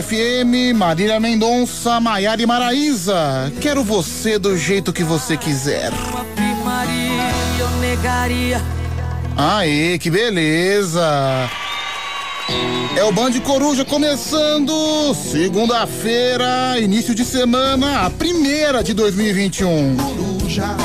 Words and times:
FM, 0.00 0.74
Marília 0.74 1.20
Mendonça, 1.20 2.00
Maiara 2.00 2.40
e 2.40 2.46
Maraíza. 2.46 3.52
Quero 3.60 3.84
você 3.84 4.38
do 4.38 4.56
jeito 4.56 4.92
que 4.92 5.04
você 5.04 5.36
quiser. 5.36 5.90
Aê, 9.36 9.98
que 9.98 10.10
beleza! 10.10 11.50
É 12.96 13.04
o 13.04 13.12
Band 13.12 13.32
Coruja 13.40 13.84
começando 13.84 15.14
segunda-feira, 15.14 16.78
início 16.80 17.14
de 17.14 17.24
semana, 17.24 18.06
a 18.06 18.10
primeira 18.10 18.82
de 18.82 18.94
2021. 18.94 19.96
Coruja, 19.96 20.76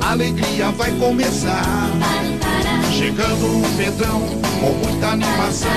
alegria 0.00 0.70
vai 0.70 0.90
começar. 0.92 1.64
Chegando 3.14 3.46
o 3.46 3.76
Pedrão 3.76 4.22
com 4.58 4.72
muita 4.88 5.06
animação. 5.10 5.70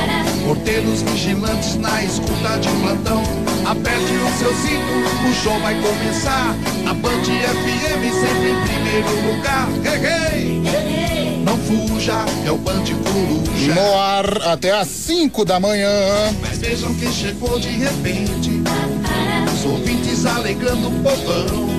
Porteiros 0.43 1.04
vigilantes 1.04 1.75
na 1.75 2.04
escuta 2.04 2.57
de 2.57 2.68
plantão. 2.68 3.21
Aperte 3.63 4.11
o 4.11 4.39
seu 4.39 4.51
cinto, 4.55 5.29
o 5.29 5.33
show 5.43 5.60
vai 5.60 5.79
começar. 5.79 6.55
A 6.89 6.96
Band 6.96 7.21
FM 7.21 8.01
sempre 8.11 8.50
em 8.50 8.63
primeiro 8.63 9.27
lugar. 9.27 9.69
Hey, 9.86 10.63
hey. 10.65 11.43
Não 11.43 11.55
fuja, 11.60 12.25
é 12.43 12.51
o 12.51 12.57
Band 12.57 12.86
Coruja. 13.04 13.75
No 13.75 13.99
ar 13.99 14.47
até 14.47 14.71
às 14.71 14.88
5 14.88 15.46
da 15.46 15.60
manhã. 15.60 15.91
Mas 16.41 16.57
vejam 16.57 16.91
quem 16.96 17.11
chegou 17.11 17.60
de 17.60 17.69
repente. 17.69 18.63
Os 19.54 19.63
ouvintes 19.63 20.25
alegrando 20.25 20.88
o 20.88 21.04
povão. 21.04 21.69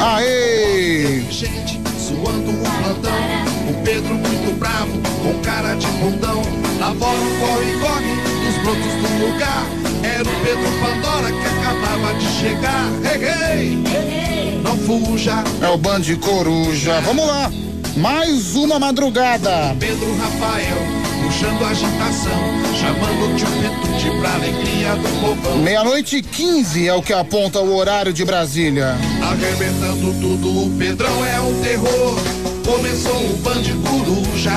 Aê! 0.00 1.22
Gente 1.30 1.82
suando 1.98 2.50
o 2.50 2.82
plantão. 2.82 3.55
O 3.68 3.82
Pedro 3.82 4.14
muito 4.14 4.58
bravo, 4.58 4.92
com 5.22 5.40
cara 5.42 5.74
de 5.74 5.86
bundão. 5.86 6.42
Lá 6.78 6.94
fora 6.94 7.18
o 7.18 7.30
corre-corre 7.40 8.14
dos 8.44 8.62
brotos 8.62 8.92
do 9.02 9.26
lugar. 9.26 9.66
Era 10.02 10.22
o 10.22 10.44
Pedro 10.44 10.70
Pandora 10.80 11.32
que 11.32 11.46
acabava 11.46 12.14
de 12.14 12.26
chegar. 12.26 12.86
Hey, 13.04 13.78
hey. 13.84 14.60
Não 14.62 14.76
fuja, 14.76 15.42
É 15.62 15.68
o 15.68 15.76
Band 15.76 16.02
Coruja. 16.20 17.00
Vamos 17.00 17.26
lá! 17.26 17.50
Mais 17.96 18.54
uma 18.54 18.78
madrugada. 18.78 19.74
Pedro 19.80 20.14
Rafael, 20.18 20.76
puxando 21.24 21.64
agitação. 21.64 22.66
Chamando 22.78 23.36
tio 23.36 23.46
Petute 23.46 24.20
pra 24.20 24.34
alegria 24.34 24.94
do 24.96 25.20
povão. 25.20 25.58
Meia-noite 25.58 26.18
e 26.18 26.22
15 26.22 26.88
é 26.88 26.92
o 26.92 27.00
que 27.00 27.14
aponta 27.14 27.58
o 27.60 27.74
horário 27.74 28.12
de 28.12 28.22
Brasília. 28.24 28.96
Arrebentando 29.22 30.12
tudo, 30.20 30.66
o 30.66 30.70
Pedrão 30.78 31.24
é 31.24 31.40
um 31.40 31.62
terror. 31.62 32.45
Começou 32.66 33.14
o 33.14 33.36
Band 33.44 33.62
Coruja. 33.88 34.50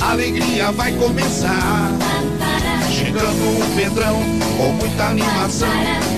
Alegria 0.00 0.72
vai 0.72 0.90
começar. 0.94 1.92
Chegando 2.90 3.22
o 3.24 3.76
Pedrão 3.76 4.20
com 4.56 4.72
muita 4.72 5.04
animação. 5.04 5.68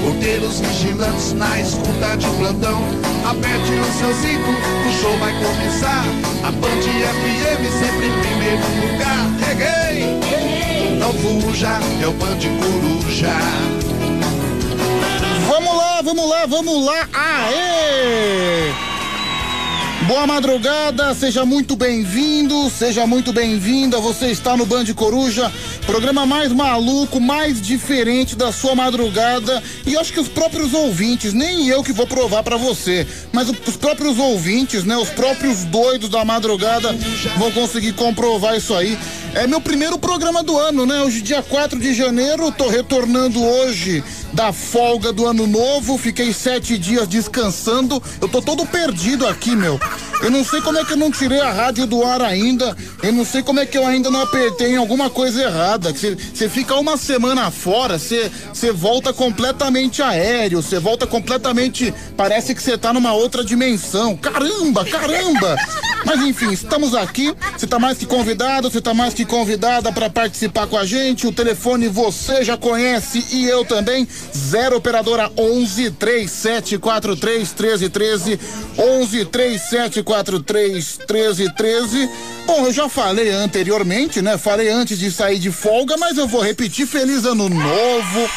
Porteiros 0.03 0.61
vigilantes 0.61 1.35
na 1.35 1.61
escuta 1.61 2.17
de 2.17 2.27
plantão. 2.39 2.83
Aperte 3.29 3.73
o 3.73 3.85
seu 3.99 4.15
cinto, 4.15 4.51
o 4.89 5.03
show 5.03 5.15
vai 5.19 5.35
começar. 5.35 6.05
A 6.43 6.51
Band 6.51 6.81
FM 6.81 7.63
sempre 7.79 8.07
em 8.07 8.21
primeiro 8.21 8.65
lugar. 8.81 9.29
Reguei! 9.47 10.99
Não 10.99 11.13
fuja, 11.13 11.79
é 12.03 12.07
o 12.07 12.13
Band 12.13 12.39
Coruja. 12.59 13.37
Vamos 15.47 15.77
lá, 15.77 16.01
vamos 16.03 16.29
lá, 16.31 16.47
vamos 16.47 16.87
lá. 16.87 17.09
Aê! 17.13 18.84
Boa 20.07 20.27
madrugada, 20.27 21.15
seja 21.15 21.47
muito 21.47 21.75
bem-vindo, 21.77 22.69
seja 22.69 23.07
muito 23.07 23.33
bem-vinda. 23.33 23.99
Você 24.01 24.27
está 24.27 24.55
no 24.55 24.67
Band 24.67 24.85
Coruja, 24.95 25.51
programa 25.87 26.27
mais 26.27 26.53
maluco, 26.53 27.19
mais 27.19 27.61
diferente 27.61 28.37
da 28.37 28.53
sua 28.53 28.75
madrugada. 28.75 29.63
E 29.87 29.97
acho 29.97 30.13
que 30.13 30.21
os 30.21 30.29
próprios 30.29 30.75
ouvintes, 30.75 31.33
nem 31.33 31.69
eu 31.69 31.83
que 31.83 31.93
vou 31.93 32.07
provar 32.07 32.43
pra 32.43 32.59
você, 32.59 33.07
mas 33.33 33.49
os 33.49 33.77
próprios 33.79 34.19
ouvintes, 34.19 34.85
né, 34.85 34.95
os 34.95 35.09
próprios 35.09 35.65
doidos 35.65 36.11
da 36.11 36.23
madrugada 36.23 36.95
vão 37.39 37.51
conseguir 37.53 37.95
comprovar 37.95 38.57
isso 38.57 38.75
aí. 38.75 38.99
É 39.35 39.49
meu 39.49 39.61
primeiro 39.61 39.99
programa 39.99 40.45
do 40.45 40.57
ano, 40.57 40.87
né? 40.87 41.03
Hoje, 41.03 41.21
dia 41.21 41.43
4 41.43 41.79
de 41.81 41.93
janeiro, 41.93 42.53
tô 42.53 42.69
retornando 42.69 43.43
hoje 43.43 44.03
da 44.33 44.53
folga 44.53 45.13
do 45.13 45.27
ano 45.27 45.45
novo. 45.45 45.99
Fiquei 45.99 46.33
sete 46.33 46.79
dias 46.79 47.09
descansando. 47.09 48.01
Eu 48.21 48.29
tô 48.29 48.41
todo 48.41 48.65
perdido 48.65 49.27
aqui, 49.27 49.57
meu. 49.57 49.79
Eu 50.23 50.31
não 50.31 50.45
sei 50.45 50.61
como 50.61 50.79
é 50.79 50.85
que 50.85 50.93
eu 50.93 50.97
não 50.97 51.11
tirei 51.11 51.41
a 51.41 51.53
rádio 51.53 51.87
do 51.87 52.05
ar 52.05 52.23
ainda. 52.23 52.77
Eu 53.03 53.13
não 53.13 53.25
sei 53.25 53.43
como 53.43 53.61
é 53.61 53.67
que 53.67 53.77
eu 53.77 53.87
ainda 53.87 54.11
não 54.11 54.23
apertei 54.23 54.73
em 54.73 54.77
alguma 54.77 55.11
coisa 55.11 55.43
errada. 55.43 55.93
Você 55.93 56.49
fica 56.49 56.75
uma 56.77 56.97
semana 56.97 57.51
fora, 57.51 57.99
você 57.99 58.31
volta 58.73 59.13
completamente 59.13 60.03
aéreo, 60.03 60.63
você 60.63 60.79
volta 60.79 61.07
completamente. 61.07 61.93
Parece 62.17 62.55
que 62.55 62.63
você 62.63 62.79
tá 62.79 62.93
numa 62.93 63.13
outra 63.13 63.45
dimensão. 63.45 64.17
Caramba, 64.17 64.85
caramba! 64.85 65.57
Mas 66.05 66.21
enfim, 66.21 66.53
estamos 66.53 66.95
aqui. 66.95 67.35
Você 67.57 67.67
tá 67.67 67.79
mais 67.79 67.99
que 67.99 68.07
convidado, 68.07 68.71
você 68.71 68.81
tá 68.81 68.93
mais 68.93 69.15
que 69.15 69.25
convidada 69.25 69.91
para 69.91 70.11
participar 70.11 70.67
com 70.67 70.77
a 70.77 70.85
gente. 70.85 71.27
O 71.27 71.33
telefone 71.33 71.89
você 71.89 72.45
já 72.45 72.57
conhece 72.57 73.25
e 73.33 73.47
eu 73.47 73.65
também. 73.65 74.07
0 74.35 74.77
operadora 74.77 75.31
11 75.37 75.91
3743 75.93 77.55
1313 77.55 78.41
11 78.79 79.25
3743 80.05 80.99
1313. 81.09 82.11
Bom, 82.47 82.67
eu 82.67 82.73
já 82.73 82.89
falei 82.89 83.31
anteriormente, 83.31 84.21
né? 84.23 84.37
Falei 84.39 84.69
antes 84.69 84.99
de 84.99 85.11
sair 85.11 85.39
de 85.39 85.51
folga, 85.51 85.97
mas 85.97 86.19
eu 86.19 86.29
vou 86.29 86.43
repetir. 86.43 86.87
Feliz 86.87 87.25
ano 87.25 87.49
novo. 87.49 88.29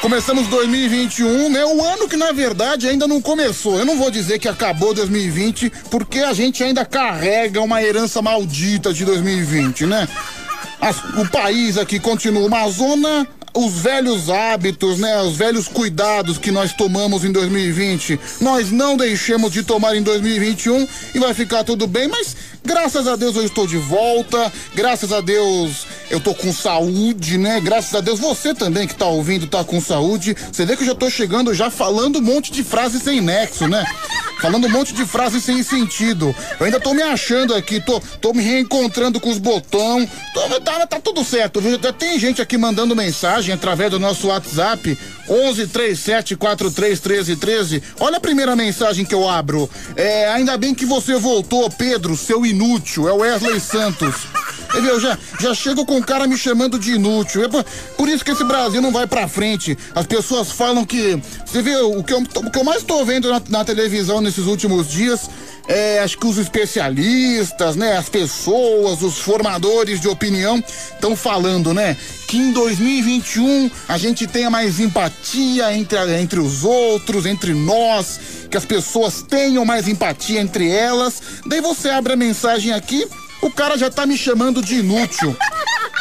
Começamos 0.00 0.46
2021, 0.48 1.48
né? 1.48 1.64
O 1.64 1.82
ano 1.82 2.08
que 2.08 2.16
na 2.16 2.30
verdade 2.32 2.86
ainda 2.88 3.08
não 3.08 3.20
começou. 3.20 3.78
Eu 3.78 3.84
não 3.84 3.96
vou 3.96 4.10
dizer 4.10 4.38
que 4.38 4.46
acabou 4.48 4.92
2020, 4.92 5.72
porque 5.90 6.18
a 6.20 6.32
gente 6.32 6.62
ainda 6.62 6.84
carrega 6.84 7.60
uma 7.62 7.82
herança 7.82 8.20
maldita 8.20 8.92
de 8.92 9.04
2020, 9.04 9.86
né? 9.86 10.06
As- 10.80 11.02
o 11.18 11.26
país 11.30 11.78
aqui 11.78 11.98
continua 11.98 12.46
uma 12.46 12.68
zona, 12.68 13.26
os 13.56 13.74
velhos 13.74 14.28
hábitos, 14.28 14.98
né? 14.98 15.20
Os 15.22 15.36
velhos 15.36 15.66
cuidados 15.66 16.38
que 16.38 16.50
nós 16.50 16.72
tomamos 16.72 17.24
em 17.24 17.32
2020, 17.32 18.20
nós 18.40 18.70
não 18.70 18.96
deixemos 18.96 19.50
de 19.50 19.62
tomar 19.62 19.96
em 19.96 20.02
2021 20.02 20.86
e 21.14 21.18
vai 21.18 21.32
ficar 21.32 21.64
tudo 21.64 21.86
bem, 21.86 22.06
mas 22.06 22.36
graças 22.64 23.06
a 23.08 23.16
Deus 23.16 23.34
eu 23.36 23.44
estou 23.44 23.66
de 23.66 23.78
volta, 23.78 24.52
graças 24.74 25.12
a 25.12 25.20
Deus 25.20 25.86
eu 26.10 26.20
tô 26.20 26.34
com 26.34 26.52
saúde, 26.52 27.38
né? 27.38 27.60
Graças 27.60 27.94
a 27.94 28.00
Deus 28.00 28.20
você 28.20 28.54
também 28.54 28.86
que 28.86 28.94
tá 28.94 29.06
ouvindo 29.06 29.46
tá 29.46 29.64
com 29.64 29.80
saúde. 29.80 30.36
Você 30.52 30.66
vê 30.66 30.76
que 30.76 30.82
eu 30.82 30.86
já 30.88 30.94
tô 30.94 31.08
chegando 31.08 31.54
já 31.54 31.70
falando 31.70 32.18
um 32.18 32.22
monte 32.22 32.52
de 32.52 32.62
frases 32.62 33.02
sem 33.02 33.20
nexo, 33.20 33.66
né? 33.66 33.84
Falando 34.40 34.66
um 34.66 34.70
monte 34.70 34.92
de 34.92 35.06
frases 35.06 35.42
sem 35.44 35.62
sentido. 35.62 36.34
Eu 36.60 36.66
ainda 36.66 36.78
tô 36.78 36.92
me 36.92 37.02
achando 37.02 37.54
aqui, 37.54 37.80
tô, 37.80 38.00
tô 38.20 38.34
me 38.34 38.42
reencontrando 38.42 39.18
com 39.18 39.30
os. 39.30 39.40
Tô- 39.40 40.60
tá, 40.60 40.86
tá 40.86 41.00
tudo 41.00 41.24
certo, 41.24 41.60
viu? 41.60 41.78
Tem 41.78 42.18
gente 42.18 42.42
aqui 42.42 42.58
mandando 42.58 42.94
mensagem 42.94 43.45
através 43.54 43.90
do 43.90 43.98
nosso 43.98 44.28
WhatsApp 44.28 44.98
11 45.28 45.66
37 45.66 46.36
43 46.36 47.00
13 47.00 47.36
13. 47.36 47.82
Olha 48.00 48.18
a 48.18 48.20
primeira 48.20 48.54
mensagem 48.54 49.04
que 49.04 49.14
eu 49.14 49.28
abro. 49.28 49.68
É, 49.94 50.28
ainda 50.28 50.56
bem 50.56 50.74
que 50.74 50.86
você 50.86 51.16
voltou, 51.16 51.70
Pedro, 51.70 52.16
seu 52.16 52.46
inútil. 52.46 53.08
É 53.08 53.12
o 53.12 53.18
Wesley 53.18 53.60
Santos. 53.60 54.14
Viu, 54.80 55.00
já, 55.00 55.18
já 55.40 55.54
chego 55.54 55.86
com 55.86 55.98
o 55.98 56.04
cara 56.04 56.26
me 56.26 56.36
chamando 56.36 56.78
de 56.78 56.92
inútil. 56.92 57.44
É 57.44 57.48
por, 57.48 57.64
por 57.96 58.08
isso 58.08 58.24
que 58.24 58.30
esse 58.30 58.44
Brasil 58.44 58.82
não 58.82 58.92
vai 58.92 59.06
pra 59.06 59.28
frente. 59.28 59.76
As 59.94 60.06
pessoas 60.06 60.50
falam 60.50 60.84
que. 60.84 61.20
Você 61.44 61.62
vê, 61.62 61.76
o 61.76 62.02
que 62.02 62.12
eu, 62.12 62.18
o 62.18 62.50
que 62.50 62.58
eu 62.58 62.64
mais 62.64 62.82
tô 62.82 63.04
vendo 63.04 63.30
na, 63.30 63.42
na 63.48 63.64
televisão 63.64 64.20
nesses 64.20 64.44
últimos 64.46 64.88
dias 64.88 65.28
é, 65.68 66.00
acho 66.00 66.18
que 66.18 66.26
os 66.26 66.38
especialistas, 66.38 67.76
né, 67.76 67.96
as 67.96 68.08
pessoas, 68.08 69.02
os 69.02 69.18
formadores 69.18 70.00
de 70.00 70.08
opinião 70.08 70.62
estão 70.94 71.16
falando, 71.16 71.74
né, 71.74 71.96
que 72.28 72.36
em 72.36 72.52
2021 72.52 73.70
a 73.88 73.98
gente 73.98 74.26
tenha 74.26 74.50
mais 74.50 74.78
empatia 74.78 75.72
entre, 75.74 75.98
entre 76.20 76.40
os 76.40 76.64
outros, 76.64 77.26
entre 77.26 77.52
nós, 77.52 78.20
que 78.50 78.56
as 78.56 78.64
pessoas 78.64 79.22
tenham 79.22 79.64
mais 79.64 79.88
empatia 79.88 80.40
entre 80.40 80.68
elas. 80.70 81.20
Daí 81.46 81.60
você 81.60 81.90
abre 81.90 82.12
a 82.12 82.16
mensagem 82.16 82.72
aqui, 82.72 83.06
o 83.42 83.50
cara 83.50 83.76
já 83.76 83.90
tá 83.90 84.06
me 84.06 84.16
chamando 84.16 84.62
de 84.62 84.76
inútil. 84.76 85.36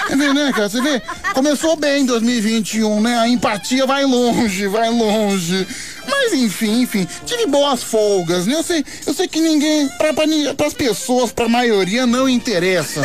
Você 0.08 0.16
vê, 0.16 0.34
né, 0.34 0.52
cara? 0.52 0.70
Você 0.70 0.82
vê? 0.82 1.02
Começou 1.34 1.76
bem 1.76 2.06
2021, 2.06 3.02
né? 3.02 3.18
A 3.18 3.28
empatia 3.28 3.88
vai 3.88 4.06
longe, 4.06 4.68
vai 4.68 4.90
longe. 4.90 5.68
Mas 6.08 6.34
enfim, 6.34 6.82
enfim, 6.82 7.08
tive 7.26 7.46
boas 7.48 7.84
folgas, 7.84 8.46
né? 8.46 8.56
Eu 8.56 8.64
sei, 8.64 8.86
eu 9.06 9.14
sei 9.14 9.28
que 9.28 9.40
ninguém, 9.40 9.88
pra, 9.98 10.14
pra, 10.14 10.26
pras 10.56 10.74
pessoas, 10.74 11.32
pra 11.32 11.48
maioria, 11.48 12.06
não 12.06 12.28
interessa. 12.28 13.02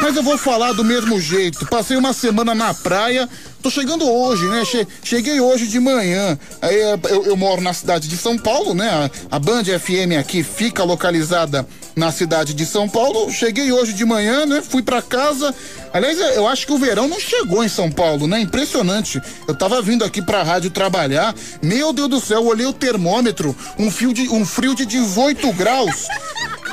Mas 0.00 0.16
eu 0.16 0.22
vou 0.22 0.36
falar 0.36 0.72
do 0.72 0.84
mesmo 0.84 1.20
jeito. 1.20 1.66
Passei 1.66 1.96
uma 1.96 2.12
semana 2.12 2.54
na 2.54 2.74
praia, 2.74 3.28
tô 3.62 3.70
chegando 3.70 4.10
hoje, 4.10 4.46
né? 4.48 4.64
Che 4.64 4.86
cheguei 5.04 5.40
hoje 5.40 5.68
de 5.68 5.78
manhã. 5.78 6.38
Aí 6.60 6.78
eu, 6.80 7.24
eu, 7.24 7.36
moro 7.36 7.62
na 7.62 7.72
cidade 7.72 8.08
de 8.08 8.16
São 8.16 8.36
Paulo, 8.36 8.74
né? 8.74 8.88
A, 9.30 9.36
a 9.36 9.38
Band 9.38 9.64
FM 9.64 10.18
aqui 10.18 10.42
fica 10.42 10.82
localizada 10.82 11.66
na 11.94 12.10
cidade 12.10 12.54
de 12.54 12.66
São 12.66 12.88
Paulo. 12.88 13.30
Cheguei 13.30 13.70
hoje 13.70 13.92
de 13.92 14.04
manhã, 14.04 14.44
né? 14.44 14.60
Fui 14.60 14.82
para 14.82 15.00
casa. 15.00 15.54
Aliás, 15.92 16.18
eu 16.18 16.48
acho 16.48 16.66
que 16.66 16.72
o 16.72 16.78
verão 16.78 17.06
não 17.06 17.20
chegou 17.20 17.62
em 17.62 17.68
São 17.68 17.90
Paulo, 17.90 18.26
né? 18.26 18.40
Impressionante. 18.40 19.20
Eu 19.46 19.54
tava 19.54 19.80
vindo 19.80 20.04
aqui 20.04 20.20
pra 20.20 20.42
rádio 20.42 20.70
trabalhar. 20.70 21.34
Meu 21.62 21.92
Deus 21.92 22.08
do 22.08 22.20
céu, 22.20 22.44
olhei 22.44 22.66
o 22.66 22.72
termômetro, 22.72 23.56
um 23.78 23.90
fio 23.90 24.12
de 24.12 24.28
um 24.28 24.44
frio 24.44 24.74
de 24.74 24.84
18 24.84 25.52
graus. 25.52 26.08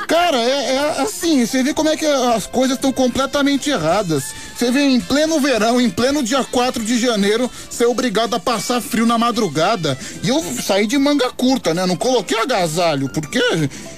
Cara, 0.10 0.38
é, 0.38 0.76
é, 0.76 1.02
assim, 1.02 1.46
você 1.46 1.62
vê 1.62 1.72
como 1.72 1.88
é 1.88 1.96
que 1.96 2.04
as 2.04 2.48
coisas 2.48 2.78
estão 2.78 2.92
completamente 2.92 3.70
erradas. 3.70 4.24
Você 4.58 4.72
vê 4.72 4.82
em 4.82 5.00
pleno 5.00 5.40
verão, 5.40 5.80
em 5.80 5.88
pleno 5.88 6.24
dia 6.24 6.44
4 6.44 6.84
de 6.84 6.98
janeiro, 6.98 7.50
ser 7.70 7.86
obrigado 7.86 8.36
a 8.36 8.40
passar 8.40 8.82
frio 8.82 9.06
na 9.06 9.20
madrugada. 9.20 9.96
E 10.24 10.30
eu 10.30 10.44
saí 10.64 10.88
de 10.88 10.98
manga 10.98 11.30
curta, 11.30 11.76
né? 11.76 11.86
Não 11.86 11.96
coloquei 11.96 12.40
agasalho, 12.40 13.08
porque 13.10 13.40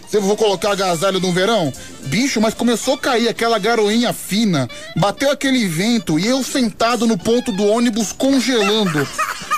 se 0.10 0.18
eu 0.18 0.22
vou 0.22 0.36
colocar 0.36 0.74
agasalho 0.74 1.22
no 1.22 1.32
verão? 1.32 1.72
Bicho, 2.08 2.42
mas 2.42 2.54
começou 2.54 2.96
a 2.96 3.00
cair 3.00 3.30
aquela 3.30 3.58
garoinha 3.58 4.12
fina, 4.12 4.70
bateu 4.98 5.32
aquele 5.32 5.66
vento 5.66 6.20
e 6.20 6.28
eu 6.28 6.44
sentado 6.44 7.08
no 7.08 7.18
ponto 7.18 7.54
do 7.54 7.66
ônibus 7.66 8.12
congelando. 8.12 9.08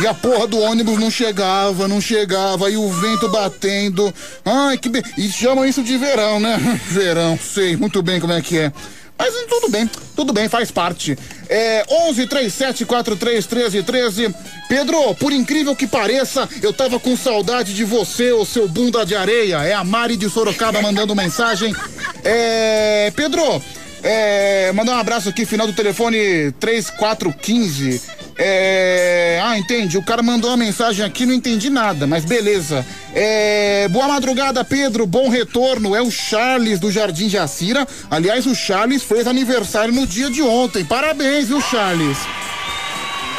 E 0.00 0.06
a 0.06 0.14
porra 0.14 0.46
do 0.46 0.58
ônibus 0.60 0.98
não 0.98 1.10
chegava, 1.10 1.88
não 1.88 2.00
chegava, 2.00 2.70
e 2.70 2.76
o 2.76 2.88
vento 2.88 3.28
batendo. 3.28 4.14
Ai, 4.44 4.78
que. 4.78 4.88
Be... 4.88 5.02
E 5.16 5.28
chamam 5.28 5.66
isso 5.66 5.82
de 5.82 5.96
verão, 5.96 6.38
né? 6.38 6.56
Verão, 6.88 7.38
sei 7.38 7.76
muito 7.76 8.00
bem 8.02 8.20
como 8.20 8.32
é 8.32 8.40
que 8.40 8.58
é. 8.58 8.72
Mas 9.18 9.34
tudo 9.48 9.68
bem, 9.68 9.90
tudo 10.14 10.32
bem, 10.32 10.48
faz 10.48 10.70
parte. 10.70 11.18
É 11.48 11.84
11 11.90 12.28
37 12.28 12.84
43 12.84 13.46
13 13.46 13.82
13. 13.82 14.34
Pedro, 14.68 15.12
por 15.16 15.32
incrível 15.32 15.74
que 15.74 15.88
pareça, 15.88 16.48
eu 16.62 16.72
tava 16.72 17.00
com 17.00 17.16
saudade 17.16 17.74
de 17.74 17.82
você, 17.82 18.30
o 18.30 18.44
seu 18.44 18.68
bunda 18.68 19.04
de 19.04 19.16
areia. 19.16 19.64
É 19.64 19.72
a 19.74 19.82
Mari 19.82 20.16
de 20.16 20.30
Sorocaba 20.30 20.80
mandando 20.80 21.16
mensagem. 21.16 21.74
É. 22.22 23.12
Pedro, 23.16 23.60
é. 24.08 24.72
Mandar 24.72 24.96
um 24.96 24.98
abraço 24.98 25.28
aqui, 25.28 25.44
final 25.44 25.66
do 25.66 25.72
telefone 25.72 26.52
3415. 26.58 28.00
É. 28.38 29.40
Ah, 29.44 29.58
entendi. 29.58 29.98
O 29.98 30.02
cara 30.02 30.22
mandou 30.22 30.50
uma 30.50 30.56
mensagem 30.56 31.04
aqui, 31.04 31.26
não 31.26 31.34
entendi 31.34 31.68
nada, 31.68 32.06
mas 32.06 32.24
beleza. 32.24 32.86
É. 33.14 33.86
Boa 33.88 34.08
madrugada, 34.08 34.64
Pedro. 34.64 35.06
Bom 35.06 35.28
retorno. 35.28 35.94
É 35.94 36.00
o 36.00 36.10
Charles 36.10 36.80
do 36.80 36.90
Jardim 36.90 37.28
Jacira. 37.28 37.86
Aliás, 38.10 38.46
o 38.46 38.54
Charles 38.54 39.02
fez 39.02 39.26
aniversário 39.26 39.92
no 39.92 40.06
dia 40.06 40.30
de 40.30 40.40
ontem. 40.40 40.84
Parabéns, 40.84 41.48
viu, 41.48 41.60
Charles? 41.60 42.16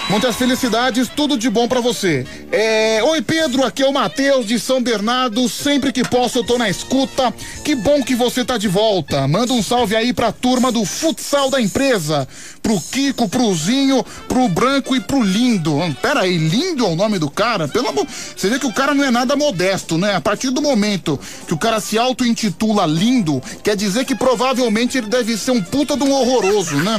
Muitas 0.10 0.38
felicidades, 0.38 1.08
tudo 1.08 1.38
de 1.38 1.52
bom 1.52 1.68
para 1.68 1.80
você. 1.82 2.26
É... 2.52 3.00
Oi, 3.04 3.22
Pedro, 3.22 3.64
aqui 3.64 3.84
é 3.84 3.88
o 3.88 3.94
Matheus 3.94 4.48
de 4.48 4.60
São 4.60 4.82
Bernardo. 4.82 5.48
Sempre 5.48 5.92
que 5.92 6.02
posso, 6.02 6.40
eu 6.40 6.44
tô 6.44 6.58
na 6.58 6.68
escuta. 6.68 7.32
Que 7.64 7.76
bom 7.76 8.02
que 8.02 8.16
você 8.16 8.44
tá 8.44 8.58
de 8.58 8.68
volta. 8.68 9.28
Manda 9.28 9.54
um 9.54 9.62
salve 9.62 9.96
aí 9.96 10.12
pra 10.12 10.32
turma 10.32 10.72
do 10.72 10.84
futsal 10.84 11.52
da 11.52 11.62
empresa. 11.62 12.28
Pro 12.60 12.82
Kiko, 12.82 13.30
pro 13.30 13.54
Zinho, 13.54 14.04
pro 14.28 14.48
Branco 14.48 14.96
e 14.96 15.00
pro 15.00 15.22
Lindo. 15.22 15.76
Hum, 15.76 15.94
pera 15.94 16.22
aí, 16.22 16.40
Lindo 16.40 16.86
é 16.86 16.90
o 16.90 16.96
nome 16.96 17.20
do 17.20 17.30
cara? 17.30 17.68
Pelo 17.68 17.90
amor. 17.90 18.08
Você 18.36 18.50
vê 18.50 18.58
que 18.58 18.66
o 18.66 18.74
cara 18.74 18.96
não 18.96 19.04
é 19.04 19.12
nada 19.12 19.36
modesto, 19.36 19.96
né? 19.96 20.16
A 20.16 20.22
partir 20.22 20.50
do 20.50 20.60
momento 20.60 21.20
que 21.46 21.54
o 21.54 21.58
cara 21.58 21.80
se 21.80 22.00
auto-intitula 22.00 22.88
Lindo, 22.88 23.44
quer 23.64 23.76
dizer 23.76 24.06
que 24.06 24.16
provavelmente 24.16 24.98
ele 24.98 25.08
deve 25.08 25.38
ser 25.38 25.52
um 25.52 25.62
puta 25.62 25.96
de 25.96 26.04
um 26.04 26.12
horroroso, 26.12 26.78
né? 26.78 26.98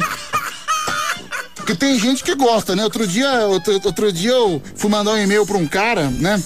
Porque 1.61 1.75
tem 1.75 1.99
gente 1.99 2.25
que 2.25 2.35
gosta, 2.35 2.75
né? 2.75 2.83
Outro 2.83 3.07
dia, 3.07 3.47
outro, 3.47 3.81
outro 3.85 4.13
dia 4.13 4.33
eu 4.33 4.61
fui 4.75 4.91
mandar 4.91 5.13
um 5.13 5.19
e-mail 5.19 5.47
pra 5.47 5.57
um 5.57 5.67
cara, 5.67 6.11
né? 6.11 6.43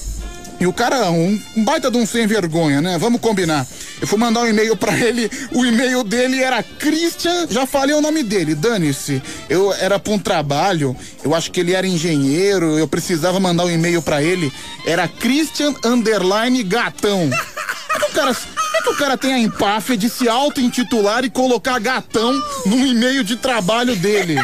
E 0.60 0.66
o 0.66 0.72
cara, 0.72 1.10
um, 1.10 1.40
um, 1.56 1.64
baita 1.64 1.90
de 1.90 1.98
um 1.98 2.06
sem 2.06 2.26
vergonha, 2.26 2.80
né? 2.80 2.96
Vamos 2.98 3.20
combinar. 3.20 3.66
Eu 4.00 4.06
fui 4.06 4.18
mandar 4.18 4.40
um 4.40 4.46
e-mail 4.46 4.76
para 4.76 4.96
ele, 4.96 5.30
o 5.52 5.64
e-mail 5.64 6.04
dele 6.04 6.42
era 6.42 6.62
Christian, 6.62 7.46
já 7.48 7.66
falei 7.66 7.94
o 7.94 8.00
nome 8.00 8.22
dele, 8.22 8.54
dane-se. 8.54 9.22
Eu 9.48 9.72
era 9.74 9.98
pra 9.98 10.12
um 10.12 10.18
trabalho, 10.18 10.96
eu 11.24 11.34
acho 11.34 11.50
que 11.50 11.60
ele 11.60 11.72
era 11.72 11.86
engenheiro, 11.86 12.78
eu 12.78 12.86
precisava 12.86 13.40
mandar 13.40 13.64
um 13.64 13.70
e-mail 13.70 14.00
para 14.00 14.22
ele, 14.22 14.52
era 14.86 15.08
Christian 15.08 15.74
Underline 15.84 16.62
Gatão. 16.62 17.30
É 17.94 17.98
que 17.98 18.04
o 18.06 18.12
cara, 18.12 18.30
é 18.30 18.82
que 18.82 18.88
o 18.90 18.96
cara 18.96 19.16
tem 19.16 19.32
a 19.32 19.38
empáfia 19.38 19.96
de 19.96 20.08
se 20.08 20.28
auto-intitular 20.28 21.24
e 21.24 21.30
colocar 21.30 21.78
gatão 21.78 22.32
no 22.66 22.86
e-mail 22.86 23.24
de 23.24 23.36
trabalho 23.36 23.96
dele? 23.96 24.36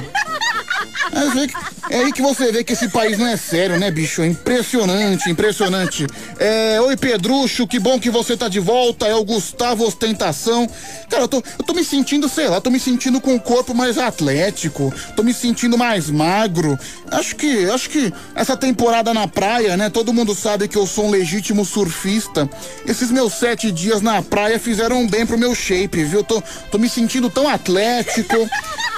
É, 1.90 1.96
aí 1.98 2.12
que 2.12 2.22
você 2.22 2.52
vê 2.52 2.62
que 2.62 2.72
esse 2.72 2.88
país 2.88 3.18
não 3.18 3.26
é 3.26 3.36
sério, 3.36 3.78
né, 3.78 3.90
bicho? 3.90 4.22
É 4.22 4.26
impressionante, 4.26 5.28
impressionante. 5.28 6.06
É, 6.38 6.80
oi, 6.80 6.96
Pedrucho, 6.96 7.66
que 7.66 7.80
bom 7.80 7.98
que 7.98 8.08
você 8.10 8.36
tá 8.36 8.48
de 8.48 8.60
volta. 8.60 9.06
É 9.06 9.14
o 9.14 9.24
Gustavo 9.24 9.84
Ostentação. 9.84 10.68
Cara, 11.08 11.24
eu 11.24 11.28
tô, 11.28 11.42
eu 11.58 11.64
tô 11.64 11.74
me 11.74 11.82
sentindo, 11.82 12.28
sei 12.28 12.48
lá, 12.48 12.60
tô 12.60 12.70
me 12.70 12.78
sentindo 12.78 13.20
com 13.20 13.34
o 13.34 13.40
corpo 13.40 13.74
mais 13.74 13.98
atlético, 13.98 14.94
tô 15.16 15.24
me 15.24 15.34
sentindo 15.34 15.76
mais 15.76 16.08
magro. 16.08 16.78
Acho 17.10 17.34
que, 17.34 17.68
acho 17.68 17.90
que 17.90 18.12
essa 18.36 18.56
temporada 18.56 19.12
na 19.12 19.26
praia, 19.26 19.76
né? 19.76 19.90
Todo 19.90 20.12
mundo 20.12 20.32
sabe 20.34 20.68
que 20.68 20.78
eu 20.78 20.86
sou 20.86 21.06
um 21.06 21.10
legítimo 21.10 21.64
surfista. 21.64 22.48
Esses 22.86 23.10
meus 23.10 23.34
sete 23.34 23.72
dias 23.72 24.00
na 24.00 24.22
praia 24.22 24.60
fizeram 24.60 25.06
bem 25.08 25.26
pro 25.26 25.36
meu 25.36 25.54
shape, 25.56 26.04
viu? 26.04 26.22
Tô, 26.22 26.40
tô 26.70 26.78
me 26.78 26.88
sentindo 26.88 27.28
tão 27.28 27.48
atlético, 27.48 28.48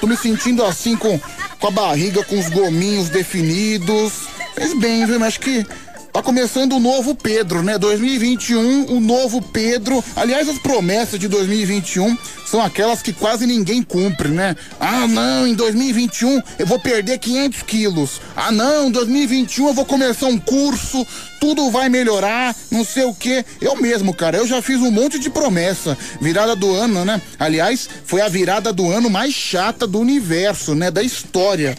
tô 0.00 0.06
me 0.06 0.16
sentindo 0.16 0.62
assim 0.62 0.94
com 0.94 1.18
com 1.62 1.68
a 1.68 1.70
barriga 1.70 2.24
com 2.24 2.36
os 2.36 2.48
gominhos 2.48 3.08
definidos. 3.08 4.26
Fez 4.56 4.74
bem, 4.74 5.06
viu? 5.06 5.20
Mas 5.20 5.28
acho 5.28 5.40
que 5.40 5.64
tá 6.12 6.22
começando 6.22 6.74
o 6.74 6.80
novo 6.80 7.14
Pedro, 7.14 7.62
né? 7.62 7.78
2021, 7.78 8.94
o 8.94 9.00
novo 9.00 9.40
Pedro. 9.40 10.04
Aliás, 10.14 10.46
as 10.46 10.58
promessas 10.58 11.18
de 11.18 11.26
2021 11.26 12.16
são 12.44 12.60
aquelas 12.60 13.00
que 13.00 13.14
quase 13.14 13.46
ninguém 13.46 13.82
cumpre, 13.82 14.28
né? 14.28 14.54
Ah, 14.78 15.06
não, 15.06 15.46
em 15.46 15.54
2021 15.54 16.42
eu 16.58 16.66
vou 16.66 16.78
perder 16.78 17.18
500 17.18 17.62
quilos. 17.62 18.20
Ah, 18.36 18.52
não, 18.52 18.88
em 18.88 18.90
2021 18.90 19.68
eu 19.68 19.74
vou 19.74 19.86
começar 19.86 20.26
um 20.26 20.38
curso, 20.38 21.06
tudo 21.40 21.70
vai 21.70 21.88
melhorar, 21.88 22.54
não 22.70 22.84
sei 22.84 23.04
o 23.04 23.14
que. 23.14 23.42
Eu 23.58 23.80
mesmo, 23.80 24.12
cara, 24.12 24.36
eu 24.36 24.46
já 24.46 24.60
fiz 24.60 24.76
um 24.76 24.90
monte 24.90 25.18
de 25.18 25.30
promessa. 25.30 25.96
Virada 26.20 26.54
do 26.54 26.74
ano, 26.74 27.06
né? 27.06 27.22
Aliás, 27.38 27.88
foi 28.04 28.20
a 28.20 28.28
virada 28.28 28.70
do 28.70 28.90
ano 28.90 29.08
mais 29.08 29.32
chata 29.32 29.86
do 29.86 29.98
universo, 29.98 30.74
né? 30.74 30.90
Da 30.90 31.02
história. 31.02 31.74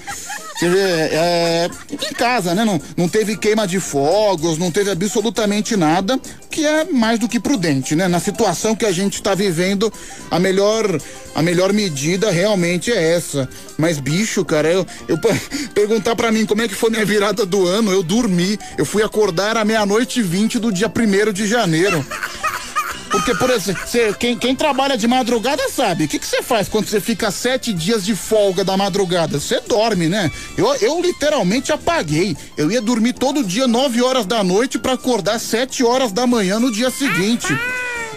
Você 0.56 0.70
vê, 0.70 0.80
é, 0.80 1.70
em 1.92 2.14
casa, 2.14 2.54
né? 2.54 2.64
Não, 2.64 2.80
não 2.96 3.10
teve 3.10 3.36
queima 3.36 3.68
de 3.68 3.80
fogos, 3.80 4.58
não 4.58 4.72
teve 4.72 4.92
absolutamente 4.92 5.76
nada, 5.76 6.20
que 6.50 6.66
é 6.66 6.86
mais 6.86 7.18
do 7.20 7.28
que 7.28 7.40
prudente, 7.40 7.96
né? 7.96 8.08
Na 8.08 8.20
situação 8.20 8.76
que 8.76 8.86
a 8.86 8.92
gente 8.92 9.16
está 9.16 9.34
vivendo, 9.34 9.92
a 10.30 10.40
melhor, 10.40 10.86
a 11.34 11.42
melhor 11.42 11.74
medida 11.74 12.30
realmente 12.30 12.92
é 12.92 13.16
essa. 13.16 13.50
Mas, 13.78 14.00
bicho, 14.00 14.46
cara, 14.46 14.72
eu, 14.72 14.86
eu 15.08 15.18
perguntar 15.74 16.16
para 16.16 16.32
mim 16.32 16.46
como 16.46 16.62
é 16.62 16.68
que 16.68 16.76
foi 16.76 16.92
minha 16.92 17.06
virada 17.06 17.46
do 17.46 17.66
ano, 17.66 17.92
eu 17.92 18.04
dormi. 18.04 18.60
Eu 18.78 18.86
fui 18.86 19.02
acordar 19.02 19.58
à 19.58 19.66
meia-noite 19.66 20.20
e 20.20 20.24
vinte 20.24 20.60
do 20.60 20.72
dia 20.72 20.88
primeiro 20.88 21.34
de 21.34 21.48
janeiro. 21.48 22.06
Porque, 23.14 23.36
por 23.36 23.52
exemplo, 23.52 23.84
cê, 23.86 24.12
quem, 24.18 24.36
quem, 24.36 24.56
trabalha 24.56 24.98
de 24.98 25.08
madrugada 25.08 25.70
sabe. 25.70 26.06
O 26.06 26.08
que 26.08 26.18
você 26.18 26.42
faz 26.42 26.68
quando 26.68 26.88
você 26.88 27.00
fica 27.00 27.30
sete 27.30 27.72
dias 27.72 28.04
de 28.04 28.16
folga 28.16 28.64
da 28.64 28.76
madrugada? 28.76 29.40
Você 29.40 29.62
dorme, 29.62 30.10
né? 30.10 30.32
Eu, 30.58 30.74
eu 30.78 31.00
literalmente 31.00 31.72
apaguei. 31.72 32.36
Eu 32.58 32.72
ia 32.72 32.82
dormir 32.82 33.14
todo 33.14 33.44
dia 33.44 33.68
nove 33.68 34.02
horas 34.02 34.26
da 34.26 34.44
noite 34.44 34.80
para 34.80 34.94
acordar 34.94 35.40
sete 35.40 35.84
horas 35.84 36.12
da 36.12 36.26
manhã 36.26 36.60
no 36.60 36.72
dia 36.72 36.90
seguinte. 36.90 37.56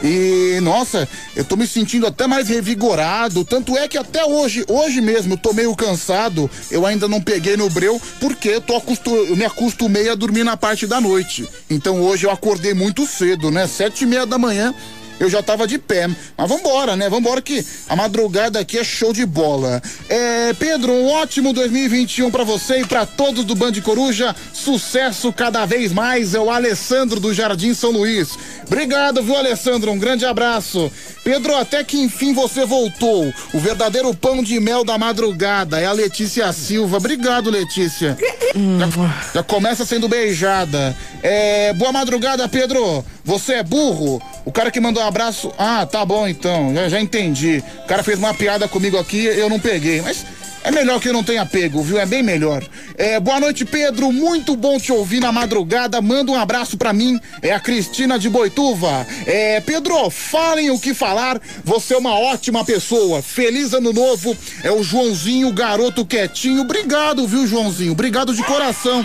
E 0.03 0.61
nossa, 0.61 1.09
eu 1.35 1.45
tô 1.45 1.57
me 1.57 1.67
sentindo 1.67 2.07
até 2.07 2.27
mais 2.27 2.49
revigorado. 2.49 3.45
Tanto 3.45 3.77
é 3.77 3.89
que 3.89 3.99
até 3.99 4.25
hoje, 4.25 4.65
hoje 4.69 5.01
mesmo, 5.01 5.35
eu 5.35 5.39
tô 5.39 5.53
meio 5.53 5.75
cansado. 5.75 6.51
Eu 6.71 6.87
ainda 6.87 7.09
não 7.09 7.21
peguei 7.21 7.57
no 7.57 7.69
breu, 7.71 8.01
porque 8.21 8.49
eu, 8.49 8.61
tô 8.61 8.77
acostum, 8.77 9.15
eu 9.15 9.37
me 9.37 9.45
acostumei 9.45 10.09
a 10.09 10.15
dormir 10.15 10.45
na 10.45 10.57
parte 10.57 10.87
da 10.87 11.01
noite. 11.01 11.49
Então 11.71 12.01
hoje 12.01 12.27
eu 12.27 12.31
acordei 12.31 12.75
muito 12.75 13.07
cedo, 13.07 13.51
né? 13.51 13.67
Sete 13.67 14.05
e 14.05 14.07
meia 14.07 14.27
da 14.27 14.39
manhã 14.39 14.75
eu 15.19 15.29
já 15.29 15.43
tava 15.43 15.67
de 15.67 15.79
pé. 15.79 16.09
Mas 16.37 16.49
vambora, 16.49 16.97
né? 16.97 17.09
Vambora 17.09 17.41
que 17.41 17.65
a 17.89 17.97
madrugada 17.97 18.61
aqui 18.61 18.79
é 18.79 18.85
show 18.85 19.13
de 19.13 19.25
bola. 19.25 19.83
É, 20.09 20.53
Pedro, 20.55 20.93
um 20.93 21.09
ótimo 21.09 21.53
2021 21.53 22.31
para 22.31 22.45
você 22.45 22.81
e 22.81 22.87
para 22.87 23.07
todos 23.07 23.45
do 23.45 23.55
Band 23.55 23.73
Coruja. 23.83 24.35
Sucesso 24.53 25.33
cada 25.33 25.65
vez 25.65 25.93
mais. 25.93 26.35
É 26.35 26.41
o 26.41 26.51
Alessandro 26.51 27.19
do 27.19 27.33
Jardim 27.33 27.75
São 27.75 27.91
Luís. 27.91 28.37
Obrigado, 28.67 29.23
viu, 29.23 29.37
Alessandro? 29.37 29.91
Um 29.93 29.99
grande 29.99 30.25
abraço. 30.25 30.91
Pedro, 31.25 31.57
até 31.57 31.83
que 31.83 31.99
enfim 31.99 32.33
você 32.33 32.65
voltou. 32.65 33.33
O 33.53 33.59
verdadeiro 33.59 34.15
pão 34.15 34.43
de 34.43 34.61
mel 34.61 34.85
da 34.85 34.99
madrugada 34.99 35.81
é 35.81 35.87
a 35.87 35.93
Letícia 35.93 36.53
Silva. 36.53 36.99
Obrigado, 36.99 37.51
Letícia. 37.51 38.17
Já, 38.55 39.33
já 39.35 39.43
começa 39.43 39.85
sendo 39.85 40.09
beijada. 40.09 40.97
É, 41.23 41.73
boa 41.75 41.93
madrugada, 41.93 42.49
Pedro. 42.49 43.05
Você 43.27 43.55
é 43.55 43.63
burro? 43.63 44.23
O 44.45 44.53
cara 44.53 44.71
que 44.71 44.81
mandou 44.81 45.03
um 45.03 45.07
abraço. 45.07 45.53
Ah, 45.59 45.85
tá 45.85 46.05
bom 46.05 46.29
então, 46.29 46.73
já, 46.73 46.89
já 46.89 47.01
entendi. 47.01 47.63
O 47.85 47.87
cara 47.89 48.05
fez 48.05 48.19
uma 48.19 48.33
piada 48.33 48.69
comigo 48.69 48.97
aqui, 48.97 49.25
eu 49.25 49.51
não 49.51 49.59
peguei. 49.59 50.01
Mas 50.01 50.25
é 50.63 50.71
melhor 50.71 51.01
que 51.01 51.09
eu 51.09 51.13
não 51.13 51.25
tenha 51.25 51.45
pego, 51.45 51.83
viu? 51.83 51.99
É 51.99 52.07
bem 52.07 52.23
melhor. 52.23 52.65
É, 52.97 53.19
boa 53.19 53.41
noite, 53.41 53.65
Pedro. 53.65 54.13
Muito 54.13 54.55
bom 54.57 54.79
te 54.79 54.93
ouvir 54.93 55.19
na 55.19 55.33
madrugada. 55.33 56.01
Manda 56.01 56.31
um 56.31 56.35
abraço 56.35 56.77
para 56.77 56.93
mim. 56.93 57.21
É 57.43 57.53
a 57.53 57.59
Cristina 57.59 58.17
de 58.17 58.29
Boituva. 58.29 59.05
É, 59.27 59.61
Pedro, 59.61 60.09
falem 60.09 60.71
o 60.71 60.79
que 60.79 60.95
falar. 60.95 61.41
Você 61.65 61.95
é 61.95 61.99
uma 61.99 62.19
ótima 62.19 62.65
pessoa. 62.65 63.23
Feliz 63.23 63.75
ano 63.75 63.93
novo. 63.93 64.37
É 64.63 64.71
o 64.71 64.85
Joãozinho, 64.85 65.53
garoto 65.53 66.07
quietinho. 66.07 66.63
Obrigado, 66.63 67.27
viu, 67.27 67.47
Joãozinho? 67.47 67.93
Obrigado 67.93 68.33
de 68.33 68.43
coração. 68.45 69.05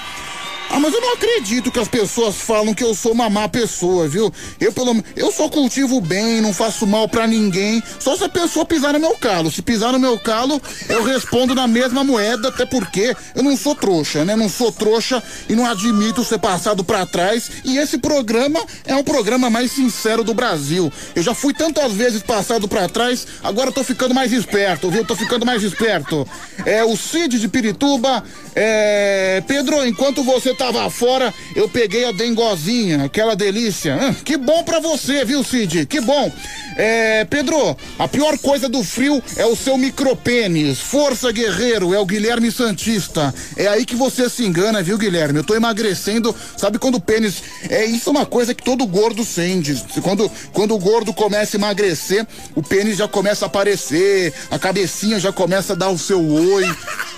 Ah, 0.73 0.79
mas 0.79 0.93
eu 0.93 1.01
não 1.01 1.13
acredito 1.15 1.69
que 1.69 1.79
as 1.79 1.89
pessoas 1.89 2.37
falam 2.37 2.73
que 2.73 2.81
eu 2.81 2.95
sou 2.95 3.11
uma 3.11 3.29
má 3.29 3.49
pessoa, 3.49 4.07
viu? 4.07 4.31
Eu 4.57 4.71
pelo 4.71 5.03
eu 5.17 5.29
só 5.29 5.49
cultivo 5.49 5.99
bem, 5.99 6.39
não 6.39 6.53
faço 6.53 6.87
mal 6.87 7.09
para 7.09 7.27
ninguém. 7.27 7.83
Só 7.99 8.15
se 8.15 8.23
a 8.23 8.29
pessoa 8.29 8.65
pisar 8.65 8.93
no 8.93 8.99
meu 8.99 9.17
calo. 9.17 9.51
Se 9.51 9.61
pisar 9.61 9.91
no 9.91 9.99
meu 9.99 10.17
calo, 10.17 10.61
eu 10.87 11.03
respondo 11.03 11.53
na 11.53 11.67
mesma 11.67 12.05
moeda, 12.05 12.47
até 12.47 12.65
porque 12.65 13.13
eu 13.35 13.43
não 13.43 13.57
sou 13.57 13.75
trouxa, 13.75 14.23
né? 14.23 14.33
Não 14.33 14.47
sou 14.47 14.71
trouxa 14.71 15.21
e 15.49 15.55
não 15.55 15.65
admito 15.65 16.23
ser 16.23 16.39
passado 16.39 16.85
para 16.85 17.05
trás. 17.05 17.51
E 17.65 17.77
esse 17.77 17.97
programa 17.97 18.63
é 18.85 18.95
um 18.95 19.03
programa 19.03 19.49
mais 19.49 19.73
sincero 19.73 20.23
do 20.23 20.33
Brasil. 20.33 20.89
Eu 21.13 21.21
já 21.21 21.33
fui 21.33 21.53
tantas 21.53 21.91
vezes 21.91 22.23
passado 22.23 22.65
para 22.69 22.87
trás, 22.87 23.27
agora 23.43 23.73
tô 23.73 23.83
ficando 23.83 24.15
mais 24.15 24.31
esperto, 24.31 24.89
viu? 24.89 25.03
Tô 25.03 25.17
ficando 25.17 25.45
mais 25.45 25.63
esperto. 25.63 26.25
É 26.65 26.81
o 26.81 26.95
Cid 26.95 27.39
de 27.39 27.49
Pirituba, 27.49 28.23
é 28.55 29.43
Pedro, 29.45 29.85
enquanto 29.85 30.23
você 30.23 30.53
tava 30.61 30.87
fora, 30.91 31.33
eu 31.55 31.67
peguei 31.67 32.05
a 32.05 32.11
dengozinha, 32.11 33.05
aquela 33.05 33.35
delícia. 33.35 33.97
Ah, 33.99 34.13
que 34.23 34.37
bom 34.37 34.63
pra 34.63 34.79
você, 34.79 35.25
viu, 35.25 35.43
Cid? 35.43 35.87
Que 35.87 35.99
bom. 35.99 36.31
É, 36.77 37.25
Pedro, 37.25 37.75
a 37.97 38.07
pior 38.07 38.37
coisa 38.37 38.69
do 38.69 38.83
frio 38.83 39.21
é 39.37 39.45
o 39.45 39.55
seu 39.55 39.75
micropênis. 39.75 40.79
Força, 40.79 41.31
guerreiro, 41.31 41.93
é 41.93 41.99
o 41.99 42.05
Guilherme 42.05 42.51
Santista. 42.51 43.33
É 43.57 43.67
aí 43.67 43.85
que 43.85 43.95
você 43.95 44.29
se 44.29 44.45
engana, 44.45 44.83
viu, 44.83 44.97
Guilherme? 44.97 45.39
Eu 45.39 45.43
tô 45.43 45.55
emagrecendo. 45.55 46.35
Sabe 46.55 46.77
quando 46.77 46.95
o 46.95 47.01
pênis. 47.01 47.41
É 47.67 47.83
isso 47.85 48.09
é 48.09 48.11
uma 48.11 48.25
coisa 48.25 48.53
que 48.53 48.63
todo 48.63 48.85
gordo 48.85 49.25
sente. 49.25 49.83
Quando, 50.01 50.31
quando 50.53 50.75
o 50.75 50.79
gordo 50.79 51.13
começa 51.13 51.57
a 51.57 51.59
emagrecer, 51.59 52.25
o 52.55 52.61
pênis 52.61 52.97
já 52.97 53.07
começa 53.07 53.45
a 53.45 53.47
aparecer, 53.47 54.33
a 54.49 54.59
cabecinha 54.59 55.19
já 55.19 55.31
começa 55.31 55.73
a 55.73 55.75
dar 55.75 55.89
o 55.89 55.97
seu 55.97 56.23
oi. 56.23 56.63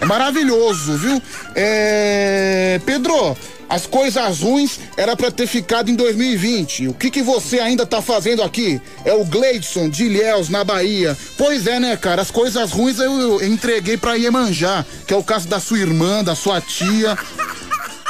É 0.02 0.06
maravilhoso, 0.06 0.98
viu? 0.98 1.22
É. 1.56 2.80
Pedro, 2.86 3.33
as 3.70 3.86
coisas 3.86 4.40
ruins 4.40 4.80
era 4.96 5.16
para 5.16 5.32
ter 5.32 5.48
ficado 5.48 5.90
em 5.90 5.96
2020. 5.96 6.90
O 6.90 6.94
que 6.94 7.10
que 7.10 7.22
você 7.22 7.60
ainda 7.60 7.86
tá 7.86 8.02
fazendo 8.02 8.44
aqui? 8.44 8.80
É 9.04 9.14
o 9.14 9.26
Gleidson 9.26 9.90
de 9.90 10.06
Ilhéus, 10.06 10.50
na 10.50 10.64
Bahia. 10.64 11.18
Pois 11.38 11.66
é, 11.68 11.80
né, 11.80 11.98
cara? 11.98 12.22
As 12.22 12.32
coisas 12.32 12.72
ruins 12.72 13.00
eu, 13.00 13.40
eu 13.40 13.48
entreguei 13.48 13.98
pra 13.98 14.16
Iemanjá, 14.16 14.86
que 15.08 15.14
é 15.14 15.18
o 15.18 15.24
caso 15.24 15.48
da 15.48 15.60
sua 15.60 15.80
irmã, 15.80 16.24
da 16.24 16.36
sua 16.36 16.62
tia. 16.62 17.18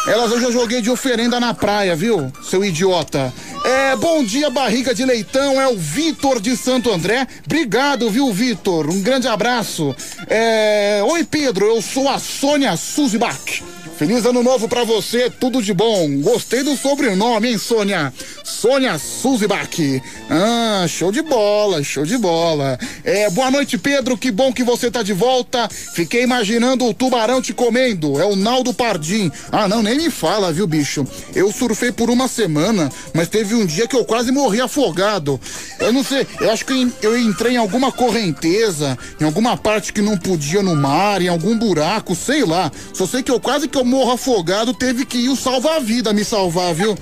Elas 0.05 0.31
eu 0.31 0.41
já 0.41 0.51
joguei 0.51 0.81
de 0.81 0.89
oferenda 0.89 1.39
na 1.39 1.53
praia, 1.53 1.95
viu? 1.95 2.29
Seu 2.43 2.63
idiota. 2.63 3.33
É, 3.63 3.95
bom 3.95 4.21
dia, 4.21 4.49
barriga 4.49 4.93
de 4.93 5.05
leitão. 5.05 5.61
É 5.61 5.67
o 5.69 5.77
Vitor 5.77 6.41
de 6.41 6.57
Santo 6.57 6.91
André. 6.91 7.25
Obrigado, 7.45 8.09
viu, 8.09 8.31
Vitor? 8.33 8.89
Um 8.89 9.01
grande 9.01 9.29
abraço. 9.29 9.95
É, 10.27 11.01
oi, 11.05 11.23
Pedro. 11.23 11.67
Eu 11.67 11.81
sou 11.81 12.09
a 12.09 12.19
Sônia 12.19 12.75
Suzibach. 12.75 13.63
Feliz 13.97 14.25
ano 14.25 14.41
novo 14.41 14.67
para 14.67 14.83
você, 14.83 15.29
tudo 15.29 15.61
de 15.61 15.71
bom. 15.71 16.19
Gostei 16.19 16.63
do 16.63 16.75
sobrenome, 16.75 17.49
hein, 17.49 17.57
Sônia? 17.59 18.11
Sônia 18.43 18.97
Suzibach. 18.97 20.01
Ah, 20.29 20.85
show 20.87 21.11
de 21.11 21.21
bola, 21.21 21.83
show 21.83 22.03
de 22.03 22.17
bola. 22.17 22.77
É, 23.03 23.29
boa 23.29 23.51
noite, 23.51 23.77
Pedro. 23.77 24.17
Que 24.17 24.31
bom 24.31 24.51
que 24.51 24.63
você 24.63 24.89
tá 24.89 25.03
de 25.03 25.13
volta. 25.13 25.69
Fiquei 25.69 26.23
imaginando 26.23 26.85
o 26.85 26.93
tubarão 26.93 27.39
te 27.39 27.53
comendo. 27.53 28.19
É 28.19 28.25
o 28.25 28.35
Naldo 28.35 28.73
Pardim. 28.73 29.31
Ah, 29.51 29.67
não, 29.67 29.83
nem 29.83 29.95
me 29.95 30.09
fala, 30.09 30.51
viu, 30.51 30.65
bicho? 30.65 31.05
Eu 31.35 31.51
surfei 31.51 31.91
por 31.91 32.09
uma 32.09 32.27
semana, 32.27 32.91
mas 33.13 33.29
teve 33.29 33.53
um 33.53 33.65
dia 33.65 33.87
que 33.87 33.95
eu 33.95 34.03
quase 34.03 34.31
morri 34.31 34.59
afogado. 34.59 35.39
Eu 35.79 35.93
não 35.93 36.03
sei, 36.03 36.25
eu 36.41 36.49
acho 36.51 36.65
que 36.65 36.91
eu 37.01 37.17
entrei 37.17 37.53
em 37.53 37.57
alguma 37.57 37.91
correnteza, 37.91 38.97
em 39.21 39.23
alguma 39.23 39.55
parte 39.55 39.93
que 39.93 40.01
não 40.01 40.17
podia 40.17 40.63
no 40.63 40.75
mar, 40.75 41.21
em 41.21 41.27
algum 41.27 41.57
buraco, 41.57 42.15
sei 42.15 42.43
lá. 42.43 42.71
Só 42.91 43.05
sei 43.05 43.21
que 43.21 43.31
eu 43.31 43.39
quase 43.39 43.67
que 43.67 43.77
eu 43.77 43.82
morro 43.83 44.11
afogado, 44.11 44.73
teve 44.73 45.05
que 45.05 45.17
ir 45.17 45.29
o 45.29 45.35
salva-vida 45.35 46.13
me 46.13 46.23
salvar, 46.23 46.73
viu? 46.73 46.97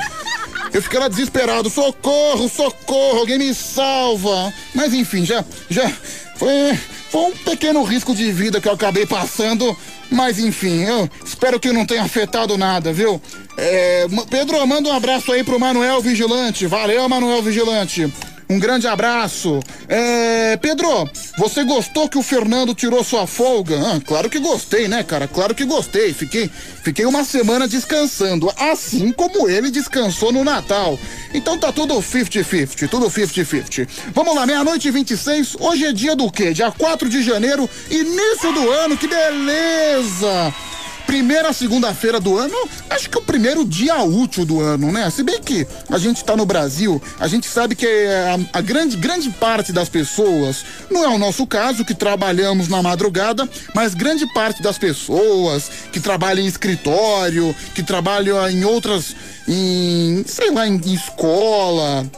Eu 0.74 0.82
fiquei 0.82 1.00
lá 1.00 1.08
desesperado, 1.08 1.70
socorro, 1.70 2.48
socorro, 2.48 3.20
alguém 3.20 3.38
me 3.38 3.54
salva. 3.54 4.54
Mas 4.74 4.94
enfim, 4.94 5.26
já, 5.26 5.44
já 5.70 5.90
foi, 6.36 6.80
foi 7.10 7.22
um 7.22 7.32
pequeno 7.32 7.84
risco 7.84 8.16
de 8.16 8.32
vida 8.32 8.62
que 8.62 8.68
eu 8.68 8.74
acabei 8.74 9.06
passando. 9.06 9.76
Mas 10.10 10.40
enfim, 10.40 10.84
eu 10.84 11.10
espero 11.26 11.60
que 11.60 11.72
não 11.72 11.86
tenha 11.86 12.04
afetado 12.04 12.58
nada, 12.58 12.92
viu? 12.94 13.22
É, 13.58 14.06
Pedro, 14.30 14.66
manda 14.66 14.90
um 14.90 14.96
abraço 14.96 15.32
aí 15.32 15.44
pro 15.44 15.60
Manuel 15.60 16.02
Vigilante. 16.02 16.68
Valeu, 16.68 17.08
Manuel 17.08 17.42
Vigilante. 17.42 18.12
Um 18.52 18.60
grande 18.60 18.86
abraço. 18.86 19.62
É, 19.88 20.58
Pedro, 20.58 21.10
você 21.38 21.64
gostou 21.64 22.10
que 22.10 22.18
o 22.18 22.22
Fernando 22.22 22.76
tirou 22.76 23.02
sua 23.02 23.26
folga? 23.26 23.80
Ah, 23.80 24.02
claro 24.06 24.30
que 24.30 24.40
gostei, 24.40 24.90
né, 24.90 25.04
cara? 25.04 25.26
Claro 25.26 25.56
que 25.56 25.64
gostei. 25.64 26.14
Fiquei, 26.14 26.52
fiquei 26.84 27.06
uma 27.06 27.24
semana 27.24 27.66
descansando, 27.66 28.52
assim 28.58 29.14
como 29.14 29.48
ele 29.48 29.72
descansou 29.72 30.34
no 30.34 30.44
Natal. 30.44 31.00
Então 31.34 31.58
tá 31.58 31.72
tudo 31.72 31.94
50-50, 31.94 32.90
tudo 32.90 33.10
50-50. 33.10 33.88
Vamos 34.14 34.36
lá, 34.36 34.46
meia-noite 34.46 34.90
e 34.90 34.92
26. 34.92 35.56
Hoje 35.58 35.86
é 35.86 35.94
dia 35.94 36.14
do 36.14 36.30
quê? 36.30 36.52
Dia 36.52 36.74
4 36.74 37.08
de 37.08 37.24
janeiro, 37.24 37.70
início 37.90 38.52
do 38.52 38.70
ano, 38.70 38.98
que 38.98 39.08
beleza! 39.08 40.54
Primeira 41.12 41.52
segunda-feira 41.52 42.22
do 42.22 42.38
ano, 42.38 42.56
acho 42.90 43.10
que 43.10 43.18
é 43.18 43.20
o 43.20 43.24
primeiro 43.24 43.66
dia 43.66 44.02
útil 44.02 44.46
do 44.46 44.62
ano, 44.62 44.94
né? 44.94 45.10
Se 45.10 45.22
bem 45.24 45.42
que 45.42 45.68
a 45.90 45.98
gente 45.98 46.24
tá 46.24 46.38
no 46.38 46.46
Brasil, 46.46 47.02
a 47.20 47.28
gente 47.28 47.48
sabe 47.48 47.76
que 47.76 47.86
a, 47.86 48.60
a 48.60 48.62
grande, 48.62 48.96
grande 48.96 49.30
parte 49.30 49.74
das 49.74 49.90
pessoas, 49.90 50.64
não 50.90 51.04
é 51.04 51.10
o 51.10 51.18
nosso 51.18 51.46
caso, 51.46 51.84
que 51.84 51.94
trabalhamos 51.94 52.70
na 52.70 52.82
madrugada, 52.82 53.48
mas 53.76 53.94
grande 53.94 54.26
parte 54.34 54.64
das 54.64 54.78
pessoas 54.78 55.70
que 55.92 56.00
trabalham 56.00 56.46
em 56.46 56.48
escritório, 56.48 57.54
que 57.76 57.84
trabalham 57.84 58.50
em 58.50 58.64
outras, 58.64 59.14
em, 59.46 60.24
sei 60.26 60.50
lá, 60.50 60.66
em, 60.66 60.78
em 60.78 60.94
escola, 60.94 62.10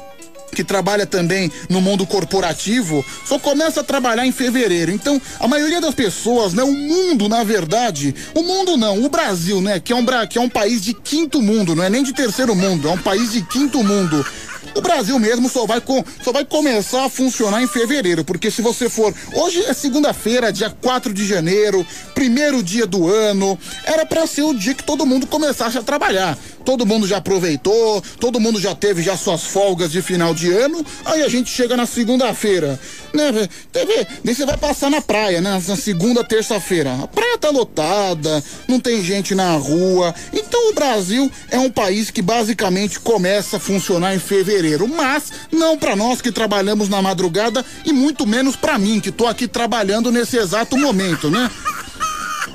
que 0.53 0.63
trabalha 0.63 1.05
também 1.05 1.51
no 1.69 1.81
mundo 1.81 2.05
corporativo, 2.05 3.05
só 3.25 3.39
começa 3.39 3.81
a 3.81 3.83
trabalhar 3.83 4.25
em 4.25 4.31
fevereiro. 4.31 4.91
Então, 4.91 5.21
a 5.39 5.47
maioria 5.47 5.81
das 5.81 5.95
pessoas, 5.95 6.53
né, 6.53 6.63
o 6.63 6.71
mundo, 6.71 7.27
na 7.27 7.43
verdade, 7.43 8.15
o 8.33 8.43
mundo 8.43 8.77
não, 8.77 9.03
o 9.03 9.09
Brasil, 9.09 9.61
né, 9.61 9.79
que 9.79 9.91
é 9.91 9.95
um 9.95 10.03
que 10.29 10.37
é 10.37 10.41
um 10.41 10.49
país 10.49 10.81
de 10.83 10.93
quinto 10.93 11.41
mundo, 11.41 11.75
não 11.75 11.83
é 11.83 11.89
nem 11.89 12.03
de 12.03 12.13
terceiro 12.13 12.55
mundo, 12.55 12.87
é 12.87 12.91
um 12.91 12.97
país 12.97 13.31
de 13.31 13.41
quinto 13.41 13.83
mundo. 13.83 14.23
O 14.75 14.81
Brasil 14.81 15.19
mesmo 15.19 15.47
só 15.49 15.65
vai, 15.65 15.79
com, 15.79 16.03
só 16.23 16.31
vai 16.31 16.43
começar 16.43 17.05
a 17.05 17.09
funcionar 17.09 17.61
em 17.61 17.67
fevereiro, 17.67 18.23
porque 18.25 18.49
se 18.49 18.61
você 18.61 18.89
for. 18.89 19.13
Hoje 19.33 19.63
é 19.65 19.73
segunda-feira, 19.73 20.51
dia 20.51 20.69
4 20.69 21.13
de 21.13 21.25
janeiro, 21.27 21.85
primeiro 22.15 22.63
dia 22.63 22.87
do 22.87 23.07
ano. 23.07 23.57
Era 23.85 24.05
para 24.05 24.25
ser 24.25 24.41
o 24.41 24.53
dia 24.53 24.73
que 24.73 24.83
todo 24.83 25.05
mundo 25.05 25.27
começasse 25.27 25.77
a 25.77 25.83
trabalhar. 25.83 26.37
Todo 26.65 26.85
mundo 26.85 27.05
já 27.05 27.17
aproveitou, 27.17 28.01
todo 28.19 28.39
mundo 28.39 28.59
já 28.59 28.73
teve 28.73 29.03
já 29.03 29.15
suas 29.17 29.43
folgas 29.43 29.91
de 29.91 30.01
final 30.01 30.33
de 30.33 30.51
ano. 30.51 30.83
Aí 31.05 31.21
a 31.21 31.29
gente 31.29 31.51
chega 31.51 31.77
na 31.77 31.85
segunda-feira, 31.85 32.79
né? 33.13 33.47
Teve, 33.71 34.07
daí 34.23 34.35
você 34.35 34.45
vai 34.45 34.57
passar 34.57 34.89
na 34.89 35.01
praia, 35.01 35.41
né? 35.41 35.61
Na 35.67 35.75
segunda, 35.75 36.23
terça-feira. 36.23 36.93
A 37.03 37.07
praia 37.07 37.37
tá 37.37 37.49
lotada, 37.49 38.43
não 38.67 38.79
tem 38.79 39.03
gente 39.03 39.35
na 39.35 39.51
rua. 39.55 40.13
Então 40.31 40.69
o 40.69 40.73
Brasil 40.73 41.31
é 41.49 41.59
um 41.59 41.69
país 41.69 42.09
que 42.09 42.21
basicamente 42.21 42.99
começa 42.99 43.57
a 43.57 43.59
funcionar 43.59 44.15
em 44.15 44.19
fevereiro 44.19 44.43
fevereiro, 44.43 44.87
mas 44.87 45.31
não 45.51 45.77
para 45.77 45.95
nós 45.95 46.21
que 46.21 46.31
trabalhamos 46.31 46.89
na 46.89 47.01
madrugada 47.01 47.65
e 47.85 47.91
muito 47.91 48.25
menos 48.25 48.55
para 48.55 48.77
mim 48.77 48.99
que 48.99 49.11
tô 49.11 49.25
aqui 49.25 49.47
trabalhando 49.47 50.11
nesse 50.11 50.37
exato 50.37 50.77
momento, 50.77 51.29
né? 51.29 51.49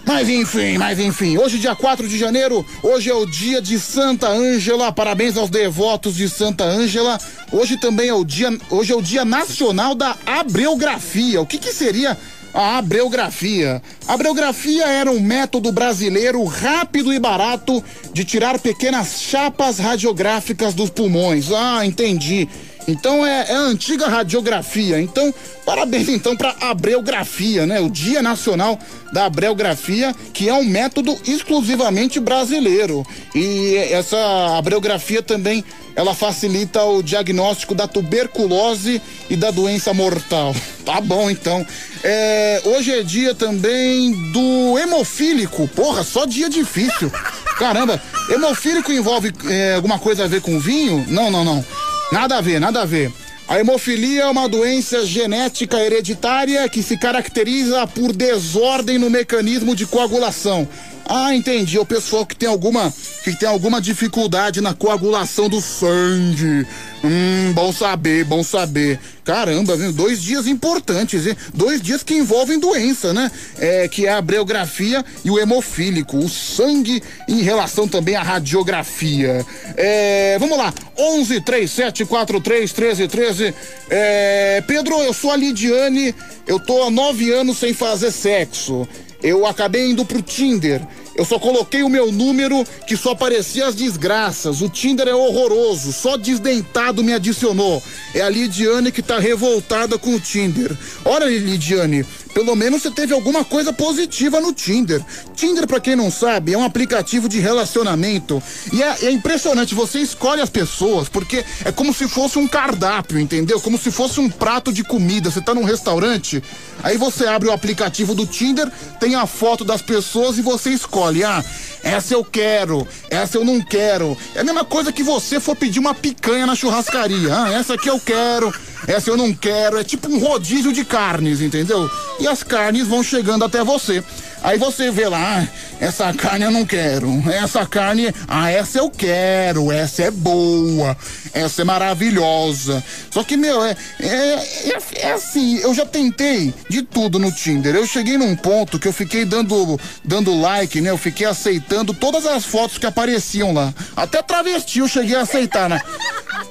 Mas 0.09 0.27
enfim, 0.27 0.79
mas 0.79 0.99
enfim, 0.99 1.37
hoje 1.37 1.59
dia 1.59 1.77
4 1.77 2.09
de 2.09 2.17
janeiro, 2.17 2.65
hoje 2.83 3.11
é 3.11 3.15
o 3.15 3.27
dia 3.27 3.61
de 3.61 3.79
Santa 3.79 4.27
Ângela. 4.27 4.91
Parabéns 4.91 5.37
aos 5.37 5.51
devotos 5.51 6.17
de 6.17 6.27
Santa 6.31 6.65
Ângela. 6.65 7.21
Hoje 7.53 7.77
também 7.77 8.09
é 8.09 8.15
o 8.15 8.25
dia, 8.25 8.49
hoje 8.71 8.91
é 8.91 8.97
o 8.97 9.03
dia 9.03 9.23
nacional 9.23 9.95
da 9.95 10.17
abreografia. 10.25 11.43
O 11.43 11.47
que 11.47 11.59
que 11.59 11.75
seria 11.75 12.17
a 12.55 12.79
abreografia. 12.79 13.83
A 14.07 14.15
abreografia 14.15 14.87
era 14.87 15.11
um 15.11 15.21
método 15.21 15.71
brasileiro 15.71 16.43
rápido 16.45 17.13
e 17.13 17.19
barato 17.19 17.85
de 18.11 18.25
tirar 18.25 18.59
pequenas 18.59 19.21
chapas 19.21 19.79
radiográficas 19.79 20.73
dos 20.73 20.89
pulmões. 20.89 21.53
Ah, 21.53 21.85
entendi. 21.85 22.49
Então 22.89 23.25
é, 23.25 23.45
é 23.51 23.55
a 23.55 23.61
antiga 23.61 24.09
radiografia. 24.09 24.99
Então, 24.99 25.33
parabéns 25.67 26.09
então 26.09 26.35
para 26.35 26.57
Abreografia, 26.59 27.67
né? 27.67 27.79
O 27.81 27.91
Dia 27.91 28.23
Nacional 28.23 28.79
da 29.13 29.27
Abreografia, 29.27 30.15
que 30.33 30.49
é 30.49 30.55
um 30.55 30.65
método 30.65 31.17
exclusivamente 31.27 32.19
brasileiro. 32.19 33.07
E 33.35 33.77
essa 33.77 34.57
abreografia 34.57 35.23
também 35.23 35.63
ela 35.95 36.15
facilita 36.15 36.83
o 36.85 37.03
diagnóstico 37.03 37.75
da 37.75 37.87
tuberculose 37.87 39.03
e 39.29 39.37
da 39.37 39.51
doença 39.51 39.93
mortal. 39.93 40.55
Tá 40.89 41.03
bom, 41.03 41.29
então. 41.29 41.67
É, 42.03 42.63
hoje 42.65 42.91
é 42.91 43.03
dia 43.03 43.35
também 43.35 44.11
do 44.33 44.79
hemofílico. 44.79 45.69
Porra, 45.69 46.03
só 46.03 46.25
dia 46.25 46.49
difícil. 46.49 47.13
Caramba, 47.59 48.01
hemofílico 48.31 48.91
envolve 48.91 49.31
é, 49.51 49.75
alguma 49.75 49.99
coisa 49.99 50.25
a 50.25 50.27
ver 50.27 50.41
com 50.41 50.59
vinho? 50.59 51.05
Não, 51.07 51.31
não, 51.31 51.45
não. 51.45 51.63
Nada 52.11 52.39
a 52.39 52.41
ver, 52.41 52.59
nada 52.59 52.83
a 52.83 52.85
ver. 52.87 53.13
A 53.47 53.59
hemofilia 53.59 54.23
é 54.23 54.27
uma 54.27 54.49
doença 54.49 55.07
genética 55.07 55.79
hereditária 55.79 56.69
que 56.69 56.83
se 56.83 56.99
caracteriza 56.99 57.87
por 57.87 58.13
desordem 58.13 58.99
no 58.99 59.09
mecanismo 59.09 59.75
de 59.75 59.87
coagulação. 59.87 60.69
Ah, 61.09 61.35
entendi. 61.35 61.79
O 61.79 61.87
pessoal 61.87 62.27
que 62.27 62.37
tem 62.37 62.47
alguma 62.47 62.93
que 63.25 63.35
tem 63.35 63.49
alguma 63.49 63.81
dificuldade 63.81 64.61
na 64.61 64.75
coagulação 64.75 65.49
do 65.49 65.59
sangue. 65.61 66.67
Hum, 67.03 67.53
bom 67.55 67.73
saber, 67.73 68.25
bom 68.25 68.43
saber. 68.43 69.01
Caramba, 69.25 69.77
viu? 69.77 69.91
Dois 69.93 70.23
dias 70.23 70.47
importantes, 70.47 71.27
hein? 71.27 71.37
Dois 71.55 71.81
dias 71.81 72.03
que 72.03 72.15
envolvem 72.15 72.59
doença, 72.59 73.15
né? 73.15 73.31
É, 73.59 73.89
que 73.89 74.07
é 74.07 74.13
a 74.13 74.21
breografia 74.21 75.03
e 75.25 75.31
o 75.31 75.39
hemofílico, 75.39 76.19
o 76.19 76.29
sangue 76.29 77.03
em 77.27 77.43
relação 77.43 77.89
também 77.89 78.15
à 78.15 78.23
radiografia. 78.23 79.45
É, 79.77 80.37
vamos 80.39 80.59
lá, 80.59 80.75
11 80.99 81.41
37 81.41 82.05
43 82.05 82.73
13 82.73 83.09
13. 83.09 83.55
É, 83.89 84.63
Pedro, 84.67 85.01
eu 85.03 85.15
sou 85.15 85.31
a 85.31 85.37
Lidiane, 85.37 86.15
eu 86.47 86.61
tô 86.61 86.83
há 86.83 86.91
nove 86.91 87.33
anos 87.33 87.59
sem 87.59 87.73
fazer 87.73 88.11
sexo. 88.11 88.87
Eu 89.23 89.47
acabei 89.47 89.91
indo 89.91 90.05
pro 90.05 90.23
Tinder. 90.23 90.87
Eu 91.19 91.25
só 91.25 91.37
coloquei 91.37 91.83
o 91.83 91.89
meu 91.89 92.13
número 92.13 92.65
que 92.87 92.97
só 92.97 93.11
aparecia 93.11 93.67
as 93.67 93.75
desgraças. 93.75 94.63
O 94.63 94.69
Tinder 94.69 95.09
é 95.09 95.15
horroroso, 95.15 95.93
só 95.93 96.17
desdentado 96.17 97.03
me 97.03 97.13
adicionou. 97.13 97.83
É 98.15 98.21
a 98.21 98.29
Lidiane 98.29 98.93
que 98.93 99.03
tá 99.03 99.19
revoltada 99.19 99.99
com 99.99 100.15
o 100.15 100.21
Tinder. 100.21 100.77
Olha, 101.05 101.25
Lidiane, 101.25 102.07
pelo 102.33 102.55
menos 102.55 102.83
você 102.83 102.91
teve 102.93 103.13
alguma 103.13 103.45
coisa 103.45 103.73
positiva 103.73 104.41
no 104.41 104.53
Tinder. 104.53 105.05
Tinder, 105.35 105.67
para 105.67 105.81
quem 105.81 105.97
não 105.97 106.09
sabe, 106.09 106.53
é 106.53 106.59
um 106.59 106.63
aplicativo 106.63 107.29
de 107.29 107.41
relacionamento. 107.41 108.41
E 108.73 108.81
é, 108.81 109.07
é, 109.07 109.11
impressionante, 109.11 109.75
você 109.75 109.99
escolhe 109.99 110.41
as 110.41 110.49
pessoas, 110.49 111.09
porque 111.09 111.45
é 111.65 111.73
como 111.73 111.93
se 111.93 112.07
fosse 112.07 112.39
um 112.39 112.47
cardápio, 112.47 113.19
entendeu? 113.19 113.61
Como 113.61 113.77
se 113.77 113.91
fosse 113.91 114.21
um 114.21 114.31
prato 114.31 114.73
de 114.73 114.85
comida. 114.85 115.33
Você 115.33 115.41
tá 115.41 115.53
num 115.53 115.65
restaurante, 115.65 116.41
aí 116.81 116.97
você 116.97 117.27
abre 117.27 117.49
o 117.49 117.53
aplicativo 117.53 118.15
do 118.15 118.25
Tinder, 118.25 118.71
tem 119.01 119.17
a 119.17 119.27
foto 119.27 119.65
das 119.65 119.83
pessoas 119.83 120.39
e 120.39 120.43
você 120.43 120.71
escolhe. 120.71 121.08
Ah, 121.25 121.43
essa 121.83 122.15
eu 122.15 122.25
quero, 122.25 122.87
essa 123.11 123.39
eu 123.39 123.45
não 123.45 123.61
quero. 123.61 124.17
É 124.35 124.41
a 124.41 124.45
mesma 124.45 124.65
coisa 124.65 124.93
que 124.93 125.03
você 125.03 125.41
for 125.41 125.57
pedir 125.57 125.79
uma 125.79 125.95
picanha 125.95 126.47
na 126.47 126.55
churrascaria. 126.55 127.35
Ah, 127.35 127.53
essa 127.53 127.75
aqui 127.75 127.89
eu 127.89 128.01
quero, 128.01 128.53
essa 128.87 129.11
eu 129.11 129.17
não 129.17 129.33
quero. 129.33 129.79
É 129.79 129.85
tipo 129.85 130.09
um 130.09 130.19
rodízio 130.19 130.73
de 130.73 130.85
carnes, 130.85 131.41
entendeu? 131.41 131.91
E 132.21 132.27
as 132.27 132.43
carnes 132.43 132.87
vão 132.87 133.03
chegando 133.03 133.45
até 133.45 133.63
você. 133.63 134.03
Aí 134.43 134.57
você 134.57 134.91
vê 134.91 135.09
lá, 135.09 135.41
ah, 135.41 135.49
essa 135.81 136.13
carne 136.13 136.45
eu 136.45 136.51
não 136.51 136.65
quero, 136.65 137.09
essa 137.29 137.67
carne, 137.67 138.15
ah, 138.29 138.51
essa 138.51 138.79
eu 138.79 138.89
quero, 138.89 139.73
essa 139.73 140.05
é 140.05 140.11
boa, 140.13 140.97
essa 141.33 141.63
é 141.63 141.65
maravilhosa. 141.65 142.83
Só 143.11 143.25
que, 143.25 143.37
meu, 143.37 143.65
é, 143.65 143.77
é, 144.01 144.07
é, 144.07 144.79
é, 144.95 145.13
assim, 145.13 145.59
eu 145.59 145.75
já 145.75 145.85
tentei 145.85 146.55
de 146.69 146.83
tudo 146.83 147.19
no 147.19 147.33
Tinder. 147.33 147.75
Eu 147.75 147.87
cheguei 147.87 148.17
num 148.17 148.37
ponto 148.37 148.79
que 148.79 148.87
eu 148.87 148.93
fiquei 148.93 149.25
dando, 149.25 149.79
dando 150.05 150.41
like, 150.41 150.81
né? 150.81 150.91
Eu 150.91 150.99
fiquei 150.99 151.27
aceitando 151.27 151.68
todas 151.95 152.27
as 152.27 152.45
fotos 152.45 152.79
que 152.79 152.87
apareciam 152.87 153.53
lá. 153.53 153.73
Até 153.97 154.23
travesti 154.23 154.81
eu 154.81 154.89
cheguei 154.89 155.17
a 155.17 155.23
aceitar 155.23 155.69
na, 155.69 155.83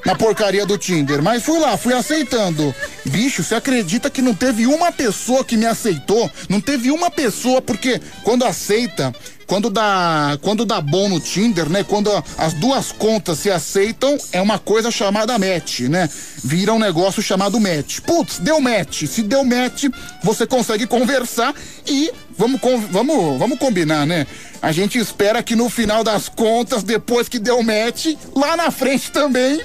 na 0.06 0.16
porcaria 0.16 0.66
do 0.66 0.78
Tinder. 0.78 1.22
Mas 1.22 1.44
fui 1.44 1.60
lá, 1.60 1.78
fui 1.78 1.94
aceitando. 1.94 2.74
Bicho, 3.06 3.44
você 3.44 3.56
acredita 3.56 4.10
que 4.10 4.22
não 4.22 4.34
teve 4.34 4.66
uma 4.68 4.92
pessoa 4.92 5.44
que 5.44 5.58
me 5.58 5.66
aceitou? 5.66 6.30
Não 6.50 6.62
teve 6.62 6.92
uma 6.92 7.10
pessoa, 7.10 7.62
porque 7.62 8.02
quando 8.24 8.46
aceita, 8.46 9.14
quando 9.48 9.70
dá, 9.70 10.38
quando 10.42 10.66
dá 10.66 10.82
bom 10.82 11.08
no 11.08 11.22
Tinder, 11.22 11.70
né? 11.70 11.84
Quando 11.84 12.12
as 12.38 12.54
duas 12.54 12.92
contas 12.92 13.40
se 13.40 13.50
aceitam, 13.50 14.18
é 14.34 14.42
uma 14.42 14.60
coisa 14.60 14.92
chamada 14.92 15.40
match, 15.40 15.82
né? 15.82 16.10
Vira 16.44 16.74
um 16.74 16.80
negócio 16.80 17.24
chamado 17.24 17.60
match. 17.60 18.02
Putz, 18.02 18.40
deu 18.40 18.60
match. 18.60 19.06
Se 19.06 19.24
deu 19.24 19.46
match, 19.46 19.86
você 20.22 20.46
consegue 20.46 20.86
conversar 20.86 21.56
e 21.88 22.12
vamos, 22.38 22.60
vamos, 22.92 23.40
vamos 23.40 23.60
combinar, 23.60 24.06
né? 24.06 24.28
A 24.62 24.72
gente 24.72 24.98
espera 24.98 25.44
que 25.44 25.56
no 25.56 25.70
final 25.70 26.04
das 26.04 26.30
contas, 26.30 26.84
depois 26.84 27.28
que 27.28 27.40
deu 27.40 27.62
match, 27.64 28.16
lá 28.36 28.56
na 28.56 28.72
frente 28.72 29.12
também, 29.12 29.62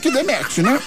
que 0.00 0.10
dê 0.10 0.22
match, 0.22 0.58
né? 0.58 0.80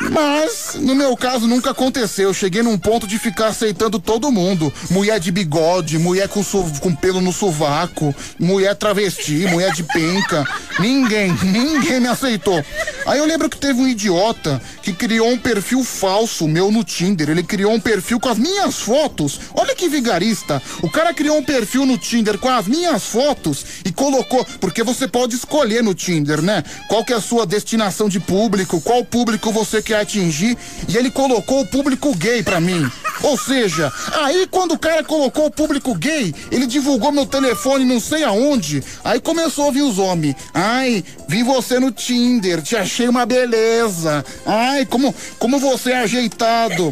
Mas, 0.00 0.76
no 0.78 0.94
meu 0.94 1.16
caso, 1.16 1.46
nunca 1.46 1.70
aconteceu. 1.70 2.28
Eu 2.28 2.34
cheguei 2.34 2.62
num 2.62 2.78
ponto 2.78 3.06
de 3.06 3.18
ficar 3.18 3.48
aceitando 3.48 3.98
todo 3.98 4.30
mundo. 4.30 4.72
Mulher 4.90 5.18
de 5.18 5.32
bigode, 5.32 5.98
mulher 5.98 6.28
com, 6.28 6.42
com 6.80 6.94
pelo 6.94 7.20
no 7.20 7.32
sovaco, 7.32 8.14
mulher 8.38 8.74
travesti, 8.74 9.46
mulher 9.46 9.72
de 9.72 9.82
penca. 9.82 10.44
Ninguém, 10.78 11.32
ninguém 11.42 12.00
me 12.00 12.08
aceitou. 12.08 12.62
Aí 13.06 13.18
eu 13.18 13.24
lembro 13.24 13.48
que 13.48 13.56
teve 13.56 13.80
um 13.80 13.88
idiota 13.88 14.60
que 14.82 14.92
criou 14.92 15.28
um 15.30 15.38
perfil 15.38 15.82
falso 15.82 16.46
meu 16.46 16.70
no 16.70 16.84
Tinder. 16.84 17.30
Ele 17.30 17.42
criou 17.42 17.72
um 17.72 17.80
perfil 17.80 18.20
com 18.20 18.28
as 18.28 18.38
minhas 18.38 18.76
fotos. 18.76 19.40
Olha 19.54 19.74
que 19.74 19.88
vigarista. 19.88 20.62
O 20.82 20.90
cara 20.90 21.14
criou 21.14 21.38
um 21.38 21.42
perfil 21.42 21.86
no 21.86 21.96
Tinder 21.96 22.38
com 22.38 22.48
as 22.48 22.66
minhas 22.66 23.04
fotos 23.04 23.64
e 23.84 23.92
colocou. 23.92 24.44
Porque 24.60 24.82
você 24.82 25.08
pode 25.08 25.36
escolher 25.36 25.82
no 25.82 25.94
Tinder, 25.94 26.42
né? 26.42 26.62
Qual 26.88 27.04
que 27.04 27.12
é 27.12 27.16
a 27.16 27.20
sua 27.20 27.46
destinação 27.46 28.08
de 28.08 28.20
público, 28.20 28.80
qual 28.80 29.04
público 29.04 29.52
você 29.52 29.80
quer 29.86 30.00
atingir. 30.00 30.56
E 30.88 30.96
ele 30.96 31.10
colocou 31.10 31.60
o 31.60 31.66
público 31.66 32.14
gay 32.14 32.42
pra 32.42 32.60
mim. 32.60 32.90
Ou 33.22 33.38
seja, 33.38 33.90
aí 34.12 34.46
quando 34.50 34.72
o 34.72 34.78
cara 34.78 35.02
colocou 35.02 35.46
o 35.46 35.50
público 35.50 35.94
gay, 35.94 36.34
ele 36.50 36.66
divulgou 36.66 37.10
meu 37.12 37.24
telefone 37.24 37.84
não 37.84 37.98
sei 37.98 38.24
aonde. 38.24 38.82
Aí 39.02 39.20
começou 39.20 39.68
a 39.68 39.70
vir 39.70 39.82
os 39.82 39.98
homens. 39.98 40.36
Ai, 40.52 41.02
vi 41.28 41.42
você 41.42 41.78
no 41.78 41.90
Tinder, 41.90 42.60
te 42.60 42.76
achei 42.76 43.08
uma 43.08 43.24
beleza. 43.24 44.24
Ai, 44.44 44.84
como, 44.84 45.14
como 45.38 45.58
você 45.58 45.92
é 45.92 46.02
ajeitado. 46.02 46.90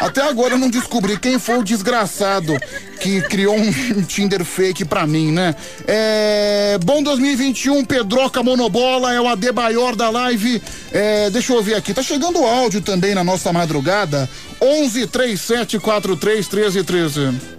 Até 0.00 0.22
agora 0.22 0.54
eu 0.54 0.58
não 0.58 0.68
descobri 0.68 1.18
quem 1.18 1.38
foi 1.38 1.58
o 1.58 1.64
desgraçado 1.64 2.56
que 3.00 3.20
criou 3.22 3.54
um, 3.56 3.72
Tinder 4.06 4.44
fake 4.44 4.84
pra 4.84 5.06
mim, 5.06 5.32
né? 5.32 5.54
É, 5.86 6.78
bom 6.84 7.02
2021, 7.02 7.84
Pedroca 7.84 8.42
Monobola, 8.42 9.12
é 9.12 9.20
o 9.20 9.28
Adebaior 9.28 9.94
da 9.94 10.10
live. 10.10 10.60
É, 10.92 11.30
deixa 11.30 11.52
eu 11.52 11.62
ver 11.62 11.74
aqui, 11.74 11.94
tá 11.94 12.02
chegando 12.02 12.44
áudio 12.44 12.80
também 12.80 13.14
na 13.14 13.22
nossa 13.22 13.52
madrugada. 13.52 14.28
11 14.60 15.06
37 15.06 15.78
43 15.78 16.48
13 16.48 16.84
13. 16.84 17.56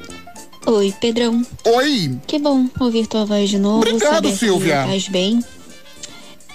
Oi, 0.65 0.93
Pedrão. 0.99 1.45
Oi. 1.63 2.17
Que 2.27 2.37
bom 2.37 2.67
ouvir 2.79 3.07
tua 3.07 3.25
voz 3.25 3.49
de 3.49 3.57
novo. 3.57 3.77
Obrigado, 3.77 4.29
Silvia. 4.35 4.83
Faz 4.85 5.07
bem. 5.07 5.39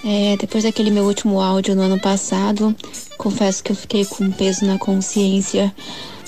É, 0.05 0.35
depois 0.37 0.65
daquele 0.65 0.91
meu 0.91 1.05
último 1.05 1.41
áudio 1.41 1.75
no 1.75 1.81
ano 1.81 1.99
passado, 1.99 2.75
confesso 3.17 3.63
que 3.63 3.71
eu 3.71 3.75
fiquei 3.75 4.05
com 4.05 4.25
um 4.25 4.31
peso 4.31 4.65
na 4.65 4.77
consciência. 4.77 5.73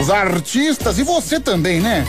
Os 0.01 0.09
artistas 0.09 0.99
e 0.99 1.03
você 1.03 1.39
também, 1.39 1.79
né? 1.79 2.05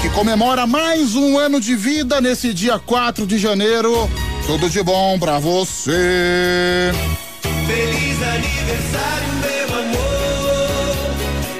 Que 0.00 0.08
comemora 0.10 0.64
mais 0.66 1.16
um 1.16 1.36
ano 1.36 1.60
de 1.60 1.74
vida 1.74 2.20
nesse 2.20 2.54
dia 2.54 2.78
4 2.78 3.26
de 3.26 3.36
janeiro. 3.38 4.08
Tudo 4.46 4.70
de 4.70 4.82
bom 4.82 5.18
pra 5.18 5.40
você. 5.40 6.92
Feliz 7.66 8.22
aniversário, 8.22 9.28
meu 9.42 9.78
amor. 9.78 10.96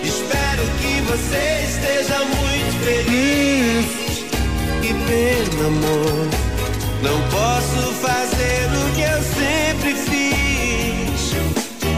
Espero 0.04 0.62
que 0.80 1.00
você 1.02 1.64
esteja 1.68 2.18
muito 2.24 2.78
feliz. 2.84 3.87
E 4.84 4.94
pelo 5.08 5.66
amor, 5.66 6.28
não 7.02 7.20
posso 7.28 7.92
fazer 8.00 8.68
o 8.74 8.94
que 8.94 9.02
eu 9.02 9.22
sempre 9.22 9.94
fiz. 9.94 11.32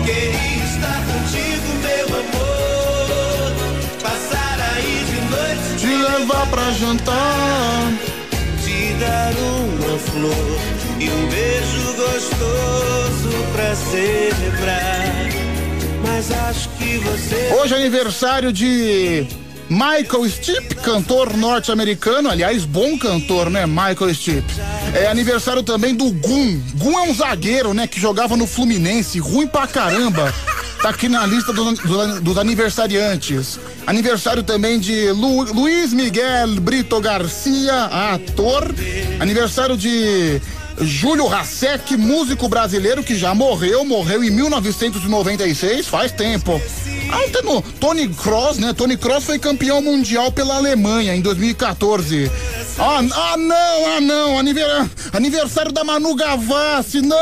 Queria 0.04 0.64
estar 0.64 1.00
contigo, 1.06 1.68
meu 1.82 2.06
amor. 2.20 3.52
Passar 4.02 4.58
aí 4.74 5.04
de 5.10 5.20
noite. 5.30 5.68
Te 5.78 5.86
levar 5.86 6.46
pra 6.48 6.70
jantar. 6.72 7.92
Te 8.62 8.94
dar 9.00 9.32
uma 9.38 9.98
flor 9.98 10.58
e 10.98 11.10
um 11.10 11.28
beijo 11.28 11.94
gostoso 11.96 13.30
pra 13.54 13.74
celebrar. 13.74 15.30
Mas 16.06 16.30
acho 16.30 16.68
que 16.70 16.98
você. 16.98 17.54
Hoje 17.60 17.74
é 17.74 17.76
aniversário 17.78 18.52
de 18.52 19.26
Michael 19.70 20.28
Stipe, 20.28 20.74
cantor 20.74 21.36
norte-americano, 21.36 22.28
aliás, 22.28 22.64
bom 22.64 22.98
cantor, 22.98 23.48
né? 23.48 23.66
Michael 23.66 24.12
Stipe. 24.12 24.52
É 24.92 25.06
aniversário 25.06 25.62
também 25.62 25.94
do 25.94 26.10
Gum. 26.10 26.60
Gum 26.74 26.98
é 26.98 27.02
um 27.02 27.14
zagueiro, 27.14 27.72
né? 27.72 27.86
Que 27.86 28.00
jogava 28.00 28.36
no 28.36 28.48
Fluminense, 28.48 29.20
ruim 29.20 29.46
pra 29.46 29.68
caramba. 29.68 30.34
Tá 30.82 30.88
aqui 30.88 31.08
na 31.08 31.24
lista 31.24 31.52
do, 31.52 31.72
do, 31.72 32.20
dos 32.20 32.36
aniversariantes. 32.36 33.60
Aniversário 33.86 34.42
também 34.42 34.80
de 34.80 35.12
Lu, 35.12 35.44
Luiz 35.52 35.92
Miguel 35.92 36.60
Brito 36.60 37.00
Garcia, 37.00 37.84
ator. 37.84 38.74
Aniversário 39.20 39.76
de 39.76 40.40
Júlio 40.80 41.26
Rasek, 41.26 41.96
músico 41.96 42.48
brasileiro 42.48 43.02
que 43.02 43.14
já 43.14 43.34
morreu, 43.34 43.84
morreu 43.84 44.24
em 44.24 44.30
1996, 44.30 45.86
faz 45.86 46.10
tempo. 46.10 46.60
Ah, 47.12 47.28
tem 47.30 47.42
no 47.42 47.60
Tony 47.60 48.08
Cross, 48.08 48.58
né? 48.58 48.72
Tony 48.72 48.96
Cross 48.96 49.24
foi 49.24 49.38
campeão 49.38 49.82
mundial 49.82 50.32
pela 50.32 50.56
Alemanha 50.56 51.14
em 51.14 51.20
2014. 51.20 52.30
Ah, 52.78 52.98
ah 52.98 53.36
não, 53.36 53.86
ah 53.86 54.00
não, 54.00 54.38
aniversário 55.12 55.70
da 55.70 55.84
Manu 55.84 56.14
Gavassi, 56.14 57.02
não! 57.02 57.18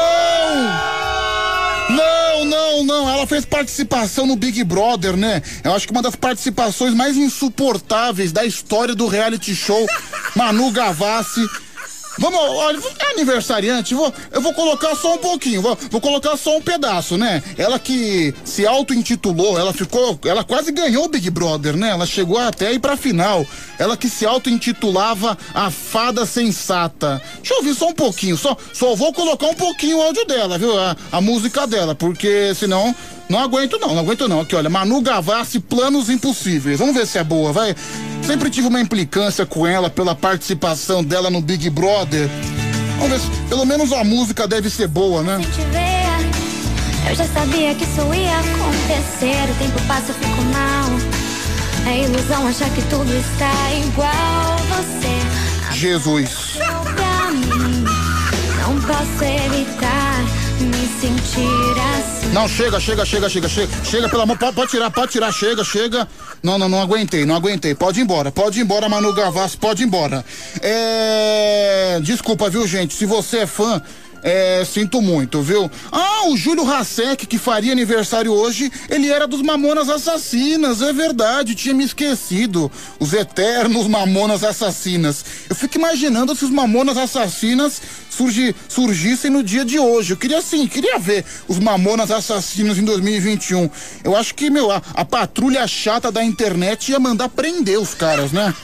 Não, 1.91 2.45
não, 2.45 2.85
não. 2.85 3.09
Ela 3.09 3.27
fez 3.27 3.45
participação 3.45 4.27
no 4.27 4.37
Big 4.37 4.63
Brother, 4.63 5.17
né? 5.17 5.43
Eu 5.65 5.73
acho 5.73 5.87
que 5.87 5.93
uma 5.93 6.03
das 6.03 6.15
participações 6.15 6.93
mais 6.93 7.17
insuportáveis 7.17 8.31
da 8.31 8.45
história 8.45 8.95
do 8.95 9.09
reality 9.09 9.55
show. 9.55 9.87
Manu 10.37 10.71
Gavassi 10.71 11.49
Vamos, 12.19 12.39
olha, 12.41 12.79
é 12.99 13.13
aniversariante, 13.13 13.95
vou, 13.95 14.13
eu 14.33 14.41
vou 14.41 14.53
colocar 14.53 14.95
só 14.97 15.15
um 15.15 15.19
pouquinho, 15.19 15.63
vou, 15.63 15.79
vou 15.91 16.01
colocar 16.01 16.37
só 16.37 16.57
um 16.57 16.61
pedaço, 16.61 17.17
né? 17.17 17.43
Ela 17.57 17.79
que 17.79 18.35
se 18.45 18.67
auto-intitulou, 18.67 19.59
ela 19.59 19.73
ficou, 19.73 20.19
ela 20.25 20.43
quase 20.43 20.73
ganhou 20.73 21.05
o 21.05 21.09
Big 21.09 21.31
Brother, 21.31 21.77
né? 21.77 21.91
Ela 21.91 22.07
chegou 22.07 22.39
até 22.39 22.73
ir 22.73 22.81
pra 22.81 22.97
final. 22.97 23.47
Ela 23.79 23.97
que 23.97 24.09
se 24.09 24.27
auto-intitulava 24.27 25.39
a 25.55 25.71
fada 25.71 26.27
sensata. 26.27 27.23
Deixa 27.37 27.55
eu 27.55 27.59
ouvir 27.59 27.75
só 27.75 27.89
um 27.89 27.95
pouquinho, 27.95 28.37
só, 28.37 28.57
só 28.73 28.95
vou 28.97 29.13
colocar 29.13 29.47
um 29.47 29.55
pouquinho 29.55 29.99
o 29.99 30.03
áudio 30.03 30.25
dela, 30.27 30.59
viu? 30.59 30.77
A, 30.77 30.97
a 31.13 31.21
música 31.21 31.67
dela, 31.67 31.95
porque 31.95 32.53
senão 32.55 32.95
não 33.29 33.39
aguento 33.39 33.79
não, 33.79 33.95
não 33.95 34.01
aguento 34.01 34.29
não. 34.29 34.41
Aqui, 34.41 34.57
olha, 34.57 34.71
Manu 34.71 35.01
Gavassi, 35.01 35.61
planos 35.61 36.09
impossíveis. 36.09 36.79
Vamos 36.79 36.95
ver 36.95 37.07
se 37.07 37.19
é 37.19 37.25
boa, 37.25 37.53
vai. 37.53 37.77
Sempre 38.27 38.51
tive 38.51 38.69
uma 38.69 38.81
implicância 38.81 39.45
com 39.45 39.67
ela 39.67 39.91
pela 39.91 40.15
participação 40.15 41.05
dela 41.05 41.31
no 41.31 41.41
Big 41.41 41.69
Brother. 41.71 42.29
Vamos 42.99 43.11
ver 43.11 43.21
se, 43.21 43.49
pelo 43.49 43.65
menos 43.65 43.93
a 43.93 44.03
música 44.03 44.49
deve 44.49 44.71
ser 44.71 44.89
boa, 44.89 45.23
né? 45.23 45.41
Eu 47.09 47.15
já 47.15 47.27
sabia 47.27 47.75
que 47.75 47.85
isso 47.85 48.01
ia 48.15 48.39
acontecer. 48.39 49.51
O 49.51 49.55
tempo 49.59 49.81
passa, 49.87 50.11
eu 50.11 50.15
fico 50.15 50.43
mal. 50.43 50.91
É 51.87 52.05
ilusão 52.05 52.47
achar 52.47 52.69
que 52.71 52.83
tudo 52.83 53.11
está 53.15 53.53
igual. 53.75 54.59
Você. 54.69 55.75
Jesus. 55.75 56.59
Não 58.61 58.79
posso 58.83 59.25
evitar 59.25 60.08
sentir 61.01 61.79
assim. 61.99 62.33
Não, 62.33 62.49
chega, 62.49 62.81
chega, 62.81 63.05
chega, 63.05 63.29
chega, 63.29 63.49
chega. 63.49 63.85
Chega, 63.85 64.09
pelo 64.09 64.23
amor, 64.23 64.39
pode, 64.39 64.55
pode 64.55 64.71
tirar, 64.71 64.91
pode 64.91 65.13
tirar, 65.13 65.33
chega, 65.33 65.65
chega. 65.65 66.09
Não, 66.43 66.59
não, 66.59 66.69
não 66.69 66.81
aguentei, 66.81 67.25
não 67.25 67.35
aguentei. 67.37 67.75
Pode 67.75 68.01
ir 68.01 68.03
embora, 68.03 68.31
pode 68.31 68.59
ir 68.59 68.63
embora, 68.63 68.89
Manu 68.89 69.13
Gavassi, 69.13 69.57
pode 69.57 69.83
ir 69.83 69.87
embora. 69.87 70.25
É. 70.63 72.01
Desculpa, 72.03 72.51
viu, 72.51 72.67
gente? 72.67 72.95
Se 72.95 73.07
você 73.07 73.39
é 73.39 73.47
fã 73.47 73.83
é, 74.23 74.65
sinto 74.65 75.01
muito, 75.01 75.43
viu? 75.43 75.71
Ah, 75.91 76.29
o 76.29 76.37
Júlio 76.37 76.65
Rasek, 76.65 77.27
que 77.27 77.39
faria 77.39 77.73
aniversário 77.73 78.33
hoje, 78.33 78.71
ele 78.89 79.11
era 79.11 79.27
dos 79.27 79.43
Mamonas 79.43 79.89
Assassinas, 79.89 80.83
é 80.83 80.93
verdade, 80.93 81.55
tinha 81.55 81.75
me 81.75 81.85
esquecido. 81.85 82.71
Os 82.99 83.13
eternos 83.13 83.87
Mamonas 83.87 84.43
Assassinas. 84.43 85.25
Eu 85.49 85.57
fico 85.57 85.77
imaginando 85.77 86.35
se 86.35 86.45
os 86.45 86.51
Mamonas 86.51 86.97
Assassinas 86.97 87.81
surgi, 88.11 88.55
surgissem 88.69 89.31
no 89.31 89.43
dia 89.43 89.65
de 89.65 89.79
hoje. 89.79 90.13
Eu 90.13 90.17
queria 90.17 90.43
sim, 90.43 90.67
queria 90.67 90.99
ver 90.99 91.25
os 91.47 91.59
Mamonas 91.59 92.11
Assassinos 92.11 92.79
em 92.79 92.85
2021. 92.85 93.71
Eu 94.03 94.17
acho 94.17 94.35
que, 94.35 94.51
meu, 94.51 94.71
a, 94.71 94.83
a 94.95 95.05
patrulha 95.05 95.67
chata 95.67 96.11
da 96.11 96.25
internet 96.25 96.91
ia 96.91 96.99
mandar 96.99 97.29
prender 97.29 97.79
os 97.79 97.95
caras, 97.95 98.33
né? 98.33 98.55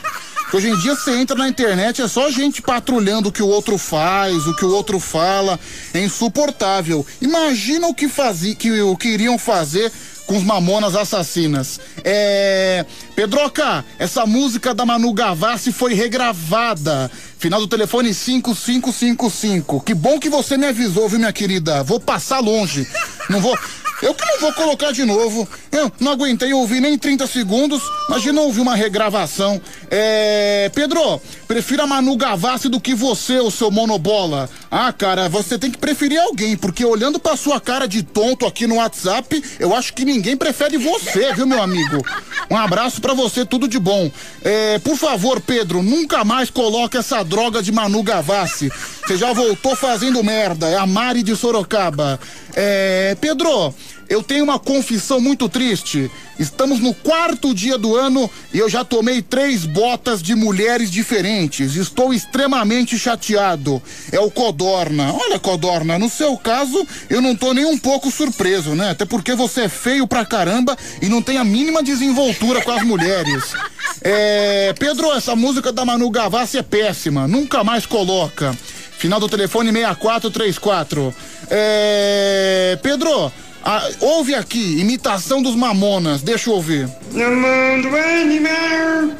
Hoje 0.54 0.68
em 0.70 0.76
dia 0.76 0.94
você 0.94 1.10
entra 1.16 1.36
na 1.36 1.48
internet, 1.48 2.00
é 2.00 2.06
só 2.06 2.30
gente 2.30 2.62
patrulhando 2.62 3.28
o 3.28 3.32
que 3.32 3.42
o 3.42 3.48
outro 3.48 3.76
faz, 3.76 4.46
o 4.46 4.54
que 4.54 4.64
o 4.64 4.70
outro 4.70 5.00
fala. 5.00 5.58
É 5.92 6.00
insuportável. 6.00 7.04
Imagina 7.20 7.88
o 7.88 7.94
que 7.94 8.08
fazia, 8.08 8.54
que 8.54 8.80
o 8.80 8.96
que 8.96 9.08
iriam 9.08 9.36
fazer 9.36 9.90
com 10.28 10.36
os 10.36 10.44
mamonas 10.44 10.94
assassinas. 10.94 11.80
É. 12.04 12.86
Pedroca, 13.16 13.84
essa 13.98 14.24
música 14.26 14.72
da 14.72 14.86
Manu 14.86 15.12
Gavassi 15.12 15.72
foi 15.72 15.92
regravada. 15.92 17.10
Final 17.36 17.58
do 17.58 17.66
telefone 17.66 18.14
5555. 18.14 19.80
Que 19.80 19.92
bom 19.92 20.20
que 20.20 20.30
você 20.30 20.56
me 20.56 20.68
avisou, 20.68 21.08
viu, 21.08 21.18
minha 21.18 21.32
querida? 21.32 21.82
Vou 21.82 21.98
passar 21.98 22.38
longe. 22.38 22.86
Não 23.28 23.40
vou. 23.40 23.58
Eu 24.02 24.14
que 24.14 24.24
não 24.24 24.40
vou 24.40 24.52
colocar 24.52 24.92
de 24.92 25.04
novo. 25.04 25.48
Eu 25.70 25.90
não 26.00 26.12
aguentei 26.12 26.52
ouvir 26.52 26.80
nem 26.80 26.98
30 26.98 27.26
segundos. 27.26 27.82
Imagina 28.08 28.40
ouvir 28.40 28.60
uma 28.60 28.74
regravação. 28.74 29.60
É. 29.90 30.70
Pedro, 30.74 31.20
prefiro 31.46 31.82
a 31.82 31.86
Manu 31.86 32.16
Gavassi 32.16 32.68
do 32.68 32.80
que 32.80 32.94
você, 32.94 33.38
o 33.38 33.50
seu 33.50 33.70
monobola. 33.70 34.48
Ah, 34.70 34.92
cara, 34.92 35.28
você 35.28 35.58
tem 35.58 35.70
que 35.70 35.78
preferir 35.78 36.20
alguém, 36.20 36.56
porque 36.56 36.84
olhando 36.84 37.18
pra 37.18 37.36
sua 37.36 37.60
cara 37.60 37.86
de 37.86 38.02
tonto 38.02 38.46
aqui 38.46 38.66
no 38.66 38.76
WhatsApp, 38.76 39.42
eu 39.58 39.74
acho 39.74 39.92
que 39.92 40.04
ninguém 40.04 40.36
prefere 40.36 40.76
você, 40.76 41.32
viu, 41.32 41.46
meu 41.46 41.62
amigo? 41.62 42.04
Um 42.50 42.56
abraço 42.56 43.00
para 43.00 43.14
você, 43.14 43.44
tudo 43.44 43.68
de 43.68 43.78
bom. 43.78 44.10
É, 44.42 44.78
por 44.80 44.96
favor, 44.96 45.40
Pedro, 45.40 45.82
nunca 45.82 46.24
mais 46.24 46.50
coloque 46.50 46.96
essa 46.96 47.22
droga 47.22 47.62
de 47.62 47.72
Manu 47.72 48.02
Gavassi. 48.02 48.70
Você 49.06 49.18
já 49.18 49.34
voltou 49.34 49.76
fazendo 49.76 50.24
merda. 50.24 50.66
É 50.68 50.76
a 50.76 50.86
Mari 50.86 51.22
de 51.22 51.36
Sorocaba. 51.36 52.18
É, 52.56 53.14
Pedro, 53.20 53.74
eu 54.08 54.22
tenho 54.22 54.44
uma 54.44 54.58
confissão 54.58 55.20
muito 55.20 55.46
triste. 55.46 56.10
Estamos 56.38 56.80
no 56.80 56.94
quarto 56.94 57.54
dia 57.54 57.76
do 57.76 57.94
ano 57.94 58.30
e 58.52 58.58
eu 58.58 58.68
já 58.68 58.82
tomei 58.82 59.20
três 59.20 59.66
botas 59.66 60.22
de 60.22 60.34
mulheres 60.34 60.90
diferentes. 60.90 61.76
Estou 61.76 62.14
extremamente 62.14 62.98
chateado. 62.98 63.82
É 64.10 64.18
o 64.18 64.30
Codorna. 64.30 65.12
Olha, 65.12 65.38
Codorna, 65.38 65.98
no 65.98 66.08
seu 66.08 66.34
caso, 66.38 66.86
eu 67.10 67.20
não 67.20 67.36
tô 67.36 67.52
nem 67.52 67.66
um 67.66 67.76
pouco 67.76 68.10
surpreso, 68.10 68.74
né? 68.74 68.90
Até 68.90 69.04
porque 69.04 69.34
você 69.34 69.62
é 69.62 69.68
feio 69.68 70.06
pra 70.06 70.24
caramba 70.24 70.78
e 71.02 71.10
não 71.10 71.20
tem 71.20 71.36
a 71.36 71.44
mínima 71.44 71.82
desenvoltura 71.82 72.62
com 72.62 72.72
as 72.72 72.82
mulheres. 72.82 73.52
É, 74.00 74.74
Pedro, 74.78 75.12
essa 75.12 75.36
música 75.36 75.70
da 75.70 75.84
Manu 75.84 76.08
Gavassi 76.08 76.56
é 76.56 76.62
péssima. 76.62 77.28
Nunca 77.28 77.62
mais 77.62 77.84
coloca. 77.84 78.56
Final 79.04 79.20
do 79.20 79.28
telefone 79.28 79.70
6434. 79.70 81.14
É, 81.50 82.78
Pedro, 82.82 83.30
ah, 83.62 83.86
ouve 84.00 84.34
aqui, 84.34 84.80
imitação 84.80 85.42
dos 85.42 85.54
Mamonas, 85.54 86.22
deixa 86.22 86.48
eu 86.48 86.54
ouvir. 86.54 86.88
No 87.12 87.30
mundo 87.30 87.94
animal 87.94 89.10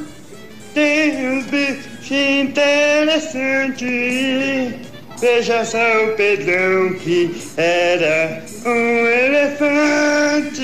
tem 0.72 1.28
uns 1.28 1.44
bichos 1.44 2.10
interessantes. 2.10 3.84
Veja 5.20 5.62
só 5.66 6.04
o 6.06 6.16
Pedrão 6.16 6.94
que 6.94 7.36
era 7.58 8.42
um 8.64 9.06
elefante. 9.06 10.62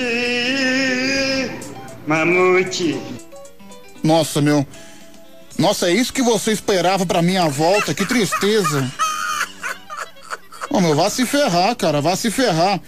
Mamute. 2.07 2.99
Nossa, 4.03 4.41
meu. 4.41 4.65
Nossa, 5.61 5.91
é 5.91 5.93
isso 5.93 6.11
que 6.11 6.23
você 6.23 6.51
esperava 6.51 7.05
pra 7.05 7.21
minha 7.21 7.47
volta? 7.47 7.93
Que 7.93 8.03
tristeza. 8.03 8.91
Ô, 10.71 10.81
meu, 10.81 10.95
vá 10.95 11.07
se 11.07 11.23
ferrar, 11.23 11.75
cara, 11.75 12.01
vá 12.01 12.15
se 12.15 12.31
ferrar. 12.31 12.81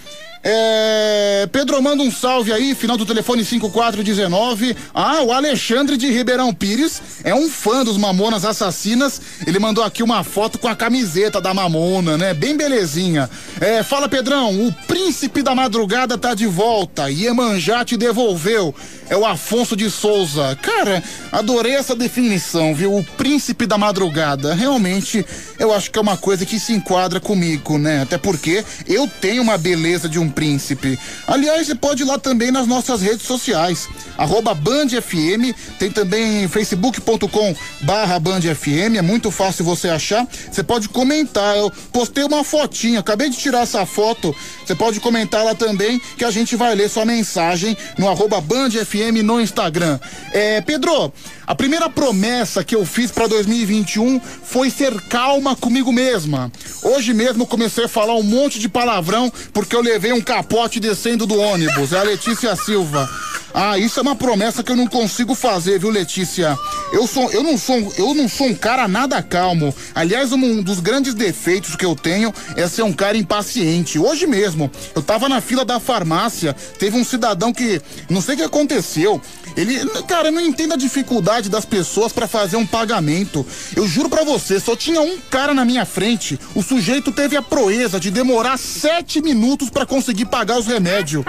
É, 0.46 1.48
Pedro, 1.54 1.82
manda 1.82 2.04
um 2.04 2.12
salve 2.12 2.52
aí, 2.52 2.76
final 2.76 2.98
do 2.98 3.06
telefone 3.06 3.46
5419. 3.46 4.76
Ah, 4.94 5.22
o 5.22 5.32
Alexandre 5.32 5.96
de 5.96 6.12
Ribeirão 6.12 6.54
Pires 6.54 7.02
é 7.24 7.34
um 7.34 7.50
fã 7.50 7.86
dos 7.86 7.98
Mamonas 7.98 8.44
Assassinas. 8.44 9.22
Ele 9.48 9.58
mandou 9.58 9.84
aqui 9.84 10.04
uma 10.04 10.22
foto 10.22 10.60
com 10.60 10.68
a 10.68 10.76
camiseta 10.76 11.40
da 11.40 11.54
Mamona, 11.54 12.18
né? 12.18 12.34
Bem 12.34 12.58
belezinha. 12.58 13.30
É, 13.62 13.82
fala, 13.84 14.10
Pedrão, 14.10 14.68
o 14.68 14.74
príncipe 14.86 15.42
da 15.42 15.56
madrugada 15.56 16.18
tá 16.18 16.34
de 16.34 16.46
volta. 16.46 17.10
Iemanjá 17.10 17.86
te 17.86 17.96
devolveu. 17.96 18.76
É 19.10 19.16
o 19.16 19.26
Afonso 19.26 19.76
de 19.76 19.90
Souza. 19.90 20.58
Cara, 20.62 21.02
adorei 21.32 21.76
essa 21.76 21.96
definição, 21.96 22.74
viu? 22.76 22.98
O 22.98 23.04
príncipe 23.04 23.66
da 23.66 23.78
madrugada. 23.78 24.54
Realmente, 24.54 25.26
eu 25.58 25.74
acho 25.74 25.92
que 25.92 26.00
é 26.00 26.02
uma 26.02 26.18
coisa 26.18 26.46
que 26.46 26.60
se 26.60 26.74
enquadra 26.74 27.20
comigo, 27.20 27.78
né? 27.78 28.02
Até 28.02 28.18
porque 28.18 28.64
eu 28.88 29.08
tenho 29.08 29.42
uma 29.42 29.58
beleza 29.58 30.10
de 30.10 30.20
um 30.20 30.33
príncipe. 30.34 31.00
Aliás, 31.28 31.68
você 31.68 31.76
pode 31.76 32.04
ir 32.04 32.06
lá 32.06 32.18
também 32.18 32.52
nas 32.52 32.68
nossas 32.68 33.02
redes 33.02 33.26
sociais. 33.26 33.88
Arroba 34.18 34.54
Band 34.54 34.90
FM, 34.90 35.56
tem 35.80 35.92
também 35.92 36.48
facebook.com 36.48 37.56
barra 37.82 38.20
Band 38.20 38.42
FM, 38.42 38.98
é 38.98 39.02
muito 39.02 39.32
fácil 39.32 39.64
você 39.66 39.90
achar. 39.90 40.28
Você 40.52 40.64
pode 40.64 40.90
comentar. 40.90 41.56
Eu 41.58 41.72
postei 41.92 42.24
uma 42.24 42.44
fotinha, 42.44 43.00
acabei 43.00 43.30
de 43.30 43.38
tirar 43.38 43.62
essa 43.62 43.86
foto. 43.86 44.36
Você 44.66 44.76
pode 44.76 45.00
comentar 45.00 45.44
lá 45.44 45.56
também 45.56 46.02
que 46.18 46.26
a 46.26 46.32
gente 46.32 46.56
vai 46.56 46.76
ler 46.76 46.90
sua 46.90 47.06
mensagem 47.06 47.78
no 47.98 48.10
arroba 48.10 48.42
Band 48.42 48.72
FM 48.72 49.24
no 49.24 49.40
Instagram. 49.40 50.00
É, 50.32 50.62
Pedro, 50.62 51.14
a 51.46 51.54
primeira 51.54 51.90
promessa 51.90 52.64
que 52.64 52.76
eu 52.76 52.86
fiz 52.86 53.12
para 53.12 53.28
2021 53.28 54.20
foi 54.20 54.70
ser 54.70 54.94
calma 55.10 55.56
comigo 55.56 55.92
mesma. 55.92 56.52
Hoje 56.82 57.14
mesmo 57.14 57.46
comecei 57.46 57.86
a 57.86 57.90
falar 57.90 58.16
um 58.16 58.24
monte 58.24 58.60
de 58.60 58.70
palavrão 58.70 59.32
porque 59.52 59.76
eu 59.76 59.82
levei 59.82 60.14
um 60.14 60.22
capote 60.22 60.80
descendo 60.80 61.26
do 61.26 61.38
ônibus. 61.38 61.92
É 61.92 62.00
a 62.00 62.04
Letícia 62.04 62.56
Silva. 62.56 63.10
Ah, 63.54 63.78
isso 63.78 64.00
é 64.00 64.02
uma 64.02 64.16
promessa 64.16 64.64
que 64.64 64.72
eu 64.72 64.76
não 64.76 64.88
consigo 64.88 65.36
fazer, 65.36 65.78
viu, 65.80 65.92
Letícia? 65.92 66.58
Eu 66.92 67.06
sou, 67.06 67.30
eu 67.32 67.44
não 67.44 67.56
sou, 67.56 67.94
eu 68.00 68.16
não 68.16 68.28
sou 68.28 68.48
um 68.48 68.56
cara 68.56 68.88
nada 68.88 69.22
calmo. 69.22 69.74
Aliás, 69.94 70.32
um 70.32 70.64
dos 70.64 70.80
grandes 70.80 71.14
defeitos 71.14 71.76
que 71.76 71.86
eu 71.86 71.96
tenho 71.96 72.34
é 72.56 72.68
ser 72.68 72.82
um 72.82 72.92
cara 72.92 73.16
impaciente. 73.16 74.00
Hoje 74.00 74.26
mesmo, 74.26 74.72
eu 74.96 75.04
tava 75.04 75.30
na 75.30 75.40
fila 75.40 75.64
da 75.64 75.80
farmácia, 75.80 76.54
teve 76.80 76.98
um 76.98 77.04
cidadão 77.04 77.54
que, 77.54 77.80
não 78.10 78.22
sei 78.22 78.34
o 78.34 78.38
que 78.38 78.44
aconteceu, 78.44 79.22
ele, 79.56 79.80
cara, 80.04 80.30
eu 80.30 80.32
não 80.32 80.42
entendo 80.42 80.74
a 80.74 80.78
dificuldade 80.78 81.50
das 81.50 81.66
pessoas 81.66 82.12
para 82.12 82.28
fazer 82.28 82.58
um 82.58 82.66
pagamento. 82.66 83.46
Eu 83.76 83.88
juro 83.88 84.10
para 84.10 84.24
você, 84.24 84.60
só 84.60 84.76
tinha 84.76 85.02
um 85.02 85.18
cara 85.30 85.54
na 85.54 85.66
minha 85.66 85.86
frente. 85.86 86.40
O 86.56 86.64
sujeito 86.64 87.12
teve 87.12 87.38
a 87.38 87.42
proeza 87.42 88.00
de 88.00 88.10
demorar 88.10 88.58
sete 88.58 89.22
minutos 89.22 89.70
para 89.70 89.86
conseguir 89.86 90.26
pagar 90.26 90.58
os 90.58 90.68
remédios. 90.68 91.24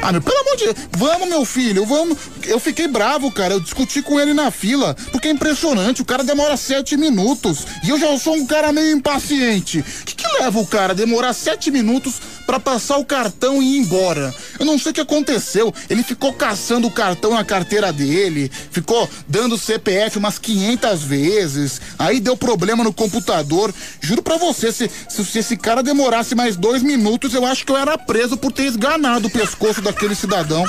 Ah, 0.00 0.12
meu, 0.12 0.22
pelo 0.22 0.38
amor 0.40 0.56
de 0.56 0.64
Deus, 0.64 0.76
vamos, 0.92 1.28
meu 1.28 1.44
filho, 1.44 1.84
vamos. 1.84 2.16
Eu 2.46 2.60
fiquei 2.60 2.86
bravo, 2.86 3.30
cara. 3.32 3.54
Eu 3.54 3.60
discuti 3.60 4.00
com 4.00 4.18
ele 4.18 4.32
na 4.32 4.50
fila, 4.50 4.96
porque 5.10 5.28
é 5.28 5.30
impressionante. 5.30 6.00
O 6.02 6.04
cara 6.04 6.22
demora 6.22 6.56
sete 6.56 6.96
minutos. 6.96 7.66
E 7.84 7.90
eu 7.90 7.98
já 7.98 8.16
sou 8.18 8.34
um 8.34 8.46
cara 8.46 8.72
meio 8.72 8.96
impaciente. 8.96 9.80
O 9.80 10.04
que, 10.04 10.14
que 10.14 10.26
leva 10.40 10.58
o 10.58 10.66
cara 10.66 10.92
a 10.92 10.96
demorar 10.96 11.32
sete 11.32 11.70
minutos 11.70 12.14
para 12.46 12.60
passar 12.60 12.96
o 12.96 13.04
cartão 13.04 13.62
e 13.62 13.76
ir 13.76 13.78
embora? 13.78 14.34
Eu 14.58 14.64
não 14.64 14.78
sei 14.78 14.92
o 14.92 14.94
que 14.94 15.00
aconteceu. 15.00 15.74
Ele 15.90 16.02
ficou 16.02 16.32
caçando 16.32 16.86
o 16.86 16.92
cartão 16.92 17.34
na 17.34 17.44
carteira 17.44 17.92
dele, 17.92 18.50
ficou 18.70 19.08
dando 19.26 19.58
CPF 19.58 20.16
umas 20.16 20.38
500 20.38 21.02
vezes. 21.02 21.80
Aí 21.98 22.20
deu 22.20 22.36
problema 22.36 22.84
no 22.84 22.92
computador. 22.92 23.74
Juro 24.00 24.22
pra 24.22 24.36
você, 24.36 24.72
se, 24.72 24.90
se, 25.08 25.24
se 25.24 25.38
esse 25.40 25.56
cara 25.56 25.82
demorasse 25.82 26.34
mais 26.34 26.56
dois 26.56 26.82
minutos, 26.82 27.34
eu 27.34 27.44
acho 27.44 27.66
que 27.66 27.72
eu 27.72 27.76
era 27.76 27.98
preso 27.98 28.36
por 28.36 28.52
ter 28.52 28.64
esganado 28.64 29.26
o 29.26 29.30
pescoço 29.30 29.82
daquele 29.88 30.14
cidadão. 30.14 30.64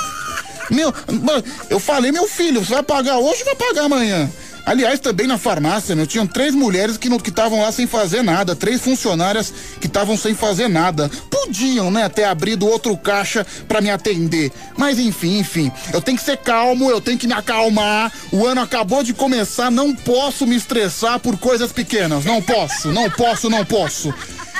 Meu, 0.70 0.92
eu 1.68 1.80
falei, 1.80 2.12
meu 2.12 2.28
filho, 2.28 2.64
você 2.64 2.74
vai 2.74 2.82
pagar 2.82 3.18
hoje 3.18 3.40
ou 3.40 3.46
vai 3.46 3.56
pagar 3.56 3.84
amanhã? 3.84 4.30
Aliás, 4.64 5.00
também 5.00 5.26
na 5.26 5.38
farmácia, 5.38 5.96
meu, 5.96 6.06
tinham 6.06 6.26
três 6.26 6.54
mulheres 6.54 6.96
que 6.96 7.08
estavam 7.28 7.62
lá 7.62 7.72
sem 7.72 7.86
fazer 7.86 8.22
nada, 8.22 8.54
três 8.54 8.80
funcionárias 8.80 9.52
que 9.80 9.86
estavam 9.86 10.16
sem 10.16 10.34
fazer 10.34 10.68
nada. 10.68 11.10
Podiam, 11.30 11.90
né, 11.90 12.08
ter 12.08 12.24
abrido 12.24 12.68
outro 12.68 12.96
caixa 12.96 13.44
para 13.66 13.80
me 13.80 13.90
atender. 13.90 14.52
Mas 14.76 14.98
enfim, 14.98 15.38
enfim, 15.38 15.72
eu 15.92 16.00
tenho 16.00 16.18
que 16.18 16.24
ser 16.24 16.36
calmo, 16.36 16.90
eu 16.90 17.00
tenho 17.00 17.18
que 17.18 17.26
me 17.26 17.32
acalmar. 17.32 18.12
O 18.30 18.46
ano 18.46 18.60
acabou 18.60 19.02
de 19.02 19.12
começar, 19.12 19.70
não 19.70 19.94
posso 19.94 20.46
me 20.46 20.54
estressar 20.54 21.18
por 21.18 21.36
coisas 21.38 21.72
pequenas. 21.72 22.24
Não 22.24 22.40
posso, 22.40 22.92
não 22.92 23.10
posso, 23.10 23.50
não 23.50 23.64
posso. 23.64 24.14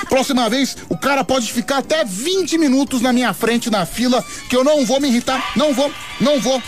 Próxima 0.09 0.49
vez, 0.49 0.77
o 0.89 0.97
cara 0.97 1.25
pode 1.25 1.53
ficar 1.53 1.79
até 1.79 2.05
20 2.05 2.59
minutos 2.59 3.01
na 3.01 3.13
minha 3.13 3.33
frente 3.33 3.71
na 3.71 3.87
fila, 3.87 4.25
que 4.49 4.57
eu 4.57 4.65
não 4.65 4.85
vou 4.85 5.01
me 5.01 5.09
irritar. 5.09 5.53
Não 5.57 5.73
vou, 5.73 5.93
não 6.21 6.41
vou. 6.41 6.61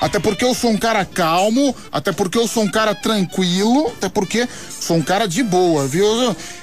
Até 0.00 0.18
porque 0.18 0.44
eu 0.44 0.54
sou 0.54 0.70
um 0.70 0.78
cara 0.78 1.04
calmo, 1.04 1.76
até 1.92 2.10
porque 2.10 2.38
eu 2.38 2.48
sou 2.48 2.62
um 2.62 2.70
cara 2.70 2.94
tranquilo, 2.94 3.88
até 3.88 4.08
porque 4.08 4.48
sou 4.80 4.96
um 4.96 5.02
cara 5.02 5.26
de 5.26 5.42
boa, 5.42 5.86
viu? 5.86 6.06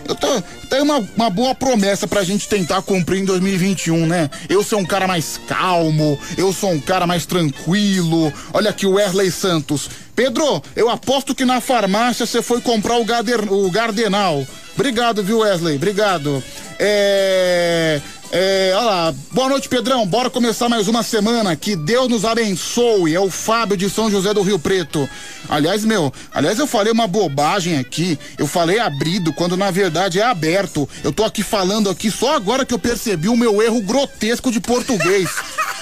Eu, 0.08 0.16
tô, 0.16 0.42
tenho 0.68 0.84
uma, 0.84 0.98
uma 1.16 1.30
boa 1.30 1.54
promessa 1.54 2.08
pra 2.08 2.24
gente 2.24 2.50
tentar 2.50 2.82
cumprir 2.82 3.22
em 3.22 3.26
2021, 3.26 4.08
né? 4.08 4.30
Eu 4.50 4.64
sou 4.64 4.80
um 4.80 4.86
cara 4.86 5.08
mais 5.08 5.40
calmo, 5.48 6.20
eu 6.36 6.52
sou 6.52 6.72
um 6.72 6.80
cara 6.80 7.06
mais 7.06 7.28
tranquilo. 7.28 8.34
Olha 8.52 8.72
aqui 8.72 8.88
o 8.88 8.94
Wesley 8.94 9.30
Santos. 9.30 9.88
Pedro, 10.18 10.64
eu 10.76 10.90
aposto 10.90 11.36
que 11.36 11.46
na 11.46 11.62
farmácia 11.62 12.26
você 12.26 12.42
foi 12.42 12.60
comprar 12.60 12.98
o, 12.98 13.06
Gader, 13.06 13.54
o 13.54 13.70
Gardenal. 13.70 14.44
Obrigado, 14.74 15.24
viu, 15.24 15.40
Wesley? 15.40 15.76
Obrigado. 15.76 16.44
É. 16.80 18.02
É, 18.32 18.74
olha 18.76 18.86
lá, 18.86 19.16
boa 19.32 19.48
noite, 19.48 19.70
Pedrão. 19.70 20.06
Bora 20.08 20.28
começar 20.28 20.68
mais 20.68 20.88
uma 20.88 21.04
semana. 21.04 21.56
Que 21.56 21.76
Deus 21.76 22.10
nos 22.10 22.26
abençoe. 22.26 23.14
É 23.14 23.20
o 23.20 23.30
Fábio 23.30 23.78
de 23.78 23.92
São 23.92 24.10
José 24.10 24.34
do 24.34 24.42
Rio 24.42 24.58
Preto. 24.58 25.08
Aliás, 25.48 25.86
meu, 25.86 26.12
aliás, 26.34 26.58
eu 26.58 26.66
falei 26.66 26.92
uma 26.92 27.06
bobagem 27.06 27.78
aqui. 27.78 28.18
Eu 28.40 28.48
falei 28.48 28.80
abrido, 28.80 29.32
quando 29.32 29.56
na 29.56 29.70
verdade 29.70 30.20
é 30.20 30.24
aberto. 30.24 30.90
Eu 31.04 31.14
tô 31.14 31.24
aqui 31.24 31.44
falando 31.44 31.92
aqui 31.92 32.10
só 32.10 32.36
agora 32.36 32.66
que 32.66 32.74
eu 32.74 32.80
percebi 32.80 33.30
o 33.30 33.38
meu 33.38 33.62
erro 33.62 33.82
grotesco 33.82 34.52
de 34.52 34.60
português. 34.60 35.30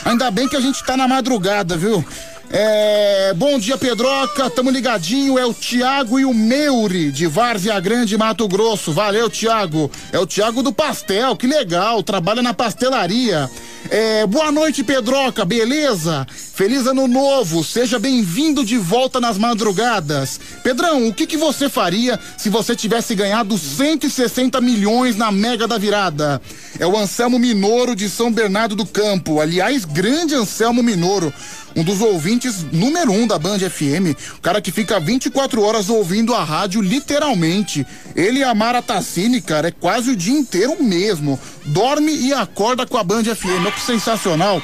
Ainda 0.04 0.30
bem 0.30 0.48
que 0.48 0.58
a 0.58 0.62
gente 0.62 0.84
tá 0.86 0.98
na 0.98 1.08
madrugada, 1.08 1.78
viu? 1.78 2.06
É, 2.50 3.34
bom 3.34 3.58
dia, 3.60 3.78
Pedroca. 3.78 4.50
Tamo 4.50 4.70
ligadinho. 4.70 5.38
É 5.38 5.46
o 5.46 5.54
Tiago 5.54 6.20
e 6.20 6.26
o 6.26 6.34
Meuri, 6.34 7.12
de 7.12 7.28
Várzea 7.28 7.80
Grande, 7.80 8.18
Mato 8.18 8.48
Grosso. 8.48 8.92
Valeu, 8.92 9.30
Tiago. 9.30 9.92
É 10.12 10.20
o 10.20 10.26
Tiago 10.26 10.62
do 10.62 10.72
Pastel. 10.72 11.36
Que 11.36 11.48
legal. 11.48 12.04
Trabalha 12.04 12.42
na 12.42 12.54
pastelaria. 12.54 13.50
É, 13.90 14.26
boa 14.26 14.52
noite, 14.52 14.84
Pedroca, 14.84 15.46
beleza? 15.46 16.26
Feliz 16.30 16.88
ano 16.88 17.08
novo, 17.08 17.64
seja 17.64 18.00
bem-vindo 18.00 18.66
de 18.66 18.78
volta 18.78 19.20
nas 19.20 19.38
madrugadas. 19.38 20.40
Pedrão, 20.64 21.08
o 21.08 21.14
que, 21.14 21.28
que 21.28 21.38
você 21.38 21.70
faria 21.70 22.20
se 22.36 22.50
você 22.50 22.76
tivesse 22.76 23.14
ganhado 23.14 23.56
160 23.58 24.60
milhões 24.60 25.16
na 25.16 25.32
Mega 25.32 25.68
da 25.68 25.78
Virada? 25.78 26.42
é 26.80 26.86
o 26.86 26.98
Anselmo 26.98 27.40
Minoro 27.40 27.96
de 27.96 28.10
São 28.10 28.32
Bernardo 28.32 28.76
do 28.76 28.86
Campo. 28.86 29.40
Aliás, 29.40 29.86
grande 29.86 30.36
Anselmo 30.36 30.84
Minoro 30.84 31.34
um 31.76 31.84
dos 31.84 32.02
ouvintes 32.02 32.66
número 32.72 33.12
um 33.12 33.28
da 33.28 33.38
Band 33.38 33.60
FM, 33.60 34.18
o 34.38 34.42
cara 34.42 34.62
que 34.62 34.72
fica 34.72 35.00
24 35.00 35.62
horas 35.62 35.90
ouvindo 35.90 36.34
a 36.34 36.44
rádio, 36.44 36.82
literalmente. 36.82 37.86
Ele 38.16 38.40
e 38.40 38.44
a 38.44 38.56
Mara 38.56 38.82
Tassini, 38.82 39.42
cara, 39.42 39.68
é 39.68 39.72
quase 39.72 40.12
o 40.12 40.16
dia 40.16 40.34
inteiro 40.34 40.82
mesmo. 40.82 41.40
Dorme 41.66 42.16
e 42.16 42.34
acorda 42.34 42.86
com 42.86 42.98
a 42.98 43.04
Band 43.04 43.24
FM. 43.24 43.72
Que 43.74 43.82
sensacional. 43.82 44.62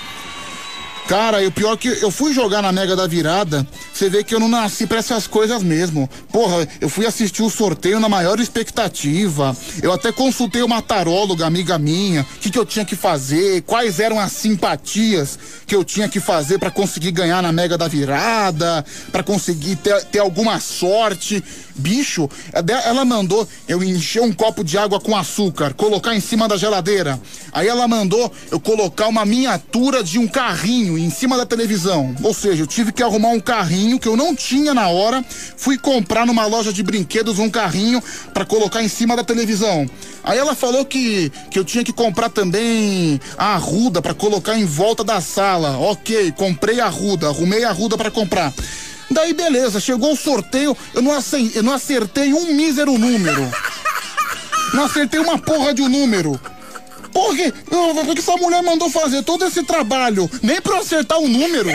Cara, 1.12 1.44
e 1.44 1.48
o 1.48 1.52
pior 1.52 1.76
que 1.76 1.90
eu 1.90 2.10
fui 2.10 2.34
jogar 2.34 2.62
na 2.62 2.72
Mega 2.72 2.96
da 2.96 3.06
Virada, 3.06 3.68
você 3.94 4.10
vê 4.10 4.24
que 4.24 4.34
eu 4.34 4.40
não 4.40 4.48
nasci 4.48 4.88
pra 4.88 5.00
essas 5.00 5.28
coisas 5.28 5.62
mesmo. 5.62 6.10
Porra, 6.32 6.66
eu 6.80 6.88
fui 6.88 7.06
assistir 7.06 7.44
o 7.44 7.50
sorteio 7.50 8.00
na 8.00 8.08
maior 8.08 8.40
expectativa. 8.40 9.54
Eu 9.84 9.92
até 9.92 10.14
consultei 10.14 10.64
uma 10.64 10.82
taróloga, 10.82 11.46
amiga 11.46 11.78
minha, 11.78 12.22
o 12.22 12.40
que, 12.40 12.50
que 12.50 12.58
eu 12.58 12.66
tinha 12.66 12.86
que 12.86 12.96
fazer, 12.96 13.62
quais 13.64 14.00
eram 14.00 14.22
as 14.22 14.32
simpatias 14.32 15.38
que 15.68 15.76
eu 15.76 15.84
tinha 15.84 16.08
que 16.08 16.22
fazer 16.22 16.58
para 16.60 16.72
conseguir 16.72 17.12
ganhar 17.12 17.44
na 17.44 17.52
Mega 17.52 17.78
da 17.78 17.90
Virada, 17.90 18.86
para 19.12 19.22
conseguir 19.22 19.76
ter, 19.76 20.06
ter 20.06 20.20
alguma 20.20 20.62
sorte. 20.62 21.44
Bicho, 21.82 22.30
ela 22.86 23.04
mandou 23.04 23.48
eu 23.68 23.84
encher 23.84 24.22
um 24.22 24.32
copo 24.32 24.64
de 24.64 24.78
água 24.78 25.00
com 25.00 25.16
açúcar, 25.18 25.74
colocar 25.74 26.16
em 26.16 26.20
cima 26.20 26.48
da 26.48 26.56
geladeira. 26.56 27.20
Aí 27.52 27.68
ela 27.68 27.88
mandou 27.88 28.32
eu 28.52 28.60
colocar 28.60 29.08
uma 29.08 29.26
miniatura 29.26 30.04
de 30.04 30.20
um 30.20 30.28
carrinho 30.28 30.96
em 30.96 31.10
cima 31.10 31.36
da 31.36 31.46
televisão. 31.46 32.16
Ou 32.22 32.34
seja, 32.36 32.62
eu 32.62 32.68
tive 32.68 32.92
que 32.92 33.02
arrumar 33.02 33.30
um 33.30 33.40
carrinho 33.40 34.00
que 34.00 34.08
eu 34.08 34.16
não 34.16 34.36
tinha 34.36 34.76
na 34.76 34.90
hora. 34.90 35.26
Fui 35.58 35.76
comprar 35.76 36.26
numa 36.26 36.46
loja 36.46 36.72
de 36.72 36.84
brinquedos 36.84 37.40
um 37.40 37.50
carrinho 37.50 38.02
para 38.32 38.46
colocar 38.46 38.84
em 38.84 38.88
cima 38.88 39.16
da 39.16 39.24
televisão. 39.24 39.90
Aí 40.24 40.38
ela 40.38 40.54
falou 40.54 40.86
que, 40.86 41.32
que 41.50 41.58
eu 41.58 41.66
tinha 41.66 41.84
que 41.84 41.92
comprar 41.92 42.30
também 42.30 43.20
a 43.38 43.56
arruda 43.56 44.04
para 44.04 44.14
colocar 44.14 44.56
em 44.56 44.66
volta 44.66 45.04
da 45.04 45.20
sala. 45.20 45.80
Ok, 45.80 46.32
comprei 46.38 46.80
a 46.80 46.86
arruda, 46.86 47.28
arrumei 47.28 47.64
a 47.64 47.70
arruda 47.70 47.98
para 47.98 48.12
comprar. 48.12 48.54
Daí 49.12 49.34
beleza, 49.34 49.80
chegou 49.80 50.14
o 50.14 50.18
sorteio, 50.18 50.76
eu 50.94 51.02
não, 51.02 51.12
acertei, 51.12 51.52
eu 51.60 51.64
não 51.64 51.74
acertei 51.74 52.34
um 52.34 52.54
mísero 52.54 52.98
número. 52.98 53.52
Não 54.74 54.86
acertei 54.86 55.20
uma 55.20 55.38
porra 55.38 55.74
de 55.74 55.82
um 55.82 55.90
número. 55.90 56.40
Por 57.12 57.36
que, 57.36 57.52
por 57.52 58.14
que 58.14 58.20
essa 58.20 58.38
mulher 58.38 58.64
mandou 58.64 58.90
fazer 58.90 59.22
todo 59.24 59.46
esse 59.46 59.64
trabalho? 59.64 60.30
Nem 60.42 60.62
pra 60.62 60.80
acertar 60.80 61.20
o 61.20 61.26
um 61.26 61.28
número. 61.28 61.70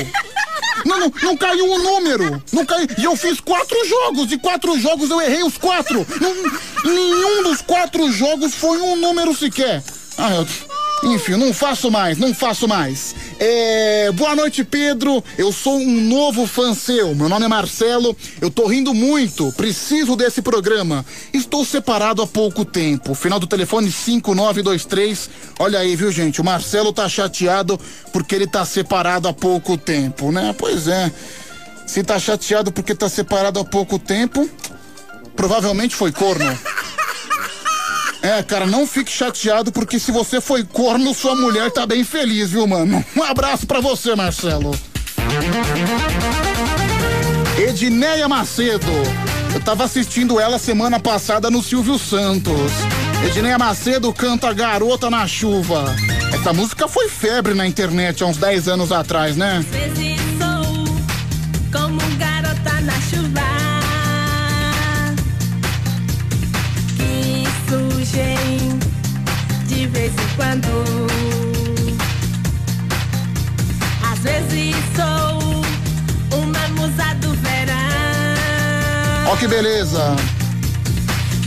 Não, 0.87 0.99
não, 0.99 1.13
não 1.23 1.37
caiu 1.37 1.67
um 1.67 1.79
número. 1.79 2.43
Não 2.53 2.65
caiu. 2.65 2.87
E 2.97 3.05
eu 3.05 3.15
fiz 3.17 3.39
quatro 3.41 3.77
jogos. 3.87 4.33
E 4.33 4.39
quatro 4.39 4.79
jogos 4.81 5.11
eu 5.11 5.21
errei 5.21 5.43
os 5.43 5.59
quatro. 5.59 6.07
Não, 6.21 6.91
nenhum 6.91 7.43
dos 7.43 7.61
quatro 7.61 8.11
jogos 8.11 8.55
foi 8.55 8.79
um 8.81 8.97
número 8.97 9.35
sequer. 9.35 9.83
Ah, 10.17 10.35
eu. 10.35 10.47
Enfim, 11.03 11.33
não 11.33 11.53
faço 11.53 11.91
mais, 11.91 12.17
não 12.17 12.35
faço 12.35 12.67
mais. 12.67 13.15
É, 13.39 14.11
boa 14.13 14.35
noite, 14.35 14.65
Pedro. 14.65 15.23
Eu 15.37 15.53
sou 15.53 15.77
um 15.77 16.01
novo 16.01 16.47
fã 16.47 16.75
seu. 16.75 17.15
Meu 17.15 17.29
nome 17.29 17.45
é 17.45 17.49
Marcelo. 17.49 18.17
Eu 18.41 18.51
tô 18.51 18.67
rindo 18.67 18.95
muito. 18.95 19.53
Preciso 19.53 20.17
desse 20.17 20.41
programa. 20.41 21.05
Estou 21.33 21.65
separado 21.65 22.23
há 22.23 22.27
pouco 22.27 22.65
tempo. 22.65 23.15
Final 23.15 23.39
do 23.39 23.47
telefone 23.47 23.93
5923. 23.93 25.31
Olha 25.59 25.81
aí, 25.81 25.95
viu, 25.95 26.11
gente? 26.11 26.41
O 26.41 26.45
Marcelo 26.45 26.93
tá 26.93 27.09
chateado 27.09 27.79
porque 28.13 28.35
ele 28.35 28.47
tá 28.47 28.65
separado 28.65 29.29
há 29.29 29.33
pouco 29.33 29.77
tempo, 29.77 30.33
né? 30.33 30.55
Pois 30.57 30.89
é. 30.89 31.13
Se 31.87 32.03
tá 32.03 32.19
chateado 32.19 32.73
porque 32.73 32.95
tá 32.95 33.09
separado 33.09 33.61
há 33.61 33.65
pouco 33.65 33.99
tempo, 33.99 34.49
provavelmente 35.37 35.95
foi 35.95 36.11
corno. 36.11 36.59
É, 38.27 38.43
cara, 38.43 38.67
não 38.67 38.89
fique 38.89 39.13
chateado, 39.13 39.71
porque 39.71 40.01
se 40.01 40.11
você 40.11 40.41
foi 40.41 40.65
corno, 40.65 41.15
sua 41.15 41.37
mulher 41.37 41.71
tá 41.71 41.87
bem 41.87 42.03
feliz, 42.03 42.51
viu, 42.51 42.67
mano? 42.67 43.05
Um 43.17 43.23
abraço 43.23 43.69
para 43.69 43.81
você, 43.81 44.17
Marcelo. 44.17 44.77
Edneia 47.57 48.29
Macedo. 48.29 48.91
Eu 49.55 49.61
tava 49.61 49.85
assistindo 49.85 50.41
ela 50.41 50.59
semana 50.59 50.99
passada 50.99 51.53
no 51.53 51.63
Silvio 51.63 52.01
Santos. 52.01 52.73
Edneia 53.25 53.59
Macedo 53.59 54.13
canta 54.13 54.53
Garota 54.53 55.09
na 55.09 55.25
Chuva. 55.29 55.95
Essa 56.35 56.53
música 56.53 56.89
foi 56.89 57.09
febre 57.09 57.55
na 57.55 57.65
internet 57.65 58.25
há 58.25 58.27
uns 58.27 58.39
10 58.39 58.67
anos 58.67 58.91
atrás, 58.91 59.37
né? 59.37 59.65
como 59.65 60.26
de 69.67 69.87
vez 69.89 70.11
em 70.11 70.37
quando. 70.37 71.07
Às 74.11 74.19
vezes 74.21 74.75
sou 74.95 75.63
uma 76.39 76.69
musa 76.69 77.15
do 77.21 77.35
verão. 77.35 77.75
Ó 79.29 79.35
oh, 79.35 79.37
que 79.37 79.47
beleza! 79.47 80.17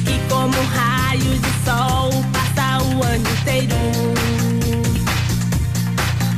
E 0.05 0.29
como 0.29 0.53
raio 0.75 1.39
de 1.39 1.65
sol 1.65 2.11
passa 2.31 2.83
o 2.83 3.03
ano 3.03 3.29
inteiro. 3.39 3.75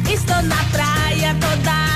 Estou 0.10 0.42
na 0.44 0.64
praia 0.72 1.36
toda 1.42 1.91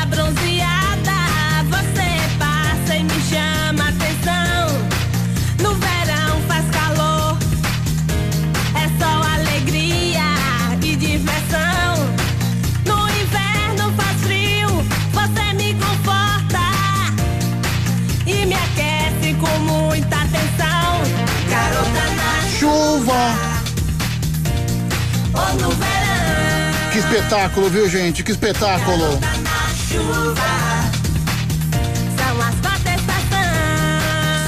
espetáculo, 27.16 27.70
viu, 27.70 27.90
gente? 27.90 28.24
Que 28.24 28.32
espetáculo. 28.32 29.20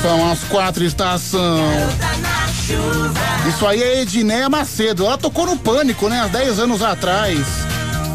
São 0.01 0.31
as 0.31 0.43
quatro 0.43 0.83
estações. 0.83 1.93
Estações. 2.59 3.47
Isso 3.47 3.65
aí 3.65 3.81
é 3.81 4.01
Edneia 4.01 4.49
Macedo. 4.49 5.05
Ela 5.05 5.17
tocou 5.17 5.45
no 5.45 5.55
Pânico, 5.55 6.09
né? 6.09 6.19
Há 6.19 6.27
10 6.27 6.59
anos 6.59 6.81
atrás. 6.81 7.39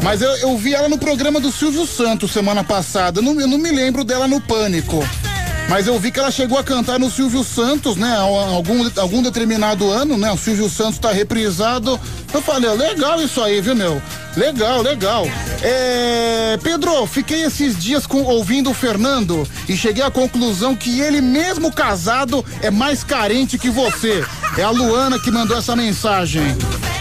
Mas 0.03 0.21
eu, 0.21 0.29
eu 0.37 0.55
vi 0.55 0.75
ela 0.75 0.87
no 0.87 0.99
programa 0.99 1.39
do 1.39 1.51
Silvio 1.51 1.87
Santos 1.87 2.31
semana 2.31 2.63
passada. 2.63 3.19
Eu 3.19 3.23
não, 3.23 3.41
eu 3.41 3.47
não 3.47 3.57
me 3.57 3.71
lembro 3.71 4.03
dela 4.03 4.27
no 4.27 4.39
Pânico. 4.39 5.03
Mas 5.69 5.87
eu 5.87 5.99
vi 5.99 6.11
que 6.11 6.19
ela 6.19 6.29
chegou 6.29 6.57
a 6.57 6.63
cantar 6.63 6.99
no 6.99 7.09
Silvio 7.09 7.43
Santos, 7.43 7.95
né? 7.95 8.15
Algum, 8.15 8.87
algum 8.97 9.23
determinado 9.23 9.89
ano, 9.89 10.17
né? 10.17 10.31
O 10.31 10.37
Silvio 10.37 10.69
Santos 10.69 10.99
tá 10.99 11.11
reprisado. 11.11 11.99
Eu 12.31 12.41
falei, 12.41 12.69
legal 12.71 13.21
isso 13.21 13.41
aí, 13.41 13.59
viu, 13.59 13.75
meu? 13.75 14.01
Legal, 14.35 14.81
legal. 14.81 15.25
É, 15.61 16.57
Pedro, 16.61 17.05
fiquei 17.07 17.43
esses 17.43 17.77
dias 17.77 18.05
com, 18.05 18.23
ouvindo 18.23 18.69
o 18.69 18.73
Fernando 18.73 19.47
e 19.67 19.75
cheguei 19.75 20.03
à 20.03 20.11
conclusão 20.11 20.75
que 20.75 20.99
ele, 20.99 21.21
mesmo 21.21 21.71
casado, 21.71 22.45
é 22.61 22.69
mais 22.69 23.03
carente 23.03 23.57
que 23.57 23.69
você. 23.69 24.23
É 24.57 24.63
a 24.63 24.69
Luana 24.69 25.19
que 25.19 25.31
mandou 25.31 25.57
essa 25.57 25.75
mensagem. 25.75 26.43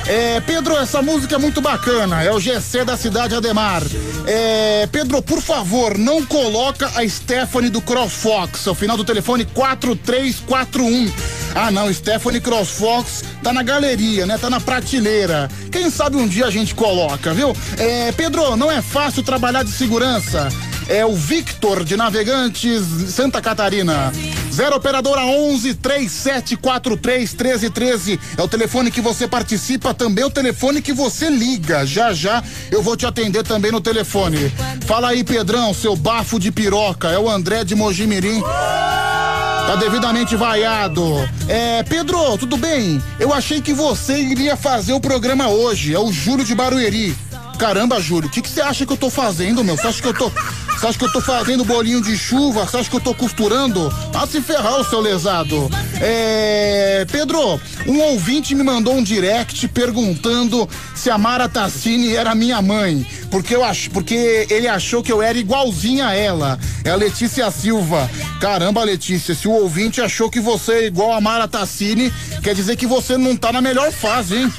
É, 0.07 0.41
Pedro, 0.41 0.77
essa 0.77 1.01
música 1.01 1.37
é 1.37 1.39
muito 1.39 1.61
bacana. 1.61 2.23
É 2.23 2.33
o 2.33 2.41
GC 2.41 2.85
da 2.85 2.97
cidade 2.97 3.35
Ademar. 3.35 3.83
É, 4.27 4.89
Pedro, 4.91 5.23
por 5.23 5.41
favor, 5.41 5.97
não 5.97 6.25
coloca 6.25 6.91
a 6.95 7.09
Stephanie 7.09 7.71
do 7.71 7.81
CrossFox. 7.81 8.67
O 8.67 8.75
final 8.75 8.97
do 8.97 9.05
telefone 9.05 9.45
4341. 9.45 11.13
Ah, 11.55 11.71
não, 11.71 11.93
Stephanie 11.93 12.41
CrossFox 12.41 13.25
tá 13.43 13.53
na 13.53 13.63
galeria, 13.63 14.27
né? 14.27 14.39
Tá 14.39 14.51
na 14.51 14.61
prateleira. 14.61 15.49
Quem 15.71 15.91
sabe 15.91 16.17
um 16.17 16.27
dia 16.27 16.47
a 16.47 16.51
gente 16.51 16.75
coloca, 16.75 17.33
viu? 17.33 17.55
É, 17.79 18.11
Pedro, 18.13 18.57
não 18.57 18.71
é 18.71 18.83
fácil 18.83 19.23
trabalhar 19.23 19.63
de 19.63 19.71
segurança 19.71 20.49
é 20.89 21.05
o 21.05 21.15
Victor 21.15 21.85
de 21.85 21.97
Navegantes 21.97 22.83
Santa 23.09 23.41
Catarina. 23.41 24.13
Zero 24.53 24.77
operadora 24.77 25.25
11 25.25 25.75
3743 25.75 27.35
1313 27.35 28.21
é 28.37 28.43
o 28.43 28.49
telefone 28.49 28.91
que 28.91 29.01
você 29.01 29.27
participa, 29.27 29.95
também 29.95 30.25
é 30.25 30.27
o 30.27 30.31
telefone 30.31 30.83
que 30.83 30.93
você 30.93 31.31
liga. 31.31 31.87
Já 31.87 32.13
já 32.13 32.43
eu 32.71 32.83
vou 32.83 32.97
te 32.97 33.07
atender 33.07 33.43
também 33.43 33.71
no 33.71 33.81
telefone. 33.81 34.53
Fala 34.87 35.11
aí, 35.11 35.25
Pedrão, 35.25 35.73
seu 35.73 35.97
bafo 35.97 36.39
de 36.39 36.51
piroca. 36.51 37.09
É 37.09 37.19
o 37.19 37.29
André 37.29 37.65
de 37.65 37.75
Mojimirim. 37.75 38.41
Tá 38.41 39.77
devidamente 39.77 40.37
vaiado. 40.37 41.03
É, 41.49 41.83
Pedro, 41.83 42.37
tudo 42.37 42.57
bem? 42.57 43.03
Eu 43.19 43.33
achei 43.33 43.61
que 43.61 43.73
você 43.73 44.21
iria 44.21 44.57
fazer 44.57 44.93
o 44.93 45.01
programa 45.01 45.49
hoje. 45.49 45.95
É 45.95 45.99
o 45.99 46.13
Júlio 46.13 46.45
de 46.45 46.55
Barueri. 46.55 47.17
Caramba, 47.59 48.01
Júlio, 48.01 48.29
o 48.29 48.31
que, 48.31 48.41
você 48.41 48.61
acha 48.61 48.85
que 48.85 48.93
eu 48.93 48.97
tô 48.97 49.09
fazendo, 49.09 49.63
meu? 49.63 49.77
Você 49.77 49.87
acha 49.87 50.03
que 50.03 50.09
eu 50.09 50.15
tô. 50.15 50.29
Você 50.31 50.87
acha 50.87 50.99
que 50.99 51.05
eu 51.05 51.13
tô 51.13 51.21
fazendo 51.21 51.65
bolinho 51.65 52.03
de 52.03 52.17
chuva? 52.19 52.67
Você 52.67 52.79
acha 52.79 52.91
que 52.91 52.97
eu 52.97 53.01
tô 53.01 53.15
costurando? 53.15 53.93
Ah, 54.13 54.27
se 54.27 54.41
ferrar, 54.41 54.81
o 54.81 54.85
seu 54.85 55.01
lesado. 55.01 55.71
É. 56.01 57.07
Pedro, 57.11 57.61
um 57.87 58.01
ouvinte 58.01 58.55
me 58.55 58.65
mandou 58.65 58.95
um 58.95 59.03
direct 59.03 59.69
perguntando 59.69 60.69
se 60.95 61.09
a 61.09 61.17
Mara 61.17 61.49
Tassini 61.49 62.15
era 62.17 62.35
minha 62.35 62.61
mãe. 62.61 63.07
Porque, 63.31 63.55
eu 63.55 63.65
ach... 63.65 63.89
porque 63.91 64.47
ele 64.51 64.67
achou 64.67 65.03
que 65.03 65.13
eu 65.13 65.23
era 65.23 65.39
igualzinha 65.39 66.09
a 66.09 66.15
ela. 66.15 66.59
É 66.85 66.91
a 66.91 66.97
Letícia 66.97 67.51
Silva. 67.51 68.11
Caramba, 68.41 68.83
Letícia, 68.83 69.35
se 69.35 69.47
o 69.47 69.53
ouvinte 69.53 70.01
achou 70.01 70.29
que 70.29 70.41
você 70.41 70.73
é 70.73 70.87
igual 70.87 71.13
a 71.13 71.21
Mara 71.21 71.47
Tassini, 71.47 72.13
quer 72.43 72.55
dizer 72.55 72.77
que 72.77 72.87
você 72.87 73.17
não 73.17 73.37
tá 73.37 73.53
na 73.53 73.61
melhor 73.61 73.93
fase, 73.93 74.37
hein? 74.37 74.53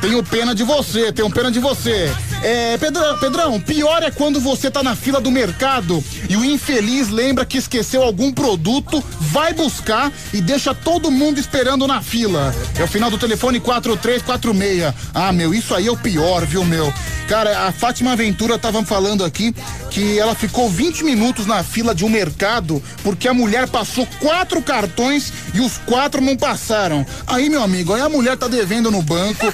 Tenho 0.00 0.22
pena 0.22 0.54
de 0.54 0.64
você, 0.64 1.12
tenho 1.12 1.30
pena 1.30 1.50
de 1.50 1.60
você. 1.60 2.10
É, 2.42 2.78
Pedrão, 2.78 3.18
Pedrão, 3.18 3.60
pior 3.60 4.02
é 4.02 4.10
quando 4.10 4.40
você 4.40 4.70
tá 4.70 4.82
na 4.82 4.96
fila 4.96 5.20
do 5.20 5.30
mercado 5.30 6.02
e 6.28 6.36
o 6.36 6.44
infeliz 6.44 7.10
lembra 7.10 7.44
que 7.44 7.58
esqueceu 7.58 8.02
algum 8.02 8.32
produto, 8.32 9.04
vai 9.20 9.52
buscar 9.52 10.10
e 10.32 10.40
deixa 10.40 10.74
todo 10.74 11.10
mundo 11.10 11.38
esperando 11.38 11.86
na 11.86 12.00
fila. 12.00 12.54
É 12.78 12.82
o 12.82 12.88
final 12.88 13.10
do 13.10 13.18
telefone 13.18 13.60
4346. 13.60 14.94
Ah, 15.12 15.32
meu, 15.32 15.52
isso 15.52 15.74
aí 15.74 15.86
é 15.86 15.90
o 15.90 15.96
pior, 15.98 16.46
viu, 16.46 16.64
meu? 16.64 16.92
Cara, 17.28 17.68
a 17.68 17.72
Fátima 17.72 18.16
Ventura 18.16 18.58
tava 18.58 18.82
falando 18.84 19.22
aqui 19.22 19.54
que 19.90 20.18
ela 20.18 20.34
ficou 20.34 20.68
20 20.68 21.04
minutos 21.04 21.46
na 21.46 21.62
fila 21.62 21.94
de 21.94 22.04
um 22.04 22.08
mercado 22.08 22.82
porque 23.04 23.28
a 23.28 23.34
mulher 23.34 23.68
passou 23.68 24.06
quatro 24.18 24.62
cartões 24.62 25.32
e 25.54 25.60
os 25.60 25.78
quatro 25.78 26.20
não 26.22 26.36
passaram. 26.36 27.06
Aí, 27.26 27.50
meu 27.50 27.62
amigo, 27.62 27.92
aí 27.92 28.00
a 28.00 28.08
mulher 28.08 28.36
tá 28.36 28.48
devendo 28.48 28.90
no 28.90 29.02
banco. 29.02 29.52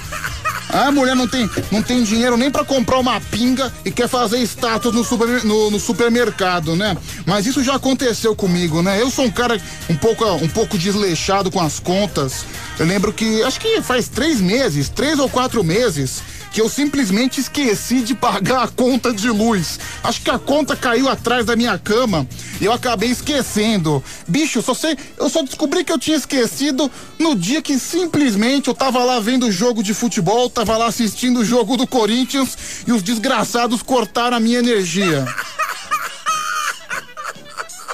A 0.69 0.91
mulher 0.91 1.15
não 1.15 1.27
tem, 1.27 1.49
não 1.71 1.81
tem 1.81 2.03
dinheiro 2.03 2.35
nem 2.35 2.51
para 2.51 2.65
comprar 2.65 2.99
uma 2.99 3.19
pinga 3.21 3.71
e 3.85 3.91
quer 3.91 4.07
fazer 4.07 4.39
status 4.41 4.93
no, 4.93 5.03
super, 5.03 5.43
no, 5.43 5.71
no, 5.71 5.79
supermercado, 5.79 6.75
né? 6.75 6.95
Mas 7.25 7.45
isso 7.45 7.63
já 7.63 7.75
aconteceu 7.75 8.35
comigo, 8.35 8.81
né? 8.81 9.01
Eu 9.01 9.09
sou 9.09 9.25
um 9.25 9.31
cara 9.31 9.59
um 9.89 9.95
pouco, 9.95 10.25
um 10.25 10.49
pouco 10.49 10.77
desleixado 10.77 11.49
com 11.49 11.59
as 11.59 11.79
contas. 11.79 12.45
Eu 12.77 12.85
lembro 12.85 13.13
que, 13.13 13.41
acho 13.43 13.59
que 13.59 13.81
faz 13.81 14.07
três 14.07 14.41
meses, 14.41 14.89
três 14.89 15.19
ou 15.19 15.29
quatro 15.29 15.63
meses, 15.63 16.21
que 16.51 16.61
eu 16.61 16.69
simplesmente 16.69 17.39
esqueci 17.39 18.01
de 18.01 18.15
pagar 18.15 18.63
a 18.63 18.67
conta 18.67 19.13
de 19.13 19.29
luz. 19.29 19.79
Acho 20.03 20.21
que 20.21 20.29
a 20.29 20.39
conta 20.39 20.75
caiu 20.75 21.07
atrás 21.09 21.45
da 21.45 21.55
minha 21.55 21.77
cama 21.77 22.27
e 22.59 22.65
eu 22.65 22.71
acabei 22.71 23.09
esquecendo. 23.09 24.03
Bicho, 24.27 24.61
só 24.61 24.73
sei, 24.73 24.97
eu 25.17 25.29
só 25.29 25.43
descobri 25.43 25.83
que 25.83 25.91
eu 25.91 25.99
tinha 25.99 26.17
esquecido 26.17 26.91
no 27.19 27.35
dia 27.35 27.61
que 27.61 27.77
simplesmente 27.77 28.67
eu 28.67 28.73
tava 28.73 29.03
lá 29.03 29.19
vendo 29.19 29.47
o 29.47 29.51
jogo 29.51 29.83
de 29.83 29.93
futebol, 29.93 30.49
tava 30.49 30.77
lá 30.77 30.87
assistindo 30.87 31.41
o 31.41 31.45
jogo 31.45 31.77
do 31.77 31.87
Corinthians 31.87 32.57
e 32.87 32.91
os 32.91 33.03
desgraçados 33.03 33.81
cortaram 33.81 34.37
a 34.37 34.39
minha 34.39 34.59
energia. 34.59 35.25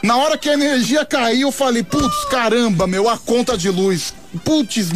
Na 0.01 0.17
hora 0.17 0.37
que 0.37 0.49
a 0.49 0.53
energia 0.53 1.05
caiu, 1.05 1.47
eu 1.47 1.51
falei, 1.51 1.81
putz, 1.81 2.25
caramba, 2.25 2.85
meu, 2.85 3.07
a 3.07 3.17
conta 3.17 3.57
de 3.57 3.69
luz. 3.69 4.13
Putz, 4.43 4.89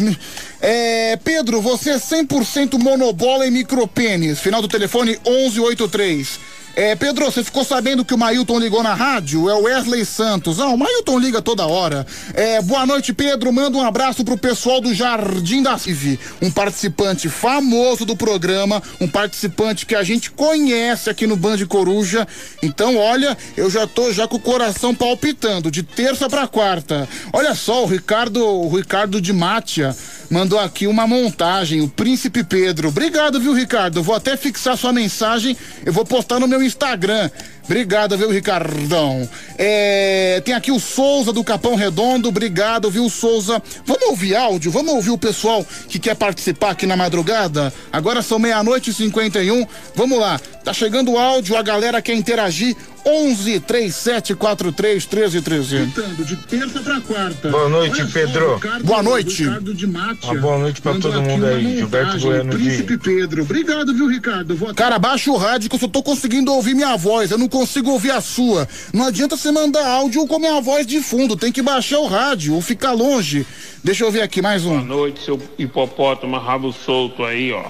é, 0.60 1.16
Pedro, 1.22 1.60
você 1.60 1.90
é 1.90 1.96
100% 1.96 2.78
monobola 2.78 3.46
e 3.46 3.50
micropênis. 3.50 4.40
Final 4.40 4.60
do 4.60 4.68
telefone 4.68 5.18
1183. 5.24 6.57
É, 6.78 6.94
Pedro, 6.94 7.24
você 7.24 7.42
ficou 7.42 7.64
sabendo 7.64 8.04
que 8.04 8.14
o 8.14 8.18
Mailton 8.18 8.56
ligou 8.56 8.84
na 8.84 8.94
rádio? 8.94 9.50
É 9.50 9.54
o 9.54 9.62
Wesley 9.62 10.04
Santos. 10.04 10.60
Ah, 10.60 10.68
o 10.68 10.78
Mailton 10.78 11.18
liga 11.18 11.42
toda 11.42 11.66
hora. 11.66 12.06
É, 12.32 12.62
boa 12.62 12.86
noite, 12.86 13.12
Pedro. 13.12 13.52
Manda 13.52 13.76
um 13.76 13.84
abraço 13.84 14.24
pro 14.24 14.38
pessoal 14.38 14.80
do 14.80 14.94
Jardim 14.94 15.60
da 15.60 15.76
Civi. 15.76 16.20
Um 16.40 16.52
participante 16.52 17.28
famoso 17.28 18.04
do 18.04 18.16
programa, 18.16 18.80
um 19.00 19.08
participante 19.08 19.86
que 19.86 19.96
a 19.96 20.04
gente 20.04 20.30
conhece 20.30 21.10
aqui 21.10 21.26
no 21.26 21.34
Band 21.34 21.66
Coruja. 21.66 22.28
Então, 22.62 22.96
olha, 22.96 23.36
eu 23.56 23.68
já 23.68 23.84
tô 23.84 24.12
já 24.12 24.28
com 24.28 24.36
o 24.36 24.40
coração 24.40 24.94
palpitando, 24.94 25.72
de 25.72 25.82
terça 25.82 26.28
pra 26.28 26.46
quarta. 26.46 27.08
Olha 27.32 27.56
só, 27.56 27.82
o 27.82 27.88
Ricardo, 27.88 28.40
o 28.40 28.68
Ricardo 28.68 29.20
de 29.20 29.32
Mátia 29.32 29.96
mandou 30.30 30.58
aqui 30.58 30.86
uma 30.86 31.06
montagem, 31.06 31.80
o 31.80 31.88
Príncipe 31.88 32.44
Pedro. 32.44 32.88
Obrigado, 32.88 33.40
viu, 33.40 33.52
Ricardo? 33.52 34.02
Vou 34.02 34.14
até 34.14 34.36
fixar 34.36 34.76
sua 34.76 34.92
mensagem, 34.92 35.56
eu 35.84 35.92
vou 35.92 36.04
postar 36.04 36.38
no 36.38 36.46
meu 36.46 36.62
Instagram. 36.68 37.32
Obrigado, 37.68 38.16
viu, 38.16 38.30
Ricardão? 38.30 39.28
É, 39.58 40.40
tem 40.42 40.54
aqui 40.54 40.72
o 40.72 40.80
Souza 40.80 41.34
do 41.34 41.44
Capão 41.44 41.74
Redondo, 41.74 42.30
obrigado, 42.30 42.90
viu, 42.90 43.10
Souza? 43.10 43.62
Vamos 43.84 44.08
ouvir 44.08 44.34
áudio, 44.34 44.70
vamos 44.70 44.94
ouvir 44.94 45.10
o 45.10 45.18
pessoal 45.18 45.62
que 45.86 45.98
quer 45.98 46.16
participar 46.16 46.70
aqui 46.70 46.86
na 46.86 46.96
madrugada? 46.96 47.70
Agora 47.92 48.22
são 48.22 48.38
meia-noite 48.38 48.90
e 48.90 48.94
51. 48.94 49.66
Vamos 49.94 50.18
lá, 50.18 50.40
tá 50.64 50.72
chegando 50.72 51.12
o 51.12 51.18
áudio, 51.18 51.58
a 51.58 51.62
galera 51.62 52.00
quer 52.00 52.14
interagir. 52.14 52.74
11 53.08 53.60
3743 53.60 55.06
1313. 55.06 55.86
De 56.24 56.36
terça 56.36 56.80
pra 56.80 57.00
quarta. 57.00 57.48
Boa 57.48 57.68
noite, 57.68 58.04
Pedro. 58.12 58.56
Ricardo, 58.56 58.84
boa 58.84 59.02
noite. 59.02 59.44
Ricardo 59.44 59.74
de 59.74 59.86
Mátia. 59.86 60.30
Uma 60.30 60.40
boa 60.40 60.58
noite 60.58 60.82
pra 60.82 60.94
todo 60.94 61.22
mundo 61.22 61.46
aí. 61.46 61.78
Gilberto 61.78 62.18
Bueno 62.18 62.52
Príncipe 62.52 62.96
de. 62.96 63.02
Pedro. 63.02 63.42
Obrigado, 63.42 63.94
viu, 63.94 64.08
Ricardo? 64.08 64.54
Vou. 64.56 64.74
Cara, 64.74 64.98
baixa 64.98 65.30
o 65.30 65.36
rádio 65.36 65.70
que 65.70 65.76
eu 65.76 65.80
só 65.80 65.88
tô 65.88 66.02
conseguindo 66.02 66.52
ouvir 66.52 66.74
minha 66.74 66.96
voz. 66.96 67.30
Eu 67.30 67.38
não 67.38 67.48
consigo 67.58 67.90
ouvir 67.90 68.12
a 68.12 68.20
sua. 68.20 68.68
Não 68.92 69.06
adianta 69.06 69.36
você 69.36 69.50
mandar 69.50 69.84
áudio 69.84 70.26
com 70.26 70.38
minha 70.38 70.60
voz 70.60 70.86
de 70.86 71.00
fundo. 71.00 71.36
Tem 71.36 71.50
que 71.50 71.60
baixar 71.60 71.98
o 71.98 72.06
rádio 72.06 72.54
ou 72.54 72.62
ficar 72.62 72.92
longe. 72.92 73.44
Deixa 73.82 74.04
eu 74.04 74.12
ver 74.12 74.22
aqui 74.22 74.40
mais 74.40 74.64
um. 74.64 74.76
Boa 74.76 74.82
noite, 74.82 75.24
seu 75.24 75.40
hipopótamo 75.58 76.38
rabo 76.38 76.72
solto 76.72 77.24
aí, 77.24 77.52
ó. 77.52 77.64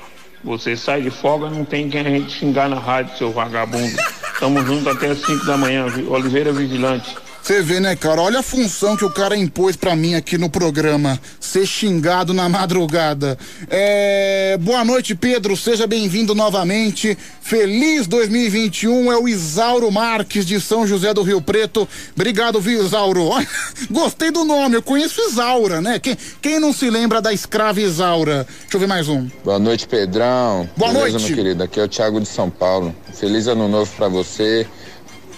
Você 0.44 0.76
sai 0.76 1.02
de 1.02 1.10
folga, 1.10 1.48
não 1.48 1.64
tem 1.64 1.88
quem 1.88 2.00
a 2.00 2.10
gente 2.10 2.32
xingar 2.32 2.68
na 2.68 2.78
rádio, 2.78 3.16
seu 3.16 3.32
vagabundo. 3.32 3.96
Tamo 4.38 4.64
junto 4.64 4.88
até 4.90 5.08
as 5.08 5.20
5 5.24 5.46
da 5.46 5.56
manhã, 5.56 5.86
Oliveira 6.08 6.52
Vigilante. 6.52 7.16
Você 7.48 7.62
vê, 7.62 7.80
né, 7.80 7.96
cara? 7.96 8.20
Olha 8.20 8.40
a 8.40 8.42
função 8.42 8.94
que 8.94 9.06
o 9.06 9.10
cara 9.10 9.34
impôs 9.34 9.74
pra 9.74 9.96
mim 9.96 10.14
aqui 10.14 10.36
no 10.36 10.50
programa. 10.50 11.18
Ser 11.40 11.64
xingado 11.64 12.34
na 12.34 12.46
madrugada. 12.46 13.38
É... 13.70 14.58
Boa 14.60 14.84
noite, 14.84 15.14
Pedro. 15.14 15.56
Seja 15.56 15.86
bem-vindo 15.86 16.34
novamente. 16.34 17.16
Feliz 17.40 18.06
2021. 18.06 19.10
É 19.10 19.16
o 19.16 19.26
Isauro 19.26 19.90
Marques 19.90 20.44
de 20.44 20.60
São 20.60 20.86
José 20.86 21.14
do 21.14 21.22
Rio 21.22 21.40
Preto. 21.40 21.88
Obrigado, 22.14 22.60
viu, 22.60 22.84
Isauro? 22.84 23.30
Gostei 23.90 24.30
do 24.30 24.44
nome. 24.44 24.74
Eu 24.76 24.82
conheço 24.82 25.18
Isaura, 25.22 25.80
né? 25.80 25.98
Quem, 25.98 26.18
quem 26.42 26.60
não 26.60 26.70
se 26.70 26.90
lembra 26.90 27.22
da 27.22 27.32
escrava 27.32 27.80
Isaura? 27.80 28.46
Deixa 28.60 28.76
eu 28.76 28.80
ver 28.80 28.86
mais 28.88 29.08
um. 29.08 29.26
Boa 29.42 29.58
noite, 29.58 29.88
Pedrão. 29.88 30.68
Boa 30.76 30.92
Beleza, 30.92 31.12
noite. 31.12 31.26
meu 31.28 31.36
querido? 31.36 31.62
Aqui 31.62 31.80
é 31.80 31.84
o 31.84 31.88
Thiago 31.88 32.20
de 32.20 32.28
São 32.28 32.50
Paulo. 32.50 32.94
Feliz 33.14 33.46
ano 33.46 33.66
novo 33.68 33.90
pra 33.96 34.06
você, 34.06 34.66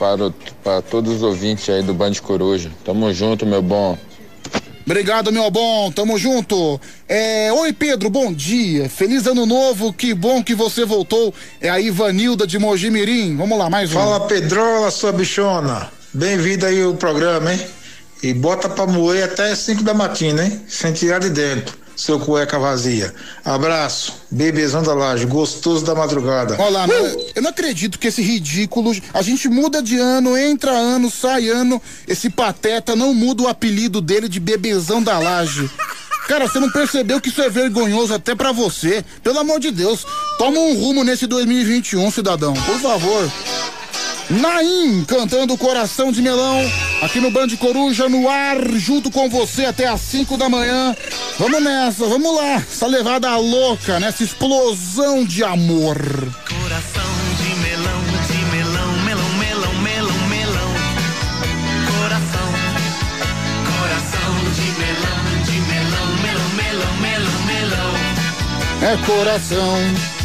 para, 0.01 0.33
para 0.65 0.81
todos 0.81 1.17
os 1.17 1.23
ouvintes 1.23 1.69
aí 1.69 1.83
do 1.83 1.93
Band 1.93 2.15
Coruja. 2.23 2.71
Tamo 2.83 3.13
junto, 3.13 3.45
meu 3.45 3.61
bom. 3.61 3.99
Obrigado, 4.87 5.31
meu 5.31 5.51
bom. 5.51 5.93
Tamo 5.93 6.17
junto. 6.17 6.81
É, 7.07 7.53
Oi, 7.53 7.71
Pedro, 7.75 8.09
bom 8.09 8.33
dia. 8.33 8.89
Feliz 8.89 9.27
ano 9.27 9.45
novo. 9.45 9.93
Que 9.93 10.15
bom 10.15 10.43
que 10.43 10.55
você 10.55 10.87
voltou. 10.87 11.35
É 11.61 11.69
a 11.69 11.79
Ivanilda 11.79 12.47
de 12.47 12.59
Mojimirim. 12.59 13.37
Vamos 13.37 13.59
lá, 13.59 13.69
mais 13.69 13.91
um. 13.91 13.95
Fala 13.95 14.27
Pedrola, 14.27 14.91
sua 14.91 15.13
bichona. 15.13 15.93
Bem-vindo 16.15 16.65
aí 16.65 16.83
ao 16.83 16.95
programa, 16.95 17.53
hein? 17.53 17.61
E 18.23 18.33
bota 18.33 18.69
pra 18.69 18.87
moer 18.87 19.25
até 19.25 19.55
5 19.55 19.83
da 19.83 19.95
matina, 19.95 20.45
hein? 20.45 20.61
Sem 20.67 20.93
tirar 20.93 21.21
de 21.21 21.31
dentro, 21.31 21.77
seu 22.01 22.19
cueca 22.19 22.59
vazia. 22.59 23.15
Abraço, 23.45 24.15
bebezão 24.31 24.83
da 24.83 24.95
laje, 24.95 25.27
gostoso 25.27 25.85
da 25.85 25.95
madrugada. 25.95 26.57
Olha 26.59 26.71
lá, 26.71 26.87
né? 26.87 26.95
eu 27.35 27.43
não 27.43 27.51
acredito 27.51 27.99
que 27.99 28.09
esse 28.09 28.23
ridículo. 28.23 28.91
A 29.13 29.21
gente 29.21 29.49
muda 29.49 29.83
de 29.83 29.99
ano, 29.99 30.37
entra 30.37 30.71
ano, 30.71 31.11
sai 31.11 31.49
ano. 31.49 31.81
Esse 32.09 32.31
pateta 32.31 32.97
não 32.97 33.13
muda 33.13 33.43
o 33.43 33.49
apelido 33.49 34.01
dele 34.01 34.29
de 34.29 34.41
bebezão 34.41 35.03
da 35.03 35.19
laje. 35.19 35.71
Cara, 36.27 36.49
você 36.49 36.59
não 36.59 36.71
percebeu 36.71 37.21
que 37.21 37.29
isso 37.29 37.43
é 37.43 37.51
vergonhoso 37.51 38.15
até 38.15 38.35
pra 38.35 38.51
você? 38.51 39.05
Pelo 39.23 39.41
amor 39.41 39.61
de 39.61 39.71
Deus, 39.71 40.07
toma 40.39 40.59
um 40.59 40.75
rumo 40.75 41.05
nesse 41.05 41.27
2021, 41.27 42.11
cidadão, 42.11 42.55
por 42.55 42.79
favor. 42.79 43.31
Naim 44.31 45.05
cantando 45.05 45.59
Coração 45.59 46.13
de 46.13 46.23
Melão, 46.23 46.61
aqui 47.03 47.19
no 47.21 47.33
Band 47.33 47.49
Coruja, 47.59 48.09
no 48.09 48.29
ar, 48.29 48.59
junto 48.75 49.11
com 49.11 49.29
você 49.29 49.65
até 49.65 49.89
às 49.89 50.01
5 50.03 50.37
da 50.37 50.49
manhã. 50.49 50.95
Vamos 51.37 51.61
nessa, 51.61 52.07
vamos 52.07 52.37
lá, 52.37 52.55
essa 52.55 52.87
levada 52.87 53.37
louca, 53.37 53.99
nessa 53.99 54.23
explosão 54.23 55.25
de 55.25 55.43
amor. 55.43 55.99
Coração 56.49 57.11
de 57.43 57.55
melão, 57.61 58.01
de 58.29 58.57
melão, 58.57 58.93
melão, 59.05 59.31
melão, 59.35 59.75
melão, 59.83 60.29
melão. 60.29 60.71
Coração, 61.99 62.49
coração 63.81 64.33
de 64.55 64.69
melão, 64.79 65.43
de 65.45 65.61
melão, 65.73 66.07
melão, 66.23 66.51
melão, 66.55 66.95
melão, 67.01 67.43
melão. 67.47 67.91
É 68.81 68.97
coração. 69.05 70.20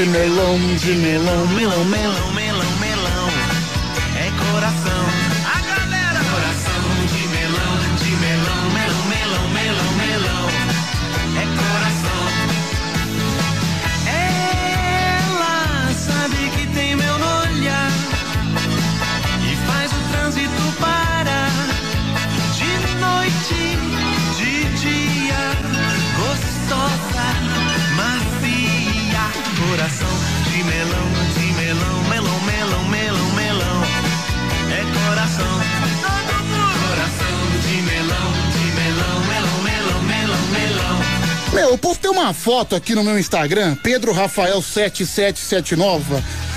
De 0.00 0.06
melão, 0.06 0.58
de 0.76 0.94
melão, 0.94 1.46
melão, 1.48 1.84
melão, 1.84 2.32
melão. 2.32 2.39
Meu, 41.60 41.72
eu 41.72 41.78
postei 41.78 42.10
uma 42.10 42.32
foto 42.32 42.74
aqui 42.74 42.94
no 42.94 43.04
meu 43.04 43.18
Instagram, 43.18 43.76
Pedro 43.82 44.12
Rafael 44.12 44.62
7779. 44.62 46.14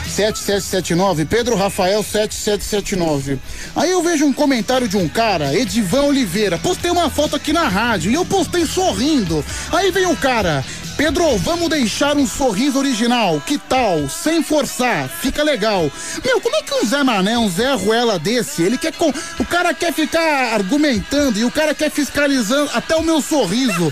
7779, 0.08 1.26
Pedro 1.26 1.58
Rafael 1.58 2.02
7779. 2.02 3.38
Aí 3.76 3.92
eu 3.92 4.02
vejo 4.02 4.26
um 4.26 4.32
comentário 4.32 4.88
de 4.88 4.96
um 4.96 5.10
cara, 5.10 5.54
Edivan 5.54 6.04
Oliveira. 6.04 6.58
Postei 6.58 6.90
uma 6.90 7.10
foto 7.10 7.36
aqui 7.36 7.52
na 7.52 7.68
rádio 7.68 8.12
e 8.12 8.14
eu 8.14 8.24
postei 8.24 8.66
sorrindo. 8.66 9.44
Aí 9.74 9.92
vem 9.92 10.06
o 10.06 10.16
cara, 10.16 10.64
Pedro, 10.96 11.38
vamos 11.38 11.68
deixar 11.68 12.16
um 12.16 12.26
sorriso 12.26 12.80
original. 12.80 13.42
Que 13.46 13.58
tal? 13.58 14.08
Sem 14.08 14.42
forçar, 14.42 15.10
fica 15.10 15.44
legal. 15.44 15.92
Meu, 16.24 16.40
como 16.40 16.56
é 16.56 16.62
que 16.62 16.74
um 16.76 16.86
Zé 16.86 17.04
Mané, 17.04 17.38
um 17.38 17.50
Zé 17.50 17.74
Ruela 17.74 18.18
desse, 18.18 18.62
ele 18.62 18.78
quer. 18.78 18.94
Com... 18.94 19.10
O 19.38 19.46
cara 19.46 19.74
quer 19.74 19.92
ficar 19.92 20.54
argumentando 20.54 21.38
e 21.38 21.44
o 21.44 21.52
cara 21.52 21.76
quer 21.76 21.92
fiscalizando 21.92 22.72
até 22.74 22.96
o 22.96 23.04
meu 23.04 23.22
sorriso. 23.22 23.92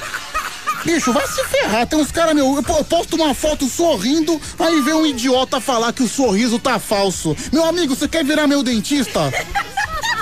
Bicho, 0.86 1.14
vai 1.14 1.28
se 1.28 1.44
ferrar. 1.46 1.86
Tem 1.86 2.00
uns 2.00 2.12
caras, 2.12 2.34
meu, 2.34 2.56
eu 2.56 2.64
po- 2.64 2.78
eu 2.78 2.84
posto 2.84 3.16
uma 3.16 3.34
foto 3.34 3.68
sorrindo, 3.68 4.40
aí 4.60 4.82
vem 4.82 4.94
um 4.94 5.06
idiota 5.06 5.60
falar 5.62 5.94
que 5.94 6.04
o 6.04 6.08
sorriso 6.08 6.58
tá 6.60 6.80
falso. 6.80 7.36
Meu 7.52 7.66
amigo, 7.66 7.96
você 7.96 8.08
quer 8.08 8.24
virar 8.26 8.48
meu 8.48 8.64
dentista? 8.64 9.32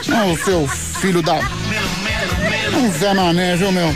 Não, 0.07 0.35
seu 0.37 0.67
filho 0.67 1.21
da. 1.21 1.35
Um 1.35 2.91
Zé 2.91 3.13
Mané, 3.13 3.55
viu, 3.55 3.71
meu? 3.71 3.95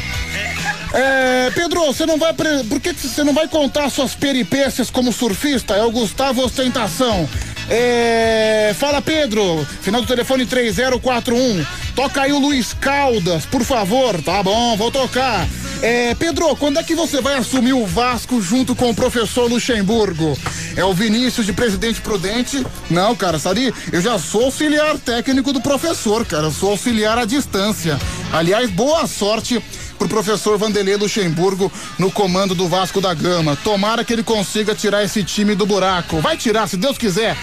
É, 0.94 1.52
Pedro, 1.56 1.86
você 1.86 2.06
não 2.06 2.18
vai. 2.18 2.34
pre- 2.34 2.64
Por 2.66 2.80
que 2.80 2.94
você 2.94 3.24
não 3.24 3.34
vai 3.34 3.48
contar 3.48 3.90
suas 3.90 4.14
peripécias 4.16 4.90
como 4.90 5.12
surfista? 5.12 5.74
É 5.74 5.84
o 5.84 5.92
Gustavo 5.92 6.44
Ostentação. 6.44 7.28
É, 7.70 8.76
fala, 8.78 9.02
Pedro. 9.02 9.66
Final 9.82 10.02
do 10.02 10.08
telefone 10.08 10.46
3041. 10.46 11.66
Toca 11.96 12.22
aí 12.22 12.32
o 12.32 12.40
Luiz 12.40 12.74
Caldas, 12.74 13.46
por 13.46 13.64
favor. 13.64 14.22
Tá 14.22 14.44
bom, 14.44 14.78
vou 14.78 14.92
tocar. 14.92 15.48
É, 15.84 16.16
Pedro, 16.16 16.56
quando 16.56 16.80
é 16.80 16.84
que 16.84 16.96
você 16.96 17.20
vai 17.20 17.36
assumir 17.36 17.74
o 17.74 17.86
Vasco 17.86 18.42
junto 18.42 18.74
com 18.74 18.90
o 18.90 18.96
professor 18.96 19.52
Luxemburgo? 19.52 20.38
É 20.78 20.86
o 20.86 20.94
Vinícius 20.94 21.46
de 21.46 21.52
Presidente 21.52 22.00
Prudente? 22.00 22.66
Não, 22.90 23.14
cara, 23.14 23.38
sabe? 23.38 23.74
Eu 23.92 24.00
já 24.00 24.18
sou 24.18 24.46
auxiliar 24.46 24.98
técnico 24.98 25.52
do 25.52 25.60
professor, 25.60 26.26
cara. 26.26 26.46
Eu 26.46 26.52
sou 26.54 26.70
auxiliar 26.70 27.18
à 27.18 27.26
distância. 27.26 28.00
Aliás, 28.32 28.72
boa 28.72 29.06
sorte 29.08 29.62
pro 30.00 30.08
professor 30.08 30.58
Vanderlei 30.58 30.96
Luxemburgo 30.96 31.70
no 32.00 32.10
comando 32.10 32.56
do 32.56 32.70
Vasco 32.70 33.02
da 33.02 33.14
Gama. 33.14 33.58
Tomara 33.62 34.06
que 34.06 34.14
ele 34.14 34.24
consiga 34.24 34.74
tirar 34.74 35.04
esse 35.04 35.22
time 35.22 35.54
do 35.54 35.66
buraco. 35.66 36.22
Vai 36.22 36.38
tirar, 36.38 36.66
se 36.70 36.78
Deus 36.78 36.98
quiser. 36.98 37.36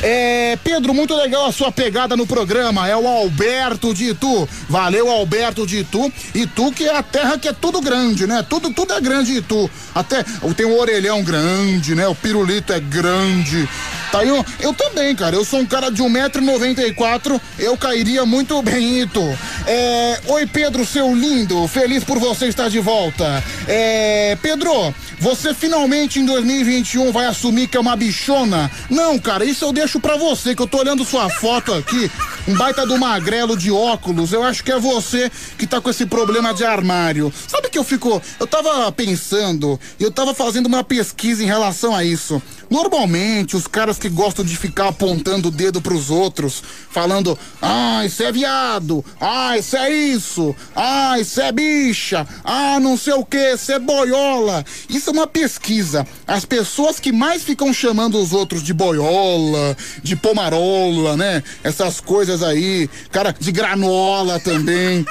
É, 0.00 0.56
Pedro, 0.62 0.94
muito 0.94 1.14
legal 1.14 1.46
a 1.46 1.52
sua 1.52 1.70
pegada 1.72 2.16
no 2.16 2.26
programa. 2.26 2.88
É 2.88 2.96
o 2.96 3.06
Alberto 3.06 3.92
de 3.92 4.10
Itu. 4.10 4.48
Valeu, 4.68 5.10
Alberto 5.10 5.66
de 5.66 5.78
Itu. 5.80 6.12
Itu 6.34 6.72
que 6.72 6.84
é 6.84 6.96
a 6.96 7.02
terra 7.02 7.38
que 7.38 7.48
é 7.48 7.52
tudo 7.52 7.80
grande, 7.80 8.26
né? 8.26 8.44
Tudo, 8.48 8.72
tudo 8.72 8.92
é 8.94 9.00
grande 9.00 9.36
Itu. 9.36 9.70
Até 9.94 10.24
tem 10.56 10.66
o 10.66 10.78
orelhão 10.78 11.22
grande, 11.22 11.94
né? 11.94 12.06
O 12.06 12.14
pirulito 12.14 12.72
é 12.72 12.80
grande. 12.80 13.68
Tá 14.10 14.20
aí, 14.20 14.30
um- 14.30 14.44
eu 14.60 14.72
também, 14.74 15.14
cara. 15.16 15.34
Eu 15.36 15.44
sou 15.44 15.60
um 15.60 15.66
cara 15.66 15.90
de 15.90 16.02
1,94m. 16.02 17.40
Eu 17.58 17.76
cairia 17.76 18.24
muito 18.26 18.60
bem 18.62 18.98
em 18.98 19.02
Itu. 19.02 19.38
É, 19.66 20.20
oi, 20.26 20.46
Pedro, 20.46 20.84
seu 20.86 21.14
lindo. 21.14 21.66
Feliz 21.68 22.04
por 22.04 22.18
você 22.18 22.46
estar 22.46 22.68
de 22.68 22.78
volta. 22.78 23.42
É, 23.66 24.36
Pedro, 24.42 24.94
você 25.18 25.54
finalmente 25.54 26.18
em 26.18 26.26
2021 26.26 27.10
vai 27.12 27.26
assumir 27.26 27.68
que 27.68 27.76
é 27.76 27.80
uma 27.80 27.96
bichona? 27.96 28.70
Não, 28.90 29.18
cara, 29.18 29.44
isso 29.44 29.64
eu 29.64 29.72
deixo 29.82 29.98
pra 29.98 30.16
você, 30.16 30.54
que 30.54 30.62
eu 30.62 30.66
tô 30.66 30.78
olhando 30.78 31.04
sua 31.04 31.28
foto 31.28 31.74
aqui. 31.74 32.08
Um 32.46 32.54
baita 32.54 32.86
do 32.86 32.96
magrelo 32.96 33.56
de 33.56 33.72
óculos. 33.72 34.32
Eu 34.32 34.44
acho 34.44 34.62
que 34.62 34.70
é 34.70 34.78
você 34.78 35.30
que 35.58 35.66
tá 35.66 35.80
com 35.80 35.90
esse 35.90 36.06
problema 36.06 36.54
de 36.54 36.64
armário. 36.64 37.32
Sabe 37.48 37.68
que 37.68 37.78
eu 37.78 37.82
fico. 37.82 38.22
Eu 38.38 38.46
tava 38.46 38.90
pensando 38.92 39.78
eu 39.98 40.10
tava 40.10 40.34
fazendo 40.34 40.66
uma 40.66 40.84
pesquisa 40.84 41.42
em 41.42 41.46
relação 41.46 41.94
a 41.94 42.04
isso. 42.04 42.40
Normalmente, 42.72 43.54
os 43.54 43.66
caras 43.66 43.98
que 43.98 44.08
gostam 44.08 44.42
de 44.42 44.56
ficar 44.56 44.88
apontando 44.88 45.48
o 45.48 45.50
dedo 45.50 45.82
pros 45.82 46.08
outros, 46.08 46.62
falando: 46.90 47.38
ah, 47.60 48.02
isso 48.06 48.22
é 48.22 48.32
viado, 48.32 49.04
ah, 49.20 49.58
isso 49.58 49.76
é 49.76 49.90
isso, 49.90 50.56
ah, 50.74 51.20
isso 51.20 51.38
é 51.38 51.52
bicha, 51.52 52.26
ah, 52.42 52.80
não 52.80 52.96
sei 52.96 53.12
o 53.12 53.26
que, 53.26 53.52
isso 53.52 53.70
é 53.72 53.78
boiola. 53.78 54.64
Isso 54.88 55.10
é 55.10 55.12
uma 55.12 55.26
pesquisa. 55.26 56.06
As 56.26 56.46
pessoas 56.46 56.98
que 56.98 57.12
mais 57.12 57.42
ficam 57.42 57.74
chamando 57.74 58.18
os 58.18 58.32
outros 58.32 58.62
de 58.62 58.72
boiola, 58.72 59.76
de 60.02 60.16
pomarola, 60.16 61.14
né? 61.14 61.42
Essas 61.62 62.00
coisas 62.00 62.42
aí, 62.42 62.88
cara, 63.10 63.36
de 63.38 63.52
granola 63.52 64.40
também. 64.40 65.04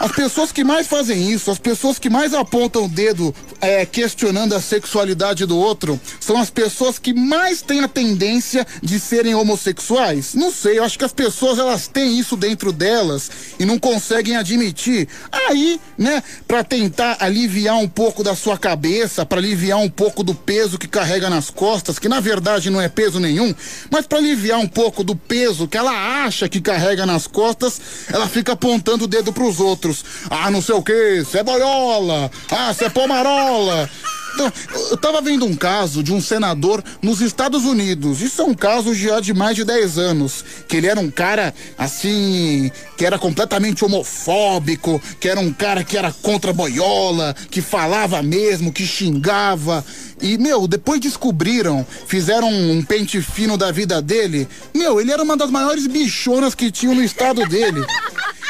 As 0.00 0.12
pessoas 0.12 0.50
que 0.50 0.64
mais 0.64 0.86
fazem 0.86 1.30
isso, 1.30 1.50
as 1.50 1.58
pessoas 1.58 1.98
que 1.98 2.08
mais 2.08 2.32
apontam 2.32 2.86
o 2.86 2.88
dedo 2.88 3.34
é, 3.60 3.84
questionando 3.84 4.54
a 4.54 4.60
sexualidade 4.60 5.44
do 5.44 5.58
outro, 5.58 6.00
são 6.18 6.38
as 6.38 6.48
pessoas 6.48 6.98
que 6.98 7.12
mais 7.12 7.60
têm 7.60 7.80
a 7.80 7.88
tendência 7.88 8.66
de 8.82 8.98
serem 8.98 9.34
homossexuais. 9.34 10.32
Não 10.32 10.50
sei, 10.50 10.78
eu 10.78 10.84
acho 10.84 10.98
que 10.98 11.04
as 11.04 11.12
pessoas 11.12 11.58
elas 11.58 11.86
têm 11.86 12.18
isso 12.18 12.34
dentro 12.34 12.72
delas 12.72 13.30
e 13.58 13.66
não 13.66 13.78
conseguem 13.78 14.36
admitir. 14.36 15.06
Aí, 15.30 15.78
né, 15.98 16.22
pra 16.48 16.64
tentar 16.64 17.18
aliviar 17.20 17.76
um 17.76 17.88
pouco 17.88 18.24
da 18.24 18.34
sua 18.34 18.56
cabeça, 18.56 19.26
pra 19.26 19.36
aliviar 19.36 19.80
um 19.80 19.90
pouco 19.90 20.24
do 20.24 20.34
peso 20.34 20.78
que 20.78 20.88
carrega 20.88 21.28
nas 21.28 21.50
costas, 21.50 21.98
que 21.98 22.08
na 22.08 22.20
verdade 22.20 22.70
não 22.70 22.80
é 22.80 22.88
peso 22.88 23.20
nenhum, 23.20 23.54
mas 23.90 24.06
pra 24.06 24.16
aliviar 24.16 24.60
um 24.60 24.68
pouco 24.68 25.04
do 25.04 25.14
peso 25.14 25.68
que 25.68 25.76
ela 25.76 26.24
acha 26.24 26.48
que 26.48 26.58
carrega 26.58 27.04
nas 27.04 27.26
costas, 27.26 27.78
ela 28.10 28.26
fica 28.26 28.52
apontando 28.52 29.04
o 29.04 29.06
dedo 29.06 29.30
pros 29.30 29.60
outros. 29.60 29.89
Ah, 30.28 30.50
não 30.50 30.62
sei 30.62 30.74
o 30.74 30.82
que, 30.82 31.24
cê 31.24 31.38
é 31.38 31.42
boiola, 31.42 32.30
ah, 32.50 32.72
cê 32.74 32.88
pomarola. 32.90 33.88
Então, 34.34 34.52
eu 34.90 34.96
tava 34.96 35.20
vendo 35.20 35.44
um 35.44 35.54
caso 35.54 36.02
de 36.02 36.12
um 36.12 36.20
senador 36.20 36.82
nos 37.02 37.20
Estados 37.20 37.64
Unidos. 37.64 38.20
Isso 38.20 38.40
é 38.40 38.44
um 38.44 38.54
caso 38.54 38.94
já 38.94 39.20
de 39.20 39.34
mais 39.34 39.56
de 39.56 39.64
10 39.64 39.98
anos. 39.98 40.44
Que 40.68 40.76
ele 40.76 40.86
era 40.86 41.00
um 41.00 41.10
cara, 41.10 41.52
assim, 41.76 42.70
que 42.96 43.04
era 43.04 43.18
completamente 43.18 43.84
homofóbico, 43.84 45.00
que 45.18 45.28
era 45.28 45.40
um 45.40 45.52
cara 45.52 45.82
que 45.82 45.96
era 45.96 46.12
contra 46.12 46.52
boiola, 46.52 47.34
que 47.50 47.60
falava 47.60 48.22
mesmo, 48.22 48.72
que 48.72 48.86
xingava. 48.86 49.84
E, 50.20 50.36
meu, 50.36 50.68
depois 50.68 51.00
descobriram, 51.00 51.86
fizeram 52.06 52.50
um 52.50 52.82
pente 52.82 53.22
fino 53.22 53.56
da 53.56 53.72
vida 53.72 54.02
dele. 54.02 54.46
Meu, 54.74 55.00
ele 55.00 55.10
era 55.10 55.22
uma 55.22 55.36
das 55.36 55.50
maiores 55.50 55.86
bichonas 55.86 56.54
que 56.54 56.70
tinham 56.70 56.94
no 56.94 57.02
estado 57.02 57.46
dele. 57.46 57.84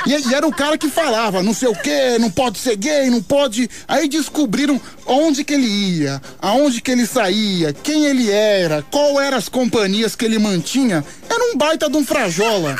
E, 0.07 0.35
era 0.35 0.47
o 0.47 0.53
cara 0.53 0.79
que 0.79 0.89
falava, 0.89 1.43
não 1.43 1.55
sei 1.55 1.68
o 1.68 1.75
que, 1.75 2.18
não 2.18 2.31
pode 2.31 2.59
ser 2.59 2.77
gay, 2.77 3.11
não 3.11 3.23
pode. 3.23 3.68
Aí 3.87 4.09
descobriram 4.09 4.81
onde 5.07 5.45
que 5.45 5.55
ele 5.55 5.66
ia, 5.66 6.21
aonde 6.41 6.81
que 6.81 6.91
ele 6.91 7.07
saía, 7.07 7.73
quem 7.73 8.07
ele 8.07 8.31
era, 8.31 8.83
qual 8.91 9.21
eram 9.21 9.37
as 9.37 9.49
companhias 9.49 10.16
que 10.16 10.25
ele 10.25 10.39
mantinha. 10.39 11.05
Era 11.29 11.53
um 11.53 11.57
baita 11.57 11.89
de 11.89 11.97
um 11.97 12.05
frajola. 12.05 12.77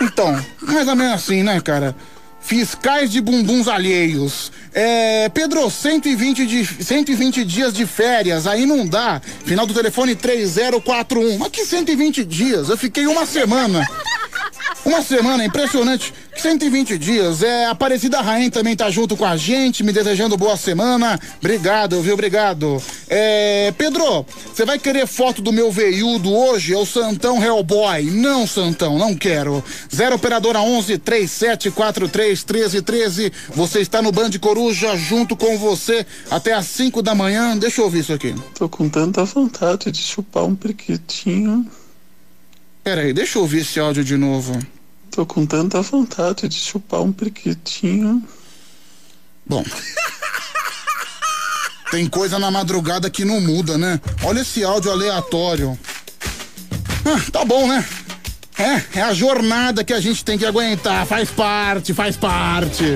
Então, 0.00 0.44
mais 0.62 0.88
ou 0.88 0.96
menos 0.96 1.14
assim, 1.14 1.42
né, 1.42 1.60
cara? 1.60 1.94
Fiscais 2.40 3.10
de 3.10 3.20
bumbuns 3.20 3.68
alheios. 3.68 4.50
É, 4.72 5.28
Pedro, 5.28 5.68
120, 5.70 6.46
de, 6.46 6.84
120 6.84 7.44
dias 7.44 7.72
de 7.72 7.86
férias, 7.86 8.46
aí 8.46 8.66
não 8.66 8.86
dá. 8.86 9.20
Final 9.44 9.66
do 9.66 9.74
telefone 9.74 10.14
3041. 10.14 11.38
Mas 11.38 11.50
que 11.50 11.64
120 11.64 12.24
dias? 12.24 12.68
Eu 12.68 12.76
fiquei 12.76 13.06
uma 13.06 13.26
semana. 13.26 13.86
Uma 14.84 15.02
semana, 15.02 15.44
impressionante. 15.44 16.12
120 16.36 16.96
dias. 16.96 17.42
É, 17.42 17.66
Aparecida 17.66 18.20
Rainha 18.20 18.50
também 18.50 18.74
tá 18.74 18.90
junto 18.90 19.16
com 19.16 19.24
a 19.24 19.36
gente, 19.36 19.84
me 19.84 19.92
desejando 19.92 20.36
boa 20.36 20.56
semana. 20.56 21.20
Obrigado, 21.38 22.00
viu? 22.00 22.14
Obrigado. 22.14 22.82
É, 23.08 23.72
Pedro, 23.76 24.24
você 24.46 24.64
vai 24.64 24.78
querer 24.78 25.06
foto 25.06 25.42
do 25.42 25.52
meu 25.52 25.70
veiudo 25.70 26.32
hoje? 26.32 26.72
É 26.72 26.78
o 26.78 26.86
Santão 26.86 27.42
Hellboy. 27.42 28.04
Não, 28.04 28.46
Santão, 28.46 28.98
não 28.98 29.14
quero. 29.14 29.62
Zero 29.94 30.16
Operadora 30.16 30.60
11 30.60 30.98
3743 30.98 32.44
1313. 32.44 33.32
Você 33.54 33.80
está 33.80 34.00
no 34.00 34.12
Band 34.12 34.30
Coruja 34.60 34.94
junto 34.94 35.34
com 35.34 35.56
você 35.56 36.06
até 36.30 36.52
às 36.52 36.66
5 36.66 37.00
da 37.00 37.14
manhã. 37.14 37.56
Deixa 37.56 37.80
eu 37.80 37.86
ouvir 37.86 38.00
isso 38.00 38.12
aqui. 38.12 38.34
Tô 38.54 38.68
com 38.68 38.90
tanta 38.90 39.24
vontade 39.24 39.90
de 39.90 40.02
chupar 40.02 40.44
um 40.44 40.54
periquitinho. 40.54 41.66
Peraí, 42.84 43.14
deixa 43.14 43.38
eu 43.38 43.42
ouvir 43.42 43.60
esse 43.60 43.80
áudio 43.80 44.04
de 44.04 44.18
novo. 44.18 44.52
Tô 45.10 45.24
com 45.24 45.46
tanta 45.46 45.80
vontade 45.80 46.46
de 46.46 46.56
chupar 46.56 47.00
um 47.00 47.10
periquitinho. 47.10 48.22
Bom. 49.46 49.64
Tem 51.90 52.06
coisa 52.06 52.38
na 52.38 52.50
madrugada 52.50 53.08
que 53.08 53.24
não 53.24 53.40
muda, 53.40 53.78
né? 53.78 53.98
Olha 54.22 54.40
esse 54.40 54.62
áudio 54.62 54.92
aleatório. 54.92 55.78
Ah, 57.06 57.30
tá 57.32 57.46
bom, 57.46 57.66
né? 57.66 57.82
É, 58.58 58.98
é 58.98 59.02
a 59.02 59.14
jornada 59.14 59.82
que 59.82 59.94
a 59.94 60.00
gente 60.00 60.22
tem 60.22 60.36
que 60.36 60.44
aguentar. 60.44 61.06
Faz 61.06 61.30
parte, 61.30 61.94
faz 61.94 62.14
parte. 62.14 62.94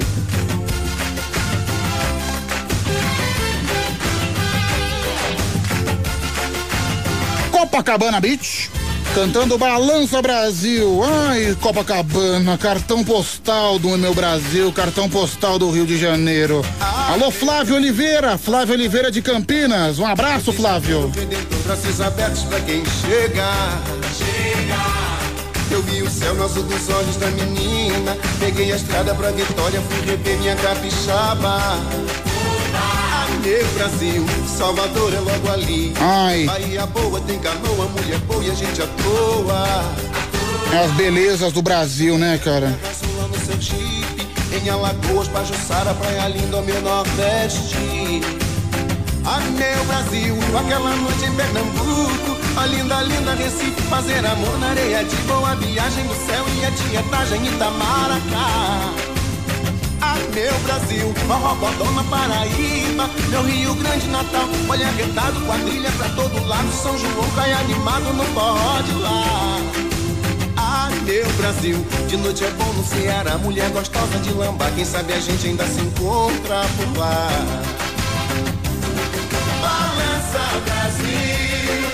Copacabana 7.75 8.20
Beach. 8.20 8.70
Cantando 9.16 9.59
Balança 9.59 10.22
Brasil. 10.22 11.03
Ai, 11.03 11.57
Copacabana, 11.61 12.57
cartão 12.57 13.03
postal 13.03 13.81
do 13.81 13.89
meu 13.99 14.14
Brasil, 14.14 14.70
cartão 14.70 15.11
postal 15.11 15.59
do 15.59 15.68
Rio 15.72 15.85
de 15.85 15.99
Janeiro. 15.99 16.64
Alô, 17.09 17.33
Flávio 17.33 17.75
Oliveira, 17.75 18.39
Flávio 18.39 18.75
Oliveira 18.75 19.11
de 19.11 19.20
Campinas. 19.20 19.99
Um 19.99 20.07
abraço, 20.07 20.53
Flávio. 20.53 21.11
Braços 21.64 22.01
abertos 22.01 22.45
pra 22.45 22.61
quem 22.61 22.85
chega. 22.85 23.51
Chega. 24.16 24.79
Eu 25.72 25.83
vi 25.83 26.01
o 26.01 26.09
céu 26.09 26.33
no 26.35 26.45
azul 26.45 26.62
dos 26.62 26.89
olhos 26.91 27.16
da 27.16 27.27
menina. 27.27 28.16
Peguei 28.39 28.72
a 28.72 28.77
estrada 28.77 29.16
pra 29.16 29.33
Vitória, 29.33 29.81
fui 29.81 30.11
rever 30.12 30.39
minha 30.39 30.55
capixaba. 30.55 31.59
Meu 33.43 33.66
Brasil, 33.74 34.24
Salvador 34.47 35.12
é 35.12 35.20
logo 35.20 35.51
ali. 35.51 35.93
Ai. 36.01 36.45
Bahia 36.45 36.87
boa, 36.87 37.20
tem 37.20 37.39
canoa, 37.39 37.89
mulher 37.89 38.18
boa 38.20 38.45
e 38.45 38.51
a 38.51 38.55
gente 38.55 38.82
à 38.82 38.87
toa. 38.87 39.95
É 40.72 40.85
as 40.85 40.91
belezas 40.93 41.53
do 41.53 41.62
Brasil, 41.62 42.18
né, 42.18 42.39
cara? 42.43 42.78
Em 44.53 44.68
Alagoas, 44.68 45.28
Pajuçara, 45.28 45.93
Praia 45.95 46.28
Linda, 46.28 46.62
meu 46.62 46.80
Nordeste. 46.80 48.22
Ah, 49.26 49.41
meu 49.41 49.85
Brasil, 49.87 50.37
aquela 50.59 50.95
noite 50.97 51.24
em 51.24 51.35
Pernambuco, 51.35 52.37
a 52.57 52.66
linda, 52.66 53.03
linda 53.03 53.35
Recife, 53.35 53.80
fazer 53.89 54.24
amor 54.24 54.59
na 54.59 54.68
areia 54.68 55.03
de 55.03 55.16
boa 55.22 55.55
viagem 55.57 56.07
do 56.07 56.14
céu 56.26 56.45
e 56.61 56.64
a 56.64 56.70
tietagem 56.70 57.41
em 57.41 57.55
Itamaracá. 57.55 59.13
Ah, 60.07 60.16
meu 60.34 60.55
Brasil, 60.61 61.14
Morrocodó 61.26 61.90
na 61.92 62.05
Paraíba, 62.05 63.09
meu 63.30 63.42
Rio 63.42 63.74
Grande 63.74 64.07
Natal, 64.09 64.46
olha 64.68 64.86
retado, 64.88 65.40
quadrilha 65.46 65.90
pra 65.92 66.11
todo 66.11 66.46
lado, 66.46 66.70
São 66.72 66.96
João 66.98 67.26
cai 67.34 67.55
animado 67.55 68.12
no 68.12 68.22
forró 68.34 68.82
de 68.82 68.92
lá. 68.96 69.59
Ah, 70.59 70.90
meu 71.05 71.26
Brasil, 71.38 71.82
de 72.07 72.18
noite 72.18 72.44
é 72.44 72.50
bom 72.50 72.70
no 72.74 72.84
Ceará, 72.84 73.38
mulher 73.38 73.70
gostosa 73.70 74.18
de 74.18 74.30
lambar, 74.34 74.70
quem 74.74 74.84
sabe 74.84 75.14
a 75.14 75.20
gente 75.20 75.46
ainda 75.46 75.64
se 75.66 75.80
encontra 75.80 76.66
por 76.76 76.98
lá. 76.98 77.28
Balança 79.62 80.44
Brasil, 80.66 81.88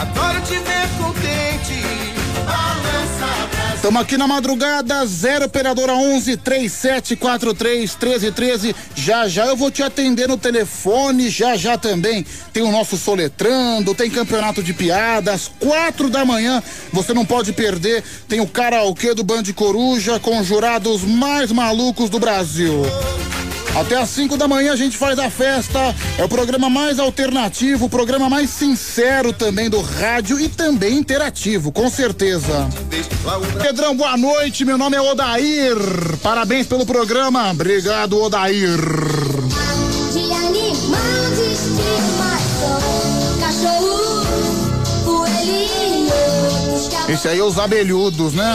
adoro 0.00 0.40
te 0.40 0.54
ver 0.54 0.88
contente. 0.98 1.84
Balança 2.46 3.46
Brasil. 3.50 3.61
Estamos 3.82 4.00
aqui 4.00 4.16
na 4.16 4.28
madrugada, 4.28 5.04
0 5.04 5.46
operadora 5.46 5.92
11 5.94 6.36
3743 6.36 7.96
1313. 7.96 8.76
Já 8.94 9.26
já 9.26 9.46
eu 9.46 9.56
vou 9.56 9.72
te 9.72 9.82
atender 9.82 10.28
no 10.28 10.38
telefone, 10.38 11.28
já 11.28 11.56
já 11.56 11.76
também 11.76 12.24
tem 12.52 12.62
o 12.62 12.70
nosso 12.70 12.96
soletrando, 12.96 13.92
tem 13.92 14.08
campeonato 14.08 14.62
de 14.62 14.72
piadas, 14.72 15.50
quatro 15.58 16.08
da 16.08 16.24
manhã, 16.24 16.62
você 16.92 17.12
não 17.12 17.26
pode 17.26 17.52
perder. 17.52 18.04
Tem 18.28 18.38
o 18.38 18.46
karaokê 18.46 19.14
do 19.14 19.24
Band 19.24 19.42
Coruja 19.52 20.20
com 20.20 20.38
os 20.38 20.46
jurados 20.46 21.02
mais 21.02 21.50
malucos 21.50 22.08
do 22.08 22.20
Brasil. 22.20 22.84
Até 23.74 23.96
às 23.96 24.10
5 24.10 24.36
da 24.36 24.46
manhã 24.46 24.72
a 24.72 24.76
gente 24.76 24.98
faz 24.98 25.18
a 25.18 25.30
festa. 25.30 25.94
É 26.18 26.24
o 26.24 26.28
programa 26.28 26.68
mais 26.68 26.98
alternativo, 26.98 27.86
o 27.86 27.88
programa 27.88 28.28
mais 28.28 28.50
sincero 28.50 29.32
também 29.32 29.70
do 29.70 29.80
rádio 29.80 30.38
e 30.38 30.48
também 30.48 30.98
interativo, 30.98 31.72
com 31.72 31.88
certeza. 31.88 32.68
Pedrão, 33.62 33.96
boa 33.96 34.16
noite. 34.16 34.64
Meu 34.64 34.76
nome 34.76 34.96
é 34.96 35.00
Odair. 35.00 35.76
Parabéns 36.22 36.66
pelo 36.66 36.84
programa. 36.84 37.50
Obrigado, 37.50 38.20
Odair. 38.20 38.78
De 40.12 40.18
animal 40.20 41.30
de 41.34 41.52
estimação, 41.52 42.78
cachorro, 43.40 44.26
coelhinho, 45.04 46.12
os 46.74 47.08
Esse 47.08 47.28
aí 47.28 47.38
é 47.38 47.42
os 47.42 47.58
abelhudos, 47.58 48.34
né? 48.34 48.54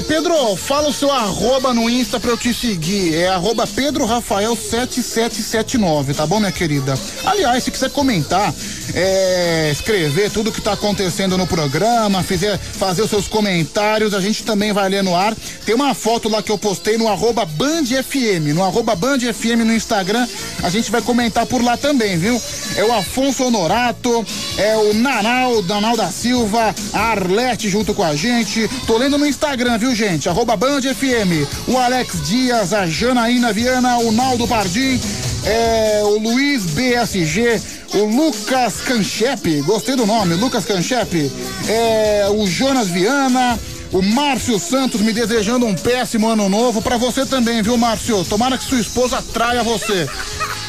É, 0.00 0.02
Pedro, 0.02 0.56
fala 0.56 0.88
o 0.88 0.94
seu 0.94 1.12
arroba 1.12 1.74
no 1.74 1.90
Insta 1.90 2.18
pra 2.18 2.30
eu 2.30 2.36
te 2.38 2.54
seguir. 2.54 3.14
É 3.14 3.28
arroba 3.28 3.66
Pedro 3.66 4.06
Rafael 4.06 4.56
7779, 4.56 6.14
tá 6.14 6.24
bom, 6.24 6.40
minha 6.40 6.50
querida? 6.50 6.98
Aliás, 7.22 7.64
se 7.64 7.70
quiser 7.70 7.90
comentar, 7.90 8.54
é, 8.94 9.70
escrever 9.72 10.30
tudo 10.30 10.52
que 10.52 10.60
tá 10.60 10.72
acontecendo 10.72 11.36
no 11.36 11.46
programa, 11.46 12.22
fizer, 12.22 12.58
fazer 12.58 13.02
os 13.02 13.10
seus 13.10 13.28
comentários, 13.28 14.14
a 14.14 14.20
gente 14.20 14.44
também 14.44 14.72
vai 14.72 14.88
ler 14.88 15.02
no 15.02 15.14
ar. 15.14 15.34
Tem 15.64 15.74
uma 15.74 15.94
foto 15.94 16.28
lá 16.28 16.42
que 16.42 16.50
eu 16.50 16.58
postei 16.58 16.96
no 16.96 17.08
arroba 17.08 17.44
Band 17.44 17.86
FM, 17.86 18.54
no 18.54 18.62
arroba 18.62 18.94
Band 18.94 19.18
FM 19.20 19.64
no 19.64 19.74
Instagram. 19.74 20.26
A 20.62 20.68
gente 20.68 20.90
vai 20.90 21.02
comentar 21.02 21.46
por 21.46 21.62
lá 21.62 21.76
também, 21.76 22.18
viu? 22.18 22.40
É 22.76 22.84
o 22.84 22.92
Afonso 22.92 23.44
Honorato, 23.44 24.24
é 24.56 24.76
o 24.76 24.94
Nanal, 24.94 25.62
Nanal 25.62 25.96
da 25.96 26.08
Silva, 26.08 26.74
a 26.92 27.00
Arlete 27.00 27.68
junto 27.68 27.94
com 27.94 28.02
a 28.02 28.14
gente. 28.14 28.68
Tô 28.86 28.96
lendo 28.96 29.18
no 29.18 29.26
Instagram, 29.26 29.78
viu, 29.78 29.94
gente? 29.94 30.28
Arroba 30.28 30.56
Band 30.56 30.82
FM. 30.82 31.46
O 31.68 31.76
Alex 31.78 32.26
Dias, 32.28 32.72
a 32.72 32.86
Janaína 32.86 33.52
Viana, 33.52 33.98
o 33.98 34.12
Naldo 34.12 34.46
Pardim, 34.46 35.00
é, 35.44 36.00
o 36.04 36.18
Luiz 36.18 36.64
BSG, 36.66 37.60
o 37.94 38.04
Lucas 38.04 38.80
Canchep, 38.82 39.62
gostei 39.62 39.96
do 39.96 40.06
nome, 40.06 40.34
Lucas 40.34 40.64
Canchep, 40.64 41.30
é, 41.68 42.26
o 42.30 42.46
Jonas 42.46 42.88
Viana. 42.88 43.58
O 43.92 44.00
Márcio 44.00 44.56
Santos 44.56 45.00
me 45.00 45.12
desejando 45.12 45.66
um 45.66 45.74
péssimo 45.74 46.28
ano 46.28 46.48
novo 46.48 46.80
pra 46.80 46.96
você 46.96 47.26
também, 47.26 47.60
viu, 47.60 47.76
Márcio? 47.76 48.24
Tomara 48.24 48.56
que 48.56 48.62
sua 48.62 48.78
esposa 48.78 49.20
traia 49.32 49.64
você. 49.64 50.08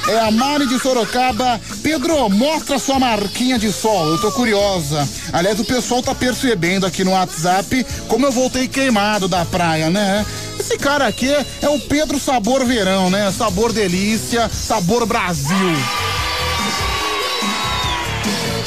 É 0.08 0.20
a 0.22 0.32
Mari 0.32 0.66
de 0.66 0.80
Sorocaba. 0.80 1.62
Pedro, 1.84 2.28
mostra 2.30 2.80
sua 2.80 2.98
marquinha 2.98 3.60
de 3.60 3.72
sol. 3.72 4.08
Eu 4.08 4.20
tô 4.20 4.32
curiosa. 4.32 5.08
Aliás, 5.32 5.60
o 5.60 5.64
pessoal 5.64 6.02
tá 6.02 6.16
percebendo 6.16 6.88
aqui 6.88 7.04
no 7.04 7.12
WhatsApp 7.12 7.86
como 8.08 8.26
eu 8.26 8.32
voltei 8.32 8.68
queimado 8.68 9.28
da 9.28 9.46
praia, 9.46 9.92
né? 9.92 10.26
Esse 10.60 10.76
cara 10.80 11.06
aqui 11.06 11.30
é 11.62 11.70
o 11.70 11.80
Pedro 11.80 12.20
Sabor 12.20 12.66
Verão, 12.66 13.12
né? 13.12 13.32
Sabor 13.32 13.72
Delícia, 13.72 14.50
Sabor 14.50 15.06
Brasil. 15.06 15.78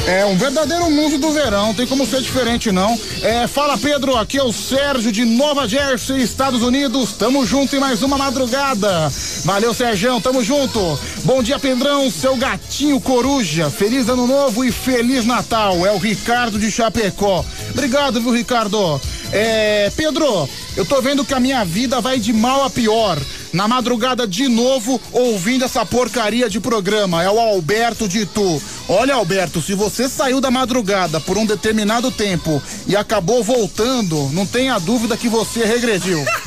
É 0.07 0.23
um 0.27 0.37
verdadeiro 0.37 0.91
mundo 0.91 1.17
do 1.17 1.33
verão, 1.33 1.73
tem 1.73 1.87
como 1.87 2.05
ser 2.05 2.21
diferente 2.21 2.71
não. 2.71 2.99
É, 3.23 3.47
fala 3.47 3.79
Pedro, 3.79 4.17
aqui 4.19 4.37
é 4.37 4.43
o 4.43 4.53
Sérgio 4.53 5.11
de 5.11 5.25
Nova 5.25 5.67
Jersey, 5.67 6.21
Estados 6.23 6.61
Unidos. 6.61 7.15
Tamo 7.15 7.47
junto 7.47 7.75
em 7.75 7.79
mais 7.79 8.03
uma 8.03 8.19
madrugada. 8.19 9.11
Valeu, 9.45 9.73
Sérgio, 9.73 10.21
tamo 10.21 10.45
junto. 10.45 11.01
Bom 11.25 11.43
dia, 11.43 11.59
Pedrão, 11.59 12.11
seu 12.11 12.37
gatinho 12.37 13.01
coruja. 13.01 13.71
Feliz 13.71 14.07
ano 14.07 14.27
novo 14.27 14.63
e 14.63 14.71
feliz 14.71 15.25
Natal. 15.25 15.87
É 15.87 15.93
o 15.93 15.99
Ricardo 15.99 16.59
de 16.59 16.71
Chapecó. 16.71 17.43
Obrigado, 17.71 18.21
viu, 18.21 18.31
Ricardo? 18.31 19.01
É, 19.33 19.91
Pedro, 19.97 20.47
eu 20.77 20.85
tô 20.85 21.01
vendo 21.01 21.25
que 21.25 21.33
a 21.33 21.41
minha 21.41 21.65
vida 21.65 22.03
vai 22.03 22.19
de 22.19 22.33
mal 22.33 22.63
a 22.63 22.69
pior. 22.69 23.19
Na 23.55 23.69
madrugada 23.69 24.27
de 24.27 24.49
novo 24.49 25.01
ouvindo 25.13 25.65
essa 25.65 25.87
porcaria 25.87 26.51
de 26.51 26.59
programa. 26.59 27.23
É 27.23 27.31
o 27.31 27.39
Alberto 27.39 28.09
de 28.09 28.23
Itu. 28.23 28.61
Olha, 28.89 29.15
Alberto, 29.15 29.63
se 29.63 29.75
você 29.75 30.09
saiu 30.09 30.41
da 30.41 30.51
madrugada 30.51 31.21
por 31.21 31.39
um 31.39 31.47
determinado 31.47 32.11
tempo 32.11 32.61
e 32.87 32.97
acabou 32.97 33.43
voltando, 33.43 34.29
não 34.33 34.45
tenha 34.45 34.79
dúvida 34.79 35.17
que 35.17 35.29
você 35.29 35.65
regrediu. 35.65 36.23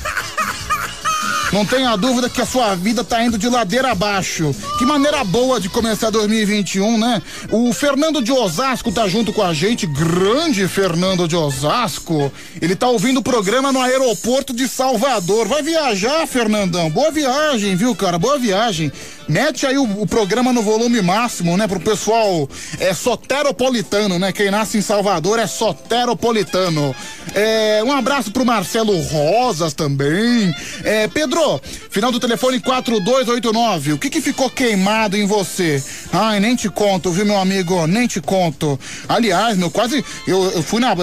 Não 1.51 1.65
tenha 1.65 1.95
dúvida 1.95 2.29
que 2.29 2.41
a 2.41 2.45
sua 2.45 2.75
vida 2.75 3.03
tá 3.03 3.23
indo 3.23 3.37
de 3.37 3.47
ladeira 3.47 3.91
abaixo. 3.91 4.53
Que 4.77 4.85
maneira 4.85 5.23
boa 5.23 5.59
de 5.59 5.69
começar 5.69 6.09
2021, 6.09 6.97
né? 6.97 7.21
O 7.51 7.71
Fernando 7.73 8.21
de 8.21 8.31
Osasco 8.31 8.91
tá 8.91 9.07
junto 9.07 9.31
com 9.31 9.41
a 9.41 9.53
gente, 9.53 9.87
grande 9.87 10.67
Fernando 10.67 11.27
de 11.27 11.35
Osasco. 11.35 12.31
Ele 12.61 12.75
tá 12.75 12.89
ouvindo 12.89 13.19
o 13.19 13.23
programa 13.23 13.71
no 13.71 13.81
aeroporto 13.81 14.53
de 14.53 14.67
Salvador. 14.67 15.47
Vai 15.47 15.63
viajar, 15.63 16.27
Fernandão. 16.27 16.89
Boa 16.89 17.11
viagem, 17.11 17.75
viu, 17.75 17.95
cara? 17.95 18.19
Boa 18.19 18.37
viagem. 18.37 18.91
Mete 19.27 19.65
aí 19.65 19.77
o, 19.77 20.01
o 20.01 20.07
programa 20.07 20.53
no 20.53 20.61
volume 20.61 21.01
máximo, 21.01 21.57
né? 21.57 21.67
Pro 21.67 21.79
pessoal 21.79 22.49
é 22.79 22.93
soteropolitano, 22.93 24.17
né? 24.17 24.31
Quem 24.31 24.49
nasce 24.49 24.77
em 24.77 24.81
Salvador 24.81 25.37
é 25.37 25.45
soteropolitano. 25.45 26.95
É, 27.35 27.83
um 27.83 27.91
abraço 27.91 28.31
pro 28.31 28.45
Marcelo 28.45 28.97
Rosas 29.01 29.73
também. 29.73 30.55
É, 30.83 31.07
Pedro, 31.09 31.59
final 31.89 32.11
do 32.11 32.19
telefone 32.19 32.59
4289. 32.61 33.93
O 33.93 33.97
que 33.97 34.09
que 34.09 34.21
ficou 34.21 34.49
queimado 34.49 35.17
em 35.17 35.25
você? 35.25 35.83
Ai, 36.13 36.39
nem 36.39 36.55
te 36.55 36.69
conto, 36.69 37.11
viu, 37.11 37.25
meu 37.25 37.37
amigo? 37.37 37.85
Nem 37.85 38.07
te 38.07 38.21
conto. 38.21 38.79
Aliás, 39.09 39.57
meu, 39.57 39.69
quase. 39.69 40.03
Eu, 40.25 40.51
eu 40.51 40.63
fui 40.63 40.79
na. 40.79 40.95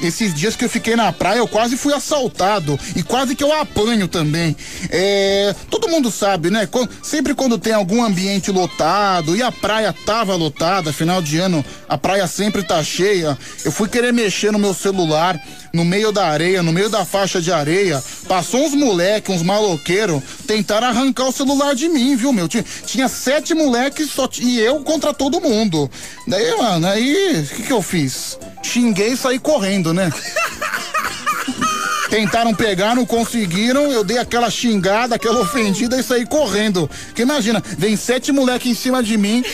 Esses 0.00 0.32
dias 0.32 0.54
que 0.54 0.64
eu 0.64 0.70
fiquei 0.70 0.94
na 0.94 1.12
praia, 1.12 1.38
eu 1.38 1.48
quase 1.48 1.76
fui 1.76 1.92
assaltado. 1.92 2.78
E 2.94 3.02
quase 3.02 3.34
que 3.34 3.42
eu 3.42 3.52
apanho 3.52 4.06
também. 4.06 4.56
É, 4.90 5.54
todo 5.68 5.88
mundo 5.88 6.10
sabe, 6.10 6.50
né? 6.50 6.68
Sempre 7.02 7.34
quando 7.34 7.58
tem 7.64 7.72
algum 7.72 8.04
ambiente 8.04 8.52
lotado 8.52 9.34
e 9.34 9.42
a 9.42 9.50
praia 9.50 9.90
tava 10.04 10.36
lotada, 10.36 10.92
final 10.92 11.22
de 11.22 11.38
ano, 11.38 11.64
a 11.88 11.96
praia 11.96 12.26
sempre 12.26 12.62
tá 12.62 12.84
cheia. 12.84 13.38
Eu 13.64 13.72
fui 13.72 13.88
querer 13.88 14.12
mexer 14.12 14.52
no 14.52 14.58
meu 14.58 14.74
celular, 14.74 15.40
no 15.72 15.82
meio 15.82 16.12
da 16.12 16.26
areia, 16.26 16.62
no 16.62 16.74
meio 16.74 16.90
da 16.90 17.06
faixa 17.06 17.40
de 17.40 17.50
areia. 17.50 18.04
Passou 18.28 18.66
uns 18.66 18.74
moleque, 18.74 19.32
uns 19.32 19.42
maloqueiros, 19.42 20.22
tentaram 20.46 20.88
arrancar 20.88 21.24
o 21.24 21.32
celular 21.32 21.74
de 21.74 21.88
mim, 21.88 22.14
viu, 22.14 22.34
meu? 22.34 22.46
Tinha, 22.46 22.64
tinha 22.84 23.08
sete 23.08 23.54
moleques 23.54 24.10
só, 24.10 24.28
e 24.38 24.60
eu 24.60 24.80
contra 24.80 25.14
todo 25.14 25.40
mundo. 25.40 25.90
Daí, 26.28 26.54
mano, 26.58 26.86
aí, 26.86 27.48
o 27.50 27.56
que 27.56 27.62
que 27.62 27.72
eu 27.72 27.80
fiz? 27.80 28.38
Xinguei 28.62 29.12
e 29.12 29.16
saí 29.16 29.38
correndo, 29.38 29.94
né? 29.94 30.12
Tentaram 32.14 32.54
pegar, 32.54 32.94
não 32.94 33.04
conseguiram. 33.04 33.90
Eu 33.90 34.04
dei 34.04 34.18
aquela 34.18 34.48
xingada, 34.48 35.16
aquela 35.16 35.40
ofendida 35.40 35.98
e 35.98 36.02
saí 36.02 36.24
correndo. 36.24 36.88
Porque 37.06 37.22
imagina, 37.22 37.60
vem 37.76 37.96
sete 37.96 38.30
moleques 38.30 38.70
em 38.70 38.74
cima 38.74 39.02
de 39.02 39.16
mim. 39.16 39.44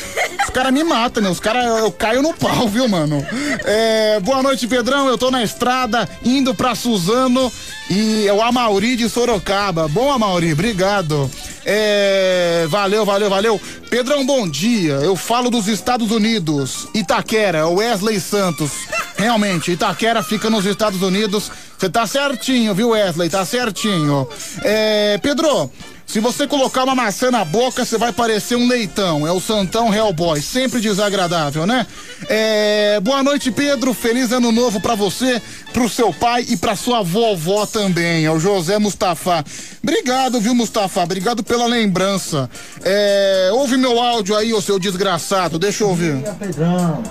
Os 0.44 0.50
caras 0.50 0.70
me 0.70 0.84
matam, 0.84 1.22
né? 1.22 1.30
Os 1.30 1.40
caras, 1.40 1.64
eu 1.64 1.90
caio 1.90 2.20
no 2.20 2.34
pau, 2.34 2.68
viu, 2.68 2.86
mano? 2.86 3.26
É, 3.64 4.20
boa 4.20 4.42
noite, 4.42 4.68
Pedrão. 4.68 5.08
Eu 5.08 5.16
tô 5.16 5.30
na 5.30 5.42
estrada, 5.42 6.06
indo 6.22 6.54
pra 6.54 6.74
Suzano. 6.74 7.50
E 7.88 8.28
é 8.28 8.32
o 8.32 8.42
Amauri 8.42 8.94
de 8.94 9.08
Sorocaba. 9.08 9.88
Bom, 9.88 10.12
Amauri, 10.12 10.52
obrigado. 10.52 11.30
É, 11.64 12.66
valeu, 12.68 13.06
valeu, 13.06 13.30
valeu. 13.30 13.60
Pedrão, 13.88 14.26
bom 14.26 14.46
dia. 14.46 14.96
Eu 14.96 15.16
falo 15.16 15.48
dos 15.48 15.66
Estados 15.66 16.10
Unidos. 16.10 16.86
Itaquera, 16.92 17.66
Wesley 17.68 18.20
Santos. 18.20 18.70
Realmente, 19.16 19.72
Itaquera 19.72 20.22
fica 20.22 20.50
nos 20.50 20.66
Estados 20.66 21.00
Unidos. 21.00 21.50
Você 21.80 21.88
tá 21.88 22.06
certinho, 22.06 22.74
viu, 22.74 22.90
Wesley? 22.90 23.30
Tá 23.30 23.42
certinho. 23.42 24.28
É, 24.62 25.16
Pedro, 25.16 25.70
se 26.04 26.20
você 26.20 26.46
colocar 26.46 26.84
uma 26.84 26.94
maçã 26.94 27.30
na 27.30 27.42
boca, 27.42 27.86
você 27.86 27.96
vai 27.96 28.12
parecer 28.12 28.54
um 28.54 28.68
leitão. 28.68 29.26
É 29.26 29.32
o 29.32 29.40
Santão 29.40 29.90
Hellboy. 29.90 30.42
Sempre 30.42 30.78
desagradável, 30.78 31.66
né? 31.66 31.86
É, 32.28 33.00
boa 33.00 33.22
noite, 33.22 33.50
Pedro. 33.50 33.94
Feliz 33.94 34.30
ano 34.30 34.52
novo 34.52 34.78
pra 34.78 34.94
você, 34.94 35.40
pro 35.72 35.88
seu 35.88 36.12
pai 36.12 36.44
e 36.50 36.56
pra 36.58 36.76
sua 36.76 37.02
vovó 37.02 37.64
também. 37.64 38.26
É 38.26 38.30
o 38.30 38.38
José 38.38 38.78
Mustafa. 38.78 39.42
Obrigado, 39.82 40.38
viu, 40.38 40.54
Mustafa? 40.54 41.02
Obrigado 41.02 41.42
pela 41.42 41.64
lembrança. 41.64 42.50
É, 42.84 43.48
ouve 43.54 43.78
meu 43.78 43.98
áudio 43.98 44.36
aí, 44.36 44.52
ô 44.52 44.60
seu 44.60 44.78
desgraçado. 44.78 45.58
Deixa 45.58 45.82
eu 45.82 45.88
ouvir. 45.88 46.16
Bom 46.16 46.22
dia, 46.24 46.34
Pedrão. 46.34 47.02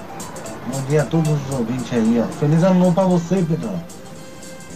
Bom 0.72 0.82
dia 0.88 1.02
a 1.02 1.06
todos 1.06 1.32
os 1.32 1.58
ouvintes 1.58 1.92
aí, 1.92 2.22
ó. 2.24 2.28
Feliz 2.40 2.62
ano 2.62 2.80
novo 2.82 2.94
pra 2.94 3.06
você, 3.06 3.38
Pedrão. 3.38 3.99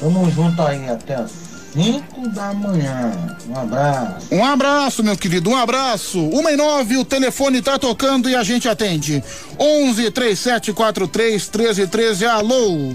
Tamo 0.03 0.29
junto 0.31 0.61
aí 0.61 0.89
até 0.89 1.15
as 1.15 1.31
5 1.73 2.27
da 2.31 2.53
manhã. 2.53 3.37
Um 3.47 3.57
abraço. 3.57 4.35
Um 4.35 4.43
abraço, 4.43 5.01
meu 5.01 5.15
querido, 5.15 5.49
um 5.49 5.55
abraço. 5.55 6.19
Uma 6.27 6.51
e 6.51 6.57
nove, 6.57 6.97
o 6.97 7.05
telefone 7.05 7.61
tá 7.61 7.79
tocando 7.79 8.29
e 8.29 8.35
a 8.35 8.43
gente 8.43 8.67
atende. 8.67 9.23
11 9.57 10.11
3743 10.11 11.49
1313, 11.49 12.25
alô? 12.25 12.93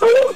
Alô? 0.00 0.34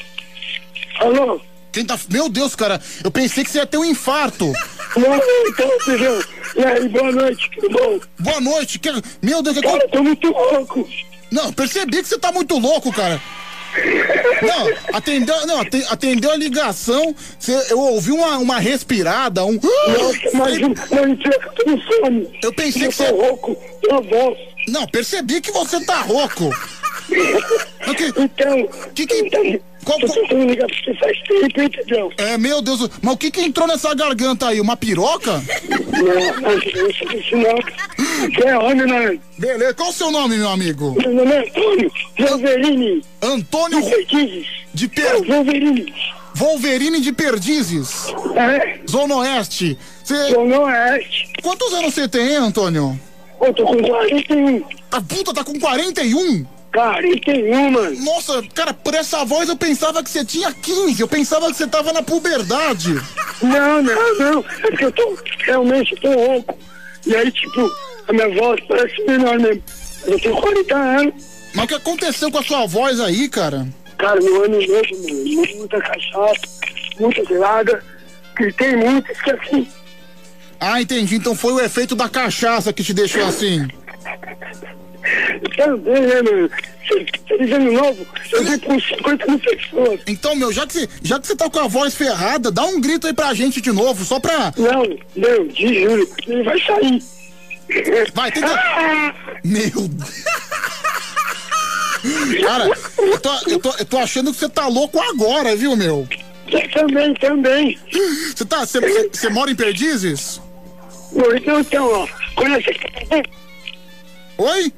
Alô? 1.00 1.40
Quem 1.72 1.86
tá. 1.86 1.98
Meu 2.10 2.28
Deus, 2.28 2.54
cara, 2.54 2.78
eu 3.02 3.10
pensei 3.10 3.42
que 3.42 3.50
você 3.50 3.56
ia 3.56 3.66
ter 3.66 3.78
um 3.78 3.84
infarto. 3.86 4.52
Boa 4.94 5.16
noite, 5.16 5.84
Pedrão. 5.86 6.22
E 6.56 6.62
aí, 6.62 6.88
boa 6.90 7.10
noite, 7.10 7.50
tudo 7.54 7.70
bom? 7.70 8.00
Boa 8.18 8.40
noite, 8.42 8.78
que... 8.78 8.90
meu 9.22 9.42
Deus, 9.42 9.56
que 9.56 9.62
Cara, 9.62 9.82
eu 9.82 9.88
tô 9.88 10.02
muito 10.02 10.28
louco. 10.28 10.86
Não, 11.32 11.50
percebi 11.54 12.02
que 12.02 12.08
você 12.08 12.18
tá 12.18 12.30
muito 12.30 12.58
louco, 12.58 12.92
cara. 12.92 13.18
Não, 14.42 14.96
atendeu, 14.96 15.46
não, 15.46 15.60
aten- 15.60 15.84
atendeu 15.88 16.30
a 16.32 16.36
ligação, 16.36 17.14
eu 17.70 17.78
ouvi 17.78 18.12
uma, 18.12 18.38
uma 18.38 18.58
respirada, 18.58 19.44
um. 19.44 19.54
Nossa, 19.54 20.30
mas 20.34 20.58
eu 20.58 20.68
no 20.68 21.82
sono. 21.82 22.30
Eu 22.42 22.52
pensei 22.52 22.86
Eu 22.86 22.88
que 22.90 22.94
você. 22.96 23.08
rouco, 23.08 23.56
tua 23.82 24.00
voz. 24.00 24.38
Não, 24.68 24.86
percebi 24.86 25.40
que 25.40 25.52
você 25.52 25.84
tá 25.84 26.00
rouco. 26.02 26.50
Então, 28.18 28.68
que 28.94 29.06
que. 29.06 29.62
Qual, 29.86 30.00
tô 30.00 30.36
ligar 30.36 30.66
pra 30.66 30.76
você 30.76 30.94
faz 30.94 31.16
tempo, 31.22 31.70
Pedrão? 31.70 32.10
É, 32.16 32.36
meu 32.36 32.60
Deus, 32.60 32.90
mas 33.00 33.14
o 33.14 33.16
que 33.16 33.30
que 33.30 33.40
entrou 33.40 33.68
nessa 33.68 33.94
garganta 33.94 34.48
aí? 34.48 34.60
Uma 34.60 34.76
piroca? 34.76 35.40
Não, 35.70 36.02
não, 36.02 36.40
não, 36.40 36.58
isso 36.58 37.36
não. 37.36 38.34
Você 38.34 38.48
é 38.48 38.58
homem, 38.58 38.84
né? 38.84 39.16
Beleza, 39.38 39.74
qual 39.74 39.90
o 39.90 39.92
seu 39.92 40.10
nome, 40.10 40.38
meu 40.38 40.48
amigo? 40.48 40.96
Meu 41.00 41.14
nome 41.14 41.30
é 41.30 41.38
Antônio 41.38 41.92
Wolverine. 42.18 43.04
Antônio 43.22 43.80
De 43.80 43.88
Perdizes. 43.90 44.46
De 44.74 44.88
per... 44.88 45.22
Wolverine. 45.22 45.94
Wolverine 46.34 47.00
de 47.00 47.12
Perdizes. 47.12 48.12
É. 48.34 48.80
Zona 48.90 49.14
Oeste. 49.18 49.78
Cê... 50.02 50.32
Zona 50.32 50.60
Oeste. 50.62 51.30
Quantos 51.40 51.72
anos 51.72 51.94
você 51.94 52.08
tem, 52.08 52.30
hein, 52.30 52.36
Antônio? 52.38 52.98
Eu 53.40 53.54
tô 53.54 53.64
com 53.64 53.80
41. 53.80 54.64
A 54.90 55.00
puta 55.00 55.32
tá 55.32 55.44
com 55.44 55.60
41? 55.60 56.55
41, 56.76 57.70
mano. 57.70 58.04
Nossa, 58.04 58.42
cara, 58.54 58.74
por 58.74 58.92
essa 58.94 59.24
voz 59.24 59.48
eu 59.48 59.56
pensava 59.56 60.02
que 60.02 60.10
você 60.10 60.22
tinha 60.22 60.52
15. 60.52 61.00
Eu 61.00 61.08
pensava 61.08 61.46
que 61.46 61.56
você 61.56 61.66
tava 61.66 61.90
na 61.90 62.02
puberdade. 62.02 62.92
Não, 63.40 63.80
não, 63.80 64.18
não. 64.18 64.44
É 64.62 64.70
porque 64.70 64.84
eu 64.84 64.92
tô 64.92 65.18
realmente 65.38 65.96
tô 65.96 66.12
rouco. 66.12 66.58
E 67.06 67.16
aí, 67.16 67.32
tipo, 67.32 67.70
a 68.06 68.12
minha 68.12 68.28
voz 68.34 68.60
parece 68.68 69.02
menor 69.06 69.38
mesmo. 69.38 69.62
Eu 70.04 70.20
tenho 70.20 70.36
40 70.36 70.76
anos. 70.76 71.14
Mas 71.54 71.64
o 71.64 71.68
que 71.68 71.74
aconteceu 71.74 72.30
com 72.30 72.38
a 72.38 72.42
sua 72.42 72.66
voz 72.66 73.00
aí, 73.00 73.26
cara? 73.30 73.66
Cara, 73.96 74.20
no 74.20 74.42
ano 74.42 74.58
novo, 74.58 75.02
mano, 75.02 75.56
muita 75.56 75.80
cachaça, 75.80 76.40
muita 77.00 77.24
gelada. 77.24 77.82
Gritei 78.34 78.76
muito, 78.76 79.10
esqueci. 79.10 79.66
Ah, 80.60 80.82
entendi. 80.82 81.16
Então 81.16 81.34
foi 81.34 81.54
o 81.54 81.60
efeito 81.60 81.94
da 81.94 82.06
cachaça 82.06 82.70
que 82.70 82.84
te 82.84 82.92
deixou 82.92 83.24
assim. 83.24 83.66
Né? 85.56 86.48
Feliz 87.26 87.52
ano 87.52 87.72
novo, 87.72 88.06
eu 88.32 88.60
com 88.60 88.80
50 88.80 89.26
mil 89.26 89.38
pessoas. 89.40 90.00
Então, 90.06 90.36
meu, 90.36 90.52
já 90.52 90.66
que, 90.66 90.74
você, 90.74 90.88
já 91.02 91.18
que 91.18 91.26
você 91.26 91.34
tá 91.34 91.50
com 91.50 91.58
a 91.58 91.66
voz 91.66 91.94
ferrada, 91.94 92.50
dá 92.50 92.64
um 92.64 92.80
grito 92.80 93.06
aí 93.06 93.12
pra 93.12 93.34
gente 93.34 93.60
de 93.60 93.72
novo, 93.72 94.04
só 94.04 94.20
pra. 94.20 94.52
Não, 94.56 94.82
não, 95.16 95.48
te 95.48 95.82
juro, 95.82 96.08
ele 96.28 96.42
vai 96.44 96.60
sair. 96.60 97.02
Vai, 98.14 98.30
tenta. 98.30 98.46
Meu 99.42 99.88
Deus. 99.88 100.36
Cara, 102.44 102.70
eu 102.98 103.18
tô, 103.18 103.30
eu, 103.48 103.58
tô, 103.58 103.70
eu 103.78 103.84
tô 103.84 103.98
achando 103.98 104.32
que 104.32 104.38
você 104.38 104.48
tá 104.48 104.68
louco 104.68 105.00
agora, 105.00 105.56
viu, 105.56 105.74
meu? 105.74 106.06
Eu 106.48 106.70
também, 106.70 107.12
também. 107.14 107.78
Você 108.34 108.44
tá. 108.44 108.64
Você 108.64 109.28
mora 109.28 109.50
em 109.50 109.56
Perdizes? 109.56 110.40
Então, 111.12 111.60
então, 111.60 111.92
ó, 111.92 112.06
conhece 112.36 112.70
Oi? 114.38 114.72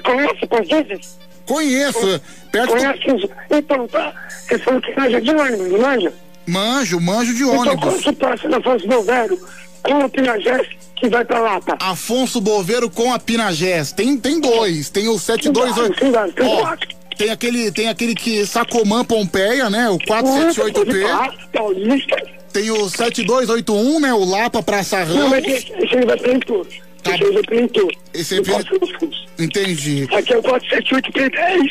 Conhece 0.00 0.46
Perdizes? 0.46 1.18
Conheço. 1.46 2.20
Perto 2.50 2.70
Conhece 2.70 3.10
os... 3.12 3.30
Então, 3.50 3.86
tá, 3.88 4.12
você 4.46 4.58
falou 4.58 4.80
que 4.80 4.98
manja 4.98 5.20
de 5.20 5.30
ônibus, 5.34 5.70
não 5.72 5.78
manja? 5.80 6.12
Manjo, 6.46 7.00
manjo 7.00 7.34
de 7.34 7.42
Então, 7.42 7.58
ônibus. 7.60 7.80
quando 7.80 8.02
você 8.02 8.12
passa 8.12 8.48
na 8.48 8.56
Afonso 8.58 8.86
Bovero, 8.86 9.38
com 9.82 9.98
o 10.04 10.08
Pinagés, 10.08 10.66
que 10.96 11.08
vai 11.08 11.24
pra 11.24 11.38
Lapa. 11.40 11.76
Afonso 11.80 12.40
Boveiro 12.40 12.88
com 12.88 13.12
a 13.12 13.18
Pinagés. 13.18 13.92
Tem, 13.92 14.16
tem 14.16 14.40
dois. 14.40 14.88
Tem 14.88 15.08
o 15.08 15.18
728. 15.18 16.00
Tem 16.00 16.10
vários, 16.10 16.34
tem 16.34 16.46
Ó, 16.46 16.76
tem 17.16 17.30
aquele, 17.30 17.70
tem 17.72 17.88
aquele 17.88 18.14
que 18.14 18.44
Sacomã 18.46 19.04
Pompeia, 19.04 19.68
né? 19.68 19.88
O 19.90 19.98
478P. 19.98 21.04
Paulista. 21.52 22.16
tem 22.52 22.70
o 22.70 22.88
7281, 22.88 24.00
né? 24.00 24.12
O 24.14 24.24
Lapa 24.24 24.62
Praça 24.62 25.04
Não, 25.04 25.28
mas 25.28 25.44
Ramos. 25.44 25.58
esse, 25.58 25.72
esse 25.72 25.96
aí 25.96 26.04
vai 26.06 26.16
pra 26.16 26.30
Heitor. 26.32 26.66
Aí 27.04 27.32
vai 27.32 27.42
pra 27.42 27.56
Heitor. 27.56 27.92
Esse 28.12 28.38
é 28.38 28.40
dos 28.40 28.90
fundos. 28.98 29.26
Entendi. 29.38 30.08
Aqui 30.12 30.32
é 30.32 30.38
o 30.38 30.42
478 30.42 31.12
P10. 31.12 31.70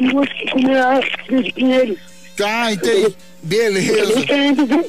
E 0.00 0.12
você 0.12 0.34
que 0.34 0.50
comer 0.50 0.78
a 0.78 1.00
de 1.42 1.52
Pinheiros. 1.52 1.98
Tá, 2.36 2.72
entendi. 2.72 3.04
Eu 3.04 3.14
Beleza. 3.42 4.18
entendo? 4.18 4.84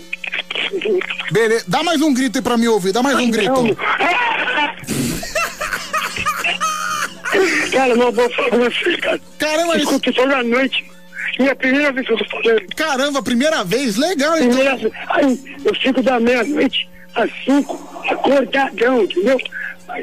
Beleza. 1.32 1.66
Dá 1.68 1.84
mais 1.84 2.02
um 2.02 2.14
grito 2.14 2.38
aí 2.38 2.42
pra 2.42 2.58
me 2.58 2.68
ouvir, 2.68 2.92
dá 2.92 3.04
mais 3.04 3.18
um 3.20 3.30
grito. 3.30 3.78
Cara, 7.72 7.96
não 7.96 8.12
vou 8.12 8.30
falar 8.32 8.50
com 8.50 8.58
você, 8.60 8.98
cara. 8.98 9.22
Caramba, 9.38 9.74
toda 10.14 10.44
noite. 10.44 10.86
E 11.40 11.44
é 11.44 11.52
a 11.52 11.56
primeira 11.56 11.92
vez 11.92 12.08
que 12.08 12.14
eu 12.14 12.18
tô 12.18 12.26
falando. 12.26 12.62
Caramba, 12.76 13.22
primeira 13.22 13.64
vez, 13.64 13.98
legal, 13.98 14.38
então. 14.38 14.50
Primeira. 14.50 14.92
Aí, 15.10 15.58
eu 15.66 15.76
fico 15.76 16.02
da 16.02 16.20
meia-noite 16.20 16.90
às 17.14 17.30
cinco, 17.44 17.76
acordadão, 18.10 19.04
entendeu? 19.04 19.40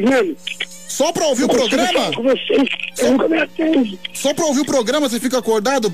Mano. 0.00 0.36
Só 0.88 1.10
pra 1.12 1.26
ouvir 1.26 1.44
o 1.44 1.46
eu 1.46 1.48
consigo 1.48 1.68
programa? 1.70 2.12
Com 2.14 2.22
vocês, 2.22 2.68
eu 2.98 3.10
nunca 3.12 3.28
me 3.28 3.38
atendo. 3.40 3.98
Só 4.12 4.34
pra 4.34 4.44
ouvir 4.46 4.60
o 4.60 4.64
programa 4.66 5.08
você 5.08 5.18
fica 5.18 5.38
acordado? 5.38 5.92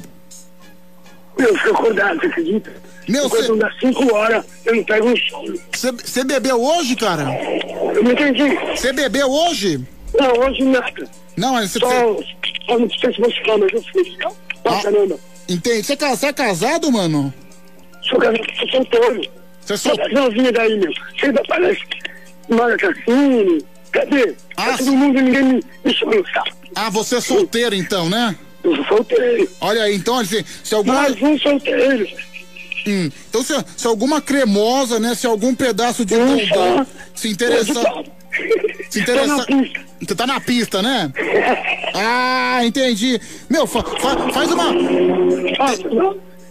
Eu 1.37 1.57
fico 1.57 1.71
acordado, 1.71 2.19
você 2.21 2.27
acredita? 2.27 2.73
Meu, 3.09 3.31
Quando 3.31 3.57
dá 3.57 3.71
cinco 3.81 4.13
horas, 4.15 4.45
eu 4.67 4.75
não 4.77 4.85
pego 4.85 5.09
um 5.09 5.17
sono. 5.17 5.59
Você 5.73 6.25
bebeu 6.25 6.61
hoje, 6.63 6.97
cara? 6.97 7.25
Eu 7.95 8.03
não 8.03 8.11
entendi. 8.13 8.43
Você 8.77 8.93
bebeu 8.93 9.31
hoje? 9.31 9.81
Não, 10.19 10.33
hoje 10.41 10.65
nada. 10.65 11.09
Não, 11.37 11.53
mas 11.55 11.71
você. 11.71 11.79
Só, 11.79 11.89
só 12.67 12.79
não 12.79 12.91
sei 12.91 13.15
se 13.15 13.21
você 13.21 13.41
fala, 13.47 13.59
mas 13.59 13.73
eu 13.73 13.83
fui. 13.85 14.17
Não, 14.19 14.37
Ah. 14.65 14.83
caramba. 14.83 15.19
Entendi. 15.49 15.83
Você 15.85 15.93
é, 15.93 15.97
você 15.97 16.27
é 16.27 16.33
casado, 16.33 16.91
mano? 16.93 17.33
Sou 18.03 18.19
casado, 18.19 18.41
sou 18.59 18.69
solteiro. 18.69 19.31
Você 19.65 19.73
é 19.73 19.77
solteiro? 19.77 20.15
novinha 20.15 20.53
daí, 20.53 20.79
meu. 20.79 20.93
Você 21.19 21.27
ainda 21.27 21.43
parece 21.49 21.81
Mara 22.49 22.77
Cassini. 22.77 23.65
Cadê? 23.93 24.35
Tá 24.55 24.77
todo 24.79 24.93
mundo, 24.93 25.21
ninguém 25.21 25.43
me, 25.43 25.63
me 25.85 25.95
chama 25.95 26.15
no 26.17 26.27
saco. 26.29 26.49
Ah, 26.75 26.91
você 26.91 27.17
é 27.17 27.21
solteiro 27.21 27.75
então, 27.75 28.09
né? 28.09 28.37
Eu 28.63 28.75
sou 28.77 28.85
solteiro. 28.87 29.49
Olha 29.61 29.83
aí, 29.83 29.95
então, 29.95 30.23
se, 30.25 30.45
se 30.65 30.75
alguma. 30.75 30.95
Mais 31.03 31.21
um 31.23 31.39
solteiro. 31.39 32.07
Hum, 32.87 33.11
então, 33.29 33.43
se, 33.43 33.55
se 33.77 33.87
alguma 33.87 34.21
cremosa, 34.21 34.99
né? 35.01 35.15
Se 35.15 35.27
algum 35.27 35.55
pedaço 35.55 36.05
de 36.05 36.15
bombom 36.15 36.87
se 37.15 37.29
interessar. 37.29 38.05
Se 38.91 39.01
interessar. 39.01 39.47
Você 40.01 40.15
tá 40.15 40.27
na 40.27 40.39
pista, 40.41 40.81
né? 40.81 41.11
Ah, 41.95 42.61
entendi. 42.65 43.21
Meu, 43.51 43.67
fa- 43.67 43.83
fa- 43.83 44.29
faz 44.33 44.51
uma. 44.53 44.73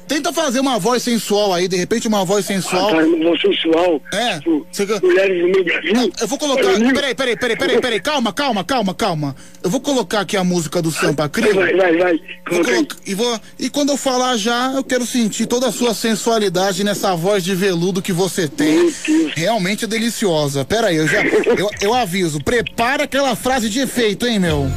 Tenta 0.08 0.32
fazer 0.32 0.60
uma 0.60 0.80
voz 0.80 1.04
sensual 1.04 1.54
aí, 1.54 1.68
de 1.68 1.76
repente 1.76 2.08
uma 2.08 2.24
voz 2.24 2.46
sensual. 2.46 2.98
Ah, 2.98 3.04
uma 3.04 3.26
voz 3.26 3.42
sensual. 3.42 4.02
É. 4.14 4.40
Você... 4.72 4.86
Mulheres 5.02 5.42
do 5.42 5.48
meu 5.50 5.64
Brasil. 5.64 6.14
Eu 6.20 6.28
vou 6.28 6.38
colocar. 6.38 6.64
Peraí, 6.64 7.16
peraí, 7.16 7.36
peraí, 7.36 7.58
peraí, 7.58 7.82
peraí. 7.82 8.00
Calma, 8.00 8.32
calma, 8.32 8.64
calma, 8.64 8.94
calma. 8.94 9.36
Eu 9.62 9.70
vou 9.70 9.82
colocar 9.82 10.22
aqui 10.22 10.38
a 10.38 10.44
música 10.44 10.82
do 10.82 10.92
Sampa 10.92 11.28
Crio. 11.28 11.54
Vai, 11.54 11.76
vai, 11.76 11.98
vai. 11.98 12.20
Vou 12.50 12.64
e, 13.06 13.14
vou, 13.14 13.40
e 13.60 13.70
quando 13.70 13.90
eu 13.90 13.98
falar 13.98 14.38
já, 14.38 14.72
eu 14.74 14.84
quero 14.84 15.06
sentir 15.06 15.46
toda 15.46 15.68
a 15.68 15.72
sua 15.72 15.94
sensualidade 15.94 16.84
nessa 16.84 17.14
voz 17.16 17.44
de 17.44 17.54
veludo 17.54 18.02
que 18.02 18.14
você 18.14 18.48
tem. 18.48 18.94
Realmente 19.36 19.86
é 19.86 19.88
deliciosa. 19.88 20.64
Pera 20.64 20.88
aí, 20.88 20.96
eu 20.96 21.08
já. 21.08 21.22
Eu, 21.24 21.70
eu 21.82 21.94
aviso. 21.94 22.42
Prepara 22.42 23.04
aquela 23.04 23.36
frase 23.36 23.70
de 23.70 23.80
efeito, 23.80 24.26
hein, 24.26 24.40
meu? 24.40 24.68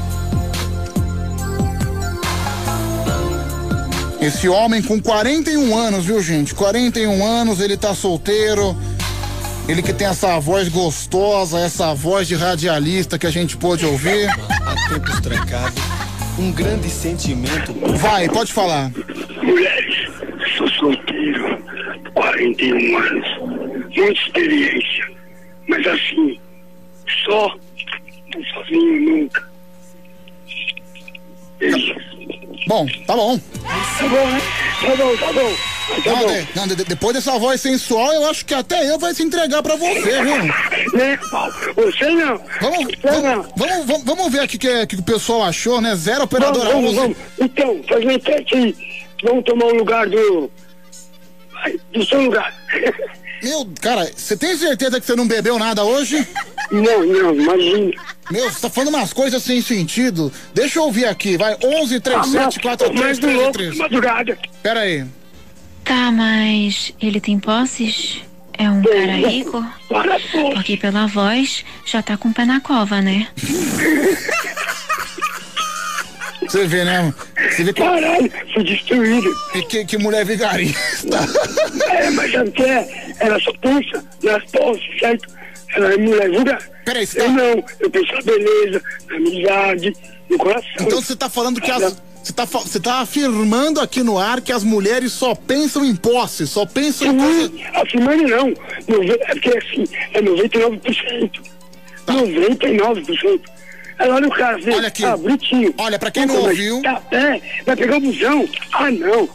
Esse 4.21 4.49
homem 4.51 4.83
com 4.83 5.01
41 5.01 5.75
anos, 5.75 6.05
viu, 6.05 6.23
gente? 6.23 6.55
41 6.55 7.25
anos, 7.25 7.59
ele 7.59 7.75
tá 7.77 7.95
solteiro. 7.95 8.77
Ele 9.67 9.83
que 9.83 9.95
tem 9.95 10.07
essa 10.07 10.39
voz 10.39 10.69
gostosa, 10.69 11.59
essa 11.59 11.95
voz 11.95 12.29
de 12.29 12.35
radialista 12.35 13.19
que 13.19 13.27
a 13.27 13.31
gente 13.31 13.57
pôde 13.57 13.87
ouvir. 13.87 14.29
Há 14.29 14.89
tempos 14.93 15.21
trancados, 15.21 15.83
um 16.39 16.53
grande 16.53 16.91
sentimento. 16.91 17.73
Vai, 17.97 18.29
pode 18.29 18.53
falar. 18.53 18.91
Mulheres, 19.43 20.11
sou 20.59 20.69
solteiro, 20.69 21.63
41 22.13 22.99
anos, 22.99 23.29
muita 23.97 24.21
experiência, 24.21 25.11
mas 25.67 25.87
assim, 25.87 26.39
só, 27.25 27.57
não 28.35 28.45
sozinho 28.45 29.01
nunca. 29.01 29.51
Bom, 32.67 32.87
tá 33.07 33.15
bom. 33.17 33.39
Tá 33.39 34.09
bom, 34.09 34.27
né? 34.27 34.41
Tá 34.81 34.97
bom, 34.97 35.17
tá 35.17 35.33
bom. 35.33 35.55
Tá 36.05 36.11
Não, 36.13 36.19
bom. 36.29 36.47
não, 36.55 36.67
de- 36.69 36.85
depois 36.85 37.15
dessa 37.15 37.37
voz 37.39 37.61
sensual, 37.61 38.13
eu 38.13 38.31
acho 38.31 38.45
que 38.47 38.55
até 38.55 38.89
eu 38.89 38.99
vai 38.99 39.13
se 39.13 39.23
entregar 39.25 39.61
pra 39.63 39.75
você, 39.77 40.23
viu? 40.23 40.37
Né, 40.95 41.19
Paulo? 41.31 41.53
Você 41.75 42.09
não. 42.11 42.41
Vamos, 42.61 42.95
vamos, 43.03 43.49
vamos, 43.57 43.87
vamos, 43.87 44.05
vamos 44.05 44.33
ver 44.33 44.41
aqui 44.41 44.57
o 44.57 44.59
que, 44.61 44.87
que 44.87 44.97
o 44.97 45.03
pessoal 45.03 45.43
achou, 45.43 45.81
né? 45.81 45.97
Zero 45.97 46.25
operadora 46.25 46.71
Vamos, 46.71 46.91
11. 46.91 46.97
vamos. 46.97 47.17
Então, 47.41 47.81
faz 47.89 48.05
uma 48.05 48.13
enquete 48.15 48.55
aí. 48.55 48.77
Vamos 49.25 49.45
tomar 49.45 49.67
o 49.67 49.75
lugar 49.75 50.09
do. 50.09 50.51
Do 51.93 52.05
seu 52.07 52.23
lugar. 52.23 52.55
Meu, 53.43 53.69
cara, 53.81 54.11
você 54.15 54.37
tem 54.37 54.57
certeza 54.57 55.01
que 55.01 55.07
você 55.07 55.17
não 55.17 55.27
bebeu 55.27 55.59
nada 55.59 55.83
hoje? 55.85 56.27
Não, 56.71 57.05
não, 57.05 57.35
imagina. 57.35 57.93
Meu, 58.31 58.51
você 58.51 58.61
tá 58.61 58.71
falando 58.71 58.95
umas 58.95 59.13
coisas 59.13 59.43
sem 59.43 59.61
sentido. 59.61 60.33
Deixa 60.55 60.79
eu 60.79 60.85
ouvir 60.85 61.07
aqui, 61.07 61.37
vai. 61.37 61.57
11 61.63 62.01
37 62.01 62.61
43 62.61 63.01
mais 63.01 63.19
do 63.19 63.27
louco, 63.27 63.53
33. 63.53 63.79
madrugada. 63.79 64.39
Pera 64.63 64.81
aí. 64.81 65.05
Tá, 65.85 66.13
mas 66.13 66.95
ele 67.01 67.21
tem 67.21 67.39
posses? 67.41 68.23
É 68.57 68.71
um 68.71 68.83
cara 68.83 69.29
rico? 69.29 69.65
Porque 70.55 70.77
pela 70.77 71.07
voz 71.07 71.65
já 71.85 72.03
tá 72.03 72.17
com 72.17 72.29
o 72.29 72.35
pé 72.35 72.45
na 72.45 72.61
cova, 72.61 73.01
né? 73.01 73.27
Você 76.43 76.67
vê, 76.67 76.85
né? 76.85 77.15
Você 77.51 77.63
vê 77.63 77.73
que... 77.73 77.81
Caralho, 77.81 78.33
fui 78.53 78.65
destruído. 78.65 79.31
E 79.55 79.63
que, 79.63 79.85
que 79.85 79.97
mulher 79.99 80.25
vigarista. 80.25 81.19
É, 81.91 82.11
mas 82.11 82.33
sabe 82.33 82.49
o 82.49 82.53
que 82.53 82.65
é? 82.65 83.15
Ela 83.21 83.39
só 83.39 83.53
pensa 83.61 84.05
nas 84.23 84.45
posses, 84.47 84.99
certo? 84.99 85.40
Ela 85.75 85.95
é 85.95 85.97
mulher 85.97 86.31
vulgar. 86.31 86.63
Peraí, 86.85 87.07
você 87.07 87.21
Eu 87.21 87.25
tá- 87.27 87.33
não, 87.33 87.65
eu 87.81 87.91
penso 87.91 88.13
na 88.13 88.23
beleza, 88.23 88.83
na 89.09 89.17
amizade, 89.17 89.93
no 90.29 90.39
coração. 90.39 90.69
Então 90.81 91.01
você 91.03 91.17
tá 91.17 91.29
falando 91.29 91.61
que 91.61 91.71
as. 91.71 91.97
Você 92.23 92.35
tá, 92.35 92.45
você 92.45 92.79
tá 92.79 92.95
afirmando 93.01 93.81
aqui 93.81 94.03
no 94.03 94.19
ar 94.19 94.43
que 94.43 94.53
as 94.53 94.63
mulheres 94.63 95.11
só 95.11 95.35
pensam 95.35 95.83
em 95.85 95.97
posse, 95.97 96.47
só 96.47 96.67
pensam 96.67 97.09
em 97.13 97.19
coisa. 97.19 97.49
Sim, 97.49 97.65
afirmando 97.75 98.23
não. 98.29 98.49
É 98.51 99.33
porque 99.35 99.49
assim, 99.57 99.85
é 100.13 100.21
99%. 100.21 101.41
99%. 102.07 103.41
Aí 103.99 104.11
olha 104.11 104.29
o 104.29 104.31
cara, 104.31 104.59
vê, 104.59 104.75
Olha 104.75 104.89
aqui. 104.89 105.05
ah, 105.05 105.17
bonitinho. 105.17 105.75
Olha, 105.79 105.99
pra 105.99 106.11
quem 106.11 106.27
não 106.27 106.37
ouviu- 106.43 106.83
Tá 106.83 107.01
pé, 107.01 107.41
vai 107.67 107.77
pegar 107.77 107.97
o 107.97 108.01
busão. 108.01 108.49
Ah, 108.73 108.91
não. 108.91 109.29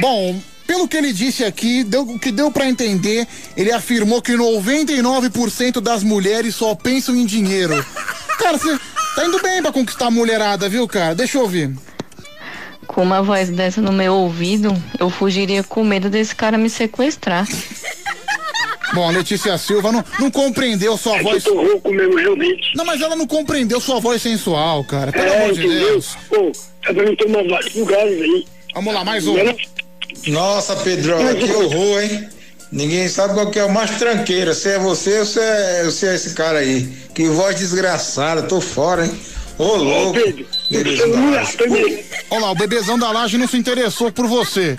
Bom, 0.00 0.40
pelo 0.70 0.86
que 0.86 0.96
ele 0.96 1.12
disse 1.12 1.44
aqui, 1.44 1.82
deu, 1.82 2.02
o 2.02 2.16
que 2.16 2.30
deu 2.30 2.48
pra 2.48 2.64
entender, 2.68 3.26
ele 3.56 3.72
afirmou 3.72 4.22
que 4.22 4.34
99% 4.34 5.80
das 5.80 6.04
mulheres 6.04 6.54
só 6.54 6.76
pensam 6.76 7.16
em 7.16 7.26
dinheiro. 7.26 7.84
Cara, 8.38 8.56
você 8.56 8.78
tá 9.16 9.24
indo 9.26 9.42
bem 9.42 9.60
pra 9.60 9.72
conquistar 9.72 10.06
a 10.06 10.10
mulherada, 10.12 10.68
viu, 10.68 10.86
cara? 10.86 11.12
Deixa 11.12 11.38
eu 11.38 11.42
ouvir. 11.42 11.76
Com 12.86 13.02
uma 13.02 13.20
voz 13.20 13.50
dessa 13.50 13.80
no 13.82 13.90
meu 13.90 14.14
ouvido, 14.14 14.72
eu 15.00 15.10
fugiria 15.10 15.64
com 15.64 15.82
medo 15.82 16.08
desse 16.08 16.36
cara 16.36 16.56
me 16.56 16.70
sequestrar. 16.70 17.48
Bom, 18.94 19.08
a 19.08 19.10
Letícia 19.10 19.58
Silva 19.58 19.90
não, 19.90 20.04
não 20.20 20.30
compreendeu 20.30 20.96
sua 20.96 21.20
voz. 21.20 21.44
Eu 21.46 21.52
tô 21.52 21.62
rouco 21.64 21.90
mesmo, 21.90 22.16
realmente. 22.16 22.76
Não, 22.76 22.84
mas 22.84 23.00
ela 23.00 23.16
não 23.16 23.26
compreendeu 23.26 23.80
sua 23.80 23.98
voz 23.98 24.22
sensual, 24.22 24.84
cara. 24.84 25.10
Pelo 25.10 25.26
É, 25.26 25.36
amor 25.36 25.52
de 25.52 25.66
entendeu? 25.66 25.88
Deus. 25.88 26.16
Pô, 26.28 26.52
tá 26.86 26.92
dando 26.92 27.16
tomar 27.16 27.42
vários 27.48 27.74
lugares 27.74 28.22
aí. 28.22 28.46
Vamos 28.72 28.94
lá, 28.94 29.04
mais 29.04 29.26
um. 29.26 29.34
Nossa, 30.26 30.76
Pedro, 30.76 31.16
que 31.38 31.52
horror, 31.52 32.02
hein? 32.02 32.28
Ninguém 32.72 33.08
sabe 33.08 33.34
qual 33.34 33.50
que 33.50 33.58
é 33.58 33.64
o 33.64 33.72
mais 33.72 33.98
tranqueiro. 33.98 34.54
Se 34.54 34.68
é 34.68 34.78
você 34.78 35.18
ou 35.18 35.26
se 35.26 35.40
é, 35.40 35.82
ou 35.84 35.90
se 35.90 36.06
é 36.06 36.14
esse 36.14 36.34
cara 36.34 36.58
aí. 36.60 36.86
Que 37.14 37.28
voz 37.28 37.56
desgraçada, 37.56 38.42
tô 38.42 38.60
fora, 38.60 39.06
hein? 39.06 39.20
Ô, 39.58 39.76
louco. 39.76 40.18
Olha 42.30 42.40
lá, 42.40 42.50
o 42.52 42.54
bebezão 42.54 42.98
da 42.98 43.10
laje 43.10 43.36
não 43.36 43.48
se 43.48 43.58
interessou 43.58 44.12
por 44.12 44.26
você. 44.26 44.76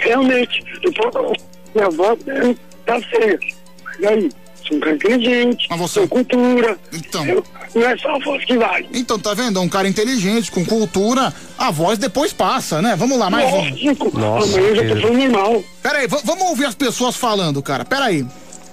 Realmente, 0.00 0.64
eu 0.82 0.92
tô, 0.92 1.32
minha 1.74 1.90
voz 1.90 2.18
né, 2.24 2.54
tá 2.86 3.00
feia. 3.00 3.38
Mas 3.84 4.04
aí, 4.04 4.30
um 4.74 4.80
cara 4.80 4.94
inteligente, 4.94 5.66
Mas 5.70 5.78
você... 5.80 6.06
cultura. 6.06 6.78
Então. 6.92 7.26
Eu- 7.26 7.44
não 7.74 7.86
é 7.86 7.96
só 7.98 8.14
a 8.16 8.18
voz 8.18 8.44
que 8.44 8.56
vale. 8.56 8.88
Então, 8.94 9.18
tá 9.18 9.34
vendo? 9.34 9.58
É 9.58 9.62
um 9.62 9.68
cara 9.68 9.86
inteligente, 9.86 10.50
com 10.50 10.64
cultura, 10.64 11.32
a 11.58 11.70
voz 11.70 11.98
depois 11.98 12.32
passa, 12.32 12.80
né? 12.80 12.96
Vamos 12.96 13.18
lá, 13.18 13.28
mais 13.28 13.52
um. 13.52 13.56
Lógico. 13.56 14.18
Nossa, 14.18 14.56
Amanhã 14.56 14.68
eu 14.68 14.76
já 14.76 14.82
tô 14.82 14.88
Pedro. 14.88 15.02
falando 15.02 15.18
normal. 15.30 15.64
Pera 15.82 15.98
aí, 15.98 16.06
v- 16.06 16.20
vamos 16.24 16.44
ouvir 16.48 16.64
as 16.64 16.74
pessoas 16.74 17.16
falando, 17.16 17.62
cara. 17.62 17.84
Pera 17.84 18.06
aí. 18.06 18.24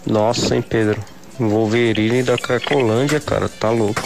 Nossa, 0.07 0.55
hein, 0.55 0.61
Pedro? 0.67 1.03
Wolverine 1.37 2.23
da 2.23 2.37
Cracolândia, 2.37 3.19
cara, 3.19 3.49
tá 3.49 3.69
louco. 3.69 4.01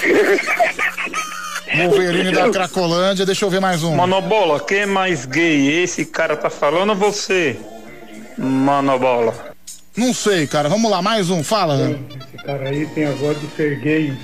Wolverine 1.76 2.32
da 2.32 2.48
Cracolândia, 2.50 3.24
deixa 3.26 3.44
eu 3.44 3.50
ver 3.50 3.60
mais 3.60 3.82
um. 3.82 3.94
Monobola, 3.94 4.60
quem 4.60 4.78
é 4.78 4.86
mais 4.86 5.24
gay? 5.24 5.82
Esse 5.82 6.04
cara 6.04 6.36
tá 6.36 6.50
falando 6.50 6.90
ou 6.90 6.96
você? 6.96 7.56
Manobola. 8.38 9.49
Não 10.00 10.14
sei, 10.14 10.46
cara. 10.46 10.66
Vamos 10.66 10.90
lá, 10.90 11.02
mais 11.02 11.28
um, 11.28 11.44
fala. 11.44 11.94
Esse 12.34 12.42
cara 12.42 12.70
aí 12.70 12.86
tem 12.86 13.04
a 13.04 13.10
voz 13.10 13.38
de 13.38 13.46
Serguei. 13.54 14.14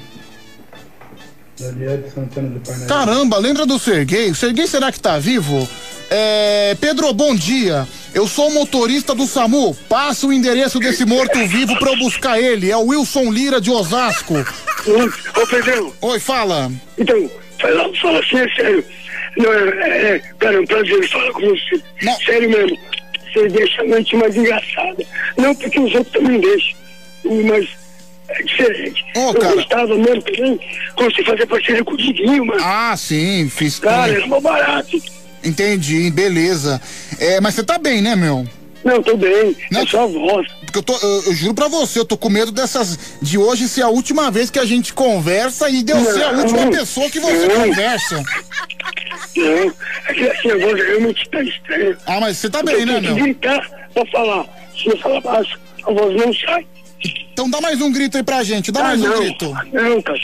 Daniel 1.60 1.98
de 1.98 2.10
Santana 2.10 2.48
do 2.48 2.60
Parnaíba. 2.60 2.86
Caramba, 2.86 3.38
lembra 3.38 3.66
do 3.66 3.78
Serguei? 3.78 4.30
O 4.30 4.34
Serguei 4.34 4.66
será 4.66 4.90
que 4.90 4.98
tá 4.98 5.18
vivo? 5.18 5.68
É, 6.10 6.74
Pedro, 6.80 7.12
bom 7.12 7.34
dia. 7.34 7.86
Eu 8.14 8.26
sou 8.26 8.48
o 8.48 8.54
motorista 8.54 9.14
do 9.14 9.26
SAMU. 9.26 9.74
Passa 9.86 10.26
o 10.26 10.32
endereço 10.32 10.80
desse 10.80 11.04
morto-vivo 11.04 11.78
pra 11.78 11.90
eu 11.90 11.98
buscar 11.98 12.40
ele. 12.40 12.70
É 12.70 12.76
o 12.76 12.86
Wilson 12.86 13.30
Lira 13.30 13.60
de 13.60 13.70
Osasco. 13.70 14.34
Ô, 14.34 15.46
Pedrão. 15.46 15.92
Oi, 16.00 16.18
fala. 16.18 16.72
Então, 16.96 17.30
fala, 17.60 17.94
fala 18.00 18.20
assim, 18.20 18.38
é 18.38 18.48
sério. 18.54 18.84
Não, 19.36 19.52
é, 19.52 19.58
é, 19.58 20.14
é, 20.14 20.18
cara, 20.38 20.56
é 20.56 20.60
um 20.60 20.66
prazer 20.66 21.06
falar 21.10 21.32
com 21.32 21.40
você. 21.42 21.82
Sério 22.24 22.48
mesmo. 22.48 22.78
Você 23.36 23.48
deixa 23.48 23.82
a 23.82 23.84
noite 23.84 24.16
mais 24.16 24.34
engraçada. 24.34 25.04
Não 25.36 25.54
porque 25.54 25.78
os 25.78 25.94
outros 25.94 26.12
também 26.12 26.40
deixam. 26.40 26.76
Mas 27.44 27.68
é 28.28 28.42
diferente. 28.42 29.04
Ô, 29.14 29.20
eu 29.28 29.34
cara. 29.34 29.54
gostava 29.54 29.98
mesmo 29.98 30.22
também 30.22 30.60
você 30.96 31.22
fazia 31.22 31.46
parceria 31.46 31.84
com 31.84 31.92
o 31.92 31.96
Diguinho, 31.96 32.46
mano. 32.46 32.62
Ah, 32.64 32.94
sim, 32.96 33.48
fiz. 33.50 33.78
Cara, 33.78 34.12
era 34.12 34.26
mó 34.26 34.40
barato. 34.40 34.98
Entendi, 35.44 36.10
beleza. 36.10 36.80
É, 37.20 37.40
mas 37.40 37.54
você 37.54 37.62
tá 37.62 37.78
bem, 37.78 38.00
né, 38.00 38.16
meu? 38.16 38.46
Não, 38.86 39.02
tô 39.02 39.16
bem. 39.16 39.56
É 39.74 39.84
só 39.84 40.04
a 40.04 40.06
voz. 40.06 40.46
Porque 40.64 40.78
eu, 40.78 40.82
tô, 40.82 40.96
eu, 40.96 41.22
eu 41.26 41.34
juro 41.34 41.54
pra 41.54 41.66
você, 41.66 41.98
eu 41.98 42.04
tô 42.04 42.16
com 42.16 42.28
medo 42.28 42.52
dessas. 42.52 42.96
de 43.20 43.36
hoje 43.36 43.68
ser 43.68 43.82
a 43.82 43.88
última 43.88 44.30
vez 44.30 44.48
que 44.48 44.60
a 44.60 44.64
gente 44.64 44.92
conversa 44.92 45.68
e 45.68 45.82
de 45.82 45.90
eu 45.90 46.04
ser 46.04 46.22
a 46.22 46.32
Não. 46.32 46.42
última 46.44 46.70
pessoa 46.70 47.10
que 47.10 47.18
você 47.18 47.48
Não. 47.48 47.62
conversa. 47.66 48.22
Não, 49.36 49.74
é 50.08 50.14
que 50.14 50.28
assim, 50.28 50.50
a 50.52 50.58
voz 50.58 50.86
realmente 50.86 51.28
tá 51.28 51.42
estranha. 51.42 51.98
Ah, 52.06 52.20
mas 52.20 52.38
você 52.38 52.48
tá 52.48 52.60
Eu 52.60 52.64
bem, 52.64 52.86
né, 52.86 53.00
tenho 53.00 53.02
que 53.02 53.12
meu? 53.14 53.24
gritar 53.24 53.70
pra 53.92 54.06
falar. 54.06 54.44
Se 54.80 54.86
eu 54.88 54.96
falar 54.98 55.20
baixo, 55.20 55.58
a 55.84 55.92
voz 55.92 56.14
não 56.16 56.32
sai. 56.32 56.66
Então 57.32 57.50
dá 57.50 57.60
mais 57.60 57.80
um 57.80 57.90
grito 57.92 58.16
aí 58.16 58.22
pra 58.22 58.42
gente, 58.44 58.70
dá 58.70 58.80
Ah, 58.80 58.84
mais 58.84 59.00
um 59.02 59.08
não. 59.08 59.18
grito. 59.18 59.46
Não, 59.72 60.02
cara. 60.02 60.18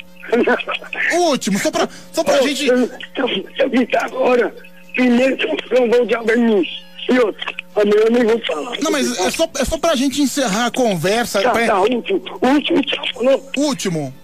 O 1.14 1.16
último, 1.30 1.58
só 1.58 1.70
pra, 1.70 1.88
só 2.12 2.22
pra 2.24 2.40
Ô, 2.40 2.46
gente. 2.46 2.64
Se 2.64 2.68
eu, 2.68 3.44
eu 3.58 3.70
gritar 3.70 4.04
agora, 4.06 4.54
primeiro 4.94 5.36
que 5.36 5.46
eu 5.46 5.80
não 5.80 5.90
vou 5.90 6.06
de 6.06 6.14
albernice. 6.14 6.81
E 7.10 7.18
outra, 7.18 7.54
amanhã 7.74 7.94
eu 8.06 8.10
nem 8.12 8.24
vou 8.24 8.40
falar. 8.46 8.76
Não, 8.80 8.90
mas 8.90 9.18
é 9.18 9.30
só, 9.30 9.48
é 9.58 9.64
só 9.64 9.76
pra 9.78 9.94
gente 9.96 10.22
encerrar 10.22 10.66
a 10.66 10.70
conversa. 10.70 11.40
Tá, 11.42 11.50
pra- 11.50 11.66
tá, 11.66 11.80
último. 11.80 12.22
Último, 12.40 12.82
tchau, 12.82 13.04
falou. 13.14 13.50
Último. 13.56 14.14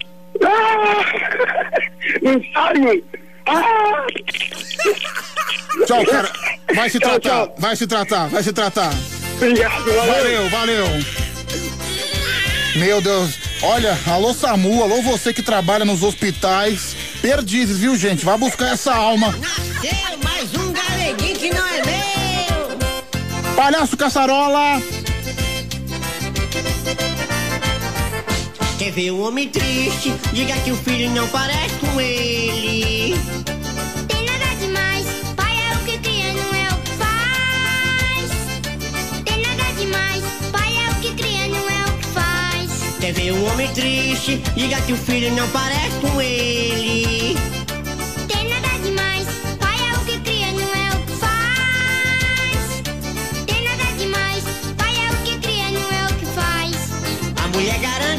Ah! 0.45 1.05
Não 2.23 2.41
sai, 2.53 2.75
mano. 2.79 3.03
Ah! 3.47 4.07
Tchau, 5.87 6.05
cara. 6.07 6.31
Vai 6.75 6.91
se 6.91 6.99
tratar, 7.01 7.49
vai 7.59 7.77
se 7.77 7.87
tratar, 7.87 8.29
vai 8.29 8.43
se 8.43 8.53
tratar. 8.53 8.93
Obrigado, 9.37 9.85
valeu. 9.85 10.49
Valeu, 10.51 10.87
Meu 12.77 13.01
Deus. 13.01 13.49
Olha, 13.63 13.99
alô 14.07 14.33
Samu, 14.33 14.83
alô 14.83 15.03
você 15.03 15.33
que 15.33 15.43
trabalha 15.43 15.85
nos 15.85 16.03
hospitais. 16.03 16.95
Perdizes, 17.21 17.79
viu, 17.79 17.97
gente? 17.97 18.25
Vai 18.25 18.39
buscar 18.39 18.73
essa 18.73 18.95
alma. 18.95 19.35
Nasceu 19.39 20.19
mais 20.23 20.55
um 20.55 20.73
galeguinho 20.73 21.37
que 21.37 21.51
não 21.51 21.67
é 21.67 21.83
meu. 21.85 21.98
Palhaço 23.59 23.97
Caçarola. 23.97 24.81
Quer 28.79 28.93
ver 28.93 29.11
um 29.11 29.27
homem 29.27 29.49
triste? 29.49 30.15
Diga 30.33 30.55
que 30.59 30.71
o 30.71 30.77
filho 30.77 31.11
não 31.11 31.27
parece 31.27 31.75
com 31.81 32.01
ele. 32.01 33.17
Tem 34.07 34.25
nada 34.27 34.55
demais, 34.61 35.07
pai 35.35 35.57
é 35.59 35.75
o 35.75 35.79
que 35.81 35.99
cria, 35.99 36.33
não 36.35 36.55
é 36.55 36.69
o 36.69 36.77
que 36.77 36.91
faz. 36.93 38.31
Tem 39.25 39.43
nada 39.43 39.73
demais, 39.77 40.23
pai 40.53 40.73
é 40.77 40.91
o 40.93 40.95
que 41.01 41.13
cria, 41.15 41.49
não 41.49 41.69
é 41.69 41.85
o 41.85 41.99
que 41.99 42.07
faz. 42.15 42.71
Quer 43.01 43.13
ver 43.13 43.33
um 43.33 43.45
homem 43.51 43.67
triste? 43.73 44.41
Diga 44.55 44.81
que 44.83 44.93
o 44.93 44.97
filho 44.97 45.35
não 45.35 45.49
parece 45.49 45.99
com 46.01 46.23
ele. 46.23 46.88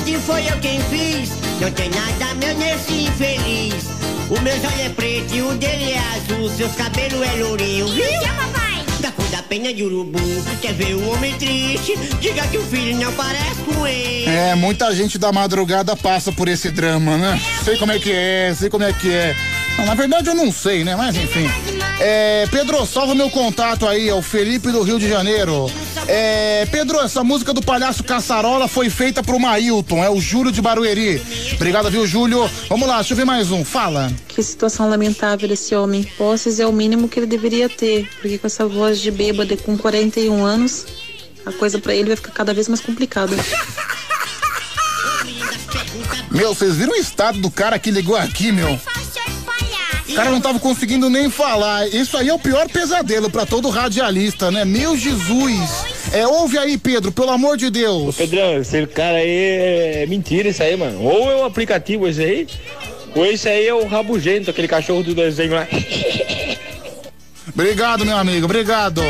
Garante 0.10 0.18
foi 0.20 0.48
eu 0.48 0.60
quem 0.60 0.80
fiz. 0.84 1.30
Não 1.60 1.72
tem 1.72 1.90
nada 1.90 2.34
meu 2.36 2.56
nesse 2.58 3.06
infeliz. 3.06 3.86
O 4.30 4.40
meu 4.42 4.54
olho 4.54 4.82
é 4.82 4.90
preto 4.90 5.34
e 5.34 5.42
o 5.42 5.54
dele 5.56 5.94
é 5.94 6.00
azul. 6.16 6.50
Seus 6.50 6.74
cabelos 6.76 7.22
é 7.22 7.44
lourinho, 7.44 7.88
viu? 7.88 8.06
papai. 8.22 8.86
Da 9.00 9.12
pena 9.50 9.74
de 9.74 9.84
urubu. 9.84 10.20
Quer 10.62 10.74
ver 10.74 10.96
um 10.96 11.12
homem 11.12 11.34
triste? 11.38 11.98
Diga 12.22 12.48
que 12.48 12.58
o 12.58 12.64
filho 12.64 12.96
não 12.98 13.12
parece 13.14 13.62
com 13.66 13.86
ele. 13.88 14.30
É, 14.30 14.54
muita 14.54 14.94
gente 14.94 15.18
da 15.18 15.32
madrugada 15.32 15.96
passa 15.96 16.32
por 16.32 16.48
esse 16.48 16.70
drama, 16.70 17.18
né? 17.18 17.42
Sei 17.64 17.78
como 17.78 17.92
é 17.92 18.00
que 18.00 18.12
é, 18.12 18.54
sei 18.56 18.70
como 18.70 18.84
é 18.84 18.94
que 18.94 19.12
é. 19.12 19.36
Não, 19.78 19.86
na 19.86 19.96
verdade 19.96 20.30
eu 20.30 20.36
não 20.36 20.52
sei, 20.52 20.84
né? 20.84 20.96
Mas 20.96 21.16
enfim. 21.16 21.50
É, 22.02 22.48
Pedro, 22.50 22.86
salva 22.86 23.16
meu 23.16 23.30
contato 23.30 23.88
aí, 23.88 24.08
é 24.08 24.14
o 24.14 24.22
Felipe 24.22 24.72
do 24.72 24.84
Rio 24.84 25.00
de 25.00 25.10
Janeiro. 25.10 25.70
É, 26.08 26.66
Pedro, 26.72 27.00
essa 27.02 27.24
música 27.24 27.54
do 27.54 27.62
Palhaço 27.62 28.04
Caçarola 28.04 28.68
foi 28.68 28.90
feita 28.90 29.22
pro 29.22 29.40
Mailton, 29.40 30.04
é 30.04 30.10
o 30.10 30.20
Júlio 30.20 30.52
de 30.52 30.62
Barueri. 30.62 31.22
Obrigado, 31.54 31.90
viu, 31.92 32.08
Júlio? 32.08 32.50
Vamos 32.68 32.88
lá, 32.88 32.96
deixa 32.96 33.14
eu 33.14 33.18
ver 33.18 33.26
mais 33.26 33.52
um, 33.52 33.64
fala. 33.64 34.12
Que 34.28 34.42
situação 34.42 34.90
lamentável 34.90 35.48
desse 35.48 35.76
homem. 35.76 36.04
Posses 36.18 36.60
é 36.60 36.66
o 36.66 36.72
mínimo 36.72 37.08
que 37.08 37.20
ele 37.20 37.28
deveria 37.28 37.70
ter, 37.70 38.10
porque 38.22 38.38
com 38.38 38.48
essa 38.48 38.66
voz 38.66 39.00
de 39.00 39.12
bêbado 39.12 39.39
e 39.44 39.58
com 39.58 39.78
41 39.78 40.44
anos, 40.44 40.86
a 41.46 41.52
coisa 41.52 41.80
pra 41.80 41.94
ele 41.94 42.08
vai 42.08 42.16
ficar 42.16 42.32
cada 42.32 42.54
vez 42.54 42.68
mais 42.68 42.82
complicada. 42.82 43.36
Meu, 46.32 46.54
vocês 46.54 46.76
viram 46.76 46.94
o 46.94 46.96
estado 46.96 47.40
do 47.40 47.50
cara 47.50 47.80
que 47.80 47.92
ligou 47.92 48.16
aqui, 48.16 48.52
meu? 48.52 48.80
O 50.10 50.14
cara 50.16 50.32
não 50.32 50.42
tava 50.42 50.60
conseguindo 50.60 51.10
nem 51.10 51.30
falar. 51.30 51.88
Isso 51.88 52.18
aí 52.18 52.30
é 52.30 52.34
o 52.34 52.40
pior 52.40 52.68
pesadelo 52.68 53.30
pra 53.30 53.46
todo 53.46 53.70
radialista, 53.70 54.52
né? 54.52 54.66
Meu 54.66 54.98
Jesus. 54.98 55.86
É, 56.12 56.28
ouve 56.28 56.58
aí, 56.58 56.78
Pedro, 56.78 57.12
pelo 57.12 57.30
amor 57.30 57.56
de 57.58 57.70
Deus. 57.70 58.16
Pedrão, 58.16 58.60
esse 58.60 58.86
cara 58.88 59.18
aí 59.18 60.02
é 60.02 60.06
mentira 60.08 60.50
isso 60.50 60.64
aí, 60.64 60.76
mano. 60.76 61.02
Ou 61.04 61.32
é 61.32 61.36
o 61.36 61.46
aplicativo 61.46 62.08
esse 62.08 62.24
aí, 62.24 62.48
ou 63.16 63.26
esse 63.26 63.48
aí 63.48 63.68
é 63.68 63.74
o 63.74 63.88
rabugento, 63.88 64.50
aquele 64.50 64.68
cachorro 64.68 65.04
do 65.04 65.14
desenho 65.14 65.54
lá. 65.54 65.68
Obrigado, 67.54 68.06
meu 68.06 68.18
amigo, 68.18 68.46
obrigado. 68.46 69.02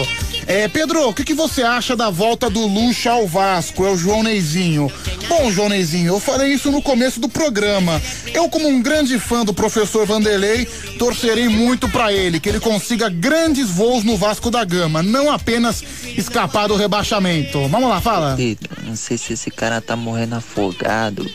É, 0.49 0.67
Pedro, 0.67 1.07
o 1.07 1.13
que, 1.13 1.23
que 1.23 1.35
você 1.35 1.61
acha 1.61 1.95
da 1.95 2.09
volta 2.09 2.49
do 2.49 2.65
Lucha 2.65 3.11
ao 3.11 3.27
Vasco? 3.27 3.85
É 3.85 3.91
o 3.91 3.95
João 3.95 4.23
Neizinho. 4.23 4.91
Bom, 5.27 5.51
João 5.51 5.69
Neizinho, 5.69 6.15
eu 6.15 6.19
falei 6.19 6.51
isso 6.51 6.71
no 6.71 6.81
começo 6.81 7.19
do 7.19 7.29
programa. 7.29 8.01
Eu, 8.33 8.49
como 8.49 8.67
um 8.67 8.81
grande 8.81 9.19
fã 9.19 9.45
do 9.45 9.53
professor 9.53 10.07
Vanderlei, 10.07 10.65
torcerei 10.97 11.47
muito 11.47 11.87
pra 11.87 12.11
ele, 12.11 12.39
que 12.39 12.49
ele 12.49 12.59
consiga 12.59 13.09
grandes 13.09 13.69
voos 13.69 14.03
no 14.03 14.17
Vasco 14.17 14.49
da 14.49 14.63
Gama, 14.63 15.03
não 15.03 15.31
apenas 15.31 15.83
escapar 16.17 16.67
do 16.67 16.75
rebaixamento. 16.75 17.67
Vamos 17.67 17.87
lá, 17.87 18.01
fala. 18.01 18.33
Pedro, 18.35 18.71
não 18.83 18.95
sei 18.95 19.19
se 19.19 19.33
esse 19.33 19.51
cara 19.51 19.79
tá 19.79 19.95
morrendo 19.95 20.33
afogado, 20.33 21.29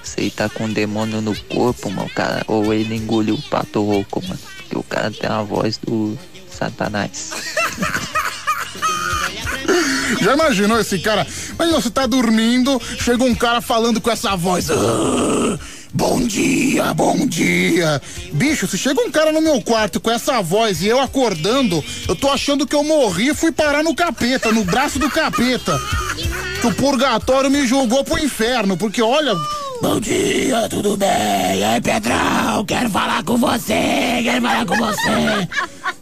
se 0.00 0.20
ele 0.20 0.30
tá 0.30 0.48
com 0.48 0.66
um 0.66 0.72
demônio 0.72 1.20
no 1.20 1.34
corpo, 1.46 1.90
mano, 1.90 2.08
cara, 2.14 2.44
ou 2.46 2.72
ele 2.72 2.94
engoliu 2.94 3.34
o 3.34 3.42
pato 3.42 3.82
rouco, 3.82 4.22
mano. 4.22 4.38
Porque 4.58 4.78
o 4.78 4.82
cara 4.84 5.10
tem 5.10 5.28
a 5.28 5.42
voz 5.42 5.76
do 5.76 6.16
Satanás. 6.60 7.30
Já 10.20 10.34
imaginou 10.34 10.78
esse 10.78 10.98
cara? 10.98 11.26
Mas 11.58 11.70
você 11.70 11.88
tá 11.88 12.06
dormindo, 12.06 12.80
chega 12.98 13.24
um 13.24 13.34
cara 13.34 13.60
falando 13.62 14.00
com 14.00 14.10
essa 14.10 14.36
voz. 14.36 14.68
"Ah, 14.70 15.58
bom 15.94 16.20
dia, 16.26 16.92
bom 16.92 17.26
dia. 17.26 18.02
Bicho, 18.32 18.66
se 18.66 18.76
chega 18.76 19.00
um 19.00 19.10
cara 19.10 19.32
no 19.32 19.40
meu 19.40 19.62
quarto 19.62 19.98
com 20.00 20.10
essa 20.10 20.42
voz 20.42 20.82
e 20.82 20.88
eu 20.88 21.00
acordando, 21.00 21.82
eu 22.06 22.14
tô 22.14 22.28
achando 22.30 22.66
que 22.66 22.74
eu 22.74 22.84
morri 22.84 23.28
e 23.28 23.34
fui 23.34 23.52
parar 23.52 23.82
no 23.82 23.94
capeta, 23.94 24.52
no 24.52 24.64
braço 24.64 24.98
do 24.98 25.08
capeta. 25.08 25.80
Que 26.60 26.66
o 26.66 26.74
purgatório 26.74 27.50
me 27.50 27.66
jogou 27.66 28.04
pro 28.04 28.22
inferno, 28.22 28.76
porque 28.76 29.00
olha. 29.00 29.32
Bom 29.80 29.98
dia, 29.98 30.68
tudo 30.68 30.94
bem? 30.94 31.08
E 31.56 31.64
aí, 31.64 31.80
Pedrão, 31.80 32.64
quero 32.66 32.90
falar 32.90 33.24
com 33.24 33.38
você, 33.38 34.20
quero 34.22 34.42
falar 34.42 34.66
com 34.66 34.76
você. 34.76 35.48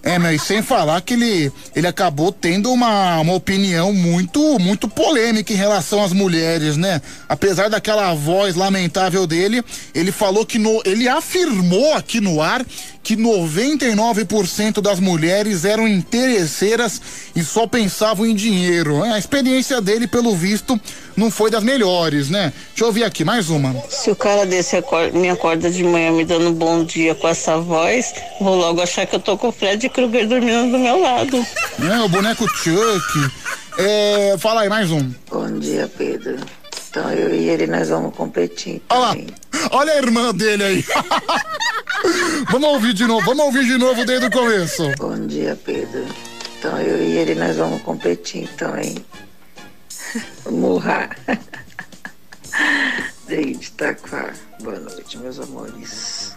É, 0.02 0.18
mas 0.18 0.42
sem 0.42 0.62
falar 0.62 1.00
que 1.00 1.14
ele, 1.14 1.52
ele 1.76 1.86
acabou 1.86 2.32
tendo 2.32 2.72
uma, 2.72 3.20
uma 3.20 3.34
opinião 3.34 3.92
muito, 3.92 4.58
muito 4.58 4.88
polêmica 4.88 5.52
em 5.52 5.56
relação 5.56 6.02
às 6.02 6.12
mulheres, 6.12 6.76
né? 6.76 7.00
Apesar 7.28 7.68
daquela 7.68 8.12
voz 8.14 8.56
lamentável 8.56 9.26
dele, 9.26 9.62
ele 9.94 10.10
falou 10.10 10.44
que 10.44 10.58
no, 10.58 10.82
ele 10.84 11.08
afirmou 11.08 11.94
aqui 11.94 12.20
no 12.20 12.42
ar 12.42 12.64
que 13.02 13.16
99% 13.16 14.80
das 14.80 15.00
mulheres 15.00 15.64
eram 15.64 15.88
interesseiras 15.88 17.00
e 17.34 17.42
só 17.42 17.66
pensavam 17.66 18.26
em 18.26 18.34
dinheiro. 18.34 19.02
A 19.02 19.18
experiência 19.18 19.80
dele, 19.80 20.06
pelo 20.06 20.36
visto, 20.36 20.78
não 21.18 21.30
foi 21.30 21.50
das 21.50 21.62
melhores, 21.64 22.30
né? 22.30 22.52
Deixa 22.68 22.84
eu 22.84 22.86
ouvir 22.86 23.04
aqui, 23.04 23.24
mais 23.24 23.50
uma. 23.50 23.74
Se 23.90 24.10
o 24.10 24.16
cara 24.16 24.46
desse 24.46 24.76
acor- 24.76 25.12
me 25.12 25.28
acorda 25.28 25.70
de 25.70 25.82
manhã 25.82 26.12
me 26.12 26.24
dando 26.24 26.48
um 26.48 26.54
bom 26.54 26.84
dia 26.84 27.14
com 27.14 27.26
essa 27.28 27.58
voz, 27.58 28.14
vou 28.40 28.54
logo 28.54 28.80
achar 28.80 29.04
que 29.06 29.16
eu 29.16 29.20
tô 29.20 29.36
com 29.36 29.48
o 29.48 29.52
Fred 29.52 29.88
Krueger 29.88 30.28
dormindo 30.28 30.70
do 30.70 30.78
meu 30.78 31.00
lado. 31.00 31.44
É, 31.82 32.00
o 32.00 32.08
boneco 32.08 32.46
Chuck. 32.48 33.30
É, 33.78 34.36
fala 34.38 34.62
aí, 34.62 34.68
mais 34.68 34.90
um. 34.90 35.10
Bom 35.30 35.58
dia, 35.58 35.90
Pedro. 35.98 36.36
Então 36.90 37.10
eu 37.12 37.34
e 37.34 37.48
ele 37.48 37.66
nós 37.66 37.88
vamos 37.88 38.14
competir. 38.16 38.80
Olha 38.88 39.00
lá, 39.00 39.16
olha 39.72 39.92
a 39.92 39.96
irmã 39.98 40.32
dele 40.34 40.64
aí. 40.64 40.84
vamos 42.50 42.68
ouvir 42.70 42.92
de 42.94 43.06
novo, 43.06 43.24
vamos 43.26 43.44
ouvir 43.44 43.64
de 43.66 43.76
novo 43.76 44.04
desde 44.04 44.26
o 44.26 44.30
começo. 44.30 44.90
Bom 44.98 45.26
dia, 45.26 45.58
Pedro. 45.64 46.06
Então 46.58 46.80
eu 46.80 47.02
e 47.06 47.18
ele 47.18 47.34
nós 47.34 47.56
vamos 47.56 47.82
competir 47.82 48.48
também. 48.56 48.94
Murrar. 50.50 51.16
David 53.26 53.70
Taquar. 53.72 54.34
Boa 54.60 54.78
noite, 54.78 55.18
meus 55.18 55.38
amores. 55.38 56.36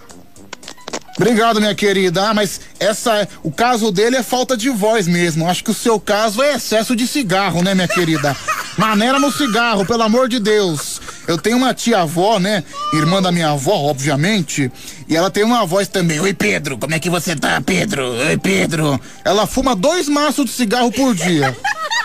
Obrigado, 1.17 1.59
minha 1.59 1.75
querida. 1.75 2.29
Ah, 2.29 2.33
mas 2.33 2.61
essa, 2.79 3.27
o 3.43 3.51
caso 3.51 3.91
dele 3.91 4.17
é 4.17 4.23
falta 4.23 4.57
de 4.57 4.69
voz 4.69 5.07
mesmo. 5.07 5.47
Acho 5.47 5.63
que 5.63 5.71
o 5.71 5.73
seu 5.73 5.99
caso 5.99 6.41
é 6.41 6.55
excesso 6.55 6.95
de 6.95 7.07
cigarro, 7.07 7.61
né, 7.61 7.75
minha 7.75 7.87
querida? 7.87 8.35
Maneira 8.77 9.19
no 9.19 9.31
cigarro, 9.31 9.85
pelo 9.85 10.03
amor 10.03 10.27
de 10.27 10.39
Deus. 10.39 10.99
Eu 11.27 11.37
tenho 11.37 11.57
uma 11.57 11.73
tia-avó, 11.73 12.39
né? 12.39 12.63
Irmã 12.93 13.21
da 13.21 13.31
minha 13.31 13.51
avó, 13.51 13.75
obviamente. 13.75 14.71
E 15.07 15.15
ela 15.15 15.29
tem 15.29 15.43
uma 15.43 15.65
voz 15.65 15.87
também. 15.87 16.19
Oi, 16.19 16.33
Pedro, 16.33 16.77
como 16.77 16.95
é 16.95 16.99
que 16.99 17.09
você 17.09 17.35
tá, 17.35 17.61
Pedro? 17.61 18.13
Oi, 18.13 18.37
Pedro. 18.37 18.99
Ela 19.23 19.45
fuma 19.45 19.75
dois 19.75 20.09
maços 20.09 20.45
de 20.45 20.51
cigarro 20.51 20.91
por 20.91 21.13
dia. 21.13 21.55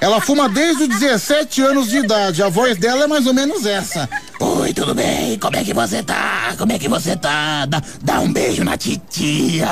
Ela 0.00 0.20
fuma 0.20 0.48
desde 0.48 0.84
os 0.84 0.88
17 0.88 1.62
anos 1.62 1.88
de 1.88 1.98
idade. 1.98 2.42
A 2.42 2.48
voz 2.48 2.76
dela 2.76 3.04
é 3.04 3.06
mais 3.06 3.26
ou 3.26 3.34
menos 3.34 3.64
essa. 3.66 4.08
Oi, 4.40 4.72
tudo 4.72 4.94
bem? 4.94 5.38
Como 5.38 5.56
é 5.56 5.62
que 5.64 5.72
você 5.72 6.02
tá? 6.02 6.54
Como 6.58 6.72
é 6.72 6.78
que 6.78 6.88
você 6.88 7.16
tá? 7.16 7.66
Dá, 7.66 7.82
dá 8.02 8.20
um 8.20 8.32
beijo 8.32 8.64
na 8.64 8.76
titia. 8.76 9.68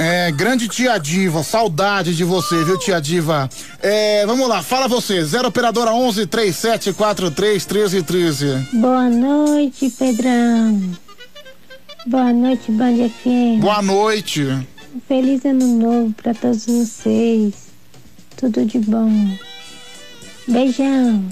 É, 0.00 0.30
grande 0.30 0.68
tia 0.68 0.96
Diva, 0.96 1.42
saudade 1.42 2.14
de 2.14 2.22
você, 2.22 2.62
viu, 2.62 2.78
tia 2.78 3.00
Diva? 3.00 3.50
É, 3.82 4.24
vamos 4.26 4.48
lá, 4.48 4.62
fala 4.62 4.86
você, 4.86 5.24
0 5.24 5.48
operadora 5.48 5.92
11 5.92 6.24
3743 6.24 7.66
1313. 7.66 8.68
Boa 8.74 9.08
noite, 9.10 9.90
Pedrão. 9.98 10.80
Boa 12.06 12.32
noite, 12.32 12.70
Band 12.70 13.08
FM. 13.08 13.60
Boa 13.60 13.82
noite. 13.82 14.46
Feliz 15.08 15.42
ano 15.46 15.66
novo 15.66 16.12
pra 16.12 16.34
todos 16.34 16.66
vocês. 16.66 17.54
Tudo 18.36 18.66
de 18.66 18.78
bom. 18.78 19.10
Beijão. 20.46 21.24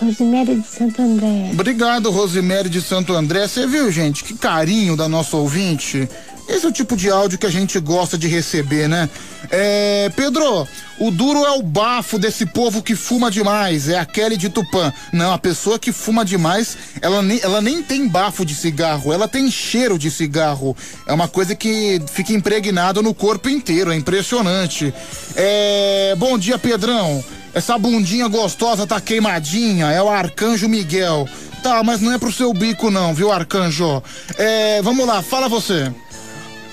Rosiméria 0.00 0.56
de 0.56 0.66
Santo 0.66 1.00
André. 1.02 1.50
Obrigado, 1.52 2.10
Rosemary 2.10 2.70
de 2.70 2.80
Santo 2.80 3.12
André. 3.12 3.46
Você 3.46 3.66
viu, 3.66 3.90
gente, 3.92 4.24
que 4.24 4.34
carinho 4.34 4.96
da 4.96 5.08
nossa 5.08 5.36
ouvinte? 5.36 6.08
Esse 6.48 6.66
é 6.66 6.68
o 6.68 6.72
tipo 6.72 6.96
de 6.96 7.10
áudio 7.10 7.38
que 7.38 7.46
a 7.46 7.50
gente 7.50 7.78
gosta 7.78 8.18
de 8.18 8.26
receber, 8.26 8.88
né? 8.88 9.08
É, 9.50 10.10
Pedro, 10.14 10.66
o 10.98 11.10
duro 11.10 11.44
é 11.44 11.52
o 11.52 11.62
bafo 11.62 12.18
desse 12.18 12.46
povo 12.46 12.82
que 12.82 12.94
fuma 12.94 13.30
demais, 13.30 13.88
é 13.88 13.98
a 13.98 14.04
Kelly 14.04 14.36
de 14.36 14.48
Tupã. 14.48 14.92
Não, 15.12 15.32
a 15.32 15.38
pessoa 15.38 15.78
que 15.78 15.92
fuma 15.92 16.24
demais, 16.24 16.76
ela 17.00 17.22
nem, 17.22 17.40
ela 17.42 17.60
nem 17.60 17.82
tem 17.82 18.06
bafo 18.08 18.44
de 18.44 18.54
cigarro, 18.54 19.12
ela 19.12 19.28
tem 19.28 19.50
cheiro 19.50 19.98
de 19.98 20.10
cigarro. 20.10 20.76
É 21.06 21.12
uma 21.12 21.28
coisa 21.28 21.54
que 21.54 22.00
fica 22.12 22.32
impregnada 22.32 23.00
no 23.02 23.14
corpo 23.14 23.48
inteiro, 23.48 23.92
é 23.92 23.96
impressionante. 23.96 24.92
É, 25.36 26.14
bom 26.18 26.36
dia, 26.36 26.58
Pedrão. 26.58 27.24
Essa 27.54 27.76
bundinha 27.78 28.28
gostosa 28.28 28.86
tá 28.86 29.00
queimadinha, 29.00 29.86
é 29.90 30.02
o 30.02 30.08
Arcanjo 30.08 30.68
Miguel. 30.68 31.28
Tá, 31.62 31.82
mas 31.84 32.00
não 32.00 32.12
é 32.12 32.18
pro 32.18 32.32
seu 32.32 32.52
bico 32.52 32.90
não, 32.90 33.14
viu, 33.14 33.30
Arcanjo? 33.30 34.02
É, 34.36 34.82
vamos 34.82 35.06
lá, 35.06 35.22
fala 35.22 35.48
você. 35.48 35.92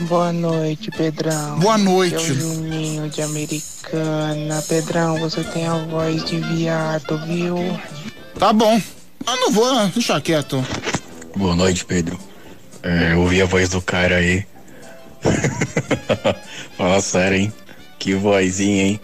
Boa 0.02 0.32
noite, 0.32 0.90
Pedrão. 0.92 1.60
Boa 1.60 1.78
noite. 1.78 2.16
É 2.16 2.20
o 2.20 2.34
Juninho 2.34 3.10
de 3.10 3.22
Americana. 3.22 4.62
Pedrão, 4.62 5.20
você 5.20 5.44
tem 5.44 5.68
a 5.68 5.76
voz 5.76 6.24
de 6.24 6.40
viado, 6.40 7.18
viu? 7.26 7.58
Tá 8.38 8.54
bom. 8.54 8.82
Eu 9.28 9.36
não 9.36 9.52
vou 9.52 9.88
deixar 9.90 10.22
quieto. 10.22 10.66
Boa 11.36 11.54
noite, 11.54 11.84
Pedro. 11.84 12.18
É, 12.82 13.12
eu 13.12 13.20
ouvi 13.20 13.42
a 13.42 13.46
voz 13.46 13.68
do 13.68 13.82
cara 13.82 14.16
aí. 14.16 14.46
Fala 16.78 17.02
sério, 17.02 17.38
hein? 17.38 17.54
Que 18.00 18.14
vozinha, 18.14 18.84
hein? 18.84 19.02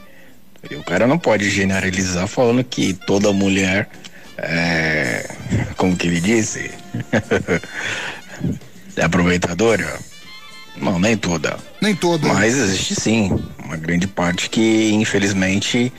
O 0.71 0.83
cara 0.83 1.05
não 1.05 1.19
pode 1.19 1.49
generalizar 1.49 2.25
falando 2.25 2.63
que 2.63 2.93
toda 2.93 3.33
mulher 3.33 3.89
é. 4.37 5.29
Como 5.75 5.95
que 5.97 6.07
ele 6.07 6.21
disse? 6.21 6.71
é 8.95 9.03
aproveitadora? 9.03 9.99
Não, 10.77 10.99
nem 10.99 11.15
toda. 11.17 11.57
Nem 11.81 11.95
toda. 11.95 12.27
Mas 12.27 12.55
existe 12.57 12.95
sim 12.95 13.31
uma 13.63 13.77
grande 13.77 14.07
parte 14.07 14.49
que, 14.49 14.91
infelizmente, 14.93 15.91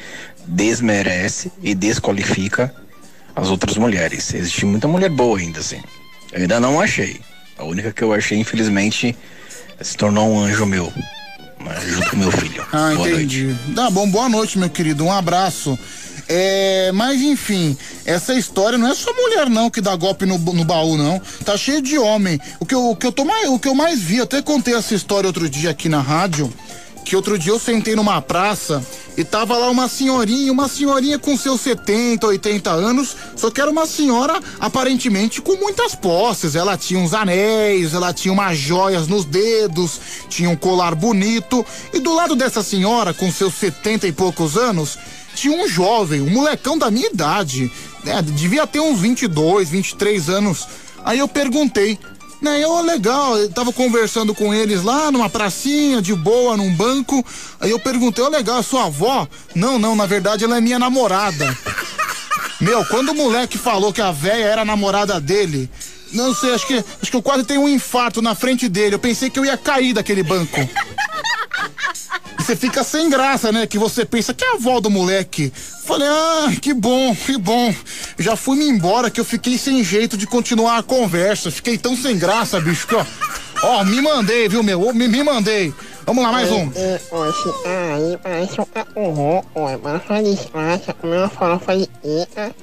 desmerece 0.47 1.51
e 1.62 1.74
desqualifica 1.74 2.74
as 3.35 3.49
outras 3.49 3.77
mulheres. 3.77 4.33
Existe 4.35 4.64
muita 4.64 4.87
mulher 4.89 5.11
boa 5.11 5.39
ainda, 5.39 5.61
assim. 5.61 5.81
Eu 6.33 6.43
ainda 6.43 6.61
não 6.61 6.81
achei. 6.81 7.20
A 7.59 7.64
única 7.64 7.93
que 7.93 8.03
eu 8.03 8.12
achei, 8.12 8.39
infelizmente, 8.39 9.16
se 9.81 9.97
tornou 9.97 10.31
um 10.31 10.41
anjo 10.41 10.66
meu. 10.66 10.93
né, 11.61 11.74
Junto 11.87 12.11
com 12.11 12.16
meu 12.16 12.31
filho. 12.31 12.64
Ah, 12.72 12.93
Boa 12.95 13.11
entendi. 13.11 13.55
Tá 13.74 13.91
bom, 13.91 14.09
boa 14.11 14.29
noite, 14.29 14.59
meu 14.59 14.68
querido. 14.70 15.05
Um 15.05 15.12
abraço. 15.12 15.79
É, 16.29 16.91
mas 16.93 17.20
enfim, 17.20 17.77
essa 18.05 18.35
história 18.35 18.77
não 18.77 18.89
é 18.89 18.95
só 18.95 19.12
mulher 19.12 19.49
não 19.49 19.70
que 19.70 19.81
dá 19.81 19.95
golpe 19.95 20.27
no, 20.27 20.39
no 20.39 20.64
baú 20.64 20.97
não, 20.97 21.20
tá 21.45 21.57
cheio 21.57 21.81
de 21.81 21.99
homem. 21.99 22.41
O 22.59 22.66
que 22.66 22.74
eu, 22.74 22.91
o 22.91 22.97
que 22.97 23.07
eu 23.07 23.12
tô 23.12 23.24
mais, 23.24 23.49
o 23.49 23.59
que 23.59 23.68
eu 23.68 23.74
mais 23.74 24.01
vi, 24.01 24.20
até 24.20 24.43
contei 24.43 24.74
essa 24.74 24.95
história 24.95 25.29
outro 25.29 25.49
dia 25.49 25.70
aqui 25.70 25.89
na 25.89 26.01
rádio, 26.01 26.53
que 27.05 27.14
outro 27.14 27.39
dia 27.39 27.53
eu 27.53 27.59
sentei 27.61 27.95
numa 27.95 28.20
praça 28.20 28.85
e 29.16 29.22
tava 29.22 29.57
lá 29.57 29.70
uma 29.70 29.89
senhorinha, 29.89 30.53
uma 30.53 30.68
senhorinha 30.68 31.20
com 31.20 31.37
seus 31.37 31.61
70, 31.61 32.27
80 32.27 32.70
anos, 32.70 33.16
só 33.37 33.49
que 33.49 33.61
era 33.61 33.70
uma 33.70 33.87
senhora 33.87 34.41
aparentemente 34.59 35.41
com 35.41 35.55
muitas 35.57 35.95
posses. 35.95 36.57
Ela 36.57 36.77
tinha 36.77 36.99
uns 36.99 37.14
anéis, 37.14 37.95
ela 37.95 38.12
tinha 38.12 38.33
umas 38.33 38.59
joias 38.59 39.07
nos 39.07 39.24
dedos, 39.24 40.01
tinha 40.29 40.51
um 40.51 40.57
colar 40.57 40.97
bonito. 40.97 41.64
E 41.95 42.01
do 42.01 42.12
lado 42.12 42.35
dessa 42.35 42.62
senhora, 42.62 43.14
com 43.14 43.31
seus 43.31 43.55
70 43.55 44.09
e 44.09 44.12
poucos 44.12 44.57
anos, 44.57 44.99
tinha 45.37 45.57
um 45.57 45.68
jovem, 45.68 46.22
um 46.22 46.30
molecão 46.30 46.78
da 46.78 46.91
minha 46.91 47.09
idade, 47.09 47.70
né? 48.03 48.22
Devia 48.22 48.66
ter 48.66 48.80
uns 48.80 48.99
22, 48.99 49.68
23 49.68 50.30
anos. 50.30 50.66
Aí 51.05 51.18
eu 51.18 51.28
perguntei, 51.28 51.99
né, 52.41 52.62
eu, 52.62 52.80
legal, 52.80 53.37
eu 53.37 53.51
tava 53.51 53.72
conversando 53.72 54.34
com 54.34 54.53
eles 54.53 54.82
lá 54.82 55.12
numa 55.12 55.28
pracinha, 55.28 56.01
de 56.01 56.14
boa, 56.14 56.57
num 56.57 56.72
banco. 56.74 57.24
Aí 57.61 57.70
eu 57.70 57.78
perguntei, 57.78 58.24
ô 58.24 58.28
legal, 58.28 58.62
sua 58.62 58.87
avó? 58.87 59.28
Não, 59.55 59.78
não, 59.78 59.95
na 59.95 60.07
verdade 60.07 60.45
ela 60.45 60.57
é 60.57 60.61
minha 60.61 60.78
namorada. 60.78 61.57
Meu, 62.59 62.84
quando 62.87 63.11
o 63.11 63.14
moleque 63.14 63.59
falou 63.59 63.93
que 63.93 64.01
a 64.01 64.11
véia 64.11 64.45
era 64.45 64.62
a 64.62 64.64
namorada 64.64 65.20
dele, 65.20 65.70
não 66.12 66.34
sei, 66.34 66.55
acho 66.55 66.66
que, 66.66 66.82
acho 67.03 67.11
que 67.11 67.16
eu 67.16 67.22
quase 67.22 67.45
tenho 67.45 67.61
um 67.61 67.68
infarto 67.68 68.22
na 68.22 68.34
frente 68.34 68.68
dele. 68.68 68.95
Eu 68.95 68.99
pensei 68.99 69.28
que 69.28 69.39
eu 69.39 69.45
ia 69.45 69.57
cair 69.57 69.93
daquele 69.93 70.22
banco. 70.22 70.57
Você 72.39 72.55
fica 72.55 72.85
sem 72.85 73.11
graça, 73.11 73.51
né? 73.51 73.67
Que 73.67 73.79
você 73.79 74.05
pensa 74.05 74.33
que 74.33 74.45
é 74.45 74.53
a 74.53 74.55
avó 74.55 74.81
do 74.81 74.89
moleque. 74.89 75.53
Falei, 75.85 76.07
ah, 76.09 76.53
que 76.61 76.73
bom, 76.73 77.14
que 77.14 77.37
bom. 77.37 77.75
Já 78.19 78.37
fui 78.37 78.57
me 78.57 78.69
embora 78.69 79.11
que 79.11 79.21
eu 79.21 79.25
fiquei 79.25 79.59
sem 79.59 79.83
jeito 79.83 80.17
de 80.17 80.27
continuar 80.27 80.79
a 80.79 80.83
conversa. 80.83 81.51
Fiquei 81.51 81.77
tão 81.77 81.97
sem 81.97 82.17
graça, 82.19 82.61
bicho, 82.61 82.87
que 82.87 82.95
ó. 82.95 83.05
Ó, 83.62 83.85
me 83.85 84.01
mandei, 84.01 84.49
viu, 84.49 84.62
meu? 84.62 84.93
Me, 84.93 85.09
me 85.09 85.25
mandei. 85.25 85.75
Vamos 86.05 86.23
lá, 86.23 86.31
mais 86.31 86.53
um. 86.53 86.71
Hoje 87.11 87.55
aí 87.64 88.17
parece 88.23 88.61
um 88.61 88.64
cachorro, 88.64 89.45
oi, 89.55 89.81
mas 89.83 89.97
o 89.97 91.29
farofa 91.31 91.77
de 91.77 91.89
ica. 92.05 92.55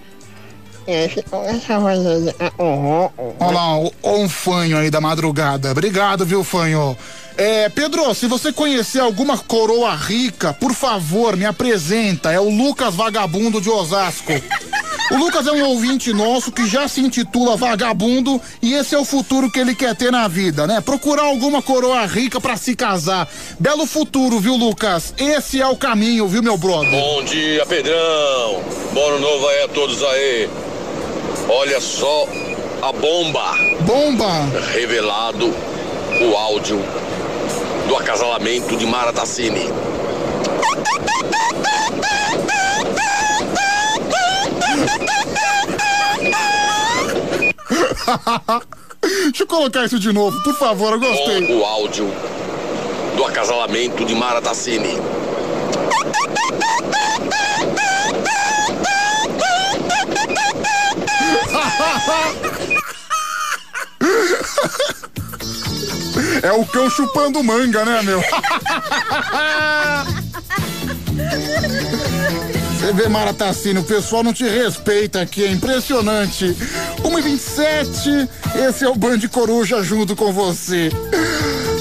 Olha 3.39 3.51
lá, 3.51 3.77
ó 4.01 4.17
um 4.17 4.29
fanho 4.29 4.77
aí 4.77 4.89
da 4.89 5.01
madrugada. 5.01 5.71
Obrigado, 5.71 6.25
viu, 6.25 6.43
fanho? 6.43 6.97
É, 7.37 7.67
Pedro, 7.69 8.13
se 8.13 8.27
você 8.27 8.51
conhecer 8.51 8.99
alguma 8.99 9.37
coroa 9.37 9.95
rica, 9.95 10.53
por 10.53 10.73
favor, 10.73 11.35
me 11.35 11.45
apresenta. 11.45 12.31
É 12.31 12.39
o 12.39 12.49
Lucas 12.49 12.93
Vagabundo 12.93 13.59
de 13.59 13.69
Osasco. 13.69 14.33
O 15.11 15.17
Lucas 15.17 15.45
é 15.45 15.51
um 15.51 15.63
ouvinte 15.65 16.13
nosso 16.13 16.51
que 16.51 16.67
já 16.67 16.87
se 16.87 17.01
intitula 17.01 17.55
vagabundo 17.57 18.41
e 18.61 18.73
esse 18.73 18.95
é 18.95 18.97
o 18.97 19.05
futuro 19.05 19.51
que 19.51 19.59
ele 19.59 19.75
quer 19.75 19.95
ter 19.95 20.11
na 20.11 20.27
vida, 20.27 20.65
né? 20.65 20.81
Procurar 20.81 21.23
alguma 21.23 21.61
coroa 21.61 22.05
rica 22.05 22.39
pra 22.39 22.55
se 22.55 22.75
casar. 22.75 23.27
Belo 23.59 23.85
futuro, 23.85 24.39
viu, 24.39 24.55
Lucas? 24.55 25.13
Esse 25.17 25.61
é 25.61 25.67
o 25.67 25.75
caminho, 25.75 26.27
viu, 26.27 26.41
meu 26.41 26.57
brother? 26.57 26.89
Bom 26.89 27.23
dia, 27.23 27.65
Pedrão. 27.65 28.63
Bom 28.93 29.07
ano 29.09 29.19
novo 29.19 29.47
aí 29.49 29.63
a 29.63 29.67
todos 29.67 30.01
aí. 30.01 30.49
Olha 31.49 31.81
só 31.81 32.25
a 32.81 32.91
bomba. 32.91 33.53
Bomba. 33.81 34.49
Revelado 34.73 35.53
o 36.21 36.35
áudio 36.35 36.81
do 37.87 37.95
acasalamento 37.97 38.75
de 38.77 38.85
Mara 38.85 39.11
Tassini. 39.13 39.69
Deixa 49.01 49.43
eu 49.43 49.47
colocar 49.47 49.85
isso 49.85 49.99
de 49.99 50.11
novo, 50.13 50.41
por 50.43 50.53
favor, 50.55 50.93
eu 50.93 50.99
gostei. 50.99 51.53
O 51.53 51.65
áudio 51.65 52.09
do 53.15 53.25
acasalamento 53.25 54.05
de 54.05 54.15
Mara 54.15 54.41
Tassini. 54.41 54.97
É 66.41 66.51
o 66.51 66.65
cão 66.65 66.89
chupando 66.89 67.43
manga, 67.43 67.85
né, 67.85 68.01
meu? 68.01 68.23
Você 72.83 72.91
vê, 72.91 73.07
Maratacino, 73.07 73.81
o 73.81 73.85
pessoal 73.85 74.23
não 74.23 74.33
te 74.33 74.43
respeita 74.43 75.21
aqui, 75.21 75.45
é 75.45 75.51
impressionante. 75.51 76.55
1h27, 77.01 78.27
esse 78.67 78.83
é 78.83 78.89
o 78.89 78.95
Band 78.95 79.19
Coruja 79.31 79.81
junto 79.81 80.15
com 80.15 80.33
você. 80.33 80.89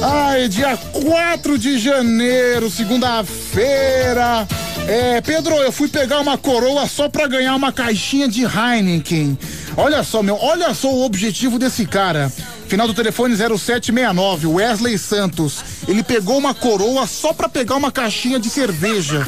Ai, 0.00 0.48
dia 0.48 0.76
4 0.76 1.58
de 1.58 1.78
janeiro, 1.78 2.70
segunda-feira. 2.70 4.46
É, 4.86 5.20
Pedro, 5.20 5.54
eu 5.56 5.70
fui 5.70 5.88
pegar 5.88 6.20
uma 6.20 6.36
coroa 6.36 6.86
só 6.86 7.08
pra 7.08 7.26
ganhar 7.28 7.54
uma 7.54 7.72
caixinha 7.72 8.28
de 8.28 8.42
Heineken. 8.44 9.38
Olha 9.76 10.02
só, 10.02 10.22
meu, 10.22 10.36
olha 10.40 10.74
só 10.74 10.92
o 10.92 11.04
objetivo 11.04 11.58
desse 11.58 11.86
cara. 11.86 12.32
Final 12.72 12.86
do 12.86 12.94
telefone 12.94 13.36
0769, 13.36 14.46
Wesley 14.46 14.96
Santos. 14.96 15.62
Ele 15.86 16.02
pegou 16.02 16.38
uma 16.38 16.54
coroa 16.54 17.06
só 17.06 17.34
pra 17.34 17.46
pegar 17.46 17.76
uma 17.76 17.92
caixinha 17.92 18.40
de 18.40 18.48
cerveja. 18.48 19.26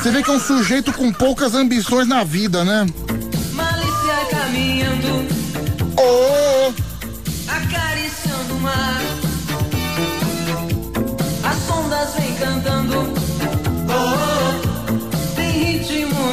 Você 0.00 0.12
vê 0.12 0.22
que 0.22 0.30
é 0.30 0.32
um 0.32 0.38
sujeito 0.38 0.92
com 0.92 1.12
poucas 1.12 1.56
ambições 1.56 2.06
na 2.06 2.22
vida, 2.22 2.64
né? 2.64 2.86
Malícia 3.54 4.26
caminhando, 4.30 5.26
Oh, 5.98 6.72
acariciando 7.50 8.54
o 8.54 8.60
mar. 8.60 9.02
As 11.42 11.68
ondas 11.68 12.14
vêm 12.14 12.34
cantando, 12.34 13.12
oh, 13.90 15.34
tem 15.34 15.50
ritmo 15.50 16.25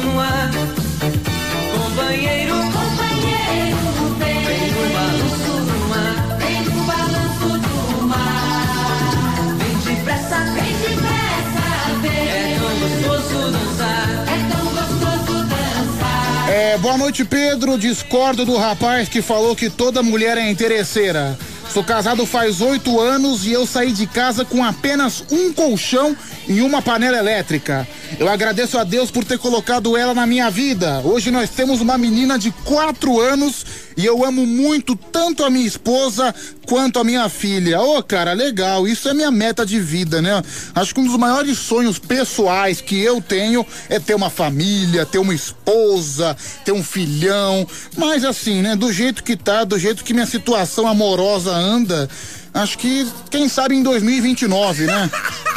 boa 16.94 17.06
noite, 17.06 17.24
Pedro. 17.24 17.76
Discordo 17.76 18.44
do 18.44 18.56
rapaz 18.56 19.08
que 19.08 19.20
falou 19.20 19.56
que 19.56 19.68
toda 19.68 20.00
mulher 20.00 20.38
é 20.38 20.48
interesseira. 20.48 21.36
Sou 21.72 21.82
casado 21.82 22.24
faz 22.24 22.60
oito 22.60 23.00
anos 23.00 23.44
e 23.44 23.52
eu 23.52 23.66
saí 23.66 23.90
de 23.90 24.06
casa 24.06 24.44
com 24.44 24.62
apenas 24.62 25.24
um 25.28 25.52
colchão 25.52 26.16
e 26.48 26.60
uma 26.60 26.82
panela 26.82 27.16
elétrica. 27.16 27.86
Eu 28.18 28.28
agradeço 28.28 28.78
a 28.78 28.84
Deus 28.84 29.10
por 29.10 29.24
ter 29.24 29.38
colocado 29.38 29.96
ela 29.96 30.14
na 30.14 30.26
minha 30.26 30.50
vida. 30.50 31.00
Hoje 31.00 31.30
nós 31.30 31.50
temos 31.50 31.80
uma 31.80 31.96
menina 31.96 32.38
de 32.38 32.50
quatro 32.64 33.20
anos 33.20 33.64
e 33.96 34.04
eu 34.04 34.24
amo 34.24 34.46
muito 34.46 34.96
tanto 34.96 35.44
a 35.44 35.50
minha 35.50 35.66
esposa 35.66 36.34
quanto 36.66 36.98
a 36.98 37.04
minha 37.04 37.28
filha. 37.28 37.80
Ô, 37.80 38.02
cara, 38.02 38.32
legal. 38.32 38.86
Isso 38.86 39.08
é 39.08 39.14
minha 39.14 39.30
meta 39.30 39.64
de 39.64 39.80
vida, 39.80 40.20
né? 40.20 40.42
Acho 40.74 40.94
que 40.94 41.00
um 41.00 41.06
dos 41.06 41.16
maiores 41.16 41.58
sonhos 41.58 41.98
pessoais 41.98 42.80
que 42.80 43.00
eu 43.00 43.20
tenho 43.20 43.66
é 43.88 43.98
ter 43.98 44.14
uma 44.14 44.30
família, 44.30 45.06
ter 45.06 45.18
uma 45.18 45.34
esposa, 45.34 46.36
ter 46.64 46.72
um 46.72 46.82
filhão. 46.82 47.66
Mas 47.96 48.24
assim, 48.24 48.62
né? 48.62 48.76
Do 48.76 48.92
jeito 48.92 49.22
que 49.22 49.36
tá, 49.36 49.64
do 49.64 49.78
jeito 49.78 50.04
que 50.04 50.12
minha 50.12 50.26
situação 50.26 50.86
amorosa 50.86 51.52
anda, 51.52 52.08
acho 52.52 52.78
que, 52.78 53.06
quem 53.30 53.48
sabe 53.48 53.74
em 53.74 53.82
2029, 53.82 54.86
né? 54.86 55.10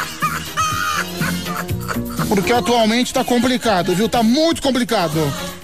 Porque 2.28 2.52
atualmente 2.52 3.12
tá 3.12 3.24
complicado, 3.24 3.94
viu? 3.94 4.08
Tá 4.08 4.22
muito 4.22 4.60
complicado. 4.60 5.18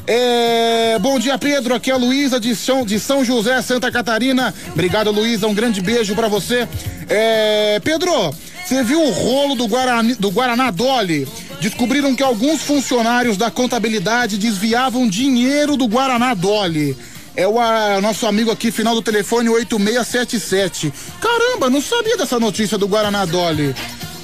É, 0.07 0.99
bom 0.99 1.19
dia, 1.19 1.37
Pedro. 1.37 1.75
Aqui 1.75 1.91
é 1.91 1.95
a 1.95 1.99
Luísa 1.99 2.41
de 2.41 2.57
São, 2.57 2.87
de 2.87 2.99
São 2.99 3.23
José, 3.23 3.61
Santa 3.61 3.93
Catarina. 3.93 4.55
Obrigado, 4.73 5.11
Luísa. 5.11 5.47
Um 5.47 5.55
grande 5.55 5.83
beijo 5.83 6.15
pra 6.15 6.27
você. 6.27 6.67
É, 7.09 7.79
Pedro, 7.85 8.35
você 8.65 8.83
viu 8.83 9.03
o 9.03 9.11
rolo 9.11 9.55
do, 9.55 9.69
Guarani, 9.69 10.15
do 10.15 10.31
Guaraná 10.31 10.71
Dolly? 10.71 11.29
Descobriram 11.61 12.15
que 12.15 12.23
alguns 12.23 12.63
funcionários 12.63 13.37
da 13.37 13.51
contabilidade 13.51 14.39
desviavam 14.39 15.07
dinheiro 15.07 15.77
do 15.77 15.87
Guaraná 15.87 16.33
Dolly. 16.33 16.97
É 17.37 17.47
o 17.47 17.61
a, 17.61 18.01
nosso 18.01 18.27
amigo 18.27 18.51
aqui, 18.51 18.71
final 18.71 18.95
do 18.95 19.03
telefone 19.03 19.51
8677. 19.51 20.93
Caramba, 21.21 21.69
não 21.69 21.83
sabia 21.83 22.17
dessa 22.17 22.41
notícia 22.41 22.79
do 22.79 22.89
Guaraná 22.89 23.27
Dolly. 23.27 23.75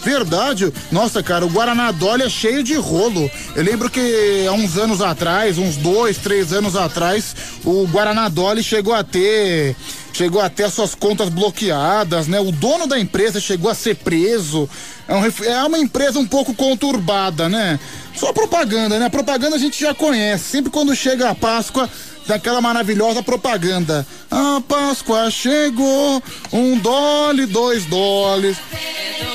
Verdade. 0.03 0.73
Nossa, 0.91 1.23
cara, 1.23 1.45
o 1.45 1.51
Guaraná 1.51 1.93
Dolly 1.93 2.23
é 2.23 2.29
cheio 2.29 2.63
de 2.63 2.75
rolo. 2.75 3.31
Eu 3.55 3.63
lembro 3.63 3.91
que 3.91 4.47
há 4.49 4.53
uns 4.53 4.77
anos 4.79 5.01
atrás, 5.01 5.59
uns 5.59 5.77
dois, 5.77 6.17
três 6.17 6.53
anos 6.53 6.75
atrás, 6.75 7.35
o 7.65 7.87
Guaraná 7.87 8.29
Dolly 8.29 8.63
chegou 8.63 8.95
a 8.95 9.05
ter. 9.05 9.77
Chegou 10.13 10.41
a 10.41 10.51
ter 10.51 10.69
suas 10.71 10.95
contas 10.95 11.29
bloqueadas, 11.29 12.27
né? 12.27 12.41
O 12.41 12.51
dono 12.51 12.87
da 12.87 12.99
empresa 12.99 13.41
chegou 13.41 13.71
a 13.71 13.75
ser 13.75 13.95
preso. 13.97 14.69
É, 15.07 15.15
um 15.15 15.25
é 15.45 15.65
uma 15.65 15.79
empresa 15.79 16.19
um 16.19 16.27
pouco 16.27 16.53
conturbada, 16.53 17.49
né? 17.49 17.79
Só 18.15 18.33
propaganda, 18.33 18.99
né? 18.99 19.09
Propaganda 19.09 19.57
a 19.57 19.59
gente 19.59 19.81
já 19.81 19.95
conhece. 19.95 20.45
Sempre 20.45 20.71
quando 20.71 20.95
chega 20.97 21.31
a 21.31 21.35
Páscoa, 21.35 21.89
daquela 22.27 22.61
maravilhosa 22.61 23.23
propaganda. 23.23 24.07
A 24.31 24.61
Páscoa 24.67 25.31
chegou, 25.31 26.23
um 26.53 26.79
dólar, 26.79 27.47
dois 27.47 27.85
dólares. 27.87 28.57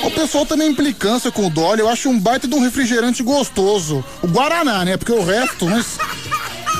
O 0.02 0.10
pessoal 0.10 0.46
também 0.46 0.70
implicância 0.70 1.30
com 1.30 1.46
o 1.46 1.50
dólar, 1.50 1.78
eu 1.78 1.88
acho 1.88 2.08
um 2.08 2.18
baita 2.18 2.46
de 2.46 2.54
um 2.54 2.60
refrigerante 2.60 3.22
gostoso. 3.22 4.04
O 4.22 4.28
Guaraná, 4.28 4.84
né? 4.84 4.96
Porque 4.96 5.12
o 5.12 5.24
resto, 5.24 5.66
mas. 5.66 5.98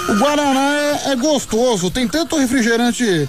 O 0.09 0.15
Guaraná 0.15 0.73
é, 1.07 1.13
é 1.13 1.17
gostoso, 1.17 1.91
tem 1.91 2.07
tanto 2.07 2.37
refrigerante. 2.37 3.29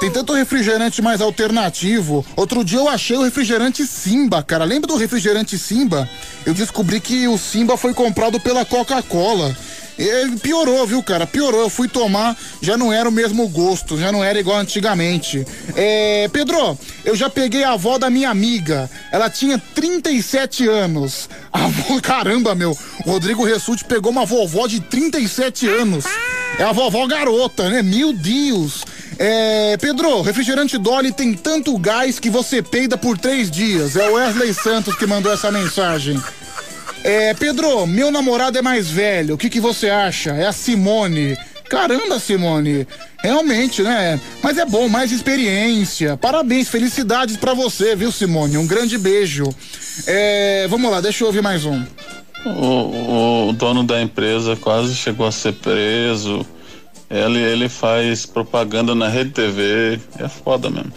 Tem 0.00 0.10
tanto 0.10 0.32
refrigerante 0.34 1.00
mais 1.00 1.20
alternativo. 1.20 2.26
Outro 2.36 2.64
dia 2.64 2.78
eu 2.78 2.88
achei 2.88 3.16
o 3.16 3.22
refrigerante 3.22 3.86
Simba, 3.86 4.42
cara. 4.42 4.64
Lembra 4.64 4.88
do 4.88 4.96
refrigerante 4.96 5.56
Simba? 5.56 6.08
Eu 6.44 6.52
descobri 6.52 7.00
que 7.00 7.28
o 7.28 7.38
Simba 7.38 7.76
foi 7.76 7.94
comprado 7.94 8.40
pela 8.40 8.64
Coca-Cola. 8.64 9.56
E 9.98 10.38
piorou, 10.38 10.86
viu, 10.86 11.02
cara? 11.02 11.26
Piorou. 11.26 11.62
Eu 11.62 11.70
fui 11.70 11.88
tomar, 11.88 12.36
já 12.60 12.76
não 12.76 12.92
era 12.92 13.08
o 13.08 13.12
mesmo 13.12 13.48
gosto, 13.48 13.98
já 13.98 14.10
não 14.10 14.22
era 14.24 14.38
igual 14.38 14.58
antigamente. 14.58 15.46
É, 15.76 16.28
Pedro, 16.32 16.78
eu 17.04 17.14
já 17.14 17.30
peguei 17.30 17.62
a 17.64 17.72
avó 17.72 17.98
da 17.98 18.10
minha 18.10 18.30
amiga. 18.30 18.90
Ela 19.12 19.30
tinha 19.30 19.58
37 19.74 20.66
anos. 20.68 21.28
A 21.52 21.66
avó, 21.66 22.00
caramba, 22.00 22.54
meu. 22.54 22.76
Rodrigo 23.04 23.44
Ressuti 23.44 23.84
pegou 23.84 24.10
uma 24.10 24.26
vovó 24.26 24.66
de 24.66 24.80
37 24.80 25.68
anos. 25.68 26.04
É 26.58 26.64
a 26.64 26.72
vovó 26.72 27.06
garota, 27.06 27.68
né? 27.68 27.80
Meu 27.80 28.12
Deus. 28.12 28.84
É, 29.18 29.76
Pedro, 29.76 30.22
refrigerante 30.22 30.76
Dolly 30.76 31.12
tem 31.12 31.34
tanto 31.34 31.76
gás 31.78 32.18
que 32.18 32.28
você 32.28 32.62
peida 32.62 32.96
por 32.96 33.16
três 33.16 33.50
dias. 33.50 33.96
É 33.96 34.08
o 34.08 34.14
Wesley 34.14 34.52
Santos 34.52 34.96
que 34.96 35.06
mandou 35.06 35.32
essa 35.32 35.50
mensagem. 35.52 36.20
É, 37.04 37.34
Pedro, 37.34 37.86
meu 37.86 38.10
namorado 38.10 38.56
é 38.56 38.62
mais 38.62 38.88
velho. 38.88 39.34
O 39.34 39.38
que, 39.38 39.50
que 39.50 39.60
você 39.60 39.90
acha? 39.90 40.30
É 40.30 40.46
a 40.46 40.52
Simone. 40.52 41.36
Caramba, 41.68 42.18
Simone. 42.18 42.88
Realmente, 43.22 43.82
né? 43.82 44.18
Mas 44.42 44.56
é 44.56 44.64
bom, 44.64 44.88
mais 44.88 45.12
experiência. 45.12 46.16
Parabéns, 46.16 46.70
felicidades 46.70 47.36
pra 47.36 47.52
você, 47.52 47.94
viu, 47.94 48.10
Simone? 48.10 48.56
Um 48.56 48.66
grande 48.66 48.96
beijo. 48.96 49.44
É, 50.06 50.66
vamos 50.68 50.90
lá, 50.90 51.02
deixa 51.02 51.24
eu 51.24 51.26
ouvir 51.26 51.42
mais 51.42 51.66
um. 51.66 51.84
O, 52.46 53.48
o 53.48 53.52
dono 53.52 53.84
da 53.84 54.00
empresa 54.00 54.56
quase 54.56 54.94
chegou 54.94 55.26
a 55.26 55.32
ser 55.32 55.52
preso. 55.52 56.46
Ele, 57.10 57.38
ele 57.38 57.68
faz 57.68 58.24
propaganda 58.24 58.94
na 58.94 59.08
Rede 59.08 59.30
TV. 59.30 60.00
É 60.18 60.26
foda 60.26 60.70
mesmo. 60.70 60.92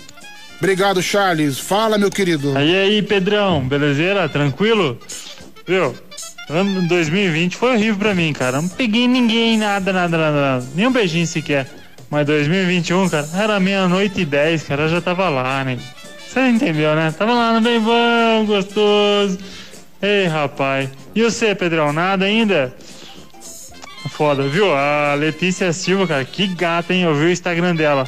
Obrigado, 0.57 1.01
Charles. 1.03 1.59
Fala, 1.59 1.97
meu 1.97 2.09
querido. 2.09 2.57
Aí 2.57 2.75
aí, 2.75 3.01
Pedrão, 3.01 3.67
belezeira? 3.67 4.27
Tranquilo? 4.29 4.97
Viu? 5.68 5.94
Ano 6.49 6.88
2020 6.88 7.57
foi 7.57 7.73
horrível 7.73 7.98
pra 7.98 8.15
mim, 8.15 8.31
cara. 8.31 8.61
Não 8.61 8.69
peguei 8.69 9.07
ninguém, 9.07 9.57
nada, 9.57 9.91
nada, 9.91 10.18
nada, 10.18 10.41
nada. 10.41 10.65
Nem 10.73 10.88
um 10.88 10.91
beijinho 10.91 11.27
sequer. 11.27 11.68
Mas 12.10 12.26
2021, 12.26 13.10
cara, 13.10 13.27
era 13.34 13.60
meia-noite 13.60 14.22
e 14.22 14.26
dez, 14.26 14.64
cara, 14.64 14.84
eu 14.84 14.89
já 14.89 15.02
tava 15.02 15.27
lá, 15.27 15.64
né? 15.65 15.77
Você 16.26 16.48
entendeu, 16.48 16.95
né? 16.95 17.14
Tava 17.18 17.34
lá 17.34 17.53
no 17.53 17.60
bem 17.60 17.81
bom, 17.81 18.45
gostoso. 18.45 19.38
Ei, 20.02 20.26
rapaz. 20.27 20.89
E 21.14 21.22
você, 21.22 21.53
Pedrão, 21.53 21.91
nada 21.91 22.23
ainda? 22.26 22.73
Foda, 24.10 24.44
viu? 24.48 24.73
A 24.73 25.15
Letícia 25.15 25.73
Silva, 25.73 26.07
cara, 26.07 26.23
que 26.23 26.48
gata, 26.48 26.94
hein? 26.94 27.03
Eu 27.03 27.14
vi 27.14 27.26
o 27.26 27.31
Instagram 27.31 27.76
dela. 27.76 28.07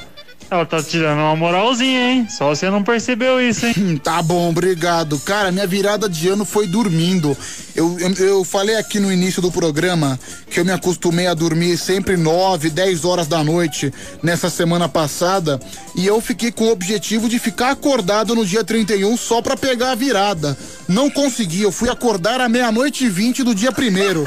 Ela 0.51 0.65
tá 0.65 0.81
te 0.81 0.97
dando 0.97 1.19
uma 1.19 1.35
moralzinha, 1.35 2.11
hein? 2.11 2.27
Só 2.27 2.49
você 2.49 2.69
não 2.71 2.83
percebeu 2.83 3.39
isso, 3.39 3.67
hein? 3.67 4.01
Tá 4.03 4.21
bom, 4.21 4.49
obrigado. 4.49 5.19
Cara, 5.19 5.51
minha 5.51 5.67
virada 5.67 6.09
de 6.09 6.27
ano 6.27 6.43
foi 6.43 6.65
dormindo. 6.65 7.37
Eu, 7.75 7.97
eu, 7.99 8.13
eu 8.13 8.43
falei 8.43 8.75
aqui 8.75 8.99
no 8.99 9.11
início 9.11 9.41
do 9.41 9.51
programa 9.51 10.19
que 10.49 10.59
eu 10.59 10.65
me 10.65 10.71
acostumei 10.71 11.27
a 11.27 11.35
dormir 11.35 11.77
sempre 11.77 12.17
9, 12.17 12.71
10 12.71 13.05
horas 13.05 13.27
da 13.27 13.43
noite 13.43 13.93
nessa 14.23 14.49
semana 14.49 14.89
passada. 14.89 15.59
E 15.95 16.07
eu 16.07 16.19
fiquei 16.19 16.51
com 16.51 16.65
o 16.65 16.71
objetivo 16.71 17.29
de 17.29 17.37
ficar 17.37 17.71
acordado 17.71 18.33
no 18.33 18.43
dia 18.43 18.63
31 18.63 19.15
só 19.17 19.41
pra 19.43 19.55
pegar 19.55 19.91
a 19.91 19.95
virada. 19.95 20.57
Não 20.87 21.09
consegui, 21.11 21.61
eu 21.61 21.71
fui 21.71 21.89
acordar 21.89 22.41
à 22.41 22.49
meia-noite 22.49 23.05
e 23.05 23.09
vinte 23.09 23.43
do 23.43 23.53
dia 23.53 23.71
primeiro. 23.71 24.25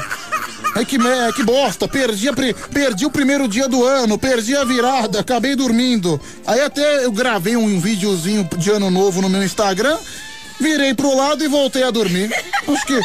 Ai, 0.75 0.85
que, 0.85 0.97
me- 0.97 1.31
que 1.35 1.43
bosta, 1.43 1.87
perdi, 1.87 2.27
a 2.27 2.33
perdi 2.73 3.05
o 3.05 3.11
primeiro 3.11 3.47
dia 3.47 3.67
do 3.67 3.83
ano, 3.85 4.17
perdi 4.17 4.55
a 4.55 4.63
virada, 4.63 5.19
acabei 5.19 5.55
dormindo. 5.55 6.19
Aí 6.47 6.61
até 6.61 7.05
eu 7.05 7.11
gravei 7.11 7.55
um 7.55 7.79
videozinho 7.79 8.47
de 8.57 8.71
ano 8.71 8.89
novo 8.89 9.21
no 9.21 9.29
meu 9.29 9.43
Instagram, 9.43 9.97
virei 10.59 10.93
pro 10.93 11.15
lado 11.15 11.43
e 11.43 11.47
voltei 11.47 11.83
a 11.83 11.91
dormir. 11.91 12.29
Acho 12.67 12.85
que 12.85 12.99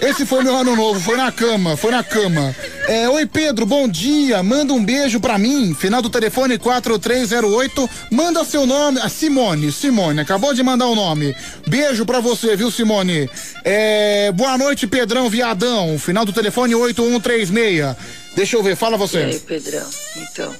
esse 0.00 0.26
foi 0.26 0.42
meu 0.42 0.56
ano 0.56 0.74
novo, 0.74 0.98
foi 1.00 1.16
na 1.16 1.30
cama, 1.30 1.76
foi 1.76 1.90
na 1.92 2.02
cama. 2.02 2.54
É, 2.88 3.08
Oi 3.08 3.26
Pedro, 3.26 3.64
bom 3.64 3.86
dia, 3.86 4.42
manda 4.42 4.72
um 4.72 4.84
beijo 4.84 5.20
pra 5.20 5.38
mim, 5.38 5.74
final 5.74 6.02
do 6.02 6.10
telefone 6.10 6.58
4308, 6.58 7.88
manda 8.10 8.44
seu 8.44 8.66
nome, 8.66 8.98
a 9.00 9.08
Simone, 9.08 9.70
Simone, 9.70 10.20
acabou 10.20 10.52
de 10.52 10.62
mandar 10.62 10.86
o 10.86 10.94
nome. 10.94 11.34
Beijo 11.68 12.04
pra 12.04 12.20
você, 12.20 12.56
viu 12.56 12.70
Simone? 12.70 13.30
É, 13.64 14.32
boa 14.32 14.58
noite 14.58 14.86
Pedrão 14.86 15.30
Viadão, 15.30 15.98
final 15.98 16.24
do 16.24 16.32
telefone 16.32 16.74
8136. 16.74 17.96
Deixa 18.34 18.56
eu 18.56 18.62
ver, 18.62 18.76
fala 18.76 18.96
E 18.96 19.00
aí, 19.16 19.32
você. 19.32 19.38
Pedrão? 19.46 19.86
Então, 20.16 20.54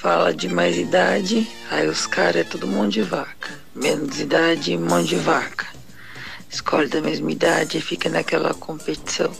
fala 0.00 0.32
de 0.32 0.48
mais 0.48 0.76
idade, 0.76 1.48
aí 1.70 1.88
os 1.88 2.06
caras 2.06 2.36
é 2.36 2.44
todo 2.44 2.68
mundo 2.68 2.92
de 2.92 3.02
vaca. 3.02 3.50
Menos 3.74 4.20
idade, 4.20 4.78
mão 4.78 5.02
de 5.02 5.16
vaca. 5.16 5.66
Escolhe 6.48 6.88
da 6.88 7.00
mesma 7.00 7.32
idade 7.32 7.78
e 7.78 7.80
fica 7.80 8.08
naquela 8.08 8.54
competição. 8.54 9.32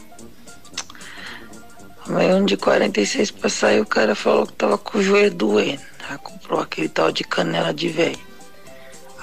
Mas 2.08 2.34
um 2.34 2.44
de 2.44 2.56
46 2.56 3.30
pra 3.30 3.48
sair, 3.48 3.80
o 3.80 3.86
cara 3.86 4.16
falou 4.16 4.46
que 4.46 4.54
tava 4.54 4.76
com 4.76 4.98
o 4.98 5.02
joelho 5.02 5.32
doendo. 5.32 5.82
Aí 6.08 6.18
comprou 6.18 6.60
aquele 6.60 6.88
tal 6.88 7.12
de 7.12 7.22
canela 7.22 7.72
de 7.72 7.88
velho. 7.88 8.18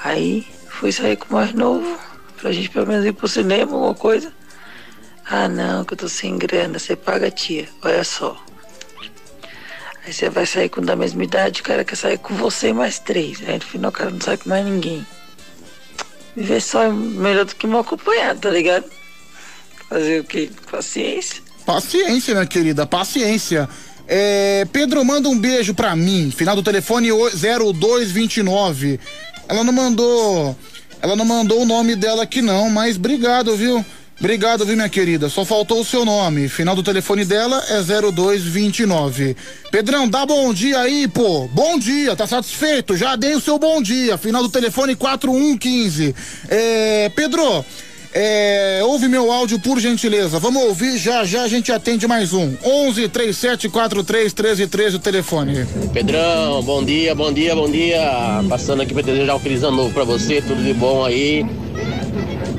Aí 0.04 0.48
fui 0.70 0.92
sair 0.92 1.18
com 1.18 1.34
o 1.34 1.34
mais 1.34 1.54
novo, 1.54 2.00
pra 2.38 2.52
gente 2.54 2.70
pelo 2.70 2.88
menos 2.88 3.06
ir 3.06 3.12
pro 3.12 3.28
cinema, 3.28 3.74
alguma 3.74 3.94
coisa. 3.94 4.32
Ah 5.26 5.50
não, 5.50 5.84
que 5.84 5.94
eu 5.94 5.98
tô 5.98 6.08
sem 6.08 6.38
grana, 6.38 6.80
você 6.80 6.96
paga 6.96 7.30
tia, 7.30 7.68
olha 7.82 8.04
só. 8.06 8.42
Aí 10.06 10.14
você 10.14 10.30
vai 10.30 10.46
sair 10.46 10.70
com 10.70 10.82
da 10.82 10.96
mesma 10.96 11.24
idade, 11.24 11.62
o 11.62 11.64
cara 11.64 11.84
quer 11.84 11.96
sair 11.96 12.18
com 12.20 12.36
você 12.36 12.72
mais 12.72 13.00
três. 13.00 13.40
Aí 13.48 13.56
no 13.56 13.62
final 13.66 13.90
o 13.90 13.94
cara 13.94 14.12
não 14.12 14.22
sai 14.22 14.38
com 14.38 14.50
mais 14.50 14.64
ninguém. 14.66 15.06
Viver 16.36 16.62
só 16.62 16.84
é 16.84 16.90
melhor 16.92 17.46
do 17.46 17.56
que 17.56 17.66
mal 17.66 17.82
acompanhado, 17.82 18.42
tá 18.42 18.50
ligado? 18.50 18.86
Fazer 19.90 20.22
o 20.22 20.24
quê? 20.24 20.50
Paciência. 20.70 21.42
Paciência, 21.66 22.34
minha 22.36 22.46
querida, 22.46 22.86
paciência. 22.86 23.68
É, 24.08 24.66
Pedro, 24.72 25.04
manda 25.04 25.28
um 25.30 25.40
beijo 25.40 25.74
pra 25.74 25.96
mim. 25.96 26.30
Final 26.36 26.56
do 26.56 26.62
telefone 26.62 27.12
o- 27.12 27.30
0229. 27.32 29.00
Ela 29.48 29.64
não 29.64 29.74
mandou. 29.74 30.56
Ela 31.02 31.16
não 31.16 31.26
mandou 31.26 31.62
o 31.62 31.66
nome 31.66 31.96
dela 31.96 32.24
aqui, 32.24 32.42
não, 32.42 32.70
mas 32.70 32.96
obrigado, 32.98 33.56
viu? 33.56 33.84
Obrigado, 34.18 34.66
viu, 34.66 34.76
minha 34.76 34.88
querida? 34.88 35.28
Só 35.28 35.44
faltou 35.44 35.82
o 35.82 35.86
seu 35.86 36.06
nome. 36.06 36.48
Final 36.48 36.76
do 36.76 36.82
telefone 36.82 37.26
dela 37.26 37.62
é 37.70 37.82
0229. 37.82 39.36
Pedrão, 39.70 40.08
dá 40.08 40.26
bom 40.26 40.54
dia 40.54 40.80
aí, 40.80 41.08
pô. 41.08 41.50
Bom 41.52 41.78
dia, 41.78 42.16
tá 42.16 42.26
satisfeito? 42.26 42.96
Já 42.96 43.16
dei 43.18 43.36
o 43.36 43.42
seu 43.42 43.60
bom 43.60 43.82
dia. 43.82 44.18
Final 44.18 44.42
do 44.42 44.50
telefone 44.50 44.96
4115. 44.96 46.16
É, 46.48 47.12
Pedro, 47.14 47.66
é, 48.14 48.80
ouve 48.86 49.10
meu 49.10 49.30
áudio 49.30 49.60
por 49.60 49.78
gentileza. 49.82 50.40
Vamos 50.40 50.64
ouvir, 50.64 50.98
já 50.98 51.26
já 51.26 51.44
a 51.44 51.48
gente 51.50 51.70
atende 51.74 52.08
mais 52.08 52.32
um. 52.32 52.56
11 52.64 53.10
37 53.10 53.68
43 53.68 54.32
13 54.32 54.68
13 54.68 54.96
o 54.96 55.00
telefone. 55.00 55.66
Pedrão, 55.92 56.64
bom 56.64 56.82
dia, 56.82 57.14
bom 57.14 57.34
dia, 57.34 57.54
bom 57.54 57.70
dia. 57.70 58.00
Passando 58.48 58.82
aqui 58.82 58.94
para 58.94 59.04
desejar 59.04 59.36
um 59.36 59.40
feliz 59.40 59.62
ano 59.64 59.76
novo 59.76 59.94
para 59.94 60.06
você, 60.06 60.42
tudo 60.42 60.64
de 60.64 60.74
bom 60.74 61.04
aí. 61.04 61.46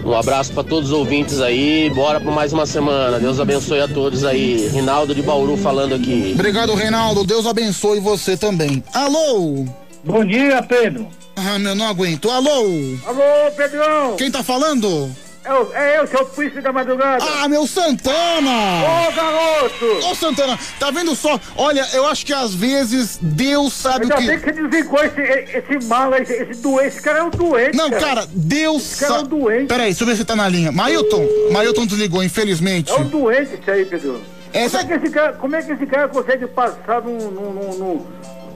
Um 0.06 0.14
abraço 0.14 0.52
para 0.52 0.62
todos 0.62 0.92
os 0.92 0.96
ouvintes 0.96 1.40
aí. 1.40 1.90
Bora 1.90 2.20
para 2.20 2.30
mais 2.30 2.52
uma 2.52 2.64
semana. 2.64 3.18
Deus 3.18 3.40
abençoe 3.40 3.80
a 3.80 3.88
todos 3.88 4.24
aí. 4.24 4.68
Rinaldo 4.68 5.12
de 5.12 5.20
Bauru 5.20 5.56
falando 5.56 5.96
aqui. 5.96 6.30
Obrigado, 6.32 6.74
Reinaldo. 6.74 7.24
Deus 7.24 7.44
abençoe 7.44 7.98
você 7.98 8.36
também. 8.36 8.84
Alô? 8.94 9.64
Bom 10.04 10.24
dia, 10.24 10.62
Pedro. 10.62 11.08
Ah, 11.34 11.58
meu, 11.58 11.74
não 11.74 11.88
aguento. 11.88 12.30
Alô? 12.30 12.70
Alô, 13.04 13.50
Pedrão. 13.56 14.14
Quem 14.16 14.30
tá 14.30 14.44
falando? 14.44 15.10
É, 15.46 15.52
o- 15.54 15.72
é 15.74 16.00
eu, 16.00 16.06
seu 16.08 16.26
príncipe 16.26 16.60
da 16.60 16.72
madrugada. 16.72 17.24
Ah, 17.24 17.48
meu 17.48 17.66
Santana! 17.68 18.50
Ô, 18.50 19.12
garoto! 19.12 20.06
Ô, 20.10 20.14
Santana, 20.14 20.58
tá 20.80 20.90
vendo 20.90 21.14
só? 21.14 21.38
Olha, 21.56 21.86
eu 21.92 22.04
acho 22.08 22.26
que 22.26 22.32
às 22.32 22.52
vezes 22.52 23.16
Deus 23.22 23.72
sabe 23.72 24.04
Ainda 24.04 24.16
o 24.16 24.18
que. 24.18 24.26
bem 24.26 24.38
que 24.40 24.44
você 24.52 24.52
desligou 24.68 24.98
esse, 25.04 25.20
esse 25.20 25.86
mala, 25.86 26.18
esse, 26.20 26.32
esse 26.32 26.60
doente. 26.60 26.88
Esse 26.88 27.00
cara 27.02 27.18
é 27.20 27.22
um 27.22 27.30
doente. 27.30 27.76
Não, 27.76 27.90
cara, 27.90 28.26
Deus 28.32 28.82
Esse 28.92 29.00
cara 29.00 29.12
é 29.12 29.14
um 29.14 29.18
sabe. 29.20 29.28
doente. 29.30 29.66
Peraí, 29.68 29.86
deixa 29.86 30.02
eu 30.02 30.06
ver 30.08 30.16
se 30.16 30.24
tá 30.24 30.34
na 30.34 30.48
linha. 30.48 30.72
Mailton, 30.72 31.24
Mailton 31.52 31.86
desligou, 31.86 32.24
infelizmente. 32.24 32.90
É 32.90 32.96
um 32.96 33.04
doente 33.08 33.54
isso 33.60 33.70
aí, 33.70 33.84
Pedro. 33.84 34.20
Essa- 34.52 34.78
Como, 34.80 34.92
é 34.94 34.98
que 34.98 35.04
esse 35.06 35.14
cara, 35.14 35.32
como 35.34 35.56
é 35.56 35.62
que 35.62 35.72
esse 35.72 35.86
cara 35.86 36.08
consegue 36.08 36.46
passar 36.46 37.02
num, 37.02 37.18
num, 37.30 37.52
num, 37.52 37.74
num, 37.78 38.06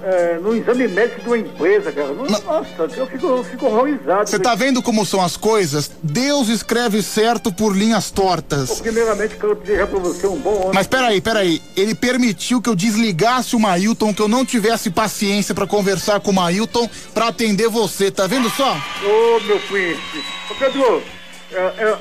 é, 0.03 0.39
num 0.41 0.55
exame 0.55 0.89
médico 0.89 1.21
de 1.21 1.27
uma 1.27 1.39
empresa, 1.39 1.93
cara? 1.93 2.13
Nossa, 2.13 2.67
eu 2.97 3.07
fico, 3.07 3.27
eu 3.27 3.45
fico 3.45 3.67
horrorizado. 3.67 4.29
Você 4.29 4.39
tá 4.39 4.55
vendo 4.55 4.83
como 4.83 5.05
são 5.05 5.21
as 5.21 5.37
coisas? 5.37 5.91
Deus 6.03 6.49
escreve 6.49 7.03
certo 7.03 7.53
por 7.53 7.77
linhas 7.77 8.11
tortas. 8.11 8.81
Primeiramente, 8.81 9.37
quero 9.37 9.55
desejar 9.55 9.87
pra 9.87 9.99
você 9.99 10.27
um 10.27 10.39
bom 10.39 10.63
ano. 10.65 10.75
Mas 10.75 10.87
peraí, 10.87 11.21
peraí. 11.21 11.63
Ele 11.77 11.95
permitiu 11.95 12.61
que 12.61 12.69
eu 12.69 12.75
desligasse 12.75 13.55
o 13.55 13.61
Mailton, 13.61 14.15
que 14.15 14.23
eu 14.23 14.29
não 14.29 14.45
tivesse 14.45 14.91
paciência 14.91 15.55
pra 15.55 15.67
conversar 15.67 16.21
com 16.21 16.31
o 16.31 16.35
Mailton 16.35 16.89
pra 17.13 17.29
atender 17.29 17.69
você. 17.69 18.11
Tá 18.11 18.27
vendo 18.27 18.51
só? 18.51 18.77
Ô, 19.05 19.41
meu 19.41 19.61
príncipe. 19.61 20.25
Ô, 20.51 20.55
Pedro, 20.55 21.03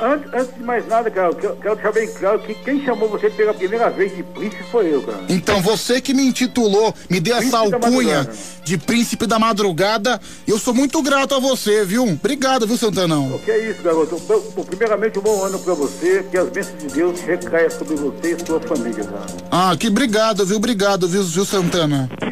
antes, 0.02 0.34
antes 0.34 0.54
de 0.56 0.64
mais 0.64 0.88
nada, 0.88 1.10
cara, 1.10 1.30
eu 1.30 1.36
quero, 1.36 1.56
quero 1.56 1.76
deixar 1.76 1.92
bem 1.92 2.08
claro 2.14 2.40
que 2.40 2.54
quem 2.56 2.84
chamou 2.86 3.10
você 3.10 3.30
pela 3.30 3.54
primeira 3.54 3.90
vez 3.90 4.16
de 4.16 4.24
príncipe 4.24 4.64
foi 4.72 4.94
eu, 4.94 5.02
cara. 5.02 5.20
Então, 5.30 5.62
você 5.62 6.00
que 6.02 6.14
me 6.14 6.24
intitulou, 6.28 6.94
me 7.10 7.20
deu 7.20 7.36
essa 7.38 7.52
da 7.52 7.58
alcunha 7.60 8.28
de 8.64 8.78
príncipe 8.78 9.26
da 9.26 9.40
madrugada, 9.40 10.20
eu 10.48 10.60
sou 10.60 10.74
muito 10.74 11.02
grato 11.02 11.34
a 11.36 11.40
você, 11.40 11.84
viu? 11.84 12.04
Obrigado, 12.04 12.68
viu, 12.68 12.78
Santanão? 12.78 13.34
O 13.36 13.40
que 13.40 13.52
é 13.52 13.70
isso, 13.70 13.82
garoto? 13.82 14.20
Primeiramente, 14.66 15.18
um 15.20 15.22
bom 15.22 15.44
ano 15.44 15.58
pra 15.60 15.74
você, 15.74 16.24
que 16.30 16.38
as 16.38 16.50
bênçãos 16.50 16.78
de 16.80 16.88
Deus 16.88 17.20
recaia 17.22 17.70
sobre 17.70 17.96
você 17.96 18.36
e 18.40 18.46
sua 18.46 18.60
família, 18.60 19.04
cara. 19.04 19.26
Ah, 19.52 19.76
que 19.78 19.88
obrigado, 19.88 20.46
viu? 20.46 20.58
Obrigado, 20.58 21.08
viu, 21.08 21.24
viu, 21.24 21.46
Santana? 21.46 22.10
E, 22.22 22.26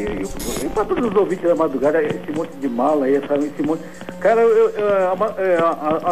e, 0.00 0.66
e 0.66 0.68
pra 0.70 0.84
todos 0.84 1.08
os 1.08 1.14
ouvintes 1.16 1.44
da 1.44 1.54
madrugada, 1.54 2.02
esse 2.02 2.32
monte 2.34 2.56
de 2.56 2.68
mala 2.68 3.06
aí? 3.06 3.14
Esse 3.14 3.62
monte. 3.62 3.82
Cara, 4.20 4.40
eu, 4.40 4.70
eu, 4.70 5.12
a 5.12 5.16
ma- 5.16 5.34
é, 5.38 5.56
a- 5.56 5.64
a- 5.66 6.10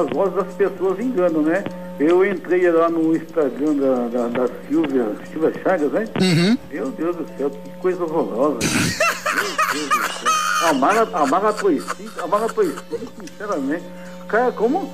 as 0.53 0.71
pessoas 0.71 1.01
enganam, 1.01 1.43
né? 1.43 1.65
Eu 1.99 2.25
entrei 2.25 2.71
lá 2.71 2.89
no 2.89 3.17
Instagram 3.17 3.75
da, 3.75 4.09
da, 4.09 4.29
da 4.29 4.49
Silvia, 4.69 5.07
Silvia 5.31 5.53
Chagas, 5.63 5.93
né? 5.93 6.09
Uhum. 6.21 6.59
Meu 6.71 6.91
Deus 6.91 7.17
do 7.17 7.27
céu, 7.37 7.51
que 7.51 7.71
coisa 7.81 8.05
horrorosa. 8.05 8.59
Meu 9.35 9.73
Deus 9.73 9.89
do 9.89 10.21
céu. 10.21 10.33
A 10.69 10.73
Mara, 10.75 11.09
a 11.13 11.27
Mara 11.27 11.53
Toicinho, 11.53 12.11
a 12.23 12.27
Mara 12.27 12.49
Toicinho, 12.49 13.09
sinceramente. 13.21 13.85
Cara, 14.29 14.53
como, 14.53 14.93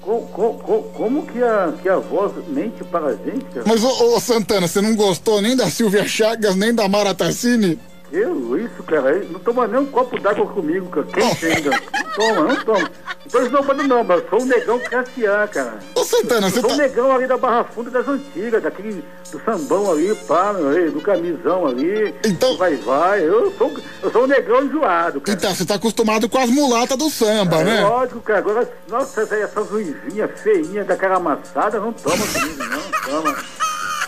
como, 0.00 0.26
como, 0.28 0.82
como 0.82 1.26
que, 1.26 1.42
a, 1.42 1.72
que 1.80 1.88
a 1.88 1.96
voz 1.96 2.32
mente 2.48 2.84
para 2.84 3.06
a 3.06 3.12
gente, 3.12 3.44
cara? 3.54 3.64
Mas, 3.66 3.82
ô, 3.82 4.14
ô, 4.14 4.20
Santana, 4.20 4.68
você 4.68 4.82
não 4.82 4.94
gostou 4.94 5.40
nem 5.40 5.56
da 5.56 5.70
Silvia 5.70 6.06
Chagas, 6.06 6.56
nem 6.56 6.74
da 6.74 6.88
Mara 6.88 7.14
Tassini? 7.14 7.78
Eu, 8.18 8.56
isso, 8.58 8.82
cara, 8.84 9.14
não 9.30 9.38
toma 9.40 9.66
nem 9.66 9.80
um 9.80 9.86
copo 9.86 10.18
d'água 10.18 10.46
comigo, 10.46 10.86
cara. 10.88 11.06
Quem 11.38 11.52
ainda? 11.52 11.70
Não 11.70 12.12
toma, 12.14 12.48
não 12.48 12.64
toma. 12.64 12.78
Não 13.24 13.30
tô 13.30 13.40
esnobando 13.42 13.82
não, 13.88 14.04
mas 14.04 14.22
eu 14.22 14.28
sou 14.30 14.40
um 14.40 14.44
negão 14.46 14.78
classe 14.78 15.26
A, 15.26 15.46
cara. 15.48 15.78
Ô, 15.94 16.02
Santana, 16.04 16.48
você 16.48 16.60
sou 16.60 16.70
tá... 16.70 16.74
um 16.74 16.78
negão 16.78 17.12
ali 17.14 17.26
da 17.26 17.36
Barra 17.36 17.64
Funda 17.64 17.90
das 17.90 18.08
antigas, 18.08 18.62
daquele 18.62 19.04
do 19.30 19.40
sambão 19.44 19.90
ali, 19.92 20.14
pá, 20.26 20.52
aí, 20.74 20.90
do 20.90 21.00
camisão 21.02 21.66
ali. 21.66 22.14
Então... 22.24 22.56
Vai, 22.56 22.76
vai. 22.76 23.28
Eu 23.28 23.52
sou, 23.58 23.74
eu 24.02 24.10
sou 24.10 24.24
um 24.24 24.26
negão 24.26 24.64
enjoado, 24.64 25.20
cara. 25.20 25.36
Então, 25.36 25.54
você 25.54 25.66
tá 25.66 25.74
acostumado 25.74 26.26
com 26.28 26.38
as 26.38 26.48
mulatas 26.48 26.96
do 26.96 27.10
samba, 27.10 27.56
É 27.56 27.64
né? 27.64 27.80
lógico, 27.84 28.20
cara. 28.20 28.38
Agora, 28.38 28.72
nossa, 28.88 29.22
essa- 29.22 29.36
essas 29.36 29.68
ruivinhas 29.68 30.30
feinhas 30.40 30.86
da 30.86 30.96
cara 30.96 31.16
amassada, 31.16 31.78
não 31.80 31.92
toma 31.92 32.16
comigo, 32.32 32.64
não 32.64 32.82
toma. 33.22 33.36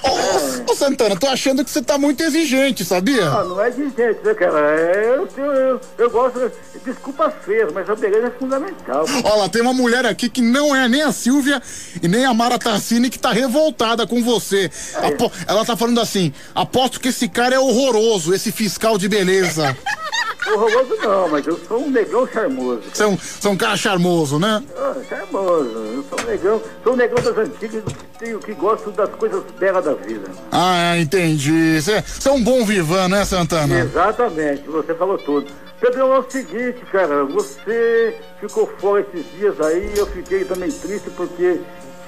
Ô, 0.02 0.72
ô, 0.72 0.74
Santana, 0.76 1.16
tô 1.16 1.26
achando 1.26 1.64
que 1.64 1.70
você 1.70 1.82
tá 1.82 1.98
muito 1.98 2.22
exigente, 2.22 2.84
sabia? 2.84 3.26
Ah, 3.28 3.44
não 3.44 3.60
é 3.60 3.70
de 3.70 3.84
gente, 3.84 4.20
né, 4.24 4.34
cara? 4.34 4.58
É, 4.80 5.14
eu, 5.16 5.28
eu, 5.36 5.52
eu, 5.52 5.80
eu 5.98 6.10
gosto. 6.10 6.50
Desculpa 6.84 7.30
feio, 7.30 7.68
mas 7.74 7.88
a 7.90 7.94
beleza 7.94 8.28
é 8.28 8.30
fundamental. 8.30 9.04
Ó, 9.24 9.34
lá 9.36 9.48
tem 9.48 9.60
uma 9.62 9.72
mulher 9.72 10.06
aqui 10.06 10.28
que 10.30 10.40
não 10.40 10.74
é 10.74 10.88
nem 10.88 11.02
a 11.02 11.12
Silvia 11.12 11.60
e 12.02 12.06
nem 12.08 12.24
a 12.24 12.32
Mara 12.32 12.58
Tassini 12.58 13.10
que 13.10 13.18
tá 13.18 13.32
revoltada 13.32 14.06
com 14.06 14.22
você. 14.22 14.70
Apo- 14.94 15.32
Ela 15.46 15.64
tá 15.64 15.76
falando 15.76 16.00
assim: 16.00 16.32
aposto 16.54 17.00
que 17.00 17.08
esse 17.08 17.28
cara 17.28 17.54
é 17.54 17.58
horroroso, 17.58 18.32
esse 18.34 18.52
fiscal 18.52 18.96
de 18.98 19.08
beleza. 19.08 19.76
Horroroso 20.52 20.96
não, 21.02 21.28
mas 21.28 21.46
eu 21.46 21.58
sou 21.66 21.84
um 21.84 21.90
negão 21.90 22.26
charmoso. 22.26 22.82
Você 22.92 23.02
é 23.02 23.06
um, 23.06 23.16
você 23.16 23.46
é 23.48 23.50
um 23.50 23.56
cara 23.56 23.76
charmoso, 23.76 24.38
né? 24.38 24.62
Ah, 24.76 24.94
charmoso. 25.08 25.70
Eu 25.70 26.04
sou 26.08 26.20
um 26.20 26.30
negão, 26.30 26.62
sou 26.82 26.92
um 26.92 26.96
negão 26.96 27.22
das 27.22 27.38
antigas. 27.38 27.84
tenho, 28.18 28.38
que 28.38 28.52
gosto 28.54 28.90
das 28.90 29.10
coisas 29.10 29.42
belas 29.58 29.84
da 29.84 29.94
vida. 29.94 30.28
Ah, 30.50 30.96
entendi. 30.98 31.80
Você 31.80 32.28
é 32.28 32.32
um 32.32 32.42
bom 32.42 32.64
vivan, 32.64 33.08
né, 33.08 33.24
Santana? 33.24 33.78
Exatamente, 33.78 34.62
você 34.68 34.94
falou 34.94 35.18
tudo. 35.18 35.46
Pedrão, 35.80 36.12
é 36.12 36.18
o 36.18 36.28
seguinte, 36.28 36.80
cara, 36.90 37.24
você 37.24 38.16
ficou 38.40 38.68
fora 38.78 39.06
esses 39.12 39.30
dias 39.32 39.60
aí, 39.60 39.92
eu 39.96 40.06
fiquei 40.08 40.44
também 40.44 40.70
triste 40.70 41.08
porque, 41.10 41.60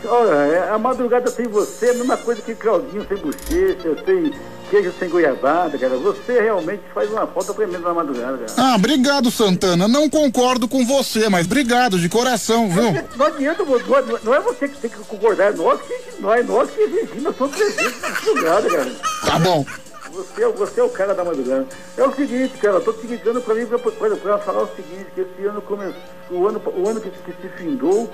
olha, 0.06 0.34
é- 0.52 0.70
a 0.70 0.78
madrugada 0.78 1.30
sem 1.30 1.46
você 1.46 1.86
é 1.86 1.90
a 1.90 1.94
mesma 1.94 2.16
coisa 2.16 2.40
que 2.42 2.54
Claudinho 2.54 3.06
sem 3.06 3.16
bochecha, 3.16 4.04
sem 4.04 4.32
queijo 4.70 4.92
sem 4.98 5.08
goiabada, 5.08 5.76
cara. 5.76 5.96
Você 5.96 6.40
realmente 6.40 6.82
faz 6.94 7.10
uma 7.10 7.26
falta 7.26 7.52
tremenda 7.54 7.80
na 7.80 7.94
madrugada, 7.94 8.38
cara. 8.38 8.52
Ah, 8.56 8.76
obrigado, 8.76 9.30
Santana. 9.30 9.88
Não 9.88 10.08
concordo 10.08 10.68
com 10.68 10.84
você, 10.86 11.28
mas 11.28 11.46
obrigado 11.46 11.98
de 11.98 12.08
coração, 12.08 12.68
viu? 12.70 12.92
Não 13.16 13.26
adianta, 13.26 13.64
não, 13.64 13.78
não- 13.78 14.18
não 14.22 14.34
é 14.34 14.40
você 14.40 14.68
que 14.68 14.78
tem 14.78 14.90
que 14.90 14.98
concordar, 14.98 15.52
é 15.52 15.56
nós 15.56 15.80
que, 15.80 16.20
nós, 16.20 16.46
nós 16.46 16.70
que 16.70 16.80
exigimos 16.82 17.26
a 17.26 17.32
sua 17.32 17.48
presença 17.48 17.96
na 18.00 18.08
madrugada, 18.10 18.70
cara. 18.70 18.90
Tá 19.26 19.38
bom. 19.38 19.66
Você, 20.12 20.42
é- 20.42 20.48
você 20.48 20.80
é 20.80 20.82
o 20.84 20.88
cara 20.88 21.14
da 21.14 21.24
madrugada. 21.24 21.66
É 21.96 22.02
o 22.04 22.12
seguinte, 22.14 22.54
cara, 22.58 22.80
tô 22.80 22.92
te 22.92 23.06
ligando 23.06 23.40
pra 23.40 23.54
mim 23.54 23.64
pra, 23.66 23.78
pra, 23.78 24.16
pra 24.16 24.38
falar 24.38 24.62
o 24.64 24.68
seguinte, 24.74 25.06
que 25.14 25.20
esse 25.20 25.44
ano 25.46 25.62
começou, 25.62 25.94
o 26.30 26.48
ano, 26.48 26.60
o 26.76 26.88
ano 26.88 27.00
que, 27.00 27.10
que 27.10 27.32
se 27.40 27.48
findou, 27.56 28.10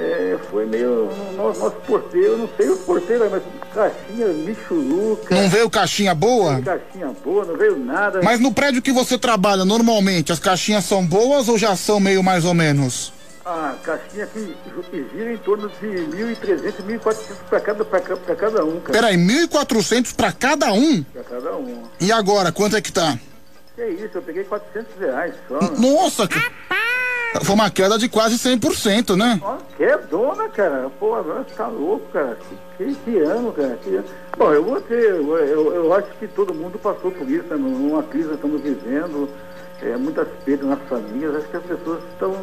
é, 0.00 0.38
foi 0.50 0.64
meio 0.66 1.06
no 1.06 1.32
nosso, 1.36 1.60
nosso 1.60 1.76
porteiro, 1.86 2.26
eu 2.32 2.38
não 2.38 2.48
sei 2.56 2.68
os 2.70 2.80
porteiros, 2.80 3.30
mas 3.30 3.42
caixinha, 3.74 4.26
michuruca. 4.28 5.34
Não 5.34 5.48
veio 5.48 5.68
caixinha 5.70 6.14
boa? 6.14 6.60
Caixinha 6.62 7.14
boa, 7.24 7.44
não 7.44 7.56
veio 7.56 7.76
nada. 7.78 8.20
Mas 8.22 8.40
no 8.40 8.52
prédio 8.52 8.80
que 8.82 8.92
você 8.92 9.18
trabalha, 9.18 9.64
normalmente, 9.64 10.32
as 10.32 10.38
caixinhas 10.38 10.84
são 10.84 11.04
boas 11.04 11.48
ou 11.48 11.58
já 11.58 11.76
são 11.76 12.00
meio 12.00 12.22
mais 12.22 12.44
ou 12.44 12.54
menos? 12.54 13.12
A 13.44 13.74
caixinha 13.82 14.26
que 14.26 14.54
gira 15.16 15.32
em 15.32 15.38
torno 15.38 15.68
de 15.80 15.86
1.300, 15.86 16.72
1.400 16.86 17.16
pra 17.48 17.60
cada, 17.60 17.84
pra, 17.84 18.00
ca- 18.00 18.16
pra 18.16 18.36
cada 18.36 18.64
um, 18.64 18.80
cara. 18.80 18.92
Peraí, 18.98 19.16
1.400 19.16 20.14
pra 20.14 20.30
cada 20.32 20.72
um? 20.72 21.02
Pra 21.02 21.22
cada 21.24 21.56
um. 21.56 21.82
E 22.00 22.12
agora, 22.12 22.52
quanto 22.52 22.76
é 22.76 22.80
que 22.80 22.92
tá? 22.92 23.18
Que 23.74 23.84
isso, 23.86 24.10
eu 24.14 24.22
peguei 24.22 24.44
400 24.44 24.86
reais 25.00 25.34
só. 25.48 25.58
Nossa, 25.78 26.28
que... 26.28 26.38
foi 27.42 27.54
uma 27.54 27.70
queda 27.70 27.96
de 27.98 28.08
quase 28.08 28.36
100%, 28.36 29.16
né? 29.16 29.40
Ó, 29.42 29.56
que 29.76 29.84
é 29.84 29.96
dona, 29.96 30.48
cara. 30.48 30.90
Pô, 30.98 31.14
agora 31.14 31.44
você 31.44 31.54
tá 31.54 31.68
louco, 31.68 32.06
cara. 32.12 32.36
Que, 32.76 32.94
que, 32.94 33.18
ano, 33.18 33.52
cara. 33.52 33.78
Que 33.82 33.96
ano. 33.96 34.04
Bom, 34.36 34.52
eu 34.52 34.64
vou 34.64 34.80
ter, 34.80 35.10
eu, 35.10 35.36
eu, 35.38 35.74
eu 35.74 35.94
acho 35.94 36.08
que 36.18 36.26
todo 36.26 36.54
mundo 36.54 36.78
passou 36.78 37.10
por 37.10 37.28
isso, 37.30 37.46
né? 37.48 37.56
numa 37.56 38.02
crise 38.02 38.28
que 38.28 38.34
estamos 38.34 38.60
vivendo, 38.60 39.28
é, 39.82 39.96
muitas 39.96 40.28
perdas 40.44 40.68
nas 40.68 40.80
famílias, 40.88 41.36
acho 41.36 41.48
que 41.48 41.56
as 41.56 41.64
pessoas 41.64 42.02
estão. 42.12 42.34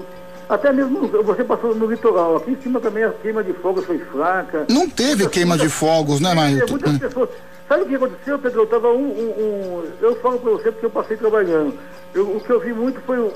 Até 0.49 0.71
mesmo 0.71 1.07
você 1.07 1.43
passou 1.43 1.75
no 1.75 1.87
litoral, 1.87 2.37
aqui 2.37 2.51
em 2.51 2.61
cima 2.61 2.79
também 2.79 3.03
a 3.03 3.09
queima 3.09 3.43
de 3.43 3.51
fogos 3.53 3.83
foi 3.85 3.99
fraca. 3.99 4.65
Não 4.69 4.89
teve 4.89 5.27
queima 5.27 5.57
de 5.57 5.67
fogos, 5.67 6.21
né, 6.21 6.33
Mailton? 6.33 6.71
muitas 6.71 6.97
pessoas. 6.97 7.29
Sabe 7.67 7.81
o 7.83 7.85
que 7.85 7.95
aconteceu, 7.95 8.39
Pedro? 8.39 8.61
Eu 8.61 8.67
tava 8.67 8.87
um. 8.93 9.07
um- 9.09 9.33
um- 9.43 9.83
eu 10.01 10.15
falo 10.21 10.39
pra 10.39 10.51
você 10.51 10.71
porque 10.71 10.85
eu 10.85 10.89
passei 10.89 11.17
trabalhando. 11.17 11.73
Eu- 12.15 12.37
o 12.37 12.39
que 12.39 12.49
eu 12.49 12.61
vi 12.61 12.71
muito 12.71 13.01
foi 13.01 13.19
um, 13.19 13.27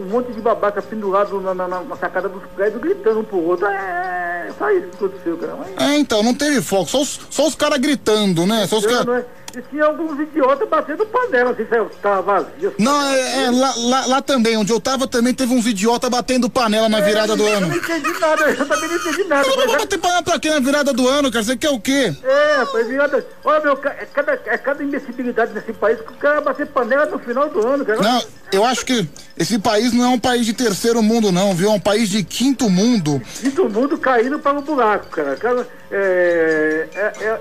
um 0.00 0.06
monte 0.10 0.32
de 0.32 0.40
babaca 0.40 0.80
pendurado 0.80 1.38
na, 1.42 1.52
na, 1.54 1.68
na- 1.68 1.96
sacada 1.96 2.26
dos 2.26 2.42
prédios, 2.56 2.80
gritando 2.80 3.20
um 3.20 3.24
pro 3.24 3.36
outro. 3.46 3.66
É, 3.66 4.48
só 4.58 4.70
isso 4.70 4.86
que 4.88 4.96
aconteceu, 5.04 5.36
cara. 5.36 5.56
Mas, 5.58 5.90
É, 5.90 5.94
então, 5.98 6.22
não 6.22 6.32
teve 6.32 6.62
fogo, 6.62 6.86
só 6.88 7.02
os, 7.02 7.20
só 7.28 7.46
os 7.46 7.54
caras 7.54 7.78
gritando, 7.78 8.46
né? 8.46 8.66
Só 8.66 8.78
os 8.78 8.86
caras. 8.86 9.04
não 9.04 9.14
é- 9.16 9.24
tinha 9.62 9.84
alguns 9.84 10.18
idiotas 10.20 10.68
batendo 10.68 11.06
panela, 11.06 11.50
assim, 11.50 11.64
tava 12.02 12.22
vazio. 12.22 12.74
Não, 12.78 13.02
é, 13.10 13.44
é, 13.44 13.50
lá, 13.50 13.74
lá- 13.76 14.06
lá 14.06 14.22
também, 14.22 14.56
onde 14.56 14.72
eu 14.72 14.80
tava 14.80 15.06
também 15.06 15.32
teve 15.34 15.52
uns 15.54 15.66
idiota 15.66 16.08
batendo 16.10 16.48
panela 16.50 16.88
na 16.88 17.00
virada 17.00 17.34
do 17.36 17.42
Eu 17.46 17.56
ano. 17.56 17.68
não 17.68 17.76
entendi 17.76 18.12
nada, 18.20 18.50
eu 18.50 18.66
também 18.66 18.88
não 18.88 18.96
entendi 18.96 19.24
nada. 19.24 19.48
Eu 19.48 19.56
não 19.56 19.66
vou 19.66 19.78
bater 19.78 19.98
panela 19.98 20.22
pra 20.22 20.38
quê 20.38 20.50
na 20.50 20.60
virada 20.60 20.92
do 20.92 21.08
ano, 21.08 21.30
cara? 21.30 21.44
Você 21.44 21.56
quer 21.56 21.70
o 21.70 21.80
quê? 21.80 22.14
É, 22.22 22.56
rapaz, 22.56 22.86
virada. 22.86 23.26
Olha, 23.44 23.60
meu, 23.62 23.72
é 23.84 24.06
cada, 24.12 24.32
é 24.46 24.58
cada 24.58 24.82
imbecilidade 24.82 25.52
nesse 25.52 25.72
país 25.72 25.98
que 26.00 26.12
o 26.12 26.16
cara 26.16 26.40
bater 26.40 26.66
panela 26.66 27.06
no 27.06 27.18
final 27.18 27.48
do 27.48 27.66
ano, 27.66 27.84
cara. 27.84 28.00
Não, 28.00 28.22
eu 28.52 28.64
acho 28.64 28.84
que 28.84 29.08
esse 29.36 29.58
país 29.58 29.92
não 29.92 30.04
é 30.04 30.08
um 30.08 30.18
país 30.18 30.46
de 30.46 30.52
terceiro 30.52 31.02
mundo, 31.02 31.30
não, 31.32 31.54
viu? 31.54 31.70
É 31.70 31.72
um 31.72 31.80
país 31.80 32.08
de 32.08 32.22
quinto 32.24 32.68
mundo. 32.70 33.20
Quinto 33.40 33.68
mundo 33.68 33.98
caindo 33.98 34.38
para 34.38 34.58
o 34.58 34.62
buraco, 34.62 35.06
cara. 35.08 35.36
Cara, 35.36 35.66
é, 35.90 36.85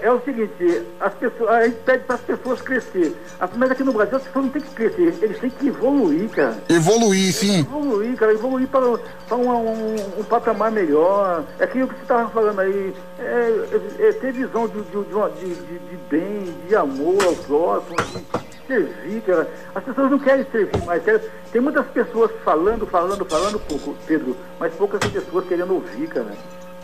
é, 0.06 0.12
o 0.12 0.22
seguinte, 0.22 0.84
as 1.00 1.14
pessoas, 1.16 1.50
a 1.50 1.64
gente 1.66 1.78
pede 1.84 2.04
para 2.04 2.16
as 2.16 2.22
pessoas 2.22 2.62
crescer. 2.62 3.16
Mas 3.56 3.72
aqui 3.72 3.84
no 3.84 3.92
Brasil 3.92 4.18
as 4.18 4.24
pessoas 4.24 4.46
não 4.46 4.52
têm 4.52 4.62
que 4.62 4.76
crescer, 4.76 5.16
eles 5.22 5.40
têm 5.40 5.50
que 5.50 5.68
evoluir, 5.68 6.30
cara. 6.30 6.58
Evoluir, 6.70 7.34
sim. 7.34 7.60
Evoluir, 7.62 8.16
cara, 8.16 8.32
evoluir 8.34 8.68
para, 8.68 8.86
um, 8.86 9.00
um, 9.50 9.96
um 10.20 10.24
patamar 10.24 10.72
melhor. 10.72 11.44
É 11.60 11.64
aquilo 11.64 11.88
que 11.88 11.96
você 11.96 12.02
estava 12.04 12.30
falando 12.30 12.60
aí, 12.60 12.94
é, 13.20 13.24
é, 14.04 14.08
é 14.10 14.14
ter 14.14 14.32
visão 14.32 14.68
de, 14.68 14.82
de, 14.82 14.84
de, 14.84 15.56
de- 15.56 15.80
de 15.80 15.98
bem, 16.10 16.56
de 16.68 16.76
amor 16.76 17.18
ao 17.24 17.34
próximo, 17.36 17.96
de 17.98 18.68
servir, 18.68 19.22
cara. 19.22 19.50
As 19.74 19.84
pessoas 19.84 20.12
não 20.12 20.20
querem 20.20 20.46
servir 20.52 20.84
mais, 20.86 21.04
querem- 21.04 21.22
tem 21.52 21.62
muitas 21.62 21.86
pessoas 21.88 22.30
falando, 22.44 22.86
falando, 22.86 23.26
falando 23.26 23.60
pouco, 23.60 23.96
Pedro, 24.06 24.36
mas 24.60 24.74
poucas 24.76 25.00
pessoas 25.12 25.46
querendo 25.48 25.74
ouvir, 25.74 26.08
cara. 26.08 26.32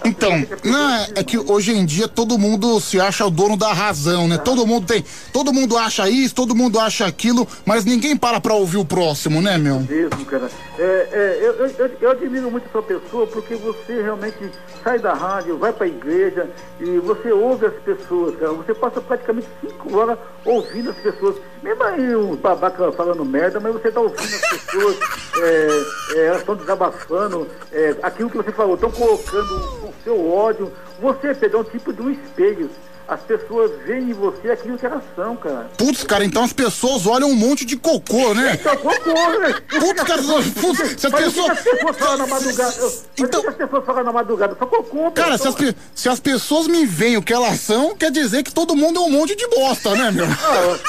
Então, 0.03 0.31
não, 0.63 0.89
é- 0.95 1.07
é 1.15 1.23
que 1.23 1.37
hoje 1.37 1.71
em 1.73 1.85
dia 1.85 2.07
todo 2.07 2.37
mundo 2.37 2.79
se 2.79 2.99
acha 2.99 3.25
o 3.25 3.29
dono 3.29 3.55
da 3.55 3.71
razão, 3.73 4.27
né? 4.27 4.37
Todo 4.37 4.65
mundo 4.65 4.87
tem, 4.87 5.03
todo 5.31 5.53
mundo 5.53 5.77
acha 5.77 6.09
isso, 6.09 6.33
todo 6.33 6.55
mundo 6.55 6.79
acha 6.79 7.05
aquilo, 7.05 7.47
mas 7.65 7.85
ninguém 7.85 8.17
para 8.17 8.39
pra 8.41 8.53
ouvir 8.53 8.77
o 8.77 8.85
próximo, 8.85 9.41
né, 9.41 9.57
meu? 9.57 9.79
mesmo, 9.81 10.25
cara. 10.25 10.49
É, 10.79 10.83
é, 11.11 11.39
eu, 11.41 11.67
eu, 11.67 11.91
eu- 12.01 12.11
admiro 12.11 12.49
muito 12.51 12.69
sua 12.71 12.81
pessoa 12.81 13.27
porque 13.27 13.55
você 13.55 14.01
realmente 14.01 14.37
sai 14.83 14.99
da 14.99 15.13
rádio, 15.13 15.57
vai 15.57 15.71
pra 15.71 15.87
igreja 15.87 16.49
e 16.79 16.97
você 16.99 17.31
ouve 17.31 17.65
as 17.67 17.73
pessoas, 17.83 18.35
cara. 18.37 18.51
Você 18.53 18.73
passa 18.73 18.99
praticamente 19.01 19.47
cinco 19.61 19.95
horas 19.97 20.17
ouvindo 20.45 20.89
as 20.89 20.97
pessoas. 20.97 21.35
Mesmo 21.61 21.83
aí 21.83 22.15
uns 22.15 22.39
babaca 22.39 22.91
falando 22.91 23.23
merda, 23.23 23.59
mas 23.59 23.73
você 23.73 23.91
tá 23.91 24.01
ouvindo 24.01 24.35
as 24.35 24.49
pessoas, 24.49 24.97
é, 25.37 26.17
é, 26.17 26.25
elas 26.25 26.39
estão 26.39 26.55
desabafando, 26.55 27.47
é, 27.71 27.95
aquilo 28.01 28.29
que 28.29 28.37
você 28.37 28.51
falou, 28.51 28.75
estão 28.75 28.91
colocando 28.91 29.55
o 29.83 29.93
seu 30.03 30.31
ódio. 30.31 30.71
Você, 30.99 31.27
é 31.27 31.57
um 31.57 31.63
tipo 31.63 31.93
de 31.93 32.01
um 32.01 32.09
espelho. 32.09 32.69
As 33.11 33.19
pessoas 33.19 33.71
veem 33.85 34.11
em 34.11 34.13
você 34.13 34.51
aquilo 34.51 34.77
que 34.77 34.85
elas 34.85 35.03
são, 35.17 35.35
cara. 35.35 35.69
Putz, 35.77 36.01
cara, 36.05 36.23
então 36.23 36.45
as 36.45 36.53
pessoas 36.53 37.05
olham 37.05 37.29
um 37.29 37.35
monte 37.35 37.65
de 37.65 37.75
cocô, 37.75 38.33
né? 38.33 38.53
Então, 38.53 38.77
cocô, 38.77 39.39
né? 39.39 39.53
Putz, 39.67 40.03
cara, 40.03 40.21
putz, 40.61 41.01
se 41.01 41.07
as 41.07 41.13
pessoas. 41.13 41.49
as 41.49 41.61
pessoas 41.61 41.97
falam 41.97 42.17
na 42.19 42.27
madrugada? 42.27 42.73
Então... 43.17 43.49
As 43.49 43.55
pessoas 43.55 43.85
falam 43.85 44.03
na 44.05 44.13
madrugada? 44.13 44.55
Só 44.57 44.65
cocô, 44.65 45.11
Cara, 45.11 45.37
se 45.37 45.45
as, 45.45 45.55
se 45.93 46.07
as 46.07 46.21
pessoas 46.21 46.67
me 46.67 46.85
veem 46.85 47.17
o 47.17 47.21
que 47.21 47.33
elas 47.33 47.59
são, 47.59 47.93
quer 47.97 48.11
dizer 48.11 48.43
que 48.43 48.53
todo 48.53 48.77
mundo 48.77 49.01
é 49.01 49.03
um 49.03 49.11
monte 49.11 49.35
de 49.35 49.45
bosta, 49.49 49.93
né, 49.93 50.09
meu? 50.09 50.25
Ah, 50.25 50.79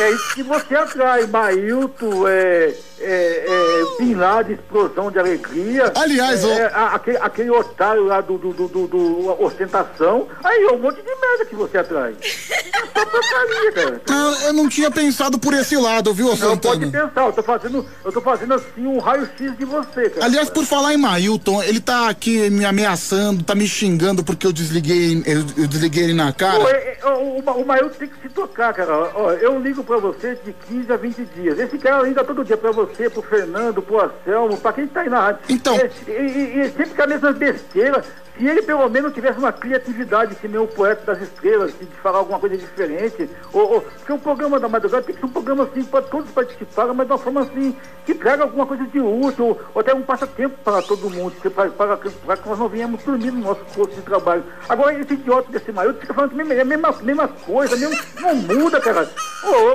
é 0.00 0.10
isso 0.10 0.34
que 0.34 0.42
você 0.42 0.74
atrai, 0.74 1.26
Mailton, 1.28 2.28
é, 2.28 2.74
é, 3.00 3.44
é, 3.46 3.98
Bin 3.98 4.14
Laden, 4.14 4.54
explosão 4.54 5.10
de 5.10 5.18
alegria. 5.18 5.92
Aliás, 5.94 6.44
é, 6.44 6.48
é, 6.62 6.66
aquele, 6.74 7.16
aquele 7.18 7.50
otário 7.50 8.04
lá 8.04 8.20
do, 8.20 8.36
do, 8.38 8.52
do, 8.52 8.68
do- 8.68 8.86
do 8.86 9.42
ostentação. 9.42 10.28
Aí 10.44 10.64
é 10.64 10.72
um 10.72 10.78
monte 10.78 10.96
de 10.96 11.08
merda 11.08 11.44
que 11.48 11.54
você 11.54 11.78
atrai. 11.78 12.14
É 12.20 12.98
só 12.98 13.06
porcaria, 13.06 13.72
cara. 13.72 14.00
Ah, 14.20 14.46
eu 14.46 14.52
não 14.52 14.68
tinha 14.68 14.90
pensado 14.90 15.38
por 15.38 15.54
esse 15.54 15.76
lado, 15.76 16.12
viu, 16.14 16.28
Não 16.28 16.36
pode 16.58 16.84
Santana? 16.84 17.08
pensar, 17.08 17.26
eu 17.26 17.32
tô 17.32 17.42
fazendo, 17.42 17.86
eu 18.04 18.12
tô 18.12 18.20
fazendo 18.20 18.54
assim 18.54 18.86
um 18.86 18.98
raio-x 18.98 19.56
de 19.56 19.64
você, 19.64 20.10
cara. 20.10 20.24
Aliás, 20.26 20.50
por 20.50 20.64
falar 20.64 20.92
em 20.94 20.96
Mailton, 20.96 21.62
ele 21.62 21.80
tá 21.80 22.08
aqui 22.08 22.48
me 22.50 22.64
ameaçando, 22.64 23.42
tá 23.42 23.54
me 23.54 23.66
xingando 23.66 24.22
porque 24.22 24.46
eu 24.46 24.52
desliguei, 24.52 25.22
eu, 25.26 25.38
eu 25.62 25.66
desliguei 25.66 26.04
ele 26.04 26.14
na 26.14 26.26
Pô, 26.32 26.38
cara. 26.38 26.62
é- 26.70 26.98
é, 27.02 27.06
o, 27.06 27.38
o, 27.38 27.62
o 27.62 27.66
Mailton 27.66 27.94
tem 27.98 28.08
que 28.08 28.20
se 28.22 28.28
tocar, 28.28 28.72
cara. 28.74 29.10
Ó, 29.14 29.32
eu 29.32 29.58
ligo 29.58 29.82
pra 29.82 29.96
você 29.98 30.36
de 30.44 30.52
15 30.68 30.92
a 30.92 30.96
20 30.96 31.24
dias. 31.34 31.58
Esse 31.58 31.78
cara 31.78 32.02
liga 32.02 32.22
todo 32.24 32.44
dia 32.44 32.56
pra 32.56 32.70
você, 32.72 32.89
pro 33.10 33.22
Fernando, 33.22 33.80
pro 33.82 34.00
Anselmo, 34.04 34.56
pra 34.58 34.72
quem 34.72 34.86
tá 34.86 35.00
aí 35.02 35.08
na 35.08 35.20
rádio. 35.20 35.40
Então. 35.48 35.76
E, 36.06 36.10
e- 36.10 36.60
e 36.60 36.70
sempre 36.70 36.94
com 36.94 37.02
a 37.02 37.06
mesma 37.06 37.32
besteira. 37.32 38.04
Se 38.40 38.46
ele 38.46 38.62
pelo 38.62 38.88
menos 38.88 39.12
tivesse 39.12 39.38
uma 39.38 39.52
criatividade, 39.52 40.34
que 40.34 40.48
nem 40.48 40.58
o 40.58 40.66
poeta 40.66 41.12
das 41.12 41.20
estrelas, 41.22 41.72
de 41.78 41.84
falar 42.02 42.20
alguma 42.20 42.38
coisa 42.40 42.56
diferente, 42.56 43.28
ou, 43.52 43.74
ou- 43.74 43.80
porque 43.82 44.10
o 44.14 44.18
programa 44.18 44.58
da 44.58 44.66
madrugada 44.66 45.02
tem 45.04 45.14
que 45.14 45.20
ser 45.20 45.26
um 45.26 45.30
programa 45.30 45.64
assim, 45.64 45.82
para 45.84 46.00
todos 46.00 46.30
participarem, 46.30 46.94
mas 46.94 47.06
de 47.06 47.12
uma 47.12 47.18
forma 47.18 47.42
assim, 47.42 47.76
que 48.06 48.14
traga 48.14 48.44
alguma 48.44 48.64
coisa 48.64 48.82
de 48.86 48.98
útil, 48.98 49.44
ou, 49.44 49.60
ou 49.74 49.80
até 49.82 49.92
um 49.94 50.00
passatempo 50.00 50.56
para 50.64 50.80
todo 50.80 51.10
mundo, 51.10 51.34
para, 51.50 51.68
para, 51.68 51.96
para 51.98 52.36
que 52.38 52.48
nós 52.48 52.58
não 52.58 52.68
venhamos 52.68 53.02
dormir 53.04 53.30
no 53.30 53.40
nosso 53.40 53.60
posto 53.74 53.94
de 53.94 54.00
trabalho. 54.00 54.42
Agora, 54.66 54.94
esse 54.98 55.12
idiota 55.12 55.52
desse 55.52 55.70
maior 55.70 55.92
fica 55.92 56.14
falando 56.14 56.30
que 56.30 56.52
é 56.54 56.60
a 56.62 56.64
mesma, 56.64 56.92
mesma 57.02 57.28
coisa, 57.28 57.76
mesmo, 57.76 57.94
não 58.22 58.34
muda, 58.36 58.80
cara. 58.80 59.06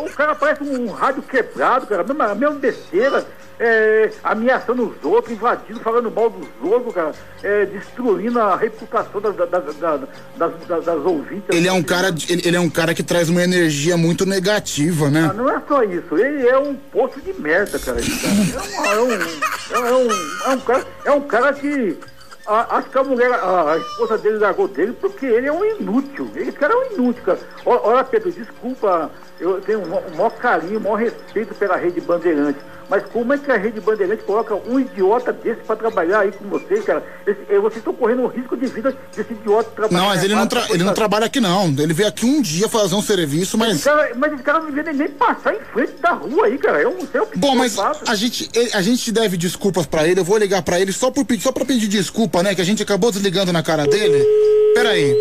O 0.04 0.10
cara 0.16 0.34
parece 0.34 0.64
um 0.64 0.88
rádio 0.92 1.22
quebrado, 1.22 1.86
cara, 1.86 2.04
mesma, 2.04 2.34
mesma 2.34 2.56
besteira. 2.56 3.24
É, 3.58 4.12
ameaçando 4.24 4.84
os 4.90 5.06
outros, 5.06 5.34
invadindo, 5.34 5.80
falando 5.80 6.12
mal 6.12 6.30
dos 6.30 6.48
outros, 6.62 6.94
cara, 6.94 7.14
é, 7.42 7.66
destruindo 7.66 8.40
a 8.40 8.56
reputação 8.58 9.22
das, 9.22 9.34
das, 9.36 9.50
das, 9.50 10.02
das, 10.68 10.86
das- 10.86 11.06
ouvintes. 11.06 11.44
Ele 11.56 11.68
é 11.68 11.72
um 11.72 11.82
cara, 11.84 12.14
ele, 12.28 12.56
é 12.56 12.60
um 12.60 12.70
cara 12.70 12.94
que 12.94 13.02
traz 13.04 13.30
uma 13.30 13.42
energia 13.42 13.96
muito 13.96 14.26
negativa, 14.26 15.06
Ah, 15.08 15.10
né? 15.10 15.32
não 15.36 15.50
é 15.50 15.62
só 15.68 15.84
isso, 15.84 16.18
ele 16.18 16.48
é 16.48 16.58
um 16.58 16.76
poço 16.76 17.22
de 17.22 17.32
merda, 17.34 17.80
cara. 17.80 17.98
cara. 18.02 18.96
É, 18.96 19.00
um, 19.00 19.12
é, 19.12 19.80
um, 19.80 19.88
é, 19.88 19.94
um, 19.94 20.52
é 20.52 20.56
um 20.56 20.60
cara, 20.60 20.86
é 21.06 21.12
um 21.12 21.22
cara 21.22 21.54
que 21.54 21.98
a- 22.48 22.78
acho 22.78 22.90
que 22.90 22.98
a 22.98 23.04
mulher, 23.04 23.32
a, 23.32 23.74
a 23.74 23.78
esposa 23.78 24.18
dele 24.18 24.38
largou 24.38 24.68
dele 24.68 24.94
porque 25.00 25.26
ele 25.26 25.48
é 25.48 25.52
um 25.54 25.64
inútil. 25.64 26.30
Esse 26.36 26.52
cara 26.52 26.74
é 26.74 26.78
um 26.78 26.94
inútil, 26.94 27.24
cara. 27.24 27.40
Olha, 27.66 28.04
Pedro, 28.04 28.32
desculpa, 28.32 29.10
eu 29.52 29.62
tenho 29.62 29.80
um, 29.80 29.84
um 29.84 30.16
maior 30.16 30.32
carinho, 30.32 30.80
um 30.80 30.84
maior 30.84 30.96
respeito 30.96 31.54
pela 31.56 31.76
Rede 31.76 32.02
Bandeirante. 32.02 32.60
Mas 32.90 33.04
como 33.12 33.34
é 33.34 33.38
que 33.38 33.52
a 33.52 33.58
Rede 33.58 33.82
Bandeirante 33.82 34.24
coloca 34.24 34.56
um 34.56 34.80
idiota 34.80 35.34
desse 35.34 35.62
pra 35.62 35.76
trabalhar 35.76 36.20
aí 36.20 36.32
com 36.32 36.46
vocês, 36.46 36.84
cara? 36.86 37.04
Esse, 37.26 37.40
eh, 37.50 37.60
vocês 37.60 37.78
estão 37.78 37.94
correndo 37.94 38.24
o 38.24 38.28
risco 38.28 38.56
de 38.56 38.68
vida 38.68 38.96
desse 39.16 39.34
idiota 39.34 39.72
trabalhar. 39.72 40.00
Não, 40.00 40.08
mas 40.10 40.24
ele 40.24 40.36
não, 40.36 40.48
ele 40.70 40.84
não 40.84 40.94
trabalha. 40.94 41.26
aqui 41.26 41.40
não. 41.40 41.74
Ele 41.80 41.94
veio 41.94 42.10
aqui 42.10 42.26
um 42.26 42.42
dia 42.42 42.70
fazer 42.70 42.94
um 42.94 43.02
serviço, 43.02 43.58
mas. 43.58 43.76
Esse 43.76 43.86
cara, 43.86 44.12
mas 44.16 44.34
esse 44.34 44.44
cara 44.44 44.60
não 44.60 44.72
devia 44.72 44.94
nem 44.94 45.10
passar 45.10 45.56
em 45.56 45.60
frente 45.74 45.94
da 46.00 46.12
rua 46.12 46.46
aí, 46.46 46.58
cara. 46.58 46.82
Eu 46.82 46.92
não 46.92 47.08
sei 47.08 47.22
o 47.22 47.26
que 47.26 47.38
Bom, 47.38 47.56
mas 47.56 47.78
a 47.80 48.16
gente, 48.16 48.50
a 48.74 48.82
gente 48.82 49.12
deve 49.12 49.36
desculpas 49.36 49.86
pra 49.88 50.08
ele. 50.08 50.20
Eu 50.20 50.26
vou 50.26 50.38
ligar 50.38 50.62
pra 50.62 50.80
ele 50.80 50.92
só, 50.92 51.10
por, 51.10 51.26
só 51.40 51.52
pra 51.52 51.66
pedir 51.66 51.88
desculpa, 51.88 52.44
né? 52.44 52.54
Que 52.54 52.62
a 52.62 52.66
gente 52.66 52.84
acabou 52.84 53.12
desligando 53.12 53.52
na 53.52 53.64
cara 53.64 53.88
dele. 53.88 54.24
Pera 54.76 54.90
aí. 54.90 55.16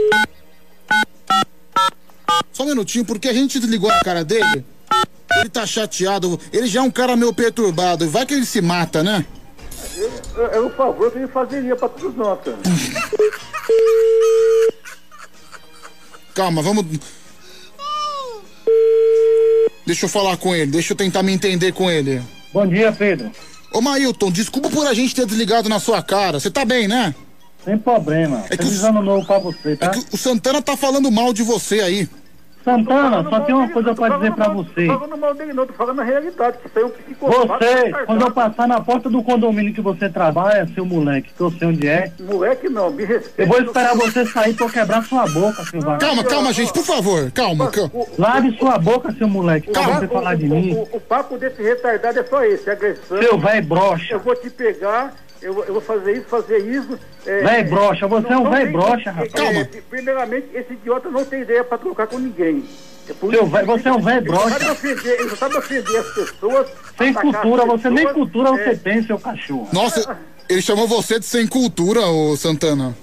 Só 2.53 2.63
um 2.63 2.67
minutinho, 2.67 3.05
porque 3.05 3.29
a 3.29 3.33
gente 3.33 3.59
desligou 3.59 3.89
na 3.89 4.01
cara 4.01 4.25
dele. 4.25 4.65
Ele 5.37 5.49
tá 5.49 5.67
chateado. 5.67 6.39
Ele 6.53 6.67
já 6.67 6.81
é 6.81 6.83
um 6.83 6.91
cara 6.91 7.17
meio 7.17 7.33
perturbado. 7.33 8.09
Vai 8.09 8.25
que 8.25 8.35
ele 8.35 8.47
se 8.47 8.61
mata, 8.61 9.03
né? 9.03 9.25
É 10.53 10.61
um 10.61 10.71
favor 10.71 11.11
que 11.11 11.19
ele 11.19 11.29
fazeria 11.29 11.77
pra 11.77 11.89
todos 11.89 12.17
nós, 12.17 12.39
cara. 12.45 12.59
Calma, 16.35 16.63
vamos. 16.63 16.85
Deixa 19.87 20.07
eu 20.07 20.09
falar 20.09 20.37
com 20.37 20.55
ele, 20.55 20.71
deixa 20.71 20.93
eu 20.93 20.97
tentar 20.97 21.23
me 21.23 21.33
entender 21.33 21.73
com 21.73 21.91
ele. 21.91 22.23
Bom 22.53 22.67
dia, 22.67 22.91
Pedro. 22.91 23.31
Ô 23.73 23.81
Mailton, 23.81 24.31
desculpa 24.31 24.71
por 24.71 24.87
a 24.87 24.95
gente 24.95 25.15
ter 25.15 25.27
desligado 25.27 25.69
na 25.69 25.79
sua 25.79 26.03
cara. 26.03 26.41
Você 26.41 26.51
tá 26.51 26.65
bem, 26.65 26.89
né? 26.89 27.15
Sem 27.65 27.79
problema. 27.79 28.45
É 28.51 28.57
que 28.57 28.65
Feliz 28.65 28.83
o- 28.83 28.87
ano 28.87 29.03
novo 29.03 29.27
pra 29.27 29.39
você, 29.39 29.77
tá? 29.77 29.91
O 30.13 30.17
Santana 30.17 30.61
tá 30.61 30.77
falando 30.77 31.11
mal 31.11 31.33
de 31.33 31.43
você 31.43 31.81
aí. 31.81 32.09
Santana, 32.65 33.23
só 33.29 33.41
tem 33.41 33.55
uma 33.55 33.69
coisa 33.69 33.95
pra 33.95 34.09
dizer 34.17 34.33
pra 34.33 34.49
você. 34.49 34.87
Tô 34.87 34.99
falando 34.99 35.19
mal 35.19 35.35
dele 35.35 35.53
não, 35.53 35.67
tô 35.67 35.75
falando 35.75 36.01
a 36.01 36.05
realidade, 36.05 36.57
que 36.63 36.67
isso 36.67 36.79
aí 36.79 36.83
é 36.83 36.87
um 36.87 36.91
psicopata. 36.91 37.67
Você, 37.67 37.93
quando 38.07 38.23
eu 38.23 38.31
passar 38.31 38.67
na 38.67 38.81
porta 38.81 39.11
do 39.11 39.23
condomínio 39.23 39.75
que 39.75 39.83
você 39.83 40.09
trabalha, 40.09 40.67
seu 40.75 40.87
moleque, 40.87 41.31
que 41.37 41.41
eu 41.43 41.51
sei 41.51 41.69
onde 41.69 41.87
é, 41.87 42.11
Moleque 42.21 42.71
não, 42.71 42.91
me 42.91 43.05
respeita. 43.05 43.43
eu 43.43 43.47
vou 43.49 43.61
esperar 43.61 43.95
você 43.95 44.25
sair 44.25 44.55
pra 44.55 44.65
eu 44.65 44.71
quebrar 44.71 45.05
sua 45.05 45.27
boca, 45.27 45.63
seu 45.65 45.79
vagabundo. 45.79 45.99
Calma, 46.07 46.25
calma, 46.25 46.53
gente, 46.55 46.73
por 46.73 46.85
favor. 46.85 47.31
Calma, 47.33 47.71
calma. 47.71 47.91
Lave 48.19 48.57
sua 48.57 48.79
boca, 48.79 49.13
seu 49.13 49.29
moleque, 49.29 49.71
pra 49.71 49.83
você 49.83 50.09
falar 50.09 50.35
de 50.35 50.49
mim. 50.49 50.73
O, 50.75 50.97
o 50.97 51.01
papo 51.01 51.37
desse 51.37 51.63
retardado 51.63 52.19
é 52.19 52.25
só 52.25 52.43
esse, 52.45 52.71
agressão. 52.71 53.19
Seu 53.19 53.37
véi 53.39 53.61
broxa. 53.61 54.15
Eu 54.15 54.21
vou 54.21 54.35
te 54.37 54.49
pegar, 54.49 55.13
eu, 55.45 55.53
vou- 55.55 55.65
eu 55.65 55.73
vou 55.75 55.83
fazer 55.83 56.13
isso, 56.17 56.27
fazer 56.27 56.59
isso. 56.59 56.99
É, 57.27 57.41
Véi 57.43 57.65
broxa, 57.65 58.07
você 58.09 58.33
é 58.33 58.37
um 58.39 58.45
não 58.45 58.51
véi 58.51 58.67
broxa, 58.67 59.11
rapaz. 59.11 59.33
é, 59.35 59.37
Calma. 59.37 59.69
primeiramente, 59.89 60.47
esse 60.55 60.73
idiota 60.73 61.09
não 61.11 61.25
tem 61.25 61.43
ideia 61.43 61.63
pra 61.63 61.79
trocar 61.79 62.07
com 62.07 62.19
ninguém. 62.19 62.65
É 63.09 63.13
Seu 63.13 63.31
isso 63.31 63.47
véi- 63.47 63.61
que 63.61 63.67
você 63.67 63.89
é 63.89 63.93
um 63.93 64.09
ele 64.11 64.21
broxa. 64.23 64.73
ofender- 64.73 65.21
Ele 65.21 65.29
só 65.31 65.37
sabe 65.37 65.57
ofender 65.59 65.97
as 66.01 66.09
pessoas. 66.15 66.67
Sem 66.97 67.13
cultura, 67.13 67.63
as 67.63 67.69
você 67.69 67.91
nem 67.91 68.07
pessoas, 68.07 68.15
cultura 68.15 68.49
é, 68.49 68.53
você 68.65 68.77
tem, 68.77 69.03
seu 69.07 69.19
cachorro. 69.19 69.69
Nossa, 69.73 70.19
ele 70.49 70.63
chamou 70.63 70.89
você 70.89 71.19
de 71.19 71.27
sem 71.27 71.47
cultura, 71.47 72.01
ô 72.07 72.35
Santana. 72.37 72.97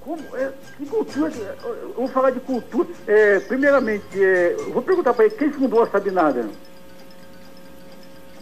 Como, 0.00 0.22
é, 0.36 0.48
que 0.76 0.86
cultura? 0.86 1.32
Eu 1.64 1.74
eu 1.88 1.94
vou 1.96 2.08
falar 2.08 2.30
de 2.30 2.40
cultura. 2.40 2.88
É, 3.06 3.40
primeiramente, 3.40 4.04
é, 4.14 4.54
eu 4.58 4.72
vou 4.72 4.82
perguntar 4.82 5.12
pra 5.14 5.24
ele, 5.24 5.34
quem 5.34 5.50
fundou 5.52 5.82
a 5.82 5.86
Sabinada? 5.90 6.46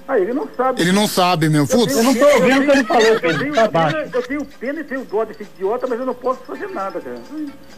Ah, 0.09 0.19
ele 0.21 0.33
não 0.33 0.49
sabe. 0.57 0.83
Ele 0.83 0.93
não 0.93 1.09
sabe, 1.09 1.49
meu. 1.49 1.67
Putz. 1.67 1.93
pena, 1.95 2.09
eu 2.11 2.15
tenho- 2.15 3.01
eu 3.01 3.21
Pedro, 3.21 3.39
tenho 3.41 3.55
tá 3.55 3.69
pena-. 3.69 4.09
Eu 4.15 4.23
tenho 4.23 4.45
pena 4.45 4.81
e 4.81 4.85
tenho 4.85 5.05
dó 5.05 5.25
desse 5.25 5.43
idiota, 5.43 5.87
mas 5.89 5.99
eu 5.99 6.07
não 6.07 6.15
posso 6.15 6.41
fazer 6.47 6.69
nada, 6.69 7.01
cara. 7.01 7.17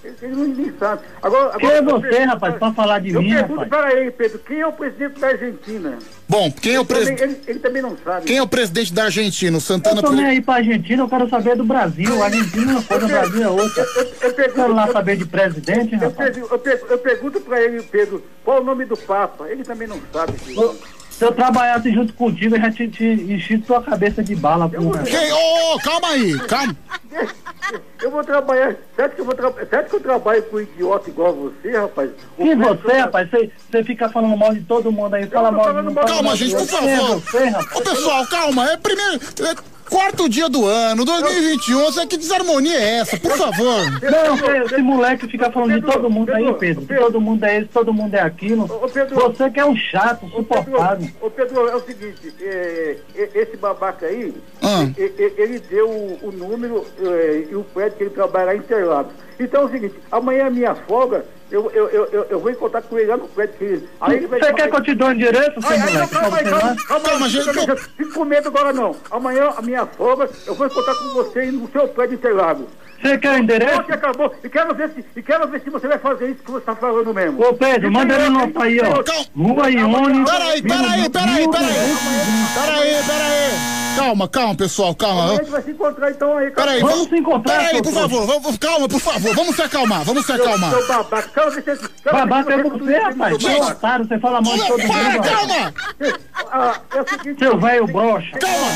Ele, 0.05 0.15
ele 0.21 0.35
não 0.35 0.45
nem 0.45 0.73
sabe. 0.79 1.03
Agora, 1.23 1.59
Quem 1.59 1.69
é 1.71 1.79
agora, 1.79 1.97
eu 1.97 2.01
você, 2.01 2.09
pergunto 2.09 2.29
rapaz, 2.33 2.55
pra- 2.57 2.59
pra 2.67 2.73
falar 2.75 2.99
de 2.99 3.15
eu 3.15 3.23
mim, 3.23 3.31
pergunto 3.35 3.61
rapaz? 3.63 3.69
para 3.83 3.95
ele, 3.99 4.11
Pedro, 4.11 4.39
quem 4.41 4.61
é 4.61 4.67
o 4.67 4.73
presidente 4.73 5.19
da 5.21 5.27
Argentina? 5.29 5.99
Bom, 6.29 6.53
quem 6.53 6.75
é 6.75 6.79
o 6.79 6.83
Ele 6.83 6.87
presidente? 6.87 7.23
Ele, 7.23 7.41
ele 7.47 7.59
também 7.61 7.81
não 7.81 7.97
sabe. 8.05 8.27
Quem 8.27 8.37
é 8.37 8.43
o 8.43 8.47
presidente 8.47 8.93
da 8.93 9.05
Argentina? 9.05 9.57
O 9.57 9.61
Santana. 9.61 9.99
Eu 10.01 10.03
tô 10.03 10.13
nem 10.13 10.27
aí 10.27 10.41
pra 10.43 10.57
Argentina, 10.57 11.03
eu 11.03 11.09
quero 11.09 11.29
saber 11.31 11.57
do 11.57 11.65
Brasil. 11.65 12.23
A 12.23 12.27
Argentina 12.27 12.73
é 12.73 12.75
uma 12.75 12.83
coisa, 12.83 13.07
o 13.07 13.09
Brasil 13.09 13.43
é 13.43 13.49
outra. 13.49 13.87
Eu 14.21 14.35
quero 14.35 14.75
lá 14.75 14.87
saber 14.93 15.17
de 15.17 15.25
presidente, 15.25 15.95
Eu, 15.95 16.01
rapaz. 16.01 16.37
eu 16.37 16.59
pergu- 16.59 16.87
eu 16.91 16.99
pergunto 16.99 17.41
para 17.41 17.63
ele, 17.63 17.83
Pedro, 17.83 18.23
qual 18.45 18.61
o 18.61 18.65
nome 18.65 18.85
do 18.85 18.99
Papa? 18.99 19.49
Ele 19.49 19.65
também 19.65 19.89
não 19.89 19.99
sabe. 20.13 20.33
filho. 20.39 20.77
Se 21.19 21.25
eu 21.25 21.33
trabalhasse 21.33 21.93
junto 21.93 22.13
contigo, 22.13 22.55
eu 22.55 22.61
já 22.61 22.71
te, 22.71 22.87
te 22.87 23.05
enchi 23.05 23.59
tua 23.59 23.83
cabeça 23.83 24.23
de 24.23 24.37
bala, 24.37 24.69
porra. 24.69 25.03
Quem? 25.03 25.33
Ô, 25.33 25.75
ô, 25.75 25.79
calma 25.81 26.09
aí, 26.11 26.39
calma. 26.47 26.77
Eu 28.01 28.11
vou 28.13 28.23
trabalhar. 28.23 28.77
Certo 28.95 29.17
que 29.17 29.21
eu, 29.21 29.25
vou 29.25 29.35
tra... 29.35 29.53
certo 29.69 29.91
que 29.91 29.97
eu 29.97 30.01
trabalho 30.01 30.43
com 30.45 30.59
um 30.59 30.61
idiota 30.61 31.11
igual 31.11 31.35
você, 31.35 31.77
rapaz? 31.77 32.11
O 32.39 32.45
você, 32.57 32.93
rapaz? 32.99 33.29
Você, 33.31 33.51
você 33.69 33.83
fica 33.83 34.09
falando 34.09 34.37
mal 34.37 34.55
de 34.55 34.61
todo 34.61 34.93
mundo 34.93 35.15
aí, 35.15 35.27
fala 35.27 35.51
mal 35.51 35.67
de 35.67 35.93
fala 35.93 36.07
Calma, 36.07 36.23
mal 36.23 36.37
gente, 36.37 36.51
de 36.51 36.57
por 36.57 36.67
favor. 36.67 37.21
você, 37.21 37.45
rapaz? 37.47 37.77
Ô, 37.77 37.81
pessoal, 37.83 38.27
calma. 38.29 38.71
É 38.71 38.77
primeiro. 38.77 39.21
é 39.41 39.55
quarto 39.89 40.29
dia 40.29 40.49
do 40.49 40.65
ano, 40.67 41.05
2021. 41.05 41.85
Você, 41.85 42.07
que 42.07 42.17
desarmonia 42.17 42.77
é 42.79 42.99
essa? 42.99 43.17
Por 43.19 43.33
favor. 43.33 43.79
Não, 44.03 44.65
esse, 44.65 44.79
moleque 44.79 45.27
fica 45.29 45.51
falando 45.51 45.81
de 45.81 45.87
todo 45.87 46.11
mundo 46.11 46.33
aí, 46.33 46.53
Pedro. 46.55 46.87
Que 46.87 46.95
todo 46.95 47.21
mundo 47.21 47.45
é 47.45 47.59
esse, 47.59 47.67
todo 47.69 47.93
mundo 47.93 48.15
é 48.15 48.21
aquilo. 48.21 48.67
Você 48.67 49.51
que 49.51 49.61
é 49.61 49.65
um 49.67 49.77
chato, 49.77 50.27
insuportável. 50.27 51.09
Ô 51.21 51.31
Pedro, 51.31 51.69
é 51.69 51.77
o 51.77 51.81
seguinte, 51.85 52.35
é, 52.41 52.97
e- 53.15 53.39
esse 53.39 53.57
babaca 53.57 54.07
aí, 54.07 54.35
Ah. 54.63 54.85
e- 54.97 55.03
e- 55.03 55.35
ele 55.39 55.59
deu 55.61 55.89
o, 55.89 56.19
o 56.29 56.33
número 56.33 56.85
é, 57.01 57.47
e 57.51 57.55
o 57.57 57.65
prédio 57.65 57.97
que 57.97 58.03
ele 58.05 58.11
trabalha 58.11 58.47
lá 58.47 58.55
em 58.55 58.59
Interlagos. 58.59 59.13
Então 59.41 59.63
é 59.63 59.65
o 59.67 59.71
seguinte, 59.71 59.95
amanhã 60.11 60.47
é 60.47 60.51
minha 60.51 60.75
folga, 60.75 61.25
eu, 61.51 61.71
eu, 61.71 61.89
eu, 61.89 62.05
eu, 62.07 62.25
eu 62.25 62.41
vou 62.41 62.51
encontrar 62.51 62.83
com 62.83 62.99
ele 62.99 63.09
lá 63.09 63.17
no 63.17 63.29
prédio. 63.29 63.89
Aí 64.01 64.17
ele 64.17 64.27
vai 64.27 64.41
Você 64.41 64.53
quer 64.53 64.71
que 64.71 64.77
eu 64.77 64.83
te 64.83 64.95
dê 64.95 65.05
um 65.05 65.13
endereço, 65.13 65.61
calma, 65.61 65.69
pra 65.69 65.73
aí, 65.75 65.93
você 65.93 66.15
calma, 66.15 66.77
calma, 66.87 67.09
calma, 67.09 67.29
gente, 67.29 67.53
fica, 67.53 67.77
fica 67.77 68.15
com 68.15 68.25
medo 68.25 68.49
agora 68.49 68.73
não. 68.73 68.95
Amanhã 69.11 69.53
a 69.57 69.63
minha 69.63 69.87
folga, 69.87 70.29
eu 70.47 70.55
vou 70.55 70.67
encontrar 70.67 70.95
com 70.95 71.15
você 71.15 71.47
no 71.51 71.71
seu 71.71 71.89
prédio 71.89 72.17
de 72.17 72.27
Interlagos. 72.27 72.67
Você 73.01 73.17
quer 73.19 73.35
o 73.35 73.39
endereço? 73.39 73.75
Pronto, 73.75 73.93
acabou. 73.95 74.35
E 74.43 74.49
quero 74.49 74.75
ver 74.75 74.91
se, 74.91 75.05
e 75.17 75.23
quero 75.23 75.47
ver 75.49 75.61
se 75.63 75.71
você 75.71 75.87
vai 75.87 75.99
fazer 75.99 76.31
isso 76.31 76.43
que 76.43 76.51
você 76.51 76.59
está 76.59 76.75
falando 76.75 77.15
mesmo. 77.15 77.41
Ô, 77.47 77.55
Pedro, 77.55 77.93
manda 77.93 78.15
ele 78.15 78.29
no 78.29 78.61
aí, 78.61 78.81
ó. 78.81 79.03
Rua 79.41 79.71
Ione. 79.71 80.25
Peraí, 80.25 80.63
peraí, 80.63 81.09
peraí, 81.11 81.49
peraí. 81.49 81.97
Peraí, 82.55 82.91
peraí. 83.05 83.79
Calma, 83.97 84.29
calma, 84.29 84.55
pessoal, 84.55 84.97
Amanhã 85.01 85.13
a 85.13 85.27
calma. 85.27 85.37
gente 85.39 85.51
vai 85.51 85.63
se 85.63 85.71
encontrar 85.73 86.11
então 86.11 86.39
aí. 86.39 86.51
Peraí, 86.53 86.81
Vamos 86.81 86.95
vamos 86.97 87.09
se 87.09 87.17
encontrar, 87.17 87.57
Peraí, 87.57 87.71
seu 87.75 87.83
por 87.83 87.93
favor, 87.93 88.27
vamos, 88.27 88.59
calma, 88.59 88.89
por 88.89 89.01
favor, 89.01 89.35
vamos 89.35 89.57
se 89.57 89.63
acalmar, 89.63 90.05
vamos 90.05 90.25
se 90.27 90.33
acalmar. 90.33 90.71
Seu 90.71 90.87
babaca, 90.89 91.29
quero 91.35 91.51
ver 91.51 91.57
se... 91.57 91.65
quero 91.65 91.79
ver 91.79 91.89
se 91.89 92.13
Babaca 92.13 92.53
é 92.55 92.63
você- 92.63 92.79
você, 92.79 92.99
rapaz. 92.99 93.35
Você 93.43 93.49
é 93.49 93.57
otário, 93.65 94.07
você 94.09 94.19
fala 94.21 94.41
mal 94.41 94.55
de 94.55 94.67
todo 94.69 94.79
mundo. 94.81 94.89
Para, 94.93 95.19
calma! 95.23 95.75
Ah, 96.53 96.81
é 96.95 97.03
o 97.03 97.09
seguinte... 97.09 97.39
Seu 97.41 97.59
velho 97.59 97.87
broxa. 97.87 98.39
Calma! 98.39 98.67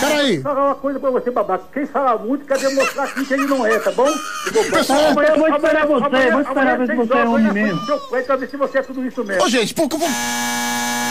Peraí. 0.00 0.38
Vou 0.38 0.42
falar 0.54 0.64
uma 0.66 0.74
coisa 0.74 0.98
pra 1.00 1.10
você, 1.10 1.30
babaca. 1.30 1.64
Quem 1.74 1.86
fala 1.86 2.16
muito 2.18 2.46
quer 2.46 2.58
demonstrar 2.58 3.06
aqui 3.06 3.24
que 3.24 3.34
ele 3.34 3.46
não 3.50 3.66
é, 3.66 3.78
tá 3.78 3.90
bom? 3.90 4.06
Eu 4.08 4.52
vou, 4.52 4.64
Pessoal, 4.70 5.00
eu 5.00 5.38
vou 5.38 5.48
esperar 5.48 5.86
você, 5.86 6.30
vou 6.30 6.40
esperar 6.40 6.78
ver 6.78 6.86
se 6.86 6.94
você 6.94 7.12
é 7.14 7.24
homem 7.24 7.52
mesmo. 7.52 7.80
Pra 8.26 8.36
ver 8.36 8.48
se 8.48 8.56
você 8.56 8.78
é 8.78 8.82
tudo 8.82 9.04
isso 9.04 9.22
mesmo. 9.24 9.42
Ô, 9.44 9.48
gente, 9.48 9.74
pô, 9.74 9.88
como- 9.88 10.06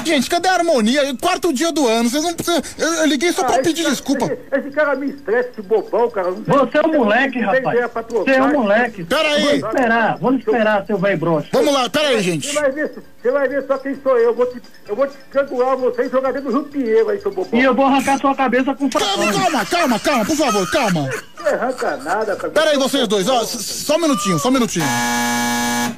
Gente, 0.06 0.30
cadê 0.30 0.48
a 0.48 0.54
harmonia? 0.54 1.14
Quarto 1.22 1.52
dia 1.54 1.72
do 1.74 1.86
ano, 1.86 2.10
vocês 2.10 2.24
não 2.24 2.34
precisam. 2.34 2.62
Eu, 2.78 2.94
eu 2.96 3.06
liguei 3.06 3.32
só 3.34 3.44
pra 3.44 3.56
Ah, 3.58 3.60
esse 3.60 3.64
pedir 3.70 3.84
cara- 3.84 3.94
desculpa. 3.94 4.26
Esse, 4.26 4.40
esse 4.60 4.72
cara 4.72 4.96
me 4.96 5.08
estressa, 5.10 5.50
esse 5.50 5.62
bobão, 5.62 6.10
cara. 6.10 6.32
Não 6.32 6.42
Você 6.42 6.78
é 6.78 6.82
um 6.88 6.94
moleque, 6.94 7.40
rapaz. 7.40 7.92
pra 7.92 8.02
Você 8.04 8.32
é 8.32 8.42
um 8.44 8.54
moleque. 8.54 9.04
Peraí. 9.04 9.42
Vou 9.60 9.70
esperar, 9.70 10.18
vou 10.18 10.34
esperar, 10.34 10.86
seu 10.88 10.98
velho 10.98 11.18
broxa. 11.18 11.50
Vamos 11.52 11.74
lá, 11.74 11.90
peraí, 11.90 12.22
gente. 12.22 12.48
Você 12.48 12.60
vai 12.62 12.72
ver, 12.72 12.92
você 13.22 13.32
vai 13.32 13.48
ver 13.50 13.68
só 13.68 13.78
quem 13.78 13.96
sou 14.02 14.18
eu. 14.18 14.30
Eu 14.30 14.34
vou 14.34 14.46
te, 14.46 14.62
eu 14.88 14.96
vou 14.96 15.06
te 15.06 15.18
estrangular 15.18 15.76
você 15.76 16.04
e 16.04 16.10
jogar 16.10 16.32
dentro 16.32 16.50
do 16.50 16.60
Rio 16.60 16.68
Pinheiro 16.70 17.10
aí, 17.10 17.20
seu 17.22 17.32
bobão. 17.32 17.60
E 17.60 17.64
eu 17.64 17.76
vou 17.76 17.86
arrancar 17.86 18.18
sua 18.20 18.34
cabeça 18.34 18.74
com 18.74 18.90
Calma, 18.90 19.08
facão. 19.26 19.42
calma, 19.44 19.66
calma, 19.66 20.00
calma, 20.00 20.26
por 20.26 20.36
favor, 20.38 20.72
calma. 20.72 21.10
Não 21.40 21.48
arranca 21.48 21.98
nada, 21.98 22.29
cara. 22.36 22.54
Pera 22.54 22.72
aí, 22.72 22.78
vocês 22.78 23.08
dois, 23.08 23.28
ó, 23.28 23.44
só 23.46 23.96
um 23.96 24.00
minutinho, 24.00 24.40
só 24.40 24.50
um 24.50 24.52
minutinho. 24.52 24.86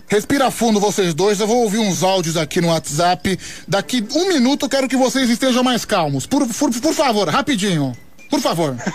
Respira 0.07 0.51
fundo, 0.51 0.79
vocês 0.79 1.13
dois. 1.13 1.39
Eu 1.39 1.47
vou 1.47 1.63
ouvir 1.63 1.79
uns 1.79 2.03
áudios 2.03 2.35
aqui 2.35 2.59
no 2.59 2.67
WhatsApp. 2.67 3.39
Daqui 3.67 4.05
um 4.13 4.27
minuto 4.27 4.65
eu 4.65 4.69
quero 4.69 4.87
que 4.87 4.97
vocês 4.97 5.29
estejam 5.29 5.63
mais 5.63 5.85
calmos. 5.85 6.25
Por, 6.25 6.45
por, 6.47 6.69
por 6.69 6.93
favor, 6.93 7.29
rapidinho. 7.29 7.95
Por 8.29 8.41
favor. 8.41 8.75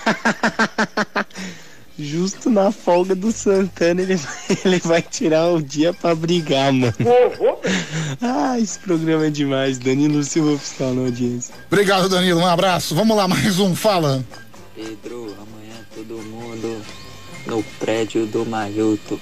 Justo 1.98 2.50
na 2.50 2.70
folga 2.70 3.14
do 3.14 3.32
Santana, 3.32 4.02
ele 4.02 4.16
vai, 4.16 4.34
ele 4.64 4.78
vai 4.80 5.00
tirar 5.00 5.46
o 5.48 5.62
dia 5.62 5.94
pra 5.94 6.14
brigar, 6.14 6.70
mano. 6.70 6.92
Ah, 8.20 8.60
esse 8.60 8.78
programa 8.78 9.26
é 9.26 9.30
demais. 9.30 9.78
Danilo 9.78 10.22
Silva 10.22 10.52
Oficial 10.52 10.92
na 10.92 11.02
audiência. 11.02 11.54
Obrigado, 11.68 12.10
Danilo. 12.10 12.40
Um 12.40 12.46
abraço. 12.46 12.94
Vamos 12.94 13.16
lá, 13.16 13.26
mais 13.26 13.58
um. 13.58 13.74
Fala. 13.74 14.22
Pedro, 14.74 15.34
amanhã 15.40 15.76
todo 15.94 16.22
mundo 16.22 16.82
no 17.46 17.62
prédio 17.80 18.26
do 18.26 18.44
Mailton. 18.44 19.18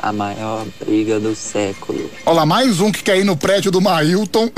A 0.00 0.12
maior 0.12 0.64
briga 0.78 1.18
do 1.18 1.34
século. 1.34 2.08
Olha 2.24 2.36
lá, 2.36 2.46
mais 2.46 2.78
um 2.80 2.92
que 2.92 3.02
quer 3.02 3.18
ir 3.18 3.24
no 3.24 3.36
prédio 3.36 3.72
do 3.72 3.80
Mailton. 3.80 4.48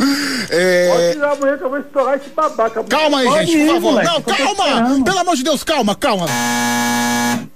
É, 0.51 0.91
Pode 0.93 1.12
tirar 1.15 1.32
amanhã 1.32 1.57
que 1.57 1.65
eu 1.65 1.70
vou 1.70 1.78
estourar 1.78 2.16
esse 2.19 2.28
babaca. 2.28 2.85
Calma 2.85 3.20
aí, 3.20 3.24
Pode 3.27 3.47
gente, 3.47 3.57
por 3.57 3.62
ir, 3.62 3.66
favor. 3.69 3.93
moleque, 3.93 4.07
Não, 4.11 4.23
calma! 4.23 5.03
Pelo 5.05 5.19
amor 5.19 5.37
de 5.37 5.43
Deus, 5.43 5.65
calma, 5.65 5.95
calma. 5.95 6.27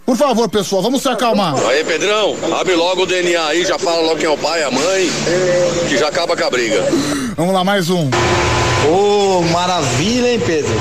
Por 0.06 0.16
favor, 0.16 0.48
pessoal, 0.48 0.80
vamos 0.80 1.02
se 1.02 1.08
acalmar. 1.10 1.54
Aí, 1.66 1.84
Pedrão, 1.84 2.34
abre 2.58 2.74
logo 2.74 3.02
o 3.02 3.06
DNA 3.06 3.46
aí, 3.48 3.66
já 3.66 3.78
fala 3.78 4.00
logo 4.00 4.16
quem 4.16 4.26
é 4.26 4.30
o 4.30 4.38
pai, 4.38 4.62
a 4.62 4.70
mãe, 4.70 5.10
que 5.88 5.98
já 5.98 6.08
acaba 6.08 6.34
com 6.34 6.44
a 6.44 6.50
briga. 6.50 6.82
Vamos 7.36 7.52
lá, 7.52 7.62
mais 7.64 7.90
um. 7.90 8.08
Ô, 8.90 9.42
maravilha, 9.52 10.32
hein, 10.32 10.40
Pedro? 10.44 10.72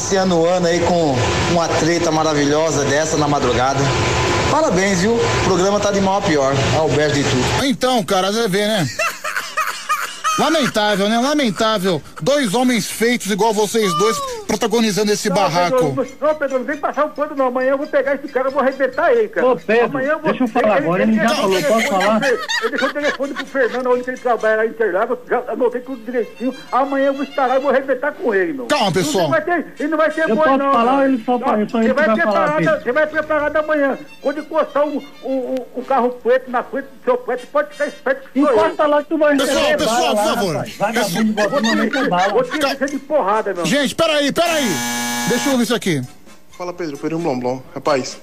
Iniciando 0.00 0.34
o 0.34 0.46
ano 0.48 0.66
aí 0.66 0.80
com 0.80 1.14
uma 1.52 1.68
treta 1.68 2.10
maravilhosa 2.10 2.86
dessa 2.86 3.18
na 3.18 3.28
madrugada. 3.28 3.78
Parabéns, 4.50 5.00
viu? 5.00 5.12
O 5.12 5.44
programa 5.44 5.78
tá 5.78 5.90
de 5.90 6.00
mal 6.00 6.16
a 6.16 6.22
pior. 6.22 6.54
Alberto 6.74 7.16
de 7.16 7.22
tudo. 7.22 7.66
Então, 7.66 8.02
cara, 8.02 8.32
você 8.32 8.48
vê, 8.48 8.66
né? 8.66 8.88
Lamentável, 10.38 11.06
né? 11.06 11.18
Lamentável. 11.18 12.02
Dois 12.22 12.54
homens 12.54 12.86
feitos 12.86 13.30
igual 13.30 13.52
vocês 13.52 13.92
dois 13.98 14.16
protagonizando 14.50 15.12
esse 15.12 15.30
barraco. 15.30 15.94
Pedro, 15.94 16.06
não, 16.20 16.34
Pedro, 16.34 16.58
não 16.58 16.64
vem 16.64 16.76
passar 16.76 17.04
um 17.04 17.10
pano 17.10 17.36
não. 17.36 17.46
Amanhã 17.46 17.70
eu 17.70 17.78
vou 17.78 17.86
pegar 17.86 18.14
esse 18.16 18.26
cara, 18.28 18.48
eu 18.48 18.52
vou 18.52 18.60
arrebentar 18.62 19.12
ele, 19.12 19.28
cara. 19.28 19.46
Ô, 19.46 19.56
Pedro, 19.56 19.84
Amanhã 19.84 20.08
eu 20.12 20.18
vou... 20.18 20.30
deixa 20.30 20.44
eu 20.44 20.48
falar 20.48 20.76
agora, 20.76 21.02
ele 21.02 21.14
já 21.14 21.22
deixou 21.24 21.36
falou, 21.36 21.58
o 21.58 21.62
posso 21.64 21.86
falar? 21.88 22.20
Ele 22.62 22.70
deixou 22.70 22.88
o 22.88 22.92
telefone 22.92 23.34
pro 23.34 23.46
Fernando, 23.46 23.90
onde 23.90 24.10
ele 24.10 24.18
trabalha 24.18 24.56
lá 24.56 24.66
em 24.66 24.70
Interlagos, 24.70 25.18
já 25.28 25.42
anotei 25.48 25.80
tudo 25.80 26.04
direitinho. 26.04 26.54
Amanhã 26.72 27.06
eu 27.06 27.14
vou 27.14 27.22
estar 27.22 27.56
e 27.56 27.60
vou 27.60 27.70
arrebentar 27.70 28.12
com 28.12 28.34
ele, 28.34 28.52
meu. 28.52 28.66
Calma, 28.66 28.92
pessoal. 28.92 29.24
Não 29.24 29.30
vai 29.30 29.42
ter, 29.42 29.66
ele 29.78 29.88
não 29.88 29.98
vai 29.98 30.10
ter 30.10 30.28
Eu 30.28 30.36
boi, 30.36 30.56
não. 30.56 30.72
falar 30.72 31.06
ele 31.06 31.22
só- 31.24 31.38
Não, 31.38 31.68
só 31.68 31.82
ele 31.82 31.92
vai 31.92 32.06
vai 32.06 32.20
falar? 32.20 32.62
Você 32.62 32.92
vai 32.92 33.06
preparado 33.06 33.56
amanhã. 33.56 33.98
Quando 34.20 34.40
encostar 34.40 34.84
um, 34.84 35.02
um, 35.24 35.32
um, 35.32 35.56
um 35.76 35.82
carro 35.82 36.10
preto 36.22 36.50
na 36.50 36.62
frente 36.62 36.86
do 36.86 37.04
seu 37.04 37.16
preto, 37.18 37.46
pode 37.46 37.70
ficar 37.70 37.86
esperto 37.86 38.28
que 38.32 38.38
eu. 38.40 38.52
Encosta 38.52 38.86
lá 38.86 39.02
que 39.02 39.08
tu 39.08 39.18
vai 39.18 39.36
Pessoal, 39.36 39.76
pessoal, 39.76 40.00
por 40.00 40.14
lá, 40.16 40.24
favor. 40.24 40.64
Vagabundo, 40.78 41.32
bota 41.32 41.58
uma 41.60 41.74
mente 41.76 42.08
bala. 42.08 42.32
Vou 42.32 42.44
te 42.44 42.86
de 42.86 42.98
porrada, 42.98 43.54
meu. 43.54 43.66
Gente, 43.66 43.94
peraí, 43.94 44.32
peraí. 44.32 44.39
Deixa 45.28 45.48
eu 45.48 45.52
ouvir 45.52 45.64
isso 45.64 45.74
aqui. 45.74 46.02
Fala 46.56 46.72
Pedro, 46.72 46.96
Pedro 46.96 47.18
Blomblom. 47.18 47.60
Rapaz, 47.74 48.18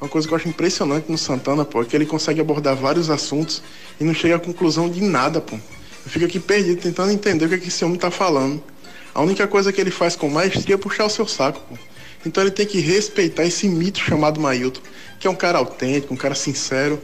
uma 0.00 0.08
coisa 0.08 0.26
que 0.26 0.34
eu 0.34 0.36
acho 0.36 0.48
impressionante 0.48 1.10
no 1.10 1.16
Santana, 1.16 1.64
pô, 1.64 1.82
é 1.82 1.84
que 1.84 1.96
ele 1.96 2.06
consegue 2.06 2.40
abordar 2.40 2.76
vários 2.76 3.10
assuntos 3.10 3.62
e 4.00 4.04
não 4.04 4.14
chega 4.14 4.36
a 4.36 4.38
conclusão 4.38 4.88
de 4.88 5.00
nada, 5.00 5.40
pô. 5.40 5.56
Eu 5.56 6.10
fico 6.10 6.24
aqui 6.24 6.38
perdido 6.38 6.80
tentando 6.80 7.10
entender 7.12 7.46
o 7.46 7.48
que, 7.48 7.54
é 7.54 7.58
que 7.58 7.68
esse 7.68 7.84
homem 7.84 7.98
tá 7.98 8.10
falando. 8.10 8.62
A 9.14 9.22
única 9.22 9.46
coisa 9.46 9.72
que 9.72 9.80
ele 9.80 9.90
faz 9.90 10.14
com 10.14 10.28
maestria 10.28 10.74
é 10.74 10.78
puxar 10.78 11.06
o 11.06 11.10
seu 11.10 11.26
saco, 11.26 11.60
pô. 11.68 11.78
Então 12.24 12.42
ele 12.42 12.50
tem 12.50 12.66
que 12.66 12.80
respeitar 12.80 13.44
esse 13.44 13.68
mito 13.68 14.00
chamado 14.00 14.40
Mailton, 14.40 14.80
que 15.18 15.26
é 15.26 15.30
um 15.30 15.34
cara 15.34 15.58
autêntico, 15.58 16.12
um 16.12 16.16
cara 16.16 16.34
sincero. 16.34 17.00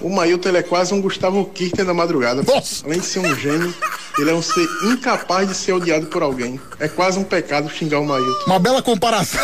O 0.00 0.10
Mailton 0.10 0.48
ele 0.48 0.58
é 0.58 0.62
quase 0.62 0.92
um 0.92 1.00
Gustavo 1.00 1.44
Kirten 1.46 1.84
da 1.84 1.94
madrugada. 1.94 2.42
pô. 2.44 2.52
Além 2.84 3.00
de 3.00 3.06
ser 3.06 3.20
um 3.20 3.34
gênio, 3.34 3.74
ele 4.18 4.30
é 4.30 4.34
um 4.34 4.42
ser 4.42 4.66
incapaz 4.84 5.48
de 5.48 5.54
ser 5.54 5.72
odiado 5.72 6.06
por 6.06 6.22
alguém. 6.22 6.60
É 6.78 6.88
quase 6.88 7.18
um 7.18 7.24
pecado 7.24 7.68
xingar 7.70 8.00
o 8.00 8.06
Mailton. 8.06 8.44
Uma 8.46 8.58
bela 8.58 8.82
comparação. 8.82 9.40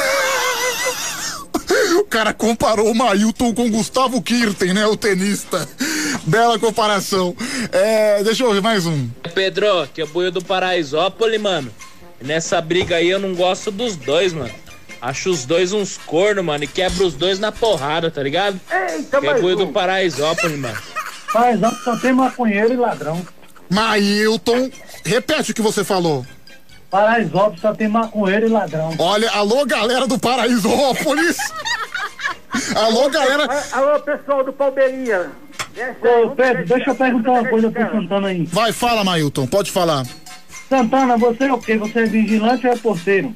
O 1.99 2.05
cara 2.05 2.35
comparou 2.35 2.91
o 2.91 2.95
Mailton 2.95 3.55
com 3.55 3.71
Gustavo 3.71 4.21
Kirten, 4.21 4.75
né? 4.75 4.87
O 4.87 4.97
tenista. 4.97 5.67
Bela 6.25 6.59
comparação. 6.59 7.35
É, 7.71 8.23
deixa 8.23 8.43
eu 8.43 8.49
ouvir 8.49 8.63
mais 8.63 8.87
um. 8.87 9.09
Pedro, 9.35 9.89
que 9.93 10.03
é 10.03 10.07
boio 10.07 10.31
do 10.31 10.43
Paraisópolis, 10.43 11.41
mano. 11.41 11.71
Nessa 12.21 12.61
briga 12.61 12.97
aí 12.97 13.09
eu 13.11 13.19
não 13.19 13.35
gosto 13.35 13.71
dos 13.71 13.97
dois, 13.97 14.33
mano. 14.33 14.53
Acho 15.03 15.31
os 15.31 15.45
dois 15.45 15.73
uns 15.73 15.99
corno, 15.99 16.45
mano, 16.45 16.63
e 16.63 16.67
quebra 16.69 17.05
os 17.05 17.15
dois 17.15 17.41
na 17.41 17.51
porrada, 17.51 18.09
tá 18.09 18.23
ligado? 18.23 18.61
Eita, 18.71 19.21
que 19.21 19.27
é 19.27 19.35
um. 19.35 19.57
do 19.57 19.67
Paraisópolis, 19.67 20.57
mano. 20.57 20.79
Paraisópolis 21.33 21.83
só 21.83 21.97
tem 21.97 22.13
maconheiro 22.13 22.73
e 22.73 22.77
ladrão. 22.77 23.21
Mailton, 23.69 24.71
repete 25.05 25.51
o 25.51 25.55
que 25.55 25.61
você 25.61 25.83
falou. 25.83 26.25
Paraisópolis 26.89 27.61
só 27.61 27.75
tem 27.75 27.89
maconheiro 27.89 28.47
e 28.47 28.49
ladrão. 28.49 28.95
Olha, 28.97 29.29
alô, 29.33 29.67
galera 29.67 30.07
do 30.07 30.21
Paraisópolis. 30.21 31.37
alô, 32.77 33.11
galera. 33.11 33.49
Alô, 33.73 33.99
pessoal 33.99 34.45
do 34.45 34.53
Palmeirinha. 34.53 35.33
Ô, 36.01 36.31
Pedro, 36.31 36.65
deixa 36.65 36.91
eu 36.91 36.95
perguntar 36.95 37.33
uma 37.33 37.49
coisa 37.49 37.69
pro 37.73 37.91
Santana 37.91 38.29
aí. 38.29 38.45
Vai, 38.45 38.71
fala, 38.71 39.03
Mailton, 39.03 39.49
pode 39.49 39.73
falar. 39.73 40.07
Santana, 40.69 41.17
você 41.17 41.43
é 41.43 41.53
o 41.53 41.59
quê? 41.59 41.77
Você 41.77 42.01
é 42.03 42.05
vigilante 42.05 42.69
ou 42.69 42.73
é 42.73 42.77
porteiro? 42.77 43.35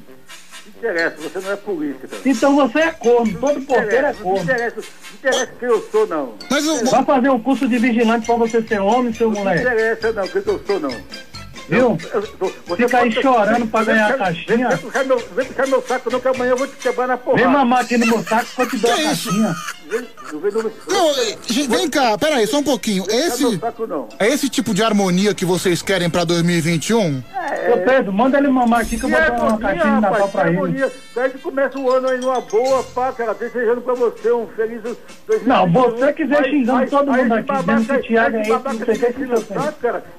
Não 0.81 0.89
interessa, 0.91 1.15
você 1.17 1.39
não 1.39 1.51
é 1.51 1.55
polícia, 1.55 2.07
cara. 2.07 2.21
Então 2.25 2.55
você 2.55 2.79
é 2.79 2.91
corno, 2.91 3.33
todo 3.39 3.61
porteiro 3.61 4.05
é 4.05 4.13
Não 4.13 4.19
corno. 4.21 4.43
interessa, 4.43 4.75
não 4.77 4.83
interessa 5.19 5.51
quem 5.59 5.69
eu 5.69 5.81
sou, 5.91 6.07
não. 6.07 6.33
Mas 6.51 6.65
eu... 6.65 6.85
Vai 6.85 7.03
fazer 7.03 7.29
um 7.29 7.39
curso 7.39 7.67
de 7.67 7.77
vigilante 7.79 8.25
pra 8.27 8.35
você 8.35 8.61
ser 8.61 8.79
homem, 8.79 9.11
seu 9.13 9.31
Não 9.31 9.39
moleque. 9.39 9.61
interessa, 9.61 10.11
não, 10.13 10.27
quem 10.27 10.41
eu 10.45 10.61
sou, 10.65 10.79
não. 10.79 10.91
Viu? 11.69 11.97
Eu- 12.13 12.23
eu- 12.39 12.53
você 12.65 12.83
Fica 12.83 12.99
aí 12.99 13.11
chorando 13.11 13.67
pra 13.67 13.83
ganhar 13.83 14.13
a 14.13 14.17
caixinha. 14.17 14.69
Vem, 14.69 14.77
puxar 14.77 15.03
meu, 15.03 15.17
vem 15.35 15.45
puxar 15.45 15.67
meu 15.67 15.81
saco, 15.81 16.09
não, 16.11 16.19
que 16.19 16.27
amanhã 16.27 16.51
eu 16.51 16.57
vou 16.57 16.67
te 16.67 16.75
quebrar 16.77 17.07
na 17.07 17.17
porrada. 17.17 17.43
Vem 17.43 17.51
mamar 17.51 17.81
aqui 17.81 17.97
no 17.97 18.05
meu 18.07 18.23
saco 18.23 18.47
eu 18.57 18.69
te 18.69 18.77
dou 18.77 18.91
a 18.91 18.95
caixinha. 18.95 19.55
Vem- 19.89 20.07
não 20.33 20.39
vem 21.67 21.89
cá, 21.89 22.17
peraí, 22.17 22.45
só 22.47 22.59
um 22.59 22.63
pouquinho. 22.63 23.05
Esse, 23.09 23.43
meu 23.43 23.59
saco, 23.59 23.87
não. 23.87 24.07
é 24.19 24.27
esse 24.27 24.49
tipo 24.49 24.73
de 24.73 24.83
harmonia 24.83 25.33
que 25.33 25.45
vocês 25.45 25.81
querem 25.81 26.09
pra 26.09 26.23
2021? 26.23 27.23
Ô 27.73 27.77
Pedro, 27.85 28.11
manda 28.13 28.37
ele 28.37 28.47
mamar 28.49 28.81
aqui 28.81 28.97
que 28.97 29.05
eu 29.05 29.09
vou 29.09 29.19
dar 29.19 29.31
uma 29.31 29.57
caixinha 29.57 29.95
de 29.95 30.01
Natal 30.01 30.29
pra 30.29 30.47
ele. 30.47 30.57
harmonia. 30.57 30.91
Daí 31.15 31.29
que 31.29 31.37
começa 31.39 31.79
o 31.79 31.91
ano 31.91 32.09
aí 32.09 32.19
numa 32.19 32.41
boa, 32.41 32.83
pá, 32.83 33.11
cara, 33.11 33.33
desejando 33.33 33.81
pra 33.81 33.93
você 33.93 34.31
um 34.31 34.47
feliz 34.47 34.81
2021. 34.81 35.47
Não, 35.47 35.67
você 35.71 36.13
que 36.13 36.25
vem 36.25 36.37
Aí- 36.37 36.49
xingando 36.51 36.89
todo 36.89 37.11
mundo 37.11 37.33
aqui, 37.33 37.47
babaca 37.47 37.79
dizendo 37.79 38.01
que 38.01 38.07
Thiago 38.07 38.37
é 38.37 38.41
esse 38.41 38.49
não 38.51 38.61
sei 38.85 38.95
o 38.95 39.13
que, 39.13 39.25
você 39.25 39.43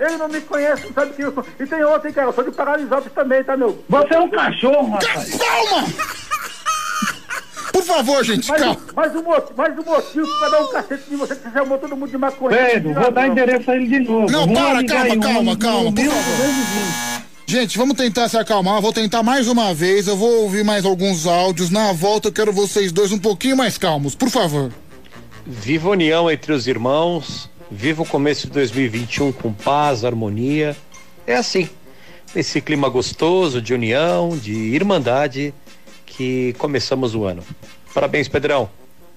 ele 0.01 0.17
não 0.17 0.29
me 0.29 0.41
conhece, 0.41 0.87
não 0.87 0.93
sabe 0.93 1.13
quem 1.13 1.25
eu 1.25 1.33
sou. 1.35 1.38
E 1.59 1.67
tem 1.67 1.83
outra, 1.85 2.09
hein, 2.09 2.15
cara, 2.15 2.29
eu 2.29 2.33
sou 2.33 2.45
de 2.45 2.51
Paralisópolis 2.51 3.13
também, 3.13 3.45
tá, 3.45 3.57
meu? 3.57 3.83
Você 3.89 4.15
é 4.15 4.21
um 4.21 4.31
cachorro, 4.31 4.91
rapaz. 4.91 5.37
Calma! 5.37 5.87
Por 7.73 7.83
favor, 7.85 8.25
gente, 8.25 8.49
mais, 8.49 8.63
calma. 8.63 8.81
mais, 8.95 9.15
um, 9.15 9.23
mais 9.57 9.79
um 9.79 9.83
motivo 9.83 10.27
pra 10.39 10.49
dar 10.49 10.63
um 10.63 10.73
cacete 10.73 11.05
de 11.09 11.17
você, 11.17 11.35
que 11.37 11.43
você 11.43 11.51
chamou 11.51 11.79
todo 11.79 11.97
mundo 11.97 12.11
de 12.11 12.19
maconha. 12.19 12.57
Pedro, 12.57 12.95
vou 12.95 13.11
dar 13.13 13.27
endereço 13.29 13.71
a 13.71 13.77
ele 13.77 13.87
de 13.87 14.01
novo. 14.01 14.31
Não, 14.31 14.41
Vamos 14.41 14.59
para, 14.59 14.85
calma, 14.85 15.05
aí, 15.05 15.17
um, 15.17 15.21
calma, 15.21 15.53
um, 15.53 15.57
calma, 15.57 15.89
um, 15.91 15.93
por 15.93 16.05
favor. 16.05 17.19
Gente, 17.47 17.79
vamos 17.79 17.97
tentar 17.97 18.29
se 18.29 18.37
acalmar. 18.37 18.81
Vou 18.83 18.93
tentar 18.93 19.23
mais 19.23 19.49
uma 19.49 19.73
vez. 19.73 20.07
Eu 20.07 20.17
vou 20.17 20.43
ouvir 20.43 20.63
mais 20.65 20.85
alguns 20.85 21.27
áudios. 21.27 21.71
Na 21.71 21.93
volta, 21.93 22.29
eu 22.29 22.33
quero 22.33 22.53
vocês 22.53 22.93
dois 22.93 23.11
um 23.11 23.19
pouquinho 23.19 23.57
mais 23.57 23.79
calmos, 23.79 24.15
por 24.15 24.29
favor. 24.29 24.71
Viva 25.47 25.89
a 25.89 25.93
união 25.93 26.31
entre 26.31 26.53
os 26.53 26.67
irmãos, 26.67 27.49
viva 27.71 28.03
o 28.03 28.07
começo 28.07 28.47
de 28.49 28.53
2021 28.53 29.33
com 29.33 29.51
paz, 29.51 30.05
harmonia. 30.05 30.77
É 31.29 31.37
assim, 31.37 31.69
nesse 32.35 32.61
clima 32.61 32.89
gostoso 32.89 33.61
de 33.61 33.75
união, 33.75 34.37
de 34.37 34.53
irmandade, 34.53 35.53
que 36.07 36.55
começamos 36.59 37.15
o 37.15 37.25
ano. 37.25 37.45
Parabéns, 37.95 38.29
Pedrão. 38.29 38.69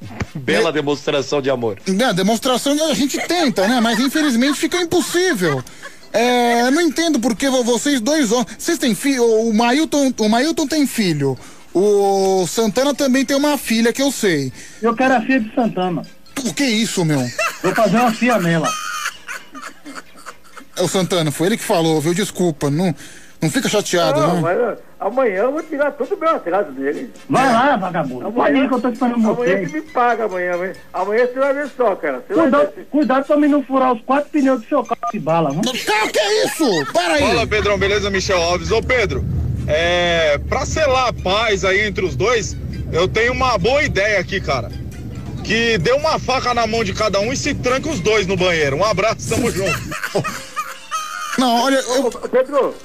Bela 0.36 0.72
demonstração 0.72 1.42
de 1.42 1.50
amor. 1.50 1.80
É, 1.88 2.14
demonstração 2.14 2.74
a 2.90 2.94
gente 2.94 3.18
tenta, 3.28 3.68
né? 3.68 3.80
Mas 3.80 4.00
infelizmente 4.00 4.60
fica 4.60 4.78
impossível. 4.82 5.64
É, 6.12 6.70
não 6.72 6.82
entendo 6.82 7.20
porque 7.20 7.50
vo- 7.50 7.64
vocês 7.64 8.02
dois 8.02 8.32
homens. 8.32 8.56
Vocês 8.58 8.78
têm 8.78 8.94
filho. 8.94 9.24
O 9.24 9.54
Mailton, 9.54 10.12
o 10.20 10.28
Mailton 10.28 10.68
tem 10.68 10.86
filho. 10.86 11.38
O 11.74 12.46
Santana 12.48 12.94
também 12.94 13.24
tem 13.24 13.38
uma 13.38 13.58
filha 13.58 13.94
que 13.94 14.02
eu 14.02 14.12
sei. 14.12 14.52
Eu 14.82 14.94
quero 14.94 15.14
a 15.16 15.22
filha 15.22 15.40
de 15.40 15.56
Santana. 15.56 16.02
O 16.44 16.54
que 16.54 16.64
é 16.64 16.70
isso, 16.70 17.06
meu? 17.06 17.26
Vou 17.64 17.74
fazer 17.74 17.98
uma 17.98 18.12
filha 18.12 18.38
nela. 18.40 18.68
É 18.68 18.91
o 20.80 20.88
Santana, 20.88 21.31
foi 21.31 21.48
ele 21.48 21.57
que 21.57 21.64
falou, 21.64 21.99
viu? 22.02 22.14
Desculpa. 22.14 22.69
Não, 22.69 22.93
não 23.41 23.49
fica 23.49 23.68
chateado, 23.68 24.19
Não, 24.19 24.35
né? 24.35 24.41
mas 24.41 24.57
ó, 24.60 25.07
amanhã 25.07 25.35
eu 25.39 25.52
vou 25.52 25.64
tirar 25.64 25.91
todo 25.91 26.14
o 26.14 26.19
meu 26.19 26.30
atraso 26.30 26.72
dele. 26.72 27.11
Vai 27.30 27.52
lá, 27.52 27.76
vagabundo. 27.76 28.31
Pode 28.31 28.56
ir 28.57 28.68
que 28.68 28.73
eu 28.76 28.80
tô 28.81 28.89
esperando 28.89 29.15
Amanhã 29.15 29.35
você. 29.35 29.65
que 29.65 29.73
me 29.73 29.81
paga 29.81 30.26
amanhã. 30.26 30.53
Amanhã, 30.53 30.73
amanhã 30.93 31.26
você 31.27 31.39
vai 31.39 31.53
ver 31.53 31.69
só, 31.76 31.95
cara. 31.95 32.23
Você 32.27 32.34
vai 32.35 32.43
Cuidado, 32.49 32.76
ver. 32.76 32.88
cuidado 32.91 33.26
pra 33.26 33.38
mim 33.38 33.48
não 33.48 33.64
furar 33.64 33.93
os 33.93 34.02
quatro 34.03 34.30
pneus 34.30 34.61
do 34.61 34.68
seu 34.68 34.84
carro 34.84 35.11
de 35.11 35.19
bala, 35.19 35.52
viu? 35.52 35.61
que 35.61 36.19
é 36.19 36.45
isso? 36.45 36.85
Para 36.93 37.14
aí. 37.15 37.22
Fala, 37.22 37.48
Pedrão, 37.48 37.77
beleza? 37.77 38.10
Michel 38.10 38.41
Alves. 38.41 38.72
Ô, 38.72 38.81
Pedro, 38.81 39.26
é, 39.68 40.38
pra 40.49 40.65
selar 40.65 41.07
a 41.10 41.14
paz 41.14 41.65
aí 41.65 41.81
entre 41.88 42.06
os 42.06 42.15
dois, 42.15 42.56
eu 42.93 43.07
tenho 43.07 43.34
uma 43.34 43.57
boa 43.57 43.81
ideia 43.84 44.19
aqui, 44.19 44.39
cara. 44.39 44.69
Que 45.43 45.80
dê 45.80 45.91
uma 45.93 46.19
faca 46.19 46.53
na 46.53 46.68
mão 46.68 46.84
de 46.84 46.93
cada 46.93 47.19
um 47.19 47.34
e 47.34 47.38
se 47.38 47.56
tranque 47.56 47.89
os 47.89 47.99
dois 47.99 48.27
no 48.27 48.38
banheiro. 48.38 48.77
Um 48.77 48.85
abraço, 48.85 49.27
tamo 49.30 49.49
junto. 49.49 49.72
Não, 51.42 51.64
olha, 51.64 51.78
eu... 51.78 52.12
Pedro. 52.30 52.76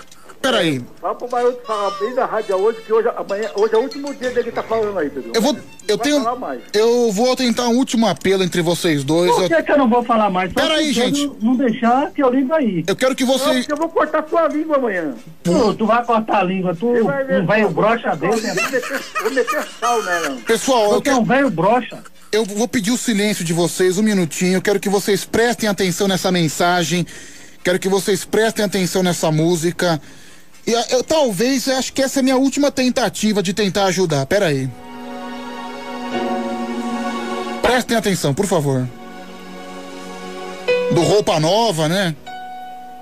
Peraí. 0.40 0.82
Fala 1.00 1.14
pro 1.14 1.30
Maroto 1.30 1.66
falar 1.66 1.90
bem 1.98 2.14
da 2.14 2.24
rádio 2.24 2.56
hoje, 2.56 2.78
que 2.86 2.92
hoje, 2.92 3.08
amanhã, 3.16 3.50
hoje 3.54 3.74
é 3.74 3.78
o 3.78 3.80
último 3.82 4.14
dia 4.14 4.30
dele 4.30 4.52
tá 4.52 4.62
falando 4.62 4.98
aí, 4.98 5.10
Pedro. 5.10 5.32
Eu 5.34 5.42
vou. 5.42 5.56
Eu 5.88 5.98
tenho. 5.98 6.22
falar 6.22 6.36
mais. 6.36 6.60
Eu 6.72 7.10
vou 7.12 7.34
tentar 7.34 7.68
um 7.68 7.76
último 7.76 8.06
apelo 8.06 8.42
entre 8.44 8.62
vocês 8.62 9.02
dois. 9.02 9.30
Por 9.32 9.42
Eu, 9.42 9.48
que, 9.48 9.62
que 9.62 9.72
eu 9.72 9.78
não 9.78 9.88
vou 9.88 10.02
falar 10.04 10.30
mais? 10.30 10.52
Só 10.52 10.60
Peraí, 10.60 10.92
gente. 10.92 11.32
Não 11.40 11.56
deixar 11.56 12.10
que 12.12 12.22
eu 12.22 12.30
ligo 12.30 12.52
aí. 12.54 12.84
eu 12.86 12.96
quero 12.96 13.14
que 13.14 13.24
vocês. 13.24 13.66
eu 13.68 13.76
vou 13.76 13.88
cortar 13.88 14.24
sua 14.28 14.46
língua 14.48 14.76
amanhã. 14.76 15.14
Tu, 15.42 15.74
tu 15.74 15.86
vai 15.86 16.04
cortar 16.04 16.40
a 16.40 16.44
língua, 16.44 16.74
tu 16.74 16.92
Você 16.92 17.02
vai 17.02 17.24
ver 17.24 17.42
um 17.42 17.46
velho 17.46 17.70
brocha 17.70 18.14
meter- 18.14 18.70
desse. 18.70 19.22
Vou 19.22 19.30
meter, 19.32 19.66
sal 19.80 20.02
nela. 20.02 20.36
Pessoal, 20.46 20.92
eu 20.94 21.00
Tu 21.00 21.10
é 21.10 21.14
um 21.16 21.24
velho 21.24 21.50
brocha. 21.50 21.98
Eu 22.30 22.44
vou 22.44 22.68
pedir 22.68 22.90
o 22.90 22.96
silêncio 22.96 23.44
de 23.44 23.52
vocês 23.52 23.98
um 23.98 24.02
minutinho. 24.02 24.54
Eu 24.58 24.62
quero 24.62 24.78
que 24.78 24.88
vocês 24.88 25.24
prestem 25.24 25.68
atenção 25.68 26.06
nessa 26.06 26.30
mensagem. 26.30 27.06
Quero 27.66 27.80
que 27.80 27.88
vocês 27.88 28.24
prestem 28.24 28.64
atenção 28.64 29.02
nessa 29.02 29.32
música. 29.32 30.00
E 30.64 30.72
ah, 30.72 30.86
eu 30.88 31.02
talvez 31.02 31.66
eu 31.66 31.76
acho 31.76 31.92
que 31.92 32.00
essa 32.00 32.20
é 32.20 32.20
a 32.20 32.22
minha 32.22 32.36
última 32.36 32.70
tentativa 32.70 33.42
de 33.42 33.52
tentar 33.52 33.86
ajudar. 33.86 34.24
Pera 34.24 34.46
aí. 34.46 34.70
Prestem 37.60 37.96
atenção, 37.96 38.32
por 38.32 38.46
favor. 38.46 38.86
Do 40.92 41.02
Roupa 41.02 41.40
Nova, 41.40 41.88
né? 41.88 42.14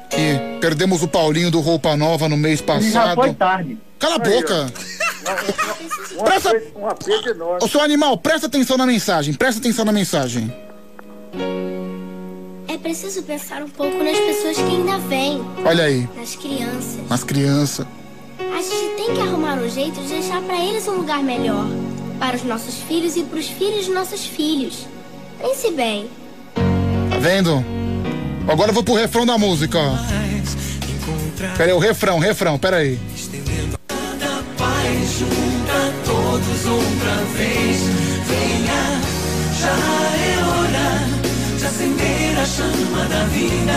Que 0.08 0.58
perdemos 0.62 1.02
o 1.02 1.08
Paulinho 1.08 1.50
do 1.50 1.60
Roupa 1.60 1.94
Nova 1.94 2.26
no 2.26 2.38
mês 2.38 2.64
Ele 2.66 2.90
já 2.90 3.14
foi 3.14 3.16
passado. 3.16 3.34
tarde. 3.34 3.78
Cala 3.98 4.14
a 4.14 4.18
boca. 4.18 4.72
Um 6.16 6.22
Presta- 6.22 6.50
aperto, 6.50 6.78
um 6.78 6.86
aperto 6.86 7.28
enorme. 7.30 7.58
Ô, 7.64 7.68
seu 7.68 7.80
animal, 7.80 8.16
presta 8.18 8.46
atenção 8.46 8.76
na 8.76 8.86
mensagem. 8.86 9.34
Presta 9.34 9.58
atenção 9.58 9.84
na 9.84 9.92
mensagem. 9.92 10.54
É 12.66 12.78
preciso 12.78 13.22
pensar 13.22 13.62
um 13.62 13.68
pouco 13.68 14.02
nas 14.02 14.18
pessoas 14.18 14.56
que 14.56 14.62
ainda 14.62 14.98
vêm. 14.98 15.42
Olha 15.64 15.84
aí. 15.84 16.08
Nas 16.16 16.34
crianças. 16.36 16.98
As 17.10 17.24
crianças. 17.24 17.86
A 18.38 18.62
gente 18.62 18.96
tem 18.96 19.14
que 19.14 19.20
arrumar 19.20 19.54
um 19.54 19.68
jeito 19.68 20.00
de 20.00 20.08
deixar 20.08 20.40
pra 20.42 20.56
eles 20.62 20.86
um 20.88 20.96
lugar 20.96 21.22
melhor. 21.22 21.66
Para 22.18 22.36
os 22.36 22.44
nossos 22.44 22.76
filhos 22.76 23.16
e 23.16 23.22
pros 23.22 23.48
filhos 23.48 23.86
dos 23.86 23.94
nossos 23.94 24.24
filhos. 24.24 24.86
Pense 25.40 25.70
bem. 25.72 26.08
Tá 27.10 27.18
vendo? 27.18 27.64
Agora 28.48 28.70
eu 28.70 28.74
vou 28.74 28.82
pro 28.82 28.94
refrão 28.94 29.26
da 29.26 29.36
música, 29.36 29.78
ó. 29.78 29.96
Pera 31.56 31.70
aí, 31.70 31.76
o 31.76 31.78
refrão, 31.78 32.18
refrão, 32.18 32.58
pera 32.58 32.78
aí. 32.78 32.98
Paz 34.56 35.18
junta 35.18 35.92
todos 36.04 36.66
outra 36.66 37.14
vez. 37.36 37.80
Venha, 38.26 39.00
já 39.60 39.76
é 40.16 40.23
de 40.23 40.23
a 42.44 42.46
chama 42.46 43.04
da 43.06 43.24
vida 43.24 43.72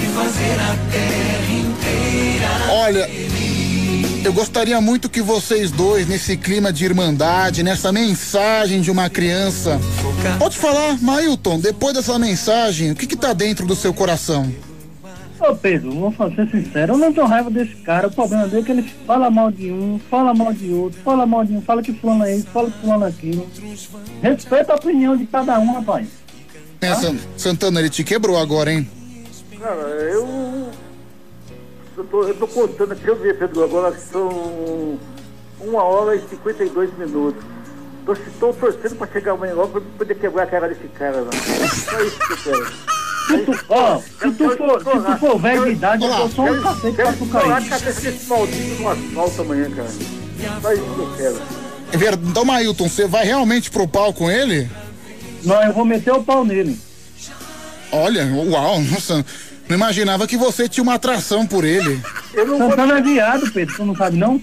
e 0.00 0.06
fazer 0.14 0.54
a 0.54 0.76
terra 0.92 1.52
inteira. 1.52 2.48
Olha, 2.70 3.10
eu 4.24 4.32
gostaria 4.32 4.80
muito 4.80 5.10
que 5.10 5.20
vocês 5.20 5.72
dois, 5.72 6.06
nesse 6.06 6.36
clima 6.36 6.72
de 6.72 6.84
irmandade, 6.84 7.64
nessa 7.64 7.90
mensagem 7.90 8.80
de 8.80 8.88
uma 8.88 9.10
criança. 9.10 9.80
Pode 10.38 10.56
falar, 10.58 10.96
Mailton, 11.02 11.58
depois 11.58 11.92
dessa 11.92 12.16
mensagem, 12.20 12.92
o 12.92 12.94
que 12.94 13.04
que 13.04 13.16
tá 13.16 13.32
dentro 13.32 13.66
do 13.66 13.74
seu 13.74 13.92
coração? 13.92 14.48
Ô 15.40 15.56
Pedro, 15.56 15.90
vou 15.90 16.14
ser 16.36 16.48
sincero, 16.52 16.92
eu 16.92 16.98
não 16.98 17.12
tenho 17.12 17.26
raiva 17.26 17.50
desse 17.50 17.74
cara. 17.82 18.06
O 18.06 18.12
problema 18.12 18.46
dele 18.46 18.62
é 18.62 18.64
que 18.64 18.70
ele 18.70 18.92
fala 19.04 19.28
mal 19.28 19.50
de 19.50 19.72
um, 19.72 19.98
fala 20.08 20.32
mal 20.32 20.52
de 20.52 20.72
outro, 20.72 21.00
fala 21.02 21.26
mal 21.26 21.44
de 21.44 21.52
um, 21.52 21.60
fala 21.60 21.82
que 21.82 21.92
fulano 21.92 22.22
é 22.22 22.36
isso, 22.36 22.46
fala 22.52 22.70
que 22.70 22.78
fulano 22.78 23.06
é 23.06 23.08
aquilo. 23.08 23.50
Respeita 24.22 24.72
a 24.72 24.76
opinião 24.76 25.16
de 25.16 25.26
cada 25.26 25.58
um, 25.58 25.74
rapaz. 25.74 26.21
É, 26.82 26.94
San- 26.96 27.16
Santana, 27.36 27.80
ele 27.80 27.88
te 27.90 28.02
quebrou 28.04 28.36
agora, 28.36 28.72
hein? 28.72 28.90
Cara, 29.58 29.80
eu. 29.80 30.68
Eu 31.96 32.04
tô, 32.04 32.22
eu 32.24 32.34
tô 32.34 32.48
contando 32.48 32.92
aqui, 32.92 33.06
eu 33.06 33.16
vi, 33.16 33.32
Pedro, 33.34 33.62
agora 33.62 33.94
são 34.10 34.98
uma 35.60 35.82
hora 35.84 36.16
e 36.16 36.20
52 36.28 36.90
minutos. 36.98 37.42
Tô, 38.04 38.16
tô 38.40 38.52
torcendo 38.54 38.96
pra 38.96 39.06
chegar 39.06 39.32
amanhã 39.32 39.54
logo 39.54 39.72
pra 39.72 39.80
poder 39.98 40.14
quebrar 40.16 40.42
a 40.42 40.46
cara 40.46 40.68
desse 40.68 40.88
cara, 40.88 41.20
não. 41.20 41.30
Só 41.32 42.00
isso 42.00 42.18
que 42.18 42.32
eu 42.32 42.36
quero. 42.38 42.66
Se 43.22 43.38
tu, 43.44 43.64
ó, 43.68 43.98
se 44.00 44.30
tu 44.32 44.56
for, 44.56 44.78
se 44.80 45.12
tu 45.12 45.18
for 45.20 45.38
velho 45.38 45.64
de 45.66 45.70
idade, 45.72 46.04
eu 46.04 46.10
tô 46.10 46.28
só 46.30 46.42
um 46.42 46.62
cacete 46.62 46.96
pra 46.96 47.12
tu 47.12 47.26
cair. 47.26 47.68
cabeça 47.68 48.00
desse 48.00 48.26
maldito 48.26 48.82
no 48.82 48.88
asfalto 48.88 49.42
amanhã, 49.42 49.70
cara. 49.70 49.88
Só 50.60 50.72
isso 50.72 50.82
que 50.82 50.98
eu 50.98 51.12
quero. 51.16 51.42
É 51.92 51.96
verdade. 51.96 52.28
Então, 52.28 52.44
Mailton, 52.44 52.88
você 52.88 53.06
vai 53.06 53.24
realmente 53.24 53.70
pro 53.70 53.86
pau 53.86 54.12
com 54.12 54.28
ele? 54.28 54.68
Não, 55.44 55.62
eu 55.62 55.72
vou 55.72 55.84
meter 55.84 56.12
o 56.12 56.22
pau 56.22 56.44
nele. 56.44 56.78
Olha, 57.90 58.24
uau, 58.34 58.80
nossa. 58.80 59.24
Não 59.68 59.76
imaginava 59.76 60.26
que 60.26 60.36
você 60.36 60.68
tinha 60.68 60.82
uma 60.82 60.94
atração 60.94 61.46
por 61.46 61.64
ele. 61.64 62.00
Santana 62.34 62.98
é 62.98 63.02
viado, 63.02 63.50
Pedro, 63.52 63.76
tu 63.76 63.84
não 63.84 63.96
sabe 63.96 64.16
não? 64.16 64.42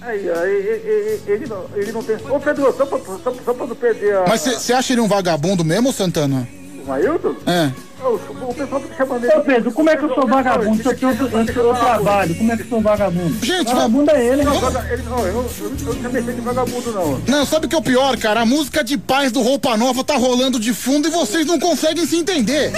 Aí, 0.00 0.30
aí, 0.30 0.52
ele, 0.52 1.20
ele, 1.26 1.46
não, 1.46 1.64
ele 1.74 1.92
não 1.92 2.02
tem. 2.02 2.16
Ô 2.28 2.38
Pedro, 2.38 2.74
só 2.76 2.84
pra, 2.84 2.98
só, 2.98 3.34
só 3.42 3.54
pra 3.54 3.66
não 3.66 3.74
perder 3.74 4.16
a. 4.16 4.24
Mas 4.28 4.42
você 4.42 4.72
acha 4.74 4.92
ele 4.92 5.00
um 5.00 5.08
vagabundo 5.08 5.64
mesmo, 5.64 5.92
Santana? 5.94 6.46
O 6.82 6.86
Mailton? 6.86 7.36
É. 7.46 7.72
O, 8.04 8.54
pessoal 8.54 8.80
tá 8.80 8.94
chamando 8.96 9.24
ele. 9.24 9.34
Ô 9.34 9.40
Pedro, 9.40 9.72
como 9.72 9.90
é 9.90 9.96
que 9.96 10.04
eu 10.04 10.14
sou 10.14 10.26
vagabundo? 10.26 10.82
Se 10.82 10.88
eu, 10.88 10.96
tenho, 10.96 11.12
eu, 11.12 11.74
trabalho, 11.74 12.34
como 12.34 12.52
é 12.52 12.56
que 12.56 12.62
eu 12.62 12.68
sou 12.68 12.80
vagabundo? 12.80 13.44
Gente, 13.44 13.66
vagabundo 13.72 14.10
é 14.10 14.26
ele, 14.26 14.44
Não, 14.44 14.60
né? 14.70 14.88
ele 14.92 15.02
não, 15.04 15.26
eu, 15.26 15.32
não- 15.34 15.42
eu, 15.42 15.70
não- 15.70 15.78
eu 15.88 15.94
não 15.94 16.02
chamei 16.02 16.22
de 16.22 16.40
vagabundo, 16.40 16.92
não. 16.92 17.18
Não, 17.26 17.46
sabe 17.46 17.66
o 17.66 17.68
que 17.68 17.74
é 17.74 17.78
o 17.78 17.82
pior, 17.82 18.16
cara? 18.18 18.40
A 18.42 18.46
música 18.46 18.84
de 18.84 18.98
paz 18.98 19.32
do 19.32 19.40
Roupa 19.40 19.76
Nova 19.76 20.04
tá 20.04 20.16
rolando 20.16 20.60
de 20.60 20.74
fundo 20.74 21.08
e 21.08 21.10
vocês 21.10 21.46
não 21.46 21.58
conseguem 21.58 22.04
se 22.06 22.16
entender. 22.16 22.72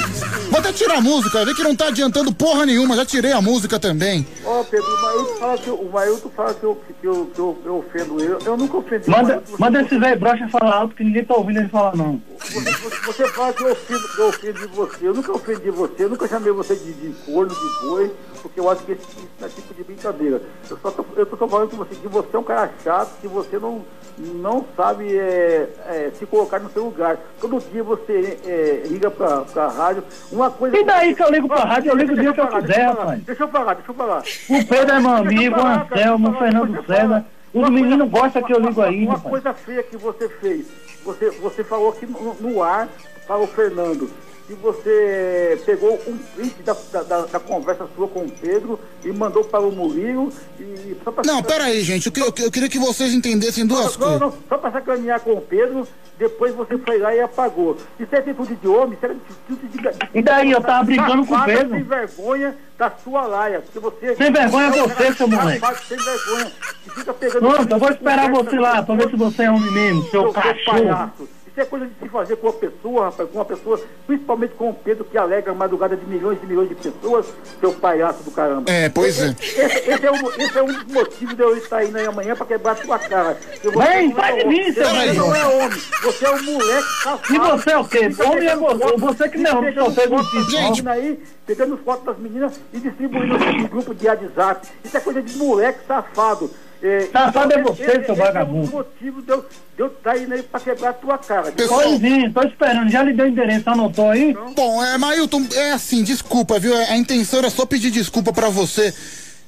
Vou 0.50 0.60
até 0.60 0.72
tirar 0.72 0.98
a 0.98 1.00
música, 1.00 1.44
vê 1.44 1.54
que 1.54 1.62
não 1.62 1.74
tá 1.74 1.88
adiantando 1.88 2.32
porra 2.32 2.64
nenhuma, 2.64 2.94
já 2.96 3.04
tirei 3.04 3.32
a 3.32 3.40
música 3.42 3.78
também. 3.80 4.26
Ó, 4.44 4.62
Pedro, 4.64 4.86
o 4.86 5.02
Mailton 5.02 5.34
fala 5.40 5.58
que, 5.58 5.68
eu- 5.68 5.74
o 5.80 5.92
Mailton 5.92 6.30
fala 6.36 6.54
que, 6.54 6.64
eu, 6.64 6.80
que, 7.00 7.06
eu, 7.06 7.30
que 7.34 7.38
eu, 7.40 7.58
eu 7.64 7.76
ofendo 7.78 8.22
ele. 8.22 8.36
Eu 8.44 8.56
nunca 8.56 8.76
ofendi 8.76 9.08
o 9.08 9.10
Manda, 9.10 9.28
Mailton. 9.34 9.56
manda 9.58 9.82
esse 9.82 9.98
velho 9.98 10.20
brocha 10.20 10.48
falar 10.48 10.74
alto 10.76 10.94
que 10.94 11.02
ninguém 11.04 11.24
tá 11.24 11.34
ouvindo 11.34 11.58
ele 11.60 11.68
falar 11.68 11.96
não. 11.96 12.20
Você, 12.38 12.60
você- 12.60 12.96
você 13.06 13.28
fala 13.28 13.52
que 13.52 13.62
eu 13.64 13.72
ofendo, 13.72 14.08
que 14.08 14.18
eu 14.20 14.28
ofendi 14.28 14.66
você. 14.68 14.96
Eu 15.08 15.14
nunca 15.16 15.32
ofendi 15.32 15.70
você, 15.70 16.04
eu 16.04 16.10
nunca 16.10 16.28
chamei 16.28 16.52
você 16.52 16.76
de, 16.76 16.92
de 16.92 17.12
corno, 17.24 17.52
de 17.52 17.86
boi, 17.86 18.12
porque 18.42 18.60
eu 18.60 18.70
acho 18.70 18.82
que 18.84 18.92
esse, 18.92 19.02
isso 19.02 19.28
não 19.40 19.46
é 19.46 19.50
tipo 19.50 19.74
de 19.74 19.82
brincadeira. 19.82 20.42
Eu 20.70 20.78
só 20.78 20.90
tô, 20.90 21.04
eu 21.16 21.26
tô 21.26 21.48
falando 21.48 21.70
com 21.70 21.76
você 21.78 21.94
que 21.94 22.06
você 22.06 22.36
é 22.36 22.38
um 22.38 22.44
cara 22.44 22.70
chato, 22.84 23.18
que 23.20 23.26
você 23.26 23.58
não, 23.58 23.84
não 24.18 24.64
sabe 24.76 25.16
é, 25.16 25.68
é, 25.86 26.12
se 26.16 26.26
colocar 26.26 26.60
no 26.60 26.70
seu 26.70 26.84
lugar. 26.84 27.18
Todo 27.40 27.58
dia 27.72 27.82
você 27.82 28.38
é, 28.44 28.82
liga 28.86 29.10
pra, 29.10 29.40
pra 29.40 29.68
rádio. 29.68 30.04
Uma 30.30 30.50
coisa. 30.50 30.76
E 30.76 30.84
daí 30.84 31.14
que 31.14 31.22
eu 31.22 31.30
ligo 31.30 31.48
pra 31.48 31.64
rádio, 31.64 31.90
eu 31.90 31.96
ligo 31.96 32.12
o 32.12 32.16
dia 32.16 32.32
que 32.32 32.40
eu 32.40 32.48
quiser, 32.48 32.86
rapaz. 32.86 33.22
Deixa 33.24 33.42
eu 33.42 33.48
falar, 33.48 33.74
deixa 33.74 33.90
eu 33.90 33.94
falar. 33.94 34.22
O 34.50 34.66
Pedro 34.66 34.94
é 34.94 35.00
meu 35.00 35.10
amigo, 35.10 35.58
o 35.58 35.66
Anselmo, 35.66 36.30
o 36.30 36.38
Fernando. 36.38 36.86
César. 36.86 37.24
Os 37.54 37.70
meninos 37.70 38.10
gostam 38.10 38.42
que 38.42 38.52
eu 38.52 38.60
ligo 38.60 38.82
aí, 38.82 39.06
Uma 39.06 39.18
coisa 39.18 39.54
feia 39.54 39.82
que 39.82 39.96
você 39.96 40.28
fez. 40.28 40.66
Você, 41.02 41.30
você 41.30 41.64
falou 41.64 41.88
aqui 41.90 42.04
no, 42.04 42.34
no 42.34 42.62
ar 42.62 42.86
para 43.26 43.38
o 43.38 43.46
Fernando 43.46 44.10
que 44.46 44.54
você 44.54 45.60
pegou 45.66 46.00
um 46.06 46.16
print 46.34 46.62
da, 46.62 46.76
da, 47.02 47.22
da- 47.26 47.40
conversa 47.40 47.86
sua 47.96 48.06
com 48.06 48.20
o 48.20 48.30
Pedro 48.30 48.78
e 49.04 49.10
mandou 49.12 49.42
para 49.44 49.60
o 49.60 49.72
Murilo 49.72 50.32
e 50.60 50.96
só 51.02 51.10
pra 51.10 51.24
Não, 51.26 51.42
pera 51.42 51.64
aí, 51.64 51.82
gente, 51.82 52.06
eu, 52.06 52.12
que- 52.12 52.20
eu, 52.20 52.32
que- 52.32 52.42
eu 52.44 52.50
queria 52.50 52.68
que 52.68 52.78
vocês 52.78 53.12
entendessem 53.12 53.66
duas 53.66 53.96
não, 53.96 54.06
coisas. 54.06 54.20
não, 54.20 54.34
só 54.48 54.56
para 54.58 54.70
sacanear 54.72 55.20
com 55.20 55.32
o 55.32 55.40
Pedro, 55.40 55.86
depois 56.18 56.54
você 56.54 56.78
foi 56.78 56.98
lá 56.98 57.14
e 57.14 57.20
apagou. 57.20 57.76
Isso 57.98 58.14
é 58.14 58.18
atitude 58.18 58.54
de 58.56 58.68
homem, 58.68 58.96
isso 58.96 59.06
é 59.06 59.10
atitude 59.10 59.68
de, 59.68 60.18
E 60.18 60.22
daí, 60.22 60.50
eu 60.52 60.60
tava 60.60 60.84
brincando 60.84 61.26
com 61.26 61.34
o 61.34 61.44
Pedro. 61.44 61.70
sem 61.70 61.82
vergonha 61.82 62.56
da 62.78 62.90
sua 63.02 63.26
laia. 63.26 63.60
Porque 63.60 63.78
você, 63.80 64.14
Sem 64.14 64.32
vergonha 64.32 64.66
é 64.68 64.70
você, 64.70 65.12
seu 65.14 65.28
moleque. 65.28 65.66
Sem 65.88 65.96
vergonha. 65.98 66.52
Fica 66.94 67.14
pegando 67.14 67.40
Pronto, 67.50 67.72
eu 67.72 67.78
vou 67.78 67.90
esperar 67.90 68.30
você 68.30 68.58
lá 68.58 68.82
pra 68.82 68.94
ver 68.94 69.10
se 69.10 69.16
você 69.16 69.42
é 69.42 69.50
homem 69.50 69.70
mesmo, 69.72 70.02
seu 70.04 70.22
seu 70.22 70.32
cachorro. 70.32 70.64
palhaço. 70.66 71.28
Isso 71.56 71.62
é 71.62 71.64
coisa 71.64 71.86
de 71.86 71.92
se 72.02 72.08
fazer 72.10 72.36
com 72.36 72.48
uma 72.48 72.52
pessoa, 72.52 73.04
rapaz, 73.06 73.30
com 73.30 73.38
uma 73.38 73.44
pessoa, 73.46 73.80
principalmente 74.06 74.52
com 74.56 74.68
o 74.68 74.74
Pedro, 74.74 75.06
que 75.06 75.16
alegra 75.16 75.52
a 75.52 75.54
madrugada 75.54 75.96
de 75.96 76.04
milhões 76.04 76.38
e 76.42 76.46
milhões 76.46 76.68
de 76.68 76.74
pessoas, 76.74 77.24
seu 77.58 77.72
palhaço 77.72 78.22
do 78.24 78.30
caramba. 78.30 78.70
É, 78.70 78.90
pois 78.90 79.18
é. 79.22 79.30
Esse, 79.40 79.90
esse 79.90 80.04
é, 80.06 80.12
um, 80.12 80.30
esse 80.36 80.58
é 80.58 80.62
um 80.62 80.66
dos 80.66 80.84
motivos 80.92 81.34
de 81.34 81.42
eu 81.42 81.56
estar 81.56 81.78
aí 81.78 81.90
amanhã 82.06 82.36
pra 82.36 82.44
quebrar 82.44 82.72
a 82.72 82.76
sua 82.76 82.98
cara. 82.98 83.38
Você 83.62 83.70
Vem, 83.70 84.08
não 84.10 84.18
é 84.18 84.20
sai 84.22 84.36
de 84.36 84.44
mim, 84.46 84.70
seu 84.70 84.84
Você 84.84 85.12
não 85.14 85.34
é 85.34 85.46
homem, 85.46 85.78
você 86.02 86.26
é 86.26 86.30
um 86.30 86.42
moleque 86.42 86.88
safado. 87.02 87.34
E 87.34 87.38
você 87.38 87.70
é 87.70 87.78
o 87.78 87.84
quê? 87.88 88.10
Fica 88.10 88.28
Homem 88.30 88.48
é 88.48 88.56
você, 88.56 88.78
foto- 88.84 88.98
você 88.98 89.28
que 89.30 89.38
não 89.38 89.64
é 89.64 89.72
fez 89.72 89.76
um 89.78 89.94
foto 89.94 90.10
das 90.10 90.26
tipo. 90.46 90.60
meninas 90.60 90.86
aí, 90.88 91.22
pegando 91.46 91.78
fotos 91.78 92.04
das 92.04 92.18
meninas 92.18 92.60
e 92.74 92.80
distribuindo 92.80 93.34
em 93.42 93.66
grupo 93.66 93.94
de 93.94 94.06
WhatsApp. 94.06 94.68
Isso 94.84 94.94
é 94.94 95.00
coisa 95.00 95.22
de 95.22 95.34
moleque 95.38 95.78
safado. 95.88 96.50
É, 96.86 97.08
Safado 97.12 97.52
é 97.52 97.60
então, 97.60 97.74
você, 97.74 97.82
esse- 97.82 97.92
seu 97.92 98.00
esse 98.02 98.12
vagabundo. 98.14 98.58
É 98.58 98.62
dos 98.62 98.70
motivos 98.72 99.24
de 99.24 99.30
eu 99.32 99.40
de 99.76 99.82
eu 99.82 99.86
estar 99.88 100.16
indo 100.16 100.32
aí 100.34 100.42
pra 100.42 100.60
quebrar 100.60 100.90
a 100.90 100.92
tua 100.94 101.18
cara. 101.18 101.52
Pode 101.52 101.98
vir, 101.98 102.32
tô 102.32 102.42
esperando. 102.42 102.88
Já 102.90 103.02
lhe 103.02 103.12
deu 103.12 103.26
o 103.26 103.28
endereço, 103.28 103.68
anotou 103.68 104.08
aí? 104.10 104.34
Bom, 104.54 104.82
é, 104.84 104.96
Mailton, 104.96 105.46
é 105.54 105.72
assim, 105.72 106.02
desculpa, 106.02 106.58
viu? 106.58 106.74
A 106.74 106.96
intenção 106.96 107.40
era 107.40 107.50
só 107.50 107.66
pedir 107.66 107.90
desculpa 107.90 108.32
pra 108.32 108.48
você 108.48 108.94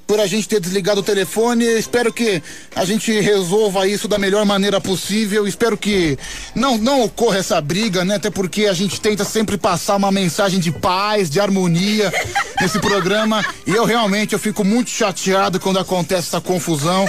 por 0.08 0.18
a 0.18 0.26
gente 0.26 0.48
ter 0.48 0.58
desligado 0.58 1.00
o 1.00 1.04
telefone. 1.04 1.66
Espero 1.66 2.10
que 2.10 2.42
a 2.74 2.82
gente 2.86 3.12
resolva 3.20 3.86
isso 3.86 4.08
da 4.08 4.16
melhor 4.18 4.46
maneira 4.46 4.80
possível. 4.80 5.46
Espero 5.46 5.76
que 5.76 6.18
não, 6.54 6.78
não 6.78 7.02
ocorra 7.02 7.36
essa 7.36 7.60
briga, 7.60 8.06
né? 8.06 8.14
Até 8.14 8.30
porque 8.30 8.66
a 8.66 8.72
gente 8.72 8.98
tenta 9.02 9.22
sempre 9.22 9.58
passar 9.58 9.96
uma 9.96 10.10
mensagem 10.10 10.58
de 10.58 10.72
paz, 10.72 11.28
de 11.28 11.38
harmonia 11.38 12.10
nesse 12.58 12.80
programa. 12.80 13.44
E 13.66 13.70
eu 13.70 13.84
realmente 13.84 14.32
eu 14.32 14.38
fico 14.38 14.64
muito 14.64 14.88
chateado 14.88 15.60
quando 15.60 15.78
acontece 15.78 16.28
essa 16.28 16.40
confusão. 16.40 17.04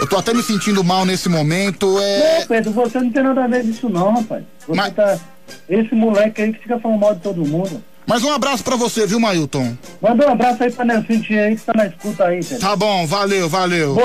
Eu 0.00 0.06
tô 0.08 0.16
até 0.16 0.34
me 0.34 0.42
sentindo 0.42 0.82
mal 0.82 1.04
nesse 1.04 1.28
momento. 1.28 1.96
É... 2.00 2.40
Não, 2.40 2.46
Pedro, 2.48 2.72
você 2.72 2.98
não 2.98 3.12
tem 3.12 3.22
nada 3.22 3.44
a 3.44 3.46
ver 3.46 3.62
disso 3.62 3.88
não, 3.88 4.14
rapaz. 4.14 4.42
Você 4.66 4.90
tá... 4.90 5.16
Esse 5.68 5.94
moleque 5.94 6.42
aí 6.42 6.52
que 6.52 6.60
fica 6.60 6.80
falando 6.80 6.98
mal 6.98 7.14
de 7.14 7.20
todo 7.20 7.46
mundo. 7.46 7.80
Mas 8.06 8.24
um 8.24 8.32
abraço 8.32 8.64
pra 8.64 8.76
você, 8.76 9.06
viu, 9.06 9.20
Mailton? 9.20 9.76
Manda 10.00 10.26
um 10.26 10.32
abraço 10.32 10.62
aí 10.64 10.72
pra 10.72 10.84
Nelson 10.84 11.20
Tia 11.20 11.44
aí 11.44 11.56
que 11.56 11.62
tá 11.62 11.72
na 11.74 11.86
escuta 11.86 12.24
aí, 12.24 12.42
Pedro. 12.42 12.58
Tá 12.58 12.74
bom, 12.74 13.06
valeu, 13.06 13.48
valeu. 13.48 13.96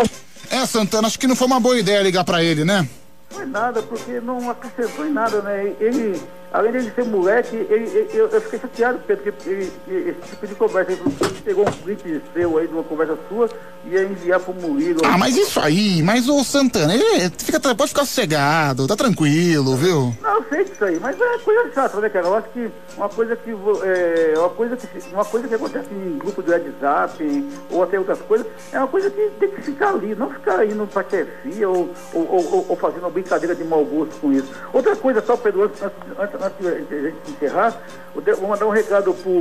É, 0.49 0.65
Santana, 0.65 1.07
acho 1.07 1.17
que 1.17 1.27
não 1.27 1.35
foi 1.35 1.47
uma 1.47 1.59
boa 1.59 1.77
ideia 1.79 2.01
ligar 2.03 2.23
pra 2.23 2.43
ele, 2.43 2.63
né? 2.63 2.87
Foi 3.29 3.45
nada, 3.45 3.81
porque 3.81 4.19
não 4.21 4.49
acrescentou 4.49 5.05
em 5.05 5.11
nada, 5.11 5.41
né? 5.41 5.71
Ele, 5.79 6.21
além 6.57 6.71
dele 6.71 6.91
ser 6.95 7.05
moleque, 7.05 7.55
ele, 7.55 7.85
ele- 7.85 8.09
eu, 8.13 8.27
eu 8.29 8.41
fiquei 8.41 8.59
chateado, 8.59 8.99
Pedro, 9.05 9.31
porque 9.33 9.49
ele- 9.49 9.71
esse 9.87 10.29
tipo 10.29 10.47
de 10.47 10.55
conversa, 10.55 10.91
ele 10.91 11.01
pegou 11.43 11.67
um 11.67 11.71
print 11.71 12.21
seu 12.33 12.57
aí 12.57 12.67
de 12.67 12.73
uma 12.73 12.83
conversa 12.83 13.17
sua 13.29 13.49
e 13.85 13.89
ia 13.89 14.03
enviar 14.03 14.39
pro 14.39 14.53
Murilo. 14.53 15.01
Ah, 15.03 15.17
mas 15.17 15.35
isso 15.35 15.59
aí, 15.59 16.01
mas 16.01 16.27
o 16.29 16.43
Santana, 16.43 16.93
ele 16.93 17.29
fica, 17.37 17.59
pode 17.59 17.89
ficar 17.89 18.05
sossegado, 18.05 18.87
tá 18.87 18.95
tranquilo, 18.95 19.75
viu? 19.75 20.15
Não, 20.21 20.35
eu 20.37 20.45
sei 20.49 20.63
disso 20.63 20.83
aí, 20.85 20.99
mas 20.99 21.19
é 21.19 21.37
coisa 21.39 21.71
chata, 21.73 21.99
né, 21.99 22.09
cara? 22.09 22.27
Eu 22.27 22.35
acho 22.35 22.49
que 22.49 22.69
uma 22.97 23.09
coisa 23.09 23.35
que 23.35 23.51
é, 23.83 24.33
uma 24.37 24.49
coisa 24.49 24.75
que 24.77 24.87
uma 25.13 25.25
coisa 25.25 25.47
que 25.47 25.55
acontece 25.55 25.87
em 25.93 26.17
grupo 26.17 26.41
de 26.41 26.51
WhatsApp 26.51 27.49
ou 27.69 27.83
até 27.83 27.99
outras 27.99 28.19
coisas, 28.19 28.47
é 28.71 28.77
uma 28.79 28.87
coisa 28.87 29.09
que 29.09 29.29
tem 29.39 29.49
que 29.51 29.61
ficar 29.61 29.89
ali, 29.89 30.15
não 30.15 30.29
ficar 30.29 30.65
indo 30.65 30.87
pra 30.87 31.03
chefia 31.03 31.69
ou, 31.69 31.89
ou, 32.13 32.27
ou, 32.31 32.65
ou 32.69 32.75
fazendo 32.75 33.01
uma 33.03 33.09
brincadeira 33.09 33.53
de 33.55 33.63
mau 33.63 33.83
gosto 33.83 34.15
com 34.19 34.31
isso. 34.31 34.47
Outra 34.73 34.95
coisa, 34.95 35.21
só, 35.25 35.35
Pedro, 35.37 35.63
antes, 35.63 35.81
antes, 35.83 36.41
antes, 36.45 36.87
de 36.87 36.95
a 36.95 37.01
gente 37.01 37.31
encerrar, 37.31 37.81
eu 38.15 38.21
de- 38.21 38.33
vou 38.33 38.49
mandar 38.49 38.65
um 38.65 38.69
recado 38.71 39.13
pro 39.13 39.31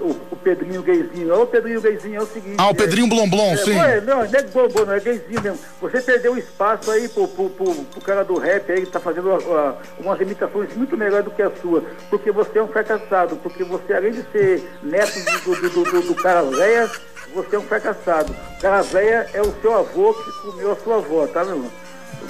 o, 0.00 0.10
o 0.30 0.36
Pedrinho 0.36 0.82
Gayzinho. 0.82 1.40
Ô, 1.40 1.46
Pedrinho 1.46 1.80
Gayzinho, 1.80 2.16
é 2.20 2.22
o 2.22 2.26
seguinte. 2.26 2.56
Ah, 2.58 2.68
o 2.70 2.74
Pedrinho 2.74 3.06
Blomblom, 3.08 3.52
é, 3.52 3.56
sim. 3.58 3.74
não, 4.04 4.16
não 4.16 4.22
é 4.22 4.42
Blomblom, 4.42 4.84
não, 4.86 4.92
é 4.94 5.00
Gayzinho 5.00 5.40
mesmo. 5.42 5.58
Você 5.80 6.00
perdeu 6.00 6.36
espaço 6.36 6.90
aí 6.90 7.08
pro, 7.08 7.28
pro, 7.28 7.50
pro, 7.50 7.74
pro 7.74 8.00
cara 8.00 8.24
do 8.24 8.34
rap 8.38 8.70
aí, 8.72 8.80
que 8.84 8.90
tá 8.90 8.98
fazendo 9.00 9.28
uma- 9.30 9.38
uma- 9.38 9.76
umas 10.00 10.20
imitações 10.20 10.74
muito 10.74 10.96
melhores 10.96 11.24
do 11.24 11.30
que 11.30 11.42
a 11.42 11.50
sua. 11.62 11.82
Porque 12.10 12.30
você 12.32 12.58
é 12.58 12.62
um 12.62 12.68
fracassado. 12.68 13.36
Porque 13.36 13.62
você, 13.64 13.92
além 13.94 14.12
de 14.12 14.22
ser 14.32 14.62
neto 14.82 15.12
do, 15.44 15.54
do, 15.54 15.70
do, 15.70 15.84
do, 15.84 16.02
do 16.08 16.14
cara 16.16 16.42
véia, 16.42 16.90
você 17.34 17.56
é 17.56 17.58
um 17.58 17.62
fracassado. 17.62 18.34
O 18.58 18.60
cara 18.60 18.82
véia 18.82 19.28
é 19.32 19.40
o 19.42 19.52
seu 19.60 19.74
avô 19.74 20.12
que 20.14 20.42
comeu 20.50 20.72
a 20.72 20.76
sua 20.76 20.96
avó, 20.96 21.26
tá, 21.26 21.44
meu 21.44 21.54
irmão? 21.56 21.70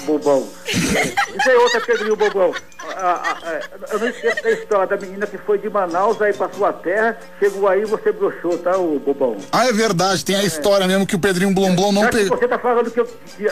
Bobão. 0.03 0.47
E 0.67 1.43
tem 1.43 1.55
outra, 1.55 1.81
Pedrinho 1.81 2.15
Bobão. 2.15 2.53
Ah, 2.97 3.21
ah, 3.23 3.37
ah, 3.43 3.59
eu 3.93 3.99
não 3.99 4.07
esqueço 4.09 4.43
da 4.43 4.51
história 4.51 4.87
da 4.87 4.97
menina 4.97 5.25
que 5.27 5.37
foi 5.39 5.57
de 5.57 5.69
Manaus 5.69 6.21
aí 6.21 6.31
pra 6.33 6.49
sua 6.49 6.71
terra, 6.71 7.17
chegou 7.39 7.67
aí 7.67 7.81
e 7.81 7.85
você 7.85 8.11
broxou, 8.11 8.57
tá, 8.59 8.77
ô 8.77 8.99
Bobão? 8.99 9.37
Ah, 9.51 9.67
é 9.67 9.73
verdade, 9.73 10.23
tem 10.23 10.35
a 10.35 10.43
história 10.43 10.85
mesmo 10.87 11.05
que 11.05 11.15
o 11.15 11.19
Pedrinho 11.19 11.53
Blomblom 11.53 11.91
não 11.91 12.07
pegou. 12.09 12.37
você 12.37 12.47
tá 12.47 12.59
falando 12.59 12.91
que, 12.91 12.99
eu- 12.99 13.09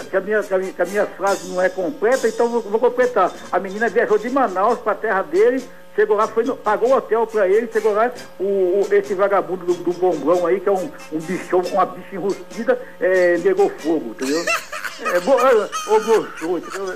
que 0.10 0.16
a- 0.16 0.22
minha, 0.22 0.44
que, 0.44 0.54
a, 0.54 0.58
minha- 0.58 0.74
que 0.74 0.82
a 0.82 0.86
minha 0.86 1.06
frase 1.08 1.48
não 1.50 1.62
é 1.62 1.68
completa, 1.70 2.28
então 2.28 2.46
eu 2.46 2.52
vou, 2.52 2.62
vou 2.62 2.80
completar. 2.80 3.32
A 3.52 3.60
menina 3.60 3.90
viajou 3.90 4.18
de 4.18 4.30
Manaus 4.30 4.80
pra 4.80 4.94
terra 4.96 5.24
dele, 5.24 5.64
chegou 5.96 6.16
lá, 6.18 6.28
foi 6.28 6.46
pagou 6.56 6.90
o 6.90 6.96
hotel 6.98 7.26
pra 7.28 7.48
ele, 7.48 7.70
chegou 7.72 7.94
lá, 7.94 8.12
o, 8.40 8.44
o- 8.44 8.88
esse 8.92 9.14
vagabundo 9.14 9.66
do, 9.66 9.74
do 9.76 9.94
bombão 9.94 10.46
aí, 10.46 10.60
que 10.60 10.70
é 10.70 10.72
um, 10.72 10.92
um 11.12 11.20
bichão, 11.20 11.62
uma 11.72 11.86
bicha 11.86 12.16
enrustida, 12.16 12.80
é, 13.00 13.38
negou 13.40 13.70
fogo, 13.70 14.12
entendeu? 14.12 14.44
É, 15.04 15.20
bo, 15.20 15.34
é, 15.34 15.70
ô, 15.90 16.00
broxou, 16.00 16.58
entendeu? 16.60 16.96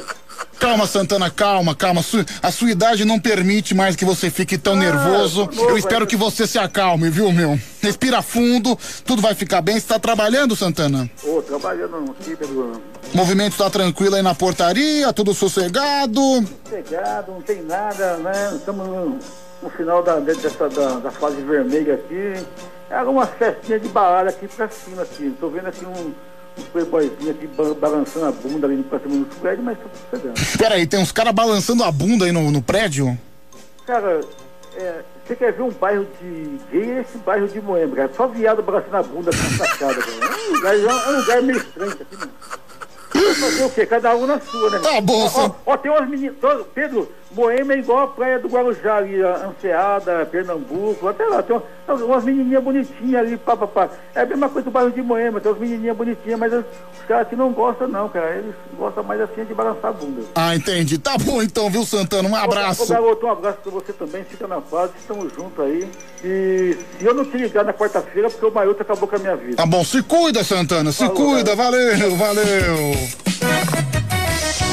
Calma, 0.59 0.87
Santana, 0.87 1.29
calma, 1.29 1.75
calma. 1.75 2.01
A 2.41 2.51
sua 2.51 2.71
idade 2.71 3.05
não 3.05 3.19
permite 3.19 3.75
mais 3.75 3.95
que 3.95 4.03
você 4.03 4.29
fique 4.29 4.57
tão 4.57 4.75
nervoso. 4.75 5.47
tô 5.47 5.55
novo 5.55 5.69
Eu 5.69 5.77
espero 5.77 5.97
ainda. 5.99 6.07
que 6.07 6.15
você 6.15 6.47
se 6.47 6.57
acalme, 6.57 7.09
viu, 7.09 7.31
meu? 7.31 7.59
Respira 7.81 8.21
fundo, 8.21 8.77
tudo 9.05 9.21
vai 9.21 9.35
ficar 9.35 9.61
bem. 9.61 9.79
Você 9.79 9.87
tá 9.87 9.99
trabalhando, 9.99 10.55
Santana? 10.55 11.09
Ô, 11.23 11.41
trabalhando 11.41 12.15
aqui, 12.19 12.35
Pedro. 12.35 12.81
O 13.13 13.17
movimento 13.17 13.55
tá 13.57 13.69
tranquilo 13.69 14.15
aí 14.15 14.21
na 14.23 14.33
portaria, 14.33 15.13
tudo 15.13 15.33
sossegado. 15.33 16.21
Sossegado, 16.65 17.31
não 17.31 17.41
tem 17.41 17.61
nada, 17.63 18.17
né? 18.17 18.53
Estamos 18.55 18.87
no, 18.87 19.19
no 19.61 19.69
final 19.69 20.01
da, 20.03 20.19
de- 20.19 20.33
dessa, 20.35 20.67
da, 20.69 20.99
da 20.99 21.11
fase 21.11 21.37
vermelha 21.41 21.93
aqui. 21.93 22.33
É 22.89 22.95
algumas 22.95 23.29
festinhas 23.37 23.81
de 23.81 23.89
balada 23.89 24.29
aqui 24.29 24.47
pra 24.47 24.67
cima, 24.69 25.03
aqui. 25.03 25.33
Tô 25.39 25.49
vendo 25.49 25.67
aqui 25.67 25.85
um 25.85 26.13
playboyzinho 26.63 27.31
aqui 27.31 27.47
ba- 27.47 27.73
balançando 27.73 28.25
a 28.25 28.31
bunda 28.31 28.67
ali 28.67 28.83
pra 28.83 28.99
cima 28.99 29.17
do 29.25 29.35
prédio, 29.39 29.63
mas 29.63 29.77
tô 29.77 29.85
sossegado. 30.17 30.57
Pera 30.57 30.75
aí, 30.75 30.87
tem 30.87 30.99
uns 30.99 31.11
caras 31.11 31.33
balançando 31.33 31.83
a 31.83 31.91
bunda 31.91 32.25
aí 32.25 32.31
no, 32.31 32.51
no 32.51 32.61
prédio? 32.61 33.17
Cara, 33.85 34.21
é, 34.75 35.01
você 35.25 35.35
quer 35.35 35.53
ver 35.53 35.63
um 35.63 35.71
bairro 35.71 36.05
de 36.21 36.59
gay, 36.71 36.91
é 36.91 37.01
esse 37.01 37.17
bairro 37.19 37.47
de 37.47 37.59
Moema, 37.61 37.95
cara. 37.95 38.11
Só 38.15 38.27
viado 38.27 38.61
balançando 38.61 38.97
a 38.97 39.03
bunda 39.03 39.31
na 39.31 39.57
sacada. 39.65 39.99
É 39.99 40.49
um 40.49 40.55
lugar, 40.55 40.75
é 40.75 41.09
um- 41.11 41.19
lugar 41.19 41.41
meio 41.41 41.57
estranho 41.59 41.91
aqui, 41.91 42.15
mano. 42.17 42.31
Fazer 43.35 43.65
o 43.65 43.69
quê? 43.69 43.85
Cada 43.85 44.15
um 44.15 44.25
na 44.25 44.39
sua, 44.39 44.69
né? 44.69 44.79
Tá 44.79 45.01
bom, 45.01 45.25
ó, 45.35 45.45
ó, 45.45 45.51
ó, 45.65 45.77
tem 45.77 45.91
umas 45.91 46.07
meninas. 46.09 46.35
Pedro, 46.73 47.11
Moema 47.31 47.73
é 47.73 47.77
igual 47.79 47.99
a 48.03 48.07
praia 48.07 48.39
do 48.39 48.47
Guarujá 48.47 48.97
ali, 48.97 49.21
Anseada, 49.21 50.25
Pernambuco, 50.25 51.07
até 51.07 51.25
lá. 51.25 51.43
Tem 51.43 51.59
umas, 51.87 52.01
umas 52.01 52.23
menininhas 52.23 52.63
bonitinhas 52.63 53.21
ali, 53.21 53.37
pá, 53.37 53.55
pá, 53.57 53.67
pá. 53.67 53.89
É 54.15 54.21
a 54.21 54.25
mesma 54.25 54.49
coisa 54.49 54.65
do 54.65 54.71
bairro 54.71 54.91
de 54.91 55.01
Moema, 55.01 55.39
tem 55.39 55.51
umas 55.51 55.61
menininhas 55.61 55.95
bonitinhas, 55.97 56.39
mas 56.39 56.53
os 56.53 56.63
caras 57.07 57.27
aqui 57.27 57.35
não 57.35 57.51
gostam, 57.51 57.87
não, 57.87 58.07
cara. 58.09 58.35
Eles 58.35 58.55
gostam 58.77 59.03
mais 59.03 59.19
assim 59.21 59.43
de 59.43 59.53
balançar 59.53 59.89
a 59.91 59.93
bunda. 59.93 60.21
Ah, 60.35 60.55
entendi. 60.55 60.97
Tá 60.97 61.17
bom 61.17 61.41
então, 61.41 61.69
viu, 61.69 61.83
Santana? 61.83 62.27
Um 62.29 62.33
Ô, 62.33 62.35
abraço. 62.35 62.87
garoto, 62.87 63.25
um 63.25 63.31
abraço 63.31 63.57
pra 63.61 63.71
você 63.71 63.93
também. 63.93 64.23
Fica 64.23 64.47
na 64.47 64.61
paz, 64.61 64.91
estamos 64.99 65.33
juntos 65.33 65.59
aí. 65.63 65.89
E 66.23 66.77
eu 66.99 67.13
não 67.13 67.25
te 67.25 67.37
ligar 67.37 67.63
na 67.63 67.73
quarta-feira, 67.73 68.29
porque 68.29 68.45
o 68.45 68.51
Mailton 68.51 68.81
acabou 68.81 69.07
com 69.07 69.15
a 69.15 69.19
minha 69.19 69.35
vida. 69.35 69.55
Tá 69.55 69.65
bom, 69.65 69.83
se 69.83 70.01
cuida, 70.01 70.43
Santana, 70.43 70.91
se 70.91 71.05
Falou, 71.05 71.15
cuida, 71.15 71.55
valeu, 71.55 72.15
valeu. 72.15 74.06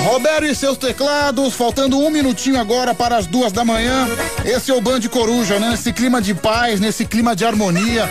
Roberto 0.05 0.45
e 0.45 0.55
seus 0.55 0.77
teclados, 0.77 1.55
faltando 1.55 1.99
um 1.99 2.11
minutinho 2.11 2.61
agora 2.61 2.95
para 2.95 3.17
as 3.17 3.27
duas 3.27 3.51
da 3.51 3.65
manhã. 3.65 4.07
Esse 4.45 4.71
é 4.71 4.75
o 4.75 4.81
Band 4.81 5.01
Coruja, 5.11 5.59
né? 5.59 5.71
Nesse 5.71 5.95
clima 5.95 6.21
de 6.21 6.35
paz, 6.35 6.79
nesse 6.79 7.07
clima 7.07 7.35
de 7.35 7.45
harmonia. 7.45 8.07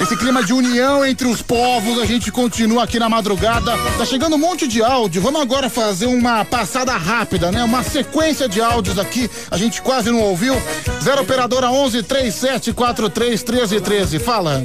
Esse 0.00 0.16
clima 0.16 0.42
de 0.42 0.54
união 0.54 1.04
entre 1.04 1.28
os 1.28 1.42
povos, 1.42 2.00
a 2.00 2.06
gente 2.06 2.32
continua 2.32 2.84
aqui 2.84 2.98
na 2.98 3.08
madrugada. 3.08 3.72
Tá 3.98 4.04
chegando 4.06 4.36
um 4.36 4.38
monte 4.38 4.66
de 4.66 4.82
áudio. 4.82 5.20
Vamos 5.20 5.42
agora 5.42 5.68
fazer 5.68 6.06
uma 6.06 6.42
passada 6.42 6.96
rápida, 6.96 7.52
né? 7.52 7.62
Uma 7.62 7.82
sequência 7.82 8.48
de 8.48 8.62
áudios 8.62 8.98
aqui. 8.98 9.30
A 9.50 9.58
gente 9.58 9.82
quase 9.82 10.10
não 10.10 10.20
ouviu. 10.20 10.54
Zero 11.02 11.20
operadora 11.20 11.70
11 11.70 12.02
37 12.02 12.72
43 12.72 13.42
13 13.42 13.80
13. 13.80 14.18
Fala. 14.18 14.64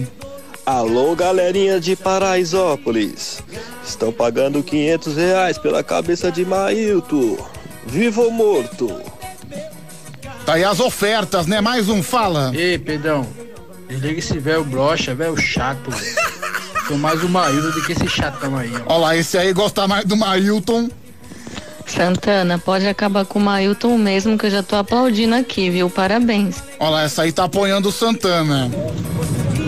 Alô, 0.69 1.15
galerinha 1.15 1.79
de 1.79 1.95
Paraisópolis. 1.95 3.41
Estão 3.83 4.11
pagando 4.11 4.61
500 4.61 5.15
reais 5.15 5.57
pela 5.57 5.83
cabeça 5.83 6.31
de 6.31 6.45
Mailton. 6.45 7.37
Vivo 7.87 8.21
ou 8.21 8.31
morto? 8.31 9.01
Tá 10.45 10.53
aí 10.53 10.63
as 10.63 10.79
ofertas, 10.79 11.47
né? 11.47 11.59
Mais 11.59 11.89
um, 11.89 12.03
fala. 12.03 12.51
Ei, 12.53 12.77
Pedrão, 12.77 13.25
desliga 13.87 14.19
esse 14.19 14.37
velho 14.37 14.63
brocha, 14.63 15.15
velho 15.15 15.35
chato. 15.37 15.89
Sou 16.87 16.99
mais 16.99 17.23
o 17.23 17.29
Maíldo 17.29 17.71
do 17.71 17.81
que 17.83 17.93
esse 17.93 18.07
chatão 18.07 18.55
aí, 18.55 18.71
ó. 18.85 18.93
Olha 18.93 18.99
lá, 18.99 19.17
esse 19.17 19.39
aí 19.39 19.51
gosta 19.51 19.87
mais 19.87 20.05
do 20.05 20.15
Mailton. 20.15 20.87
Santana, 21.87 22.59
pode 22.59 22.87
acabar 22.87 23.25
com 23.25 23.39
o 23.39 23.41
Mailton 23.41 23.97
mesmo, 23.97 24.37
que 24.37 24.45
eu 24.45 24.51
já 24.51 24.61
tô 24.61 24.75
aplaudindo 24.75 25.33
aqui, 25.33 25.71
viu? 25.71 25.89
Parabéns. 25.89 26.61
Olha 26.79 26.91
lá, 26.91 27.03
essa 27.05 27.23
aí 27.23 27.31
tá 27.31 27.45
apoiando 27.45 27.89
o 27.89 27.91
Santana. 27.91 28.69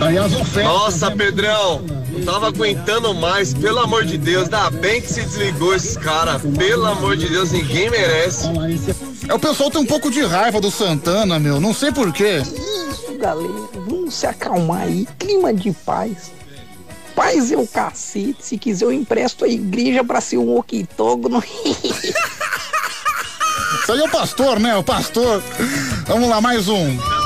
Aí 0.02 0.18
as 0.18 0.32
ofertas. 0.32 0.64
Nossa, 0.64 1.10
Pedrão, 1.10 1.82
não 2.12 2.24
tava 2.24 2.48
aguentando 2.48 3.14
mais, 3.14 3.54
pelo 3.54 3.78
amor 3.78 4.04
de 4.04 4.18
Deus, 4.18 4.44
ainda 4.44 4.70
bem 4.70 5.00
que 5.00 5.08
se 5.12 5.22
desligou 5.22 5.74
esses 5.74 5.96
caras, 5.96 6.42
pelo 6.56 6.86
amor 6.86 7.16
de 7.16 7.28
Deus, 7.28 7.52
ninguém 7.52 7.88
merece. 7.90 8.48
É, 9.28 9.34
o 9.34 9.38
pessoal 9.38 9.70
tem 9.70 9.80
um 9.80 9.86
pouco 9.86 10.10
de 10.10 10.22
raiva 10.22 10.60
do 10.60 10.70
Santana, 10.70 11.38
meu. 11.38 11.60
Não 11.60 11.72
sei 11.72 11.92
porquê. 11.92 12.38
Isso, 12.38 13.16
galera, 13.18 13.68
vamos 13.86 14.14
se 14.14 14.26
acalmar 14.26 14.82
aí, 14.82 15.06
clima 15.18 15.54
de 15.54 15.72
paz. 15.72 16.32
Paz 17.14 17.52
é 17.52 17.56
o 17.56 17.66
cacete, 17.66 18.38
se 18.40 18.58
quiser 18.58 18.86
eu 18.86 18.92
empresto 18.92 19.44
a 19.44 19.48
igreja 19.48 20.02
pra 20.02 20.20
ser 20.20 20.38
um 20.38 20.56
octógono. 20.56 21.42
Isso 23.82 23.92
aí 23.92 24.00
é 24.00 24.04
o 24.04 24.08
pastor, 24.08 24.58
né? 24.58 24.76
O 24.76 24.82
pastor. 24.82 25.42
Vamos 26.06 26.28
lá, 26.28 26.40
mais 26.40 26.68
um. 26.68 27.21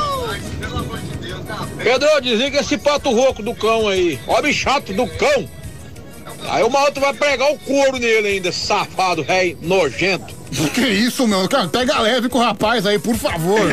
Pedro, 1.87 2.21
desliga 2.21 2.59
esse 2.59 2.77
pato 2.77 3.13
rouco 3.13 3.45
do 3.45 3.55
cão 3.55 3.87
aí. 3.87 4.19
Homem 4.27 4.53
chato 4.53 4.93
do 4.93 5.07
cão. 5.07 5.49
Aí 6.49 6.65
o 6.65 6.69
maluco 6.69 6.99
vai 6.99 7.15
pregar 7.15 7.49
o 7.53 7.59
couro 7.61 7.97
nele 7.97 8.27
ainda, 8.27 8.51
safado, 8.51 9.23
rei 9.23 9.57
nojento. 9.63 10.35
Que 10.75 10.81
isso, 10.81 11.29
meu? 11.29 11.49
Cara, 11.49 11.69
pega 11.69 12.01
leve 12.01 12.29
com 12.29 12.39
o 12.39 12.43
rapaz 12.43 12.85
aí, 12.87 12.99
por 12.99 13.15
favor. 13.15 13.61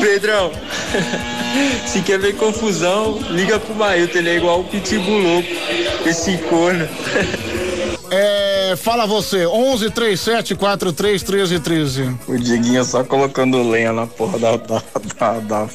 Pedrão, 0.00 0.50
se 1.86 2.02
quer 2.02 2.18
ver 2.18 2.34
confusão, 2.34 3.20
liga 3.30 3.60
pro 3.60 3.76
Mailton, 3.76 4.18
ele 4.18 4.30
é 4.30 4.36
igual 4.38 4.62
o 4.62 4.64
Pitbull 4.64 5.20
louco, 5.20 5.48
esse 6.04 6.38
corno. 6.38 6.88
É, 8.14 8.74
fala 8.76 9.06
você, 9.06 9.46
11 9.46 9.90
37 9.90 10.54
43 10.54 11.22
13 11.22 11.60
13. 11.60 12.16
O 12.28 12.36
Diguinho 12.36 12.84
só 12.84 13.02
colocando 13.02 13.66
lenha 13.70 13.90
na 13.90 14.06
porra 14.06 14.38
da, 14.38 14.56
da, 14.58 14.82
da, 15.18 15.38
da, 15.40 15.68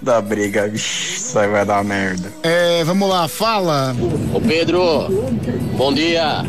da 0.00 0.20
briga. 0.20 0.68
Vixe, 0.68 1.14
isso 1.16 1.38
aí 1.38 1.48
vai 1.48 1.64
dar 1.64 1.84
merda. 1.84 2.30
É, 2.42 2.84
vamos 2.84 3.08
lá, 3.08 3.28
fala. 3.28 3.94
Ô 4.32 4.40
Pedro, 4.40 5.08
bom 5.76 5.92
dia. 5.92 6.44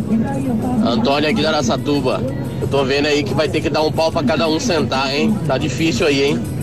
Antônio 0.85 1.29
aqui 1.29 1.41
da 1.41 1.49
Araçatuba. 1.49 2.21
Eu 2.61 2.67
tô 2.67 2.83
vendo 2.83 3.07
aí 3.07 3.23
que 3.23 3.33
vai 3.33 3.47
ter 3.47 3.61
que 3.61 3.69
dar 3.69 3.81
um 3.81 3.91
pau 3.91 4.11
pra 4.11 4.23
cada 4.23 4.47
um 4.47 4.59
sentar, 4.59 5.13
hein? 5.13 5.35
Tá 5.47 5.57
difícil 5.57 6.07
aí, 6.07 6.23
hein? 6.23 6.58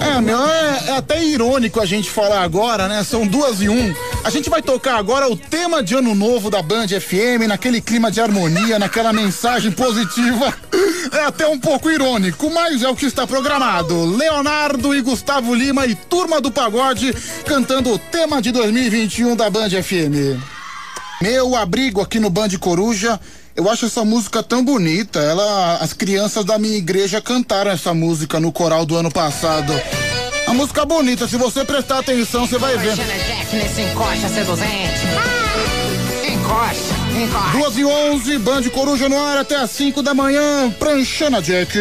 É, 0.00 0.20
meu, 0.20 0.38
é, 0.38 0.84
é 0.88 0.96
até 0.96 1.22
irônico 1.24 1.80
a 1.80 1.86
gente 1.86 2.10
falar 2.10 2.42
agora, 2.42 2.88
né? 2.88 3.04
São 3.04 3.26
duas 3.26 3.60
e 3.60 3.68
um. 3.68 3.94
A 4.22 4.30
gente 4.30 4.48
vai 4.48 4.62
tocar 4.62 4.96
agora 4.96 5.30
o 5.30 5.36
tema 5.36 5.82
de 5.82 5.94
ano 5.94 6.14
novo 6.14 6.50
da 6.50 6.62
Band 6.62 6.88
FM, 6.88 7.46
naquele 7.48 7.80
clima 7.80 8.10
de 8.10 8.20
harmonia, 8.20 8.78
naquela 8.78 9.12
mensagem 9.12 9.70
positiva. 9.70 10.54
É 11.12 11.26
até 11.26 11.46
um 11.46 11.58
pouco 11.58 11.90
irônico, 11.90 12.50
mas 12.50 12.82
é 12.82 12.88
o 12.88 12.96
que 12.96 13.06
está 13.06 13.26
programado. 13.26 14.04
Leonardo 14.16 14.94
e 14.94 15.02
Gustavo 15.02 15.54
Lima 15.54 15.86
e 15.86 15.94
Turma 15.94 16.40
do 16.40 16.50
Pagode 16.50 17.14
cantando 17.44 17.92
o 17.92 17.98
tema 17.98 18.40
de 18.40 18.50
2021 18.50 19.36
da 19.36 19.50
Band 19.50 19.70
FM. 19.70 20.40
Meu 21.20 21.54
abrigo 21.54 22.00
aqui 22.00 22.18
no 22.18 22.30
Band 22.30 22.50
Coruja. 22.58 23.20
Eu 23.56 23.70
acho 23.70 23.86
essa 23.86 24.04
música 24.04 24.42
tão 24.42 24.64
bonita. 24.64 25.20
Ela, 25.20 25.76
as 25.76 25.92
crianças 25.92 26.44
da 26.44 26.58
minha 26.58 26.76
igreja 26.76 27.20
cantaram 27.20 27.70
essa 27.70 27.94
música 27.94 28.40
no 28.40 28.50
coral 28.50 28.84
do 28.84 28.96
ano 28.96 29.10
passado. 29.10 29.72
A 30.46 30.52
música 30.52 30.84
bonita, 30.84 31.28
se 31.28 31.36
você 31.36 31.64
prestar 31.64 32.00
atenção, 32.00 32.46
você 32.46 32.58
vai 32.58 32.76
ver. 32.76 32.96
Jack 32.96 33.56
nesse 33.56 33.80
encosta 33.82 34.28
seduzente. 34.28 35.00
Encosta, 36.26 36.94
encosta. 37.16 37.50
Duas 37.52 37.78
e 37.78 37.84
onze, 37.84 38.38
Band 38.38 38.62
Coruja 38.70 39.08
no 39.08 39.18
ar 39.18 39.38
até 39.38 39.56
as 39.56 39.70
5 39.70 40.02
da 40.02 40.12
manhã, 40.12 40.70
pranchando 40.78 41.36
a 41.36 41.40
Jack. 41.40 41.78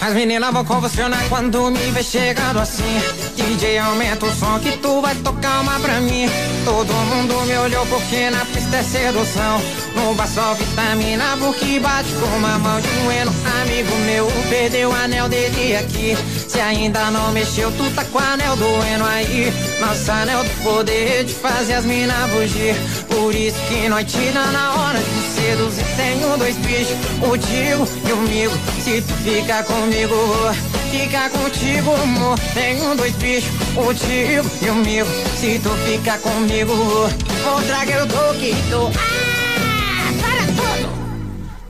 As 0.00 0.14
meninas 0.14 0.50
vão 0.50 0.64
convulsionar 0.64 1.22
quando 1.28 1.70
me 1.70 1.90
vê 1.90 2.02
chegando 2.02 2.58
assim. 2.58 3.00
DJ, 3.36 3.78
aumenta 3.78 4.24
o 4.24 4.32
som 4.34 4.58
que 4.58 4.72
tu 4.78 5.02
vai 5.02 5.14
tocar 5.16 5.60
uma 5.60 5.78
pra 5.78 6.00
mim. 6.00 6.26
Todo 6.64 6.90
mundo 6.90 7.38
me 7.46 7.54
olhou 7.58 7.84
porque 7.84 8.30
na 8.30 8.42
pista 8.46 8.78
é 8.78 8.82
sedução. 8.82 9.60
No 9.94 10.14
bar 10.14 10.26
só 10.26 10.54
vitamina 10.54 11.36
porque 11.38 11.78
bate 11.80 12.08
com 12.14 12.36
uma 12.38 12.58
mão 12.58 12.80
de 12.80 12.88
um 12.88 13.12
eno. 13.12 13.32
Amigo 13.60 13.94
meu, 14.06 14.26
perdeu 14.48 14.88
o 14.88 14.92
anel 14.94 15.28
dele 15.28 15.76
aqui. 15.76 16.16
Se 16.48 16.58
ainda 16.60 17.10
não 17.10 17.30
mexeu, 17.32 17.70
tu 17.72 17.90
tá 17.94 18.02
com 18.04 18.18
o 18.18 18.22
anel 18.22 18.56
do 18.56 18.86
eno 18.86 19.04
aí. 19.04 19.52
Nossa 19.80 20.14
anel 20.14 20.42
do 20.44 20.62
poder 20.62 21.24
de 21.24 21.34
fazer 21.34 21.74
as 21.74 21.84
minas 21.84 22.30
fugir. 22.30 22.74
Por 23.08 23.34
isso 23.34 23.58
que 23.68 23.86
nós 23.90 24.10
tira 24.10 24.46
na 24.46 24.74
hora 24.76 24.98
de 24.98 25.40
seduzir. 25.40 25.84
Tenho 25.96 26.38
dois 26.38 26.56
bichos, 26.56 26.96
o 27.20 27.36
Digo 27.36 27.86
e 28.08 28.12
o 28.12 28.16
Migo. 28.16 28.56
Se 28.82 29.02
tu 29.02 29.12
ficar 29.24 29.64
comigo, 29.64 29.89
vou 30.06 30.52
ficar 30.90 31.30
contigo, 31.30 31.92
amor. 31.94 32.38
Tenho 32.54 32.94
dois 32.94 33.14
bichos, 33.16 33.50
o 33.76 33.92
Digo 33.92 34.48
e 34.62 34.70
o 34.70 34.74
Migo. 34.76 35.10
Se 35.38 35.58
tu 35.58 35.70
ficar 35.84 36.18
comigo, 36.18 36.74
vou 36.74 37.08
vou 37.08 37.62
trazer 37.62 38.02
o 38.02 38.06
Toquito. 38.06 38.90
Ah, 38.96 40.12
para 40.20 40.46
tudo! 40.46 40.90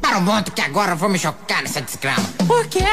Para 0.00 0.18
o 0.18 0.24
ponto 0.24 0.52
que 0.52 0.60
agora 0.60 0.92
eu 0.92 0.96
vou 0.96 1.08
me 1.08 1.18
chocar 1.18 1.62
nessa 1.62 1.80
desgrama. 1.80 2.24
Por 2.46 2.66
quê? 2.66 2.84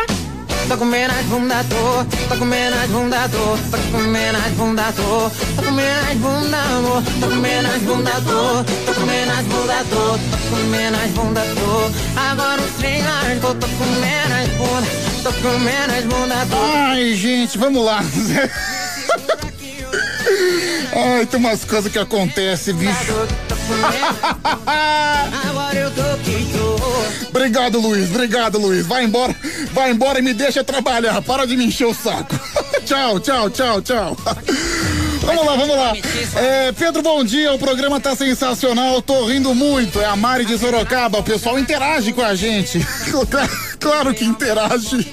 Tô 0.68 0.76
comendo 0.76 1.14
as 1.14 1.26
bunda, 1.28 1.64
tô, 1.70 2.04
tô 2.28 2.38
comendo 2.40 2.76
as 2.76 2.90
bunda, 2.90 3.30
tô, 3.30 3.58
tô 3.72 3.78
comendo 3.90 4.38
as 4.38 4.52
bunda, 4.52 4.94
tô, 4.94 5.30
tô 5.56 5.64
comendo 5.64 6.12
as 6.12 6.18
bunda, 6.18 6.58
amor, 6.58 7.04
tô 7.22 7.28
comendo 7.28 7.68
as 7.70 7.82
bunda, 7.84 8.12
tô, 8.12 8.64
tô 8.86 9.00
comendo 9.00 9.32
as 9.32 9.46
bunda, 9.46 9.86
tô, 9.90 10.18
tô 10.18 10.56
comendo 10.58 10.98
as 10.98 11.12
bunda, 11.12 11.42
tô, 11.56 12.20
agora 12.20 12.62
os 12.62 12.72
trem 12.72 13.02
largou, 13.02 13.56
tô 13.56 13.68
comendo 13.68 14.34
as 14.34 14.50
bunda, 14.58 15.07
tô 15.28 15.34
comendo 15.42 15.94
as 15.94 16.06
bunda, 16.06 16.36
tô. 16.50 16.56
Ai, 16.56 17.14
gente, 17.14 17.58
vamos 17.58 17.84
lá. 17.84 18.02
Ai, 20.96 21.26
tem 21.26 21.40
umas 21.40 21.66
coisas 21.66 21.92
que 21.92 22.00
acontecem, 22.00 22.74
bicho. 22.74 23.14
Obrigado, 27.30 27.80
Luiz. 27.80 28.10
Obrigado, 28.10 28.58
Luiz. 28.58 28.86
Vai 28.86 29.04
embora, 29.04 29.36
vai 29.74 29.92
embora 29.92 30.20
e 30.20 30.22
me 30.22 30.34
deixa 30.34 30.64
trabalhar. 30.64 31.22
Para 31.22 31.46
de 31.46 31.58
me 31.58 31.66
encher 31.66 31.88
o 31.88 31.94
saco. 31.94 32.40
tchau, 32.86 33.20
tchau, 33.20 33.50
tchau, 33.50 33.82
tchau. 33.82 34.18
Vamos 35.22 35.46
lá, 35.46 35.56
vamos 35.56 35.76
lá. 35.76 35.94
É, 36.36 36.72
Pedro, 36.72 37.02
bom 37.02 37.22
dia. 37.24 37.54
O 37.54 37.60
programa 37.60 38.00
tá 38.00 38.16
sensacional. 38.16 39.02
Tô 39.02 39.26
rindo 39.26 39.54
muito. 39.54 40.00
É 40.00 40.06
a 40.06 40.16
Mari 40.16 40.46
de 40.46 40.58
Sorocaba. 40.58 41.20
O 41.20 41.24
pessoal 41.24 41.60
interage 41.60 42.14
com 42.14 42.22
a 42.22 42.34
gente. 42.34 42.80
Claro 43.80 44.14
que 44.14 44.26
interage. 44.26 45.06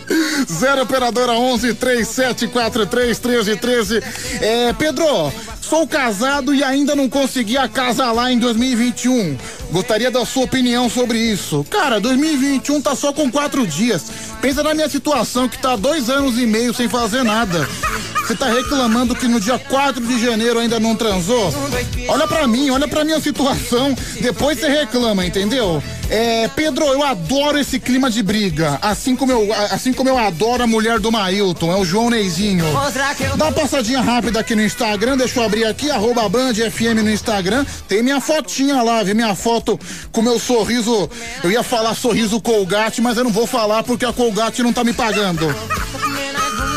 Zero 0.51 0.83
operadora 0.83 1.33
11 1.33 1.75
3743 1.75 3.19
1313. 3.21 4.03
É, 4.41 4.73
Pedro, 4.73 5.33
sou 5.61 5.87
casado 5.87 6.55
e 6.55 6.63
ainda 6.63 6.95
não 6.95 7.09
consegui 7.09 7.57
acasalar 7.57 8.31
em 8.31 8.39
2021. 8.39 9.37
Gostaria 9.71 10.11
da 10.11 10.25
sua 10.25 10.45
opinião 10.45 10.89
sobre 10.89 11.19
isso. 11.19 11.65
Cara, 11.71 12.01
2021 12.01 12.81
tá 12.81 12.95
só 12.95 13.13
com 13.13 13.31
quatro 13.31 13.67
dias. 13.67 14.05
Pensa 14.41 14.63
na 14.63 14.75
minha 14.75 14.89
situação 14.89 15.49
que 15.49 15.59
tá 15.59 15.77
dois 15.77 16.09
anos 16.09 16.39
e 16.39 16.47
meio 16.47 16.73
sem 16.75 16.89
fazer 16.89 17.23
nada. 17.23 17.67
Você 18.25 18.35
tá 18.35 18.47
reclamando 18.47 19.15
que 19.15 19.29
no 19.29 19.39
dia 19.39 19.59
4 19.59 20.03
de 20.07 20.19
janeiro 20.19 20.59
ainda 20.59 20.81
não 20.81 20.97
transou? 20.97 21.53
Olha 22.09 22.27
pra 22.27 22.47
mim, 22.47 22.71
olha 22.71 22.89
pra 22.89 23.05
minha 23.05 23.21
situação. 23.21 23.95
Depois 24.21 24.59
você 24.59 24.69
reclama, 24.69 25.27
entendeu? 25.27 25.83
É, 26.17 26.47
Pedro, 26.47 26.85
eu 26.85 27.03
adoro 27.03 27.59
esse 27.59 27.81
clima 27.81 28.09
de 28.09 28.23
briga. 28.23 28.79
Assim 28.81 29.17
como 29.17 29.33
eu, 29.33 29.53
assim 29.73 29.93
como 29.93 30.09
eu 30.09 30.17
adoro 30.17 30.63
a 30.63 30.67
mulher 30.67 31.01
do 31.01 31.11
Mailton, 31.11 31.73
é 31.73 31.77
o 31.77 31.85
João 31.85 32.09
Neizinho. 32.09 32.65
Dá 33.37 33.47
uma 33.47 33.53
passadinha 33.53 34.01
rápida 34.01 34.39
aqui 34.39 34.55
no 34.55 34.63
Instagram, 34.63 35.17
deixa 35.17 35.41
eu 35.41 35.45
abrir 35.45 35.65
aqui, 35.65 35.91
arroba 35.91 36.29
Band 36.29 36.55
FM 36.55 37.03
no 37.03 37.11
Instagram. 37.11 37.67
Tem 37.89 38.01
minha 38.01 38.21
fotinha 38.21 38.81
lá, 38.81 39.03
vê 39.03 39.13
minha 39.13 39.35
foto 39.35 39.77
com 40.13 40.23
meu 40.23 40.39
sorriso. 40.39 41.11
Eu 41.43 41.51
ia 41.51 41.65
falar 41.65 41.97
sorriso 41.97 42.41
Colgate, 42.41 43.01
mas 43.01 43.19
eu 43.19 43.25
não 43.25 43.33
vou 43.33 43.49
falar 43.49 43.83
porque 43.83 44.05
a 44.05 44.13
Colgate 44.13 44.63
não 44.63 44.73
tá 44.73 44.85
me 44.85 44.93
pagando. 44.93 45.53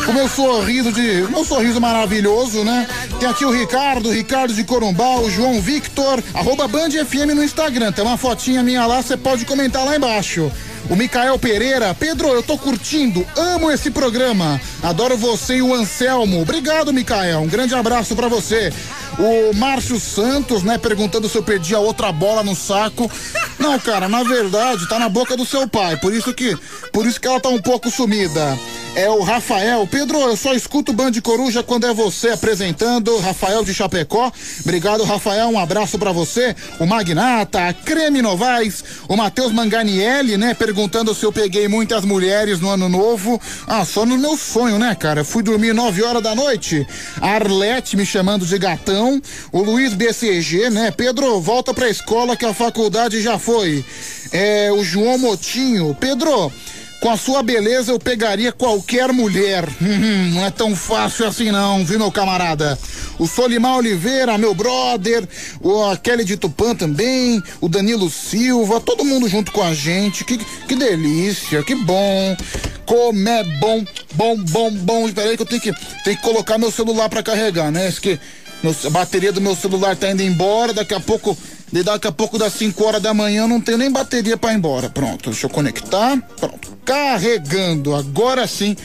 O 0.08 0.12
meu 0.12 0.28
sorriso 0.28 0.90
de. 0.90 1.26
Meu 1.30 1.44
sorriso 1.44 1.80
maravilhoso, 1.80 2.64
né? 2.64 2.86
Tem 3.20 3.28
aqui 3.28 3.44
o 3.44 3.50
Ricardo, 3.50 4.10
Ricardo 4.10 4.54
de 4.54 4.64
Corumbá, 4.64 5.16
o 5.18 5.30
João 5.30 5.60
Victor, 5.60 6.22
arroba 6.32 6.66
Band 6.66 6.90
FM 6.90 7.34
no 7.34 7.44
Instagram. 7.44 7.92
Tem 7.92 8.04
uma 8.04 8.16
fotinha 8.16 8.62
minha 8.62 8.86
lá, 8.86 9.02
você 9.02 9.16
pode 9.16 9.44
comentar 9.44 9.84
lá 9.84 9.96
embaixo. 9.96 10.50
O 10.88 10.96
Micael 10.96 11.38
Pereira, 11.38 11.94
Pedro, 11.94 12.28
eu 12.28 12.42
tô 12.42 12.56
curtindo, 12.56 13.26
amo 13.36 13.70
esse 13.70 13.90
programa. 13.90 14.58
Adoro 14.82 15.18
você 15.18 15.56
e 15.56 15.62
o 15.62 15.74
Anselmo. 15.74 16.40
Obrigado, 16.40 16.94
Micael. 16.94 17.40
Um 17.40 17.46
grande 17.46 17.74
abraço 17.74 18.16
pra 18.16 18.28
você. 18.28 18.72
O 19.18 19.52
Márcio 19.56 19.98
Santos, 19.98 20.62
né, 20.62 20.78
perguntando 20.78 21.28
se 21.28 21.36
eu 21.36 21.42
perdi 21.42 21.74
a 21.74 21.80
outra 21.80 22.12
bola 22.12 22.44
no 22.44 22.54
saco. 22.54 23.10
Não, 23.58 23.76
cara, 23.78 24.08
na 24.08 24.22
verdade, 24.22 24.88
tá 24.88 24.98
na 24.98 25.08
boca 25.08 25.36
do 25.36 25.44
seu 25.44 25.68
pai. 25.68 25.96
Por 25.96 26.14
isso 26.14 26.32
que, 26.32 26.56
por 26.92 27.04
isso 27.04 27.20
que 27.20 27.26
ela 27.26 27.40
tá 27.40 27.48
um 27.48 27.60
pouco 27.60 27.90
sumida. 27.90 28.56
É 28.98 29.08
o 29.08 29.22
Rafael. 29.22 29.86
Pedro, 29.86 30.18
eu 30.18 30.36
só 30.36 30.54
escuto 30.54 30.92
Band 30.92 31.12
Coruja 31.22 31.62
quando 31.62 31.86
é 31.86 31.94
você 31.94 32.30
apresentando. 32.30 33.16
Rafael 33.18 33.64
de 33.64 33.72
Chapecó. 33.72 34.32
Obrigado, 34.62 35.04
Rafael. 35.04 35.48
Um 35.50 35.58
abraço 35.58 35.96
pra 35.98 36.10
você. 36.10 36.56
O 36.80 36.86
Magnata, 36.86 37.68
a 37.68 37.72
Creme 37.72 38.20
Novaes, 38.20 38.82
o 39.08 39.16
Matheus 39.16 39.52
Manganielli, 39.52 40.36
né? 40.36 40.52
Perguntando 40.52 41.14
se 41.14 41.24
eu 41.24 41.32
peguei 41.32 41.68
muitas 41.68 42.04
mulheres 42.04 42.58
no 42.58 42.70
ano 42.70 42.88
novo. 42.88 43.40
Ah, 43.68 43.84
só 43.84 44.04
no 44.04 44.18
meu 44.18 44.36
sonho, 44.36 44.80
né, 44.80 44.96
cara? 44.96 45.22
Fui 45.22 45.44
dormir 45.44 45.74
9 45.74 46.02
horas 46.02 46.22
da 46.22 46.34
noite. 46.34 46.84
A 47.20 47.34
Arlete 47.34 47.96
me 47.96 48.04
chamando 48.04 48.44
de 48.44 48.58
gatão. 48.58 49.07
O 49.52 49.62
Luiz 49.62 49.94
BCG, 49.94 50.70
né? 50.70 50.90
Pedro, 50.90 51.40
volta 51.40 51.72
pra 51.72 51.88
escola 51.88 52.36
que 52.36 52.44
a 52.44 52.54
faculdade 52.54 53.20
já 53.20 53.38
foi. 53.38 53.84
É, 54.32 54.70
o 54.72 54.82
João 54.84 55.18
Motinho. 55.18 55.96
Pedro, 55.98 56.52
com 57.00 57.10
a 57.10 57.16
sua 57.16 57.44
beleza 57.44 57.92
eu 57.92 57.98
pegaria 57.98 58.50
qualquer 58.50 59.12
mulher. 59.12 59.68
Hum, 59.80 60.30
não 60.34 60.44
é 60.44 60.50
tão 60.50 60.74
fácil 60.74 61.26
assim 61.26 61.50
não, 61.50 61.84
viu 61.84 61.98
meu 61.98 62.10
camarada? 62.10 62.78
O 63.18 63.26
Solimar 63.26 63.76
Oliveira, 63.76 64.36
meu 64.36 64.54
brother, 64.54 65.26
o 65.60 65.84
a 65.84 65.96
Kelly 65.96 66.24
de 66.24 66.36
Tupã 66.36 66.74
também, 66.74 67.42
o 67.60 67.68
Danilo 67.68 68.10
Silva, 68.10 68.80
todo 68.80 69.04
mundo 69.04 69.28
junto 69.28 69.52
com 69.52 69.62
a 69.62 69.74
gente. 69.74 70.24
Que, 70.24 70.38
que 70.38 70.74
delícia, 70.74 71.62
que 71.62 71.74
bom. 71.74 72.36
Como 72.84 73.28
é 73.28 73.44
bom, 73.60 73.84
bom, 74.14 74.36
bom, 74.36 74.70
bom. 74.70 75.08
Espera 75.08 75.30
aí 75.30 75.36
que 75.36 75.42
eu 75.42 75.46
tenho 75.46 75.60
que, 75.60 75.72
tenho 76.04 76.16
que 76.16 76.22
colocar 76.22 76.58
meu 76.58 76.70
celular 76.70 77.08
pra 77.08 77.22
carregar, 77.22 77.70
né? 77.70 77.88
Esse 77.88 78.00
que 78.00 78.18
meu- 78.62 78.74
a 78.84 78.90
bateria 78.90 79.32
do 79.32 79.40
meu 79.40 79.54
celular 79.54 79.96
tá 79.96 80.10
indo 80.10 80.22
embora, 80.22 80.72
daqui 80.72 80.94
a 80.94 81.00
pouco, 81.00 81.36
daqui 81.72 82.06
a 82.06 82.12
pouco 82.12 82.38
das 82.38 82.52
5 82.54 82.84
horas 82.84 83.02
da 83.02 83.12
manhã 83.14 83.42
eu 83.42 83.48
não 83.48 83.60
tenho 83.60 83.78
nem 83.78 83.90
bateria 83.90 84.36
pra 84.36 84.52
ir 84.52 84.56
embora. 84.56 84.88
Pronto, 84.90 85.30
deixa 85.30 85.46
eu 85.46 85.50
conectar. 85.50 86.16
Pronto, 86.38 86.76
carregando. 86.84 87.94
Agora 87.94 88.46
sim 88.46 88.76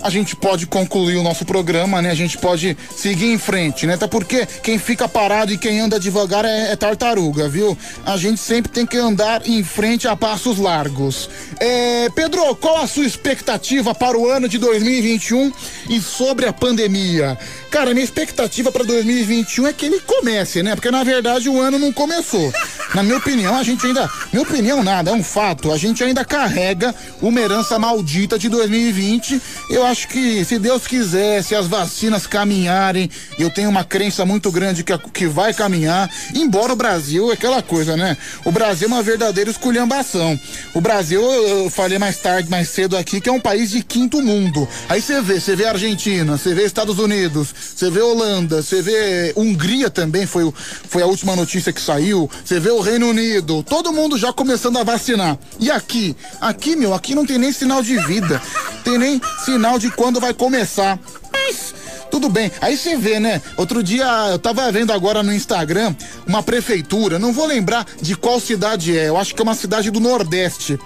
a 0.00 0.10
gente 0.10 0.36
pode 0.36 0.64
concluir 0.64 1.16
o 1.16 1.24
nosso 1.24 1.44
programa, 1.44 2.00
né? 2.00 2.12
A 2.12 2.14
gente 2.14 2.38
pode 2.38 2.76
seguir 2.96 3.32
em 3.32 3.36
frente, 3.38 3.84
né? 3.84 3.94
Até 3.94 4.06
porque 4.06 4.46
quem 4.62 4.78
fica 4.78 5.08
parado 5.08 5.52
e 5.52 5.58
quem 5.58 5.80
anda 5.80 5.98
devagar 5.98 6.44
é, 6.44 6.70
é 6.70 6.76
tartaruga, 6.76 7.48
viu? 7.48 7.76
A 8.06 8.16
gente 8.16 8.40
sempre 8.40 8.70
tem 8.70 8.86
que 8.86 8.96
andar 8.96 9.42
em 9.44 9.64
frente 9.64 10.06
a 10.06 10.14
passos 10.14 10.56
largos. 10.58 11.28
É, 11.58 12.08
Pedro, 12.14 12.54
qual 12.54 12.76
a 12.80 12.86
sua 12.86 13.06
expectativa 13.06 13.92
para 13.92 14.16
o 14.16 14.28
ano 14.28 14.48
de 14.48 14.56
2021 14.58 15.52
e 15.90 16.00
sobre 16.00 16.46
a 16.46 16.52
pandemia? 16.52 17.36
Cara, 17.70 17.92
minha 17.92 18.02
expectativa 18.04 18.72
para 18.72 18.82
2021 18.82 19.66
é 19.66 19.72
que 19.74 19.84
ele 19.86 20.00
comece, 20.00 20.62
né? 20.62 20.74
Porque 20.74 20.90
na 20.90 21.04
verdade 21.04 21.48
o 21.50 21.60
ano 21.60 21.78
não 21.78 21.92
começou. 21.92 22.50
na 22.94 23.02
minha 23.02 23.18
opinião, 23.18 23.54
a 23.54 23.62
gente 23.62 23.86
ainda, 23.86 24.10
minha 24.32 24.42
opinião 24.42 24.82
nada, 24.82 25.10
é 25.10 25.12
um 25.12 25.22
fato, 25.22 25.70
a 25.70 25.76
gente 25.76 26.02
ainda 26.02 26.24
carrega 26.24 26.94
uma 27.20 27.38
herança 27.38 27.78
maldita 27.78 28.38
de 28.38 28.48
2020. 28.48 29.40
Eu 29.68 29.84
acho 29.84 30.08
que 30.08 30.42
se 30.46 30.58
Deus 30.58 30.86
quiser, 30.86 31.42
se 31.44 31.54
as 31.54 31.66
vacinas 31.66 32.26
caminharem, 32.26 33.10
eu 33.38 33.50
tenho 33.50 33.68
uma 33.68 33.84
crença 33.84 34.24
muito 34.24 34.50
grande 34.50 34.82
que, 34.82 34.92
a- 34.92 34.98
que 34.98 35.26
vai 35.26 35.52
caminhar, 35.52 36.10
embora 36.34 36.72
o 36.72 36.76
Brasil 36.76 37.30
é 37.30 37.34
aquela 37.34 37.60
coisa, 37.62 37.96
né? 37.98 38.16
O 38.46 38.50
Brasil 38.50 38.88
é 38.88 38.92
uma 38.92 39.02
verdadeira 39.02 39.50
esculhambação. 39.50 40.40
O 40.72 40.80
Brasil, 40.80 41.20
eu, 41.20 41.68
falei 41.70 41.98
mais 41.98 42.16
tarde, 42.16 42.48
mais 42.48 42.70
cedo 42.70 42.96
aqui, 42.96 43.20
que 43.20 43.28
é 43.28 43.32
um 43.32 43.40
país 43.40 43.70
de 43.70 43.82
quinto 43.82 44.22
mundo. 44.22 44.66
Aí 44.88 45.02
você 45.02 45.20
vê, 45.20 45.38
você 45.38 45.54
vê 45.54 45.66
Argentina, 45.66 46.38
você 46.38 46.54
vê 46.54 46.64
Estados 46.64 46.98
Unidos, 46.98 47.54
você 47.74 47.90
vê 47.90 48.00
Holanda, 48.00 48.62
você 48.62 48.82
vê 48.82 49.32
Hungria 49.36 49.90
também, 49.90 50.26
foi, 50.26 50.52
foi 50.88 51.02
a 51.02 51.06
última 51.06 51.36
notícia 51.36 51.72
que 51.72 51.80
saiu, 51.80 52.30
você 52.44 52.58
vê 52.58 52.70
o 52.70 52.80
Reino 52.80 53.08
Unido, 53.08 53.62
todo 53.62 53.92
mundo 53.92 54.18
já 54.18 54.32
começando 54.32 54.78
a 54.78 54.84
vacinar. 54.84 55.38
E 55.58 55.70
aqui? 55.70 56.16
Aqui, 56.40 56.76
meu, 56.76 56.94
aqui 56.94 57.14
não 57.14 57.26
tem 57.26 57.38
nem 57.38 57.52
sinal 57.52 57.82
de 57.82 57.96
vida, 57.98 58.40
tem 58.84 58.98
nem 58.98 59.20
sinal 59.44 59.78
de 59.78 59.90
quando 59.90 60.20
vai 60.20 60.34
começar. 60.34 60.98
Mas 61.32 61.74
tudo 62.10 62.28
bem. 62.28 62.50
Aí 62.60 62.76
você 62.76 62.96
vê, 62.96 63.20
né? 63.20 63.40
Outro 63.56 63.82
dia 63.82 64.06
eu 64.30 64.38
tava 64.38 64.70
vendo 64.72 64.92
agora 64.92 65.22
no 65.22 65.32
Instagram 65.32 65.94
uma 66.26 66.42
prefeitura, 66.42 67.18
não 67.18 67.32
vou 67.32 67.46
lembrar 67.46 67.86
de 68.00 68.16
qual 68.16 68.40
cidade 68.40 68.96
é, 68.96 69.08
eu 69.08 69.16
acho 69.16 69.34
que 69.34 69.40
é 69.40 69.44
uma 69.44 69.54
cidade 69.54 69.90
do 69.90 70.00
Nordeste. 70.00 70.78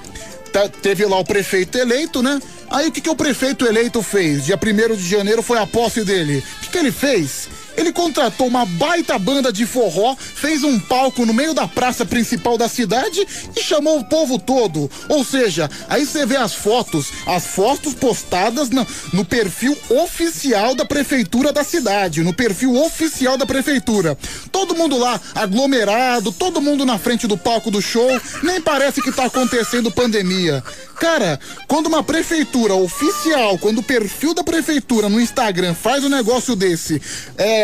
Tá- 0.52 0.68
teve 0.68 1.06
lá 1.06 1.18
o 1.18 1.24
prefeito 1.24 1.78
eleito, 1.78 2.22
né? 2.22 2.40
Aí 2.70 2.88
o 2.88 2.92
que, 2.92 3.00
que 3.00 3.08
o 3.10 3.16
prefeito 3.16 3.66
eleito 3.66 4.02
fez? 4.02 4.44
Dia 4.44 4.56
1 4.56 4.96
de 4.96 5.08
janeiro 5.08 5.42
foi 5.42 5.58
a 5.58 5.66
posse 5.66 6.04
dele. 6.04 6.44
O 6.58 6.60
que, 6.60 6.70
que 6.70 6.78
ele 6.78 6.92
fez? 6.92 7.48
Ele 7.76 7.92
contratou 7.92 8.46
uma 8.46 8.64
baita 8.66 9.18
banda 9.18 9.52
de 9.52 9.64
forró, 9.66 10.14
fez 10.16 10.62
um 10.62 10.78
palco 10.78 11.24
no 11.24 11.32
meio 11.32 11.54
da 11.54 11.66
praça 11.66 12.04
principal 12.04 12.56
da 12.58 12.68
cidade 12.68 13.26
e 13.56 13.62
chamou 13.62 13.98
o 13.98 14.04
povo 14.04 14.38
todo. 14.38 14.90
Ou 15.08 15.24
seja, 15.24 15.70
aí 15.88 16.04
você 16.04 16.26
vê 16.26 16.36
as 16.36 16.54
fotos, 16.54 17.06
as 17.26 17.46
fotos 17.46 17.94
postadas 17.94 18.70
na- 18.70 18.86
no 19.12 19.24
perfil 19.24 19.76
oficial 19.88 20.74
da 20.74 20.84
prefeitura 20.84 21.52
da 21.52 21.64
cidade, 21.64 22.22
no 22.22 22.34
perfil 22.34 22.74
oficial 22.76 23.36
da 23.36 23.46
prefeitura. 23.46 24.16
Todo 24.50 24.74
mundo 24.74 24.98
lá 24.98 25.20
aglomerado, 25.34 26.32
todo 26.32 26.60
mundo 26.60 26.84
na 26.84 26.98
frente 26.98 27.26
do 27.26 27.36
palco 27.38 27.70
do 27.70 27.80
show, 27.80 28.08
nem 28.42 28.60
parece 28.60 29.00
que 29.00 29.12
tá 29.12 29.24
acontecendo 29.26 29.90
pandemia. 29.90 30.62
Cara, 31.00 31.38
quando 31.66 31.86
uma 31.86 32.02
prefeitura 32.02 32.74
oficial, 32.74 33.58
quando 33.58 33.78
o 33.78 33.82
perfil 33.82 34.34
da 34.34 34.44
prefeitura 34.44 35.08
no 35.08 35.20
Instagram 35.20 35.74
faz 35.74 36.04
um 36.04 36.08
negócio 36.08 36.54
desse, 36.54 37.00
é, 37.36 37.61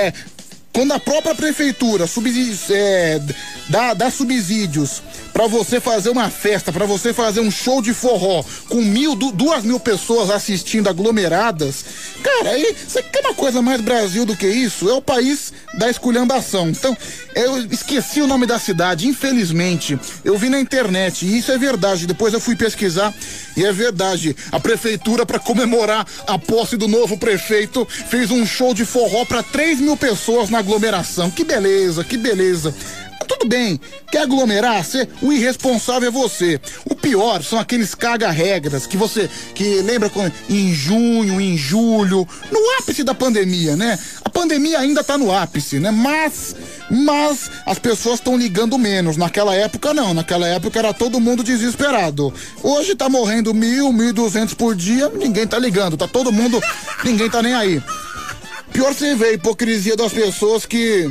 quando 0.72 0.92
a 0.92 1.00
própria 1.00 1.34
prefeitura 1.34 2.06
subsidi- 2.06 2.72
é, 2.72 3.20
dá, 3.68 3.94
dá 3.94 4.10
subsídios 4.10 5.02
pra 5.38 5.46
você 5.46 5.78
fazer 5.80 6.10
uma 6.10 6.28
festa, 6.28 6.72
pra 6.72 6.84
você 6.84 7.12
fazer 7.14 7.38
um 7.38 7.48
show 7.48 7.80
de 7.80 7.94
forró 7.94 8.42
com 8.68 8.82
mil, 8.82 9.14
du- 9.14 9.30
duas 9.30 9.62
mil 9.62 9.78
pessoas 9.78 10.30
assistindo 10.30 10.88
aglomeradas, 10.88 11.84
cara, 12.24 12.50
aí 12.50 12.74
você 12.84 13.00
quer 13.04 13.20
uma 13.20 13.34
coisa 13.34 13.62
mais 13.62 13.80
Brasil 13.80 14.26
do 14.26 14.36
que 14.36 14.48
isso? 14.48 14.88
É 14.90 14.94
o 14.94 15.00
país 15.00 15.52
da 15.74 15.88
esculhambação. 15.88 16.68
Então, 16.70 16.96
eu 17.36 17.58
esqueci 17.70 18.20
o 18.20 18.26
nome 18.26 18.46
da 18.46 18.58
cidade, 18.58 19.06
infelizmente. 19.06 19.96
Eu 20.24 20.36
vi 20.36 20.48
na 20.48 20.58
internet 20.58 21.24
e 21.24 21.38
isso 21.38 21.52
é 21.52 21.56
verdade. 21.58 22.04
Depois 22.08 22.34
eu 22.34 22.40
fui 22.40 22.56
pesquisar 22.56 23.14
e 23.56 23.64
é 23.64 23.72
verdade. 23.72 24.34
A 24.50 24.58
prefeitura, 24.58 25.24
pra 25.24 25.38
comemorar 25.38 26.04
a 26.26 26.36
posse 26.36 26.76
do 26.76 26.88
novo 26.88 27.16
prefeito, 27.16 27.86
fez 28.10 28.32
um 28.32 28.44
show 28.44 28.74
de 28.74 28.84
forró 28.84 29.24
pra 29.24 29.44
3 29.44 29.78
mil 29.78 29.96
pessoas 29.96 30.50
na 30.50 30.58
aglomeração. 30.58 31.30
Que 31.30 31.44
beleza, 31.44 32.02
que 32.02 32.16
beleza. 32.16 32.74
Tudo 33.26 33.48
bem, 33.48 33.80
quer 34.10 34.22
aglomerar? 34.22 34.84
Cê, 34.84 35.08
o 35.20 35.32
irresponsável 35.32 36.08
é 36.08 36.12
você. 36.12 36.60
O 36.84 36.94
pior 36.94 37.42
são 37.42 37.58
aqueles 37.58 37.94
caga-regras 37.94 38.86
que 38.86 38.96
você. 38.96 39.28
que 39.54 39.82
lembra 39.82 40.08
quando, 40.08 40.32
em 40.48 40.72
junho, 40.72 41.40
em 41.40 41.56
julho, 41.56 42.26
no 42.50 42.58
ápice 42.78 43.02
da 43.02 43.14
pandemia, 43.14 43.76
né? 43.76 43.98
A 44.24 44.30
pandemia 44.30 44.78
ainda 44.78 45.02
tá 45.02 45.18
no 45.18 45.32
ápice, 45.32 45.78
né? 45.78 45.90
Mas. 45.90 46.54
Mas 46.90 47.50
as 47.66 47.78
pessoas 47.78 48.16
estão 48.16 48.36
ligando 48.36 48.78
menos. 48.78 49.16
Naquela 49.16 49.54
época, 49.54 49.92
não. 49.92 50.14
Naquela 50.14 50.46
época 50.48 50.78
era 50.78 50.94
todo 50.94 51.20
mundo 51.20 51.42
desesperado. 51.42 52.32
Hoje 52.62 52.94
tá 52.94 53.08
morrendo 53.08 53.52
mil, 53.52 53.92
mil 53.92 54.12
duzentos 54.12 54.54
por 54.54 54.74
dia, 54.74 55.08
ninguém 55.08 55.46
tá 55.46 55.58
ligando. 55.58 55.96
Tá 55.96 56.08
todo 56.08 56.32
mundo. 56.32 56.60
ninguém 57.04 57.28
tá 57.28 57.42
nem 57.42 57.54
aí. 57.54 57.82
Pior 58.72 58.94
você 58.94 59.14
vê 59.14 59.26
a 59.26 59.32
hipocrisia 59.32 59.96
das 59.96 60.12
pessoas 60.12 60.64
que 60.64 61.10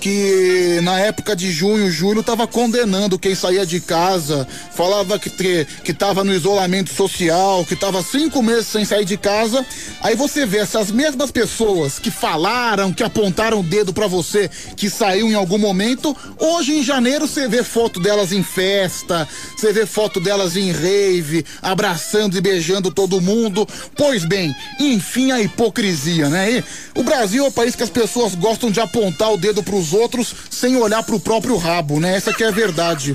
que 0.00 0.80
na 0.82 1.00
época 1.00 1.34
de 1.34 1.50
junho, 1.50 1.90
julho, 1.90 2.22
tava 2.22 2.46
condenando 2.46 3.18
quem 3.18 3.34
saía 3.34 3.64
de 3.64 3.80
casa, 3.80 4.46
falava 4.72 5.18
que, 5.18 5.30
que, 5.30 5.66
que 5.82 5.94
tava 5.94 6.22
no 6.22 6.32
isolamento 6.32 6.92
social, 6.92 7.64
que 7.64 7.74
tava 7.74 8.02
cinco 8.02 8.42
meses 8.42 8.66
sem 8.66 8.84
sair 8.84 9.04
de 9.04 9.16
casa. 9.16 9.64
Aí 10.02 10.14
você 10.14 10.44
vê 10.44 10.58
essas 10.58 10.90
mesmas 10.90 11.30
pessoas 11.30 11.98
que 11.98 12.10
falaram, 12.10 12.92
que 12.92 13.02
apontaram 13.02 13.60
o 13.60 13.62
dedo 13.62 13.92
pra 13.92 14.06
você, 14.06 14.50
que 14.76 14.90
saiu 14.90 15.28
em 15.28 15.34
algum 15.34 15.58
momento, 15.58 16.16
hoje 16.38 16.76
em 16.76 16.82
janeiro 16.82 17.26
você 17.26 17.48
vê 17.48 17.62
foto 17.62 18.00
delas 18.00 18.32
em 18.32 18.42
festa, 18.42 19.26
você 19.56 19.72
vê 19.72 19.86
foto 19.86 20.20
delas 20.20 20.56
em 20.56 20.70
rave, 20.70 21.44
abraçando 21.62 22.36
e 22.36 22.40
beijando 22.40 22.90
todo 22.90 23.20
mundo. 23.20 23.66
Pois 23.96 24.24
bem, 24.24 24.54
enfim 24.78 25.32
a 25.32 25.40
hipocrisia, 25.40 26.28
né? 26.28 26.58
E 26.58 26.64
o 26.94 27.02
Brasil 27.02 27.44
é 27.44 27.48
o 27.48 27.52
país 27.52 27.74
que 27.74 27.82
as 27.82 27.90
pessoas 27.90 28.34
gostam 28.34 28.70
de 28.70 28.80
apontar 28.80 29.32
o 29.32 29.36
dedo 29.36 29.62
pros 29.84 29.92
outros 29.92 30.34
sem 30.50 30.76
olhar 30.76 31.02
pro 31.02 31.20
próprio 31.20 31.56
rabo, 31.56 32.00
né? 32.00 32.16
Essa 32.16 32.32
que 32.32 32.42
é 32.42 32.48
a 32.48 32.50
verdade. 32.50 33.14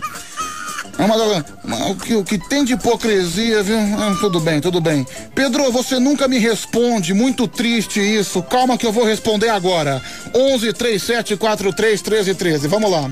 É 0.97 1.91
o, 1.91 1.95
que, 1.95 2.15
o 2.15 2.23
que 2.25 2.37
tem 2.37 2.65
de 2.65 2.73
hipocrisia, 2.73 3.63
viu? 3.63 3.77
Ah, 3.77 4.17
tudo 4.19 4.39
bem, 4.39 4.59
tudo 4.59 4.81
bem. 4.81 5.07
Pedro, 5.33 5.71
você 5.71 5.97
nunca 5.97 6.27
me 6.27 6.37
responde, 6.37 7.13
muito 7.13 7.47
triste 7.47 8.01
isso. 8.01 8.43
Calma 8.43 8.77
que 8.77 8.85
eu 8.85 8.91
vou 8.91 9.05
responder 9.05 9.47
agora. 9.47 10.01
11 10.35 10.73
37 10.73 11.37
43 11.37 12.01
13 12.01 12.35
13. 12.35 12.67
Vamos 12.67 12.91
lá. 12.91 13.09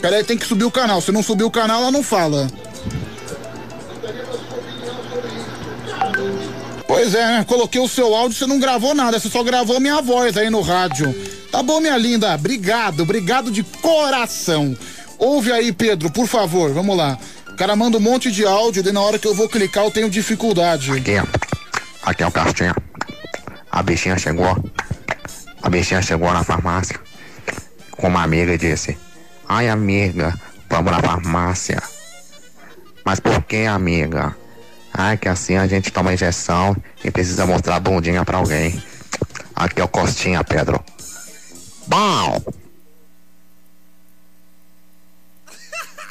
Peraí, 0.00 0.24
tem 0.24 0.36
que 0.36 0.46
subir 0.46 0.64
o 0.64 0.70
canal. 0.70 1.00
Se 1.00 1.12
não 1.12 1.22
subir 1.22 1.44
o 1.44 1.50
canal, 1.50 1.82
ela 1.82 1.92
não 1.92 2.02
fala. 2.02 2.48
Pois 6.88 7.14
é, 7.14 7.24
né? 7.24 7.44
Coloquei 7.46 7.80
o 7.80 7.88
seu 7.88 8.12
áudio, 8.12 8.36
você 8.36 8.46
não 8.46 8.58
gravou 8.58 8.96
nada, 8.96 9.20
você 9.20 9.28
só 9.28 9.44
gravou 9.44 9.78
minha 9.78 10.02
voz 10.02 10.36
aí 10.36 10.50
no 10.50 10.60
rádio. 10.60 11.14
Tá 11.50 11.62
bom, 11.62 11.80
minha 11.80 11.96
linda? 11.96 12.34
Obrigado, 12.34 13.02
obrigado 13.02 13.50
de 13.50 13.62
coração. 13.62 14.76
Ouve 15.18 15.52
aí, 15.52 15.72
Pedro, 15.72 16.10
por 16.10 16.26
favor, 16.26 16.72
vamos 16.72 16.96
lá. 16.96 17.18
O 17.48 17.56
cara 17.56 17.74
manda 17.74 17.98
um 17.98 18.00
monte 18.00 18.30
de 18.30 18.46
áudio, 18.46 18.86
e 18.86 18.92
na 18.92 19.00
hora 19.00 19.18
que 19.18 19.26
eu 19.26 19.34
vou 19.34 19.48
clicar 19.48 19.84
eu 19.84 19.90
tenho 19.90 20.08
dificuldade. 20.08 20.92
Aqui, 20.92 21.16
aqui 22.02 22.22
é 22.22 22.26
o 22.26 22.30
Castinha. 22.30 22.74
A 23.70 23.82
bichinha 23.82 24.16
chegou. 24.16 24.56
A 25.62 25.68
bichinha 25.68 26.00
chegou 26.00 26.32
na 26.32 26.42
farmácia. 26.44 26.98
Com 27.92 28.08
uma 28.08 28.22
amiga 28.22 28.54
e 28.54 28.58
disse: 28.58 28.96
Ai, 29.48 29.68
amiga, 29.68 30.32
vamos 30.70 30.92
na 30.92 31.00
farmácia. 31.00 31.82
Mas 33.04 33.20
por 33.20 33.42
que, 33.42 33.66
amiga? 33.66 34.34
Ai, 34.94 35.16
que 35.16 35.28
assim 35.28 35.56
a 35.56 35.66
gente 35.66 35.90
toma 35.90 36.14
injeção 36.14 36.76
e 37.04 37.10
precisa 37.10 37.44
mostrar 37.44 37.76
a 37.76 37.80
bundinha 37.80 38.24
pra 38.24 38.38
alguém. 38.38 38.82
Aqui 39.54 39.80
é 39.80 39.84
o 39.84 39.88
Costinha, 39.88 40.42
Pedro. 40.42 40.82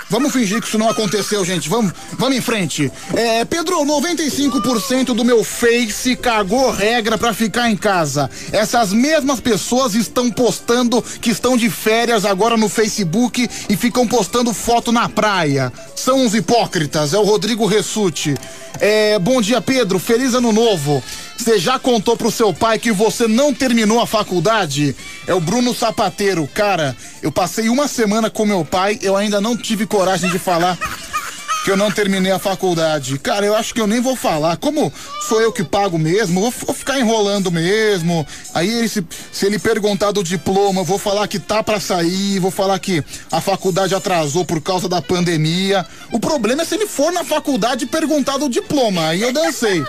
Vamos 0.09 0.33
fingir 0.33 0.59
que 0.59 0.67
isso 0.67 0.77
não 0.79 0.89
aconteceu, 0.89 1.45
gente. 1.45 1.69
Vamos, 1.69 1.93
vamos 2.17 2.35
em 2.35 2.41
frente. 2.41 2.91
É, 3.15 3.45
Pedro, 3.45 3.85
95% 3.85 5.13
do 5.13 5.23
meu 5.23 5.43
Face 5.43 6.15
cagou 6.15 6.71
regra 6.71 7.15
pra 7.15 7.31
ficar 7.31 7.69
em 7.69 7.77
casa. 7.77 8.27
Essas 8.51 8.91
mesmas 8.91 9.39
pessoas 9.39 9.93
estão 9.93 10.31
postando 10.31 10.99
que 11.21 11.29
estão 11.29 11.55
de 11.55 11.69
férias 11.69 12.25
agora 12.25 12.57
no 12.57 12.67
Facebook 12.67 13.47
e 13.69 13.77
ficam 13.77 14.07
postando 14.07 14.51
foto 14.51 14.91
na 14.91 15.07
praia. 15.07 15.71
São 15.95 16.25
uns 16.25 16.33
hipócritas, 16.33 17.13
é 17.13 17.19
o 17.19 17.23
Rodrigo 17.23 17.67
Ressuti. 17.67 18.35
É, 18.79 19.19
bom 19.19 19.39
dia, 19.39 19.61
Pedro. 19.61 19.99
Feliz 19.99 20.33
ano 20.33 20.51
novo. 20.51 21.03
Você 21.39 21.57
já 21.57 21.79
contou 21.79 22.17
pro 22.17 22.29
seu 22.29 22.53
pai 22.53 22.77
que 22.77 22.91
você 22.91 23.25
não 23.25 23.53
terminou 23.53 24.01
a 24.01 24.05
faculdade? 24.05 24.93
É 25.25 25.33
o 25.33 25.39
Bruno 25.39 25.73
Sapateiro. 25.73 26.45
Cara, 26.53 26.93
eu 27.23 27.31
passei 27.31 27.69
uma 27.69 27.87
semana 27.87 28.29
com 28.29 28.45
meu 28.45 28.65
pai, 28.65 28.99
eu 29.01 29.15
ainda 29.15 29.39
não 29.39 29.55
tive 29.55 29.87
coragem 29.87 30.29
de 30.29 30.37
falar 30.37 30.77
que 31.69 31.73
eu 31.73 31.77
não 31.77 31.91
terminei 31.91 32.31
a 32.31 32.39
faculdade. 32.39 33.19
Cara, 33.19 33.45
eu 33.45 33.55
acho 33.55 33.75
que 33.75 33.79
eu 33.79 33.85
nem 33.85 34.01
vou 34.01 34.15
falar. 34.15 34.57
Como 34.57 34.91
sou 35.27 35.39
eu 35.39 35.51
que 35.53 35.63
pago 35.63 35.99
mesmo, 35.99 36.41
vou, 36.41 36.49
vou 36.65 36.73
ficar 36.73 36.99
enrolando 36.99 37.51
mesmo. 37.51 38.25
Aí 38.55 38.67
ele, 38.67 38.89
se, 38.89 39.05
se 39.31 39.45
ele 39.45 39.59
perguntar 39.59 40.11
do 40.11 40.23
diploma, 40.23 40.81
eu 40.81 40.85
vou 40.85 40.97
falar 40.97 41.27
que 41.27 41.37
tá 41.37 41.61
pra 41.61 41.79
sair, 41.79 42.39
vou 42.39 42.49
falar 42.49 42.79
que 42.79 43.03
a 43.31 43.39
faculdade 43.39 43.93
atrasou 43.93 44.43
por 44.43 44.59
causa 44.61 44.89
da 44.89 44.99
pandemia. 44.99 45.85
O 46.11 46.19
problema 46.19 46.63
é 46.63 46.65
se 46.65 46.73
ele 46.73 46.87
for 46.87 47.11
na 47.13 47.23
faculdade 47.23 47.85
perguntar 47.85 48.37
do 48.39 48.49
diploma. 48.49 49.09
Aí 49.09 49.21
eu 49.21 49.31
dancei. 49.31 49.83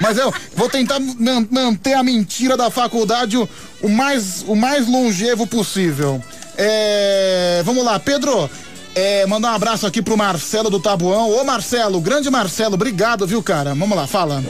Mas 0.00 0.18
eu 0.18 0.34
vou 0.56 0.68
tentar 0.68 0.98
man- 0.98 1.46
manter 1.48 1.94
a 1.94 2.02
mentira 2.02 2.56
da 2.56 2.68
faculdade 2.68 3.36
o, 3.38 3.48
o 3.80 3.88
mais, 3.88 4.42
o 4.48 4.56
mais 4.56 4.88
longevo 4.88 5.46
possível. 5.46 6.20
É, 6.58 7.62
vamos 7.64 7.84
lá, 7.84 7.98
Pedro. 8.00 8.50
É, 8.94 9.24
mandar 9.26 9.52
um 9.52 9.54
abraço 9.54 9.86
aqui 9.86 10.02
pro 10.02 10.16
Marcelo 10.16 10.68
do 10.68 10.78
Tabuão. 10.78 11.30
Ô 11.30 11.44
Marcelo, 11.44 12.00
grande 12.00 12.30
Marcelo, 12.30 12.74
obrigado, 12.74 13.26
viu, 13.26 13.42
cara? 13.42 13.74
Vamos 13.74 13.96
lá, 13.96 14.06
fala. 14.06 14.42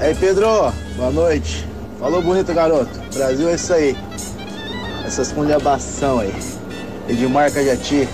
Aí, 0.00 0.14
Pedro, 0.14 0.72
boa 0.96 1.10
noite. 1.12 1.66
Falou 2.00 2.20
bonito, 2.20 2.52
garoto. 2.52 3.00
Brasil 3.14 3.48
é 3.48 3.54
isso 3.54 3.72
aí. 3.72 3.96
Essas 5.04 5.30
culhambação 5.30 6.18
aí. 6.18 6.34
Edmar 7.08 7.52
Cajati. 7.52 8.08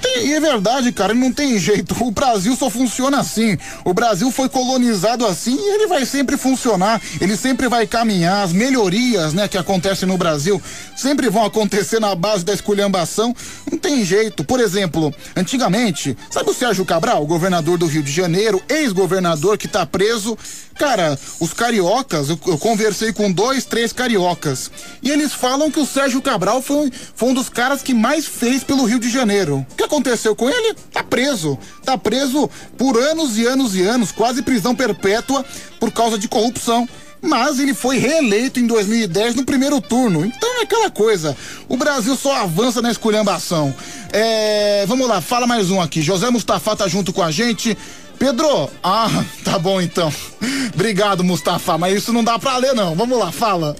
Tem, 0.00 0.26
e 0.26 0.32
é 0.32 0.40
verdade, 0.40 0.90
cara, 0.92 1.12
não 1.12 1.32
tem 1.32 1.58
jeito. 1.58 1.94
O 2.02 2.10
Brasil 2.10 2.56
só 2.56 2.70
funciona 2.70 3.20
assim. 3.20 3.56
O 3.84 3.92
Brasil 3.92 4.30
foi 4.30 4.48
colonizado 4.48 5.26
assim 5.26 5.56
e 5.56 5.74
ele 5.74 5.86
vai 5.86 6.06
sempre 6.06 6.36
funcionar. 6.36 7.00
Ele 7.20 7.36
sempre 7.36 7.68
vai 7.68 7.86
caminhar. 7.86 8.44
As 8.44 8.52
melhorias, 8.52 9.32
né, 9.32 9.46
que 9.46 9.58
acontecem 9.58 10.08
no 10.08 10.16
Brasil 10.16 10.60
sempre 10.96 11.28
vão 11.28 11.44
acontecer 11.44 12.00
na 12.00 12.14
base 12.14 12.44
da 12.44 12.52
esculhambação. 12.52 13.34
Não 13.70 13.78
tem 13.78 14.04
jeito. 14.04 14.44
Por 14.44 14.60
exemplo, 14.60 15.14
antigamente, 15.36 16.16
sabe 16.30 16.50
o 16.50 16.54
Sérgio 16.54 16.84
Cabral, 16.84 17.26
governador 17.26 17.78
do 17.78 17.86
Rio 17.86 18.02
de 18.02 18.12
Janeiro, 18.12 18.62
ex-governador 18.68 19.58
que 19.58 19.68
tá 19.68 19.84
preso? 19.84 20.36
Cara, 20.78 21.16
os 21.38 21.52
cariocas, 21.52 22.28
eu, 22.28 22.38
eu 22.46 22.58
conversei 22.58 23.12
com 23.12 23.30
dois, 23.30 23.64
três 23.64 23.92
cariocas. 23.92 24.70
E 25.02 25.10
eles 25.10 25.32
falam 25.32 25.70
que 25.70 25.78
o 25.78 25.86
Sérgio 25.86 26.20
Cabral 26.20 26.60
foi, 26.60 26.92
foi 27.14 27.28
um 27.28 27.34
dos 27.34 27.48
caras 27.48 27.82
que 27.82 27.94
mais 27.94 28.26
fez 28.26 28.64
pelo 28.64 28.84
Rio 28.84 28.98
de 28.98 29.08
Janeiro. 29.08 29.64
O 29.74 29.76
que 29.76 29.82
aconteceu 29.82 30.36
com 30.36 30.48
ele? 30.48 30.74
Tá 30.92 31.02
preso. 31.02 31.58
Tá 31.84 31.98
preso 31.98 32.48
por 32.78 32.96
anos 32.96 33.36
e 33.36 33.44
anos 33.44 33.74
e 33.74 33.82
anos, 33.82 34.12
quase 34.12 34.40
prisão 34.40 34.72
perpétua 34.72 35.44
por 35.80 35.90
causa 35.90 36.16
de 36.16 36.28
corrupção. 36.28 36.88
Mas 37.20 37.58
ele 37.58 37.74
foi 37.74 37.98
reeleito 37.98 38.60
em 38.60 38.66
2010 38.68 39.34
no 39.34 39.44
primeiro 39.44 39.80
turno. 39.80 40.24
Então 40.24 40.60
é 40.60 40.62
aquela 40.62 40.90
coisa. 40.90 41.36
O 41.68 41.76
Brasil 41.76 42.14
só 42.14 42.36
avança 42.36 42.80
na 42.80 42.90
esculhambação. 42.92 43.74
É, 44.12 44.84
vamos 44.86 45.08
lá, 45.08 45.20
fala 45.20 45.44
mais 45.46 45.70
um 45.70 45.80
aqui. 45.80 46.02
José 46.02 46.30
Mustafa 46.30 46.76
tá 46.76 46.86
junto 46.86 47.12
com 47.12 47.22
a 47.22 47.32
gente. 47.32 47.76
Pedro, 48.16 48.70
ah, 48.80 49.08
tá 49.42 49.58
bom 49.58 49.80
então. 49.80 50.12
Obrigado, 50.72 51.24
Mustafa, 51.24 51.76
mas 51.76 51.96
isso 51.96 52.12
não 52.12 52.22
dá 52.22 52.38
pra 52.38 52.56
ler 52.58 52.74
não. 52.74 52.94
Vamos 52.94 53.18
lá, 53.18 53.32
fala. 53.32 53.74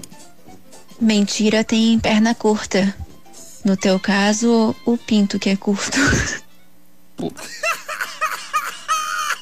Mentira 1.01 1.63
tem 1.63 2.01
perna 2.01 2.35
curta. 2.35 2.93
No 3.65 3.77
teu 3.77 3.99
caso, 3.99 4.77
o 4.85 4.99
pinto 4.99 5.39
que 5.39 5.49
é 5.51 5.57
curto. 5.57 5.99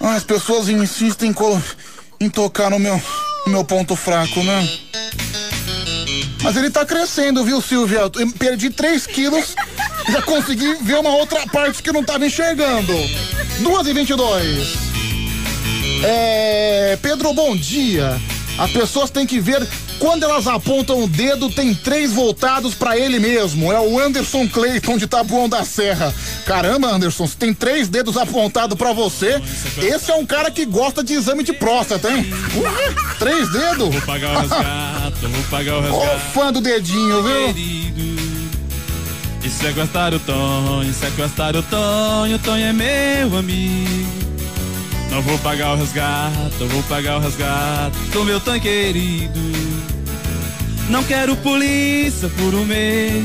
Ah, 0.01 0.15
As 0.15 0.25
pessoas 0.25 0.69
insistem 0.69 1.35
em, 2.21 2.31
tocar 2.31 2.71
no 2.71 2.79
meu, 2.79 3.01
no 3.47 3.53
meu 3.53 3.65
ponto 3.65 3.97
fraco, 3.97 4.43
né? 4.43 4.69
Mas 6.43 6.57
ele 6.57 6.71
tá 6.71 6.85
crescendo, 6.85 7.45
viu, 7.45 7.61
Silvia? 7.61 8.01
Eu 8.01 8.33
perdi 8.39 8.71
3 8.71 9.07
quilos, 9.07 9.55
já 10.11 10.23
consegui 10.23 10.75
ver 10.83 10.99
uma 10.99 11.11
outra 11.11 11.47
parte 11.49 11.83
que 11.83 11.93
não 11.93 12.03
tava 12.05 12.27
enxergando. 12.27 12.93
2 13.61 13.87
e 13.87 13.93
22. 13.93 14.69
É. 16.05 16.99
Pedro, 17.01 17.33
bom 17.33 17.57
dia. 17.57 18.21
As 18.59 18.71
pessoas 18.71 19.11
têm 19.11 19.27
que 19.27 19.41
ver 19.41 19.67
quando 19.99 20.25
elas 20.25 20.47
apontam 20.47 21.03
o 21.03 21.09
dedo, 21.09 21.49
tem 21.51 21.75
três 21.75 22.13
voltados 22.13 22.75
pra 22.75 22.97
ele 22.99 23.19
mesmo. 23.19 23.73
É 23.73 23.81
o 23.81 23.99
Anderson 23.99 24.49
Clayton 24.49 24.99
de 24.99 25.07
Tabuão 25.07 25.49
da 25.49 25.65
Serra. 25.65 26.15
Caramba, 26.45 26.89
Anderson, 26.89 27.27
se 27.27 27.37
tem 27.37 27.55
três 27.55 27.89
dedos 27.89 28.17
apontados 28.17 28.77
pra 28.77 28.93
você, 28.93 29.41
esse 29.79 30.11
é 30.11 30.15
um 30.15 30.27
cara 30.27 30.51
que 30.51 30.65
gosta 30.67 31.03
de 31.03 31.15
exame 31.15 31.43
de 31.43 31.53
próstata, 31.53 32.11
hein? 32.13 32.27
Ué, 32.57 32.95
três 33.19 33.51
dedos? 33.53 33.89
Vou 33.93 34.03
pagar 34.03 34.37
o 34.37 34.41
resgate, 34.41 35.27
vou 35.27 35.43
pagar 35.51 35.75
o 35.75 35.79
Ô, 35.95 36.01
resgate. 36.01 36.33
fã 36.35 36.53
do 36.53 36.61
dedinho, 36.61 37.23
viu? 37.23 37.55
E 39.45 39.49
sequestrar 39.51 40.15
o 40.15 40.21
Tonho, 40.21 40.93
sequestrar 40.95 41.57
o 41.57 41.63
Tonho, 41.65 42.37
o 42.37 42.39
Tonho 42.39 42.67
é 42.67 42.73
meu 42.73 43.37
amigo. 43.39 44.32
Não 45.13 45.21
vou 45.21 45.39
pagar 45.41 45.75
o 45.75 45.77
resgate, 45.77 46.59
eu 46.59 46.69
vou 46.69 46.83
pagar 46.85 47.19
o 47.19 47.21
resgate 47.21 47.99
do 48.15 48.25
meu 48.25 48.41
Tonho 48.41 48.63
querido. 48.63 49.39
Não 50.89 51.05
quero 51.05 51.37
polícia 51.37 52.31
por 52.31 52.55
um 52.55 52.65
mês, 52.65 53.23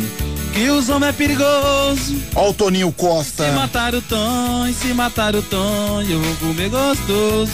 que 0.54 0.70
os 0.70 0.90
homens 0.90 1.12
é 1.12 1.14
perigoso. 1.14 2.22
Ó 2.36 2.50
o 2.50 2.54
Toninho 2.54 2.92
Costa. 2.92 3.46
Se 3.46 3.52
matar 3.52 3.96
o 3.96 4.02
Tonho, 4.02 4.74
se 4.74 4.94
matar 4.94 5.34
o 5.34 5.42
Tonho, 5.42 6.12
eu 6.12 6.20
vou 6.20 6.36
comer 6.36 6.70
gostoso. 6.70 7.54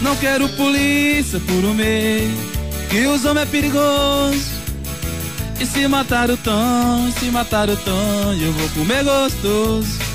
Não 0.00 0.14
quero 0.14 0.48
polícia 0.50 1.40
por 1.40 1.64
um 1.64 1.74
mês, 1.74 2.30
que 2.88 3.04
os 3.08 3.24
homens 3.24 3.48
é 3.48 3.50
perigoso. 3.50 4.46
E 5.58 5.66
se 5.66 5.88
matar 5.88 6.30
o 6.30 6.36
Tonho, 6.36 7.12
se 7.18 7.24
matar 7.32 7.68
o 7.68 7.76
Tonho, 7.76 8.46
eu 8.46 8.52
vou 8.52 8.68
comer 8.68 9.02
gostoso. 9.02 10.05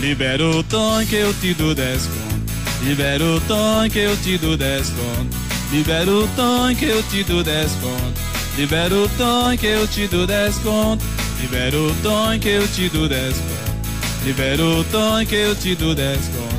Libera 0.00 0.44
o 0.44 0.62
Tonho 0.62 1.06
que 1.06 1.16
eu 1.16 1.32
te 1.34 1.54
dou 1.54 1.74
10 1.74 2.06
conto. 2.06 2.52
Libera 2.84 3.24
o 3.24 3.40
Tonho 3.40 3.90
que 3.90 3.98
eu 3.98 4.16
te 4.18 4.36
dou 4.38 4.56
10 4.56 4.90
conto. 4.90 5.36
Libera 5.72 6.10
o 6.10 6.28
Tonho 6.28 6.76
que 6.76 6.84
eu 6.84 7.02
te 7.04 7.24
dou 7.24 7.42
10 7.42 7.72
conto. 7.72 8.20
Libera 8.56 8.94
o 8.94 9.08
Tonho 9.08 9.58
que 9.58 9.66
eu 9.66 9.88
te 9.88 10.06
dou 10.06 10.26
10 10.26 10.56
conto. 10.58 11.04
Libera 11.40 11.76
o 11.76 11.94
Tonho 12.02 12.40
que 12.40 12.48
eu 12.48 12.68
te 12.68 12.88
dou 12.90 13.08
10 13.08 13.36
conto. 13.36 14.24
Libera 14.24 14.64
o 14.64 14.84
Tonho 14.84 15.26
que 15.26 15.34
eu 15.34 15.56
te 15.56 15.74
dou 15.74 15.94
10 15.94 16.18
conto. 16.28 16.56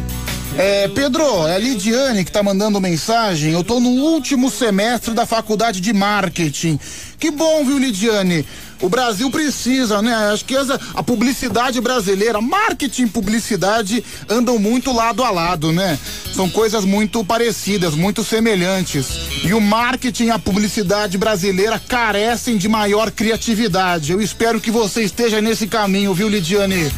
É, 0.58 0.88
Pedro, 0.88 1.48
é 1.48 1.56
a 1.56 1.60
Lidiane 1.60 2.26
que 2.26 2.32
tá 2.32 2.42
mandando 2.42 2.82
mensagem. 2.82 3.54
Eu 3.54 3.64
tô 3.64 3.80
no 3.80 3.90
último 3.90 4.50
semestre 4.50 5.14
da 5.14 5.26
faculdade 5.26 5.80
de 5.80 5.94
marketing. 5.94 6.80
Que 7.20 7.30
bom, 7.30 7.64
viu, 7.64 7.78
Lidiane? 7.78 8.44
O 8.82 8.90
Brasil 8.90 9.30
precisa, 9.32 10.02
né? 10.02 10.14
Acho 10.32 10.46
que 10.46 10.56
essa, 10.56 10.80
a 10.94 11.02
publicidade 11.02 11.82
brasileira, 11.82 12.40
marketing 12.40 13.04
e 13.04 13.10
publicidade 13.10 14.04
andam 14.30 14.60
muito 14.60 14.94
lado 14.94 15.24
a 15.24 15.32
lado, 15.32 15.72
né? 15.72 15.98
São 16.34 16.50
coisas 16.50 16.86
muito 16.86 17.24
parecidas, 17.24 17.96
muito 17.96 18.24
semelhantes. 18.24 19.08
E 19.44 19.54
o 19.54 19.60
marketing 19.60 20.26
e 20.26 20.32
a 20.32 20.38
publicidade 20.38 21.18
brasileira 21.18 21.82
carecem 21.88 22.58
de 22.58 22.68
maior 22.68 23.10
criatividade. 23.10 24.12
Eu 24.12 24.22
espero 24.22 24.62
que 24.62 24.70
você 24.70 25.02
esteja 25.02 25.42
nesse 25.42 25.68
caminho, 25.68 26.14
viu, 26.14 26.30
Lidiane? 26.30 26.92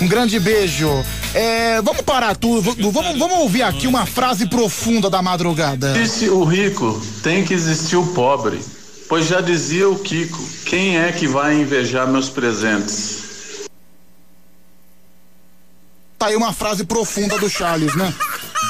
Um 0.00 0.08
grande 0.08 0.38
beijo. 0.38 0.90
É, 1.34 1.80
vamos 1.80 2.02
parar 2.02 2.36
tudo, 2.36 2.60
vamos, 2.90 3.18
vamos 3.18 3.38
ouvir 3.38 3.62
aqui 3.62 3.86
uma 3.86 4.04
frase 4.04 4.46
profunda 4.46 5.08
da 5.08 5.22
madrugada. 5.22 5.94
Disse 5.94 6.28
o 6.28 6.44
rico, 6.44 7.00
tem 7.22 7.42
que 7.42 7.54
existir 7.54 7.96
o 7.96 8.06
pobre. 8.08 8.60
Pois 9.12 9.26
já 9.26 9.42
dizia 9.42 9.90
o 9.90 9.98
Kiko, 9.98 10.42
quem 10.64 10.96
é 10.96 11.12
que 11.12 11.28
vai 11.28 11.60
invejar 11.60 12.08
meus 12.08 12.30
presentes? 12.30 13.68
Tá 16.18 16.28
aí 16.28 16.34
uma 16.34 16.50
frase 16.50 16.86
profunda 16.86 17.36
do 17.36 17.46
Charles, 17.46 17.94
né? 17.94 18.10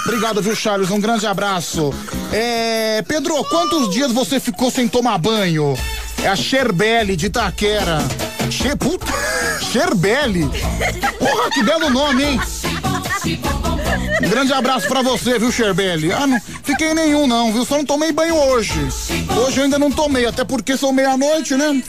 Obrigado, 0.04 0.42
viu, 0.42 0.56
Charles? 0.56 0.90
Um 0.90 0.98
grande 0.98 1.28
abraço. 1.28 1.94
É, 2.32 3.02
Pedro, 3.02 3.44
quantos 3.44 3.94
dias 3.94 4.10
você 4.10 4.40
ficou 4.40 4.68
sem 4.68 4.88
tomar 4.88 5.16
banho? 5.16 5.78
É 6.20 6.26
a 6.26 6.34
Cherbele 6.34 7.14
de 7.14 7.26
Itaquera. 7.26 7.98
Che, 8.50 8.74
puta. 8.74 9.12
Porra, 11.20 11.50
que 11.52 11.62
belo 11.62 11.88
nome, 11.88 12.24
hein? 12.24 12.40
Grande 14.28 14.52
abraço 14.52 14.88
pra 14.88 15.02
você, 15.02 15.38
viu, 15.38 15.52
Cherbele? 15.52 16.12
Ah, 16.12 16.26
não 16.26 16.40
fiquei 16.62 16.94
nenhum 16.94 17.26
não, 17.26 17.52
viu? 17.52 17.64
Só 17.64 17.76
não 17.76 17.84
tomei 17.84 18.12
banho 18.12 18.34
hoje. 18.34 18.72
Hoje 19.36 19.58
eu 19.58 19.64
ainda 19.64 19.78
não 19.78 19.90
tomei, 19.90 20.26
até 20.26 20.44
porque 20.44 20.76
são 20.76 20.92
meia-noite, 20.92 21.54
né? 21.54 21.82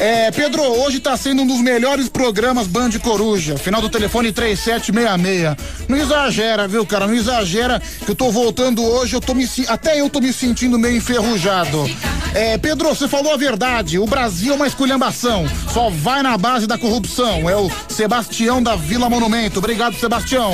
É, 0.00 0.30
Pedro, 0.30 0.62
hoje 0.62 0.98
tá 0.98 1.14
sendo 1.16 1.42
um 1.42 1.46
dos 1.46 1.60
melhores 1.60 2.08
programas 2.08 2.66
Band 2.66 2.90
Coruja. 3.02 3.58
Final 3.58 3.82
do 3.82 3.90
telefone 3.90 4.32
3766. 4.32 5.86
Não 5.86 5.96
exagera, 5.96 6.66
viu, 6.66 6.86
cara? 6.86 7.06
Não 7.06 7.14
exagera 7.14 7.80
que 8.04 8.10
eu 8.10 8.14
tô 8.14 8.30
voltando 8.30 8.82
hoje, 8.82 9.14
eu 9.14 9.20
tô 9.20 9.34
me 9.34 9.46
até 9.68 10.00
eu 10.00 10.08
tô 10.08 10.20
me 10.20 10.32
sentindo 10.32 10.78
meio 10.78 10.96
enferrujado. 10.96 11.88
É, 12.34 12.56
Pedro, 12.56 12.88
você 12.88 13.06
falou 13.06 13.34
a 13.34 13.36
verdade. 13.36 13.98
O 13.98 14.06
Brasil 14.06 14.54
é 14.54 14.56
uma 14.56 14.66
esculhambação. 14.66 15.46
Só 15.72 15.90
vai 15.90 16.22
na 16.22 16.38
base 16.38 16.66
da 16.66 16.78
corrupção. 16.78 17.48
É 17.50 17.54
o 17.54 17.70
Sebastião 17.88 18.62
da 18.62 18.76
Vila 18.76 19.10
Monumento. 19.10 19.58
Obrigado, 19.58 19.96
Sebastião. 19.96 20.52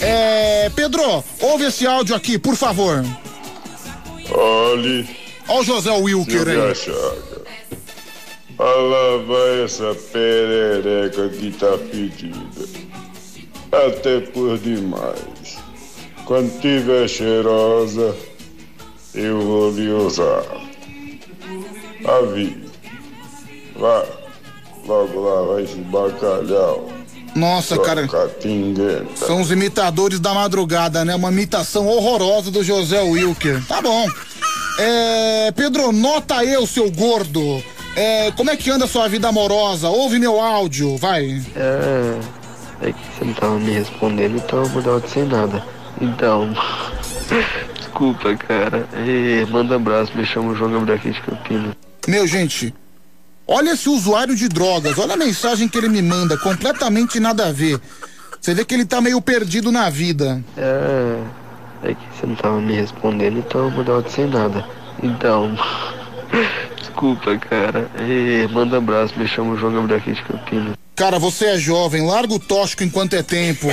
É, 0.00 0.70
Pedro, 0.74 1.22
ouve 1.40 1.64
esse 1.64 1.86
áudio 1.86 2.16
aqui, 2.16 2.38
por 2.38 2.56
favor. 2.56 3.04
Olhe, 4.30 5.08
Ó 5.48 5.60
o 5.60 5.64
José 5.64 5.90
Wilker 5.90 6.44
Silvia 6.44 6.64
aí. 6.64 7.27
Lá 8.58 9.16
vai 9.24 9.64
essa 9.64 9.94
perereca 10.12 11.28
que 11.28 11.52
tá 11.52 11.78
pedida. 11.90 12.88
Até 13.70 14.20
por 14.20 14.58
demais. 14.58 15.58
Quando 16.24 16.60
tiver 16.60 17.08
cheirosa, 17.08 18.16
eu 19.14 19.40
vou 19.40 19.70
lhe 19.70 19.88
usar. 19.90 20.42
Avise. 22.04 22.68
Vá. 23.76 24.04
Logo 24.86 25.20
lá 25.20 25.42
vai 25.54 25.62
esse 25.62 25.76
bacalhau. 25.76 26.88
Nossa, 27.36 27.78
cara. 27.78 28.08
Catinguenta. 28.08 29.26
São 29.26 29.40
os 29.40 29.52
imitadores 29.52 30.18
da 30.18 30.34
madrugada, 30.34 31.04
né? 31.04 31.14
Uma 31.14 31.30
imitação 31.30 31.86
horrorosa 31.86 32.50
do 32.50 32.64
José 32.64 33.00
Wilker. 33.00 33.64
Tá 33.66 33.80
bom. 33.80 34.08
É, 34.78 35.52
Pedro, 35.52 35.92
nota 35.92 36.44
eu, 36.44 36.66
seu 36.66 36.90
gordo. 36.90 37.62
É, 37.98 38.30
como 38.30 38.48
é 38.48 38.56
que 38.56 38.70
anda 38.70 38.84
a 38.84 38.88
sua 38.88 39.08
vida 39.08 39.26
amorosa? 39.26 39.88
Ouve 39.88 40.20
meu 40.20 40.40
áudio, 40.40 40.96
vai. 40.96 41.42
É, 41.56 42.20
é 42.82 42.92
que 42.92 43.00
você 43.00 43.24
não 43.24 43.34
tava 43.34 43.58
me 43.58 43.72
respondendo, 43.72 44.36
então 44.36 44.60
eu 44.60 44.66
vou 44.66 44.80
dar 44.80 45.00
de 45.00 45.10
sem 45.10 45.24
nada. 45.24 45.64
Então, 46.00 46.54
desculpa, 47.74 48.36
cara. 48.36 48.88
E 49.04 49.44
manda 49.50 49.72
um 49.74 49.78
abraço, 49.78 50.16
me 50.16 50.24
chamo 50.24 50.54
João 50.54 50.70
Gabriel 50.70 50.96
aqui 50.96 51.10
de 51.10 51.20
Campinas. 51.22 51.74
Meu, 52.06 52.24
gente, 52.24 52.72
olha 53.44 53.72
esse 53.72 53.88
usuário 53.88 54.36
de 54.36 54.48
drogas, 54.48 54.96
olha 54.96 55.14
a 55.14 55.16
mensagem 55.16 55.66
que 55.66 55.76
ele 55.76 55.88
me 55.88 56.00
manda, 56.00 56.38
completamente 56.38 57.18
nada 57.18 57.48
a 57.48 57.52
ver. 57.52 57.80
Você 58.40 58.54
vê 58.54 58.64
que 58.64 58.76
ele 58.76 58.84
tá 58.84 59.00
meio 59.00 59.20
perdido 59.20 59.72
na 59.72 59.90
vida. 59.90 60.40
É, 60.56 61.20
é 61.82 61.94
que 61.94 62.06
você 62.16 62.26
não 62.28 62.36
tava 62.36 62.60
me 62.60 62.74
respondendo, 62.74 63.40
então 63.40 63.64
eu 63.64 63.70
vou 63.72 63.82
dar 63.82 64.02
de 64.02 64.12
sem 64.12 64.28
nada. 64.28 64.64
Então, 65.02 65.58
desculpa, 66.98 67.38
cara. 67.38 67.88
Manda 68.50 68.76
um 68.76 68.78
abraço, 68.78 69.16
me 69.16 69.28
chamo 69.28 69.56
João 69.56 69.72
Gabriel 69.72 69.98
aqui 69.98 70.12
de 70.12 70.22
Campinas. 70.22 70.76
Cara, 70.96 71.18
você 71.18 71.46
é 71.46 71.56
jovem, 71.56 72.04
larga 72.04 72.34
o 72.34 72.40
tóxico 72.40 72.82
enquanto 72.82 73.14
é 73.14 73.22
tempo. 73.22 73.68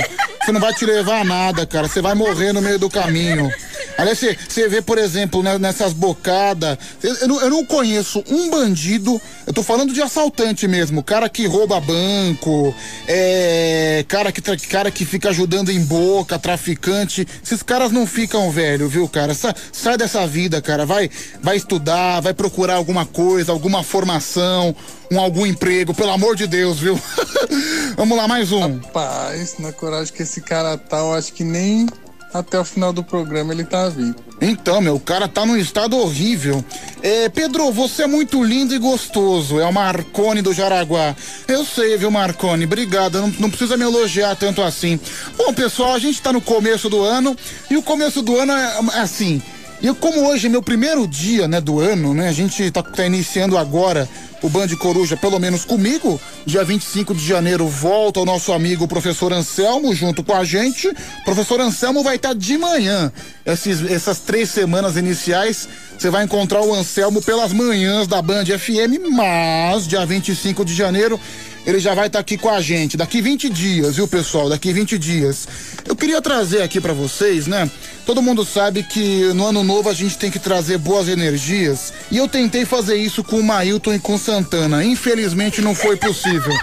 Você 0.46 0.52
não 0.52 0.60
vai 0.60 0.72
te 0.72 0.86
levar 0.86 1.22
a 1.22 1.24
nada, 1.24 1.66
cara. 1.66 1.88
Você 1.88 2.00
vai 2.00 2.14
morrer 2.14 2.52
no 2.52 2.62
meio 2.62 2.78
do 2.78 2.88
caminho. 2.88 3.52
Aliás, 3.98 4.20
você, 4.48 4.68
vê, 4.68 4.80
por 4.80 4.96
exemplo, 4.96 5.42
né, 5.42 5.58
nessas 5.58 5.92
bocadas. 5.92 6.78
Eu, 7.02 7.40
eu 7.40 7.50
não, 7.50 7.64
conheço 7.64 8.22
um 8.30 8.48
bandido. 8.48 9.20
Eu 9.44 9.52
tô 9.52 9.64
falando 9.64 9.92
de 9.92 10.00
assaltante 10.00 10.68
mesmo. 10.68 11.02
Cara 11.02 11.28
que 11.28 11.48
rouba 11.48 11.80
banco. 11.80 12.72
É. 13.08 14.04
Cara 14.06 14.30
que, 14.30 14.40
cara 14.68 14.88
que 14.88 15.04
fica 15.04 15.30
ajudando 15.30 15.70
em 15.70 15.80
boca, 15.80 16.38
traficante. 16.38 17.26
Esses 17.42 17.60
caras 17.60 17.90
não 17.90 18.06
ficam 18.06 18.48
velho, 18.48 18.88
viu, 18.88 19.08
cara? 19.08 19.34
Sa- 19.34 19.54
sai 19.72 19.96
dessa 19.96 20.28
vida, 20.28 20.62
cara. 20.62 20.86
Vai, 20.86 21.10
vai 21.42 21.56
estudar, 21.56 22.20
vai 22.20 22.32
procurar 22.32 22.74
alguma 22.74 23.04
coisa, 23.04 23.50
alguma 23.50 23.82
formação, 23.82 24.76
um 25.10 25.20
algum 25.20 25.46
emprego, 25.46 25.94
pelo 25.94 26.10
amor 26.10 26.36
de 26.36 26.46
Deus, 26.46 26.78
viu? 26.78 26.98
Vamos 27.96 28.16
lá, 28.16 28.26
mais 28.28 28.52
um. 28.52 28.78
Rapaz, 28.78 29.56
na 29.58 29.72
coragem 29.72 30.12
que 30.12 30.22
esse 30.22 30.40
cara 30.40 30.76
tá, 30.76 30.98
eu 30.98 31.12
acho 31.12 31.32
que 31.32 31.44
nem 31.44 31.86
até 32.32 32.58
o 32.58 32.64
final 32.64 32.92
do 32.92 33.02
programa 33.02 33.52
ele 33.52 33.64
tá 33.64 33.88
vivo. 33.88 34.16
Então, 34.40 34.80
meu, 34.80 34.96
o 34.96 35.00
cara 35.00 35.26
tá 35.26 35.46
num 35.46 35.56
estado 35.56 35.96
horrível. 35.96 36.62
É, 37.02 37.28
Pedro, 37.28 37.72
você 37.72 38.02
é 38.02 38.06
muito 38.06 38.42
lindo 38.44 38.74
e 38.74 38.78
gostoso. 38.78 39.58
É 39.58 39.64
o 39.64 39.72
Marcone 39.72 40.42
do 40.42 40.52
Jaraguá. 40.52 41.16
Eu 41.48 41.64
sei, 41.64 41.96
viu, 41.96 42.10
Marcone? 42.10 42.64
Obrigado. 42.64 43.20
Não, 43.20 43.28
não 43.38 43.50
precisa 43.50 43.76
me 43.76 43.84
elogiar 43.84 44.36
tanto 44.36 44.62
assim. 44.62 45.00
Bom, 45.38 45.54
pessoal, 45.54 45.94
a 45.94 45.98
gente 45.98 46.20
tá 46.20 46.32
no 46.32 46.40
começo 46.40 46.90
do 46.90 47.02
ano 47.02 47.36
e 47.70 47.76
o 47.76 47.82
começo 47.82 48.20
do 48.20 48.36
ano 48.36 48.52
é 48.52 48.76
é 48.94 49.00
assim. 49.00 49.40
E 49.80 49.92
como 49.94 50.26
hoje 50.28 50.46
é 50.46 50.50
meu 50.50 50.62
primeiro 50.62 51.06
dia, 51.06 51.46
né, 51.46 51.60
do 51.60 51.80
ano, 51.80 52.14
né? 52.14 52.28
A 52.28 52.32
gente 52.32 52.70
tá, 52.70 52.82
tá 52.82 53.04
iniciando 53.06 53.58
agora 53.58 54.08
o 54.42 54.48
Band 54.48 54.68
Coruja, 54.78 55.16
pelo 55.16 55.38
menos 55.38 55.64
comigo. 55.64 56.20
Dia 56.46 56.64
25 56.64 57.14
de 57.14 57.24
janeiro 57.24 57.68
volta 57.68 58.20
o 58.20 58.24
nosso 58.24 58.52
amigo 58.52 58.88
professor 58.88 59.32
Anselmo 59.32 59.94
junto 59.94 60.24
com 60.24 60.32
a 60.32 60.44
gente. 60.44 60.90
Professor 61.24 61.60
Anselmo 61.60 62.02
vai 62.02 62.16
estar 62.16 62.34
de 62.34 62.56
manhã. 62.56 63.12
Esses, 63.44 63.82
essas 63.90 64.20
três 64.20 64.48
semanas 64.50 64.96
iniciais, 64.96 65.68
você 65.98 66.10
vai 66.10 66.24
encontrar 66.24 66.62
o 66.62 66.74
Anselmo 66.74 67.20
pelas 67.20 67.52
manhãs 67.52 68.06
da 68.06 68.22
Band 68.22 68.46
FM, 68.46 69.10
mas 69.12 69.86
dia 69.86 70.04
25 70.06 70.64
de 70.64 70.74
janeiro 70.74 71.20
ele 71.66 71.80
já 71.80 71.94
vai 71.94 72.06
estar 72.06 72.20
aqui 72.20 72.38
com 72.38 72.48
a 72.48 72.60
gente. 72.60 72.96
Daqui 72.96 73.20
20 73.20 73.50
dias, 73.50 73.96
viu, 73.96 74.06
pessoal? 74.06 74.48
Daqui 74.48 74.72
20 74.72 74.96
dias. 74.96 75.48
Eu 75.84 75.96
queria 75.96 76.22
trazer 76.22 76.62
aqui 76.62 76.80
pra 76.80 76.92
vocês, 76.92 77.48
né? 77.48 77.68
Todo 78.06 78.22
mundo 78.22 78.44
sabe 78.44 78.84
que 78.84 79.32
no 79.34 79.46
ano 79.46 79.64
novo 79.64 79.90
a 79.90 79.92
gente 79.92 80.16
tem 80.16 80.30
que 80.30 80.38
trazer 80.38 80.78
boas 80.78 81.08
energias. 81.08 81.92
E 82.08 82.18
eu 82.18 82.28
tentei 82.28 82.64
fazer 82.64 82.94
isso 82.94 83.24
com 83.24 83.40
o 83.40 83.42
Mailton 83.42 83.94
e 83.94 83.98
com 83.98 84.16
Santana. 84.16 84.84
Infelizmente 84.84 85.60
não 85.60 85.74
foi 85.74 85.96
possível. 85.96 86.54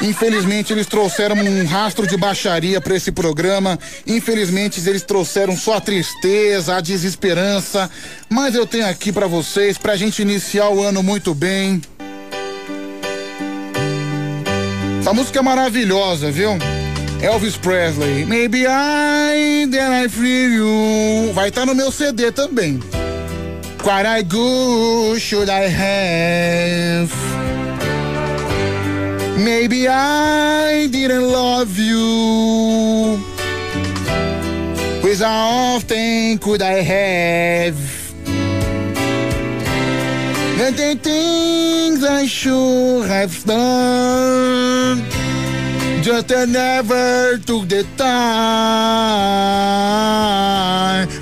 Infelizmente 0.00 0.72
eles 0.72 0.86
trouxeram 0.86 1.36
um 1.36 1.66
rastro 1.66 2.06
de 2.06 2.16
baixaria 2.16 2.80
para 2.80 2.94
esse 2.94 3.10
programa. 3.10 3.76
Infelizmente 4.06 4.80
eles 4.88 5.02
trouxeram 5.02 5.56
só 5.56 5.74
a 5.74 5.80
tristeza, 5.80 6.76
a 6.76 6.80
desesperança. 6.80 7.90
Mas 8.28 8.54
eu 8.54 8.66
tenho 8.66 8.86
aqui 8.86 9.12
para 9.12 9.26
vocês, 9.26 9.76
pra 9.76 9.96
gente 9.96 10.22
iniciar 10.22 10.70
o 10.70 10.80
ano 10.80 11.02
muito 11.02 11.34
bem. 11.34 11.82
Essa 15.00 15.14
música 15.14 15.38
é 15.38 15.42
maravilhosa, 15.42 16.30
viu? 16.30 16.58
Elvis 17.22 17.56
Presley. 17.56 18.26
Maybe 18.26 18.66
I, 18.66 19.66
then 19.70 20.04
I 20.04 20.08
you. 20.54 21.32
Vai 21.32 21.48
estar 21.48 21.64
no 21.64 21.74
meu 21.74 21.90
CD 21.90 22.30
também. 22.30 22.78
What 23.82 24.06
I 24.06 24.22
good 24.22 25.18
should 25.18 25.50
I 25.50 25.68
have? 25.68 27.10
Maybe 29.38 29.88
I 29.88 30.86
didn't 30.88 31.32
love 31.32 31.78
you. 31.78 33.18
Which 35.02 35.22
how 35.22 35.76
often 35.76 36.38
could 36.38 36.62
I 36.62 36.82
have? 36.82 37.89
And 40.62 40.76
the 40.76 40.94
things 40.94 42.04
I 42.04 42.26
should 42.26 43.06
have 43.08 43.42
done. 43.46 45.02
Just 46.02 46.30
I 46.32 46.44
never 46.44 47.38
took 47.38 47.66
the 47.66 47.86
time. 47.96 48.10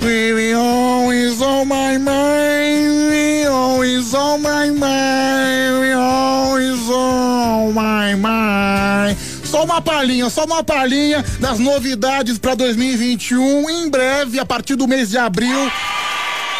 We 0.01 0.33
we 0.33 0.53
always 0.53 1.41
on 1.41 1.69
my 1.69 1.97
mind. 1.97 3.11
We 3.11 3.45
always 3.45 4.13
on 4.13 4.41
my 4.41 4.71
mind. 4.71 5.79
We 5.83 5.93
always 5.93 6.89
on 6.89 7.73
my 7.73 8.15
mind. 8.15 9.17
Só 9.45 9.63
uma 9.63 9.81
palhinha, 9.81 10.29
só 10.29 10.43
uma 10.43 10.65
palhinha 10.65 11.23
das 11.39 11.59
novidades 11.59 12.37
para 12.37 12.55
2021. 12.55 13.69
Em 13.69 13.89
breve, 13.89 14.37
a 14.37 14.45
partir 14.45 14.75
do 14.75 14.85
mês 14.85 15.11
de 15.11 15.17
abril. 15.17 15.71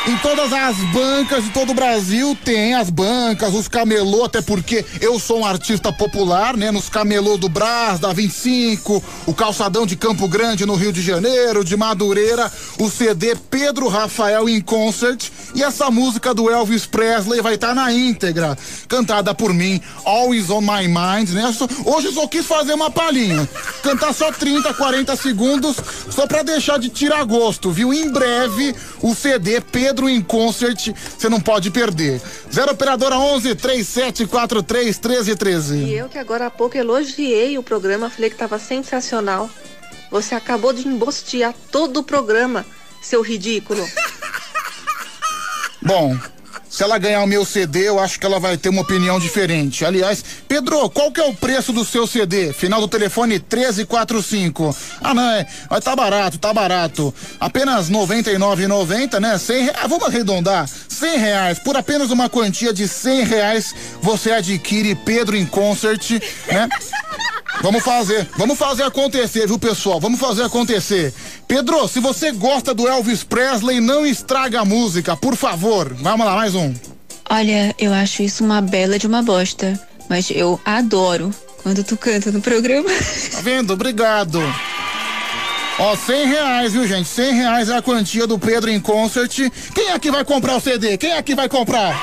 Em 0.10 0.18
todas 0.18 0.52
as 0.52 0.76
bancas 0.92 1.44
de 1.44 1.52
todo 1.52 1.70
o 1.70 1.76
Brasil 1.76 2.36
tem 2.44 2.74
as 2.74 2.90
bancas, 2.90 3.54
os 3.54 3.68
camelô, 3.68 4.24
até 4.24 4.42
porque 4.42 4.84
eu 5.00 5.20
sou 5.20 5.42
um 5.42 5.46
artista 5.46 5.94
popular, 5.94 6.58
né? 6.58 6.72
Nos 6.72 6.90
camelô 6.90 7.38
do 7.38 7.48
Brás, 7.48 8.00
da 8.00 8.12
25, 8.12 9.04
o 9.28 9.34
calçadão 9.36 9.86
de 9.86 9.96
Campo 9.96 10.28
Grande 10.28 10.66
no 10.66 10.74
Rio 10.74 10.92
de 10.92 11.04
Janeiro, 11.04 11.64
de 11.64 11.78
Madureira, 11.78 12.52
o 12.80 12.90
CD 12.90 13.36
Pedro 13.52 13.88
Rafael 13.88 14.50
em 14.50 14.60
Concert 14.60 15.30
e 15.54 15.62
essa 15.64 15.92
música 15.92 16.34
do 16.34 16.50
Elvis 16.50 16.88
Presley 16.88 17.40
vai 17.40 17.54
estar 17.54 17.76
na 17.76 17.94
íntegra, 17.94 18.58
cantada 18.88 19.36
por 19.36 19.54
mim, 19.54 19.80
Always 20.04 20.50
on 20.50 20.62
My 20.62 20.88
Mind, 20.88 21.30
né? 21.30 21.56
Hoje 21.86 22.08
eu 22.08 22.14
só 22.14 22.26
quis 22.26 22.48
fazer 22.48 22.74
uma 22.74 22.90
palhinha, 22.90 23.48
cantar 23.84 24.12
só 24.16 24.32
30, 24.32 24.74
40 24.74 25.16
segundos, 25.16 25.76
só 26.10 26.26
pra 26.26 26.42
deixar 26.42 26.80
de 26.80 26.90
tirar 26.90 27.24
gosto, 27.26 27.70
viu? 27.70 27.94
Em 27.94 28.12
breve, 28.12 28.76
o 29.04 29.14
CD 29.14 29.62
Pedro 29.62 29.99
em 30.08 30.22
Concert, 30.22 30.94
você 31.18 31.28
não 31.28 31.42
pode 31.42 31.72
perder. 31.72 32.22
Zero 32.54 32.72
Operadora 32.72 33.18
11 33.18 33.56
3743 33.56 35.00
1313. 35.00 35.78
E 35.78 35.94
eu 35.94 36.08
que 36.08 36.18
agora 36.18 36.46
há 36.46 36.52
pouco 36.52 36.78
elogiei 36.78 37.58
o 37.58 37.64
programa, 37.64 38.10
falei 38.10 38.30
que 38.30 38.36
estava 38.36 38.60
sensacional. 38.60 39.50
Você 40.12 40.36
acabou 40.36 40.72
de 40.72 40.88
embostear 40.88 41.54
todo 41.72 41.98
o 41.98 42.04
programa, 42.04 42.66
seu 43.02 43.22
ridículo. 43.22 43.88
Bom, 45.82 46.18
se 46.70 46.84
ela 46.84 47.00
ganhar 47.00 47.24
o 47.24 47.28
meu 47.28 47.44
CD, 47.44 47.88
eu 47.88 48.00
acho 48.00 48.20
que 48.20 48.26
ela 48.26 48.40
vai 48.40 48.56
ter 48.56 48.70
uma 48.70 48.84
opinião 48.84 49.20
diferente. 49.20 49.84
Aliás, 49.84 50.24
Pedro, 50.48 50.90
qual 50.90 51.12
que 51.12 51.20
é 51.20 51.26
o 51.26 51.34
preço 51.34 51.74
do 51.74 51.84
seu 51.84 52.06
CD? 52.06 52.54
Final 52.54 52.80
do 52.80 52.88
telefone 52.88 53.34
1345. 53.34 54.76
Ah, 55.02 55.14
não, 55.14 55.30
é, 55.32 55.48
mas 55.70 55.84
tá 55.84 55.96
barato, 55.96 56.38
tá 56.38 56.54
barato. 56.54 57.14
Apenas 57.40 57.88
R$ 57.90 57.96
99,90, 57.96 59.20
né? 59.20 59.38
100 59.38 59.64
reais, 59.64 59.90
vamos 59.90 60.06
arredondar. 60.06 60.70
100 60.88 61.18
reais, 61.18 61.60
por 61.60 61.76
apenas 61.76 62.12
uma 62.12 62.30
quantia 62.30 62.72
de 62.72 62.88
100 62.88 63.24
reais, 63.24 63.76
você 64.02 64.32
adquire 64.32 64.94
Pedro 64.94 65.36
em 65.36 65.46
Concert, 65.46 66.22
né? 66.48 66.70
Vamos 67.62 67.84
fazer, 67.84 68.28
vamos 68.38 68.58
fazer 68.58 68.84
acontecer, 68.84 69.46
viu, 69.46 69.60
pessoal? 69.60 70.00
Vamos 70.00 70.20
fazer 70.20 70.44
acontecer. 70.44 71.14
Pedro, 71.48 71.88
se 71.88 72.00
você 72.00 72.32
gosta 72.32 72.74
do 72.74 72.88
Elvis 72.88 73.24
Presley, 73.24 73.82
não 73.82 74.06
estraga 74.06 74.62
a 74.62 74.66
música, 74.66 75.18
por 75.18 75.36
favor. 75.36 75.94
Vamos 75.96 76.26
lá, 76.26 76.36
mais 76.36 76.56
um. 76.56 76.59
Olha, 77.30 77.76
eu 77.78 77.94
acho 77.94 78.24
isso 78.24 78.44
uma 78.44 78.62
bela 78.62 78.98
de 78.98 79.08
uma 79.08 79.22
bosta. 79.22 79.80
Mas 80.10 80.32
eu 80.32 80.60
adoro 80.66 81.32
quando 81.62 81.84
tu 81.84 81.96
canta 81.96 82.32
no 82.32 82.42
programa. 82.42 82.90
Tá 83.32 83.42
vendo? 83.42 83.74
Obrigado. 83.74 84.42
Ó, 85.78 85.96
100 85.96 86.28
reais, 86.28 86.74
viu, 86.74 86.86
gente? 86.86 87.08
100 87.08 87.34
reais 87.34 87.70
é 87.70 87.78
a 87.78 87.82
quantia 87.82 88.28
do 88.28 88.38
Pedro 88.38 88.70
em 88.70 88.82
concert. 88.82 89.50
Quem 89.74 89.92
é 89.92 90.00
que 90.00 90.12
vai 90.12 90.26
comprar 90.26 90.58
o 90.58 90.60
CD? 90.60 90.98
Quem 90.98 91.12
é 91.12 91.22
que 91.22 91.36
vai 91.36 91.48
comprar? 91.48 91.96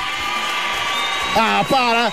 Ah, 1.35 1.63
para. 1.69 2.11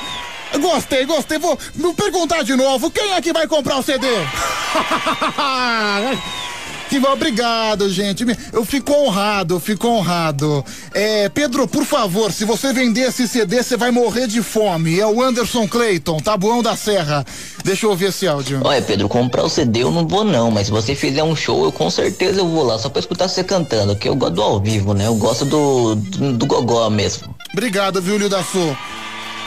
Gostei, 0.61 1.07
gostei. 1.07 1.39
Vou, 1.39 1.59
vou 1.75 1.95
perguntar 1.95 2.43
de 2.43 2.55
novo. 2.55 2.91
Quem 2.91 3.13
é 3.13 3.23
que 3.23 3.33
vai 3.33 3.47
comprar 3.47 3.79
o 3.79 3.83
CD? 3.83 4.07
Que 6.89 6.99
obrigado, 6.99 7.89
gente. 7.91 8.25
Eu 8.53 8.65
fico 8.65 8.93
honrado, 8.93 9.55
eu 9.55 9.61
fico 9.61 9.89
honrado. 9.89 10.65
É, 10.93 11.29
Pedro, 11.29 11.67
por 11.67 11.85
favor, 11.85 12.33
se 12.33 12.45
você 12.45 12.73
vender 12.73 13.09
esse 13.09 13.27
CD, 13.27 13.63
você 13.63 13.77
vai 13.77 13.91
morrer 13.91 14.27
de 14.27 14.43
fome. 14.43 15.01
É 15.01 15.07
o 15.07 15.23
Anderson 15.23 15.67
Clayton, 15.67 16.19
Tabuão 16.19 16.63
da 16.63 16.77
Serra. 16.77 17.25
Deixa 17.65 17.87
eu 17.87 17.91
ouvir 17.91 18.07
esse 18.07 18.29
áudio. 18.29 18.61
Olha, 18.63 18.83
Pedro, 18.83 19.09
comprar 19.09 19.45
o 19.45 19.49
CD 19.49 19.83
eu 19.83 19.91
não 19.91 20.07
vou 20.07 20.25
não, 20.25 20.51
mas 20.51 20.67
se 20.67 20.73
você 20.73 20.95
fizer 20.95 21.23
um 21.23 21.35
show, 21.35 21.65
eu 21.65 21.73
com 21.73 21.91
certeza 21.91 22.41
eu 22.41 22.49
vou 22.49 22.65
lá, 22.65 22.79
só 22.79 22.89
pra 22.89 23.01
escutar 23.01 23.29
você 23.29 23.43
cantando, 23.43 23.97
que 23.97 24.09
eu 24.09 24.15
gosto 24.15 24.35
do 24.35 24.43
ao 24.43 24.61
vivo, 24.61 24.95
né? 24.95 25.07
Eu 25.07 25.15
gosto 25.15 25.45
do, 25.45 25.95
do, 25.95 26.33
do 26.35 26.47
gogó 26.47 26.89
mesmo. 26.91 27.35
Obrigado, 27.53 28.01
viu, 28.01 28.19
Lildaço? 28.19 28.77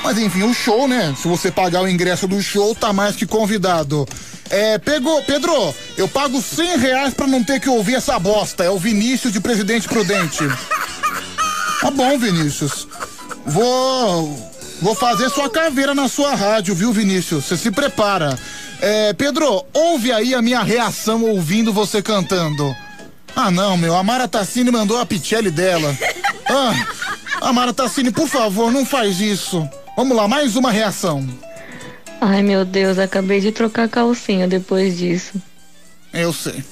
Mas 0.04 0.18
enfim, 0.18 0.44
o 0.44 0.54
show, 0.54 0.88
né? 0.88 1.14
Se 1.18 1.28
você 1.28 1.52
pagar 1.52 1.82
o 1.82 1.88
ingresso 1.88 2.28
do 2.28 2.42
show, 2.42 2.74
tá 2.76 2.94
mais 2.94 3.16
que 3.16 3.26
convidado. 3.26 4.08
É, 4.50 4.78
pegou, 4.78 5.22
Pedro, 5.24 5.74
eu 5.98 6.08
pago 6.08 6.42
cem 6.42 6.78
reais 6.78 7.14
pra 7.14 7.28
não 7.28 7.44
ter 7.44 7.60
que 7.60 7.70
ouvir 7.70 7.96
essa 7.96 8.18
bosta. 8.20 8.64
É 8.64 8.70
o 8.70 8.78
Vinícius 8.78 9.34
de 9.34 9.40
Presidente 9.40 9.88
Prudente. 9.88 10.44
Tá 11.82 11.92
bom, 11.92 12.18
Vinícius. 12.18 12.88
Vou. 13.46 14.56
Vou 14.82 14.94
fazer 14.94 15.30
sua 15.30 15.50
caveira 15.50 15.96
na 15.96 16.08
sua 16.08 16.36
rádio, 16.36 16.76
viu, 16.76 16.94
Vinícius? 16.94 17.46
Você 17.46 17.58
se 17.58 17.72
prepara. 17.72 18.38
É, 18.80 19.12
Pedro, 19.14 19.66
ouve 19.74 20.12
aí 20.12 20.36
a 20.36 20.42
minha 20.42 20.62
reação 20.62 21.24
ouvindo 21.24 21.74
você 21.74 22.02
cantando. 22.02 22.76
Ah, 23.36 23.50
não, 23.50 23.76
meu. 23.76 23.96
A 23.96 24.04
Mara 24.04 24.28
Tassini 24.28 24.70
mandou 24.72 25.00
a 25.00 25.06
pichelli 25.06 25.50
dela. 25.50 25.98
Ah, 26.48 26.74
a 27.42 27.54
Mara 27.54 27.74
Tassini, 27.74 28.12
por 28.12 28.28
favor, 28.28 28.72
não 28.72 28.86
faz 28.86 29.20
isso. 29.20 29.68
Vamos 29.96 30.16
lá, 30.16 30.28
mais 30.28 30.56
uma 30.56 30.72
reação. 30.72 31.28
Ai, 32.20 32.42
meu 32.42 32.66
Deus, 32.66 32.98
acabei 32.98 33.40
de 33.40 33.52
trocar 33.52 33.88
calcinha 33.88 34.48
depois 34.48 34.98
disso. 34.98 35.42
Eu 36.14 36.34
sei. 36.34 36.64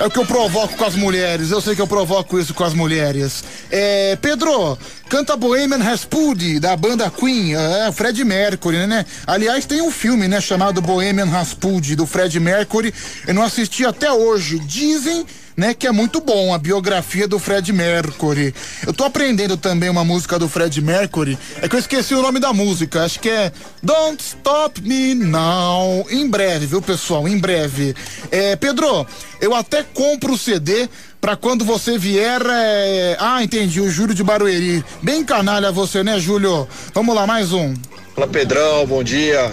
É 0.00 0.06
o 0.06 0.10
que 0.10 0.18
eu 0.18 0.26
provoco 0.26 0.76
com 0.76 0.84
as 0.84 0.96
mulheres. 0.96 1.52
Eu 1.52 1.60
sei 1.60 1.76
que 1.76 1.80
eu 1.80 1.86
provoco 1.86 2.36
isso 2.36 2.52
com 2.52 2.64
as 2.64 2.74
mulheres. 2.74 3.44
É, 3.70 4.16
Pedro, 4.16 4.76
canta 5.08 5.36
Bohemian 5.36 5.78
Rhapsody 5.78 6.58
da 6.58 6.74
banda 6.76 7.08
Queen, 7.08 7.54
é, 7.54 7.92
Fred 7.92 8.24
Mercury, 8.24 8.86
né? 8.86 9.06
Aliás, 9.24 9.64
tem 9.64 9.80
um 9.80 9.92
filme, 9.92 10.26
né, 10.26 10.40
chamado 10.40 10.82
Bohemian 10.82 11.26
Rhapsody 11.26 11.94
do 11.94 12.04
Fred 12.04 12.40
Mercury. 12.40 12.92
Eu 13.28 13.32
não 13.32 13.42
assisti 13.44 13.86
até 13.86 14.12
hoje. 14.12 14.58
Dizem 14.58 15.24
né, 15.56 15.74
que 15.74 15.86
é 15.86 15.92
muito 15.92 16.20
bom 16.20 16.54
a 16.54 16.58
biografia 16.58 17.26
do 17.28 17.38
Fred 17.38 17.72
Mercury. 17.72 18.54
Eu 18.86 18.92
tô 18.92 19.04
aprendendo 19.04 19.56
também 19.56 19.88
uma 19.88 20.04
música 20.04 20.38
do 20.38 20.48
Fred 20.48 20.80
Mercury, 20.80 21.38
é 21.60 21.68
que 21.68 21.76
eu 21.76 21.80
esqueci 21.80 22.14
o 22.14 22.22
nome 22.22 22.40
da 22.40 22.52
música, 22.52 23.04
acho 23.04 23.20
que 23.20 23.28
é 23.28 23.52
Don't 23.82 24.22
Stop 24.22 24.80
Me 24.82 25.14
Now. 25.14 26.06
Em 26.10 26.28
breve, 26.28 26.66
viu, 26.66 26.82
pessoal? 26.82 27.26
Em 27.28 27.38
breve. 27.38 27.94
É, 28.30 28.56
Pedro, 28.56 29.06
eu 29.40 29.54
até 29.54 29.82
compro 29.82 30.34
o 30.34 30.38
CD 30.38 30.88
pra 31.20 31.36
quando 31.36 31.64
você 31.64 31.96
vier. 31.96 32.42
É... 32.44 33.16
Ah, 33.18 33.42
entendi, 33.42 33.80
o 33.80 33.88
Júlio 33.88 34.14
de 34.14 34.24
Barueri. 34.24 34.84
Bem 35.02 35.24
canalha 35.24 35.70
você, 35.70 36.02
né, 36.02 36.18
Júlio? 36.18 36.68
Vamos 36.92 37.14
lá, 37.14 37.26
mais 37.26 37.52
um. 37.52 37.74
Fala 38.14 38.26
Pedrão, 38.26 38.86
bom 38.86 39.02
dia. 39.02 39.50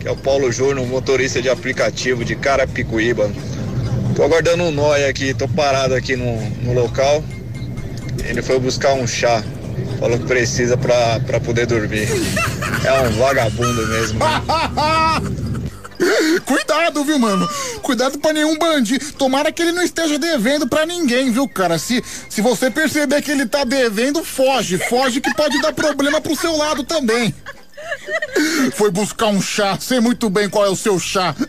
Que 0.00 0.08
é 0.08 0.10
o 0.10 0.16
Paulo 0.16 0.50
Júnior, 0.50 0.86
motorista 0.86 1.40
de 1.40 1.48
aplicativo 1.48 2.24
de 2.24 2.34
Carapicuíba. 2.34 3.30
Tô 4.14 4.22
aguardando 4.24 4.64
um 4.64 4.70
nóia 4.70 5.08
aqui, 5.08 5.32
tô 5.32 5.48
parado 5.48 5.94
aqui 5.94 6.16
no, 6.16 6.40
no 6.62 6.72
local. 6.74 7.24
Ele 8.24 8.42
foi 8.42 8.58
buscar 8.58 8.92
um 8.94 9.06
chá. 9.06 9.42
Falou 9.98 10.18
que 10.18 10.26
precisa 10.26 10.76
pra, 10.76 11.18
pra 11.20 11.40
poder 11.40 11.66
dormir. 11.66 12.08
É 12.84 12.92
um 13.08 13.10
vagabundo 13.12 13.86
mesmo. 13.86 14.20
Cuidado, 16.44 17.04
viu, 17.04 17.18
mano? 17.18 17.48
Cuidado 17.80 18.18
pra 18.18 18.32
nenhum 18.32 18.58
bandido. 18.58 19.12
Tomara 19.12 19.52
que 19.52 19.62
ele 19.62 19.72
não 19.72 19.82
esteja 19.82 20.18
devendo 20.18 20.66
pra 20.66 20.84
ninguém, 20.84 21.30
viu, 21.30 21.48
cara? 21.48 21.78
Se, 21.78 22.02
se 22.28 22.40
você 22.40 22.70
perceber 22.70 23.22
que 23.22 23.30
ele 23.30 23.46
tá 23.46 23.64
devendo, 23.64 24.24
foge. 24.24 24.78
Foge 24.78 25.20
que 25.20 25.32
pode 25.34 25.60
dar 25.62 25.72
problema 25.72 26.20
pro 26.20 26.36
seu 26.36 26.56
lado 26.56 26.82
também. 26.82 27.34
Foi 28.74 28.90
buscar 28.90 29.26
um 29.26 29.40
chá, 29.40 29.78
sei 29.80 30.00
muito 30.00 30.28
bem 30.28 30.48
qual 30.48 30.64
é 30.64 30.68
o 30.68 30.76
seu 30.76 30.98
chá. 30.98 31.34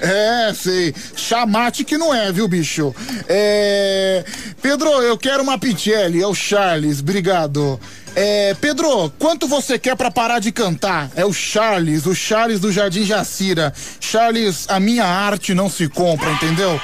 É, 0.00 0.54
sei. 0.54 0.94
Chá 1.14 1.44
mate 1.44 1.84
que 1.84 1.98
não 1.98 2.14
é, 2.14 2.32
viu, 2.32 2.48
bicho? 2.48 2.94
É. 3.28 4.24
Pedro, 4.62 4.88
eu 5.02 5.18
quero 5.18 5.42
uma 5.42 5.58
pichelli, 5.58 6.22
é 6.22 6.26
o 6.26 6.34
Charles, 6.34 7.00
obrigado. 7.00 7.78
É, 8.16 8.54
Pedro, 8.60 9.12
quanto 9.18 9.46
você 9.46 9.78
quer 9.78 9.96
pra 9.96 10.10
parar 10.10 10.38
de 10.38 10.52
cantar? 10.52 11.10
É 11.16 11.24
o 11.24 11.32
Charles, 11.32 12.06
o 12.06 12.14
Charles 12.14 12.60
do 12.60 12.72
Jardim 12.72 13.04
Jacira. 13.04 13.72
Charles, 14.00 14.66
a 14.68 14.78
minha 14.78 15.04
arte 15.04 15.52
não 15.52 15.68
se 15.68 15.88
compra, 15.88 16.30
entendeu? 16.30 16.80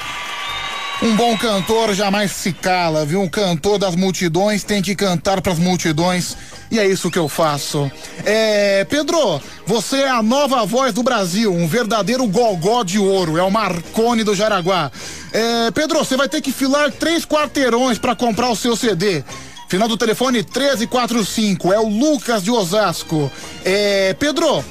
Um 1.03 1.15
bom 1.15 1.35
cantor 1.35 1.95
jamais 1.95 2.31
se 2.31 2.53
cala, 2.53 3.03
viu? 3.03 3.21
Um 3.21 3.27
cantor 3.27 3.79
das 3.79 3.95
multidões 3.95 4.63
tem 4.63 4.83
que 4.83 4.95
cantar 4.95 5.41
pras 5.41 5.57
multidões. 5.57 6.37
E 6.69 6.77
é 6.77 6.87
isso 6.87 7.09
que 7.09 7.17
eu 7.17 7.27
faço. 7.27 7.91
É, 8.23 8.85
Pedro, 8.85 9.41
você 9.65 10.03
é 10.03 10.09
a 10.09 10.21
nova 10.21 10.63
voz 10.63 10.93
do 10.93 11.01
Brasil, 11.01 11.51
um 11.51 11.67
verdadeiro 11.67 12.27
gogó 12.27 12.83
de 12.83 12.99
ouro. 12.99 13.35
É 13.35 13.41
o 13.41 13.49
Marcone 13.49 14.23
do 14.23 14.35
Jaraguá. 14.35 14.91
É, 15.33 15.71
Pedro, 15.71 15.97
você 15.97 16.15
vai 16.15 16.29
ter 16.29 16.39
que 16.39 16.51
filar 16.51 16.91
três 16.91 17.25
quarteirões 17.25 17.97
pra 17.97 18.15
comprar 18.15 18.49
o 18.51 18.55
seu 18.55 18.75
CD. 18.75 19.23
Final 19.67 19.87
do 19.87 19.97
telefone 19.97 20.39
1345, 20.39 21.73
é 21.73 21.79
o 21.79 21.87
Lucas 21.87 22.43
de 22.43 22.51
Osasco. 22.51 23.31
É, 23.65 24.13
Pedro, 24.19 24.63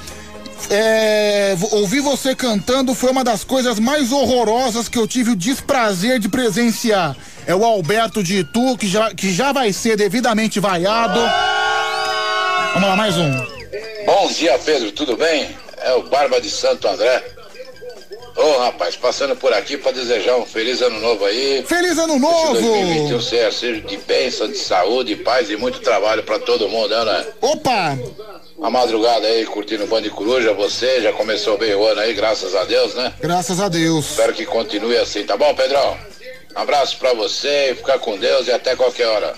é, 0.68 1.56
ouvir 1.72 2.00
você 2.00 2.34
cantando 2.34 2.94
foi 2.94 3.10
uma 3.10 3.24
das 3.24 3.44
coisas 3.44 3.78
mais 3.78 4.12
horrorosas 4.12 4.88
que 4.88 4.98
eu 4.98 5.06
tive 5.06 5.30
o 5.30 5.36
desprazer 5.36 6.18
de 6.18 6.28
presenciar. 6.28 7.16
É 7.46 7.54
o 7.54 7.64
Alberto 7.64 8.22
de 8.22 8.40
Itu, 8.40 8.76
que 8.76 8.86
já, 8.86 9.14
que 9.14 9.32
já 9.32 9.52
vai 9.52 9.72
ser 9.72 9.96
devidamente 9.96 10.60
vaiado. 10.60 11.20
Vamos 12.74 12.88
lá, 12.88 12.96
mais 12.96 13.16
um. 13.16 13.30
Bom 14.06 14.28
dia, 14.28 14.58
Pedro, 14.58 14.92
tudo 14.92 15.16
bem? 15.16 15.48
É 15.78 15.92
o 15.94 16.02
Barba 16.04 16.40
de 16.40 16.50
Santo 16.50 16.86
André. 16.86 17.22
Ô, 18.36 18.58
rapaz, 18.58 18.96
passando 18.96 19.36
por 19.36 19.52
aqui 19.52 19.76
para 19.76 19.92
desejar 19.92 20.36
um 20.36 20.46
feliz 20.46 20.80
ano 20.80 21.00
novo 21.00 21.24
aí. 21.24 21.64
Feliz 21.66 21.98
ano 21.98 22.14
Esse 22.14 22.22
novo! 22.22 22.52
2021 22.54 23.20
seja 23.20 23.52
seja 23.52 23.80
de 23.80 23.96
bênção, 23.98 24.48
de 24.48 24.56
saúde, 24.56 25.16
paz 25.16 25.50
e 25.50 25.56
muito 25.56 25.80
trabalho 25.80 26.22
para 26.22 26.38
todo 26.38 26.68
mundo, 26.68 26.88
né? 27.04 27.26
Opa! 27.40 27.98
A 28.62 28.68
madrugada 28.68 29.26
aí, 29.26 29.46
curtindo 29.46 29.84
o 29.84 29.86
Band 29.86 30.02
de 30.02 30.10
Coruja, 30.10 30.52
você 30.52 31.00
já 31.00 31.12
começou 31.12 31.56
bem 31.56 31.74
o 31.74 31.84
ano 31.86 32.00
aí, 32.00 32.12
graças 32.12 32.54
a 32.54 32.64
Deus, 32.64 32.94
né? 32.94 33.12
Graças 33.18 33.58
a 33.58 33.68
Deus. 33.68 34.10
Espero 34.10 34.34
que 34.34 34.44
continue 34.44 34.98
assim, 34.98 35.24
tá 35.24 35.36
bom, 35.36 35.54
Pedrão? 35.54 35.96
Um 36.54 36.58
abraço 36.60 36.98
pra 36.98 37.14
você, 37.14 37.74
ficar 37.76 37.98
com 37.98 38.18
Deus 38.18 38.48
e 38.48 38.52
até 38.52 38.76
qualquer 38.76 39.06
hora. 39.06 39.34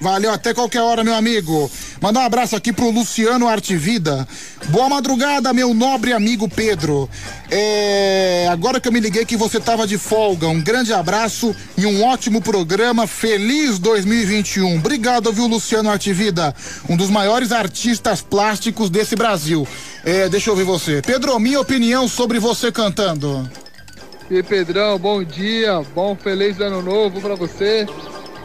Valeu, 0.00 0.32
até 0.32 0.54
qualquer 0.54 0.80
hora, 0.80 1.04
meu 1.04 1.14
amigo. 1.14 1.70
Mandar 2.00 2.20
um 2.20 2.24
abraço 2.24 2.56
aqui 2.56 2.72
pro 2.72 2.90
Luciano 2.90 3.46
Artivida. 3.46 4.26
Boa 4.68 4.88
madrugada, 4.88 5.52
meu 5.52 5.74
nobre 5.74 6.14
amigo 6.14 6.48
Pedro. 6.48 7.08
É, 7.50 8.48
agora 8.50 8.80
que 8.80 8.88
eu 8.88 8.92
me 8.92 8.98
liguei 8.98 9.26
que 9.26 9.36
você 9.36 9.60
tava 9.60 9.86
de 9.86 9.98
folga, 9.98 10.48
um 10.48 10.60
grande 10.60 10.94
abraço 10.94 11.54
e 11.76 11.84
um 11.84 12.02
ótimo 12.02 12.40
programa. 12.40 13.06
Feliz 13.06 13.78
2021. 13.78 14.78
Obrigado, 14.78 15.30
viu, 15.32 15.46
Luciano 15.46 15.90
Artivida? 15.90 16.54
Um 16.88 16.96
dos 16.96 17.10
maiores 17.10 17.52
artistas 17.52 18.22
plásticos 18.22 18.88
desse 18.88 19.14
Brasil. 19.14 19.68
É, 20.02 20.30
deixa 20.30 20.48
eu 20.48 20.54
ouvir 20.54 20.64
você. 20.64 21.02
Pedro, 21.02 21.38
minha 21.38 21.60
opinião 21.60 22.08
sobre 22.08 22.38
você 22.38 22.72
cantando. 22.72 23.50
E 24.30 24.42
Pedrão, 24.42 24.98
bom 24.98 25.22
dia, 25.22 25.82
bom 25.94 26.16
feliz 26.16 26.58
ano 26.58 26.80
novo 26.80 27.20
pra 27.20 27.34
você. 27.34 27.86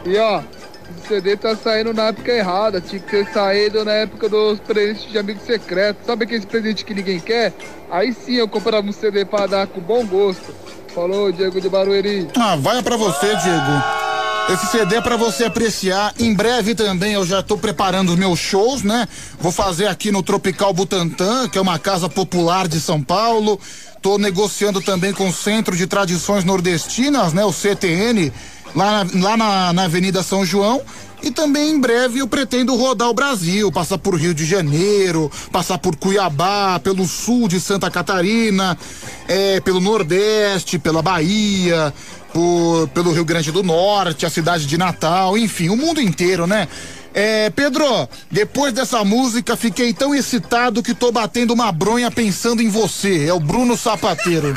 E 0.04 0.18
ó, 0.18 0.42
esse 0.90 1.08
CD 1.08 1.36
tá 1.36 1.56
saindo 1.56 1.92
na 1.92 2.04
época 2.04 2.32
errada, 2.32 2.80
tinha 2.80 3.00
que 3.00 3.10
ter 3.10 3.26
saído 3.32 3.84
na 3.84 3.92
época 3.92 4.28
dos 4.28 4.60
presentes 4.60 5.10
de 5.10 5.18
amigo 5.18 5.40
secreto. 5.44 5.98
Sabe 6.06 6.24
aquele 6.24 6.46
presente 6.46 6.84
que 6.84 6.94
ninguém 6.94 7.18
quer? 7.18 7.52
Aí 7.90 8.12
sim 8.12 8.34
eu 8.34 8.48
comprava 8.48 8.86
um 8.86 8.92
CD 8.92 9.24
pra 9.24 9.46
dar 9.46 9.66
com 9.66 9.80
bom 9.80 10.04
gosto. 10.06 10.54
Falou, 10.94 11.30
Diego 11.30 11.60
de 11.60 11.68
Barueri. 11.68 12.28
Ah, 12.36 12.56
vai 12.56 12.82
pra 12.82 12.96
você, 12.96 13.26
Diego. 13.36 14.06
Esse 14.48 14.66
CD 14.66 14.96
é 14.96 15.00
pra 15.00 15.16
você 15.16 15.44
apreciar. 15.44 16.14
Em 16.20 16.32
breve 16.32 16.74
também 16.74 17.14
eu 17.14 17.26
já 17.26 17.42
tô 17.42 17.58
preparando 17.58 18.10
os 18.10 18.16
meus 18.16 18.38
shows, 18.38 18.82
né? 18.82 19.08
Vou 19.40 19.50
fazer 19.50 19.88
aqui 19.88 20.12
no 20.12 20.22
Tropical 20.22 20.72
Butantã, 20.72 21.48
que 21.48 21.58
é 21.58 21.60
uma 21.60 21.80
casa 21.80 22.08
popular 22.08 22.68
de 22.68 22.80
São 22.80 23.02
Paulo. 23.02 23.60
Tô 24.00 24.18
negociando 24.18 24.80
também 24.80 25.12
com 25.12 25.28
o 25.28 25.32
Centro 25.32 25.76
de 25.76 25.86
Tradições 25.88 26.44
Nordestinas, 26.44 27.32
né? 27.32 27.44
O 27.44 27.52
CTN, 27.52 28.32
lá 28.76 29.04
na, 29.04 29.20
lá 29.30 29.36
na, 29.36 29.72
na 29.72 29.82
Avenida 29.84 30.22
São 30.22 30.44
João. 30.44 30.82
E 31.22 31.30
também 31.30 31.70
em 31.70 31.80
breve 31.80 32.18
eu 32.20 32.28
pretendo 32.28 32.76
rodar 32.76 33.08
o 33.08 33.14
Brasil, 33.14 33.72
passar 33.72 33.96
por 33.98 34.14
Rio 34.14 34.34
de 34.34 34.44
Janeiro, 34.44 35.32
passar 35.50 35.78
por 35.78 35.96
Cuiabá, 35.96 36.78
pelo 36.78 37.06
sul 37.06 37.48
de 37.48 37.58
Santa 37.58 37.90
Catarina, 37.90 38.78
é, 39.26 39.58
pelo 39.60 39.80
Nordeste, 39.80 40.78
pela 40.78 41.00
Bahia, 41.02 41.92
por- 42.34 42.86
pelo 42.88 43.12
Rio 43.12 43.24
Grande 43.24 43.50
do 43.50 43.62
Norte, 43.62 44.26
a 44.26 44.30
cidade 44.30 44.66
de 44.66 44.76
Natal, 44.76 45.38
enfim, 45.38 45.70
o 45.70 45.76
mundo 45.76 46.00
inteiro, 46.02 46.46
né? 46.46 46.68
É, 47.14 47.48
Pedro, 47.48 48.06
depois 48.30 48.74
dessa 48.74 49.02
música 49.02 49.56
fiquei 49.56 49.94
tão 49.94 50.14
excitado 50.14 50.82
que 50.82 50.94
tô 50.94 51.10
batendo 51.10 51.54
uma 51.54 51.72
bronha 51.72 52.10
pensando 52.10 52.60
em 52.60 52.68
você. 52.68 53.24
É 53.26 53.32
o 53.32 53.40
Bruno 53.40 53.74
Sapateiro. 53.74 54.56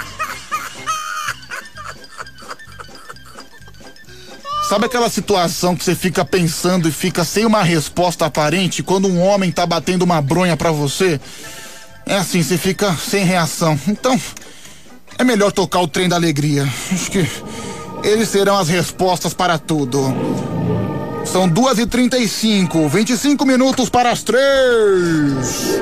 Sabe 4.69 4.85
aquela 4.85 5.09
situação 5.09 5.75
que 5.75 5.83
você 5.83 5.95
fica 5.95 6.23
pensando 6.23 6.87
e 6.87 6.91
fica 6.91 7.23
sem 7.23 7.43
uma 7.43 7.63
resposta 7.63 8.27
aparente 8.27 8.83
quando 8.83 9.07
um 9.07 9.19
homem 9.19 9.51
tá 9.51 9.65
batendo 9.65 10.03
uma 10.03 10.21
bronha 10.21 10.55
pra 10.55 10.69
você? 10.69 11.19
É 12.05 12.17
assim, 12.17 12.43
você 12.43 12.55
fica 12.55 12.93
sem 12.93 13.25
reação. 13.25 13.79
Então, 13.87 14.21
é 15.17 15.23
melhor 15.23 15.51
tocar 15.51 15.79
o 15.79 15.87
trem 15.87 16.07
da 16.07 16.17
alegria. 16.17 16.69
Acho 16.93 17.09
que 17.09 17.27
eles 18.03 18.29
serão 18.29 18.59
as 18.59 18.69
respostas 18.69 19.33
para 19.33 19.57
tudo. 19.57 20.13
São 21.25 21.49
duas 21.49 21.79
e 21.79 21.87
trinta 21.87 22.19
e 22.19 22.27
cinco, 22.27 22.87
25 22.87 23.43
minutos 23.47 23.89
para 23.89 24.11
as 24.11 24.21
três. 24.21 25.79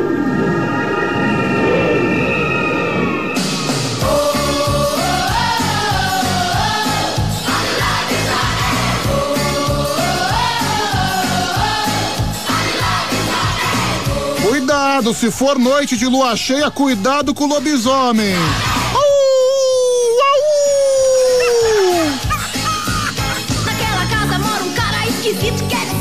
Cuidado, 14.87 15.13
se 15.13 15.29
for 15.29 15.59
noite 15.59 15.97
de 15.97 16.05
lua 16.05 16.33
cheia, 16.37 16.71
cuidado 16.71 17.33
com 17.33 17.43
o 17.43 17.47
lobisomem. 17.47 18.33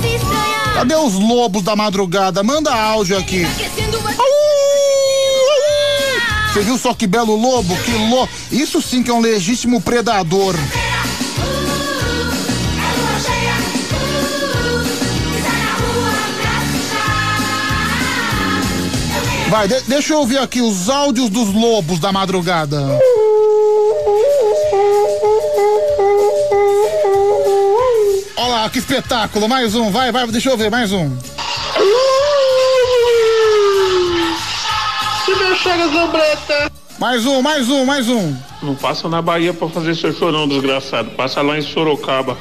Estranhar. 0.04 0.74
Cadê 0.74 0.94
os 0.94 1.14
lobos 1.14 1.64
da 1.64 1.74
madrugada? 1.74 2.44
Manda 2.44 2.72
áudio 2.72 3.18
aqui. 3.18 3.44
Você 6.52 6.60
viu 6.60 6.78
só 6.78 6.94
que 6.94 7.08
belo 7.08 7.34
lobo? 7.34 7.76
Que 7.78 7.90
lo... 7.90 8.28
Isso 8.52 8.80
sim 8.80 9.02
que 9.02 9.10
é 9.10 9.12
um 9.12 9.20
legítimo 9.20 9.80
predador. 9.80 10.54
Vai, 19.48 19.68
de- 19.68 19.80
deixa 19.82 20.12
eu 20.12 20.18
ouvir 20.18 20.38
aqui 20.38 20.60
os 20.60 20.88
áudios 20.88 21.30
dos 21.30 21.52
lobos 21.54 21.98
da 22.00 22.12
madrugada. 22.12 22.80
Olha 28.36 28.48
lá, 28.48 28.70
que 28.70 28.78
espetáculo. 28.78 29.48
Mais 29.48 29.74
um, 29.74 29.90
vai, 29.90 30.12
vai, 30.12 30.26
deixa 30.28 30.50
eu 30.50 30.56
ver, 30.56 30.70
mais 30.70 30.92
um. 30.92 31.16
Se 35.24 35.30
não 35.32 35.56
chega, 35.56 35.88
Zambreta. 35.88 36.72
Mais 36.98 37.26
um, 37.26 37.42
mais 37.42 37.68
um, 37.68 37.84
mais 37.84 38.08
um. 38.08 38.34
Não 38.62 38.74
passa 38.74 39.08
na 39.08 39.20
Bahia 39.20 39.52
pra 39.52 39.68
fazer 39.68 39.94
seu 39.94 40.12
chorão, 40.14 40.48
desgraçado. 40.48 41.10
Passa 41.10 41.42
lá 41.42 41.58
em 41.58 41.62
Sorocaba. 41.62 42.36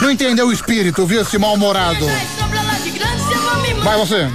Não 0.00 0.10
entendeu 0.10 0.48
o 0.48 0.52
espírito, 0.52 1.06
viu, 1.06 1.22
esse 1.22 1.38
mal-humorado? 1.38 2.06
Vai 3.82 3.98
você. 3.98 4.28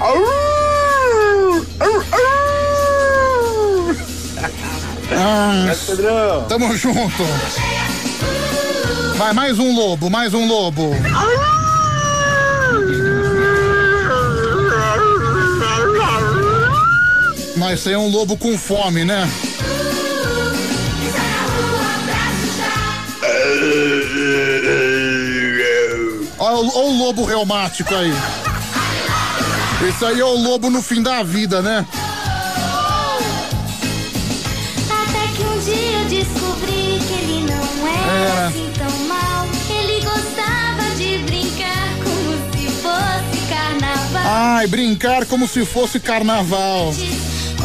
Ah, 5.11 6.45
tamo 6.47 6.75
junto. 6.75 7.23
Vai, 9.17 9.33
mais 9.33 9.59
um 9.59 9.75
lobo, 9.75 10.09
mais 10.09 10.33
um 10.33 10.47
lobo. 10.47 10.95
Aí 17.69 17.93
é 17.93 17.97
um 17.97 18.09
lobo 18.09 18.35
com 18.35 18.57
fome, 18.57 19.05
né? 19.05 19.29
Olha 26.39 26.55
o, 26.55 26.67
o 26.67 26.97
lobo 26.97 27.25
reumático 27.25 27.93
aí. 27.93 28.11
Esse 29.87 30.05
aí 30.05 30.19
é 30.19 30.25
o 30.25 30.35
lobo 30.35 30.69
no 30.69 30.81
fim 30.81 31.01
da 31.01 31.23
vida, 31.23 31.61
né? 31.61 31.85
Até 34.89 35.27
que 35.35 35.43
um 35.43 35.59
dia 35.59 35.99
eu 35.99 36.05
descobri 36.05 36.99
que 37.07 37.13
ele 37.13 37.45
não 37.49 37.87
era 37.87 38.11
Era. 38.11 38.47
assim 38.47 38.71
tão 38.77 39.07
mal. 39.07 39.47
Ele 39.69 40.01
gostava 40.03 40.95
de 40.97 41.17
brincar 41.19 41.89
como 42.03 42.51
se 42.51 42.69
fosse 42.81 43.47
carnaval. 43.49 44.21
Ai, 44.25 44.67
brincar 44.67 45.25
como 45.25 45.47
se 45.47 45.65
fosse 45.65 45.99
carnaval. 45.99 46.93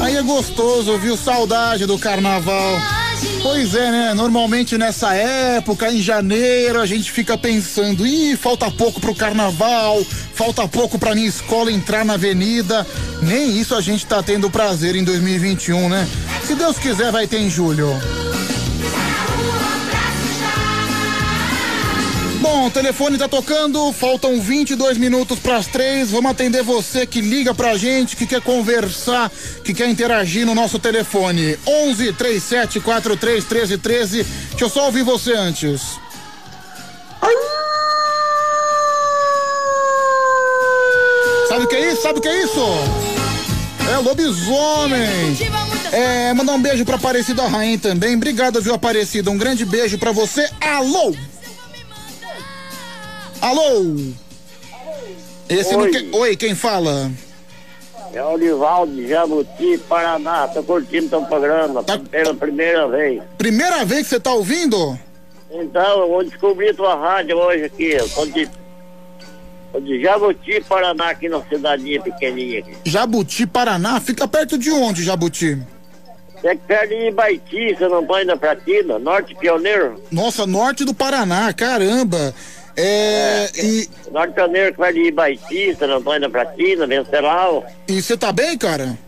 Aí 0.01 0.16
é 0.16 0.23
gostoso, 0.23 0.97
viu? 0.99 1.16
Saudade 1.16 1.85
do 1.85 1.99
carnaval. 1.99 2.81
Pois 3.44 3.74
é, 3.74 3.90
né? 3.90 4.14
Normalmente 4.14 4.78
nessa 4.78 5.14
época, 5.14 5.92
em 5.92 6.00
janeiro, 6.00 6.80
a 6.80 6.86
gente 6.86 7.12
fica 7.12 7.36
pensando: 7.36 8.06
ih, 8.06 8.38
falta 8.38 8.70
pouco 8.70 8.98
pro 8.98 9.14
carnaval, 9.14 10.02
falta 10.32 10.66
pouco 10.66 10.98
pra 10.98 11.14
minha 11.14 11.28
escola 11.28 11.70
entrar 11.70 12.06
na 12.06 12.14
avenida. 12.14 12.86
Nem 13.20 13.60
isso 13.60 13.74
a 13.74 13.82
gente 13.82 14.06
tá 14.06 14.22
tendo 14.22 14.50
prazer 14.50 14.96
em 14.96 15.04
2021, 15.04 15.90
né? 15.90 16.08
Se 16.46 16.54
Deus 16.54 16.78
quiser, 16.78 17.12
vai 17.12 17.26
ter 17.26 17.38
em 17.38 17.50
julho. 17.50 17.90
Bom, 22.55 22.66
o 22.66 22.70
telefone 22.70 23.18
tá 23.18 23.26
tocando, 23.26 23.93
faltam 23.93 24.40
22 24.40 24.97
minutos 24.97 25.40
para 25.40 25.56
as 25.56 25.66
três. 25.66 26.12
Vamos 26.12 26.31
atender 26.31 26.62
você 26.62 27.05
que 27.05 27.20
liga 27.20 27.52
pra 27.52 27.76
gente, 27.76 28.14
que 28.14 28.28
quer 28.28 28.40
conversar, 28.40 29.28
que 29.64 29.74
quer 29.74 29.89
interagir 29.89 30.47
no 30.47 30.55
nosso 30.55 30.78
telefone. 30.78 31.59
11 31.66 32.12
37 32.12 32.78
43 32.78 33.44
13 33.44 33.78
13. 33.78 34.22
Deixa 34.22 34.64
eu 34.66 34.68
só 34.68 34.86
ouvir 34.86 35.02
você 35.02 35.32
antes. 35.32 35.82
Sabe 41.48 41.64
o 41.64 41.66
que 41.66 41.74
é 41.74 41.93
isso? 41.93 42.02
Sabe 42.02 42.18
o 42.20 42.22
que 42.22 42.28
é 42.28 42.44
isso? 42.44 42.64
É 43.93 43.97
lobisomem. 43.97 45.36
É, 45.90 46.32
mandar 46.32 46.52
um 46.52 46.62
beijo 46.62 46.85
pra 46.85 46.94
Aparecida 46.94 47.48
Rainha 47.48 47.78
também. 47.81 48.14
Obrigado, 48.14 48.62
viu, 48.62 48.74
Aparecida? 48.74 49.28
Um 49.28 49.36
grande 49.36 49.64
beijo 49.64 49.98
pra 49.98 50.12
você. 50.12 50.48
Alô! 50.60 51.12
Alô? 53.44 53.94
Esse 55.50 55.76
Oi. 55.76 55.90
quer... 55.90 56.16
Oi, 56.16 56.34
quem 56.34 56.54
fala? 56.54 57.10
É 58.14 58.24
o 58.24 58.38
de 58.86 59.06
Jabuti, 59.06 59.76
Paraná. 59.86 60.48
Tô 60.48 60.62
curtindo 60.62 61.10
teu 61.10 61.20
programa 61.26 61.84
Tá. 61.84 61.98
pela 61.98 62.32
primeira 62.32 62.88
vez. 62.88 63.22
Primeira 63.36 63.84
vez 63.84 64.04
que 64.04 64.08
você 64.08 64.20
tá 64.20 64.32
ouvindo? 64.32 64.98
Então, 65.50 66.00
eu 66.00 66.08
vou 66.08 66.24
descobrir 66.24 66.74
tua 66.74 66.94
rádio 66.96 67.36
hoje 67.36 67.64
aqui. 67.64 67.90
Eu 67.90 68.08
tô 68.08 68.24
de, 68.24 68.48
tô 69.70 69.78
de 69.80 70.00
Jabuti, 70.00 70.64
Paraná, 70.66 71.10
aqui 71.10 71.28
na 71.28 71.42
cidadinha 71.42 72.00
pequenininha 72.00 72.60
aqui. 72.60 72.72
Jabuti, 72.86 73.46
Paraná. 73.46 74.00
Fica 74.00 74.26
perto 74.26 74.56
de 74.56 74.70
onde, 74.70 75.04
Jabuti? 75.04 75.58
É 76.42 76.54
perto 76.54 76.88
de 76.88 77.08
Ibaiti, 77.08 77.74
você 77.76 77.88
não 77.88 78.06
tá 78.06 78.22
indo 78.22 78.38
pra 78.38 78.56
Tina, 78.56 78.98
Norte 78.98 79.34
Pioneiro. 79.34 80.02
Nossa, 80.10 80.46
norte 80.46 80.82
do 80.82 80.94
Paraná, 80.94 81.52
caramba. 81.52 82.34
É. 82.76 83.51
E, 83.56 83.88
Norte 84.10 84.34
Pioneiro 84.34 84.72
que 84.72 84.78
vai 84.78 84.92
de 84.92 85.02
Ibaiti, 85.02 85.74
você 85.74 85.86
não 85.86 86.02
tá 86.02 86.16
indo 86.16 86.30
pra 86.30 86.46
Tina, 86.46 86.86
Vencelau. 86.86 87.64
e 87.88 88.02
você 88.02 88.16
tá 88.16 88.32
bem, 88.32 88.56
cara? 88.59 88.98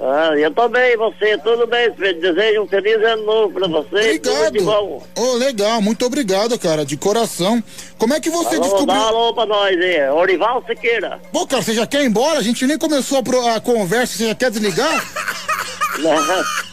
Ah, 0.00 0.30
eu 0.38 0.50
tô 0.52 0.68
bem, 0.68 0.96
você, 0.96 1.36
tudo 1.38 1.66
bem, 1.66 1.90
desejo 1.90 2.62
um 2.62 2.68
feliz 2.68 3.02
ano 3.02 3.26
novo 3.26 3.54
pra 3.54 3.66
você. 3.66 4.20
Bom. 4.62 5.02
Ô, 5.16 5.32
legal, 5.34 5.82
muito 5.82 6.06
obrigado, 6.06 6.56
cara, 6.56 6.86
de 6.86 6.96
coração. 6.96 7.62
Como 7.98 8.14
é 8.14 8.20
que 8.20 8.30
você 8.30 8.60
descobriu? 8.60 8.86
Dá 8.86 9.08
alô 9.08 9.34
pra 9.34 9.44
nós 9.44 9.76
aí, 9.76 10.08
Orival 10.10 10.64
Siqueira. 10.68 11.20
Pô, 11.32 11.44
cara, 11.48 11.62
você 11.62 11.74
já 11.74 11.84
quer 11.84 12.02
ir 12.02 12.06
embora? 12.06 12.38
A 12.38 12.42
gente 12.42 12.64
nem 12.64 12.78
começou 12.78 13.18
a, 13.18 13.60
conversa, 13.60 14.16
você 14.16 14.28
já 14.28 14.34
quer 14.36 14.52
desligar? 14.52 15.04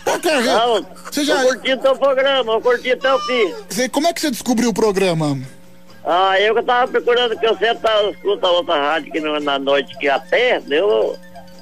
Pô, 0.05 0.19
cara, 0.19 0.41
Não, 0.41 0.85
você 1.11 1.25
já. 1.25 1.41
eu 1.41 1.47
curti 1.47 1.77
teu 1.77 1.95
programa, 1.95 2.53
eu 2.53 2.61
curti 2.61 2.91
até 2.91 3.11
o 3.11 3.19
fim. 3.21 3.89
Como 3.89 4.05
é 4.05 4.13
que 4.13 4.21
você 4.21 4.29
descobriu 4.29 4.69
o 4.69 4.73
programa? 4.73 5.39
Ah, 6.05 6.39
eu 6.39 6.53
que 6.53 6.61
tava 6.61 6.91
procurando, 6.91 7.37
que 7.37 7.45
eu 7.47 7.57
sempre 7.57 7.77
tava 7.77 8.09
escutando 8.11 8.53
outra 8.53 8.75
rádio 8.75 9.09
aqui 9.09 9.19
no- 9.19 9.39
na 9.39 9.57
noite 9.57 9.97
que 9.97 10.07
até, 10.07 10.61
eu 10.69 11.17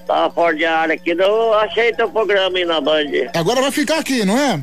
tava 0.05 0.29
fora 0.33 0.55
de 0.55 0.65
área 0.65 0.95
aqui, 0.95 1.11
eu 1.11 1.53
achei 1.53 1.93
teu 1.93 2.09
programa 2.09 2.57
aí 2.57 2.65
na 2.65 2.81
Band. 2.81 3.05
Agora 3.33 3.61
vai 3.61 3.71
ficar 3.71 3.99
aqui, 3.99 4.25
não 4.25 4.37
é? 4.37 4.59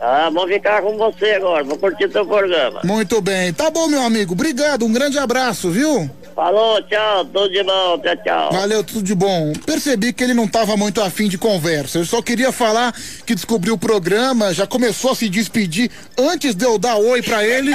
Ah, 0.00 0.28
vou 0.30 0.46
ficar 0.46 0.82
com 0.82 0.98
você 0.98 1.32
agora, 1.32 1.64
vou 1.64 1.78
curtir 1.78 2.08
teu 2.08 2.26
programa. 2.26 2.80
Muito 2.84 3.20
bem. 3.22 3.52
Tá 3.54 3.70
bom, 3.70 3.86
meu 3.88 4.02
amigo. 4.02 4.34
Obrigado. 4.34 4.84
Um 4.84 4.92
grande 4.92 5.18
abraço, 5.18 5.70
viu? 5.70 6.10
Falou, 6.34 6.82
tchau, 6.82 7.24
tudo 7.24 7.48
de 7.48 7.62
bom, 7.62 7.98
tchau, 8.00 8.16
tchau. 8.24 8.52
Valeu, 8.52 8.82
tudo 8.84 9.02
de 9.04 9.14
bom. 9.14 9.52
Percebi 9.64 10.12
que 10.12 10.22
ele 10.22 10.34
não 10.34 10.48
tava 10.48 10.76
muito 10.76 11.00
afim 11.00 11.28
de 11.28 11.38
conversa. 11.38 11.98
Eu 11.98 12.04
só 12.04 12.20
queria 12.20 12.50
falar 12.52 12.92
que 13.24 13.34
descobriu 13.36 13.74
o 13.74 13.78
programa, 13.78 14.52
já 14.52 14.66
começou 14.66 15.12
a 15.12 15.14
se 15.14 15.28
despedir 15.30 15.90
antes 16.18 16.54
de 16.54 16.64
eu 16.66 16.76
dar 16.76 16.96
oi 16.96 17.22
pra 17.22 17.42
ele. 17.46 17.72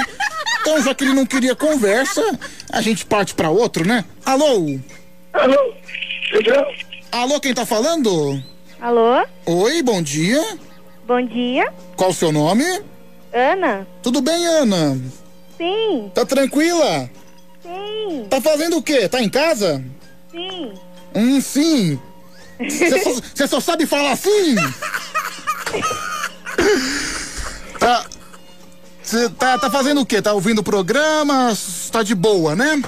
Então, 0.60 0.80
já 0.82 0.94
que 0.94 1.04
ele 1.04 1.14
não 1.14 1.24
queria 1.26 1.54
conversa, 1.56 2.22
a 2.70 2.80
gente 2.80 3.04
parte 3.06 3.34
pra 3.34 3.50
outro, 3.50 3.86
né? 3.86 4.04
Alô? 4.24 4.78
Alô? 5.32 5.74
Alô, 7.10 7.40
quem 7.40 7.54
tá 7.54 7.64
falando? 7.66 8.42
Alô? 8.80 9.24
Oi, 9.46 9.82
bom 9.82 10.02
dia. 10.02 10.42
Bom 11.06 11.20
dia. 11.24 11.72
Qual 11.96 12.10
o 12.10 12.14
seu 12.14 12.30
nome? 12.30 12.64
Ana? 13.32 13.86
Tudo 14.02 14.20
bem, 14.20 14.46
Ana? 14.46 15.00
Sim, 15.56 16.10
Tá 16.14 16.24
tranquila? 16.24 17.08
sim, 17.62 18.26
Tá 18.30 18.40
fazendo 18.40 18.78
o 18.78 18.82
quê? 18.82 19.08
Tá 19.08 19.20
em 19.22 19.28
casa? 19.28 19.82
sim. 20.30 20.72
Hum, 21.14 21.40
sim. 21.40 21.98
Você 22.60 23.00
só, 23.34 23.46
só 23.48 23.60
sabe 23.60 23.86
falar 23.86 24.12
assim? 24.12 24.54
Tá. 27.78 28.04
Você 29.02 29.28
tá, 29.30 29.58
tá 29.58 29.70
fazendo 29.70 30.00
o 30.02 30.06
quê? 30.06 30.20
Tá 30.22 30.32
ouvindo 30.32 30.58
o 30.60 30.64
programa? 30.64 31.52
Tá 31.90 32.02
de 32.02 32.14
boa, 32.14 32.54
né? 32.54 32.82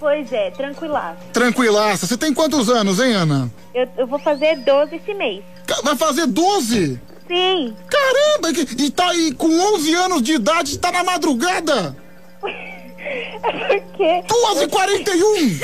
Pois 0.00 0.32
é, 0.32 0.50
tranquilaço. 0.50 1.18
Tranquilaça. 1.32 2.06
Você 2.06 2.16
tem 2.16 2.34
quantos 2.34 2.68
anos, 2.68 2.98
hein, 2.98 3.12
Ana? 3.12 3.50
Eu, 3.74 3.88
eu 3.98 4.06
vou 4.06 4.18
fazer 4.18 4.56
12 4.56 4.96
esse 4.96 5.14
mês. 5.14 5.44
Vai 5.84 5.94
fazer 5.96 6.26
12? 6.26 7.00
Sim. 7.28 7.76
Caramba! 7.88 8.52
que- 8.52 8.82
E 8.82 8.90
tá 8.90 9.08
aí 9.10 9.32
com 9.32 9.48
11 9.74 9.94
anos 9.94 10.22
de 10.22 10.32
idade, 10.34 10.78
tá 10.78 10.90
na 10.90 11.04
madrugada? 11.04 11.96
É 12.44 13.78
porque. 13.80 14.22
2h41! 14.26 15.60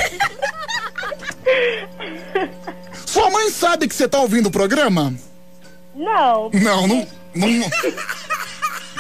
Sua 3.07 3.31
mãe 3.31 3.51
sabe 3.51 3.89
que 3.89 3.95
você 3.95 4.07
tá 4.09 4.21
ouvindo 4.21 4.47
o 4.47 4.51
programa? 4.53 5.13
Não. 5.95 6.51
Não, 6.53 6.87
não. 6.87 7.07
não- 7.35 7.71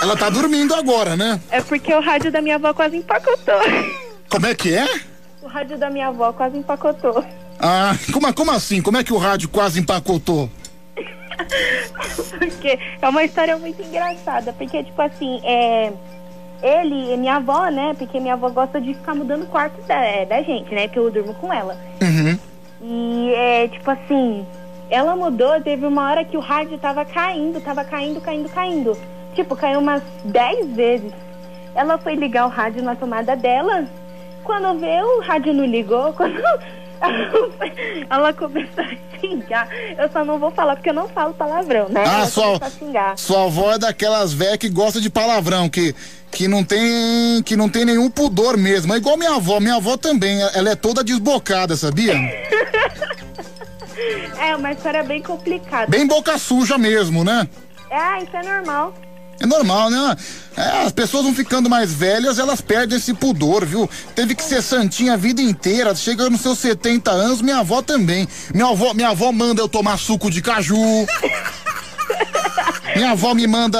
Ela 0.01 0.17
tá 0.17 0.31
dormindo 0.31 0.75
agora, 0.75 1.17
né? 1.17 1.41
É 1.51 1.61
porque 1.61 1.93
o 1.93 2.01
rádio 2.01 2.31
da 2.31 2.41
minha 2.41 2.55
avó 2.55 2.73
quase 2.73 2.97
empacotou. 2.97 3.61
Como 4.29 4.47
é 4.47 4.55
que 4.55 4.75
é? 4.75 4.87
O 5.43 5.47
rádio 5.47 5.79
da 5.79 5.91
minha 5.91 6.09
avó 6.09 6.33
quase 6.33 6.57
empacotou. 6.57 7.25
Ah, 7.59 7.97
como, 8.13 8.33
como 8.35 8.51
assim? 8.53 8.81
Como 8.81 8.97
é 8.97 9.05
que 9.05 9.13
o 9.13 9.19
rádio 9.19 9.49
quase 9.49 9.81
empacotou? 9.81 10.49
Porque 12.39 12.79
é 13.01 13.09
uma 13.09 13.25
história 13.25 13.57
muito 13.57 13.83
engraçada. 13.83 14.53
Porque, 14.53 14.83
tipo 14.85 15.01
assim, 15.01 15.41
é. 15.45 15.93
Ele 16.61 17.15
e 17.15 17.17
minha 17.17 17.37
avó, 17.37 17.69
né? 17.69 17.95
Porque 17.97 18.19
minha 18.19 18.35
avó 18.35 18.49
gosta 18.51 18.81
de 18.81 18.93
ficar 18.95 19.15
mudando 19.15 19.45
o 19.45 19.47
quarto 19.47 19.81
da, 19.83 19.95
é, 19.95 20.25
da 20.27 20.43
gente, 20.43 20.75
né? 20.75 20.89
Porque 20.89 20.99
eu 20.99 21.11
durmo 21.11 21.35
com 21.35 21.53
ela. 21.53 21.77
Uhum. 22.03 22.39
E 22.81 23.33
é 23.35 23.69
tipo 23.69 23.89
assim, 23.89 24.45
ela 24.91 25.15
mudou, 25.15 25.61
teve 25.61 25.87
uma 25.87 26.11
hora 26.11 26.25
que 26.25 26.37
o 26.37 26.41
rádio 26.41 26.77
tava 26.79 27.05
caindo, 27.05 27.61
tava 27.61 27.85
caindo, 27.85 28.21
caindo, 28.21 28.49
caindo. 28.49 28.99
Tipo, 29.39 29.55
caiu 29.55 29.79
umas 29.79 30.03
10 30.25 30.75
vezes. 30.75 31.13
Ela 31.73 31.97
foi 31.97 32.17
ligar 32.17 32.47
o 32.47 32.49
rádio 32.49 32.83
na 32.83 32.97
tomada 32.97 33.37
dela. 33.37 33.87
Quando 34.43 34.81
vê, 34.81 35.01
o 35.01 35.21
rádio 35.21 35.55
não 35.55 35.65
ligou. 35.65 36.13
Quando 36.19 36.43
ela 38.11 38.33
começou 38.33 38.83
a 38.83 39.21
xingar. 39.21 39.69
Eu 39.97 40.11
só 40.11 40.25
não 40.25 40.41
vou 40.41 40.51
falar 40.51 40.75
porque 40.75 40.91
eu 40.91 40.95
não 40.95 41.07
falo 41.09 41.33
palavrão, 41.35 41.89
né? 41.89 42.03
Ah, 42.05 42.15
ela 42.15 42.27
sua, 42.27 42.59
sua 43.17 43.45
avó 43.45 43.75
é 43.75 43.79
daquelas 43.79 44.33
velhas 44.33 44.57
que 44.57 44.69
gosta 44.69 45.01
de 45.01 45.09
palavrão, 45.09 45.69
que, 45.69 45.95
que, 46.33 46.49
não 46.49 46.65
tem, 46.65 47.41
que 47.45 47.57
não 47.57 47.69
tem 47.69 47.85
nenhum 47.85 48.11
pudor 48.11 48.57
mesmo. 48.57 48.93
É 48.93 48.97
igual 48.97 49.17
minha 49.17 49.37
avó. 49.37 49.61
Minha 49.61 49.77
avó 49.77 49.97
também, 49.97 50.43
ela 50.53 50.71
é 50.71 50.75
toda 50.75 51.05
desbocada, 51.05 51.77
sabia? 51.77 52.15
É 54.41 54.55
uma 54.55 54.71
história 54.71 55.03
bem 55.03 55.21
complicada. 55.21 55.89
Bem 55.89 56.07
boca 56.07 56.39
suja 56.39 56.79
mesmo, 56.79 57.25
né? 57.25 57.49
Ah, 57.91 58.21
isso 58.23 58.35
é 58.37 58.43
normal. 58.43 58.95
É 59.41 59.47
normal, 59.47 59.89
né? 59.91 60.17
É, 60.57 60.83
as 60.87 60.93
pessoas 60.93 61.25
vão 61.25 61.35
ficando 61.35 61.71
mais 61.71 61.93
velhas, 61.93 62.39
elas 62.39 62.61
perdem 62.61 62.99
esse 62.99 63.15
pudor, 63.15 63.65
viu? 63.65 63.89
Teve 64.15 64.35
que 64.35 64.43
ser 64.43 64.61
santinha 64.63 65.13
a 65.15 65.17
vida 65.17 65.41
inteira. 65.41 65.95
Chega 65.95 66.29
nos 66.29 66.41
seus 66.41 66.59
70 66.59 67.11
anos, 67.11 67.41
minha 67.41 67.59
avó 67.59 67.81
também. 67.81 68.27
Minha 68.53 68.67
avó, 68.69 68.93
minha 68.95 69.11
avó 69.11 69.31
manda 69.31 69.61
eu 69.63 69.69
tomar 69.69 69.97
suco 69.99 70.31
de 70.31 70.43
caju. 70.43 70.77
Minha 72.97 73.11
avó 73.13 73.33
me 73.35 73.47
manda 73.47 73.79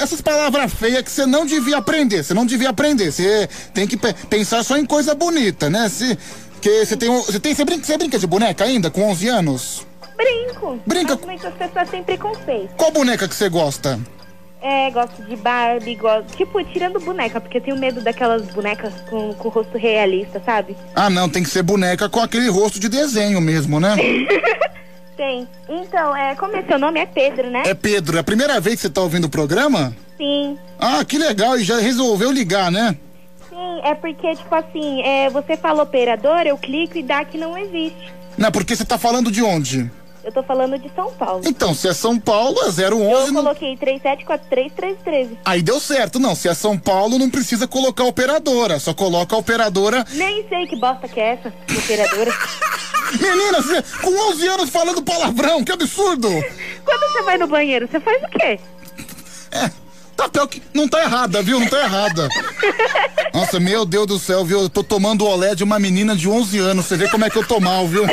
essas 0.00 0.20
palavras 0.22 0.72
feias 0.72 1.02
que 1.02 1.10
você 1.10 1.26
não 1.26 1.44
devia 1.44 1.76
aprender. 1.78 2.22
Você 2.24 2.32
não 2.32 2.46
devia 2.46 2.70
aprender. 2.70 3.10
Você 3.12 3.48
tem 3.74 3.86
que 3.86 3.96
pe- 3.96 4.14
pensar 4.30 4.62
só 4.64 4.78
em 4.78 4.86
coisa 4.86 5.14
bonita, 5.14 5.68
né? 5.68 5.88
Se, 5.88 6.16
que 6.60 6.84
você 6.86 6.96
tem, 6.96 7.10
você 7.10 7.38
tem, 7.40 7.54
você 7.54 7.64
brinca, 7.64 7.84
você 7.84 7.98
brinca 7.98 8.18
de 8.18 8.26
boneca 8.26 8.64
ainda 8.64 8.90
com 8.90 9.02
11 9.10 9.28
anos? 9.28 9.86
Brinco. 10.16 10.80
Brinca- 10.86 11.16
Mas 11.16 11.42
muitas 11.42 11.54
pessoas 11.54 11.90
têm 11.90 12.02
preconceito. 12.02 12.70
Qual 12.76 12.90
boneca 12.92 13.28
que 13.28 13.34
você 13.34 13.48
gosta? 13.50 13.98
É, 14.66 14.90
gosto 14.90 15.22
de 15.22 15.36
Barbie, 15.36 15.94
gosto. 15.94 16.36
Tipo, 16.36 16.60
tirando 16.64 16.98
boneca, 16.98 17.40
porque 17.40 17.58
eu 17.58 17.62
tenho 17.62 17.78
medo 17.78 18.00
daquelas 18.00 18.42
bonecas 18.46 18.92
com, 19.08 19.32
com 19.32 19.46
o 19.46 19.50
rosto 19.50 19.78
realista, 19.78 20.42
sabe? 20.44 20.76
Ah, 20.92 21.08
não, 21.08 21.28
tem 21.28 21.44
que 21.44 21.48
ser 21.48 21.62
boneca 21.62 22.08
com 22.08 22.18
aquele 22.18 22.48
rosto 22.48 22.80
de 22.80 22.88
desenho 22.88 23.40
mesmo, 23.40 23.78
né? 23.78 23.94
Tem. 25.16 25.46
Então, 25.68 26.16
é, 26.16 26.34
como 26.34 26.56
é 26.56 26.64
seu 26.64 26.80
nome? 26.80 26.98
É 26.98 27.06
Pedro, 27.06 27.48
né? 27.48 27.62
É 27.64 27.74
Pedro, 27.74 28.16
é 28.16 28.20
a 28.20 28.24
primeira 28.24 28.58
vez 28.58 28.74
que 28.74 28.82
você 28.82 28.90
tá 28.90 29.02
ouvindo 29.02 29.26
o 29.26 29.30
programa? 29.30 29.96
Sim. 30.16 30.58
Ah, 30.80 31.04
que 31.04 31.16
legal, 31.16 31.56
e 31.56 31.62
já 31.62 31.78
resolveu 31.78 32.32
ligar, 32.32 32.72
né? 32.72 32.96
Sim, 33.48 33.80
é 33.84 33.94
porque, 33.94 34.34
tipo 34.34 34.52
assim, 34.52 35.00
é, 35.02 35.30
você 35.30 35.56
fala 35.56 35.84
operador, 35.84 36.40
eu 36.44 36.58
clico 36.58 36.98
e 36.98 37.04
dá 37.04 37.24
que 37.24 37.38
não 37.38 37.56
existe. 37.56 38.12
Não, 38.36 38.50
porque 38.50 38.74
você 38.74 38.84
tá 38.84 38.98
falando 38.98 39.30
de 39.30 39.44
onde? 39.44 39.88
Eu 40.26 40.32
tô 40.32 40.42
falando 40.42 40.76
de 40.76 40.90
São 40.92 41.12
Paulo. 41.12 41.42
Então, 41.46 41.72
se 41.72 41.86
é 41.86 41.94
São 41.94 42.18
Paulo, 42.18 42.58
é 42.62 42.70
011. 42.70 42.82
Eu 42.82 43.32
não- 43.32 43.44
coloquei 43.44 43.76
374313. 43.76 45.38
Aí 45.44 45.62
deu 45.62 45.78
certo, 45.78 46.18
não. 46.18 46.34
Se 46.34 46.48
é 46.48 46.54
São 46.54 46.76
Paulo, 46.76 47.16
não 47.16 47.30
precisa 47.30 47.68
colocar 47.68 48.02
operadora, 48.02 48.80
só 48.80 48.92
coloca 48.92 49.36
a 49.36 49.38
operadora. 49.38 50.04
Nem 50.10 50.44
sei 50.48 50.66
que 50.66 50.74
bosta 50.80 51.06
que 51.06 51.20
é 51.20 51.34
essa, 51.34 51.54
operadora. 51.78 52.34
Menina, 53.22 53.62
você 53.62 53.80
com 54.02 54.10
11 54.32 54.48
anos 54.48 54.68
falando 54.70 55.00
palavrão, 55.00 55.62
que 55.62 55.70
absurdo! 55.70 56.28
Quando 56.84 57.12
você 57.12 57.22
vai 57.22 57.38
no 57.38 57.46
banheiro, 57.46 57.86
você 57.88 58.00
faz 58.00 58.20
o 58.24 58.28
quê? 58.30 58.58
Tá 60.16 60.28
pior 60.28 60.48
que. 60.48 60.60
Não 60.74 60.88
tá 60.88 61.02
errada, 61.04 61.40
viu? 61.40 61.60
Não 61.60 61.68
tá 61.68 61.78
errada. 61.84 62.28
Nossa, 63.32 63.60
meu 63.60 63.84
Deus 63.84 64.06
do 64.08 64.18
céu, 64.18 64.44
viu? 64.44 64.62
Eu 64.62 64.68
tô 64.68 64.82
tomando 64.82 65.24
o 65.24 65.28
olé 65.28 65.54
de 65.54 65.62
uma 65.62 65.78
menina 65.78 66.16
de 66.16 66.28
11 66.28 66.58
anos. 66.58 66.86
Você 66.86 66.96
vê 66.96 67.08
como 67.08 67.24
é 67.24 67.30
que 67.30 67.36
eu 67.38 67.46
tô 67.46 67.60
mal, 67.60 67.86
viu? 67.86 68.04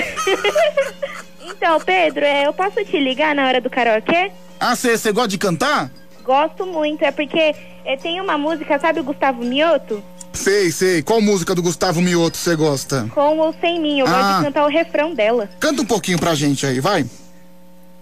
Então, 1.64 1.80
Pedro, 1.80 2.26
é, 2.26 2.45
eu 2.45 2.52
posso 2.52 2.84
te 2.84 2.99
ligar 2.99 3.34
na 3.34 3.48
hora 3.48 3.61
do 3.61 3.69
karaokê? 3.69 4.34
Ah, 4.60 4.76
você 4.76 5.14
gosta 5.14 5.30
de 5.30 5.38
cantar? 5.38 5.90
Gosto 6.22 6.65
muito, 6.65 7.06
é 7.06 7.10
porque 7.11 7.56
é, 7.85 7.95
tem 7.95 8.19
uma 8.19 8.38
música, 8.38 8.77
sabe 8.80 8.99
o 8.99 9.03
Gustavo 9.06 9.45
Mioto? 9.45 10.03
Sei, 10.34 10.69
sei. 10.72 11.02
Qual 11.02 11.22
música 11.22 11.56
do 11.56 11.64
Gustavo 11.64 12.02
Mioto 12.02 12.35
você 12.35 12.53
gosta? 12.57 13.07
Com 13.15 13.38
ou 13.38 13.56
sem 13.61 13.80
mim, 13.80 13.99
eu 14.02 14.07
Ah. 14.07 14.10
gosto 14.10 14.38
de 14.40 14.44
cantar 14.44 14.65
o 14.65 14.69
refrão 14.69 15.14
dela. 15.15 15.49
Canta 15.57 15.84
um 15.84 15.85
pouquinho 15.85 16.19
pra 16.19 16.35
gente 16.35 16.65
aí, 16.65 16.81
vai. 16.81 17.06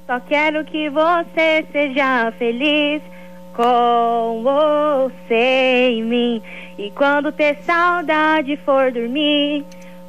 Só 0.07 0.19
quero 0.21 0.65
que 0.65 0.89
você 0.89 1.63
seja 1.71 2.33
feliz 2.39 3.03
com 3.55 4.41
você 4.43 5.89
em 5.91 6.03
mim. 6.03 6.41
E 6.79 6.89
quando 6.89 7.31
ter 7.31 7.59
saudade 7.63 8.57
for 8.65 8.91
dormir 8.91 9.63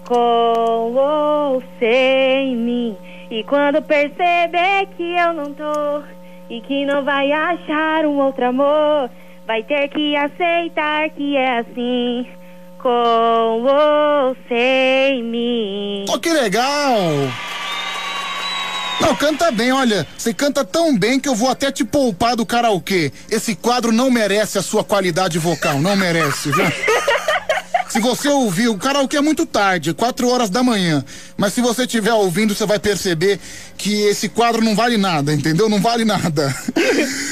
com 0.07 0.91
você 0.95 2.45
em 2.47 2.57
mim. 2.57 2.97
E 3.33 3.43
quando 3.45 3.81
perceber 3.81 4.89
que 4.95 5.17
eu 5.17 5.33
não 5.33 5.55
tô 5.55 6.03
e 6.51 6.61
que 6.61 6.85
não 6.85 7.03
vai 7.03 7.33
achar 7.33 8.05
um 8.05 8.19
outro 8.19 8.47
amor, 8.47 9.09
vai 9.47 9.63
ter 9.63 9.89
que 9.89 10.15
aceitar 10.15 11.09
que 11.09 11.35
é 11.35 11.61
assim 11.61 12.27
com 12.79 13.63
você 13.63 15.13
em 15.15 15.23
mim. 15.23 16.05
Oh, 16.11 16.19
que 16.19 16.29
legal! 16.29 17.09
Não, 19.01 19.17
canta 19.17 19.51
bem, 19.51 19.73
olha. 19.73 20.07
Você 20.19 20.35
canta 20.35 20.63
tão 20.63 20.95
bem 20.95 21.19
que 21.19 21.27
eu 21.27 21.35
vou 21.35 21.49
até 21.49 21.73
te 21.73 21.87
poupar 21.87 22.37
do 22.37 22.45
karaokê. 22.45 23.11
Esse 23.31 23.57
quadro 23.57 23.93
não 23.93 24.11
merece 24.11 24.59
a 24.59 24.63
sua 24.63 24.85
qualidade 24.85 25.39
vocal, 25.39 25.81
não 25.81 25.97
merece, 25.97 26.51
viu? 26.51 26.67
Se 27.93 28.01
você 28.01 28.27
ouvir, 28.29 28.69
o 28.69 28.79
karaokê 28.79 29.19
é 29.19 29.21
muito 29.21 29.45
tarde, 29.45 29.93
quatro 29.93 30.27
horas 30.27 30.49
da 30.49 30.63
manhã. 30.63 31.05
Mas 31.37 31.53
se 31.53 31.61
você 31.61 31.83
estiver 31.83 32.15
ouvindo, 32.15 32.55
você 32.55 32.65
vai 32.65 32.79
perceber 32.79 33.39
que 33.77 34.05
esse 34.05 34.31
quadro 34.31 34.65
não 34.65 34.75
vale 34.75 34.97
nada, 34.97 35.31
entendeu? 35.35 35.69
Não 35.69 35.79
vale 35.79 36.03
nada. 36.03 36.55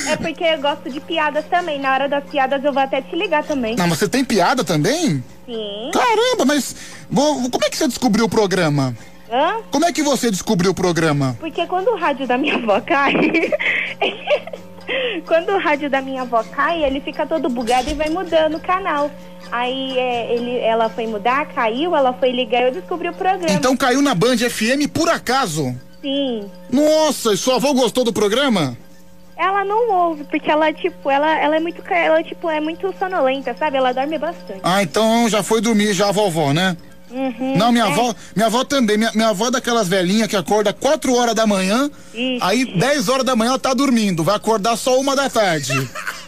É 0.06 0.16
porque 0.16 0.44
eu 0.44 0.60
gosto 0.60 0.90
de 0.90 1.00
piadas 1.00 1.46
também. 1.48 1.80
Na 1.80 1.94
hora 1.94 2.08
das 2.10 2.24
piadas 2.24 2.62
eu 2.62 2.74
vou 2.74 2.82
até 2.82 3.00
te 3.00 3.16
ligar 3.16 3.42
também. 3.42 3.74
Não, 3.74 3.86
mas 3.88 3.98
você 3.98 4.06
tem 4.06 4.22
piada 4.22 4.62
também? 4.62 5.24
Sim. 5.46 5.90
Caramba, 5.94 6.44
mas 6.44 6.76
vo- 7.10 7.48
como 7.48 7.64
é 7.64 7.70
que 7.70 7.78
você 7.78 7.88
descobriu 7.88 8.26
o 8.26 8.28
programa? 8.28 8.94
Hã? 9.32 9.62
Como 9.70 9.86
é 9.86 9.92
que 9.92 10.02
você 10.02 10.30
descobriu 10.30 10.72
o 10.72 10.74
programa? 10.74 11.36
Porque 11.40 11.64
quando 11.66 11.88
o 11.88 11.96
rádio 11.96 12.26
da 12.26 12.36
minha 12.36 12.56
avó 12.56 12.80
cai. 12.82 13.14
quando 15.26 15.50
o 15.50 15.58
rádio 15.58 15.90
da 15.90 16.00
minha 16.00 16.22
avó 16.22 16.42
cai, 16.42 16.84
ele 16.84 17.00
fica 17.00 17.26
todo 17.26 17.48
bugado 17.48 17.90
e 17.90 17.94
vai 17.94 18.08
mudando 18.08 18.56
o 18.56 18.60
canal. 18.60 19.10
Aí 19.50 19.98
é, 19.98 20.34
ele, 20.34 20.58
ela 20.58 20.88
foi 20.88 21.06
mudar, 21.06 21.46
caiu, 21.46 21.96
ela 21.96 22.12
foi 22.12 22.30
ligar 22.30 22.62
e 22.62 22.64
eu 22.66 22.72
descobri 22.72 23.08
o 23.08 23.12
programa. 23.12 23.50
Então 23.50 23.76
caiu 23.76 24.00
na 24.00 24.14
Band 24.14 24.38
FM 24.38 24.88
por 24.92 25.08
acaso? 25.08 25.74
Sim. 26.00 26.50
Nossa, 26.70 27.32
e 27.32 27.36
sua 27.36 27.56
avó 27.56 27.72
gostou 27.72 28.04
do 28.04 28.12
programa? 28.12 28.76
Ela 29.36 29.64
não 29.64 29.90
ouve, 29.90 30.24
porque 30.24 30.50
ela, 30.50 30.70
tipo, 30.70 31.10
ela, 31.10 31.34
ela 31.38 31.56
é 31.56 31.60
muito, 31.60 31.82
ela, 31.90 32.22
tipo, 32.22 32.50
é 32.50 32.60
muito 32.60 32.94
sonolenta, 32.98 33.56
sabe? 33.58 33.78
Ela 33.78 33.92
dorme 33.92 34.18
bastante. 34.18 34.60
Ah, 34.62 34.82
então 34.82 35.28
já 35.30 35.42
foi 35.42 35.62
dormir 35.62 35.94
já 35.94 36.10
a 36.10 36.12
vovó, 36.12 36.52
né? 36.52 36.76
Uhum, 37.10 37.56
Não, 37.56 37.72
minha 37.72 37.84
é. 37.84 37.88
avó, 37.88 38.14
minha 38.36 38.46
avó 38.46 38.62
também. 38.64 38.96
Minha, 38.96 39.10
minha 39.14 39.28
avó 39.30 39.48
é 39.48 39.50
daquelas 39.50 39.88
velhinhas 39.88 40.28
que 40.28 40.36
acorda 40.36 40.72
4 40.72 41.12
horas 41.14 41.34
da 41.34 41.46
manhã, 41.46 41.90
aí 42.40 42.64
10 42.78 43.08
horas 43.08 43.24
da 43.24 43.34
manhã 43.34 43.50
ela 43.50 43.58
tá 43.58 43.74
dormindo, 43.74 44.22
vai 44.22 44.36
acordar 44.36 44.76
só 44.76 44.98
uma 45.00 45.16
da 45.16 45.28
tarde. 45.28 45.72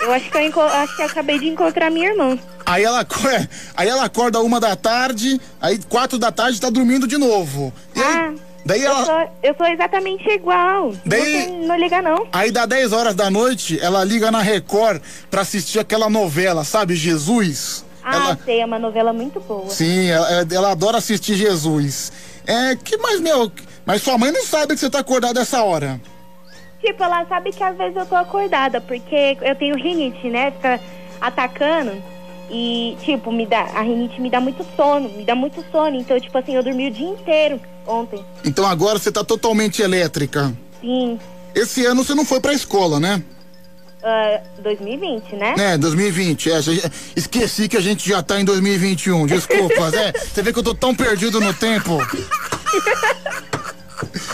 Eu 0.00 0.12
acho 0.12 0.28
que 0.30 0.36
eu, 0.38 0.60
acho 0.62 0.96
que 0.96 1.02
eu 1.02 1.06
acabei 1.06 1.38
de 1.38 1.46
encontrar 1.48 1.90
minha 1.90 2.08
irmã. 2.10 2.36
Aí 2.66 2.82
ela, 2.84 3.00
é, 3.02 3.48
aí 3.76 3.88
ela 3.88 4.04
acorda 4.04 4.40
uma 4.40 4.58
da 4.58 4.74
tarde, 4.74 5.40
aí 5.60 5.78
quatro 5.88 6.18
da 6.18 6.32
tarde 6.32 6.60
tá 6.60 6.68
dormindo 6.70 7.06
de 7.06 7.16
novo. 7.18 7.72
E 7.94 8.00
aí, 8.02 8.36
daí 8.66 8.82
Eu 8.82 8.90
ela. 8.90 9.04
sou, 9.04 9.30
eu 9.42 9.54
sou 9.56 9.66
exatamente 9.66 10.28
igual. 10.28 10.92
Daí- 11.06 11.44
Você 11.44 11.66
não 11.66 11.76
liga, 11.78 12.02
não. 12.02 12.26
Aí 12.32 12.50
dá 12.50 12.66
10 12.66 12.92
horas 12.92 13.14
da 13.14 13.30
noite, 13.30 13.78
ela 13.80 14.02
liga 14.02 14.30
na 14.32 14.40
Record 14.42 15.00
pra 15.30 15.42
assistir 15.42 15.78
aquela 15.78 16.10
novela, 16.10 16.64
sabe? 16.64 16.96
Jesus. 16.96 17.84
Ah, 18.04 18.16
Ela, 18.16 18.38
sei, 18.44 18.60
é 18.60 18.64
uma 18.64 18.78
novela 18.78 19.12
muito 19.12 19.40
boa. 19.40 19.68
sim, 19.70 20.08
ela, 20.10 20.46
ela 20.50 20.70
adora 20.72 20.98
assistir 20.98 21.34
Jesus. 21.34 22.12
É, 22.46 22.74
que 22.76 22.96
mais, 22.96 23.20
meu? 23.20 23.50
Mas 23.86 24.02
sua 24.02 24.18
mãe 24.18 24.32
não 24.32 24.44
sabe 24.44 24.74
que 24.74 24.80
você 24.80 24.90
tá 24.90 24.98
acordado 25.00 25.38
essa 25.38 25.62
hora. 25.62 26.00
Tipo, 26.80 27.02
ela 27.04 27.24
sabe 27.26 27.52
que 27.52 27.62
às 27.62 27.76
vezes 27.76 27.96
eu 27.96 28.06
tô 28.06 28.16
acordada, 28.16 28.80
porque 28.80 29.38
eu 29.40 29.54
tenho 29.54 29.76
rinite, 29.76 30.28
né? 30.28 30.50
Fica 30.50 30.80
atacando. 31.20 32.02
E, 32.50 32.96
tipo, 33.02 33.30
me 33.32 33.46
dá, 33.46 33.60
a 33.74 33.82
rinite 33.82 34.20
me 34.20 34.28
dá 34.28 34.40
muito 34.40 34.66
sono, 34.76 35.08
me 35.08 35.24
dá 35.24 35.34
muito 35.34 35.64
sono. 35.70 35.96
Então, 35.96 36.18
tipo 36.20 36.36
assim, 36.36 36.54
eu 36.54 36.62
dormi 36.62 36.88
o 36.88 36.90
dia 36.90 37.08
inteiro 37.08 37.60
ontem. 37.86 38.22
Então 38.44 38.66
agora 38.66 38.98
você 38.98 39.10
tá 39.12 39.22
totalmente 39.24 39.80
elétrica. 39.80 40.52
Sim. 40.80 41.18
Esse 41.54 41.86
ano 41.86 42.02
você 42.04 42.14
não 42.14 42.24
foi 42.24 42.40
pra 42.40 42.52
escola, 42.52 42.98
né? 42.98 43.22
Ah, 44.02 44.40
2020, 44.62 45.36
né? 45.36 45.54
É, 45.58 45.78
2020. 45.78 46.50
É, 46.50 46.58
esqueci 47.16 47.68
que 47.68 47.76
a 47.76 47.80
gente 47.80 48.08
já 48.08 48.22
tá 48.22 48.40
em 48.40 48.44
2021. 48.44 49.26
Desculpa, 49.26 49.90
Zé. 49.90 50.12
Você 50.12 50.42
vê 50.42 50.52
que 50.52 50.58
eu 50.58 50.62
tô 50.62 50.74
tão 50.74 50.94
perdido 50.94 51.40
no 51.40 51.52
tempo. 51.54 51.98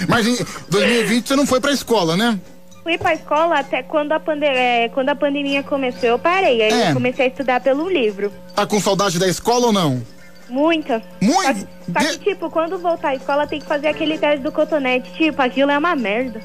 Mas 0.09 0.27
em 0.27 0.37
2020 0.71 1.29
você 1.29 1.37
não 1.37 1.47
foi 1.47 1.61
pra 1.61 1.73
escola, 1.73 2.17
né? 2.17 2.39
Fui 2.83 2.97
pra 2.97 3.13
escola 3.13 3.59
até 3.59 3.83
quando 3.83 4.13
a, 4.13 4.21
pande 4.21 4.47
é, 4.47 4.89
quando 4.89 5.11
a 5.11 5.15
pandemia 5.15 5.63
começou, 5.63 6.09
eu 6.09 6.19
parei. 6.19 6.63
Aí 6.63 6.73
É. 6.73 6.91
eu 6.91 6.95
comecei 6.95 7.27
a 7.27 7.29
estudar 7.29 7.61
pelo 7.61 7.89
livro. 7.89 8.33
Tá 8.55 8.67
com 8.67 8.81
saudade 8.81 9.19
da 9.19 9.29
escola 9.29 9.67
ou 9.67 9.73
não? 9.73 10.03
Muita. 10.49 11.03
Muito? 11.21 11.61
Só, 11.93 12.01
só 12.01 12.09
que, 12.09 12.19
tipo, 12.31 12.49
quando 12.49 12.79
voltar 12.79 13.09
à 13.11 13.15
escola 13.15 13.47
tem 13.47 13.61
que 13.61 13.67
fazer 13.67 13.89
aquele 13.89 14.17
teste 14.17 14.43
do 14.43 14.51
cotonete. 14.51 15.13
Tipo, 15.13 15.43
aquilo 15.43 15.71
é 15.71 15.77
uma 15.77 15.95
merda. 15.95 16.41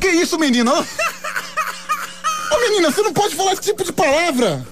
Que 0.00 0.08
isso, 0.08 0.36
menina? 0.38 0.72
Ô, 2.50 2.60
menina, 2.60 2.90
você 2.90 3.02
não 3.02 3.12
pode 3.12 3.34
falar 3.34 3.52
esse 3.52 3.62
tipo 3.62 3.84
de 3.84 3.92
palavra. 3.92 4.66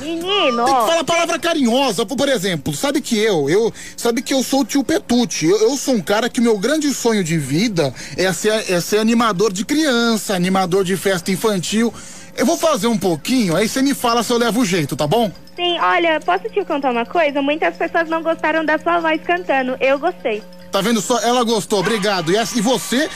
Menino, 0.00 0.64
Tem 0.64 0.74
que 0.74 0.86
falar 0.86 1.04
palavra 1.04 1.38
carinhosa, 1.38 2.04
por 2.04 2.16
por 2.16 2.28
exemplo, 2.28 2.74
sabe 2.74 3.00
que 3.00 3.18
eu, 3.18 3.48
eu, 3.48 3.72
sabe 3.96 4.22
que 4.22 4.34
eu 4.34 4.42
sou 4.42 4.60
o 4.60 4.64
tio 4.64 4.82
Petute, 4.82 5.46
eu, 5.46 5.56
eu 5.58 5.76
sou 5.76 5.94
um 5.94 6.00
cara 6.00 6.28
que 6.28 6.40
meu 6.40 6.58
grande 6.58 6.92
sonho 6.92 7.22
de 7.22 7.38
vida 7.38 7.94
é 8.16 8.32
ser, 8.32 8.70
é 8.70 8.80
ser 8.80 8.98
animador 8.98 9.52
de 9.52 9.64
criança, 9.64 10.34
animador 10.34 10.84
de 10.84 10.96
festa 10.96 11.30
infantil. 11.30 11.92
Eu 12.36 12.44
vou 12.44 12.56
fazer 12.56 12.88
um 12.88 12.98
pouquinho, 12.98 13.54
aí 13.54 13.68
você 13.68 13.80
me 13.80 13.94
fala 13.94 14.22
se 14.22 14.32
eu 14.32 14.38
levo 14.38 14.60
o 14.60 14.64
jeito, 14.64 14.96
tá 14.96 15.06
bom? 15.06 15.30
Sim, 15.54 15.78
olha, 15.78 16.20
posso 16.20 16.48
te 16.48 16.64
contar 16.64 16.90
uma 16.90 17.06
coisa? 17.06 17.40
Muitas 17.40 17.76
pessoas 17.76 18.08
não 18.08 18.22
gostaram 18.22 18.64
da 18.64 18.76
sua 18.78 18.98
voz 18.98 19.20
cantando. 19.22 19.76
Eu 19.80 19.98
gostei. 19.98 20.42
Tá 20.72 20.80
vendo 20.80 21.00
só? 21.00 21.20
Ela 21.20 21.44
gostou, 21.44 21.78
obrigado. 21.78 22.32
E, 22.32 22.36
e 22.36 22.60
você, 22.60 23.08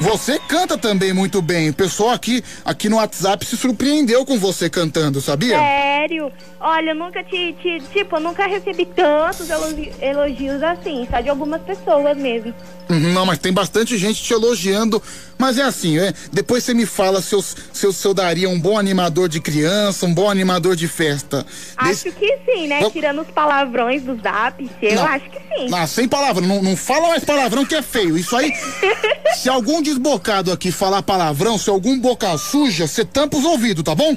você 0.00 0.38
canta 0.48 0.76
também 0.78 1.12
muito 1.12 1.40
bem. 1.42 1.70
O 1.70 1.74
pessoal 1.74 2.10
aqui, 2.10 2.42
aqui 2.64 2.88
no 2.88 2.96
WhatsApp 2.96 3.44
se 3.44 3.56
surpreendeu 3.56 4.24
com 4.24 4.38
você 4.38 4.68
cantando, 4.70 5.20
sabia? 5.20 5.58
Sério? 5.58 6.32
Olha, 6.60 6.90
eu 6.90 6.94
nunca 6.94 7.22
te, 7.24 7.54
te- 7.62 7.82
Tipo, 7.92 8.16
eu 8.16 8.20
nunca 8.20 8.46
recebi 8.46 8.84
tantos 8.86 9.48
elogi- 9.50 9.92
elogios 10.00 10.62
assim, 10.62 11.06
só 11.10 11.20
de 11.20 11.28
algumas 11.28 11.60
pessoas 11.62 12.16
mesmo. 12.16 12.54
Uhum, 12.88 13.12
Não, 13.12 13.26
mas 13.26 13.38
tem 13.38 13.52
bastante 13.52 13.96
gente 13.98 14.22
te 14.22 14.32
elogiando. 14.32 15.02
Mas 15.36 15.56
é 15.58 15.62
assim, 15.62 15.98
é, 15.98 16.12
depois 16.32 16.64
você 16.64 16.74
me 16.74 16.84
fala 16.86 17.20
se 17.22 17.32
eu, 17.34 17.40
se, 17.42 17.86
eu, 17.86 17.92
se 17.92 18.04
eu 18.06 18.12
daria 18.14 18.48
um 18.48 18.58
bom 18.58 18.76
animador 18.78 19.28
de 19.28 19.40
criança, 19.40 20.04
um 20.06 20.12
bom 20.14 20.28
animador 20.28 20.74
de 20.74 20.88
festa. 20.88 21.46
Acho 21.76 22.10
que 22.10 22.38
sim, 22.44 22.66
né? 22.66 22.90
Tirando 22.90 23.20
os 23.22 23.28
palavrões 23.28 24.02
do 24.02 24.16
zap, 24.20 24.68
eu 24.82 24.94
Não. 24.96 25.06
acho 25.06 25.30
que 25.30 25.38
sim. 25.38 25.68
Ah, 25.72 25.86
sem 25.86 26.08
palavra, 26.08 26.44
não, 26.44 26.60
não 26.62 26.76
fala 26.76 27.08
mais 27.08 27.24
palavrão 27.24 27.64
que 27.64 27.74
é 27.76 27.82
feio. 27.82 28.16
Isso 28.18 28.34
aí, 28.34 28.52
se 29.36 29.48
algum 29.48 29.80
desbocado 29.88 30.52
aqui 30.52 30.70
falar 30.72 31.02
palavrão, 31.02 31.58
se 31.58 31.68
algum 31.70 31.98
boca 31.98 32.36
suja, 32.38 32.86
você 32.86 33.04
tampa 33.04 33.36
os 33.36 33.44
ouvidos, 33.44 33.82
tá 33.84 33.94
bom? 33.94 34.16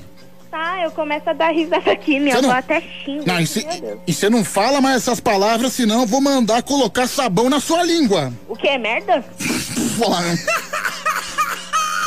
Tá, 0.50 0.82
eu 0.84 0.92
começo 0.92 1.30
a 1.30 1.34
dar 1.34 1.52
risada 1.54 1.92
aqui, 1.92 2.20
minha 2.20 2.36
Você 2.36 2.42
não- 2.42 2.50
avó 2.50 2.60
até 2.60 2.82
xinga. 2.82 3.24
Não, 3.26 3.40
e 3.40 3.48
cê- 3.48 3.66
você 4.06 4.30
não 4.30 4.44
fala 4.44 4.82
mais 4.82 4.98
essas 4.98 5.20
palavras, 5.22 5.72
senão 5.74 6.02
eu 6.02 6.06
vou 6.06 6.20
mandar 6.20 6.62
colocar 6.64 7.08
sabão 7.08 7.50
na 7.50 7.60
sua 7.62 7.84
língua. 7.84 8.34
O 8.50 8.56
que, 8.56 8.78
merda? 8.78 9.24
Falar, 9.98 10.22
né? 10.22 10.38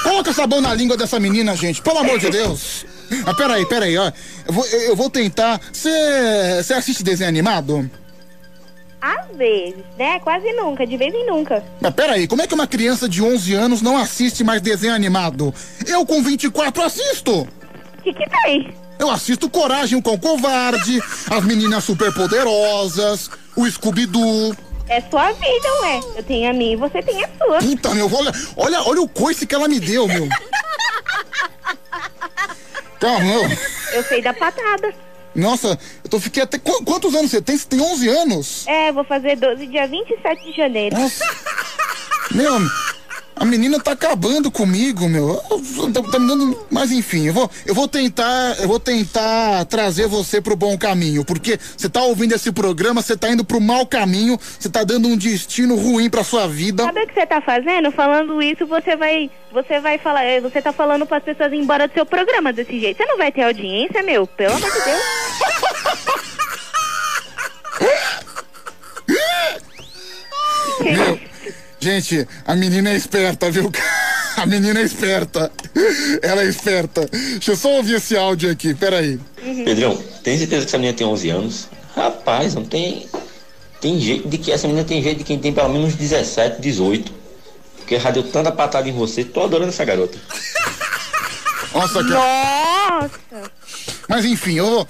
Coloca 0.02 0.33
sabão 0.34 0.60
na 0.60 0.75
língua 0.75 0.97
dessa 0.97 1.18
menina, 1.18 1.57
gente, 1.57 1.81
pelo 1.81 1.99
amor 1.99 2.18
de 2.18 2.28
Deus. 2.28 2.84
Ah, 3.25 3.33
peraí, 3.34 3.65
peraí, 3.67 3.97
ó. 3.97 4.12
Eu 4.47 4.52
vou, 4.52 4.67
eu 4.67 4.81
eu 4.89 4.97
vou 4.97 5.09
tentar. 5.09 5.59
Você 5.73 6.75
assiste 6.75 7.02
desenho 7.02 7.28
animado? 7.28 7.91
Às 9.05 9.36
vezes, 9.36 9.84
né? 9.99 10.18
Quase 10.20 10.50
nunca, 10.55 10.86
de 10.86 10.97
vez 10.97 11.12
em 11.12 11.26
nunca. 11.26 11.62
Mas 11.78 11.92
peraí, 11.92 12.26
como 12.26 12.41
é 12.41 12.47
que 12.47 12.55
uma 12.55 12.66
criança 12.66 13.07
de 13.07 13.23
11 13.23 13.52
anos 13.52 13.83
não 13.83 13.99
assiste 13.99 14.42
mais 14.42 14.62
desenho 14.62 14.94
animado? 14.94 15.52
Eu 15.86 16.07
com 16.07 16.23
24 16.23 16.83
assisto! 16.83 17.42
O 17.42 18.02
que 18.02 18.15
que 18.15 18.24
tem? 18.31 18.74
Eu 18.99 19.10
assisto 19.10 19.50
Coragem 19.50 20.00
com 20.00 20.18
Covarde, 20.18 21.02
as 21.31 21.44
meninas 21.44 21.84
superpoderosas, 21.84 23.31
o 23.55 23.70
Scooby-Doo. 23.70 24.57
É 24.89 25.02
sua 25.02 25.33
vida, 25.33 25.68
ué. 25.83 26.00
Eu 26.16 26.23
tenho 26.23 26.49
a 26.49 26.55
minha 26.55 26.73
e 26.73 26.76
você 26.76 27.02
tem 27.02 27.23
a 27.24 27.28
sua. 27.36 27.58
Puta, 27.58 27.94
meu, 27.94 28.10
olha, 28.10 28.33
olha, 28.57 28.83
olha 28.84 29.02
o 29.02 29.08
coice 29.08 29.47
que 29.47 29.55
ela 29.55 29.68
me 29.68 29.81
deu, 29.81 30.08
meu. 30.08 30.26
Calma, 32.99 33.20
meu. 33.20 33.42
Eu 33.92 34.02
sei 34.05 34.23
da 34.23 34.33
patada. 34.33 34.94
Nossa, 35.34 35.78
eu 36.04 36.10
tô, 36.10 36.20
fiquei 36.20 36.42
até. 36.42 36.58
qu- 36.58 36.84
Quantos 36.84 37.14
anos 37.14 37.30
você 37.30 37.42
tem? 37.42 37.56
Você 37.56 37.66
tem 37.66 37.80
11 37.80 38.08
anos? 38.08 38.66
É, 38.66 38.92
vou 38.92 39.04
fazer 39.04 39.36
12 39.36 39.66
dia 39.66 39.86
27 39.86 40.44
de 40.44 40.56
janeiro. 40.56 40.96
Nossa. 40.98 41.24
Meu, 42.30 42.58
a 43.36 43.44
menina 43.44 43.80
tá 43.80 43.92
acabando 43.92 44.50
comigo, 44.50 45.08
meu. 45.08 45.34
Tá, 45.92 46.02
tá 46.12 46.18
me 46.18 46.26
dando. 46.28 46.66
Mas 46.70 46.90
enfim, 46.92 47.26
eu 47.26 47.32
vou, 47.34 47.50
eu 47.66 47.74
vou 47.74 47.88
tentar. 47.88 48.56
Eu 48.60 48.68
vou 48.68 48.78
tentar 48.78 49.64
trazer 49.66 50.06
você 50.06 50.40
pro 50.40 50.54
bom 50.56 50.76
caminho. 50.78 51.24
Porque 51.24 51.58
você 51.76 51.88
tá 51.88 52.02
ouvindo 52.02 52.34
esse 52.34 52.52
programa, 52.52 53.02
você 53.02 53.16
tá 53.16 53.28
indo 53.30 53.44
pro 53.44 53.60
mau 53.60 53.84
caminho, 53.86 54.38
você 54.58 54.68
tá 54.68 54.84
dando 54.84 55.08
um 55.08 55.16
destino 55.16 55.74
ruim 55.76 56.08
pra 56.08 56.22
sua 56.24 56.46
vida. 56.46 56.84
Sabe 56.84 57.02
o 57.02 57.06
que 57.08 57.14
você 57.14 57.26
tá 57.26 57.40
fazendo? 57.40 57.90
Falando 57.90 58.40
isso, 58.42 58.66
você 58.66 58.96
vai. 58.96 59.30
Você 59.52 59.80
vai 59.80 59.98
falar. 59.98 60.24
eh, 60.24 60.40
Você 60.40 60.62
tá 60.62 60.72
falando 60.72 61.04
pras 61.06 61.22
pessoas 61.22 61.52
ir 61.52 61.56
embora 61.56 61.88
do 61.88 61.94
seu 61.94 62.06
programa 62.06 62.52
desse 62.52 62.78
jeito. 62.78 62.96
Você 62.98 63.04
não 63.06 63.18
vai 63.18 63.32
ter 63.32 63.42
audiência, 63.42 64.02
meu? 64.02 64.26
Pelo 64.26 64.54
amor 64.54 64.70
de 64.70 64.84
Deus. 64.84 65.00
Gente, 71.84 72.26
a 72.46 72.56
menina 72.56 72.88
é 72.88 72.96
esperta, 72.96 73.50
viu? 73.50 73.70
A 74.38 74.46
menina 74.46 74.80
é 74.80 74.82
esperta. 74.82 75.52
Ela 76.22 76.42
é 76.42 76.46
esperta. 76.46 77.06
Deixa 77.06 77.52
eu 77.52 77.56
só 77.56 77.76
ouvir 77.76 77.96
esse 77.96 78.16
áudio 78.16 78.50
aqui, 78.50 78.74
peraí. 78.74 79.20
Pedrão, 79.64 79.94
tem 80.22 80.38
certeza 80.38 80.62
que 80.62 80.68
essa 80.68 80.78
menina 80.78 80.96
tem 80.96 81.06
11 81.06 81.30
anos? 81.30 81.68
Rapaz, 81.94 82.54
não 82.54 82.64
tem. 82.64 83.06
Tem 83.82 84.00
jeito 84.00 84.26
de 84.26 84.38
que 84.38 84.50
essa 84.50 84.66
menina 84.66 84.84
tem 84.84 85.02
jeito 85.02 85.18
de 85.18 85.24
quem 85.24 85.38
tem 85.38 85.52
pelo 85.52 85.68
menos 85.68 85.94
17, 85.94 86.60
18. 86.60 87.12
Porque 87.76 88.00
já 88.00 88.10
deu 88.10 88.22
tanta 88.22 88.50
patada 88.50 88.88
em 88.88 88.92
você, 88.92 89.22
tô 89.22 89.44
adorando 89.44 89.68
essa 89.68 89.84
garota. 89.84 90.18
Nossa, 91.72 92.02
cara. 92.02 93.00
Nossa! 93.00 93.50
Mas 94.08 94.24
enfim, 94.24 94.54
eu 94.54 94.66
vou. 94.66 94.88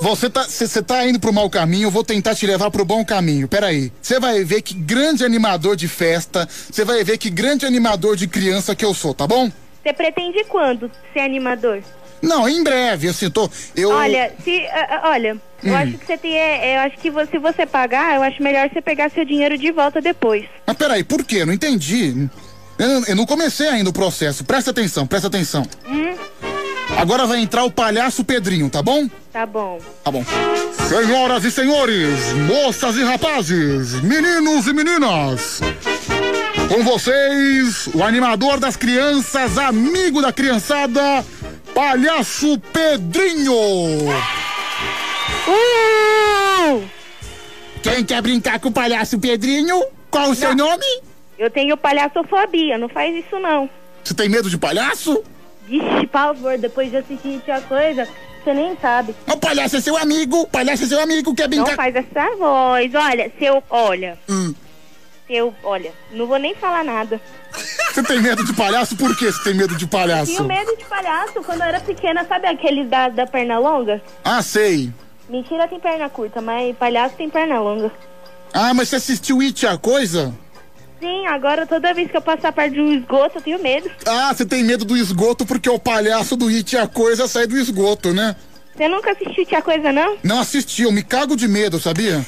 Você 0.00 0.30
tá, 0.30 0.44
você 0.44 0.82
tá 0.82 1.06
indo 1.06 1.18
pro 1.18 1.32
mau 1.32 1.50
caminho, 1.50 1.86
eu 1.86 1.90
vou 1.90 2.04
tentar 2.04 2.34
te 2.34 2.46
levar 2.46 2.70
pro 2.70 2.84
bom 2.84 3.04
caminho. 3.04 3.48
Peraí. 3.48 3.92
Você 4.00 4.20
vai 4.20 4.44
ver 4.44 4.62
que 4.62 4.74
grande 4.74 5.24
animador 5.24 5.74
de 5.76 5.88
festa, 5.88 6.48
você 6.70 6.84
vai 6.84 7.02
ver 7.02 7.18
que 7.18 7.28
grande 7.30 7.66
animador 7.66 8.16
de 8.16 8.28
criança 8.28 8.74
que 8.76 8.84
eu 8.84 8.94
sou, 8.94 9.12
tá 9.12 9.26
bom? 9.26 9.50
Você 9.82 9.92
pretende 9.92 10.44
quando 10.44 10.90
ser 11.12 11.20
animador? 11.20 11.82
Não, 12.22 12.48
em 12.48 12.62
breve, 12.64 13.08
assim, 13.08 13.30
tô. 13.30 13.48
Eu. 13.76 13.90
Olha, 13.90 14.32
se. 14.42 14.66
ah, 14.66 15.02
olha, 15.04 15.36
eu 15.62 15.72
Hum. 15.72 15.76
acho 15.76 15.92
que 15.98 16.06
você 16.06 16.18
tem. 16.18 16.36
é, 16.36 16.76
eu 16.76 16.80
acho 16.80 16.96
que 16.98 17.10
você- 17.10 17.30
se 17.32 17.38
você 17.38 17.64
pagar, 17.66 18.16
eu 18.16 18.22
acho 18.22 18.42
melhor 18.42 18.68
você 18.68 18.80
pegar 18.82 19.08
seu 19.10 19.24
dinheiro 19.24 19.56
de 19.56 19.70
volta 19.70 20.00
depois. 20.00 20.44
Mas 20.66 20.76
peraí, 20.76 21.04
por 21.04 21.24
quê? 21.24 21.44
Não 21.44 21.52
entendi. 21.52 22.28
Eu, 22.76 23.04
eu 23.06 23.16
não 23.16 23.24
comecei 23.26 23.68
ainda 23.68 23.90
o 23.90 23.92
processo. 23.92 24.44
Presta 24.44 24.70
atenção, 24.72 25.06
presta 25.06 25.28
atenção. 25.28 25.64
Hum, 25.86 26.14
Agora 26.96 27.26
vai 27.26 27.40
entrar 27.40 27.64
o 27.64 27.70
palhaço 27.70 28.24
Pedrinho, 28.24 28.68
tá 28.68 28.82
bom? 28.82 29.08
tá 29.32 29.46
bom. 29.46 29.78
Tá 30.02 30.10
bom. 30.10 30.24
Senhoras 30.88 31.44
e 31.44 31.50
senhores, 31.50 32.32
moças 32.46 32.96
e 32.96 33.02
rapazes, 33.02 34.00
meninos 34.02 34.66
e 34.66 34.72
meninas, 34.72 35.60
com 36.68 36.82
vocês, 36.82 37.88
o 37.94 38.02
animador 38.02 38.58
das 38.58 38.76
crianças, 38.76 39.58
amigo 39.58 40.22
da 40.22 40.32
criançada, 40.32 41.24
Palhaço 41.74 42.58
Pedrinho. 42.72 43.54
Quem 47.82 48.04
quer 48.04 48.20
brincar 48.22 48.58
com 48.58 48.68
o 48.68 48.72
Palhaço 48.72 49.18
Pedrinho? 49.18 49.84
Qual 50.10 50.30
o 50.30 50.34
seu 50.34 50.54
nome? 50.54 50.84
Eu 51.38 51.50
tenho 51.50 51.76
palhaçofobia, 51.76 52.76
não 52.76 52.88
faz 52.88 53.14
isso 53.14 53.38
não. 53.38 53.68
Você 54.02 54.14
tem 54.14 54.28
medo 54.28 54.50
de 54.50 54.58
palhaço? 54.58 55.22
Vixe, 55.68 56.06
pavor, 56.06 56.56
depois 56.58 56.90
de 56.90 56.96
assistir 56.96 57.42
a 57.50 57.60
coisa, 57.60 58.08
você 58.42 58.54
nem 58.54 58.76
sabe. 58.80 59.14
O 59.30 59.36
palhaço 59.36 59.76
é 59.76 59.80
seu 59.80 59.96
amigo, 59.96 60.40
o 60.42 60.46
palhaço 60.46 60.84
é 60.84 60.86
seu 60.86 61.00
amigo, 61.00 61.34
quer 61.34 61.48
Não 61.48 61.64
brincar. 61.64 61.76
faz 61.76 61.94
essa 61.94 62.36
voz. 62.36 62.94
Olha, 62.94 63.30
se 63.38 63.44
eu. 63.44 63.62
Olha. 63.68 64.18
Hum. 64.28 64.54
Se 65.26 65.34
eu. 65.34 65.54
Olha, 65.62 65.92
não 66.12 66.26
vou 66.26 66.38
nem 66.38 66.54
falar 66.54 66.82
nada. 66.82 67.20
Você 67.92 68.02
tem 68.02 68.20
medo 68.20 68.44
de 68.44 68.54
palhaço? 68.54 68.96
Por 68.96 69.14
que 69.16 69.30
você 69.30 69.42
tem 69.44 69.54
medo 69.54 69.76
de 69.76 69.86
palhaço? 69.86 70.32
Tinha 70.32 70.42
medo 70.44 70.74
de 70.76 70.84
palhaço 70.86 71.42
quando 71.44 71.60
eu 71.60 71.66
era 71.66 71.80
pequena, 71.80 72.24
sabe 72.24 72.46
aqueles 72.46 72.88
da, 72.88 73.08
da 73.10 73.26
perna 73.26 73.58
longa? 73.58 74.00
Ah, 74.24 74.40
sei. 74.42 74.90
Mentira 75.28 75.68
tem 75.68 75.78
perna 75.78 76.08
curta, 76.08 76.40
mas 76.40 76.74
palhaço 76.76 77.14
tem 77.16 77.28
perna 77.28 77.60
longa. 77.60 77.92
Ah, 78.54 78.72
mas 78.72 78.88
você 78.88 78.96
assistiu 78.96 79.40
It 79.40 79.66
a 79.66 79.76
coisa? 79.76 80.32
Sim, 81.00 81.26
agora 81.26 81.66
toda 81.66 81.94
vez 81.94 82.10
que 82.10 82.16
eu 82.16 82.20
passar 82.22 82.52
perto 82.52 82.74
de 82.74 82.80
um 82.80 82.92
esgoto, 82.92 83.38
eu 83.38 83.42
tenho 83.42 83.62
medo. 83.62 83.90
Ah, 84.06 84.34
você 84.34 84.44
tem 84.44 84.64
medo 84.64 84.84
do 84.84 84.96
esgoto 84.96 85.46
porque 85.46 85.68
o 85.70 85.78
palhaço 85.78 86.34
do 86.36 86.48
It 86.48 86.76
a 86.76 86.86
coisa 86.88 87.28
sai 87.28 87.46
do 87.46 87.56
esgoto, 87.56 88.12
né? 88.12 88.34
Você 88.76 88.88
nunca 88.88 89.10
assistiu 89.12 89.44
Tia 89.44 89.60
Coisa, 89.62 89.92
não? 89.92 90.16
Não 90.22 90.40
assisti, 90.40 90.82
eu 90.82 90.92
me 90.92 91.02
cago 91.02 91.36
de 91.36 91.48
medo, 91.48 91.80
sabia? 91.80 92.24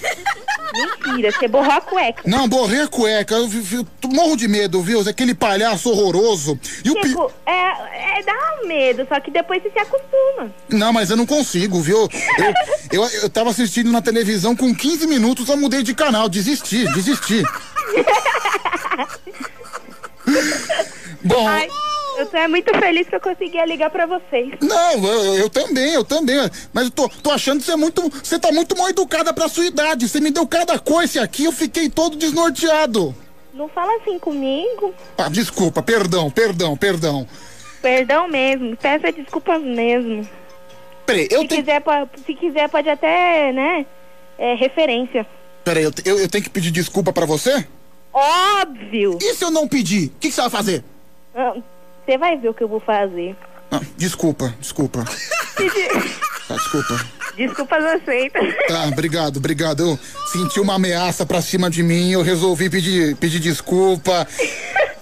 Mentira, 1.04 1.32
você 1.32 1.48
borrou 1.48 1.70
a 1.72 1.80
cueca. 1.80 2.22
Não, 2.26 2.48
borrei 2.48 2.82
a 2.82 2.88
cueca, 2.88 3.34
eu, 3.34 3.48
vi- 3.48 3.76
eu 3.76 3.86
morro 4.10 4.36
de 4.36 4.46
medo, 4.46 4.80
viu? 4.82 5.00
Aquele 5.00 5.34
palhaço 5.34 5.90
horroroso. 5.90 6.58
E 6.84 6.90
o 6.90 6.94
pi... 6.94 7.08
Tipo, 7.08 7.30
é, 7.46 8.18
é 8.20 8.22
dá 8.24 8.32
um 8.62 8.68
medo, 8.68 9.04
só 9.08 9.18
que 9.20 9.30
depois 9.32 9.60
você 9.62 9.70
se 9.70 9.78
acostuma. 9.80 10.52
Não, 10.68 10.92
mas 10.92 11.10
eu 11.10 11.16
não 11.16 11.26
consigo, 11.26 11.80
viu? 11.80 12.08
Eu, 12.92 13.02
eu, 13.02 13.08
eu 13.22 13.30
tava 13.30 13.50
assistindo 13.50 13.90
na 13.90 14.00
televisão 14.00 14.54
com 14.54 14.72
15 14.74 15.06
minutos, 15.08 15.48
eu 15.48 15.56
mudei 15.56 15.82
de 15.82 15.94
canal, 15.94 16.28
desisti, 16.28 16.84
desisti. 16.94 17.42
Bom. 21.22 21.48
Ai, 21.48 21.68
eu 22.18 22.26
tô 22.26 22.36
é 22.36 22.48
muito 22.48 22.72
feliz 22.78 23.08
que 23.08 23.14
eu 23.16 23.20
conseguia 23.20 23.64
ligar 23.66 23.90
pra 23.90 24.06
vocês. 24.06 24.52
Não, 24.60 24.92
eu, 25.06 25.34
eu 25.36 25.50
também, 25.50 25.92
eu 25.94 26.04
também. 26.04 26.36
Mas 26.72 26.86
eu 26.86 26.90
tô, 26.90 27.08
tô 27.08 27.30
achando 27.30 27.60
que 27.60 27.66
você 27.66 27.72
é 27.72 27.76
muito. 27.76 28.02
Você 28.22 28.38
tá 28.38 28.50
muito 28.52 28.76
mal 28.76 28.88
educada 28.88 29.32
pra 29.32 29.48
sua 29.48 29.66
idade. 29.66 30.08
Você 30.08 30.20
me 30.20 30.30
deu 30.30 30.46
cada 30.46 30.78
coice 30.78 31.18
aqui, 31.18 31.44
eu 31.44 31.52
fiquei 31.52 31.88
todo 31.88 32.16
desnorteado. 32.16 33.14
Não 33.52 33.68
fala 33.68 33.92
assim 34.00 34.18
comigo. 34.18 34.94
Ah, 35.18 35.28
desculpa, 35.28 35.82
perdão, 35.82 36.30
perdão, 36.30 36.76
perdão. 36.76 37.26
Perdão 37.82 38.28
mesmo, 38.28 38.76
peça 38.76 39.10
desculpas 39.10 39.60
mesmo. 39.62 40.28
Peraí, 41.04 41.26
eu 41.30 41.42
se, 41.42 41.48
quiser, 41.48 41.82
se 42.24 42.34
quiser, 42.34 42.68
pode 42.68 42.88
até, 42.88 43.52
né? 43.52 43.86
É, 44.38 44.54
referência. 44.54 45.26
Peraí, 45.64 45.82
eu, 45.82 45.92
te- 45.92 46.02
eu, 46.06 46.18
eu 46.18 46.28
tenho 46.28 46.44
que 46.44 46.50
pedir 46.50 46.70
desculpa 46.70 47.12
pra 47.12 47.26
você? 47.26 47.66
Óbvio! 48.12 49.18
E 49.20 49.34
se 49.34 49.44
eu 49.44 49.50
não 49.50 49.68
pedir? 49.68 50.06
O 50.06 50.10
que, 50.20 50.28
que 50.28 50.32
você 50.34 50.40
vai 50.40 50.50
fazer? 50.50 50.84
Ah, 51.34 51.54
Você 52.04 52.18
vai 52.18 52.36
ver 52.36 52.48
o 52.48 52.54
que 52.54 52.62
eu 52.64 52.68
vou 52.68 52.80
fazer. 52.80 53.36
Ah, 53.70 53.80
desculpa, 53.96 54.54
desculpa. 54.60 55.04
Tá, 56.48 56.56
desculpa. 56.56 57.06
Desculpas 57.36 57.84
aceitas. 57.84 58.42
Tá, 58.66 58.86
obrigado, 58.86 59.36
obrigado. 59.36 59.80
Eu 59.90 59.98
senti 60.32 60.58
uma 60.58 60.74
ameaça 60.74 61.24
pra 61.24 61.40
cima 61.40 61.70
de 61.70 61.80
mim, 61.80 62.10
eu 62.10 62.22
resolvi 62.22 62.68
pedir, 62.68 63.14
pedir 63.16 63.38
desculpa. 63.38 64.26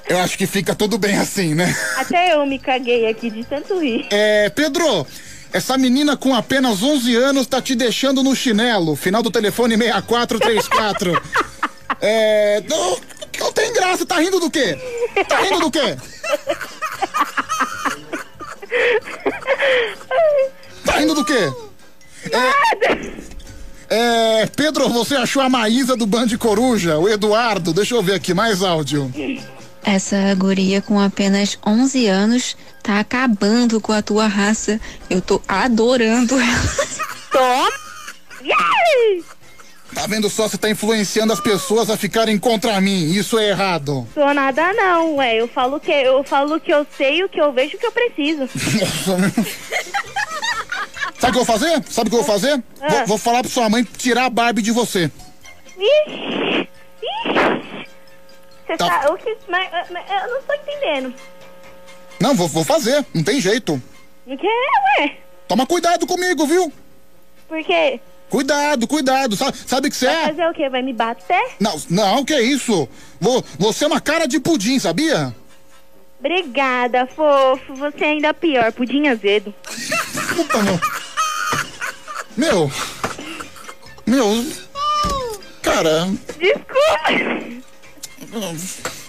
Eu 0.07 0.19
acho 0.19 0.37
que 0.37 0.47
fica 0.47 0.75
tudo 0.75 0.99
bem 0.99 1.17
assim, 1.17 1.55
né? 1.55 1.75
Até 1.97 2.35
eu 2.35 2.45
me 2.45 2.59
caguei 2.59 3.07
aqui 3.09 3.31
de 3.31 3.45
tanto 3.45 3.79
rir. 3.81 4.07
É, 4.11 4.51
Pedro, 4.51 5.07
essa 5.51 5.79
menina 5.79 6.19
com 6.19 6.35
apenas 6.35 6.83
11 6.83 7.17
anos 7.17 7.47
tá 7.47 7.63
te 7.63 7.75
deixando 7.75 8.23
no 8.23 8.37
chinelo. 8.37 8.95
Final 8.95 9.23
do 9.23 9.31
telefone 9.31 9.75
6434. 9.79 11.23
É. 12.01 12.63
Não, 12.69 12.99
não 13.41 13.53
tem 13.53 13.73
graça, 13.73 14.07
tá 14.07 14.19
rindo 14.21 14.41
do 14.41 14.51
quê? 14.51 14.77
Tá 15.29 15.41
rindo 15.41 15.61
do 15.61 15.71
quê? 15.71 15.97
Tá 20.85 20.99
rindo 20.99 21.15
do 21.15 21.25
quê? 21.25 21.53
É, 23.91 24.41
é, 24.43 24.47
Pedro, 24.47 24.89
você 24.89 25.17
achou 25.17 25.41
a 25.41 25.49
Maísa 25.49 25.97
do 25.97 26.07
Band 26.07 26.29
Coruja? 26.39 26.99
O 26.99 27.09
Eduardo, 27.09 27.73
deixa 27.73 27.95
eu 27.95 28.03
ver 28.03 28.15
aqui, 28.15 28.35
mais 28.35 28.63
áudio. 28.63 29.13
Essa 29.83 30.35
guria 30.35 30.83
com 30.83 31.01
apenas 31.01 31.59
11 31.67 32.07
anos 32.07 32.57
tá 32.83 33.01
acabando 33.01 33.81
com 33.81 33.93
a 33.93 34.03
tua 34.03 34.27
raça. 34.27 34.81
Eu 35.09 35.23
tô 35.23 35.41
adorando 35.49 36.35
ela. 36.39 36.89
Toma! 37.33 37.89
Tá 39.99 40.07
vendo 40.07 40.31
só? 40.31 40.47
Você 40.49 40.57
tá 40.57 40.71
influenciando 40.71 41.33
as 41.33 41.41
pessoas 41.41 41.91
a 41.91 41.97
ficarem 41.97 42.39
contra 42.39 42.81
mim. 42.81 43.11
Isso 43.11 43.37
é 43.39 43.49
errado. 43.49 44.07
Sou 44.15 44.33
nada 44.33 44.73
não, 44.73 45.17
ué. 45.17 45.37
Eu 45.41 45.49
falo 45.49 45.81
que 45.81 45.91
eu 45.91 46.23
falo 46.23 46.61
que 46.61 46.73
eu 46.73 46.87
sei, 46.97 47.25
o 47.25 47.29
que 47.29 47.41
eu 47.41 47.53
vejo, 47.53 47.77
o 47.77 47.81
que 47.81 47.87
eu 47.87 47.93
preciso. 47.93 48.49
Sabe 51.19 51.31
o 51.31 51.33
que 51.33 51.39
eu 51.39 51.45
vou 51.45 51.45
fazer? 51.45 51.83
Sabe 51.91 52.09
o 52.09 52.11
que 52.11 52.17
eu 52.17 52.23
vou 52.23 52.25
fazer? 52.25 52.63
Ah. 52.81 52.89
Vou, 52.89 53.07
vou 53.07 53.19
falar 53.19 53.41
pra 53.43 53.51
sua 53.51 53.69
mãe 53.69 53.83
tirar 53.83 54.27
a 54.27 54.31
Barbie 54.31 54.63
de 54.63 54.71
você. 54.71 55.11
Ixi! 55.77 56.69
Ixi! 57.03 57.89
Você 58.67 58.77
Tá. 58.77 58.89
tá. 59.01 59.13
O 59.13 59.17
que. 59.19 59.37
Mas, 59.49 59.69
mas 59.91 60.05
eu 60.11 60.29
não 60.35 60.43
tô 60.43 60.55
entendendo. 60.55 61.15
Não, 62.21 62.35
vou, 62.37 62.47
vou 62.47 62.65
fazer. 62.65 63.05
Não 63.13 63.25
tem 63.25 63.41
jeito. 63.41 63.83
O 64.27 64.37
que? 64.37 64.47
Ué? 64.47 65.17
Toma 65.49 65.67
cuidado 65.67 66.07
comigo, 66.07 66.47
viu? 66.47 66.73
Por 67.49 67.65
quê? 67.65 67.99
Cuidado, 68.31 68.87
cuidado. 68.87 69.37
Sabe, 69.37 69.57
sabe 69.67 69.89
o 69.89 69.91
que 69.91 69.97
você 69.97 70.07
Vai 70.07 70.23
é? 70.25 70.27
fazer 70.29 70.47
o 70.49 70.53
quê? 70.53 70.69
Vai 70.69 70.83
me 70.83 70.93
bater? 70.93 71.43
Não, 71.59 71.81
não, 71.89 72.25
que 72.25 72.39
isso? 72.39 72.89
Vo- 73.21 73.45
Você 73.59 73.85
é 73.85 73.87
uma 73.89 74.01
cara 74.01 74.27
de 74.27 74.39
pudim, 74.39 74.79
sabia? 74.79 75.35
Obrigada, 76.21 77.07
fofo. 77.07 77.75
Você 77.77 78.05
é 78.05 78.09
ainda 78.09 78.35
pior, 78.35 78.73
pudim 78.73 79.07
azedo. 79.09 79.55
Puta, 80.37 80.63
meu. 80.63 80.81
Meu. 82.37 82.73
Meu. 84.07 84.47
Cara. 85.63 86.09
Desculpa! 86.39 87.59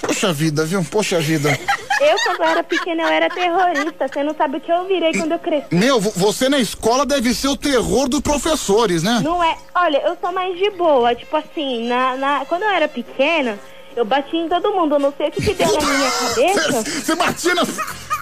Poxa 0.01 0.31
vida, 0.33 0.65
viu? 0.65 0.83
Poxa 0.85 1.19
vida. 1.19 1.57
Eu, 1.99 2.17
quando 2.25 2.43
era 2.43 2.63
pequena, 2.63 3.03
eu 3.03 3.07
era 3.09 3.29
terrorista. 3.29 4.07
Você 4.07 4.23
não 4.23 4.33
sabe 4.35 4.57
o 4.57 4.61
que 4.61 4.71
eu 4.71 4.85
virei 4.87 5.11
quando 5.13 5.33
eu 5.33 5.39
cresci. 5.39 5.67
Meu, 5.71 5.99
vo- 5.99 6.11
você 6.15 6.47
na 6.49 6.59
escola 6.59 7.05
deve 7.05 7.33
ser 7.33 7.47
o 7.49 7.57
terror 7.57 8.07
dos 8.07 8.21
professores, 8.21 9.03
né? 9.03 9.19
Não 9.23 9.43
é. 9.43 9.57
Olha, 9.75 9.97
eu 10.05 10.17
sou 10.21 10.31
mais 10.31 10.57
de 10.57 10.69
boa. 10.71 11.13
Tipo 11.15 11.35
assim, 11.37 11.87
na, 11.87 12.15
na, 12.15 12.45
quando 12.45 12.63
eu 12.63 12.69
era 12.69 12.87
pequena, 12.87 13.59
eu 13.95 14.05
batia 14.05 14.39
em 14.39 14.47
todo 14.47 14.71
mundo. 14.71 14.95
Eu 14.95 14.99
não 14.99 15.13
sei 15.17 15.27
o 15.27 15.31
que, 15.31 15.41
que 15.41 15.53
deu 15.53 15.67
na 15.73 15.81
minha 15.81 16.11
cabeça. 16.55 16.83
Você 16.83 17.15
batia 17.15 17.55
nas. 17.55 17.67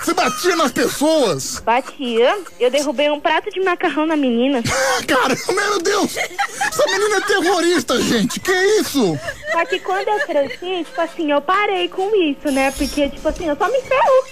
Você 0.03 0.13
batia 0.13 0.55
nas 0.55 0.71
pessoas! 0.71 1.59
Batia. 1.59 2.39
Eu 2.59 2.71
derrubei 2.71 3.09
um 3.09 3.19
prato 3.19 3.49
de 3.49 3.59
macarrão 3.59 4.05
na 4.05 4.15
menina. 4.15 4.63
Cara, 5.07 5.35
meu 5.53 5.81
Deus! 5.81 6.15
Essa 6.17 6.85
menina 6.85 7.17
é 7.17 7.21
terrorista, 7.21 8.01
gente! 8.01 8.39
Que 8.39 8.51
isso? 8.79 9.19
Só 9.51 9.65
que 9.65 9.79
quando 9.79 10.07
eu 10.07 10.19
cresci, 10.25 10.85
tipo 10.85 11.01
assim, 11.01 11.31
eu 11.31 11.41
parei 11.41 11.89
com 11.89 12.15
isso, 12.15 12.51
né? 12.51 12.71
Porque, 12.71 13.09
tipo 13.09 13.27
assim, 13.27 13.47
eu 13.47 13.55
só 13.55 13.67
me 13.69 13.81
ferro. 13.81 14.25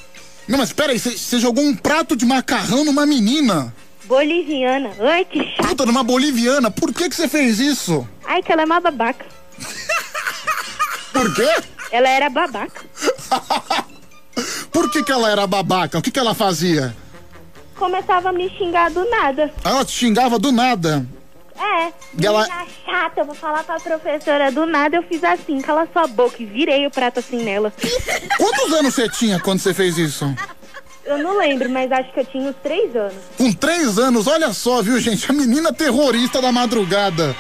Não, 0.48 0.58
mas 0.58 0.72
peraí, 0.72 1.00
você 1.00 1.18
você 1.18 1.40
jogou 1.40 1.64
um 1.64 1.76
prato 1.76 2.16
de 2.16 2.26
macarrão 2.26 2.86
numa 2.86 3.06
menina? 3.06 3.74
Boliviana. 4.06 4.92
Ai, 5.00 5.26
que 5.26 5.44
chato. 5.44 5.68
Puta, 5.68 5.86
numa 5.86 6.04
boliviana. 6.04 6.70
Por 6.70 6.94
que 6.94 7.10
que 7.10 7.16
você 7.16 7.28
fez 7.28 7.60
isso? 7.60 8.08
Ai, 8.26 8.44
que 8.44 8.52
ela 8.52 8.62
é 8.62 8.66
uma 8.66 8.80
babaca. 8.80 9.26
Por 11.12 11.34
quê? 11.34 11.50
Ela 11.92 12.10
era 12.10 12.30
babaca. 12.30 12.86
Por 14.76 14.92
que 14.92 15.02
que 15.02 15.10
ela 15.12 15.32
era 15.32 15.48
babaca? 15.48 15.98
O 15.98 16.02
que 16.02 16.12
que 16.12 16.20
ela 16.20 16.34
fazia? 16.36 16.94
Começava 17.78 18.28
a 18.28 18.34
me 18.34 18.50
xingar 18.58 18.92
do 18.92 19.10
nada. 19.10 19.50
Ela 19.64 19.86
te 19.86 19.94
xingava 19.94 20.38
do 20.38 20.52
nada. 20.52 21.06
É, 21.58 21.94
E 22.22 22.26
ela- 22.26 22.46
chata, 22.86 23.22
eu 23.22 23.26
vou 23.26 23.36
falar 23.36 23.64
pra 23.64 23.80
professora 23.80 24.52
do 24.52 24.66
nada, 24.66 24.98
eu 24.98 25.04
fiz 25.04 25.24
assim, 25.24 25.62
cala 25.62 25.88
sua 25.94 26.08
boca 26.08 26.44
e 26.44 26.46
virei 26.46 26.86
o 26.86 26.92
prato 26.92 27.20
assim 27.20 27.42
nela. 27.42 27.72
Quantos 28.38 28.74
anos 28.74 28.94
você 28.94 29.08
tinha 29.08 29.40
quando 29.40 29.60
você 29.60 29.74
fez 29.74 29.98
isso? 29.98 30.36
Eu 31.06 31.20
não 31.20 31.38
lembro, 31.38 31.70
mas 31.70 31.90
acho 31.94 32.12
que 32.12 32.20
eu 32.20 32.26
tinha 32.26 32.50
uns 32.50 32.56
três 32.62 32.94
anos. 32.98 33.16
Com 33.38 33.54
três 33.54 33.98
anos, 33.98 34.28
olha 34.28 34.52
só, 34.52 34.82
viu, 34.82 35.00
gente? 35.00 35.32
A 35.32 35.34
menina 35.34 35.72
terrorista 35.72 36.42
da 36.42 36.52
madrugada. 36.52 37.34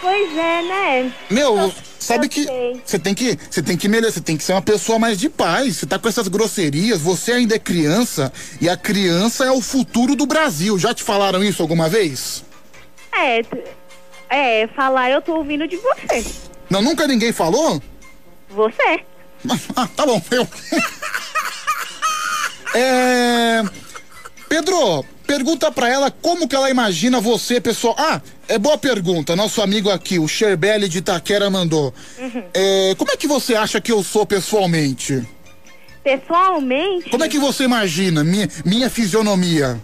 Pois 0.00 0.38
é, 0.38 0.62
né? 0.62 1.12
Meu, 1.28 1.72
sabe 2.06 2.28
que 2.28 2.44
sei. 2.44 2.80
você 2.84 2.98
tem 2.98 3.14
que 3.14 3.38
você 3.50 3.62
tem 3.62 3.76
que 3.76 3.88
melhorar, 3.88 4.12
você 4.12 4.20
tem 4.20 4.36
que 4.36 4.44
ser 4.44 4.52
uma 4.52 4.62
pessoa 4.62 4.98
mais 4.98 5.18
de 5.18 5.28
paz. 5.28 5.76
Você 5.76 5.86
tá 5.86 5.98
com 5.98 6.08
essas 6.08 6.28
grosserias, 6.28 7.00
você 7.00 7.32
ainda 7.32 7.56
é 7.56 7.58
criança 7.58 8.32
e 8.60 8.68
a 8.68 8.76
criança 8.76 9.44
é 9.44 9.50
o 9.50 9.60
futuro 9.60 10.14
do 10.14 10.26
Brasil. 10.26 10.78
Já 10.78 10.94
te 10.94 11.02
falaram 11.02 11.42
isso 11.42 11.62
alguma 11.62 11.88
vez? 11.88 12.44
É, 13.12 13.42
é, 14.28 14.66
falar 14.68 15.10
eu 15.10 15.22
tô 15.22 15.36
ouvindo 15.36 15.66
de 15.66 15.76
você. 15.76 16.24
Não, 16.68 16.82
nunca 16.82 17.06
ninguém 17.06 17.32
falou? 17.32 17.82
Você. 18.50 19.04
Ah, 19.76 19.86
tá 19.94 20.06
bom, 20.06 20.20
eu. 20.30 20.48
é. 22.74 23.85
Pedro, 24.48 25.04
pergunta 25.26 25.70
pra 25.72 25.88
ela 25.88 26.10
como 26.10 26.46
que 26.48 26.54
ela 26.54 26.70
imagina 26.70 27.20
você, 27.20 27.60
pessoal. 27.60 27.94
Ah, 27.98 28.20
é 28.48 28.58
boa 28.58 28.78
pergunta. 28.78 29.34
Nosso 29.34 29.60
amigo 29.60 29.90
aqui, 29.90 30.18
o 30.18 30.28
Sherbelli 30.28 30.88
de 30.88 30.98
Itaquera, 30.98 31.50
mandou. 31.50 31.92
Uhum. 32.18 32.44
É, 32.54 32.94
como 32.96 33.10
é 33.10 33.16
que 33.16 33.26
você 33.26 33.54
acha 33.54 33.80
que 33.80 33.90
eu 33.90 34.02
sou 34.02 34.24
pessoalmente? 34.24 35.26
Pessoalmente, 36.04 37.10
Como 37.10 37.24
é 37.24 37.28
que 37.28 37.36
você 37.38 37.64
imagina 37.64 38.22
minha, 38.22 38.48
minha 38.64 38.88
fisionomia? 38.88 39.80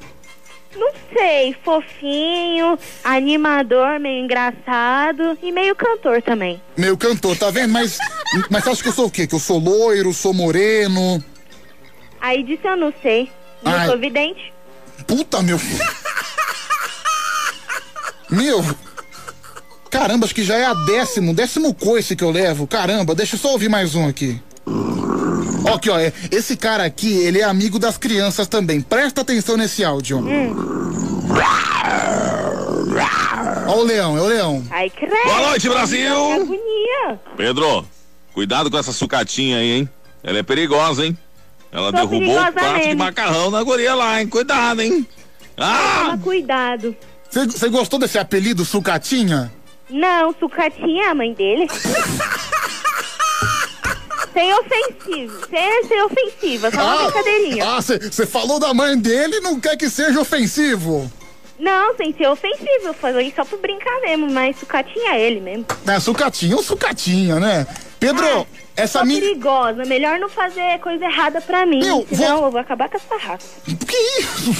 não 0.74 0.90
sei, 1.12 1.54
fofinho, 1.62 2.78
animador, 3.04 4.00
meio 4.00 4.24
engraçado 4.24 5.36
e 5.42 5.52
meio 5.52 5.74
cantor 5.74 6.22
também. 6.22 6.62
Meu 6.76 6.96
cantor, 6.96 7.36
tá 7.36 7.50
vendo? 7.50 7.72
Mas, 7.72 7.98
mas 8.48 8.64
você 8.64 8.70
acha 8.70 8.82
que 8.82 8.88
eu 8.88 8.92
sou 8.92 9.06
o 9.06 9.10
quê? 9.10 9.26
Que 9.26 9.34
eu 9.34 9.38
sou 9.38 9.58
loiro, 9.58 10.12
sou 10.14 10.32
moreno? 10.32 11.22
Aí 12.20 12.42
disso 12.42 12.66
eu 12.66 12.76
não 12.76 12.92
sei. 13.02 13.28
Não 13.64 13.72
Ai. 13.72 13.86
sou 13.88 13.98
vidente. 13.98 14.52
Puta, 15.06 15.42
meu. 15.42 15.60
Meu. 18.30 18.64
Caramba, 19.90 20.24
acho 20.24 20.34
que 20.34 20.42
já 20.44 20.56
é 20.56 20.64
a 20.64 20.72
décimo, 20.74 21.34
décimo 21.34 21.74
coice 21.74 22.16
que 22.16 22.24
eu 22.24 22.30
levo. 22.30 22.66
Caramba, 22.66 23.14
deixa 23.14 23.34
eu 23.36 23.38
só 23.40 23.52
ouvir 23.52 23.68
mais 23.68 23.94
um 23.94 24.08
aqui. 24.08 24.40
Ó, 25.64 25.74
Aqui, 25.74 25.90
ó, 25.90 25.98
é- 25.98 26.12
esse 26.30 26.56
cara 26.56 26.84
aqui, 26.84 27.12
ele 27.12 27.40
é 27.40 27.44
amigo 27.44 27.78
das 27.78 27.96
crianças 27.98 28.48
também. 28.48 28.80
Presta 28.80 29.20
atenção 29.20 29.56
nesse 29.56 29.84
áudio. 29.84 30.24
Ó 33.66 33.76
o 33.78 33.82
leão, 33.84 34.16
é 34.16 34.20
o 34.20 34.26
leão. 34.26 34.64
Ai, 34.70 34.90
credo. 34.90 35.14
Boa 35.24 35.48
noite, 35.48 35.68
Brasil. 35.68 35.98
Que 36.26 36.32
agonia. 36.42 37.20
Pedro, 37.36 37.86
cuidado 38.34 38.70
com 38.70 38.78
essa 38.78 38.92
sucatinha 38.92 39.58
aí, 39.58 39.70
hein? 39.72 39.88
Ela 40.22 40.38
é 40.38 40.42
perigosa, 40.42 41.04
hein? 41.06 41.16
Ela 41.72 41.90
derrubou 41.90 42.38
o 42.38 42.52
prato 42.52 42.80
de 42.80 42.94
macarrão 42.94 43.50
na 43.50 43.62
guria 43.62 43.94
lá, 43.94 44.20
hein? 44.20 44.28
Cuidado, 44.28 44.82
hein? 44.82 45.06
Ah! 45.56 46.02
Toma 46.04 46.18
cuidado. 46.18 46.94
Você 47.30 47.68
gostou 47.70 47.98
desse 47.98 48.18
apelido, 48.18 48.62
Sucatinha? 48.62 49.50
Não, 49.88 50.34
sucatinha 50.38 51.04
é 51.04 51.08
a 51.08 51.14
mãe 51.14 51.32
dele. 51.32 51.66
sem 54.32 54.52
ofensivo. 54.54 55.46
Sem 55.48 55.84
ser 55.84 56.02
ofensiva, 56.02 56.70
só 56.70 56.82
uma 56.82 57.04
brincadeirinha. 57.04 57.64
Ah, 57.66 57.80
você 57.80 58.26
falou 58.26 58.58
da 58.58 58.74
mãe 58.74 58.98
dele 58.98 59.36
e 59.36 59.40
não 59.40 59.58
quer 59.60 59.76
que 59.76 59.88
seja 59.88 60.20
ofensivo. 60.20 61.10
Não, 61.58 61.94
sem 61.96 62.12
ser 62.14 62.28
ofensivo. 62.28 62.86
Eu 62.86 62.94
falei 62.94 63.32
só 63.34 63.44
por 63.44 63.58
brincar 63.60 64.00
mesmo, 64.00 64.30
mas 64.30 64.58
sucatinha 64.58 65.14
é 65.14 65.20
ele 65.20 65.40
mesmo. 65.40 65.66
É, 65.86 66.00
sucatinha 66.00 66.56
ou 66.56 66.62
sucatinha, 66.62 67.38
né? 67.38 67.66
Pedro, 68.00 68.46
essa 68.76 68.98
Sou 69.00 69.06
minha. 69.06 69.20
perigosa. 69.20 69.84
Melhor 69.84 70.18
não 70.18 70.28
fazer 70.28 70.78
coisa 70.80 71.04
errada 71.04 71.40
pra 71.40 71.64
mim. 71.66 71.80
senão 72.12 72.44
eu 72.44 72.50
vou 72.50 72.60
acabar 72.60 72.88
com 72.88 72.96
essa 72.96 73.16
raça. 73.16 73.48
Que 73.64 73.96
isso? 74.20 74.50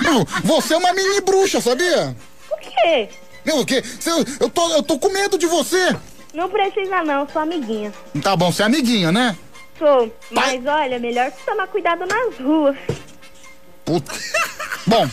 Meu, 0.02 0.24
Você 0.44 0.74
é 0.74 0.76
uma 0.76 0.92
mini 0.92 1.20
bruxa, 1.20 1.60
sabia? 1.60 2.14
Por 2.48 2.58
quê? 2.60 3.08
Meu, 3.44 3.60
o 3.60 3.66
quê? 3.66 3.82
Cê- 4.00 4.10
eu, 4.40 4.50
tô, 4.50 4.70
eu 4.74 4.82
tô 4.82 4.98
com 4.98 5.08
medo 5.10 5.38
de 5.38 5.46
você. 5.46 5.96
Não 6.34 6.48
precisa 6.48 7.02
não, 7.04 7.28
sou 7.28 7.42
amiguinha. 7.42 7.92
Tá 8.22 8.36
bom, 8.36 8.52
você 8.52 8.62
é 8.62 8.66
amiguinha, 8.66 9.10
né? 9.10 9.36
Sou. 9.78 10.12
Mas 10.30 10.64
olha, 10.66 10.98
melhor 10.98 11.30
tomar 11.46 11.66
cuidado 11.68 12.04
nas 12.06 12.36
ruas. 12.38 12.76
Puta. 13.84 14.12
Bom, 14.86 15.08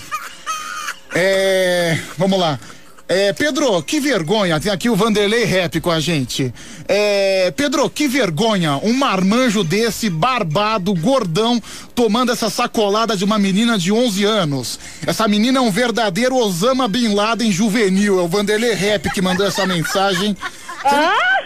é. 1.14 1.98
Vamos 2.18 2.40
lá. 2.40 2.60
É, 3.08 3.34
Pedro, 3.34 3.82
que 3.84 4.00
vergonha. 4.00 4.60
Tem 4.60 4.72
aqui 4.72 4.90
o 4.90 4.96
Vanderlei 4.96 5.44
Rap 5.44 5.80
com 5.80 5.92
a 5.92 6.00
gente. 6.00 6.52
É, 6.88 7.52
Pedro, 7.56 7.88
que 7.90 8.08
vergonha. 8.08 8.80
Um 8.82 8.94
marmanjo 8.94 9.64
desse, 9.64 10.10
barbado, 10.10 10.94
gordão, 10.96 11.62
tomando 11.94 12.32
essa 12.32 12.50
sacolada 12.50 13.16
de 13.16 13.24
uma 13.24 13.38
menina 13.38 13.78
de 13.78 13.92
11 13.92 14.24
anos. 14.24 14.80
Essa 15.06 15.28
menina 15.28 15.60
é 15.60 15.62
um 15.62 15.70
verdadeiro 15.70 16.36
Osama 16.36 16.88
Bin 16.88 17.14
Laden 17.14 17.52
juvenil. 17.52 18.20
É 18.20 18.24
o 18.24 18.28
Vanderlei 18.28 18.74
Rap 18.74 19.12
que 19.12 19.22
mandou 19.22 19.46
essa 19.46 19.68
mensagem. 19.68 20.36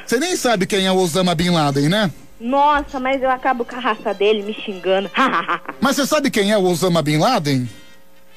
Você 0.05 0.17
nem 0.17 0.37
sabe 0.37 0.65
quem 0.65 0.85
é 0.85 0.91
o 0.91 0.95
Osama 0.95 1.35
Bin 1.35 1.49
Laden, 1.49 1.89
né? 1.89 2.11
Nossa, 2.39 3.01
mas 3.01 3.21
eu 3.21 3.29
acabo 3.29 3.65
com 3.65 3.75
a 3.75 3.79
raça 3.79 4.13
dele 4.13 4.43
me 4.43 4.53
xingando. 4.53 5.11
Mas 5.81 5.97
você 5.97 6.05
sabe 6.05 6.31
quem 6.31 6.53
é 6.53 6.57
o 6.57 6.63
Osama 6.63 7.01
Bin 7.01 7.17
Laden? 7.17 7.69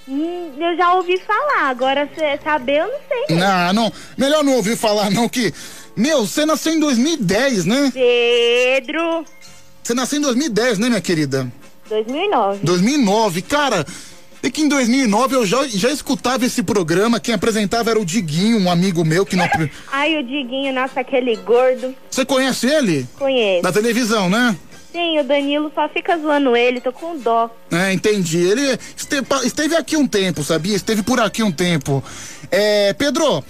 Hum, 0.09 0.53
eu 0.59 0.77
já 0.77 0.95
ouvi 0.95 1.19
falar, 1.19 1.69
agora 1.69 2.09
saber 2.43 2.81
eu 2.81 2.89
não 2.89 2.99
sei. 3.09 3.37
Não, 3.37 3.73
não. 3.73 3.93
Melhor 4.17 4.43
não 4.43 4.57
ouvir 4.57 4.77
falar, 4.77 5.11
não, 5.11 5.29
que. 5.29 5.53
Meu, 5.97 6.27
você 6.27 6.45
nasceu 6.45 6.73
em 6.73 6.81
2010, 6.81 7.67
né? 7.67 7.93
Pedro. 7.93 9.25
Você 9.83 9.95
nasceu 9.95 10.19
em 10.19 10.23
2010, 10.23 10.79
né, 10.79 10.89
minha 10.89 11.01
querida? 11.01 11.51
2009. 11.89 12.61
2009, 12.63 13.43
cara. 13.43 13.87
É 14.43 14.51
que 14.51 14.61
em 14.61 14.69
2009 14.69 15.37
eu 15.37 15.47
já, 15.47 15.69
já 15.69 15.91
escutava 15.93 16.45
esse 16.45 16.65
programa. 16.65 17.21
Quem 17.21 17.33
apresentava 17.33 17.91
era 17.91 18.01
o 18.01 18.05
Diguinho, 18.05 18.59
um 18.59 18.69
amigo 18.69 19.05
meu 19.05 19.25
que 19.25 19.37
não. 19.37 19.49
Ai, 19.93 20.19
o 20.19 20.23
Diguinho, 20.25 20.75
nossa, 20.75 21.01
aquele 21.01 21.37
gordo. 21.37 21.95
Você 22.11 22.25
conhece 22.25 22.67
ele? 22.67 23.07
Conheço. 23.17 23.63
Da 23.63 23.71
televisão, 23.71 24.29
né? 24.29 24.57
Sim, 24.93 25.19
o 25.19 25.25
Danilo 25.25 25.73
só 25.75 25.89
fica 25.89 26.19
zoando 26.19 26.55
ele, 26.55 26.81
tô 26.81 26.93
com 26.93 27.17
dó. 27.17 27.51
É, 27.71 27.93
entendi. 27.93 28.39
Ele 28.39 28.79
esteve, 28.95 29.27
esteve 29.45 29.75
aqui 29.75 29.97
um 29.97 30.07
tempo, 30.07 30.45
sabia? 30.45 30.77
Esteve 30.77 31.03
por 31.03 31.19
aqui 31.19 31.43
um 31.43 31.51
tempo. 31.51 32.05
É, 32.51 32.93
Pedro, 32.93 33.43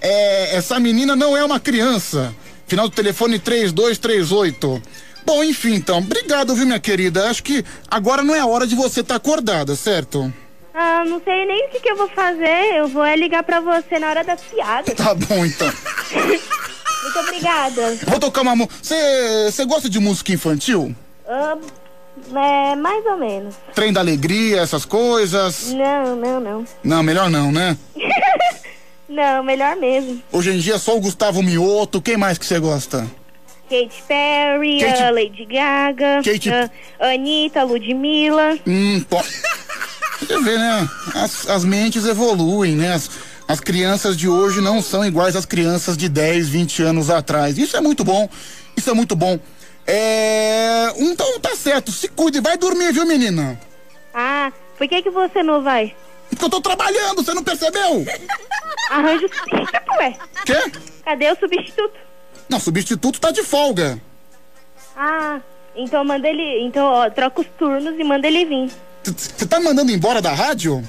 é, 0.00 0.56
essa 0.56 0.80
menina 0.80 1.14
não 1.14 1.36
é 1.36 1.44
uma 1.44 1.60
criança. 1.60 2.34
Final 2.66 2.88
do 2.88 2.94
telefone 2.94 3.38
3238. 3.38 4.82
Bom, 5.24 5.44
enfim, 5.44 5.74
então. 5.74 5.98
Obrigado, 5.98 6.54
viu, 6.54 6.66
minha 6.66 6.80
querida? 6.80 7.30
Acho 7.30 7.44
que 7.44 7.64
agora 7.88 8.22
não 8.22 8.34
é 8.34 8.44
hora 8.44 8.66
de 8.66 8.74
você 8.74 9.00
estar 9.00 9.14
acordada, 9.14 9.76
certo? 9.76 10.32
Ah, 10.74 11.04
não 11.04 11.20
sei 11.22 11.46
nem 11.46 11.66
o 11.66 11.70
que, 11.70 11.80
que 11.80 11.90
eu 11.90 11.96
vou 11.96 12.08
fazer. 12.08 12.76
Eu 12.76 12.88
vou 12.88 13.04
é 13.04 13.14
ligar 13.14 13.42
pra 13.42 13.60
você 13.60 13.98
na 13.98 14.10
hora 14.10 14.24
das 14.24 14.40
piadas. 14.40 14.94
Tá 14.94 15.14
bom, 15.14 15.44
então. 15.44 15.70
Muito 17.02 17.18
obrigada. 17.20 17.98
Vou 18.06 18.18
tocar 18.18 18.42
uma 18.42 18.56
música. 18.56 18.76
Você 19.50 19.64
gosta 19.64 19.88
de 19.88 19.98
música 19.98 20.32
infantil? 20.32 20.94
É, 22.34 22.74
mais 22.76 23.06
ou 23.06 23.16
menos. 23.16 23.54
Trem 23.74 23.92
da 23.92 24.00
alegria, 24.00 24.60
essas 24.60 24.84
coisas? 24.84 25.72
Não, 25.72 26.16
não, 26.16 26.40
não. 26.40 26.64
Não, 26.82 27.02
melhor 27.02 27.30
não, 27.30 27.52
né? 27.52 27.76
Não, 29.08 29.42
melhor 29.42 29.74
mesmo. 29.74 30.22
Hoje 30.30 30.50
em 30.50 30.58
dia 30.58 30.76
só 30.76 30.94
o 30.94 31.00
Gustavo 31.00 31.42
Mioto. 31.42 32.00
Quem 32.00 32.18
mais 32.18 32.36
que 32.36 32.44
você 32.44 32.60
gosta? 32.60 33.06
Katy 33.68 34.02
Perry, 34.06 34.84
a 34.84 35.10
Lady 35.10 35.46
Gaga, 35.46 36.20
a 37.00 37.06
Anitta, 37.14 37.64
Ludmilla. 37.64 38.58
Hum, 38.66 39.02
pô. 39.08 39.16
Você 40.20 40.40
vê, 40.40 40.58
né? 40.58 40.88
As, 41.14 41.48
as 41.48 41.64
mentes 41.64 42.04
evoluem, 42.04 42.74
né? 42.74 42.94
As, 42.94 43.08
as 43.48 43.60
crianças 43.60 44.14
de 44.14 44.28
hoje 44.28 44.60
não 44.60 44.82
são 44.82 45.02
iguais 45.02 45.34
às 45.34 45.46
crianças 45.46 45.96
de 45.96 46.06
10, 46.06 46.50
20 46.50 46.82
anos 46.82 47.08
atrás. 47.08 47.56
Isso 47.56 47.74
é 47.78 47.80
muito 47.80 48.04
bom. 48.04 48.28
Isso 48.76 48.90
é 48.90 48.92
muito 48.92 49.16
bom. 49.16 49.40
É. 49.86 50.92
Então 50.98 51.40
tá 51.40 51.56
certo. 51.56 51.90
Se 51.90 52.08
cuide. 52.08 52.40
Vai 52.40 52.58
dormir, 52.58 52.92
viu, 52.92 53.06
menina? 53.06 53.58
Ah, 54.12 54.52
por 54.76 54.86
que 54.86 55.00
que 55.00 55.08
você 55.08 55.42
não 55.42 55.62
vai? 55.62 55.96
Porque 56.28 56.44
eu 56.44 56.50
tô 56.50 56.60
trabalhando, 56.60 57.24
você 57.24 57.32
não 57.32 57.42
percebeu? 57.42 58.04
Arranja 58.90 59.24
o 59.24 59.34
substituto, 59.34 59.92
ué. 59.98 60.18
Quê? 60.44 60.72
Cadê 61.02 61.32
o 61.32 61.36
substituto? 61.38 61.98
Não, 62.50 62.60
substituto 62.60 63.18
tá 63.18 63.30
de 63.30 63.42
folga. 63.42 63.98
Ah, 64.94 65.40
então 65.74 66.04
manda 66.04 66.28
ele. 66.28 66.66
Então, 66.66 66.84
ó, 66.84 67.08
troca 67.08 67.40
os 67.40 67.46
turnos 67.58 67.98
e 67.98 68.04
manda 68.04 68.26
ele 68.26 68.44
vir. 68.44 68.70
Você 69.04 69.46
tá 69.46 69.58
mandando 69.58 69.90
embora 69.90 70.20
da 70.20 70.34
rádio? 70.34 70.86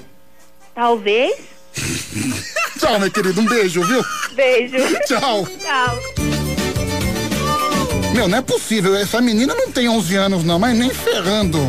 Talvez. 0.76 1.59
Tchau, 2.80 3.00
meu 3.00 3.12
querido. 3.12 3.42
Um 3.42 3.46
beijo, 3.46 3.84
viu? 3.84 4.04
Beijo. 4.36 4.76
Tchau. 5.08 5.48
Tchau. 5.60 6.00
Meu, 8.14 8.28
não 8.28 8.38
é 8.38 8.42
possível. 8.42 8.96
Essa 8.96 9.22
menina 9.22 9.54
não 9.54 9.72
tem 9.72 9.88
11 9.88 10.16
anos, 10.16 10.44
não, 10.44 10.60
mas 10.60 10.78
nem 10.78 10.90
ferrando. 10.90 11.60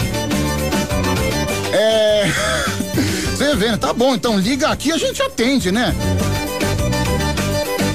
É. 1.72 2.26
Você 3.30 3.54
vê, 3.56 3.70
né? 3.70 3.76
tá 3.76 3.92
bom, 3.92 4.14
então 4.14 4.38
liga 4.38 4.68
aqui 4.68 4.92
a 4.92 4.98
gente 4.98 5.22
atende, 5.22 5.72
né? 5.72 5.94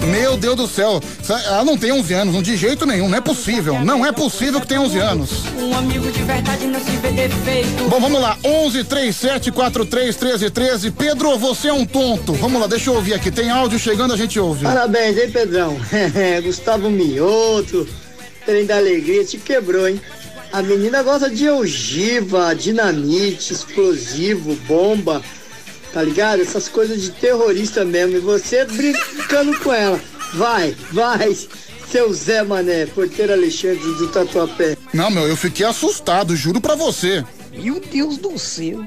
Meu 0.05 0.37
Deus 0.37 0.55
do 0.55 0.67
céu, 0.67 1.01
ela 1.45 1.63
não 1.63 1.77
tem 1.77 1.91
11 1.91 2.13
anos, 2.13 2.33
não 2.33 2.41
de 2.41 2.55
jeito 2.55 2.85
nenhum, 2.85 3.09
não 3.09 3.17
é 3.17 3.21
possível, 3.21 3.79
não 3.79 4.05
é 4.05 4.11
possível 4.11 4.61
que 4.61 4.67
tenha 4.67 4.81
11 4.81 4.99
anos. 4.99 5.29
Um 5.57 5.75
amigo 5.75 6.11
de 6.11 6.21
verdade 6.23 6.67
não 6.67 6.79
se 6.79 6.91
vê 6.91 7.11
defeito. 7.11 7.89
Bom, 7.89 7.99
vamos 7.99 8.21
lá, 8.21 8.37
11 8.43 8.83
37 8.83 9.51
43 9.51 10.15
13 10.15 10.49
13. 10.49 10.91
Pedro, 10.91 11.37
você 11.37 11.69
é 11.69 11.73
um 11.73 11.85
tonto. 11.85 12.33
Vamos 12.33 12.61
lá, 12.61 12.67
deixa 12.67 12.89
eu 12.89 12.95
ouvir 12.95 13.13
aqui, 13.13 13.31
tem 13.31 13.49
áudio 13.49 13.79
chegando, 13.79 14.13
a 14.13 14.17
gente 14.17 14.39
ouve. 14.39 14.63
Parabéns, 14.63 15.17
hein, 15.17 15.31
Pedrão? 15.31 15.77
Gustavo 16.43 16.89
Mioto, 16.89 17.87
trem 18.45 18.65
da 18.65 18.77
alegria, 18.77 19.23
te 19.25 19.37
quebrou, 19.37 19.87
hein? 19.87 19.99
A 20.51 20.61
menina 20.61 21.03
gosta 21.03 21.29
de 21.29 21.49
ogiva, 21.49 22.55
dinamite, 22.55 23.51
explosivo, 23.51 24.55
bomba, 24.67 25.21
tá 25.95 26.03
ligado? 26.03 26.41
Essas 26.41 26.67
coisas 26.67 27.01
de 27.01 27.11
terrorista 27.11 27.85
mesmo. 27.85 28.17
E 28.17 28.19
você 28.19 28.65
brincando 28.65 29.57
com 29.61 29.71
ela. 29.71 29.97
Vai, 30.33 30.75
vai, 30.91 31.33
seu 31.89 32.13
Zé 32.13 32.43
Mané, 32.43 32.85
porteiro 32.85 33.31
Alexandre 33.31 33.79
do 33.93 34.09
Tatuapé. 34.09 34.75
Não, 34.93 35.09
meu, 35.09 35.25
eu 35.25 35.37
fiquei 35.37 35.65
assustado, 35.65 36.35
juro 36.35 36.59
pra 36.59 36.75
você. 36.75 37.23
Meu 37.53 37.79
Deus 37.79 38.17
do 38.17 38.37
céu. 38.37 38.85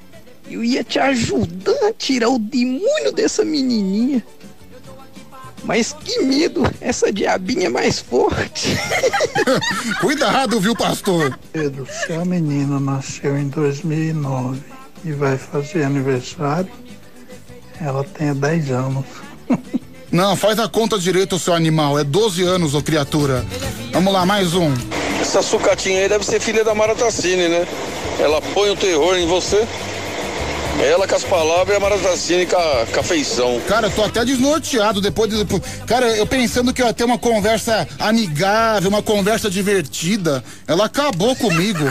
Eu 0.51 0.63
ia 0.63 0.85
te 0.85 0.99
ajudar 0.99 1.89
a 1.89 1.95
tirar 1.95 2.29
o 2.29 2.39
demônio 2.39 3.11
dessa 3.13 3.43
menininha. 3.43 4.23
Mas 5.65 5.95
que 5.95 6.21
medo, 6.21 6.63
essa 6.79 7.11
diabinha 7.11 7.67
é 7.67 7.71
mais 7.71 8.01
forte. 8.01 8.77
Cuidado, 10.01 10.61
viu, 10.61 10.77
pastor? 10.77 11.39
Pedro, 11.53 11.87
se 11.87 12.13
a 12.13 12.25
menina 12.25 12.79
nasceu 12.79 13.39
em 13.39 13.49
2009 13.49 14.61
e 15.05 15.13
vai 15.13 15.39
fazer 15.39 15.85
aniversário, 15.85 16.71
ela 17.81 18.05
tenha 18.05 18.35
10 18.35 18.71
anos. 18.71 19.05
Não, 20.11 20.35
faz 20.37 20.59
a 20.59 20.69
conta 20.69 20.99
direito, 20.99 21.39
seu 21.39 21.53
animal. 21.53 21.99
É 21.99 22.05
12 22.05 22.43
anos, 22.43 22.75
ô 22.75 22.83
criatura. 22.83 23.45
Vamos 23.93 24.13
lá, 24.13 24.25
mais 24.25 24.55
um. 24.55 24.73
Essa 25.21 25.43
sucatinha 25.43 26.01
aí 26.01 26.09
deve 26.09 26.25
ser 26.25 26.41
filha 26.41 26.65
da 26.65 26.75
Mara 26.75 26.95
Tassini, 26.95 27.49
né? 27.49 27.67
Ela 28.19 28.41
põe 28.41 28.71
o 28.71 28.77
terror 28.77 29.17
em 29.17 29.27
você. 29.27 29.67
Ela 30.81 31.09
com 31.09 31.17
as 31.17 31.25
palavras 31.25 31.75
e 31.75 31.77
a 31.77 31.81
Mara 31.81 31.99
Tassini 31.99 32.47
com 32.47 32.57
a, 32.57 32.87
com 32.87 33.01
a 33.01 33.03
feição. 33.03 33.61
Cara, 33.67 33.89
eu 33.89 33.91
tô 33.91 34.03
até 34.05 34.25
desnorteado 34.25 35.01
depois 35.01 35.29
de. 35.29 35.45
Cara, 35.87 36.07
eu 36.17 36.27
pensando 36.27 36.73
que 36.73 36.81
eu 36.81 36.87
ia 36.87 36.95
ter 36.95 37.05
uma 37.05 37.19
conversa 37.19 37.87
amigável, 37.99 38.89
uma 38.89 39.03
conversa 39.03 39.51
divertida. 39.51 40.43
Ela 40.67 40.85
acabou 40.87 41.35
comigo. 41.35 41.85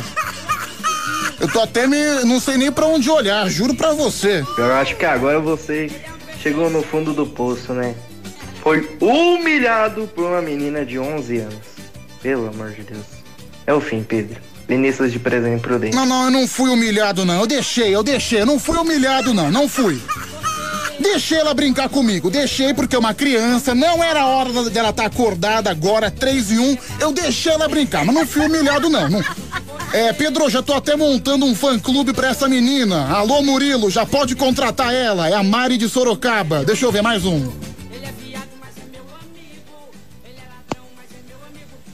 Eu 1.40 1.48
tô 1.48 1.60
até 1.62 1.88
me. 1.88 1.98
não 2.26 2.40
sei 2.40 2.58
nem 2.58 2.72
pra 2.72 2.86
onde 2.86 3.10
olhar, 3.10 3.48
juro 3.50 3.76
pra 3.76 3.94
você. 3.94 4.44
Eu 4.58 4.74
acho 4.74 4.96
que 4.96 5.06
agora 5.06 5.40
você 5.40 5.90
chegou 6.42 6.70
no 6.70 6.82
fundo 6.82 7.14
do 7.14 7.26
poço, 7.26 7.74
né? 7.74 7.96
Foi 8.62 8.98
humilhado 9.00 10.08
por 10.14 10.26
uma 10.26 10.42
menina 10.42 10.86
de 10.86 11.00
11 11.00 11.38
anos. 11.38 11.56
Pelo 12.22 12.48
amor 12.48 12.72
de 12.72 12.84
Deus. 12.84 13.06
É 13.66 13.74
o 13.74 13.80
fim, 13.80 14.04
Pedro. 14.04 14.42
Vinícius 14.68 15.14
de 15.14 15.20
presente 15.20 15.62
prudente. 15.62 15.96
Não, 15.96 16.06
não, 16.06 16.26
eu 16.26 16.32
não 16.32 16.48
fui 16.48 16.70
humilhado, 16.70 17.24
não. 17.24 17.40
Eu 17.40 17.48
deixei, 17.48 17.96
eu 17.96 18.04
deixei. 18.04 18.42
Eu 18.42 18.46
não 18.46 18.60
fui 18.60 18.76
humilhado, 18.76 19.34
não. 19.34 19.50
Não 19.50 19.70
fui. 19.70 20.02
Deixei 21.00 21.38
ela 21.38 21.54
brincar 21.54 21.88
comigo. 21.88 22.30
Deixei 22.30 22.74
porque 22.74 22.96
é 22.96 23.00
uma 23.00 23.14
criança. 23.14 23.74
Não 23.74 24.04
era 24.04 24.26
hora 24.26 24.70
dela 24.70 24.90
estar 24.90 25.06
acordada 25.06 25.70
agora, 25.70 26.12
três 26.12 26.52
e 26.52 26.58
um. 26.58 26.78
Eu 27.00 27.12
deixei 27.12 27.54
ela 27.54 27.70
brincar, 27.70 28.04
mas 28.04 28.16
não 28.16 28.28
fui 28.28 28.46
humilhado, 28.46 28.90
não. 28.90 29.08
não. 29.08 29.24
É, 29.98 30.14
Pedro, 30.14 30.48
já 30.48 30.62
tô 30.62 30.76
até 30.76 30.96
montando 30.96 31.44
um 31.44 31.56
fã-clube 31.56 32.14
pra 32.14 32.28
essa 32.28 32.48
menina. 32.48 33.08
Alô, 33.10 33.42
Murilo, 33.42 33.90
já 33.90 34.06
pode 34.06 34.36
contratar 34.36 34.94
ela. 34.94 35.28
É 35.28 35.34
a 35.34 35.42
Mari 35.42 35.76
de 35.76 35.90
Sorocaba. 35.90 36.64
Deixa 36.64 36.86
eu 36.86 36.92
ver 36.92 37.02
mais 37.02 37.26
um. 37.26 37.52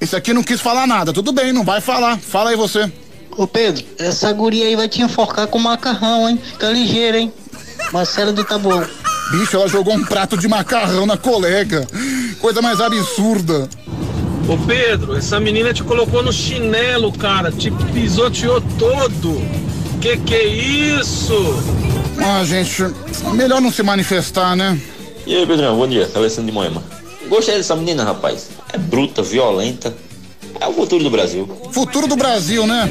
Esse 0.01 0.17
aqui 0.17 0.33
não 0.33 0.43
quis 0.43 0.59
falar 0.59 0.85
nada. 0.85 1.14
Tudo 1.14 1.32
bem, 1.32 1.53
não 1.53 1.64
vai 1.64 1.80
falar. 1.80 2.19
Fala 2.19 2.49
aí 2.49 2.57
você. 2.57 2.91
Ô 3.38 3.48
Pedro, 3.48 3.85
essa 3.98 4.33
guria 4.33 4.65
aí 4.65 4.75
vai 4.75 4.90
te 4.90 5.01
enforcar 5.01 5.48
com 5.48 5.57
macarrão, 5.57 6.27
hein? 6.27 6.38
Fica 6.43 6.69
ligeiro, 6.72 7.15
hein? 7.15 7.33
Marcelo 7.93 8.33
do 8.33 8.43
Tabuão. 8.43 8.85
Bicho, 9.32 9.56
ela 9.56 9.69
jogou 9.69 9.93
um 9.93 10.03
prato 10.03 10.38
de 10.38 10.49
macarrão 10.49 11.06
na 11.06 11.15
colega. 11.15 11.88
Coisa 12.41 12.61
mais 12.61 12.82
absurda. 12.82 13.69
Ô 14.48 14.58
Pedro, 14.68 15.16
essa 15.16 15.40
menina 15.40 15.74
te 15.74 15.84
colocou 15.84 16.22
no 16.22 16.32
chinelo, 16.34 17.12
cara. 17.12 17.52
Te 17.52 17.72
pisoteou 17.72 18.62
todo. 18.78 19.42
Que 20.02 20.18
que 20.18 20.36
é 20.36 20.46
isso? 20.46 21.34
Ah, 22.20 22.44
gente, 22.44 22.84
melhor 23.34 23.62
não 23.62 23.72
se 23.72 23.82
manifestar, 23.82 24.56
né? 24.56 24.78
E 25.26 25.36
aí, 25.36 25.48
Pedrão, 25.48 25.78
bom 25.78 25.88
dia. 25.88 26.10
Alessandro 26.14 26.48
de 26.48 26.52
Moema. 26.52 26.84
Gostei 27.30 27.56
dessa 27.56 27.76
menina, 27.76 28.04
rapaz. 28.04 28.50
É 28.74 28.78
bruta, 28.78 29.22
violenta. 29.22 29.96
É 30.60 30.68
o 30.68 30.74
futuro 30.74 31.04
do 31.04 31.10
Brasil. 31.10 31.50
Futuro 31.72 32.08
do 32.08 32.16
Brasil, 32.16 32.68
né? 32.68 32.90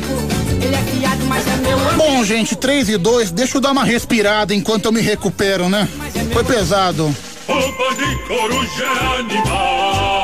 Bom, 1.97 2.25
gente, 2.25 2.57
3 2.57 2.89
e 2.89 2.97
2, 2.97 3.31
deixa 3.31 3.59
eu 3.59 3.61
dar 3.61 3.73
uma 3.73 3.85
respirada 3.85 4.55
enquanto 4.55 4.87
eu 4.87 4.93
me 4.93 5.01
recupero, 5.01 5.69
né? 5.69 5.87
Foi 6.33 6.45
pesado. 6.45 7.15
Roupa 7.47 7.95
de 7.95 8.17
coruja 8.27 8.87
animal. 9.19 10.22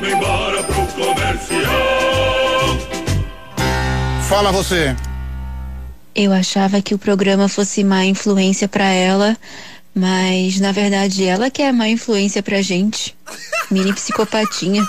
Vamos 0.00 0.14
embora 0.14 0.62
pro 0.62 0.86
comercial. 0.86 1.68
Fala 4.26 4.50
você. 4.50 4.96
Eu 6.14 6.32
achava 6.32 6.80
que 6.80 6.94
o 6.94 6.98
programa 6.98 7.48
fosse 7.48 7.84
má 7.84 8.06
influência 8.06 8.66
pra 8.66 8.86
ela, 8.86 9.36
mas 9.94 10.58
na 10.58 10.72
verdade 10.72 11.24
ela 11.26 11.50
que 11.50 11.60
é 11.60 11.70
má 11.70 11.86
influência 11.86 12.42
pra 12.42 12.62
gente. 12.62 13.14
Mini 13.70 13.92
psicopatinha. 13.92 14.82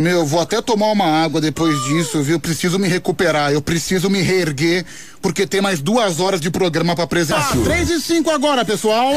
Meu, 0.00 0.24
vou 0.24 0.40
até 0.40 0.62
tomar 0.62 0.86
uma 0.86 1.04
água 1.04 1.42
depois 1.42 1.78
disso, 1.84 2.22
viu? 2.22 2.40
Preciso 2.40 2.78
me 2.78 2.88
recuperar, 2.88 3.52
eu 3.52 3.60
preciso 3.60 4.08
me 4.08 4.22
reerguer, 4.22 4.82
porque 5.20 5.46
tem 5.46 5.60
mais 5.60 5.82
duas 5.82 6.20
horas 6.20 6.40
de 6.40 6.50
programa 6.50 6.94
pra 6.94 7.04
apresentar. 7.04 7.54
Três 7.64 7.90
e 7.90 8.00
cinco 8.00 8.30
agora, 8.30 8.64
pessoal. 8.64 9.12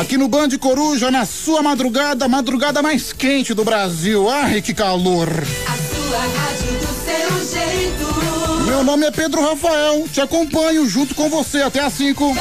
Aqui 0.00 0.18
no 0.18 0.26
Band 0.26 0.48
Coruja, 0.58 1.12
na 1.12 1.24
sua 1.24 1.62
madrugada, 1.62 2.26
madrugada 2.26 2.82
mais 2.82 3.12
quente 3.12 3.54
do 3.54 3.62
Brasil. 3.64 4.28
Ai, 4.28 4.60
que 4.60 4.74
calor. 4.74 5.28
Sua 5.28 6.18
rádio 6.18 6.72
do 6.80 6.88
seu 7.04 7.60
jeito. 7.60 8.64
Meu 8.66 8.82
nome 8.82 9.06
é 9.06 9.12
Pedro 9.12 9.40
Rafael, 9.40 10.08
te 10.12 10.20
acompanho 10.20 10.88
junto 10.88 11.14
com 11.14 11.30
você 11.30 11.62
até 11.62 11.84
às 11.84 11.92
5. 11.92 12.36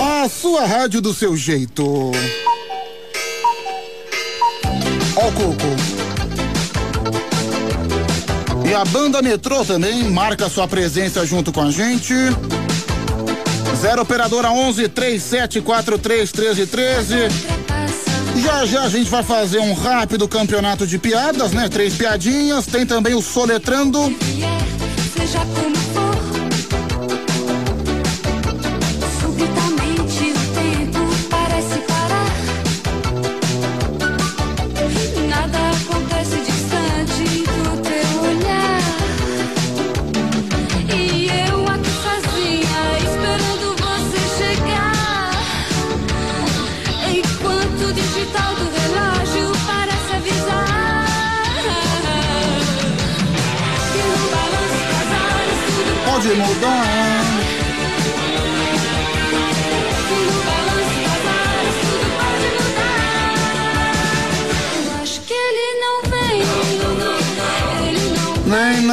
A 0.00 0.26
sua 0.30 0.64
rádio 0.64 1.02
do 1.02 1.12
seu 1.12 1.36
jeito. 1.36 2.12
Ó 5.14 5.28
o 5.28 5.32
coco. 5.32 5.81
E 8.72 8.74
a 8.74 8.86
banda 8.86 9.20
metrô 9.20 9.62
também 9.66 10.04
marca 10.04 10.48
sua 10.48 10.66
presença 10.66 11.26
junto 11.26 11.52
com 11.52 11.60
a 11.60 11.70
gente. 11.70 12.14
Zero 13.78 14.00
operadora 14.00 14.50
11 14.50 14.88
3743 14.88 16.32
1313. 16.32 18.42
Já 18.42 18.64
já 18.64 18.84
a 18.84 18.88
gente 18.88 19.10
vai 19.10 19.22
fazer 19.22 19.58
um 19.58 19.74
rápido 19.74 20.26
campeonato 20.26 20.86
de 20.86 20.98
piadas, 20.98 21.52
né? 21.52 21.68
Três 21.68 21.92
piadinhas. 21.92 22.64
Tem 22.64 22.86
também 22.86 23.12
o 23.12 23.20
Soletrando. 23.20 24.16
Seja 25.18 25.40
como 25.54 25.76
for. 25.76 26.11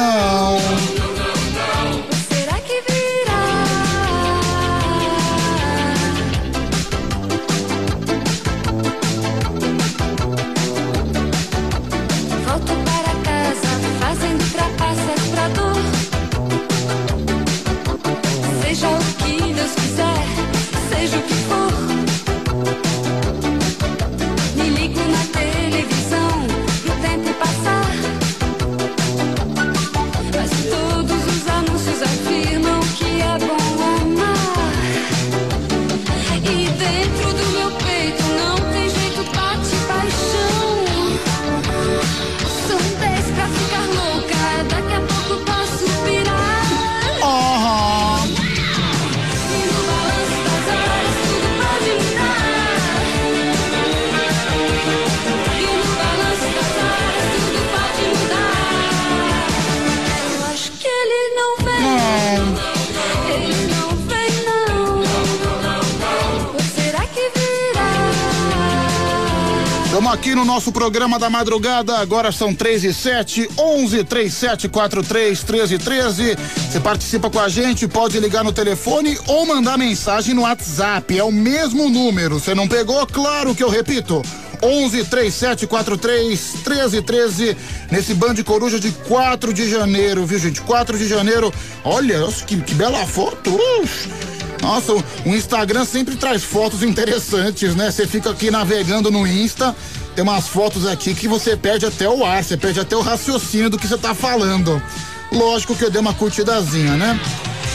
Nem 0.00 0.29
aqui 70.20 70.34
no 70.34 70.44
nosso 70.44 70.70
programa 70.70 71.18
da 71.18 71.30
madrugada. 71.30 71.96
Agora 71.96 72.30
são 72.30 72.54
3 72.54 72.84
e 72.84 72.92
7, 72.92 73.48
11 73.56 74.04
37 74.04 74.68
43 74.68 75.42
13 75.42 75.78
13. 75.78 76.36
Você 76.70 76.78
participa 76.78 77.30
com 77.30 77.40
a 77.40 77.48
gente, 77.48 77.88
pode 77.88 78.20
ligar 78.20 78.44
no 78.44 78.52
telefone 78.52 79.18
ou 79.26 79.46
mandar 79.46 79.78
mensagem 79.78 80.34
no 80.34 80.42
WhatsApp. 80.42 81.18
É 81.18 81.24
o 81.24 81.32
mesmo 81.32 81.88
número. 81.88 82.38
Você 82.38 82.54
não 82.54 82.68
pegou? 82.68 83.06
Claro 83.06 83.54
que 83.54 83.64
eu 83.64 83.70
repito. 83.70 84.20
11 84.62 85.04
37 85.04 85.66
43 85.66 86.54
13 86.64 87.00
13 87.00 87.56
nesse 87.90 88.12
Band 88.12 88.34
Coruja 88.44 88.78
de 88.78 88.92
4 88.92 89.54
de 89.54 89.70
janeiro, 89.70 90.26
viu, 90.26 90.38
gente? 90.38 90.60
4 90.60 90.98
de 90.98 91.08
janeiro. 91.08 91.50
Olha, 91.82 92.26
que, 92.46 92.60
que 92.60 92.74
bela 92.74 93.06
foto. 93.06 93.58
Nossa, 94.60 94.92
o 94.92 95.04
Instagram 95.28 95.84
sempre 95.84 96.16
traz 96.16 96.44
fotos 96.44 96.82
interessantes, 96.82 97.74
né? 97.74 97.90
Você 97.90 98.06
fica 98.06 98.30
aqui 98.30 98.50
navegando 98.50 99.10
no 99.10 99.26
Insta, 99.26 99.74
tem 100.14 100.22
umas 100.22 100.48
fotos 100.48 100.86
aqui 100.86 101.14
que 101.14 101.28
você 101.28 101.56
perde 101.56 101.86
até 101.86 102.08
o 102.08 102.24
ar, 102.24 102.42
você 102.42 102.56
perde 102.56 102.80
até 102.80 102.96
o 102.96 103.00
raciocínio 103.00 103.70
do 103.70 103.78
que 103.78 103.86
você 103.86 103.98
tá 103.98 104.14
falando. 104.14 104.82
Lógico 105.32 105.74
que 105.76 105.84
eu 105.84 105.90
dei 105.90 106.00
uma 106.00 106.14
curtidazinha, 106.14 106.96
né? 106.96 107.18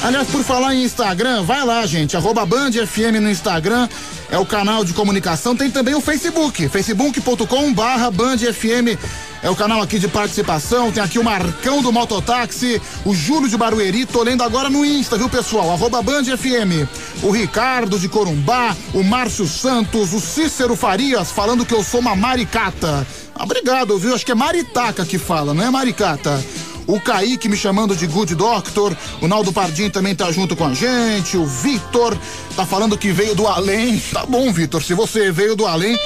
Aliás, 0.03 0.27
por 0.27 0.43
falar 0.43 0.75
em 0.75 0.83
Instagram, 0.83 1.43
vai 1.43 1.65
lá, 1.65 1.85
gente, 1.85 2.15
arroba 2.15 2.45
Band 2.45 2.71
FM 2.71 3.21
no 3.21 3.29
Instagram, 3.29 3.87
é 4.29 4.37
o 4.37 4.45
canal 4.45 4.83
de 4.83 4.93
comunicação, 4.93 5.55
tem 5.55 5.71
também 5.71 5.95
o 5.95 6.01
Facebook, 6.01 6.67
facebook.com 6.67 7.73
barra 7.73 8.11
Band 8.11 8.37
FM, 8.37 8.99
é 9.45 9.49
o 9.49 9.55
canal 9.55 9.79
aqui 9.79 9.99
de 9.99 10.07
participação, 10.07 10.91
tem 10.91 11.03
aqui 11.03 11.19
o 11.19 11.23
Marcão 11.23 11.79
do 11.79 11.91
Mototáxi, 11.91 12.81
o 13.05 13.13
Júlio 13.13 13.47
de 13.47 13.55
Barueri, 13.55 14.03
tô 14.03 14.23
lendo 14.23 14.41
agora 14.41 14.71
no 14.71 14.83
Insta, 14.83 15.19
viu 15.19 15.29
pessoal, 15.29 15.69
arroba 15.69 16.01
Band 16.01 16.23
FM, 16.35 16.89
o 17.21 17.29
Ricardo 17.29 17.99
de 17.99 18.09
Corumbá, 18.09 18.75
o 18.91 19.03
Márcio 19.03 19.45
Santos, 19.45 20.13
o 20.13 20.19
Cícero 20.19 20.75
Farias, 20.75 21.29
falando 21.29 21.63
que 21.63 21.75
eu 21.75 21.83
sou 21.83 21.99
uma 21.99 22.15
maricata. 22.15 23.05
Obrigado, 23.39 23.99
viu? 23.99 24.15
Acho 24.15 24.25
que 24.25 24.31
é 24.31 24.35
maritaca 24.35 25.05
que 25.05 25.19
fala, 25.19 25.53
não 25.53 25.63
é 25.63 25.69
maricata 25.69 26.43
o 26.87 26.99
Kaique 26.99 27.49
me 27.49 27.57
chamando 27.57 27.95
de 27.95 28.05
Good 28.05 28.35
Doctor, 28.35 28.95
o 29.21 29.27
Naldo 29.27 29.51
Pardinho 29.51 29.89
também 29.89 30.15
tá 30.15 30.31
junto 30.31 30.55
com 30.55 30.65
a 30.65 30.73
gente, 30.73 31.37
o 31.37 31.45
Vitor 31.45 32.17
tá 32.55 32.65
falando 32.65 32.97
que 32.97 33.11
veio 33.11 33.33
do 33.33 33.47
além. 33.47 33.99
Tá 34.11 34.25
bom, 34.25 34.51
Vitor, 34.51 34.83
se 34.83 34.93
você 34.93 35.31
veio 35.31 35.55
do 35.55 35.65
além, 35.65 35.97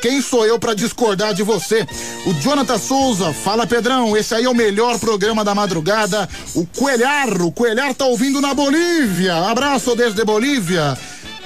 quem 0.00 0.20
sou 0.20 0.46
eu 0.46 0.58
para 0.58 0.74
discordar 0.74 1.34
de 1.34 1.42
você? 1.42 1.86
O 2.26 2.34
Jonathan 2.34 2.78
Souza, 2.78 3.32
fala 3.32 3.66
Pedrão, 3.66 4.16
esse 4.16 4.34
aí 4.34 4.44
é 4.44 4.48
o 4.48 4.54
melhor 4.54 4.98
programa 4.98 5.44
da 5.44 5.54
madrugada. 5.54 6.28
O 6.54 6.66
Coelhar, 6.66 7.42
o 7.42 7.50
Coelhar 7.52 7.94
tá 7.94 8.04
ouvindo 8.04 8.40
na 8.40 8.54
Bolívia. 8.54 9.36
Abraço 9.50 9.94
desde 9.96 10.24
Bolívia. 10.24 10.96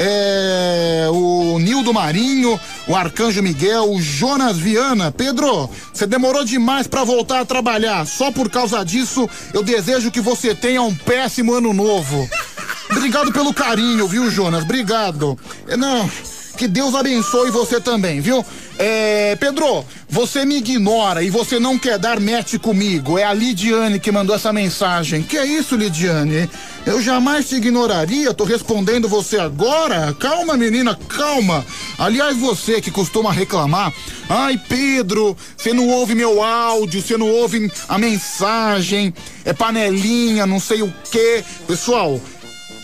É, 0.03 1.09
o 1.13 1.59
Nildo 1.59 1.93
Marinho, 1.93 2.59
o 2.89 2.97
Arcanjo 2.97 3.43
Miguel, 3.43 3.93
o 3.93 4.01
Jonas 4.01 4.57
Viana. 4.57 5.13
Pedro, 5.13 5.69
você 5.93 6.07
demorou 6.07 6.43
demais 6.43 6.87
para 6.87 7.05
voltar 7.05 7.41
a 7.41 7.45
trabalhar. 7.45 8.07
Só 8.07 8.33
por 8.33 8.49
causa 8.49 8.83
disso, 8.83 9.29
eu 9.53 9.63
desejo 9.63 10.11
que 10.11 10.21
você 10.21 10.55
tenha 10.55 10.81
um 10.81 10.95
péssimo 10.95 11.53
ano 11.53 11.75
novo. 11.75 12.29
Obrigado 12.91 13.31
pelo 13.31 13.53
carinho, 13.53 14.09
viu, 14.09 14.31
Jonas? 14.31 14.63
Obrigado. 14.63 15.39
É, 15.69 15.77
Não, 15.77 16.11
que 16.57 16.69
Deus 16.69 16.95
abençoe 16.95 17.51
você 17.51 17.81
também, 17.81 18.21
viu? 18.21 18.45
É, 18.79 19.37
Pedro, 19.37 19.85
você 20.09 20.45
me 20.45 20.57
ignora 20.57 21.23
e 21.23 21.31
você 21.31 21.59
não 21.59 21.79
quer 21.79 21.99
dar 21.99 22.19
match 22.19 22.57
comigo. 22.59 23.19
É 23.19 23.25
a 23.25 23.33
Lidiane 23.35 24.01
que 24.01 24.11
mandou 24.11 24.35
essa 24.35 24.53
mensagem. 24.53 25.23
Que 25.23 25.37
é 25.37 25.45
isso, 25.45 25.77
Lidiane? 25.77 26.49
Eu 26.87 27.03
jamais 27.03 27.49
te 27.49 27.57
ignoraria, 27.57 28.33
tô 28.33 28.45
respondendo 28.45 29.07
você 29.07 29.39
agora. 29.39 30.15
Calma, 30.19 30.57
menina, 30.57 30.99
calma. 31.09 31.65
Aliás, 31.99 32.37
você 32.39 32.81
que 32.81 32.91
costuma 32.91 33.33
reclamar. 33.33 33.93
Ai, 34.29 34.59
Pedro, 34.69 35.37
você 35.57 35.75
não 35.75 35.89
ouve 35.89 36.15
meu 36.15 36.43
áudio, 36.43 37.03
você 37.03 37.19
não 37.19 37.29
ouve 37.29 37.71
a 37.89 37.99
mensagem, 37.99 39.13
é 39.45 39.53
panelinha, 39.53 40.47
não 40.47 40.59
sei 40.59 40.81
o 40.83 40.93
quê. 41.11 41.45
Pessoal, 41.67 42.19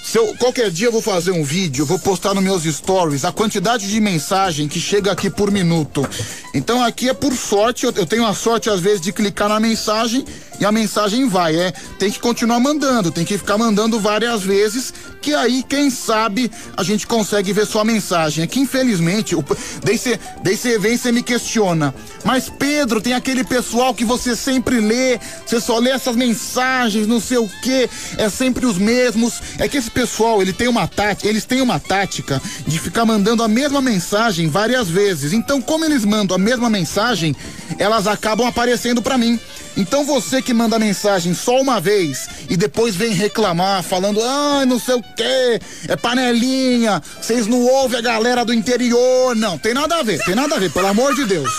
se 0.06 0.18
eu, 0.18 0.32
qualquer 0.38 0.70
dia 0.70 0.86
eu 0.86 0.92
vou 0.92 1.02
fazer 1.02 1.32
um 1.32 1.42
vídeo, 1.42 1.84
vou 1.84 1.98
postar 1.98 2.32
nos 2.32 2.44
meus 2.44 2.62
stories 2.62 3.24
a 3.24 3.32
quantidade 3.32 3.90
de 3.90 4.00
mensagem 4.00 4.68
que 4.68 4.78
chega 4.78 5.10
aqui 5.10 5.28
por 5.28 5.50
minuto. 5.50 6.08
Então 6.54 6.80
aqui 6.80 7.08
é 7.08 7.12
por 7.12 7.34
sorte, 7.34 7.84
eu, 7.84 7.92
eu 7.96 8.06
tenho 8.06 8.24
a 8.24 8.32
sorte 8.32 8.70
às 8.70 8.78
vezes 8.78 9.00
de 9.00 9.12
clicar 9.12 9.48
na 9.48 9.58
mensagem 9.58 10.24
e 10.60 10.64
a 10.64 10.72
mensagem 10.72 11.28
vai, 11.28 11.54
é, 11.56 11.72
tem 11.98 12.10
que 12.10 12.18
continuar 12.18 12.60
mandando, 12.60 13.10
tem 13.10 13.24
que 13.24 13.36
ficar 13.36 13.58
mandando 13.58 14.00
várias 14.00 14.42
vezes, 14.42 14.94
que 15.20 15.34
aí, 15.34 15.64
quem 15.68 15.90
sabe, 15.90 16.50
a 16.76 16.82
gente 16.82 17.06
consegue 17.06 17.52
ver 17.52 17.66
sua 17.66 17.84
mensagem. 17.84 18.44
É 18.44 18.46
que 18.46 18.60
infelizmente, 18.60 19.34
o, 19.34 19.44
daí 19.82 19.98
você 19.98 20.78
vem 20.78 20.94
e 20.94 20.98
você 20.98 21.12
me 21.12 21.22
questiona. 21.22 21.94
Mas 22.24 22.48
Pedro, 22.48 23.00
tem 23.00 23.12
aquele 23.12 23.44
pessoal 23.44 23.92
que 23.92 24.04
você 24.04 24.34
sempre 24.34 24.80
lê, 24.80 25.18
você 25.44 25.60
só 25.60 25.78
lê 25.78 25.90
essas 25.90 26.16
mensagens, 26.16 27.06
não 27.06 27.20
sei 27.20 27.38
o 27.38 27.48
que, 27.60 27.90
é 28.16 28.28
sempre 28.28 28.64
os 28.64 28.78
mesmos. 28.78 29.42
É 29.58 29.68
que 29.68 29.76
esse 29.76 29.90
pessoal, 29.96 30.42
ele 30.42 30.52
tem 30.52 30.68
uma 30.68 30.86
tática, 30.86 31.26
eles 31.26 31.46
têm 31.46 31.62
uma 31.62 31.80
tática 31.80 32.40
de 32.66 32.78
ficar 32.78 33.06
mandando 33.06 33.42
a 33.42 33.48
mesma 33.48 33.80
mensagem 33.80 34.46
várias 34.46 34.90
vezes. 34.90 35.32
Então, 35.32 35.58
como 35.58 35.86
eles 35.86 36.04
mandam 36.04 36.36
a 36.36 36.38
mesma 36.38 36.68
mensagem, 36.68 37.34
elas 37.78 38.06
acabam 38.06 38.46
aparecendo 38.46 39.00
para 39.00 39.16
mim. 39.16 39.40
Então 39.74 40.04
você 40.04 40.42
que 40.42 40.52
manda 40.52 40.78
mensagem 40.78 41.32
só 41.34 41.60
uma 41.60 41.80
vez 41.80 42.28
e 42.48 42.56
depois 42.58 42.94
vem 42.94 43.12
reclamar, 43.12 43.82
falando, 43.82 44.22
ah, 44.22 44.64
não 44.66 44.78
sei 44.78 44.96
o 44.96 45.02
que, 45.02 45.60
é 45.88 45.96
panelinha, 45.96 47.02
vocês 47.20 47.46
não 47.46 47.62
ouvem 47.62 47.98
a 47.98 48.02
galera 48.02 48.44
do 48.44 48.52
interior. 48.52 49.34
Não, 49.34 49.58
tem 49.58 49.72
nada 49.72 49.96
a 49.96 50.02
ver, 50.02 50.18
tem 50.24 50.34
nada 50.34 50.56
a 50.56 50.58
ver, 50.58 50.70
pelo 50.70 50.88
amor 50.88 51.14
de 51.14 51.24
Deus. 51.24 51.52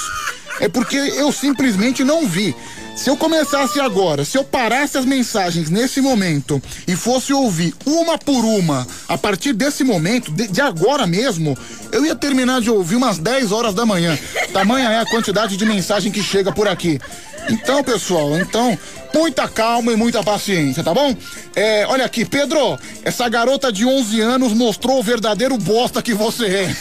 É 0.59 0.67
porque 0.67 0.95
eu 0.95 1.31
simplesmente 1.31 2.03
não 2.03 2.27
vi. 2.27 2.55
Se 2.97 3.11
eu 3.11 3.15
começasse 3.15 3.79
agora, 3.79 4.25
se 4.25 4.39
eu 4.39 4.43
parasse 4.43 4.97
as 4.97 5.05
mensagens 5.05 5.69
nesse 5.69 6.01
momento 6.01 6.59
e 6.87 6.95
fosse 6.95 7.31
ouvir 7.31 7.73
uma 7.85 8.17
por 8.17 8.43
uma, 8.43 8.87
a 9.07 9.15
partir 9.15 9.53
desse 9.53 9.83
momento, 9.83 10.31
de, 10.31 10.47
de 10.47 10.59
agora 10.59 11.05
mesmo, 11.05 11.55
eu 11.91 12.03
ia 12.03 12.15
terminar 12.15 12.59
de 12.59 12.71
ouvir 12.71 12.95
umas 12.95 13.19
10 13.19 13.51
horas 13.51 13.75
da 13.75 13.85
manhã. 13.85 14.17
Tamanha 14.51 14.89
é 14.89 14.99
a 14.99 15.05
quantidade 15.05 15.55
de 15.55 15.63
mensagem 15.63 16.11
que 16.11 16.23
chega 16.23 16.51
por 16.51 16.67
aqui. 16.67 16.99
Então, 17.47 17.83
pessoal, 17.83 18.35
então, 18.39 18.77
muita 19.13 19.47
calma 19.47 19.93
e 19.93 19.95
muita 19.95 20.23
paciência, 20.23 20.83
tá 20.83 20.93
bom? 20.93 21.15
É, 21.55 21.85
olha 21.87 22.03
aqui, 22.03 22.25
Pedro, 22.25 22.79
essa 23.03 23.29
garota 23.29 23.71
de 23.71 23.85
11 23.85 24.19
anos 24.21 24.53
mostrou 24.53 24.99
o 24.99 25.03
verdadeiro 25.03 25.55
bosta 25.55 26.01
que 26.01 26.15
você 26.15 26.47
é. 26.47 26.75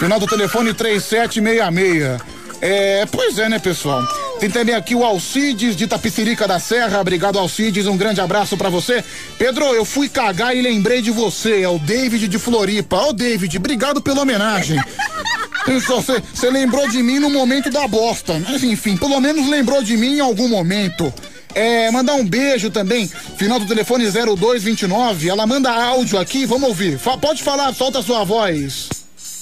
Final 0.00 0.18
do 0.18 0.26
telefone 0.26 0.74
3766. 0.74 2.20
É, 2.60 3.06
pois 3.06 3.38
é, 3.38 3.48
né, 3.48 3.60
pessoal? 3.60 4.02
Tem 4.44 4.50
também 4.50 4.74
aqui 4.74 4.94
o 4.94 5.02
Alcides 5.02 5.74
de 5.74 5.86
Tapicirica 5.86 6.46
da 6.46 6.58
Serra. 6.58 7.00
Obrigado, 7.00 7.38
Alcides. 7.38 7.86
Um 7.86 7.96
grande 7.96 8.20
abraço 8.20 8.58
pra 8.58 8.68
você. 8.68 9.02
Pedro, 9.38 9.64
eu 9.72 9.86
fui 9.86 10.06
cagar 10.06 10.54
e 10.54 10.60
lembrei 10.60 11.00
de 11.00 11.10
você. 11.10 11.62
É 11.62 11.68
o 11.70 11.78
David 11.78 12.28
de 12.28 12.38
Floripa. 12.38 12.94
Ô, 13.06 13.14
David, 13.14 13.56
obrigado 13.56 14.02
pela 14.02 14.20
homenagem. 14.20 14.78
Você, 15.66 16.22
você 16.34 16.50
lembrou 16.50 16.86
de 16.90 17.02
mim 17.02 17.18
no 17.18 17.30
momento 17.30 17.70
da 17.70 17.88
bosta. 17.88 18.38
Mas 18.46 18.62
enfim, 18.62 18.98
pelo 18.98 19.18
menos 19.18 19.48
lembrou 19.48 19.82
de 19.82 19.96
mim 19.96 20.16
em 20.16 20.20
algum 20.20 20.46
momento. 20.46 21.10
É, 21.54 21.90
mandar 21.90 22.12
um 22.16 22.26
beijo 22.26 22.68
também. 22.68 23.10
Final 23.38 23.58
do 23.58 23.64
telefone 23.64 24.04
0229. 24.10 25.26
Ela 25.26 25.46
manda 25.46 25.70
áudio 25.70 26.18
aqui, 26.18 26.44
vamos 26.44 26.68
ouvir. 26.68 26.98
Fa- 26.98 27.16
pode 27.16 27.42
falar, 27.42 27.72
solta 27.72 28.00
a 28.00 28.02
sua 28.02 28.24
voz. 28.24 28.90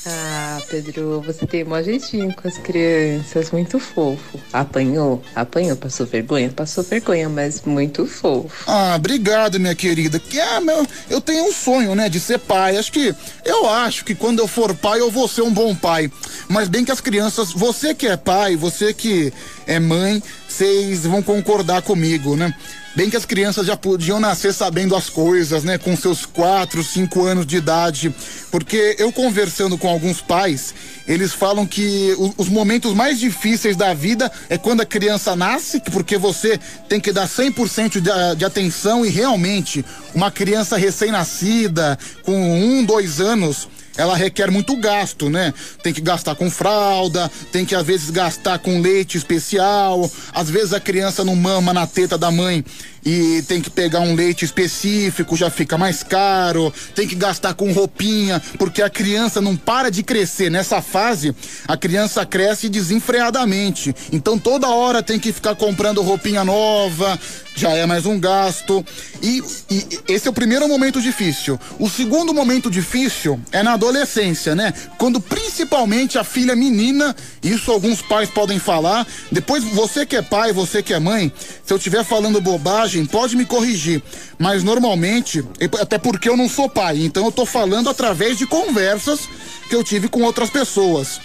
Ah, 0.04 0.60
Pedro, 0.68 1.20
você 1.20 1.46
tem 1.46 1.64
um 1.64 1.82
jeitinho 1.82 2.34
com 2.34 2.48
as 2.48 2.58
crianças, 2.58 3.52
muito 3.52 3.78
fofo. 3.78 4.40
Apanhou? 4.52 5.22
Apanhou, 5.34 5.76
passou 5.76 6.04
vergonha? 6.04 6.50
Passou 6.50 6.82
vergonha, 6.82 7.28
mas 7.28 7.62
muito 7.62 8.04
fofo. 8.06 8.64
Ah, 8.66 8.94
obrigado, 8.96 9.60
minha 9.60 9.76
querida. 9.76 10.18
Que 10.18 10.40
ah, 10.40 10.60
meu, 10.60 10.84
eu 11.08 11.20
tenho 11.20 11.44
um 11.44 11.52
sonho, 11.52 11.94
né, 11.94 12.08
de 12.08 12.18
ser 12.18 12.38
pai. 12.38 12.76
Acho 12.76 12.90
que 12.90 13.14
eu 13.44 13.68
acho 13.68 14.04
que 14.04 14.14
quando 14.14 14.40
eu 14.40 14.48
for 14.48 14.74
pai 14.74 15.00
eu 15.00 15.10
vou 15.10 15.28
ser 15.28 15.42
um 15.42 15.52
bom 15.52 15.72
pai. 15.74 16.10
Mas 16.48 16.68
bem 16.68 16.84
que 16.84 16.90
as 16.90 17.00
crianças, 17.00 17.52
você 17.52 17.94
que 17.94 18.08
é 18.08 18.16
pai, 18.16 18.56
você 18.56 18.92
que 18.92 19.32
é 19.68 19.78
mãe, 19.78 20.20
vocês 20.48 21.04
vão 21.04 21.22
concordar 21.22 21.82
comigo, 21.82 22.34
né? 22.34 22.52
Bem 22.94 23.08
que 23.08 23.16
as 23.16 23.24
crianças 23.24 23.66
já 23.66 23.74
podiam 23.74 24.20
nascer 24.20 24.52
sabendo 24.52 24.94
as 24.94 25.08
coisas, 25.08 25.64
né? 25.64 25.78
Com 25.78 25.96
seus 25.96 26.26
quatro, 26.26 26.84
cinco 26.84 27.24
anos 27.24 27.46
de 27.46 27.56
idade. 27.56 28.14
Porque 28.50 28.96
eu 28.98 29.10
conversando 29.10 29.78
com 29.78 29.88
alguns 29.88 30.20
pais, 30.20 30.74
eles 31.08 31.32
falam 31.32 31.66
que 31.66 32.14
os 32.36 32.50
momentos 32.50 32.92
mais 32.92 33.18
difíceis 33.18 33.76
da 33.76 33.94
vida 33.94 34.30
é 34.50 34.58
quando 34.58 34.82
a 34.82 34.86
criança 34.86 35.34
nasce, 35.34 35.80
porque 35.90 36.18
você 36.18 36.60
tem 36.86 37.00
que 37.00 37.12
dar 37.12 37.26
100% 37.26 37.92
de, 37.92 38.36
de 38.36 38.44
atenção 38.44 39.06
e 39.06 39.08
realmente 39.08 39.82
uma 40.14 40.30
criança 40.30 40.76
recém-nascida, 40.76 41.98
com 42.22 42.62
um, 42.62 42.84
dois 42.84 43.22
anos, 43.22 43.68
ela 43.96 44.16
requer 44.16 44.50
muito 44.50 44.76
gasto, 44.76 45.28
né? 45.28 45.52
Tem 45.82 45.92
que 45.92 46.00
gastar 46.00 46.34
com 46.34 46.50
fralda, 46.50 47.30
tem 47.50 47.64
que 47.64 47.74
às 47.74 47.86
vezes 47.86 48.10
gastar 48.10 48.58
com 48.58 48.80
leite 48.80 49.16
especial, 49.18 50.10
às 50.32 50.48
vezes 50.48 50.72
a 50.72 50.80
criança 50.80 51.24
não 51.24 51.36
mama 51.36 51.72
na 51.72 51.86
teta 51.86 52.16
da 52.16 52.30
mãe 52.30 52.64
e 53.04 53.42
tem 53.42 53.60
que 53.60 53.70
pegar 53.70 54.00
um 54.00 54.14
leite 54.14 54.44
específico, 54.44 55.36
já 55.36 55.50
fica 55.50 55.76
mais 55.76 56.02
caro, 56.02 56.72
tem 56.94 57.06
que 57.06 57.14
gastar 57.14 57.54
com 57.54 57.72
roupinha, 57.72 58.40
porque 58.58 58.82
a 58.82 58.90
criança 58.90 59.40
não 59.40 59.56
para 59.56 59.90
de 59.90 60.02
crescer. 60.02 60.50
Nessa 60.50 60.80
fase, 60.80 61.34
a 61.66 61.76
criança 61.76 62.24
cresce 62.24 62.68
desenfreadamente. 62.68 63.94
Então 64.12 64.38
toda 64.38 64.68
hora 64.68 65.02
tem 65.02 65.18
que 65.18 65.32
ficar 65.32 65.54
comprando 65.54 66.02
roupinha 66.02 66.44
nova, 66.44 67.18
já 67.54 67.70
é 67.70 67.86
mais 67.86 68.06
um 68.06 68.18
gasto. 68.18 68.84
E, 69.22 69.42
e 69.70 70.00
esse 70.08 70.26
é 70.26 70.30
o 70.30 70.34
primeiro 70.34 70.66
momento 70.68 71.00
difícil. 71.00 71.58
O 71.78 71.88
segundo 71.88 72.32
momento 72.32 72.70
difícil 72.70 73.40
é 73.50 73.62
na 73.62 73.74
adolescência, 73.74 74.54
né? 74.54 74.72
Quando 74.98 75.20
principalmente 75.20 76.18
a 76.18 76.24
filha 76.24 76.56
menina, 76.56 77.14
isso 77.42 77.70
alguns 77.70 78.00
pais 78.02 78.30
podem 78.30 78.58
falar. 78.58 79.06
Depois, 79.30 79.64
você 79.64 80.06
que 80.06 80.16
é 80.16 80.22
pai, 80.22 80.52
você 80.52 80.82
que 80.82 80.92
é 80.92 80.98
mãe, 80.98 81.32
se 81.64 81.72
eu 81.72 81.76
estiver 81.76 82.04
falando 82.04 82.40
bobagem, 82.40 82.91
pode 83.06 83.36
me 83.36 83.44
corrigir. 83.44 84.02
Mas 84.38 84.62
normalmente, 84.62 85.44
até 85.80 85.98
porque 85.98 86.28
eu 86.28 86.36
não 86.36 86.48
sou 86.48 86.68
pai, 86.68 86.98
então 86.98 87.24
eu 87.24 87.32
tô 87.32 87.46
falando 87.46 87.88
através 87.88 88.36
de 88.36 88.46
conversas 88.46 89.28
que 89.68 89.74
eu 89.74 89.82
tive 89.82 90.08
com 90.08 90.22
outras 90.22 90.50
pessoas. 90.50 91.20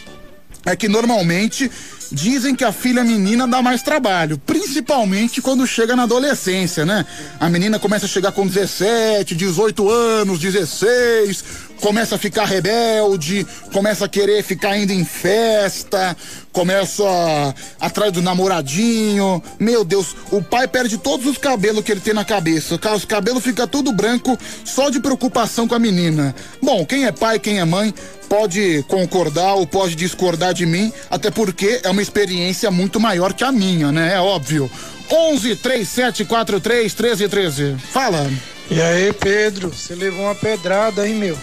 É 0.66 0.76
que 0.76 0.88
normalmente 0.88 1.72
dizem 2.12 2.56
que 2.56 2.64
a 2.64 2.72
filha 2.72 3.04
menina 3.04 3.48
dá 3.48 3.62
mais 3.62 3.82
trabalho, 3.82 4.38
principalmente 4.46 5.42
quando 5.42 5.68
chega 5.68 5.96
na 5.96 6.04
adolescência, 6.04 6.86
né? 6.86 7.06
A 7.40 7.50
menina 7.50 7.80
começa 7.80 8.06
a 8.06 8.10
chegar 8.10 8.32
com 8.32 8.48
17, 8.48 9.36
18 9.36 9.90
anos, 9.90 10.40
16, 10.40 11.44
começa 11.82 12.16
a 12.16 12.18
ficar 12.18 12.46
rebelde, 12.46 13.46
começa 13.72 14.06
a 14.06 14.08
querer 14.08 14.44
ficar 14.44 14.78
indo 14.78 14.92
em 14.92 15.06
festa, 15.06 16.16
começa 16.52 17.04
a, 17.04 17.54
atrás 17.86 18.12
do 18.12 18.22
namoradinho. 18.22 19.42
Meu 19.60 19.84
Deus, 19.84 20.16
o 20.32 20.42
pai 20.42 20.68
perde 20.68 20.98
todos 20.98 21.26
os 21.26 21.38
cabelos 21.38 21.84
que 21.84 21.92
ele 21.92 22.02
tem 22.02 22.14
na 22.14 22.26
cabeça. 22.26 22.80
Os 22.96 23.06
cabelos 23.06 23.44
ficam 23.44 23.68
tudo 23.68 23.92
branco 23.92 24.38
só 24.66 24.90
de 24.90 25.00
preocupação 25.00 25.68
com 25.68 25.76
a 25.76 25.80
menina. 25.80 26.36
Bom, 26.62 26.86
quem 26.86 27.06
é 27.06 27.12
pai, 27.12 27.40
quem 27.40 27.60
é 27.60 27.66
mãe, 27.66 27.94
pode 28.28 28.84
concordar 28.88 29.54
ou 29.54 29.66
pode 29.66 29.96
discordar 29.96 30.54
de 30.54 30.66
mim, 30.66 30.92
até 31.10 31.32
porque 31.32 31.82
é 31.84 31.90
uma 31.90 32.02
experiência 32.02 32.70
muito 32.72 33.00
maior 33.00 33.34
que 33.34 33.44
a 33.44 33.52
minha, 33.52 33.92
né? 33.92 34.16
É 34.16 34.20
óbvio. 34.20 34.70
11 35.12 35.56
3743 35.56 36.94
1313. 36.94 37.78
Fala. 37.92 38.30
E 38.70 38.82
aí, 38.82 39.14
Pedro, 39.14 39.70
você 39.74 39.96
levou 39.96 40.26
uma 40.26 40.36
pedrada, 40.36 41.08
hein, 41.08 41.16
meu? 41.16 41.38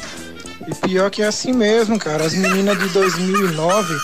E 0.67 0.75
pior 0.75 1.11
que 1.11 1.23
é 1.23 1.27
assim 1.27 1.53
mesmo, 1.53 1.99
cara. 1.99 2.25
As 2.25 2.35
meninas 2.35 2.79
de 2.79 2.89
2009, 2.89 3.95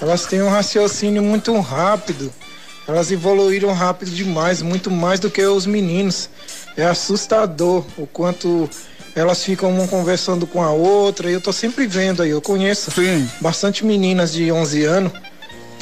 elas 0.00 0.26
têm 0.26 0.42
um 0.42 0.48
raciocínio 0.48 1.22
muito 1.22 1.58
rápido. 1.60 2.32
Elas 2.86 3.10
evoluíram 3.10 3.72
rápido 3.72 4.10
demais, 4.10 4.62
muito 4.62 4.90
mais 4.90 5.20
do 5.20 5.30
que 5.30 5.42
os 5.44 5.66
meninos. 5.66 6.28
É 6.76 6.84
assustador 6.84 7.84
o 7.96 8.06
quanto 8.06 8.68
elas 9.14 9.42
ficam 9.42 9.70
uma 9.70 9.86
conversando 9.86 10.46
com 10.46 10.62
a 10.62 10.70
outra. 10.70 11.30
E 11.30 11.34
eu 11.34 11.40
tô 11.40 11.52
sempre 11.52 11.86
vendo 11.86 12.22
aí, 12.22 12.30
eu 12.30 12.40
conheço 12.40 12.90
bastante 13.40 13.84
meninas 13.84 14.32
de 14.32 14.50
11 14.50 14.84
anos. 14.84 15.12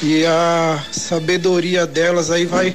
E 0.01 0.25
a 0.25 0.81
sabedoria 0.91 1.85
delas 1.85 2.31
aí 2.31 2.45
vai 2.45 2.73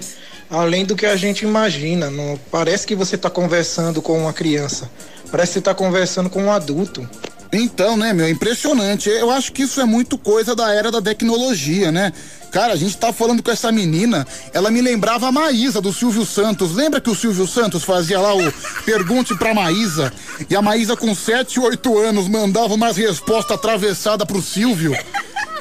além 0.51 0.85
do 0.85 0.95
que 0.95 1.07
a 1.07 1.17
gente 1.17 1.45
imagina. 1.45 2.11
Não 2.11 2.39
parece 2.51 2.87
que 2.87 2.95
você 2.95 3.17
tá 3.17 3.31
conversando 3.31 4.03
com 4.03 4.19
uma 4.19 4.33
criança. 4.33 4.91
Parece 5.31 5.53
que 5.53 5.55
você 5.55 5.61
tá 5.63 5.75
conversando 5.75 6.29
com 6.29 6.45
um 6.45 6.53
adulto. 6.53 7.09
Então, 7.53 7.97
né, 7.97 8.13
meu, 8.13 8.29
impressionante. 8.29 9.09
Eu 9.09 9.31
acho 9.31 9.53
que 9.53 9.63
isso 9.63 9.81
é 9.81 9.85
muito 9.85 10.19
coisa 10.19 10.55
da 10.55 10.73
era 10.73 10.91
da 10.91 11.01
tecnologia, 11.01 11.93
né? 11.93 12.13
Cara, 12.51 12.73
a 12.73 12.77
gente 12.77 12.97
tá 12.97 13.13
falando 13.13 13.43
com 13.43 13.51
essa 13.51 13.73
menina, 13.73 14.25
ela 14.53 14.71
me 14.71 14.81
lembrava 14.81 15.27
a 15.27 15.33
Maísa 15.33 15.81
do 15.81 15.93
Silvio 15.93 16.25
Santos. 16.25 16.73
Lembra 16.73 17.01
que 17.01 17.11
o 17.11 17.15
Silvio 17.15 17.49
Santos 17.49 17.83
fazia 17.83 18.21
lá 18.21 18.33
o 18.33 18.53
Pergunte 18.87 19.37
pra 19.37 19.53
Maísa? 19.53 20.13
E 20.49 20.55
a 20.55 20.63
Maísa 20.63 20.97
com 20.97 21.13
7, 21.13 21.59
8 21.59 21.99
anos 21.99 22.29
mandava 22.29 22.75
umas 22.75 22.97
respostas 22.97 23.57
atravessadas 23.57 24.25
pro 24.25 24.41
Silvio. 24.41 24.97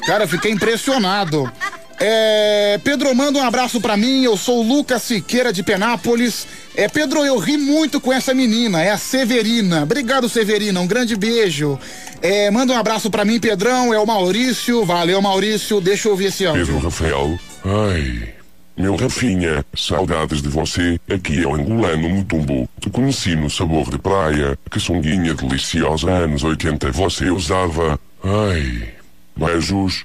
Cara, 0.06 0.28
fiquei 0.28 0.52
impressionado. 0.52 1.50
É, 1.98 2.78
Pedro, 2.82 3.14
manda 3.14 3.38
um 3.38 3.42
abraço 3.42 3.80
pra 3.80 3.96
mim. 3.96 4.24
Eu 4.24 4.36
sou 4.36 4.60
o 4.60 4.66
Lucas 4.66 5.02
Siqueira 5.02 5.52
de 5.52 5.62
Penápolis. 5.62 6.46
É, 6.76 6.88
Pedro, 6.88 7.24
eu 7.24 7.38
ri 7.38 7.56
muito 7.56 8.00
com 8.00 8.12
essa 8.12 8.34
menina, 8.34 8.82
é 8.82 8.90
a 8.90 8.98
Severina. 8.98 9.84
Obrigado, 9.84 10.28
Severina. 10.28 10.80
Um 10.80 10.86
grande 10.86 11.16
beijo. 11.16 11.78
É, 12.20 12.50
manda 12.50 12.72
um 12.72 12.76
abraço 12.76 13.10
pra 13.10 13.24
mim, 13.24 13.38
Pedrão. 13.38 13.94
É 13.94 13.98
o 13.98 14.06
Maurício. 14.06 14.84
Valeu, 14.84 15.20
Maurício. 15.22 15.80
Deixa 15.80 16.08
eu 16.08 16.12
ouvir 16.12 16.26
esse 16.26 16.46
áudio. 16.46 16.66
Pedro 16.66 16.80
Rafael. 16.80 17.38
Ai. 17.64 18.34
Meu 18.76 18.96
Rafinha, 18.96 19.64
saudades 19.76 20.42
de 20.42 20.48
você. 20.48 20.98
Aqui 21.08 21.44
é 21.44 21.46
o 21.46 21.54
angolano 21.54 22.08
Mutumbo. 22.08 22.68
Te 22.80 22.90
conheci 22.90 23.36
no 23.36 23.48
sabor 23.48 23.88
de 23.88 23.98
praia. 23.98 24.58
Que 24.68 24.80
sunguinha 24.80 25.32
deliciosa. 25.32 26.10
Anos 26.10 26.42
80 26.42 26.90
você 26.90 27.30
usava. 27.30 28.00
Ai. 28.24 28.88
Beijos. 29.36 30.04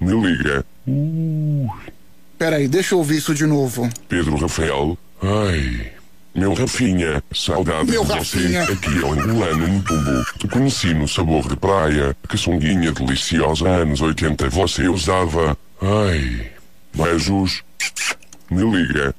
Me 0.00 0.12
liga. 0.12 0.64
Peraí, 2.38 2.66
deixa 2.68 2.94
eu 2.94 2.98
ouvir 2.98 3.18
isso 3.18 3.34
de 3.34 3.46
novo. 3.46 3.88
Pedro 4.08 4.36
Rafael. 4.36 4.98
Ai. 5.22 5.92
Meu 6.34 6.54
Rafinha, 6.54 7.22
saudades 7.34 7.90
Meu 7.90 8.04
de 8.04 8.08
você. 8.08 8.38
Rafinha. 8.38 8.62
Aqui 8.64 8.98
é 8.98 9.04
o 9.04 9.12
angolano 9.12 9.68
Mutumbo. 9.68 10.24
Te 10.38 10.48
conheci 10.48 10.94
no 10.94 11.06
sabor 11.06 11.46
de 11.46 11.56
praia. 11.56 12.16
Que 12.28 12.38
sunguinha 12.38 12.90
deliciosa. 12.90 13.68
Anos 13.68 14.00
80 14.00 14.48
você 14.48 14.88
usava. 14.88 15.56
Ai. 15.80 16.50
Beijos. 16.94 17.62
Me 18.50 18.62
liga. 18.64 19.14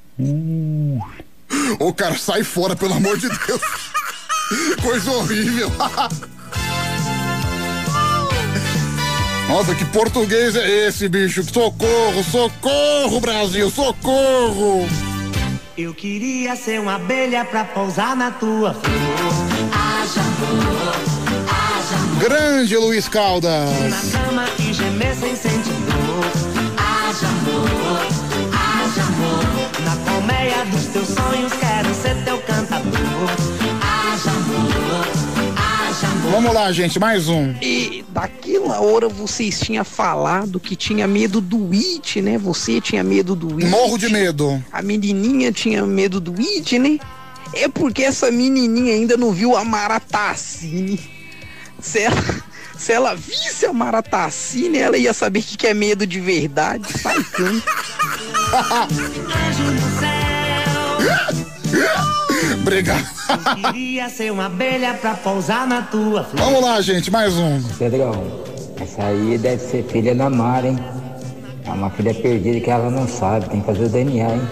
Ô, 1.78 1.92
cara, 1.92 2.16
sai 2.16 2.42
fora, 2.42 2.74
pelo 2.74 2.94
amor 2.94 3.16
de 3.16 3.28
Deus. 3.28 3.60
Coisa 4.82 5.10
horrível. 5.10 5.70
Nossa, 9.48 9.74
que 9.74 9.84
português 9.86 10.56
é 10.56 10.86
esse, 10.86 11.08
bicho? 11.08 11.42
Socorro, 11.44 12.24
socorro, 12.24 13.20
Brasil, 13.20 13.70
socorro! 13.70 14.88
Eu 15.76 15.92
queria 15.92 16.56
ser 16.56 16.80
uma 16.80 16.94
abelha 16.94 17.44
pra 17.44 17.64
pousar 17.64 18.14
na 18.16 18.30
tua 18.30 18.72
flor. 18.72 18.84
Haja 19.72 20.20
amor, 20.20 20.94
haja 21.50 21.96
amor. 21.96 22.18
Grande 22.20 22.76
Luiz 22.76 23.08
Caldas. 23.08 23.70
Na 23.90 24.18
cama 24.18 24.44
e 24.58 24.72
gemer 24.72 25.14
sem 25.16 25.34
sentir 25.34 25.72
dor. 25.72 26.24
Haja 26.78 27.26
amor, 27.26 27.68
haja 28.52 29.02
amor. 29.02 29.44
Na 29.84 29.96
colmeia 30.10 30.64
dos 30.66 30.86
teus 30.86 31.08
sonhos 31.08 31.52
quero 31.54 31.94
ser 31.94 32.24
teu 32.24 32.38
cantador. 32.38 33.53
Vamos 36.34 36.52
lá, 36.52 36.72
gente, 36.72 36.98
mais 36.98 37.28
um. 37.28 37.54
E 37.62 38.04
daquela 38.08 38.80
hora 38.80 39.08
vocês 39.08 39.60
tinham 39.60 39.84
falado 39.84 40.58
que 40.58 40.74
tinha 40.74 41.06
medo 41.06 41.40
do 41.40 41.70
It, 41.72 42.20
né? 42.20 42.36
Você 42.38 42.80
tinha 42.80 43.04
medo 43.04 43.36
do 43.36 43.54
It. 43.54 43.66
Morro 43.66 43.96
de 43.96 44.08
medo. 44.08 44.60
A 44.72 44.82
menininha 44.82 45.52
tinha 45.52 45.86
medo 45.86 46.18
do 46.18 46.34
It, 46.36 46.76
né? 46.76 46.98
É 47.52 47.68
porque 47.68 48.02
essa 48.02 48.32
menininha 48.32 48.94
ainda 48.94 49.16
não 49.16 49.30
viu 49.30 49.56
a 49.56 49.64
Maratacine. 49.64 50.98
Se 51.78 52.00
ela, 52.00 52.42
se 52.76 52.92
ela 52.92 53.14
visse 53.14 53.64
a 53.66 53.72
Maratacine, 53.72 54.78
ela 54.78 54.98
ia 54.98 55.14
saber 55.14 55.38
o 55.38 55.42
que 55.42 55.56
que 55.56 55.68
é 55.68 55.72
medo 55.72 56.04
de 56.04 56.18
verdade. 56.18 56.82
Do 56.90 56.98
céu. 61.78 62.10
Obrigado. 62.64 63.06
Eu 63.28 63.72
queria 63.72 64.08
ser 64.08 64.32
uma 64.32 64.46
abelha 64.46 64.94
pra 64.94 65.14
pousar 65.14 65.66
na 65.66 65.82
tua 65.82 66.24
flor. 66.24 66.42
Vamos 66.42 66.62
lá, 66.62 66.80
gente, 66.80 67.10
mais 67.10 67.34
um. 67.34 67.62
Pedrão, 67.78 68.12
essa 68.80 69.04
aí 69.04 69.36
deve 69.36 69.62
ser 69.62 69.84
filha 69.84 70.14
da 70.14 70.30
Mara, 70.30 70.68
hein? 70.68 70.78
É 71.66 71.70
uma 71.70 71.90
filha 71.90 72.14
perdida 72.14 72.60
que 72.60 72.70
ela 72.70 72.90
não 72.90 73.06
sabe, 73.06 73.50
tem 73.50 73.60
que 73.60 73.66
fazer 73.66 73.84
o 73.84 73.88
DNA, 73.90 74.34
hein? 74.34 74.48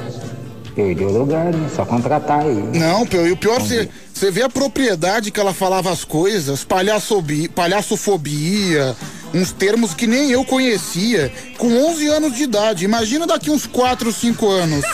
Perdeu 0.74 1.08
o 1.08 1.18
lugar, 1.18 1.52
né? 1.55 1.70
Só 1.74 1.86
contratar 1.86 2.41
aí. 2.41 2.62
Não, 2.74 3.07
e 3.26 3.32
o 3.32 3.36
pior, 3.36 3.60
você 3.60 3.89
você 4.23 4.31
vê 4.31 4.42
a 4.42 4.49
propriedade 4.49 5.32
que 5.32 5.41
ela 5.41 5.52
falava 5.52 5.91
as 5.91 6.05
coisas, 6.05 6.62
palhaçobi, 6.62 7.49
palhaçofobia, 7.49 8.94
uns 9.34 9.50
termos 9.50 9.94
que 9.94 10.07
nem 10.07 10.31
eu 10.31 10.44
conhecia, 10.44 11.32
com 11.58 11.66
11 11.91 12.07
anos 12.07 12.36
de 12.36 12.44
idade. 12.44 12.84
Imagina 12.84 13.26
daqui 13.26 13.50
uns 13.50 13.66
4, 13.66 14.12
5 14.12 14.49
anos. 14.49 14.84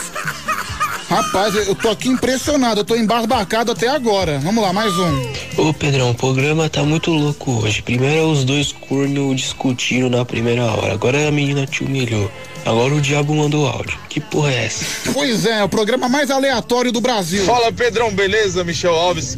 Rapaz, 1.09 1.55
eu 1.55 1.73
tô 1.73 1.89
aqui 1.89 2.07
impressionado, 2.07 2.81
eu 2.81 2.85
tô 2.85 2.95
embasbacado 2.95 3.71
até 3.71 3.87
agora. 3.87 4.37
Vamos 4.37 4.63
lá, 4.63 4.71
mais 4.71 4.95
um. 4.95 5.31
Ô 5.57 5.73
Pedrão, 5.73 6.11
o 6.11 6.13
programa 6.13 6.69
tá 6.69 6.83
muito 6.83 7.09
louco 7.09 7.63
hoje. 7.63 7.81
Primeiro 7.81 8.15
é 8.15 8.21
os 8.21 8.43
dois 8.43 8.71
cornos 8.71 9.35
discutindo 9.35 10.07
na 10.07 10.23
primeira 10.23 10.65
hora. 10.65 10.93
Agora 10.93 11.27
a 11.27 11.31
menina 11.31 11.65
te 11.65 11.83
humilhou. 11.83 12.31
Agora 12.63 12.93
o 12.93 13.01
diabo 13.01 13.33
mandou 13.33 13.67
áudio. 13.67 13.97
Que 14.07 14.19
porra 14.19 14.51
é 14.51 14.65
essa? 14.65 14.85
Pois 15.11 15.47
é, 15.47 15.63
o 15.63 15.69
programa 15.69 16.07
mais 16.07 16.29
aleatório 16.29 16.91
do 16.91 17.01
Brasil. 17.01 17.43
Fala 17.43 17.71
Pedrão, 17.71 18.13
beleza? 18.13 18.63
Michel 18.63 18.93
Alves. 18.93 19.35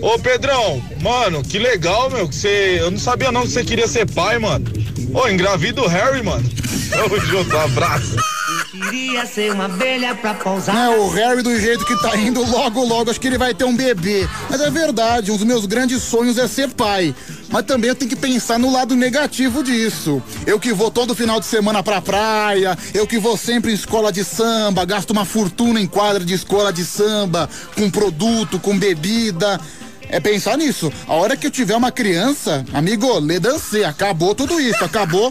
Ô 0.00 0.16
Pedrão, 0.20 0.80
mano, 1.02 1.42
que 1.42 1.58
legal, 1.58 2.08
meu, 2.10 2.28
que 2.28 2.36
você. 2.36 2.76
Eu 2.78 2.92
não 2.92 2.98
sabia 2.98 3.32
não 3.32 3.42
que 3.42 3.48
você 3.48 3.64
queria 3.64 3.88
ser 3.88 4.08
pai, 4.08 4.38
mano. 4.38 4.66
Ô, 5.12 5.26
engravida 5.26 5.82
o 5.82 5.88
Harry, 5.88 6.22
mano. 6.22 6.48
Tamo 6.90 7.18
junto, 7.18 7.56
um 7.56 7.60
abraço. 7.60 8.37
Queria 8.70 9.26
ser 9.26 9.52
uma 9.52 9.64
abelha 9.64 10.14
pra 10.14 10.34
pousar. 10.34 10.74
Né, 10.74 10.88
o 10.96 11.08
Harry 11.10 11.42
do 11.42 11.58
jeito 11.58 11.84
que 11.84 12.00
tá 12.00 12.16
indo, 12.16 12.42
logo, 12.44 12.84
logo, 12.84 13.10
acho 13.10 13.20
que 13.20 13.26
ele 13.26 13.38
vai 13.38 13.54
ter 13.54 13.64
um 13.64 13.74
bebê. 13.74 14.28
Mas 14.48 14.60
é 14.60 14.70
verdade, 14.70 15.30
um 15.30 15.36
dos 15.36 15.46
meus 15.46 15.66
grandes 15.66 16.02
sonhos 16.02 16.38
é 16.38 16.46
ser 16.46 16.68
pai. 16.70 17.14
Mas 17.50 17.64
também 17.64 17.88
eu 17.88 17.94
tenho 17.94 18.10
que 18.10 18.16
pensar 18.16 18.58
no 18.58 18.70
lado 18.70 18.94
negativo 18.94 19.62
disso. 19.62 20.22
Eu 20.46 20.60
que 20.60 20.72
vou 20.72 20.90
todo 20.90 21.14
final 21.14 21.40
de 21.40 21.46
semana 21.46 21.82
pra 21.82 22.00
praia, 22.00 22.76
eu 22.92 23.06
que 23.06 23.18
vou 23.18 23.36
sempre 23.36 23.70
em 23.70 23.74
escola 23.74 24.12
de 24.12 24.24
samba, 24.24 24.84
gasto 24.84 25.10
uma 25.10 25.24
fortuna 25.24 25.80
em 25.80 25.86
quadra 25.86 26.24
de 26.24 26.34
escola 26.34 26.72
de 26.72 26.84
samba, 26.84 27.48
com 27.74 27.90
produto, 27.90 28.58
com 28.58 28.78
bebida. 28.78 29.60
É 30.08 30.18
pensar 30.20 30.56
nisso. 30.56 30.92
A 31.06 31.14
hora 31.14 31.36
que 31.36 31.46
eu 31.46 31.50
tiver 31.50 31.76
uma 31.76 31.92
criança, 31.92 32.64
amigo, 32.72 33.18
lê 33.18 33.38
dancê, 33.38 33.84
acabou 33.84 34.34
tudo 34.34 34.60
isso, 34.60 34.84
acabou 34.84 35.30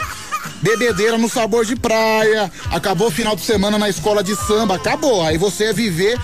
bebedeira 0.61 1.17
no 1.17 1.29
sabor 1.29 1.65
de 1.65 1.75
praia, 1.75 2.51
acabou 2.71 3.11
final 3.11 3.35
de 3.35 3.41
semana 3.41 3.77
na 3.77 3.89
escola 3.89 4.23
de 4.23 4.35
samba, 4.35 4.75
acabou. 4.75 5.23
Aí 5.23 5.37
você 5.37 5.65
é 5.65 5.73
viver 5.73 6.19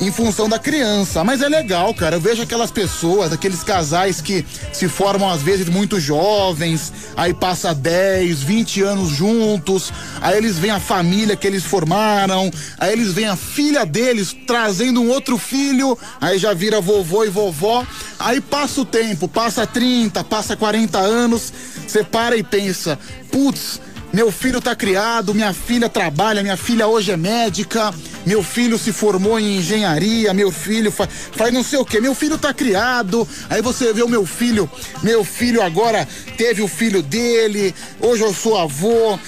em 0.00 0.10
função 0.10 0.48
da 0.48 0.58
criança. 0.58 1.22
Mas 1.24 1.42
é 1.42 1.48
legal, 1.48 1.94
cara. 1.94 2.16
Eu 2.16 2.20
vejo 2.20 2.42
aquelas 2.42 2.70
pessoas, 2.70 3.32
aqueles 3.32 3.62
casais 3.62 4.20
que 4.20 4.44
se 4.72 4.88
formam 4.88 5.30
às 5.30 5.42
vezes 5.42 5.68
muito 5.68 6.00
jovens, 6.00 6.92
aí 7.16 7.32
passa 7.32 7.74
10, 7.74 8.42
20 8.42 8.82
anos 8.82 9.10
juntos, 9.10 9.92
aí 10.20 10.36
eles 10.36 10.58
veem 10.58 10.72
a 10.72 10.80
família 10.80 11.36
que 11.36 11.46
eles 11.46 11.64
formaram, 11.64 12.50
aí 12.78 12.92
eles 12.92 13.12
veem 13.12 13.28
a 13.28 13.36
filha 13.36 13.84
deles 13.86 14.34
trazendo 14.46 15.00
um 15.00 15.08
outro 15.08 15.38
filho, 15.38 15.98
aí 16.20 16.38
já 16.38 16.52
vira 16.52 16.80
vovô 16.80 17.24
e 17.24 17.30
vovó. 17.30 17.86
Aí 18.18 18.40
passa 18.40 18.80
o 18.80 18.84
tempo, 18.84 19.28
passa 19.28 19.66
30, 19.66 20.24
passa 20.24 20.56
40 20.56 20.98
anos, 20.98 21.52
você 21.86 22.02
para 22.02 22.36
e 22.36 22.42
pensa, 22.42 22.98
putz, 23.30 23.80
meu 24.14 24.30
filho 24.30 24.60
tá 24.60 24.76
criado, 24.76 25.34
minha 25.34 25.52
filha 25.52 25.88
trabalha, 25.88 26.40
minha 26.40 26.56
filha 26.56 26.86
hoje 26.86 27.10
é 27.10 27.16
médica, 27.16 27.92
meu 28.24 28.44
filho 28.44 28.78
se 28.78 28.92
formou 28.92 29.40
em 29.40 29.56
engenharia, 29.56 30.32
meu 30.32 30.52
filho 30.52 30.92
fa 30.92 31.08
faz 31.08 31.52
não 31.52 31.64
sei 31.64 31.80
o 31.80 31.84
que, 31.84 32.00
meu 32.00 32.14
filho 32.14 32.38
tá 32.38 32.54
criado. 32.54 33.26
Aí 33.50 33.60
você 33.60 33.92
vê 33.92 34.04
o 34.04 34.08
meu 34.08 34.24
filho, 34.24 34.70
meu 35.02 35.24
filho 35.24 35.60
agora 35.60 36.06
teve 36.36 36.62
o 36.62 36.68
filho 36.68 37.02
dele, 37.02 37.74
hoje 38.00 38.22
eu 38.22 38.32
sou 38.32 38.56
avô. 38.56 39.18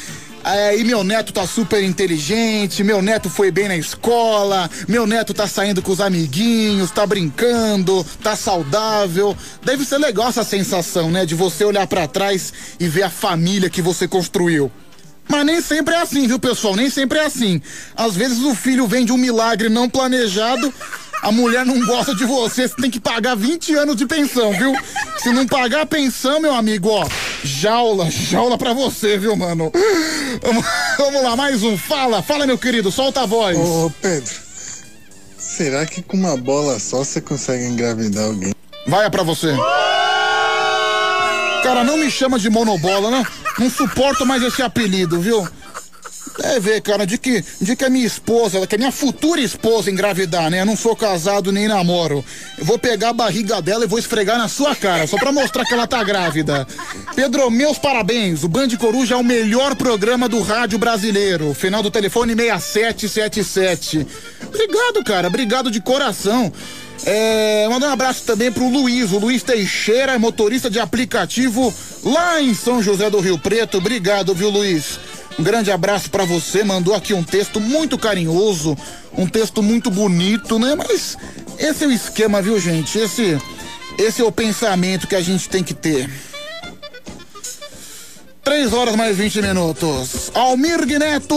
É, 0.49 0.79
e 0.79 0.85
meu 0.85 1.03
neto 1.03 1.33
tá 1.33 1.45
super 1.45 1.83
inteligente, 1.83 2.85
meu 2.85 3.03
neto 3.03 3.29
foi 3.29 3.51
bem 3.51 3.67
na 3.67 3.77
escola, 3.77 4.71
meu 4.87 5.05
neto 5.05 5.35
tá 5.35 5.45
saindo 5.49 5.83
com 5.83 5.91
os 5.91 6.01
amiguinhos, 6.01 6.93
tá 6.93 7.05
brincando, 7.05 8.07
tá 8.23 8.37
saudável. 8.37 9.37
Deve 9.65 9.85
ser 9.85 9.99
legal 9.99 10.29
essa 10.29 10.45
sensação, 10.45 11.11
né? 11.11 11.27
De 11.27 11.35
você 11.35 11.65
olhar 11.65 11.89
pra 11.89 12.07
trás 12.07 12.53
e 12.79 12.87
ver 12.87 13.03
a 13.03 13.11
família 13.11 13.69
que 13.69 13.83
você 13.83 14.07
construiu. 14.07 14.71
Mas 15.29 15.45
nem 15.45 15.61
sempre 15.61 15.95
é 15.95 16.03
assim, 16.03 16.29
viu, 16.29 16.39
pessoal? 16.39 16.77
Nem 16.77 16.89
sempre 16.89 17.19
é 17.19 17.27
assim. 17.27 17.61
Às 17.97 18.15
vezes 18.15 18.45
o 18.45 18.55
filho 18.55 18.87
vem 18.87 19.05
de 19.05 19.11
um 19.11 19.17
milagre 19.17 19.69
não 19.69 19.91
planejado, 19.91 20.73
a 21.23 21.33
mulher 21.33 21.65
não 21.65 21.85
gosta 21.85 22.15
de 22.15 22.25
você, 22.25 22.69
você 22.69 22.75
tem 22.77 22.91
que 22.91 23.01
pagar 23.01 23.35
20 23.35 23.75
anos 23.75 23.97
de 23.97 24.07
pensão, 24.07 24.53
viu? 24.53 24.75
Se 25.19 25.33
não 25.33 25.47
pagar 25.47 25.83
a 25.83 25.87
pensão, 25.87 26.41
meu 26.41 26.55
amigo, 26.55 26.89
ó, 26.89 27.07
jaula, 27.43 28.11
jaula 28.11 28.57
pra 28.57 28.73
você, 28.73 29.19
viu, 29.19 29.35
mano? 29.37 29.73
Vamos, 30.43 30.65
vamos 30.99 31.23
lá, 31.23 31.37
mais 31.37 31.63
um. 31.63 31.77
Fala, 31.77 32.23
fala, 32.23 32.47
meu 32.47 32.59
querido, 32.59 32.93
solta 32.93 33.23
a 33.23 33.27
voz. 33.27 33.59
Ô, 33.59 33.91
Pedro, 34.01 34.35
será 35.39 35.87
que 35.87 36.03
com 36.03 36.17
uma 36.17 36.37
bola 36.37 36.79
só 36.79 36.99
você 36.99 37.21
consegue 37.21 37.65
engravidar 37.65 38.25
alguém? 38.25 38.53
Vai 38.87 39.07
é 39.07 39.11
pra 39.11 39.23
você. 39.23 39.55
Cara, 41.63 41.83
não 41.83 41.97
me 41.97 42.09
chama 42.11 42.39
de 42.39 42.49
monobola, 42.49 43.11
né? 43.11 43.27
Não 43.59 43.69
suporto 43.69 44.25
mais 44.25 44.43
esse 44.43 44.63
apelido, 44.63 45.21
viu? 45.21 45.47
Deve 46.39 46.61
ver, 46.61 46.81
cara, 46.83 47.07
de 47.07 47.17
que, 47.17 47.43
de 47.61 47.75
que 47.75 47.85
a 47.85 47.91
minha 47.91 48.07
esposa, 48.07 48.67
que 48.67 48.75
a 48.75 48.79
minha 48.79 48.93
futura 48.93 49.41
esposa 49.41 49.91
engravidar, 49.91 50.51
né? 50.51 50.61
Eu 50.61 50.67
não 50.67 50.77
sou 50.77 50.95
casado 50.95 51.51
nem 51.51 51.67
namoro. 51.67 52.25
Eu 52.59 52.65
vou 52.65 52.79
pegar 52.79 53.11
a 53.11 53.13
barriga 53.13 53.63
dela 53.63 53.85
e 53.85 53.89
vou 53.89 53.99
esfregar 53.99 54.37
na 54.37 54.49
sua 54.49 54.75
cara, 54.75 55.07
só 55.07 55.17
pra 55.17 55.33
mostrar 55.33 55.65
que 55.65 55.73
ela 55.73 55.87
tá 55.87 56.03
grávida. 56.05 56.67
Pedro, 57.15 57.51
meus 57.51 57.79
parabéns. 57.79 58.45
O 58.45 58.49
Band 58.49 58.69
Coruja 58.79 59.15
é 59.15 59.19
o 59.19 59.25
melhor 59.25 59.75
programa 59.77 60.29
do 60.29 60.43
rádio 60.43 60.79
brasileiro. 60.79 61.55
Final 61.55 61.83
do 61.83 61.91
telefone 61.91 62.35
6777. 62.35 64.07
Obrigado, 64.47 65.05
cara. 65.05 65.29
Obrigado 65.29 65.71
de 65.71 65.81
coração. 65.81 66.53
É, 67.05 67.69
mandar 67.69 67.89
um 67.89 67.93
abraço 67.93 68.25
também 68.25 68.51
pro 68.51 68.69
Luiz, 68.69 69.13
o 69.13 69.19
Luiz 69.19 69.43
Teixeira, 69.43 70.13
é 70.13 70.19
motorista 70.19 70.71
de 70.71 70.81
aplicativo 70.81 71.73
lá 72.03 72.41
em 72.41 72.55
São 72.55 72.83
José 72.83 73.11
do 73.11 73.21
Rio 73.21 73.39
Preto. 73.39 73.79
Obrigado, 73.79 74.35
viu, 74.35 74.49
Luiz? 74.51 74.99
Um 75.39 75.43
grande 75.43 75.71
abraço 75.71 76.11
pra 76.11 76.25
você. 76.25 76.65
Mandou 76.65 76.95
aqui 76.95 77.13
um 77.13 77.23
texto 77.23 77.61
muito 77.61 77.99
carinhoso, 77.99 78.77
um 79.17 79.27
texto 79.27 79.63
muito 79.63 79.91
bonito, 79.91 80.59
né? 80.59 80.75
Mas 80.75 81.17
esse 81.59 81.85
é 81.85 81.87
o 81.87 81.93
esquema, 81.93 82.41
viu, 82.41 82.59
gente? 82.59 82.99
Esse, 82.99 83.39
esse 83.99 84.23
é 84.23 84.25
o 84.25 84.33
pensamento 84.33 85.07
que 85.07 85.15
a 85.15 85.21
gente 85.21 85.49
tem 85.49 85.63
que 85.63 85.75
ter. 85.75 86.11
Três 88.43 88.73
horas 88.73 88.97
mais 88.97 89.17
20 89.17 89.43
minutos. 89.43 90.31
Almir 90.33 90.87
Neto, 90.87 91.37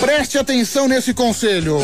preste 0.00 0.38
atenção 0.38 0.88
nesse 0.88 1.12
conselho. 1.12 1.78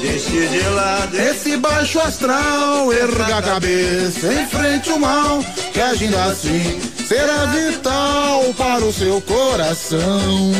Deixe 0.00 0.46
de 0.46 0.62
lado 0.68 1.18
Esse 1.18 1.56
baixo 1.56 2.00
astral, 2.00 2.92
erga 2.92 3.36
a 3.36 3.42
cabeça, 3.42 4.32
enfrente 4.32 4.90
o 4.90 4.98
mal, 4.98 5.44
que 5.72 5.80
agindo 5.80 6.16
assim 6.16 6.95
será 7.06 7.46
vital 7.46 8.52
para 8.54 8.84
o 8.84 8.92
seu 8.92 9.20
coração. 9.20 10.52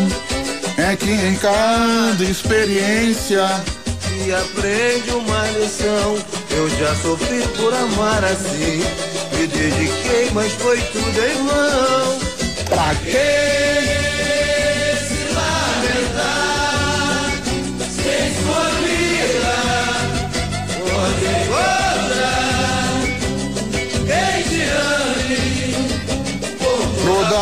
É 0.79 0.95
que 0.95 1.11
em 1.11 1.35
cada 1.37 2.23
experiência 2.23 3.45
e 4.25 4.33
aprende 4.33 5.11
uma 5.11 5.47
lição. 5.51 6.17
Eu 6.51 6.69
já 6.71 6.95
sofri 6.97 7.43
por 7.57 7.75
amar 7.75 8.25
assim. 8.25 8.83
Me 9.37 9.47
dediquei, 9.47 10.31
mas 10.33 10.53
foi 10.53 10.81
tudo 10.81 11.21
em 11.21 11.47
vão. 11.47 12.19
Pra 12.69 12.95
quê? 12.97 14.06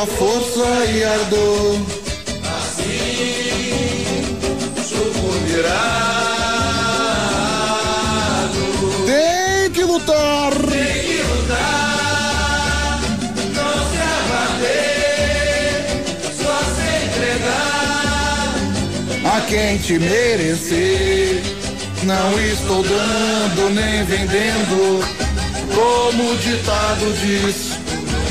Força 0.07 0.85
e 0.91 1.05
ardor. 1.05 1.81
Assim 2.57 3.45
sucumbirá. 4.83 6.15
Tem 9.07 9.71
que 9.71 9.83
lutar. 9.85 10.53
Tem 10.71 11.03
que 11.03 11.23
lutar, 11.23 13.01
não 13.55 13.73
se 13.91 13.99
abater, 14.21 15.85
só 16.41 16.57
se 16.75 16.87
entregar. 17.07 18.55
a 19.37 19.41
quem 19.49 19.79
te 19.79 19.99
merecer. 19.99 21.43
Não 22.05 22.39
estou 22.39 22.83
dando 22.83 23.71
nem 23.71 24.05
vendendo, 24.05 25.01
como 25.75 26.33
o 26.33 26.37
ditado 26.37 27.13
diz. 27.19 27.79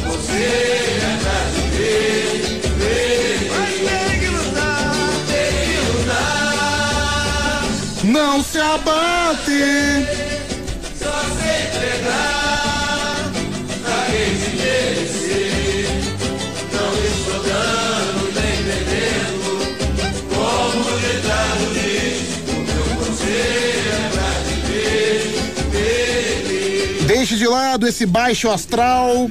Você 0.05 0.37
é 0.37 1.62
pra 1.93 2.69
viver, 2.69 3.49
mas 3.49 3.73
tem 3.75 4.19
que 4.19 4.27
lutar, 4.27 4.93
tem 5.27 5.53
que 5.65 5.77
lutar, 5.97 7.63
Não 8.03 8.43
se 8.43 8.59
abate. 8.59 9.63
só 10.99 11.15
se 11.35 11.47
entregar. 11.67 13.31
Pra 13.83 13.99
quem 14.09 14.29
te 14.37 14.49
merecer, 14.57 15.87
não 16.73 16.91
estou 17.05 17.39
dando 17.43 18.23
nem 18.39 18.57
vendendo, 18.69 19.51
como 20.33 20.79
o 20.81 20.95
ditado 20.99 21.63
diz. 21.73 22.17
O 22.49 22.51
meu 22.67 22.85
conselho 22.97 23.91
é 23.93 24.09
pra 24.13 24.29
viver 24.47 25.21
feliz. 25.71 27.05
Deixe 27.05 27.35
de 27.35 27.47
lado 27.47 27.87
esse 27.87 28.05
baixo 28.05 28.49
astral. 28.49 29.29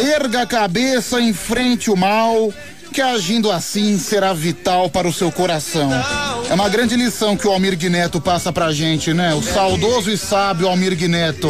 Erga 0.00 0.42
a 0.42 0.46
cabeça, 0.46 1.20
enfrente 1.20 1.90
o 1.90 1.96
mal, 1.96 2.52
que 2.92 3.00
agindo 3.00 3.50
assim 3.50 3.98
será 3.98 4.32
vital 4.32 4.90
para 4.90 5.06
o 5.06 5.12
seu 5.12 5.30
coração. 5.30 5.90
É 6.48 6.54
uma 6.54 6.68
grande 6.68 6.96
lição 6.96 7.36
que 7.36 7.46
o 7.46 7.50
Almir 7.50 7.78
Neto 7.90 8.20
passa 8.20 8.52
pra 8.52 8.72
gente, 8.72 9.14
né? 9.14 9.34
O 9.34 9.42
saudoso 9.42 10.10
e 10.10 10.18
sábio 10.18 10.68
Almir 10.68 10.96
Neto. 11.08 11.48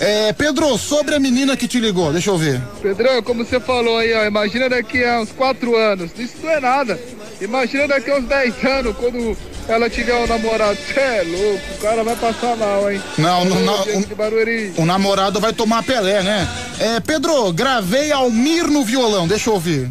É, 0.00 0.32
Pedro, 0.32 0.76
sobre 0.78 1.14
a 1.14 1.20
menina 1.20 1.56
que 1.56 1.68
te 1.68 1.78
ligou, 1.78 2.12
deixa 2.12 2.30
eu 2.30 2.38
ver. 2.38 2.60
Pedrão, 2.82 3.22
como 3.22 3.44
você 3.44 3.60
falou 3.60 3.98
aí, 3.98 4.12
ó, 4.14 4.24
imagina 4.24 4.68
daqui 4.68 5.04
a 5.04 5.20
uns 5.20 5.30
4 5.30 5.76
anos. 5.76 6.10
Isso 6.18 6.36
não 6.42 6.50
é 6.50 6.60
nada. 6.60 6.98
Imagina 7.40 7.86
daqui 7.86 8.10
a 8.10 8.16
uns 8.16 8.24
10 8.24 8.64
anos, 8.64 8.96
quando 8.96 9.36
ela 9.72 9.88
tiver 9.88 10.14
um 10.14 10.26
namorado. 10.26 10.76
Você 10.76 11.00
é 11.00 11.22
louco, 11.22 11.74
o 11.74 11.78
cara 11.78 12.04
vai 12.04 12.16
passar 12.16 12.56
mal, 12.56 12.90
hein? 12.90 13.00
Não, 13.18 13.44
não, 13.44 13.60
não, 13.60 14.16
Barueri. 14.16 14.72
O 14.76 14.84
namorado 14.84 15.40
vai 15.40 15.52
tomar 15.52 15.82
Pelé, 15.82 16.22
né? 16.22 16.48
É, 16.78 17.00
Pedro, 17.00 17.52
gravei 17.52 18.12
Almir 18.12 18.66
no 18.66 18.84
violão, 18.84 19.26
deixa 19.26 19.50
eu 19.50 19.54
ouvir. 19.54 19.90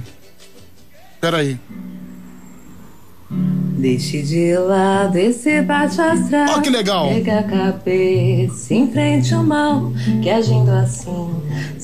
Peraí. 1.19 1.57
Deixe 3.79 4.21
de 4.21 4.57
lado 4.57 5.17
esse 5.17 5.61
bate 5.61 6.01
astral. 6.01 6.57
Ó, 6.57 6.61
que 6.61 6.69
legal. 6.69 7.07
Pega 7.07 7.39
a 7.39 7.43
cabeça, 7.43 8.73
enfrente 8.73 9.33
o 9.33 9.41
mal, 9.41 9.93
que 10.21 10.29
agindo 10.29 10.69
assim 10.71 11.39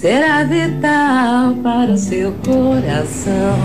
será 0.06 0.44
vital 0.44 1.56
para 1.64 1.94
o 1.94 1.98
seu 1.98 2.32
coração. 2.46 3.58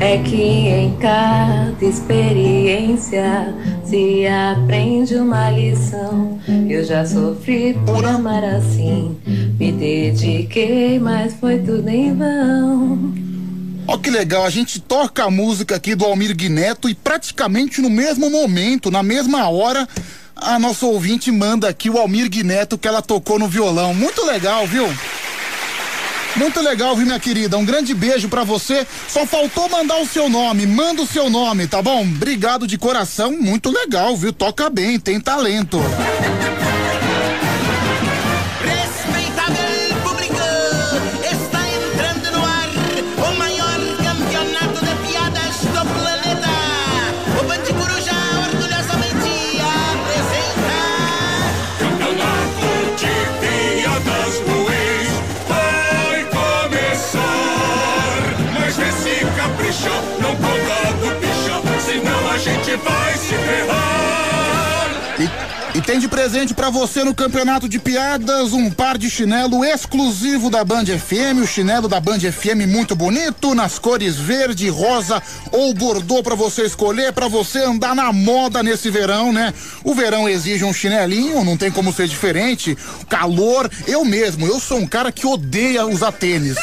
É 0.00 0.18
que 0.18 0.68
em 0.68 0.96
cada 0.96 1.84
experiência 1.84 3.54
se 3.84 4.26
aprende 4.26 5.14
uma 5.14 5.50
lição. 5.50 6.38
Eu 6.68 6.84
já 6.84 7.06
sofri 7.06 7.74
por 7.86 8.04
amar 8.04 8.44
assim, 8.44 9.16
me 9.58 9.72
dediquei, 9.72 10.98
mas 10.98 11.34
foi 11.34 11.58
tudo 11.58 11.88
em 11.88 12.14
vão. 12.14 13.14
Ó 13.86 13.98
que 13.98 14.10
legal, 14.10 14.44
a 14.44 14.50
gente 14.50 14.80
toca 14.80 15.24
a 15.24 15.30
música 15.30 15.76
aqui 15.76 15.94
do 15.94 16.04
Almir 16.04 16.34
Guineto 16.34 16.88
e 16.88 16.94
praticamente 16.94 17.80
no 17.80 17.90
mesmo 17.90 18.30
momento, 18.30 18.90
na 18.90 19.02
mesma 19.02 19.48
hora, 19.48 19.86
a 20.34 20.58
nossa 20.58 20.86
ouvinte 20.86 21.30
manda 21.30 21.68
aqui 21.68 21.88
o 21.88 21.98
Almir 21.98 22.28
Guineto 22.28 22.78
que 22.78 22.88
ela 22.88 23.02
tocou 23.02 23.38
no 23.38 23.46
violão. 23.46 23.94
Muito 23.94 24.24
legal, 24.24 24.66
viu? 24.66 24.86
Muito 26.36 26.60
legal, 26.60 26.96
viu, 26.96 27.06
minha 27.06 27.20
querida? 27.20 27.56
Um 27.56 27.64
grande 27.64 27.94
beijo 27.94 28.28
pra 28.28 28.42
você. 28.42 28.86
Só 29.08 29.24
faltou 29.24 29.68
mandar 29.68 30.00
o 30.00 30.06
seu 30.06 30.28
nome. 30.28 30.66
Manda 30.66 31.02
o 31.02 31.06
seu 31.06 31.30
nome, 31.30 31.66
tá 31.66 31.80
bom? 31.80 32.02
Obrigado 32.02 32.66
de 32.66 32.76
coração. 32.76 33.32
Muito 33.32 33.70
legal, 33.70 34.16
viu? 34.16 34.32
Toca 34.32 34.68
bem, 34.68 34.98
tem 34.98 35.20
talento. 35.20 35.78
Presente 66.14 66.54
pra 66.54 66.70
você 66.70 67.02
no 67.02 67.12
campeonato 67.12 67.68
de 67.68 67.76
piadas 67.76 68.52
um 68.52 68.70
par 68.70 68.96
de 68.96 69.10
chinelo 69.10 69.64
exclusivo 69.64 70.48
da 70.48 70.64
Band 70.64 70.84
FM, 70.84 71.42
o 71.42 71.46
chinelo 71.46 71.88
da 71.88 71.98
Band 71.98 72.20
FM 72.20 72.68
muito 72.68 72.94
bonito, 72.94 73.52
nas 73.52 73.80
cores 73.80 74.14
verde, 74.14 74.68
rosa 74.68 75.20
ou 75.50 75.74
bordô 75.74 76.22
pra 76.22 76.36
você 76.36 76.62
escolher, 76.62 77.12
pra 77.12 77.26
você 77.26 77.64
andar 77.64 77.96
na 77.96 78.12
moda 78.12 78.62
nesse 78.62 78.90
verão, 78.90 79.32
né? 79.32 79.52
O 79.82 79.92
verão 79.92 80.28
exige 80.28 80.64
um 80.64 80.72
chinelinho, 80.72 81.44
não 81.44 81.56
tem 81.56 81.72
como 81.72 81.92
ser 81.92 82.06
diferente. 82.06 82.78
Calor, 83.08 83.68
eu 83.84 84.04
mesmo, 84.04 84.46
eu 84.46 84.60
sou 84.60 84.78
um 84.78 84.86
cara 84.86 85.10
que 85.10 85.26
odeia 85.26 85.84
usar 85.84 86.12
tênis. 86.12 86.56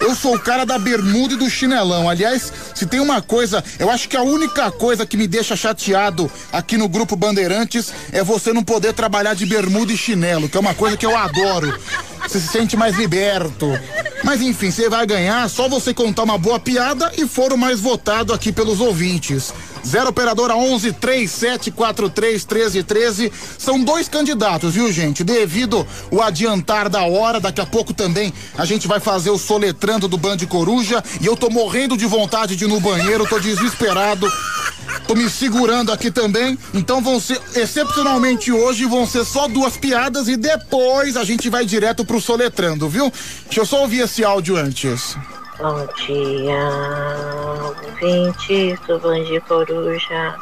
Eu 0.00 0.14
sou 0.14 0.34
o 0.34 0.40
cara 0.40 0.64
da 0.64 0.78
bermuda 0.78 1.34
e 1.34 1.36
do 1.36 1.50
chinelão. 1.50 2.08
Aliás, 2.08 2.50
se 2.74 2.86
tem 2.86 3.00
uma 3.00 3.20
coisa, 3.20 3.62
eu 3.78 3.90
acho 3.90 4.08
que 4.08 4.16
a 4.16 4.22
única 4.22 4.70
coisa 4.70 5.04
que 5.04 5.16
me 5.16 5.28
deixa 5.28 5.54
chateado 5.54 6.30
aqui 6.50 6.78
no 6.78 6.88
Grupo 6.88 7.14
Bandeirantes 7.14 7.92
é 8.10 8.24
você 8.24 8.52
não 8.52 8.64
poder 8.64 8.94
trabalhar 8.94 9.34
de 9.34 9.44
bermuda 9.44 9.92
e 9.92 9.96
chinelo, 9.96 10.48
que 10.48 10.56
é 10.56 10.60
uma 10.60 10.74
coisa 10.74 10.96
que 10.96 11.04
eu 11.04 11.16
adoro. 11.16 11.78
Você 12.22 12.40
se 12.40 12.48
sente 12.48 12.76
mais 12.76 12.96
liberto. 12.96 13.66
Mas 14.24 14.40
enfim, 14.40 14.70
você 14.70 14.88
vai 14.88 15.06
ganhar 15.06 15.48
só 15.48 15.68
você 15.68 15.92
contar 15.92 16.22
uma 16.22 16.38
boa 16.38 16.58
piada 16.58 17.12
e 17.16 17.26
for 17.26 17.52
o 17.52 17.58
mais 17.58 17.80
votado 17.80 18.32
aqui 18.32 18.52
pelos 18.52 18.80
ouvintes. 18.80 19.52
Zero 19.86 20.10
operadora 20.10 20.54
11 20.54 20.92
3743 20.92 22.44
1313. 22.44 23.32
São 23.58 23.82
dois 23.82 24.08
candidatos, 24.08 24.74
viu, 24.74 24.92
gente? 24.92 25.24
Devido 25.24 25.86
o 26.10 26.20
adiantar 26.20 26.88
da 26.88 27.02
hora, 27.02 27.40
daqui 27.40 27.60
a 27.60 27.66
pouco 27.66 27.94
também 27.94 28.32
a 28.56 28.64
gente 28.64 28.86
vai 28.86 29.00
fazer 29.00 29.30
o 29.30 29.38
soletrando 29.38 30.08
do 30.08 30.16
Band 30.16 30.38
Coruja 30.48 31.02
e 31.20 31.26
eu 31.26 31.36
tô 31.36 31.50
morrendo 31.50 31.96
de 31.96 32.06
vontade 32.06 32.56
de 32.56 32.64
ir 32.64 32.68
no 32.68 32.80
banheiro, 32.80 33.26
tô 33.26 33.38
desesperado. 33.38 34.30
Tô 35.06 35.14
me 35.14 35.28
segurando 35.28 35.92
aqui 35.92 36.10
também. 36.10 36.58
Então 36.74 37.00
vão 37.00 37.18
ser, 37.18 37.40
excepcionalmente 37.54 38.52
hoje, 38.52 38.86
vão 38.86 39.06
ser 39.06 39.24
só 39.24 39.48
duas 39.48 39.76
piadas 39.76 40.28
e 40.28 40.36
depois 40.36 41.16
a 41.16 41.24
gente 41.24 41.48
vai 41.48 41.64
direto 41.64 42.04
pro 42.04 42.20
soletrando, 42.20 42.88
viu? 42.88 43.12
Deixa 43.44 43.60
eu 43.60 43.66
só 43.66 43.82
ouvir 43.82 44.00
esse 44.00 44.24
áudio 44.24 44.56
antes. 44.56 45.16
Bom 45.60 45.86
dia, 46.06 46.58
ouvintes 47.62 48.80
do 48.86 48.98
Band 48.98 49.40
Coruja. 49.46 50.34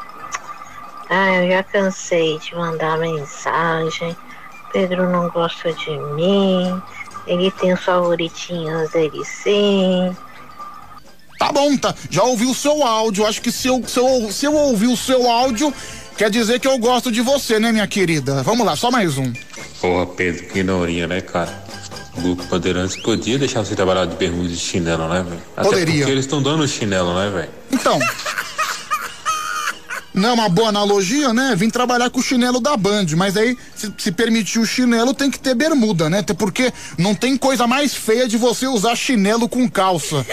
Ah, 1.11 1.35
eu 1.35 1.51
já 1.51 1.63
cansei 1.65 2.39
de 2.39 2.55
mandar 2.55 2.99
mensagem. 2.99 4.17
Pedro 4.73 5.11
não 5.11 5.29
gosta 5.31 5.73
de 5.73 5.91
mim. 6.15 6.81
Ele 7.27 7.51
tem 7.51 7.73
os 7.73 7.85
favoritinhos 7.85 8.91
dele 8.93 9.25
sim. 9.25 10.17
Tá 11.37 11.51
bom, 11.51 11.77
tá. 11.77 11.93
Já 12.09 12.23
ouvi 12.23 12.47
o 12.47 12.55
seu 12.55 12.85
áudio. 12.85 13.27
Acho 13.27 13.43
que 13.43 13.51
se 13.51 13.67
eu, 13.67 13.83
se 13.89 13.99
eu, 13.99 14.31
se 14.31 14.47
eu 14.47 14.55
ouvir 14.55 14.87
o 14.87 14.97
seu 14.97 15.29
áudio, 15.29 15.75
quer 16.17 16.31
dizer 16.31 16.61
que 16.61 16.69
eu 16.69 16.79
gosto 16.79 17.11
de 17.11 17.23
você, 17.23 17.59
né, 17.59 17.73
minha 17.73 17.89
querida? 17.89 18.45
Vamos 18.45 18.65
lá, 18.65 18.77
só 18.77 18.89
mais 18.89 19.19
um. 19.19 19.33
Porra, 19.81 20.07
Pedro, 20.07 20.45
que 20.45 20.61
ignorinha, 20.61 21.09
né, 21.09 21.21
cara? 21.21 21.67
O 22.19 22.21
Grupo 22.21 22.45
Bandeirantes 22.45 22.97
podia 22.97 23.39
deixar 23.39 23.65
você 23.65 23.75
trabalhar 23.77 24.05
de 24.07 24.17
bermuda 24.17 24.49
e 24.49 24.57
chinelo, 24.57 25.09
né, 25.09 25.23
velho? 25.29 25.43
Poderia. 25.63 25.99
porque 25.99 26.11
eles 26.13 26.25
estão 26.25 26.43
dando 26.43 26.67
chinelo, 26.67 27.15
né, 27.15 27.31
velho? 27.31 27.49
Então. 27.73 27.99
Não 30.15 30.31
é 30.31 30.33
uma 30.33 30.49
boa 30.49 30.69
analogia, 30.71 31.33
né? 31.33 31.55
Vim 31.57 31.71
trabalhar 31.71 32.11
com 32.11 32.19
o 32.19 32.23
chinelo 32.23 32.59
da 32.59 32.77
Band, 32.77 33.07
mas 33.17 33.37
aí, 33.37 33.57
se, 33.77 33.93
se 33.97 34.11
permitir 34.11 34.59
o 34.59 34.67
chinelo, 34.67 35.15
tem 35.15 35.31
que 35.31 35.39
ter 35.39 35.55
bermuda, 35.55 36.11
né? 36.11 36.19
Até 36.19 36.35
porque 36.35 36.73
não 36.99 37.15
tem 37.15 37.37
coisa 37.37 37.67
mais 37.69 37.95
feia 37.95 38.27
de 38.27 38.37
você 38.37 38.67
usar 38.67 38.97
chinelo 38.97 39.49
com 39.49 39.69
calça. 39.71 40.27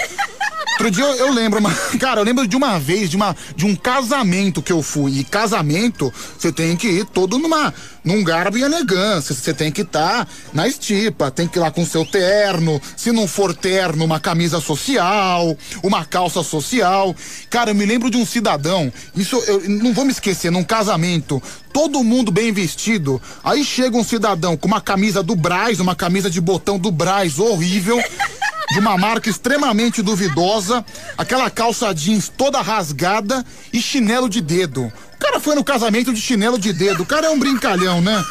Outro 0.71 0.89
dia 0.91 1.03
eu, 1.05 1.27
eu 1.27 1.31
lembro, 1.33 1.59
uma- 1.59 1.73
cara, 1.99 2.19
eu 2.21 2.25
lembro 2.25 2.47
de 2.47 2.55
uma 2.55 2.79
vez, 2.79 3.09
de, 3.11 3.15
uma, 3.15 3.35
de 3.55 3.65
um 3.65 3.75
casamento 3.75 4.59
que 4.61 4.73
eu 4.73 4.81
fui. 4.81 5.19
E 5.19 5.23
casamento, 5.23 6.11
você 6.37 6.51
tem 6.51 6.75
que 6.75 6.87
ir 6.87 7.05
todo 7.05 7.37
numa, 7.37 7.71
num 8.05 8.23
garbo 8.23 8.57
e 8.57 8.63
elegância. 8.63 9.33
Você 9.33 9.53
tem 9.53 9.71
que 9.71 9.81
estar 9.81 10.27
na 10.53 10.67
estipa, 10.67 11.31
tem 11.31 11.47
que 11.47 11.57
ir 11.57 11.61
lá 11.61 11.71
com 11.71 11.85
seu 11.85 12.05
terno. 12.05 12.79
Se 12.95 13.11
não 13.11 13.27
for 13.27 13.53
terno, 13.53 14.05
uma 14.05 14.19
camisa 14.19 14.61
social, 14.61 15.57
uma 15.83 16.05
calça 16.05 16.43
social. 16.43 17.15
Cara, 17.49 17.71
eu 17.71 17.75
me 17.75 17.85
lembro 17.85 18.11
de 18.11 18.17
um 18.17 18.25
cidadão, 18.25 18.93
isso 19.15 19.35
eu 19.47 19.67
não 19.67 19.93
vou 19.93 20.05
me 20.05 20.11
esquecer, 20.11 20.51
num 20.51 20.63
casamento, 20.63 21.41
todo 21.73 22.03
mundo 22.03 22.31
bem 22.31 22.53
vestido. 22.53 23.21
Aí 23.43 23.63
chega 23.63 23.97
um 23.97 24.03
cidadão 24.03 24.55
com 24.55 24.67
uma 24.67 24.79
camisa 24.79 25.23
do 25.23 25.35
Braz, 25.35 25.79
uma 25.79 25.95
camisa 25.95 26.29
de 26.29 26.39
botão 26.39 26.77
do 26.77 26.91
Braz 26.91 27.39
horrível 27.39 27.99
de 28.71 28.79
uma 28.79 28.97
marca 28.97 29.29
extremamente 29.29 30.01
duvidosa, 30.01 30.83
aquela 31.17 31.49
calça 31.49 31.93
jeans 31.93 32.29
toda 32.29 32.61
rasgada 32.61 33.45
e 33.71 33.81
chinelo 33.81 34.29
de 34.29 34.41
dedo. 34.41 34.91
O 35.15 35.17
cara 35.19 35.39
foi 35.39 35.55
no 35.55 35.63
casamento 35.63 36.13
de 36.13 36.21
chinelo 36.21 36.59
de 36.59 36.71
dedo, 36.73 37.03
o 37.03 37.05
cara 37.05 37.27
é 37.27 37.29
um 37.29 37.39
brincalhão, 37.39 38.01
né? 38.01 38.23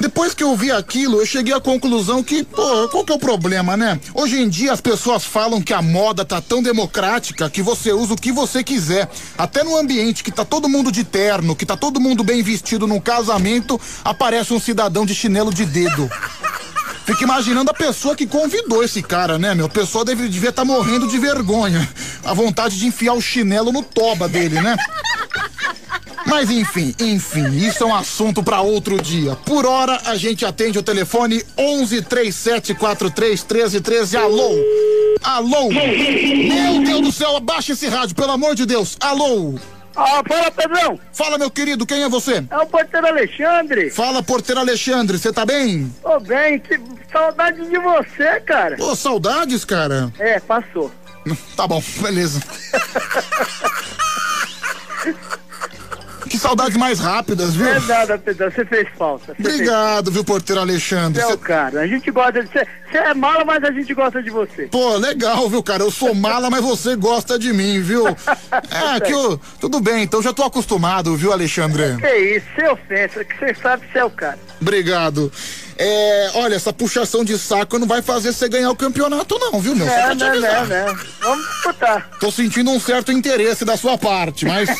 Depois 0.00 0.32
que 0.32 0.44
eu 0.44 0.56
vi 0.56 0.70
aquilo, 0.70 1.20
eu 1.20 1.26
cheguei 1.26 1.52
à 1.52 1.60
conclusão 1.60 2.22
que, 2.22 2.44
pô, 2.44 2.88
qual 2.88 3.04
que 3.04 3.12
é 3.12 3.16
o 3.16 3.18
problema, 3.18 3.76
né? 3.76 3.98
Hoje 4.14 4.40
em 4.40 4.48
dia 4.48 4.72
as 4.72 4.80
pessoas 4.80 5.24
falam 5.24 5.60
que 5.60 5.74
a 5.74 5.82
moda 5.82 6.24
tá 6.24 6.40
tão 6.40 6.62
democrática 6.62 7.50
que 7.50 7.62
você 7.62 7.92
usa 7.92 8.14
o 8.14 8.16
que 8.16 8.30
você 8.30 8.62
quiser. 8.62 9.08
Até 9.36 9.64
no 9.64 9.76
ambiente 9.76 10.22
que 10.22 10.30
tá 10.30 10.44
todo 10.44 10.68
mundo 10.68 10.92
de 10.92 11.02
terno, 11.02 11.56
que 11.56 11.66
tá 11.66 11.76
todo 11.76 12.00
mundo 12.00 12.22
bem 12.22 12.42
vestido 12.44 12.86
num 12.86 13.00
casamento, 13.00 13.80
aparece 14.04 14.54
um 14.54 14.60
cidadão 14.60 15.04
de 15.04 15.16
chinelo 15.16 15.52
de 15.52 15.64
dedo. 15.64 16.08
Fico 17.04 17.24
imaginando 17.24 17.70
a 17.70 17.74
pessoa 17.74 18.14
que 18.14 18.26
convidou 18.26 18.84
esse 18.84 19.02
cara, 19.02 19.36
né, 19.36 19.54
meu? 19.54 19.66
A 19.66 19.70
pessoa 19.70 20.04
deve, 20.04 20.28
devia 20.28 20.50
estar 20.50 20.64
morrendo 20.64 21.08
de 21.08 21.18
vergonha. 21.18 21.88
A 22.22 22.34
vontade 22.34 22.78
de 22.78 22.86
enfiar 22.86 23.14
o 23.14 23.20
chinelo 23.20 23.72
no 23.72 23.82
toba 23.82 24.28
dele, 24.28 24.60
né? 24.60 24.76
Mas 26.28 26.50
enfim, 26.50 26.94
enfim, 27.00 27.48
isso 27.56 27.82
é 27.82 27.86
um 27.86 27.94
assunto 27.94 28.42
pra 28.42 28.60
outro 28.60 29.00
dia. 29.00 29.34
Por 29.34 29.64
hora, 29.64 29.98
a 30.04 30.14
gente 30.14 30.44
atende 30.44 30.78
o 30.78 30.82
telefone 30.82 31.42
11 31.56 32.02
37 32.02 32.74
43 32.74 33.42
13 33.42 33.80
13. 33.80 34.16
Alô? 34.18 34.50
Alô? 35.22 35.70
Meu 35.70 36.84
Deus 36.84 37.00
do 37.00 37.12
céu, 37.12 37.36
abaixa 37.36 37.72
esse 37.72 37.88
rádio, 37.88 38.14
pelo 38.14 38.32
amor 38.32 38.54
de 38.54 38.66
Deus. 38.66 38.96
Alô? 39.00 39.54
Ah, 39.96 40.22
fala, 40.28 40.50
Pedrão. 40.50 41.00
Fala, 41.12 41.38
meu 41.38 41.50
querido, 41.50 41.84
quem 41.84 42.02
é 42.02 42.08
você? 42.08 42.44
É 42.48 42.58
o 42.58 42.66
porteiro 42.66 43.06
Alexandre. 43.08 43.90
Fala, 43.90 44.22
porteiro 44.22 44.60
Alexandre, 44.60 45.18
você 45.18 45.32
tá 45.32 45.44
bem? 45.44 45.92
Tô 46.02 46.20
bem, 46.20 46.60
que 46.60 46.78
saudade 47.10 47.68
de 47.68 47.78
você, 47.78 48.38
cara. 48.40 48.76
Pô, 48.76 48.94
saudades, 48.94 49.64
cara. 49.64 50.12
É, 50.18 50.38
passou. 50.38 50.92
Tá 51.56 51.66
bom, 51.66 51.82
beleza. 52.00 52.40
Saudades 56.48 56.78
mais 56.78 56.98
rápidas, 56.98 57.54
viu? 57.54 57.66
É 57.66 57.78
nada, 57.80 58.16
Pedrão, 58.16 58.50
você 58.50 58.64
fez 58.64 58.88
falta. 58.96 59.34
Você 59.34 59.48
Obrigado, 59.48 60.10
viu, 60.10 60.24
porteiro 60.24 60.62
Alexandre. 60.62 61.20
Você 61.20 61.26
é 61.26 61.28
Cê- 61.28 61.34
o 61.34 61.38
cara. 61.38 61.80
A 61.82 61.86
gente 61.86 62.10
gosta 62.10 62.42
de 62.42 62.48
você. 62.48 62.66
Você 62.90 62.96
é 62.96 63.12
mala, 63.12 63.44
mas 63.44 63.62
a 63.64 63.70
gente 63.70 63.92
gosta 63.92 64.22
de 64.22 64.30
você. 64.30 64.62
Pô, 64.68 64.96
legal, 64.96 65.46
viu, 65.50 65.62
cara? 65.62 65.82
Eu 65.82 65.90
sou 65.90 66.14
mala, 66.14 66.48
mas 66.48 66.62
você 66.64 66.96
gosta 66.96 67.38
de 67.38 67.52
mim, 67.52 67.82
viu? 67.82 68.06
É, 68.08 68.98
que 69.04 69.12
eu. 69.12 69.38
Tudo 69.60 69.78
bem, 69.78 70.04
então 70.04 70.22
já 70.22 70.32
tô 70.32 70.42
acostumado, 70.42 71.14
viu, 71.16 71.32
Alexandre? 71.34 71.96
Que 71.98 72.16
isso, 72.16 72.46
sem 72.56 72.66
ofensa, 72.66 73.24
que 73.24 73.38
você 73.38 73.54
sabe 73.54 73.86
que 73.86 73.92
você 73.92 73.98
é 73.98 74.04
o 74.06 74.10
cara. 74.10 74.38
Obrigado. 74.58 75.30
É, 75.80 76.30
olha, 76.34 76.56
essa 76.56 76.72
puxação 76.72 77.22
de 77.24 77.38
saco 77.38 77.78
não 77.78 77.86
vai 77.86 78.02
fazer 78.02 78.32
você 78.32 78.48
ganhar 78.48 78.68
o 78.68 78.74
campeonato, 78.74 79.38
não, 79.38 79.60
viu, 79.60 79.76
meu? 79.76 79.86
Só 79.86 80.12
Não, 80.14 80.26
avisar. 80.26 80.66
não, 80.66 80.86
não. 80.86 80.98
Vamos 81.20 81.46
disputar. 81.46 82.10
Tô 82.18 82.32
sentindo 82.32 82.70
um 82.72 82.80
certo 82.80 83.12
interesse 83.12 83.64
da 83.64 83.76
sua 83.76 83.96
parte, 83.96 84.44
mas. 84.44 84.68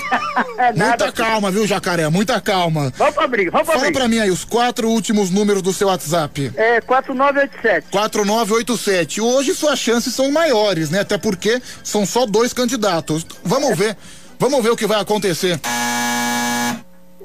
É 0.58 0.72
muita 0.72 1.12
calma, 1.12 1.52
viu, 1.52 1.66
Jacaré? 1.68 2.08
Muita 2.08 2.40
calma. 2.40 2.92
Vamos 2.96 3.14
pra 3.14 3.26
briga, 3.28 3.50
vamos 3.50 3.66
pra 3.66 3.74
Fala 3.76 3.86
briga. 3.86 3.98
pra 4.00 4.08
mim 4.08 4.18
aí 4.18 4.28
os 4.30 4.44
quatro 4.44 4.88
últimos 4.88 5.30
números 5.30 5.62
do 5.62 5.72
seu 5.72 5.86
WhatsApp. 5.86 6.52
É 6.56 6.80
4987. 6.80 7.86
4987. 7.92 9.20
Hoje 9.20 9.54
suas 9.54 9.78
chances 9.78 10.12
são 10.14 10.30
maiores, 10.32 10.90
né? 10.90 11.00
Até 11.00 11.16
porque 11.16 11.62
são 11.84 12.04
só 12.04 12.26
dois 12.26 12.52
candidatos. 12.52 13.24
Vamos 13.44 13.76
ver. 13.78 13.96
Vamos 14.38 14.60
ver 14.62 14.70
o 14.70 14.76
que 14.76 14.86
vai 14.86 15.00
acontecer. 15.00 15.60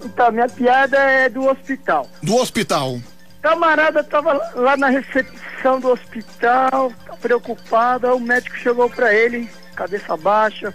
Então, 0.03 0.31
minha 0.31 0.47
piada 0.49 0.97
é 0.97 1.29
do 1.29 1.45
hospital. 1.47 2.07
Do 2.21 2.35
hospital. 2.35 2.99
Camarada 3.43 4.03
tava 4.05 4.33
lá 4.55 4.77
na 4.77 4.87
recepção 4.87 5.77
do 5.77 5.89
hospital, 5.89 6.93
preocupado, 7.21 8.07
aí 8.07 8.13
o 8.13 8.19
médico 8.19 8.55
chegou 8.55 8.89
pra 8.89 9.13
ele, 9.13 9.49
cabeça 9.75 10.15
baixa. 10.15 10.73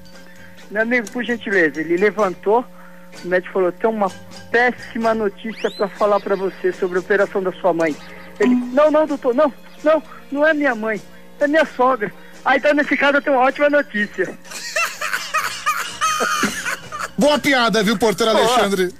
Meu 0.70 0.82
amigo, 0.82 1.10
por 1.10 1.24
gentileza, 1.24 1.80
ele 1.80 1.97
levantou, 1.97 2.62
o 3.24 3.26
médico 3.26 3.55
falou, 3.55 3.72
tem 3.72 3.88
uma 3.88 4.10
péssima 4.50 5.14
notícia 5.14 5.70
pra 5.70 5.88
falar 5.88 6.20
pra 6.20 6.36
você 6.36 6.70
sobre 6.70 6.98
a 6.98 7.00
operação 7.00 7.42
da 7.42 7.52
sua 7.52 7.72
mãe. 7.72 7.97
Ele, 8.38 8.55
não, 8.55 8.90
não, 8.90 9.06
doutor, 9.06 9.34
não, 9.34 9.50
não, 9.82 10.02
não 10.30 10.47
é 10.47 10.52
minha 10.52 10.74
mãe, 10.74 11.00
é 11.40 11.48
minha 11.48 11.64
sogra. 11.64 12.12
Ah, 12.44 12.58
então 12.58 12.74
nesse 12.74 12.98
caso 12.98 13.16
eu 13.16 13.22
tenho 13.22 13.36
uma 13.36 13.47
ótima 13.47 13.70
notícia. 13.70 14.28
Boa 17.16 17.38
piada, 17.38 17.82
viu, 17.82 17.98
porteiro. 17.98 18.30
Alexandre? 18.30 18.92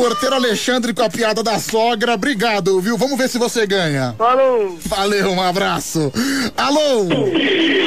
Porteiro 0.00 0.34
Alexandre 0.34 0.94
com 0.94 1.02
a 1.02 1.10
piada 1.10 1.42
da 1.42 1.58
sogra. 1.58 2.14
Obrigado, 2.14 2.80
viu? 2.80 2.96
Vamos 2.96 3.18
ver 3.18 3.28
se 3.28 3.36
você 3.36 3.66
ganha. 3.66 4.14
Falou. 4.16 4.78
Valeu, 4.86 5.30
um 5.30 5.42
abraço. 5.42 6.10
Alô? 6.56 7.06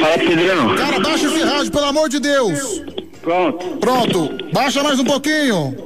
Fala, 0.00 0.18
Pedrão. 0.18 0.76
Cara, 0.76 1.00
baixa 1.00 1.26
esse 1.26 1.40
rádio, 1.40 1.72
pelo 1.72 1.86
amor 1.86 2.08
de 2.08 2.20
Deus. 2.20 2.82
Pronto. 3.20 3.66
Pronto. 3.78 4.30
Baixa 4.52 4.80
mais 4.84 5.00
um 5.00 5.04
pouquinho. 5.04 5.76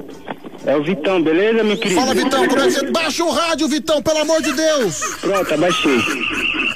É 0.69 0.77
o 0.77 0.83
Vitão, 0.83 1.23
beleza, 1.23 1.65
meu 1.65 1.79
querido? 1.79 1.99
Fala, 1.99 2.13
Vitão, 2.13 2.47
como 2.47 2.61
é 2.61 2.67
que 2.67 2.73
você... 2.73 2.91
Baixa 2.91 3.25
o 3.25 3.31
rádio, 3.31 3.67
Vitão, 3.69 4.03
pelo 4.03 4.19
amor 4.19 4.43
de 4.43 4.53
Deus. 4.53 5.01
Pronto, 5.19 5.55
abaixei. 5.55 5.99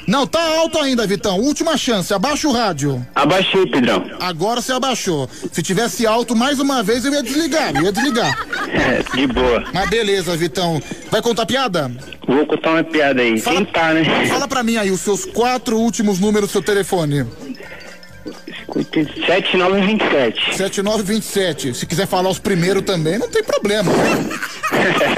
Não, 0.07 0.25
tá 0.25 0.41
alto 0.57 0.79
ainda, 0.79 1.05
Vitão. 1.05 1.39
Última 1.39 1.77
chance, 1.77 2.11
abaixa 2.11 2.47
o 2.47 2.51
rádio. 2.51 3.05
Abaixei, 3.13 3.67
Pedrão. 3.67 4.03
Agora 4.19 4.63
você 4.63 4.71
abaixou. 4.73 5.29
Se 5.51 5.61
tivesse 5.61 6.07
alto 6.07 6.35
mais 6.35 6.59
uma 6.59 6.81
vez, 6.81 7.05
eu 7.05 7.13
ia 7.13 7.21
desligar, 7.21 7.75
eu 7.75 7.83
ia 7.83 7.91
desligar. 7.91 8.35
É, 8.73 9.03
de 9.15 9.27
boa. 9.27 9.63
Mas 9.71 9.87
beleza, 9.87 10.35
Vitão. 10.35 10.81
Vai 11.11 11.21
contar 11.21 11.45
piada? 11.45 11.91
Vou 12.27 12.43
contar 12.43 12.71
uma 12.71 12.83
piada 12.83 13.21
aí. 13.21 13.39
Tentar, 13.39 13.93
né? 13.93 14.03
Fala 14.25 14.47
pra 14.47 14.63
mim 14.63 14.77
aí 14.77 14.89
os 14.89 14.99
seus 14.99 15.25
quatro 15.25 15.77
últimos 15.77 16.19
números 16.19 16.49
do 16.49 16.51
seu 16.53 16.61
telefone. 16.61 17.23
7927. 18.81 20.55
7927. 20.57 21.73
Se 21.73 21.85
quiser 21.85 22.07
falar 22.07 22.29
os 22.29 22.39
primeiros 22.39 22.83
também, 22.83 23.19
não 23.19 23.29
tem 23.29 23.43
problema. 23.43 23.91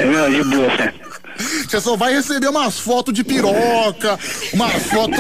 Não, 0.05 0.29
de 0.29 0.43
boa. 0.43 0.69
Você 1.67 1.81
só 1.81 1.95
vai 1.95 2.13
receber 2.13 2.47
umas 2.47 2.79
fotos 2.79 3.13
de 3.13 3.23
piroca, 3.23 4.17
umas 4.53 4.83
fotos 4.83 5.19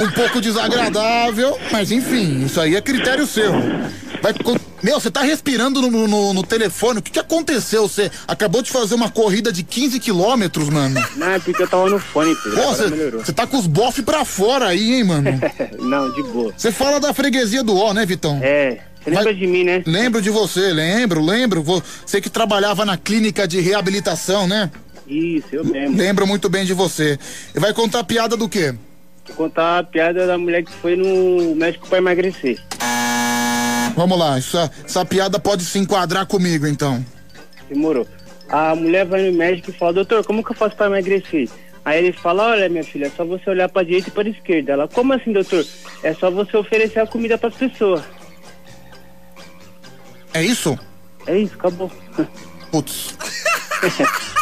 um 0.00 0.10
pouco 0.10 0.40
desagradável, 0.40 1.58
mas 1.70 1.90
enfim, 1.90 2.44
isso 2.44 2.60
aí 2.60 2.76
é 2.76 2.80
critério 2.80 3.26
seu. 3.26 3.52
Vai, 4.24 4.32
meu, 4.82 4.98
você 4.98 5.10
tá 5.10 5.20
respirando 5.20 5.82
no, 5.82 6.08
no- 6.08 6.32
no 6.32 6.42
telefone, 6.42 6.98
o 6.98 7.02
que, 7.02 7.10
que 7.10 7.18
aconteceu? 7.18 7.86
Você 7.86 8.10
acabou 8.26 8.62
de 8.62 8.70
fazer 8.70 8.94
uma 8.94 9.10
corrida 9.10 9.52
de 9.52 9.62
15 9.62 10.00
quilômetros, 10.00 10.70
mano. 10.70 10.98
Não, 11.16 11.30
é 11.32 11.38
porque 11.38 11.62
eu 11.62 11.68
tava 11.68 11.90
no 11.90 11.98
fone. 11.98 12.34
Pô, 12.34 13.20
você 13.22 13.34
tá 13.34 13.46
com 13.46 13.58
os 13.58 13.66
bofs 13.66 14.02
pra 14.02 14.24
fora 14.24 14.68
aí, 14.68 14.94
hein, 14.94 15.04
mano? 15.04 15.30
Não, 15.78 16.10
de 16.10 16.22
boa. 16.22 16.54
Você 16.56 16.72
fala 16.72 16.98
da 16.98 17.12
freguesia 17.12 17.62
do 17.62 17.76
ó, 17.76 17.92
né, 17.92 18.06
Vitão? 18.06 18.40
É. 18.42 18.78
Você 19.02 19.10
lembra 19.10 19.34
de 19.34 19.46
mim, 19.46 19.62
né? 19.64 19.82
Lembro 19.86 20.22
de 20.22 20.30
você, 20.30 20.72
lembro, 20.72 21.22
lembro. 21.22 21.62
Você 21.62 22.18
que 22.18 22.30
trabalhava 22.30 22.86
na 22.86 22.96
clínica 22.96 23.46
de 23.46 23.60
reabilitação, 23.60 24.46
né? 24.46 24.70
Isso, 25.06 25.48
eu 25.52 25.66
mesmo. 25.66 25.98
Lembro 25.98 26.26
muito 26.26 26.48
bem 26.48 26.64
de 26.64 26.72
você. 26.72 27.18
E 27.54 27.60
vai 27.60 27.74
contar 27.74 28.02
piada 28.04 28.38
do 28.38 28.48
quê? 28.48 28.74
Vou 29.28 29.36
contar 29.36 29.80
a 29.80 29.84
piada 29.84 30.26
da 30.26 30.38
mulher 30.38 30.64
que 30.64 30.72
foi 30.72 30.96
no 30.96 31.54
médico 31.54 31.86
pra 31.88 31.98
emagrecer. 31.98 32.58
Vamos 33.96 34.18
lá, 34.18 34.38
essa, 34.38 34.70
essa 34.84 35.04
piada 35.04 35.38
pode 35.38 35.64
se 35.64 35.78
enquadrar 35.78 36.26
comigo, 36.26 36.66
então. 36.66 37.04
Demorou. 37.68 38.06
A 38.48 38.74
mulher 38.74 39.06
vai 39.06 39.30
no 39.30 39.36
médico 39.36 39.70
e 39.70 39.72
fala, 39.72 39.92
doutor, 39.92 40.24
como 40.24 40.42
que 40.44 40.50
eu 40.50 40.56
faço 40.56 40.76
pra 40.76 40.86
emagrecer? 40.86 41.48
Aí 41.84 41.98
ele 41.98 42.12
fala, 42.12 42.50
olha 42.50 42.68
minha 42.68 42.82
filha, 42.82 43.06
é 43.06 43.10
só 43.10 43.24
você 43.24 43.50
olhar 43.50 43.68
pra 43.68 43.82
direita 43.82 44.08
e 44.08 44.12
pra 44.12 44.28
esquerda. 44.28 44.72
Ela, 44.72 44.88
como 44.88 45.12
assim, 45.12 45.32
doutor? 45.32 45.64
É 46.02 46.14
só 46.14 46.30
você 46.30 46.56
oferecer 46.56 47.00
a 47.00 47.06
comida 47.06 47.36
pras 47.36 47.54
pessoas. 47.54 48.02
É 50.32 50.42
isso? 50.42 50.78
É 51.26 51.38
isso, 51.38 51.54
acabou. 51.54 51.90
Putz. 52.70 53.14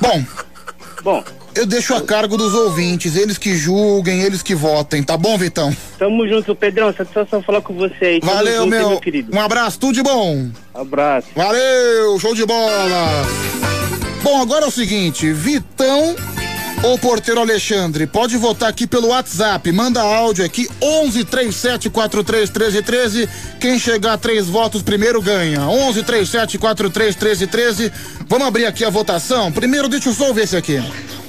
Bom. 0.00 0.24
Bom. 1.02 1.24
Eu 1.54 1.66
deixo 1.66 1.94
a 1.94 2.00
cargo 2.00 2.36
dos 2.36 2.54
ouvintes, 2.54 3.16
eles 3.16 3.36
que 3.36 3.56
julguem, 3.56 4.22
eles 4.22 4.42
que 4.42 4.54
votem, 4.54 5.02
tá 5.02 5.16
bom, 5.16 5.36
Vitão? 5.36 5.74
Tamo 5.98 6.26
junto, 6.28 6.54
Pedrão. 6.54 6.92
Satisfação 6.92 7.42
falar 7.42 7.60
com 7.62 7.74
você 7.74 8.04
aí. 8.04 8.20
Tamo 8.20 8.32
Valeu, 8.32 8.64
junto, 8.64 8.74
hein, 8.76 8.88
meu. 8.88 9.00
querido. 9.00 9.36
Um 9.36 9.40
abraço, 9.40 9.78
tudo 9.78 9.94
de 9.94 10.02
bom. 10.02 10.48
Abraço. 10.72 11.28
Valeu, 11.34 12.18
show 12.20 12.34
de 12.34 12.46
bola. 12.46 13.26
Bom, 14.22 14.40
agora 14.40 14.66
é 14.66 14.68
o 14.68 14.70
seguinte, 14.70 15.32
Vitão 15.32 16.14
ou 16.84 16.96
Porteiro 16.96 17.40
Alexandre, 17.40 18.06
pode 18.06 18.36
votar 18.36 18.68
aqui 18.68 18.86
pelo 18.86 19.08
WhatsApp, 19.08 19.72
manda 19.72 20.00
áudio 20.00 20.44
aqui 20.44 20.68
11 20.80 21.24
37 21.24 21.90
43 21.90 22.50
13 22.50 22.82
13. 22.82 23.28
Quem 23.60 23.78
chegar 23.80 24.12
a 24.12 24.18
três 24.18 24.46
votos 24.46 24.80
primeiro 24.82 25.20
ganha. 25.20 25.62
11 25.62 26.04
37 26.04 26.56
43 26.56 27.16
13 27.16 27.46
13. 27.48 27.92
Vamos 28.28 28.46
abrir 28.46 28.66
aqui 28.66 28.84
a 28.84 28.90
votação. 28.90 29.50
Primeiro 29.50 29.88
deixa 29.88 30.08
eu 30.08 30.14
só 30.14 30.32
ver 30.32 30.44
esse 30.44 30.56
aqui. 30.56 30.80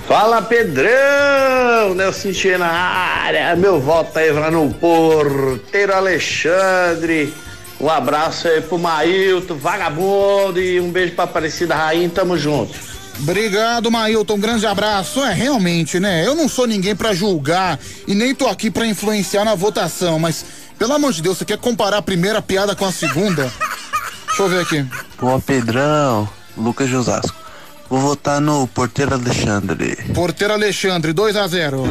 Fala 0.10 0.42
Pedrão, 0.42 1.94
Nelson 1.94 2.32
Tchê 2.32 2.58
na 2.58 2.66
área, 2.66 3.56
meu 3.56 3.80
voto 3.80 4.18
aí 4.18 4.32
lá 4.32 4.50
no 4.50 4.74
Porteiro 4.74 5.94
Alexandre, 5.94 7.32
um 7.80 7.88
abraço 7.88 8.48
aí 8.48 8.60
pro 8.60 8.80
Mailton, 8.80 9.54
vagabundo 9.54 10.60
e 10.60 10.82
um 10.82 10.90
beijo 10.90 11.14
pra 11.14 11.26
Aparecida 11.26 11.76
Rainha, 11.76 12.10
tamo 12.10 12.36
junto. 12.40 12.74
Obrigado, 13.20 13.92
Mailton. 13.92 14.34
Um 14.34 14.40
grande 14.40 14.66
abraço. 14.66 15.24
É, 15.24 15.32
realmente, 15.32 16.00
né? 16.00 16.26
Eu 16.26 16.34
não 16.34 16.50
sou 16.50 16.66
ninguém 16.66 16.96
pra 16.96 17.14
julgar 17.14 17.78
e 18.08 18.16
nem 18.16 18.34
tô 18.34 18.48
aqui 18.48 18.72
pra 18.72 18.88
influenciar 18.88 19.46
na 19.46 19.54
votação, 19.54 20.18
mas, 20.18 20.44
pelo 20.80 20.94
amor 20.94 21.14
de 21.14 21.22
Deus, 21.22 21.38
você 21.38 21.46
quer 21.46 21.60
comparar 21.60 21.98
a 21.98 22.02
primeira 22.02 22.42
piada 22.42 22.76
com 22.76 22.86
a 22.86 22.92
segunda? 22.92 23.44
Deixa 24.26 24.42
eu 24.42 24.50
ver 24.50 24.62
aqui. 24.62 24.84
Pô, 25.18 25.40
Pedrão, 25.40 26.28
Lucas 26.58 26.90
de 26.90 26.96
Osasco. 26.96 27.49
Vou 27.90 28.00
votar 28.00 28.40
no 28.40 28.68
Porteiro 28.68 29.16
Alexandre. 29.16 29.98
Porteiro 30.14 30.54
Alexandre, 30.54 31.12
2 31.12 31.36
a 31.36 31.48
0 31.48 31.84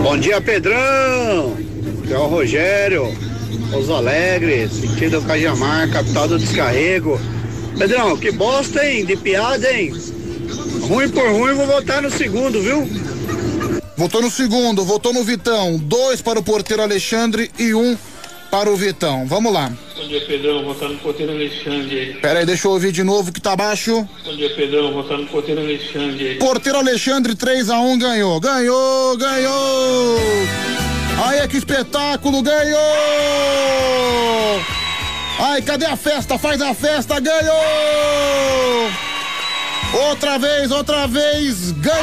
Bom 0.00 0.16
dia, 0.16 0.40
Pedrão. 0.40 1.56
Aqui 2.04 2.12
é 2.12 2.18
o 2.18 2.26
Rogério, 2.28 3.12
Pouso 3.72 3.94
Alegre, 3.94 4.68
sentido 4.68 5.20
Cajamar, 5.22 5.90
capital 5.90 6.28
do 6.28 6.38
descarrego. 6.38 7.20
Pedrão, 7.76 8.16
que 8.16 8.30
bosta, 8.30 8.86
hein? 8.86 9.04
De 9.04 9.16
piada, 9.16 9.72
hein? 9.72 9.92
Ruim 10.82 11.08
por 11.08 11.28
ruim, 11.32 11.54
vou 11.54 11.66
votar 11.66 12.00
no 12.00 12.10
segundo, 12.10 12.62
viu? 12.62 12.88
Votou 13.96 14.22
no 14.22 14.30
segundo, 14.30 14.84
votou 14.84 15.12
no 15.12 15.24
Vitão. 15.24 15.78
Dois 15.78 16.22
para 16.22 16.38
o 16.38 16.44
porteiro 16.44 16.82
Alexandre 16.82 17.50
e 17.58 17.74
um 17.74 17.96
para 17.96 18.11
o 18.52 18.76
Vitão. 18.76 19.26
Vamos 19.26 19.52
lá. 19.52 19.72
Bom 19.96 20.06
dia, 20.06 20.20
Pedrão. 20.26 20.64
Votando 20.64 20.92
no 20.94 20.98
porteiro 20.98 21.32
Alexandre. 21.32 22.18
Pera 22.20 22.40
aí, 22.40 22.46
deixa 22.46 22.66
eu 22.66 22.72
ouvir 22.72 22.92
de 22.92 23.02
novo 23.02 23.32
que 23.32 23.40
tá 23.40 23.56
baixo. 23.56 24.06
Bom 24.24 24.36
dia, 24.36 24.54
Pedrão. 24.54 24.92
Votando 24.92 25.22
no 25.22 25.28
porteiro 25.28 25.62
Alexandre. 25.62 26.34
Porteiro 26.34 26.78
Alexandre 26.78 27.34
3 27.34 27.70
a 27.70 27.80
1 27.80 27.98
ganhou. 27.98 28.38
Ganhou, 28.40 29.16
ganhou! 29.16 30.18
Aí, 31.24 31.48
que 31.48 31.56
espetáculo, 31.56 32.42
ganhou! 32.42 32.80
Ai, 35.38 35.62
cadê 35.62 35.86
a 35.86 35.96
festa? 35.96 36.38
Faz 36.38 36.60
a 36.60 36.74
festa, 36.74 37.18
ganhou! 37.20 38.90
Outra 40.08 40.38
vez, 40.38 40.70
outra 40.70 41.06
vez, 41.06 41.72
ganhou! 41.72 42.02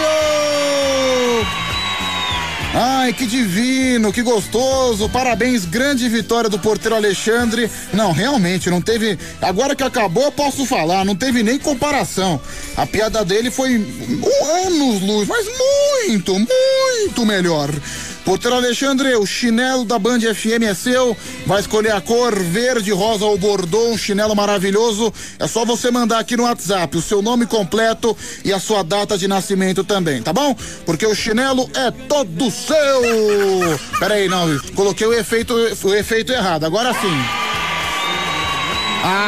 Ai, 2.73 3.13
que 3.13 3.25
divino, 3.25 4.13
que 4.13 4.21
gostoso. 4.21 5.09
Parabéns, 5.09 5.65
grande 5.65 6.07
vitória 6.07 6.49
do 6.49 6.59
porteiro 6.59 6.95
Alexandre. 6.95 7.69
Não, 7.91 8.11
realmente, 8.11 8.69
não 8.69 8.79
teve. 8.79 9.17
Agora 9.41 9.75
que 9.75 9.83
acabou, 9.83 10.25
eu 10.25 10.31
posso 10.31 10.65
falar, 10.65 11.03
não 11.03 11.15
teve 11.15 11.41
nem 11.41 11.57
comparação. 11.57 12.39
A 12.77 12.85
piada 12.85 13.25
dele 13.25 13.49
foi 13.49 13.75
um 13.77 14.67
anos 14.67 15.01
luz, 15.01 15.27
mas 15.27 15.47
muito, 16.07 16.33
muito 16.33 17.25
melhor. 17.25 17.71
Porteiro 18.29 18.57
Alexandre, 18.57 19.15
o 19.15 19.25
chinelo 19.25 19.83
da 19.83 19.97
Band 19.97 20.19
FM 20.19 20.61
é 20.69 20.75
seu. 20.75 21.17
Vai 21.47 21.61
escolher 21.61 21.93
a 21.93 21.99
cor 21.99 22.37
verde, 22.37 22.91
rosa 22.91 23.25
ou 23.25 23.35
bordô, 23.39 23.89
um 23.89 23.97
chinelo 23.97 24.35
maravilhoso. 24.35 25.11
É 25.39 25.47
só 25.47 25.65
você 25.65 25.89
mandar 25.89 26.19
aqui 26.19 26.37
no 26.37 26.43
WhatsApp 26.43 26.95
o 26.95 27.01
seu 27.01 27.23
nome 27.23 27.47
completo 27.47 28.15
e 28.45 28.53
a 28.53 28.59
sua 28.59 28.83
data 28.83 29.17
de 29.17 29.27
nascimento 29.27 29.83
também, 29.83 30.21
tá 30.21 30.31
bom? 30.31 30.55
Porque 30.85 31.07
o 31.07 31.15
chinelo 31.15 31.67
é 31.73 31.89
todo 31.89 32.51
seu. 32.51 33.79
Peraí, 33.97 34.27
não, 34.27 34.59
coloquei 34.75 35.07
o 35.07 35.13
efeito, 35.13 35.55
o 35.55 35.95
efeito 35.95 36.31
errado. 36.31 36.65
Agora 36.65 36.93
sim. 36.93 37.25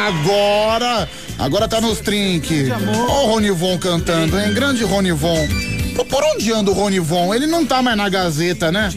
Agora, 0.06 1.08
agora 1.40 1.66
tá 1.66 1.80
nos 1.80 1.98
trinques. 1.98 2.68
Ó 3.08 3.24
o 3.24 3.32
Ronivon 3.32 3.76
cantando, 3.78 4.38
hein? 4.38 4.54
Grande 4.54 4.84
Ronivon. 4.84 5.81
Por 5.94 6.24
onde 6.24 6.52
anda 6.52 6.70
o 6.70 6.74
Ronivon? 6.74 7.34
Ele 7.34 7.46
não 7.46 7.64
tá 7.64 7.82
mais 7.82 7.96
na 7.96 8.08
Gazeta, 8.08 8.72
né? 8.72 8.90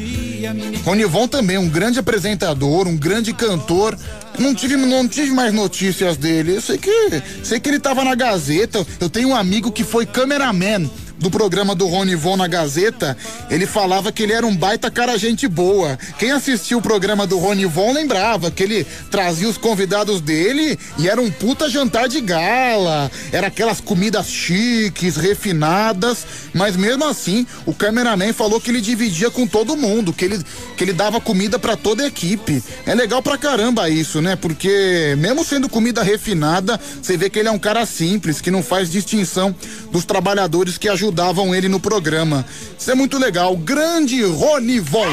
Ronivon 0.83 1.27
também, 1.27 1.57
um 1.57 1.69
grande 1.69 1.99
apresentador, 1.99 2.87
um 2.87 2.95
grande 2.95 3.33
cantor. 3.33 3.97
Não 4.37 4.53
tive, 4.53 4.75
não 4.75 5.07
tive 5.07 5.31
mais 5.31 5.53
notícias 5.53 6.17
dele. 6.17 6.55
Eu 6.55 6.61
sei 6.61 6.77
que, 6.77 7.21
sei 7.43 7.59
que 7.59 7.69
ele 7.69 7.79
tava 7.79 8.03
na 8.03 8.15
Gazeta. 8.15 8.85
Eu 8.99 9.09
tenho 9.09 9.29
um 9.29 9.35
amigo 9.35 9.71
que 9.71 9.83
foi 9.83 10.05
cameraman 10.05 10.89
do 11.17 11.29
programa 11.29 11.73
do 11.73 11.87
Rony 11.87 12.15
Von 12.15 12.37
na 12.37 12.47
Gazeta, 12.47 13.17
ele 13.49 13.65
falava 13.65 14.11
que 14.11 14.23
ele 14.23 14.33
era 14.33 14.45
um 14.45 14.55
baita 14.55 14.91
cara 14.91 15.17
gente 15.17 15.47
boa. 15.47 15.97
Quem 16.19 16.31
assistiu 16.31 16.79
o 16.79 16.81
programa 16.81 17.25
do 17.25 17.37
Rony 17.37 17.65
Von 17.65 17.93
lembrava 17.93 18.51
que 18.51 18.63
ele 18.63 18.85
trazia 19.09 19.47
os 19.47 19.57
convidados 19.57 20.21
dele 20.21 20.77
e 20.97 21.07
era 21.07 21.21
um 21.21 21.31
puta 21.31 21.69
jantar 21.69 22.07
de 22.07 22.21
gala. 22.21 23.09
Era 23.31 23.47
aquelas 23.47 23.79
comidas 23.79 24.27
chiques, 24.27 25.15
refinadas, 25.15 26.25
mas 26.53 26.75
mesmo 26.75 27.05
assim, 27.05 27.45
o 27.65 27.73
cameraman 27.73 28.33
falou 28.33 28.59
que 28.59 28.69
ele 28.69 28.81
dividia 28.81 29.31
com 29.31 29.47
todo 29.47 29.77
mundo, 29.77 30.13
que 30.13 30.25
ele, 30.25 30.43
que 30.77 30.83
ele 30.83 30.93
dava 30.93 31.21
comida 31.21 31.57
pra 31.57 31.75
toda 31.75 32.03
a 32.03 32.07
equipe. 32.07 32.63
É 32.85 32.93
legal 32.93 33.21
pra 33.21 33.37
caramba 33.37 33.89
isso, 33.89 34.21
né? 34.21 34.35
Porque 34.35 35.15
mesmo 35.17 35.43
sendo 35.43 35.69
comida 35.69 36.03
refinada, 36.03 36.79
você 37.01 37.17
vê 37.17 37.29
que 37.29 37.39
ele 37.39 37.49
é 37.49 37.51
um 37.51 37.59
cara 37.59 37.85
simples, 37.85 38.41
que 38.41 38.51
não 38.51 38.61
faz 38.63 38.89
distinção 38.89 39.55
dos 39.91 40.05
trabalhadores 40.05 40.77
que 40.77 40.89
ajudavam 41.05 41.53
ele 41.53 41.67
no 41.67 41.79
programa. 41.79 42.45
Isso 42.77 42.89
é 42.89 42.95
muito 42.95 43.17
legal. 43.17 43.55
Grande 43.55 44.23
Rony 44.23 44.79
Von. 44.79 45.07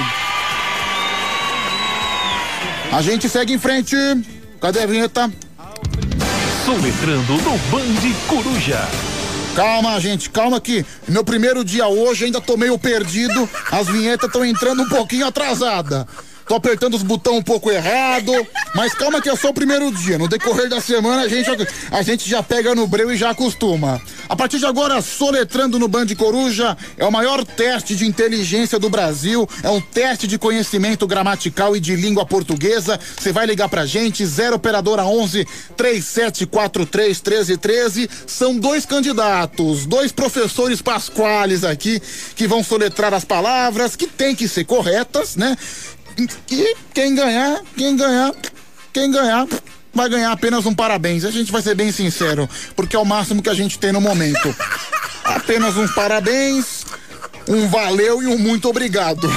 A 2.90 3.02
gente 3.02 3.28
segue 3.28 3.52
em 3.52 3.58
frente. 3.58 3.96
Cadê 4.60 4.80
a 4.82 4.86
vinheta? 4.86 5.30
Soletrando 6.64 7.32
no 7.34 7.58
Band 7.70 8.14
Coruja. 8.26 8.88
Calma, 9.54 10.00
gente, 10.00 10.30
calma 10.30 10.58
que 10.60 10.84
meu 11.06 11.22
primeiro 11.22 11.62
dia 11.62 11.86
hoje 11.86 12.24
ainda 12.24 12.40
tô 12.40 12.56
meio 12.56 12.78
perdido. 12.78 13.48
As 13.70 13.86
vinhetas 13.86 14.28
estão 14.28 14.44
entrando 14.44 14.82
um 14.82 14.88
pouquinho 14.88 15.26
atrasada. 15.26 16.06
Tô 16.46 16.54
apertando 16.54 16.94
os 16.94 17.02
botões 17.02 17.38
um 17.38 17.42
pouco 17.42 17.70
errado, 17.70 18.32
mas 18.74 18.94
calma 18.94 19.20
que 19.20 19.28
é 19.28 19.36
só 19.36 19.50
o 19.50 19.54
primeiro 19.54 19.90
dia. 19.92 20.18
No 20.18 20.28
decorrer 20.28 20.68
da 20.68 20.80
semana 20.80 21.22
a 21.22 21.28
gente, 21.28 21.50
a 21.90 22.02
gente 22.02 22.28
já 22.28 22.42
pega 22.42 22.74
no 22.74 22.86
breu 22.86 23.10
e 23.12 23.16
já 23.16 23.30
acostuma. 23.30 24.00
A 24.28 24.36
partir 24.36 24.58
de 24.58 24.66
agora, 24.66 25.00
soletrando 25.00 25.78
no 25.78 25.88
Band 25.88 26.06
Coruja, 26.16 26.76
é 26.96 27.04
o 27.04 27.12
maior 27.12 27.44
teste 27.44 27.94
de 27.94 28.06
inteligência 28.06 28.78
do 28.78 28.88
Brasil, 28.88 29.48
é 29.62 29.70
um 29.70 29.80
teste 29.80 30.26
de 30.26 30.38
conhecimento 30.38 31.06
gramatical 31.06 31.76
e 31.76 31.80
de 31.80 31.94
língua 31.94 32.24
portuguesa. 32.24 32.98
Você 33.18 33.32
vai 33.32 33.46
ligar 33.46 33.68
pra 33.68 33.86
gente, 33.86 34.24
0 34.24 34.56
operadora 34.56 35.04
11 35.04 35.46
3743 35.76 37.20
1313. 37.20 38.10
São 38.26 38.56
dois 38.56 38.86
candidatos, 38.86 39.86
dois 39.86 40.12
professores 40.12 40.80
pasquales 40.80 41.64
aqui 41.64 42.00
que 42.34 42.46
vão 42.46 42.62
soletrar 42.64 43.12
as 43.14 43.24
palavras 43.24 43.96
que 43.96 44.06
tem 44.06 44.34
que 44.34 44.48
ser 44.48 44.64
corretas, 44.64 45.36
né? 45.36 45.56
E 46.50 46.76
quem 46.94 47.14
ganhar, 47.14 47.62
quem 47.76 47.96
ganhar, 47.96 48.32
quem 48.92 49.10
ganhar 49.10 49.46
vai 49.92 50.08
ganhar 50.08 50.32
apenas 50.32 50.66
um 50.66 50.74
parabéns. 50.74 51.24
A 51.24 51.30
gente 51.30 51.52
vai 51.52 51.62
ser 51.62 51.74
bem 51.74 51.92
sincero, 51.92 52.48
porque 52.74 52.96
é 52.96 52.98
o 52.98 53.04
máximo 53.04 53.42
que 53.42 53.50
a 53.50 53.54
gente 53.54 53.78
tem 53.78 53.92
no 53.92 54.00
momento. 54.00 54.54
Apenas 55.24 55.76
uns 55.76 55.92
parabéns, 55.92 56.84
um 57.48 57.68
valeu 57.68 58.22
e 58.22 58.26
um 58.26 58.38
muito 58.38 58.68
obrigado. 58.68 59.28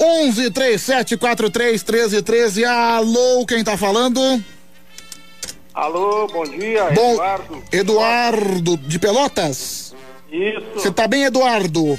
11 0.00 0.50
37 0.50 1.16
43 1.16 1.82
13 1.82 2.22
13. 2.22 2.64
Alô, 2.64 3.44
quem 3.46 3.64
tá 3.64 3.76
falando? 3.76 4.42
Alô, 5.74 6.26
bom 6.26 6.44
dia, 6.44 6.90
Bom, 6.90 7.14
Eduardo. 7.14 7.62
Eduardo 7.72 8.76
de 8.76 8.98
Pelotas? 8.98 9.94
Isso. 10.30 10.66
Você 10.74 10.90
tá 10.90 11.08
bem, 11.08 11.24
Eduardo? 11.24 11.98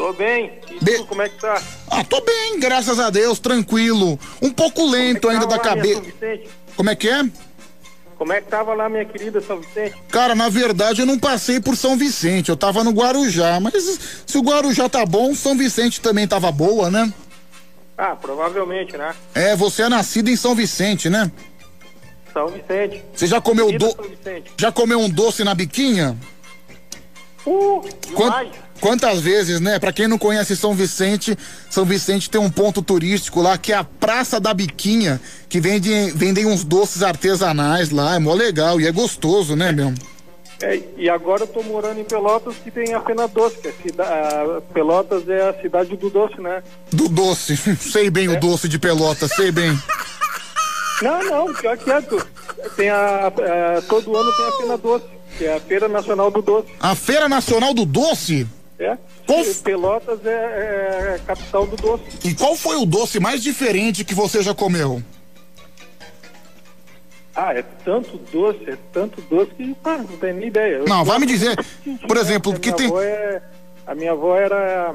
Tô 0.00 0.14
bem. 0.14 0.58
E 0.70 0.82
Be- 0.82 0.96
tu, 0.96 1.04
como 1.04 1.20
é 1.20 1.28
que 1.28 1.38
tá? 1.38 1.62
Ah, 1.90 2.02
tô 2.02 2.22
bem, 2.22 2.58
graças 2.58 2.98
a 2.98 3.10
Deus, 3.10 3.38
tranquilo. 3.38 4.18
Um 4.40 4.50
pouco 4.50 4.88
lento 4.90 5.28
ainda 5.28 5.46
da 5.46 5.58
cabeça. 5.58 6.00
Como 6.74 6.88
é 6.88 6.96
que 6.96 7.06
é? 7.06 7.22
Como 8.16 8.32
é 8.32 8.40
que 8.40 8.48
tava 8.48 8.72
lá, 8.72 8.88
minha 8.88 9.04
querida 9.04 9.42
São 9.42 9.60
Vicente? 9.60 9.94
Cara, 10.10 10.34
na 10.34 10.48
verdade 10.48 11.02
eu 11.02 11.06
não 11.06 11.18
passei 11.18 11.60
por 11.60 11.76
São 11.76 11.98
Vicente, 11.98 12.48
eu 12.48 12.56
tava 12.56 12.82
no 12.82 12.92
Guarujá, 12.92 13.60
mas 13.60 13.98
se 14.26 14.38
o 14.38 14.42
Guarujá 14.42 14.88
tá 14.88 15.04
bom, 15.04 15.34
São 15.34 15.54
Vicente 15.54 16.00
também 16.00 16.26
tava 16.26 16.50
boa, 16.50 16.90
né? 16.90 17.12
Ah, 17.98 18.16
provavelmente, 18.16 18.96
né? 18.96 19.14
É, 19.34 19.54
você 19.54 19.82
é 19.82 19.88
nascido 19.90 20.30
em 20.30 20.36
São 20.36 20.54
Vicente, 20.54 21.10
né? 21.10 21.30
São 22.32 22.48
Vicente. 22.48 23.02
Você 23.14 23.26
já 23.26 23.38
comeu 23.38 23.66
Querida 23.66 23.86
do... 23.86 23.92
São 23.94 24.04
Vicente. 24.08 24.50
já 24.56 24.72
comeu 24.72 24.98
um 24.98 25.10
doce 25.10 25.44
na 25.44 25.54
biquinha? 25.54 26.16
Uh, 27.44 27.82
Quan- 28.14 28.24
demais. 28.30 28.69
Quantas 28.80 29.20
vezes, 29.20 29.60
né? 29.60 29.78
Pra 29.78 29.92
quem 29.92 30.08
não 30.08 30.16
conhece 30.18 30.56
São 30.56 30.74
Vicente, 30.74 31.36
São 31.68 31.84
Vicente 31.84 32.30
tem 32.30 32.40
um 32.40 32.50
ponto 32.50 32.80
turístico 32.80 33.42
lá 33.42 33.58
que 33.58 33.72
é 33.72 33.76
a 33.76 33.84
Praça 33.84 34.40
da 34.40 34.54
Biquinha, 34.54 35.20
que 35.48 35.60
vende, 35.60 36.10
vendem 36.14 36.46
uns 36.46 36.64
doces 36.64 37.02
artesanais 37.02 37.90
lá, 37.90 38.14
é 38.14 38.18
mó 38.18 38.32
legal 38.32 38.80
e 38.80 38.86
é 38.86 38.92
gostoso, 38.92 39.54
né, 39.54 39.70
meu? 39.70 39.92
É, 40.62 40.78
e 40.98 41.08
agora 41.08 41.44
eu 41.44 41.46
tô 41.46 41.62
morando 41.62 42.00
em 42.00 42.04
Pelotas, 42.04 42.54
que 42.62 42.70
tem 42.70 42.92
a 42.92 43.00
Fena 43.00 43.26
Doce, 43.26 43.56
que 43.56 43.68
é 43.68 43.72
cida... 43.82 44.02
a 44.04 44.60
Pelotas 44.74 45.26
é 45.28 45.48
a 45.48 45.60
cidade 45.60 45.96
do 45.96 46.10
doce, 46.10 46.38
né? 46.40 46.62
Do 46.92 47.08
doce, 47.08 47.56
sei 47.80 48.10
bem 48.10 48.28
o 48.28 48.38
doce 48.38 48.68
de 48.68 48.78
pelota, 48.78 49.26
sei 49.28 49.50
bem. 49.50 49.78
Não, 51.02 51.22
não, 51.24 51.54
pior 51.54 51.78
que 51.78 51.90
é. 51.90 52.00
tu- 52.02 52.26
Tem 52.76 52.90
a, 52.90 53.28
a- 53.28 53.82
todo 53.88 54.14
ano 54.14 54.30
tem 54.36 54.46
a 54.46 54.52
Fena 54.52 54.76
Doce, 54.76 55.04
que 55.38 55.44
é 55.46 55.56
a 55.56 55.60
Feira 55.60 55.88
Nacional 55.88 56.30
do 56.30 56.42
Doce. 56.42 56.68
A 56.78 56.94
Feira 56.94 57.26
Nacional 57.26 57.72
do 57.72 57.86
Doce? 57.86 58.46
É. 58.80 58.96
Pelotas 59.62 60.24
é, 60.24 60.30
é 60.30 61.14
a 61.16 61.18
capital 61.18 61.66
do 61.66 61.76
doce. 61.76 62.02
E 62.24 62.34
qual 62.34 62.56
foi 62.56 62.76
o 62.76 62.86
doce 62.86 63.20
mais 63.20 63.42
diferente 63.42 64.04
que 64.04 64.14
você 64.14 64.42
já 64.42 64.54
comeu? 64.54 65.02
Ah, 67.36 67.54
é 67.54 67.62
tanto 67.84 68.18
doce, 68.32 68.58
é 68.68 68.76
tanto 68.92 69.20
doce 69.22 69.50
que 69.54 69.76
ah, 69.84 69.98
não 69.98 70.16
tem 70.16 70.32
nem 70.32 70.48
ideia. 70.48 70.76
Eu 70.78 70.84
Não, 70.86 71.04
vai 71.04 71.18
me 71.18 71.26
dizer, 71.26 71.56
por 72.08 72.16
né, 72.16 72.22
exemplo, 72.22 72.52
porque 72.52 72.70
que 72.72 72.76
tem- 72.76 72.86
avó 72.88 73.00
é- 73.02 73.42
a 73.86 73.94
minha 73.94 74.12
avó 74.12 74.36
era 74.36 74.94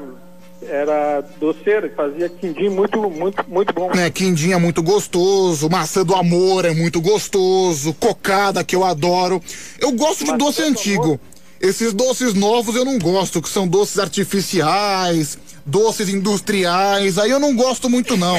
era 0.62 1.20
doceira, 1.38 1.92
fazia 1.94 2.28
quindim 2.30 2.68
muito 2.70 2.98
muito 3.10 3.44
muito 3.48 3.72
bom. 3.72 3.90
Né, 3.94 4.10
quindim 4.10 4.52
é 4.52 4.56
muito 4.56 4.82
gostoso, 4.82 5.68
maçã 5.70 6.04
do 6.04 6.14
amor 6.14 6.64
é 6.64 6.72
muito 6.72 7.00
gostoso, 7.00 7.94
cocada 7.94 8.64
que 8.64 8.74
eu 8.74 8.84
adoro. 8.84 9.40
Eu 9.78 9.92
gosto 9.92 10.24
de 10.24 10.36
doce 10.36 10.62
antigo. 10.62 11.20
Esses 11.60 11.92
doces 11.92 12.34
novos 12.34 12.76
eu 12.76 12.84
não 12.84 12.98
gosto, 12.98 13.40
que 13.40 13.48
são 13.48 13.66
doces 13.66 13.98
artificiais, 13.98 15.38
doces 15.64 16.08
industriais, 16.08 17.18
aí 17.18 17.30
eu 17.30 17.40
não 17.40 17.56
gosto 17.56 17.88
muito 17.88 18.16
não. 18.16 18.36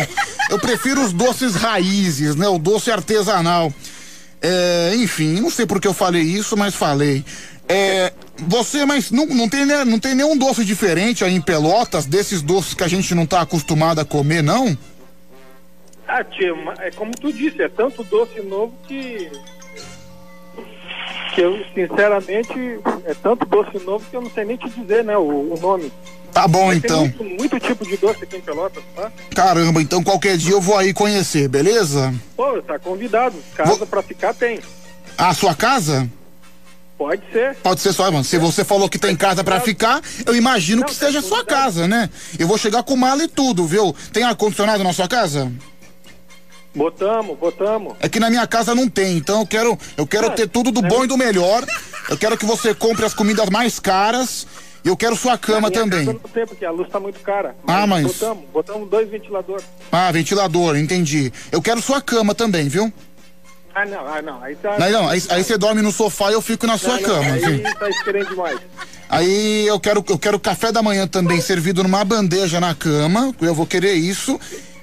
Eu 0.49 0.59
prefiro 0.59 1.01
os 1.03 1.11
doces 1.11 1.55
raízes, 1.55 2.35
né, 2.35 2.47
o 2.47 2.59
doce 2.59 2.91
artesanal. 2.91 3.73
É, 4.41 4.93
enfim, 4.95 5.39
não 5.41 5.49
sei 5.49 5.65
por 5.65 5.81
que 5.81 5.87
eu 5.87 5.93
falei 5.93 6.21
isso, 6.21 6.55
mas 6.55 6.75
falei. 6.75 7.25
É, 7.67 8.13
você, 8.37 8.85
mas 8.85 9.11
não, 9.11 9.25
não, 9.25 9.49
tem, 9.49 9.65
né- 9.65 9.83
não 9.83 9.99
tem 9.99 10.15
nenhum 10.15 10.37
doce 10.37 10.63
diferente 10.63 11.25
aí 11.25 11.33
em 11.33 11.41
Pelotas, 11.41 12.05
desses 12.05 12.41
doces 12.41 12.73
que 12.73 12.83
a 12.83 12.87
gente 12.87 13.13
não 13.13 13.25
tá 13.25 13.41
acostumado 13.41 13.99
a 13.99 14.05
comer, 14.05 14.41
não? 14.41 14.77
Ah, 16.07 16.23
tia, 16.23 16.53
é 16.79 16.91
como 16.91 17.11
tu 17.11 17.33
disse, 17.33 17.61
é 17.61 17.67
tanto 17.67 18.03
doce 18.03 18.39
novo 18.41 18.73
que 18.87 19.29
que 21.37 21.41
eu 21.41 21.63
sinceramente 21.71 22.79
é 23.05 23.13
tanto 23.13 23.45
doce 23.45 23.77
novo 23.85 24.03
que 24.09 24.15
eu 24.15 24.21
não 24.21 24.31
sei 24.31 24.43
nem 24.43 24.57
te 24.57 24.67
dizer, 24.71 25.03
né, 25.03 25.15
o, 25.15 25.53
o 25.53 25.59
nome. 25.61 25.93
Tá 26.33 26.47
bom, 26.47 26.65
Mas 26.65 26.77
então. 26.77 27.07
Tem 27.07 27.27
muito, 27.27 27.39
muito 27.41 27.59
tipo 27.59 27.85
de 27.85 27.95
doce 27.95 28.23
aqui 28.23 28.37
em 28.37 28.41
Pelotas, 28.41 28.83
tá? 28.95 29.11
Caramba, 29.35 29.79
então 29.79 30.03
qualquer 30.03 30.35
dia 30.35 30.53
eu 30.53 30.61
vou 30.61 30.75
aí 30.75 30.95
conhecer, 30.95 31.47
beleza? 31.47 32.11
Pô, 32.35 32.59
tá 32.63 32.79
convidado. 32.79 33.35
Casa 33.53 33.85
pra 33.85 34.01
ficar 34.01 34.33
tem. 34.33 34.59
A 35.15 35.31
sua 35.35 35.53
casa? 35.53 36.09
Pode 36.97 37.21
ser. 37.31 37.55
Pode 37.57 37.81
ser 37.81 37.93
sua, 37.93 38.09
mano. 38.09 38.23
Se 38.23 38.39
você 38.39 38.63
falou 38.63 38.89
que 38.89 38.97
tem 38.97 39.15
casa 39.15 39.43
pra 39.43 39.59
ficar, 39.59 40.01
eu 40.25 40.35
imagino 40.35 40.83
que 40.83 40.95
seja 40.95 41.21
sua 41.21 41.45
casa, 41.45 41.87
né? 41.87 42.09
Eu 42.39 42.47
vou 42.47 42.57
chegar 42.57 42.81
com 42.81 42.95
mala 42.95 43.23
e 43.23 43.27
tudo, 43.27 43.67
viu? 43.67 43.95
Tem 44.11 44.23
ar-condicionado 44.23 44.83
na 44.83 44.91
sua 44.91 45.07
casa? 45.07 45.51
Botamos, 46.77 47.37
botamos. 47.37 47.95
É 47.99 48.07
que 48.07 48.19
na 48.19 48.29
minha 48.29 48.45
casa 48.45 48.75
não 48.75 48.87
tem, 48.87 49.17
então 49.17 49.39
eu 49.41 49.47
quero, 49.47 49.77
eu 49.97 50.05
quero 50.05 50.29
ter 50.31 50.47
tudo 50.47 50.71
do 50.71 50.81
bom 50.81 51.03
e 51.03 51.07
do 51.07 51.17
melhor. 51.17 51.65
Eu 52.09 52.17
quero 52.17 52.37
que 52.37 52.45
você 52.45 52.73
compre 52.73 53.03
as 53.05 53.13
comidas 53.13 53.49
mais 53.49 53.79
caras. 53.79 54.45
E 54.85 54.89
eu 54.89 54.95
quero 54.95 55.17
sua 55.17 55.37
cama 55.37 55.69
também. 55.69 56.05
casa 56.05 56.13
Não 56.13 56.13
tem, 56.13 56.45
porque 56.45 56.63
a 56.63 56.71
luz 56.71 56.87
tá 56.89 56.97
muito 56.99 57.19
cara. 57.19 57.55
Ah, 57.67 57.85
mas- 57.85 58.05
Botamos, 58.05 58.43
botamos 58.53 58.89
dois 58.89 59.09
ventiladores. 59.09 59.65
Ah, 59.91 60.09
ventilador, 60.11 60.77
entendi. 60.77 61.33
Eu 61.51 61.61
quero 61.61 61.81
sua 61.81 61.99
cama 61.99 62.33
também, 62.33 62.69
viu? 62.69 62.93
Ah, 63.75 63.85
não, 63.85 64.07
ah, 64.07 64.21
não. 64.21 64.41
Aí 64.41 64.55
tá. 64.55 64.77
Não, 64.79 64.89
não, 64.89 65.09
aí, 65.09 65.21
aí 65.29 65.43
você 65.43 65.57
dorme 65.57 65.81
no 65.81 65.91
sofá 65.91 66.29
e 66.29 66.33
eu 66.33 66.41
fico 66.41 66.65
na 66.65 66.77
sua 66.77 66.93
Não, 66.93 67.01
não, 67.01 67.09
cama. 67.09 67.31
Aí 67.33 67.63
tá 67.73 67.89
esperando 67.89 68.29
demais. 68.29 68.59
Aí 69.09 69.67
eu 69.67 69.79
quero, 69.79 70.03
eu 70.07 70.17
quero 70.17 70.39
café 70.39 70.71
da 70.71 70.81
manhã 70.81 71.07
também 71.07 71.41
servido 71.41 71.83
numa 71.83 72.03
bandeja 72.05 72.59
na 72.59 72.73
cama. 72.73 73.35
Eu 73.41 73.53
vou 73.53 73.65
querer 73.65 73.93
isso. 73.93 74.39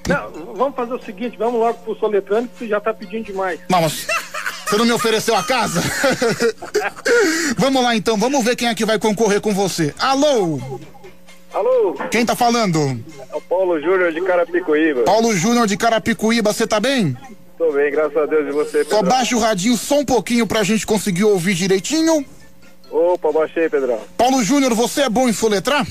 Não, 0.07 0.53
vamos 0.55 0.75
fazer 0.75 0.93
o 0.93 1.01
seguinte, 1.03 1.37
vamos 1.37 1.59
logo 1.59 1.79
pro 1.79 1.95
soletrando 1.95 2.47
que 2.47 2.59
você 2.59 2.67
já 2.67 2.79
tá 2.79 2.93
pedindo 2.93 3.25
demais. 3.25 3.59
Mas 3.69 4.07
você 4.67 4.77
não 4.77 4.85
me 4.85 4.91
ofereceu 4.91 5.35
a 5.35 5.43
casa? 5.43 5.81
vamos 7.57 7.83
lá 7.83 7.95
então, 7.95 8.17
vamos 8.17 8.43
ver 8.43 8.55
quem 8.55 8.67
é 8.67 8.75
que 8.75 8.85
vai 8.85 8.99
concorrer 8.99 9.41
com 9.41 9.53
você. 9.53 9.93
Alô? 9.99 10.59
Alô? 11.53 11.93
Quem 12.11 12.25
tá 12.25 12.35
falando? 12.35 12.79
É 13.31 13.35
o 13.35 13.41
Paulo 13.41 13.79
Júnior 13.81 14.11
de 14.11 14.21
Carapicuíba. 14.21 15.03
Paulo 15.03 15.35
Júnior 15.35 15.65
de 15.65 15.77
Carapicuíba, 15.77 16.53
você 16.53 16.67
tá 16.67 16.79
bem? 16.79 17.17
Tô 17.57 17.71
bem, 17.71 17.89
graças 17.91 18.17
a 18.17 18.25
Deus. 18.25 18.47
E 18.47 18.51
você, 18.51 18.83
Só 18.83 18.97
Pedrão? 18.97 19.03
baixa 19.03 19.35
o 19.35 19.39
radinho 19.39 19.77
só 19.77 19.99
um 19.99 20.05
pouquinho 20.05 20.45
pra 20.45 20.63
gente 20.63 20.85
conseguir 20.85 21.23
ouvir 21.23 21.53
direitinho. 21.53 22.25
Opa, 22.91 23.31
baixei, 23.31 23.69
Pedrão. 23.69 23.99
Paulo 24.17 24.43
Júnior, 24.43 24.73
você 24.73 25.03
é 25.03 25.09
bom 25.09 25.27
em 25.29 25.33
soletrar? 25.33 25.87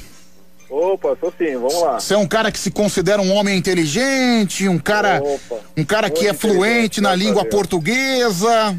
Opa, 0.70 1.16
sou 1.20 1.32
sim, 1.38 1.54
vamos 1.54 1.80
lá. 1.82 2.00
Você 2.00 2.14
é 2.14 2.18
um 2.18 2.26
cara 2.26 2.50
que 2.50 2.58
se 2.58 2.70
considera 2.70 3.20
um 3.22 3.32
homem 3.32 3.56
inteligente, 3.56 4.68
um 4.68 4.78
cara, 4.78 5.20
Opa, 5.22 5.56
um 5.76 5.84
cara 5.84 6.10
que 6.10 6.26
é 6.26 6.32
fluente 6.34 7.00
na 7.00 7.14
língua 7.14 7.44
portuguesa. 7.44 8.76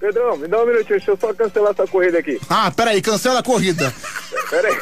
Pedrão, 0.00 0.36
me 0.36 0.46
dá 0.46 0.62
um 0.62 0.66
minutinho, 0.66 0.96
deixa 0.96 1.10
eu 1.10 1.18
só 1.20 1.34
cancelar 1.34 1.72
essa 1.72 1.84
corrida 1.88 2.20
aqui. 2.20 2.40
Ah, 2.48 2.70
peraí, 2.70 3.02
cancela 3.02 3.40
a 3.40 3.42
corrida. 3.42 3.92
Pera 4.48 4.68
aí. 4.68 4.78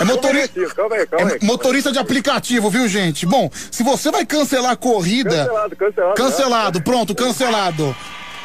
É 0.00 0.04
motori- 0.04 0.32
Um 0.34 0.40
minutinho, 0.42 0.74
Calma 0.74 0.94
aí, 0.96 1.06
calma 1.06 1.30
aí. 1.32 1.38
É 1.42 1.44
motorista 1.44 1.90
de 1.90 1.98
aplicativo, 1.98 2.70
viu, 2.70 2.86
gente? 2.86 3.26
Bom, 3.26 3.50
se 3.72 3.82
você 3.82 4.10
vai 4.12 4.24
cancelar 4.24 4.70
a 4.70 4.76
corrida. 4.76 5.30
Cancelado, 5.30 5.76
cancelado. 5.76 6.14
Cancelado, 6.14 6.82
pronto, 6.82 7.12
cancelado. 7.12 7.96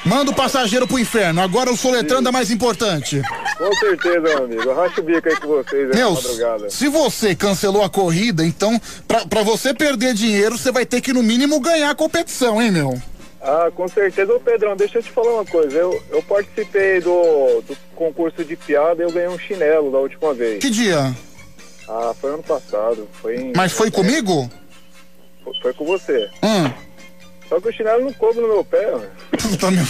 Manda 0.06 0.32
o 0.32 0.36
passageiro 0.36 0.88
pro 0.88 0.98
inferno. 1.00 1.42
Agora 1.42 1.72
o 1.72 1.76
soletrando 1.78 2.30
é 2.30 2.32
mais 2.32 2.50
importante. 2.50 3.22
Com 3.58 3.74
certeza, 3.76 4.20
meu 4.22 4.44
amigo. 4.46 4.62
Eu 4.64 4.76
racho 4.76 5.02
o 5.02 5.04
bico 5.04 5.28
aí 5.28 5.36
com 5.36 5.48
vocês 5.48 5.90
na 5.90 5.96
Meus, 5.96 6.24
madrugada. 6.24 6.70
se 6.70 6.88
você 6.88 7.36
cancelou 7.36 7.84
a 7.84 7.90
corrida, 7.90 8.46
então, 8.46 8.80
pra, 9.08 9.26
pra 9.26 9.44
você 9.44 9.74
perder 9.74 10.14
dinheiro, 10.14 10.58
você 10.58 10.72
vai 10.72 10.86
ter 10.86 11.02
que, 11.02 11.12
no 11.12 11.22
mínimo, 11.24 11.60
ganhar 11.60 11.90
a 11.90 11.96
competição, 11.96 12.62
hein, 12.62 12.72
meu? 12.72 13.02
Ah, 13.42 13.70
com 13.76 13.88
certeza. 13.88 14.34
Ô, 14.34 14.40
Pedrão, 14.40 14.76
deixa 14.76 15.00
eu 15.00 15.04
te 15.04 15.12
falar 15.12 15.34
uma 15.34 15.46
coisa. 15.46 15.78
Eu, 15.78 16.02
eu 16.10 16.24
participei 16.24 17.02
do, 17.02 17.62
do 17.68 17.78
concurso 17.96 18.44
de 18.44 18.56
piada 18.56 19.02
e 19.02 19.06
eu 19.06 19.12
ganhei 19.12 19.30
um 19.30 19.40
chinelo 19.40 19.92
da 19.92 19.98
última 20.00 20.34
vez. 20.34 20.60
Que 20.60 20.70
dia? 20.70 21.14
Ah, 21.88 22.14
foi 22.20 22.34
ano 22.34 22.44
passado. 22.44 23.08
Foi 23.22 23.36
em... 23.36 23.54
Mas 23.56 23.72
foi 23.72 23.90
comigo? 23.92 24.50
Foi, 25.44 25.54
foi 25.62 25.74
com 25.74 25.86
você. 25.86 26.30
Hum. 26.44 26.72
Só 27.50 27.60
que 27.62 27.70
o 27.70 27.74
chinelo 27.74 28.04
não 28.04 28.14
coube 28.14 28.40
no 28.40 28.48
meu 28.48 28.64
pé, 28.64 28.92
mano. 28.92 29.10
Puta, 29.32 29.72
meu. 29.72 29.84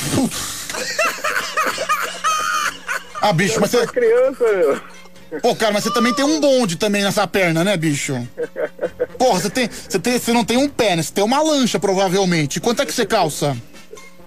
Ah, 3.22 3.34
bicho, 3.34 3.60
mas 3.60 3.72
você. 3.72 3.88
criança, 3.88 4.44
meu. 4.44 5.42
Pô, 5.42 5.56
cara, 5.56 5.74
mas 5.74 5.84
você 5.84 5.92
também 5.92 6.14
tem 6.14 6.24
um 6.24 6.40
bonde 6.40 6.77
também 6.77 7.03
nessa 7.03 7.27
perna, 7.27 7.64
né, 7.64 7.76
bicho? 7.76 8.16
Porra, 9.18 9.42
você 9.42 9.50
tem, 9.50 9.68
você 9.68 10.00
tem, 10.00 10.18
você 10.18 10.32
não 10.32 10.45
tem 10.45 10.58
um 10.58 10.69
pé, 10.69 10.95
né? 10.95 11.03
Você 11.03 11.11
tem 11.11 11.24
uma 11.24 11.42
lancha, 11.42 11.80
provavelmente. 11.80 12.60
Quanto 12.61 12.82
é 12.82 12.86
que 12.86 12.94
você 12.94 13.06
calça? 13.06 13.58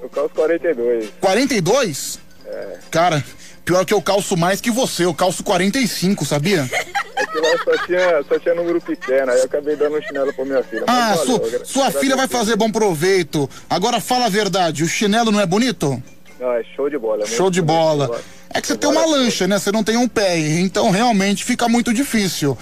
Eu 0.03 0.09
calço 0.11 0.35
42. 0.35 1.11
42? 1.21 2.19
É. 2.47 2.79
Cara, 2.91 3.25
pior 3.65 3.85
que 3.85 3.95
eu 3.95 4.03
calço 4.03 4.37
mais 4.37 4.61
que 4.61 4.71
você, 4.71 5.05
eu 5.05 5.15
calço 5.15 5.43
45, 5.45 6.25
sabia? 6.25 6.69
É 7.17 7.27
que 7.27 7.39
lá 7.39 7.49
só 7.65 7.87
tinha, 7.87 8.23
só 8.29 8.39
tinha 8.39 8.55
número 8.55 8.81
pequeno, 8.81 9.31
aí 9.31 9.39
eu 9.39 9.45
acabei 9.45 9.77
dando 9.77 9.97
um 9.99 10.03
chinelo 10.03 10.33
pra 10.33 10.45
minha 10.45 10.63
filha. 10.63 10.85
Ah, 10.87 11.15
valeu, 11.15 11.25
sua, 11.27 11.47
agra- 11.47 11.65
sua 11.65 11.91
filha 11.91 12.17
vai 12.17 12.27
fazer 12.29 12.57
bom 12.57 12.71
proveito. 12.71 13.49
Agora 13.69 14.01
fala 14.01 14.27
a 14.27 14.31
verdade, 14.31 14.83
o 14.83 14.89
chinelo 14.89 15.31
não 15.31 15.41
é 15.41 15.47
bonito? 15.47 16.03
Não, 16.41 16.53
é 16.53 16.63
show 16.75 16.89
de 16.89 16.97
bola. 16.99 17.25
é 17.25 17.27
Show 17.27 17.51
de 17.51 17.61
bola. 17.61 18.07
vai. 18.09 18.21
É 18.53 18.61
que 18.61 18.67
você 18.67 18.77
tem 18.77 18.91
uma 18.91 19.05
lancha, 19.07 19.47
né? 19.47 19.59
Você 19.61 19.71
não 19.71 19.85
tem 19.85 19.97
um 19.97 20.09
pé, 20.09 20.37
então 20.59 20.91
realmente 20.91 21.45
fica 21.45 21.69
muito 21.69 21.95
difícil. 21.95 22.59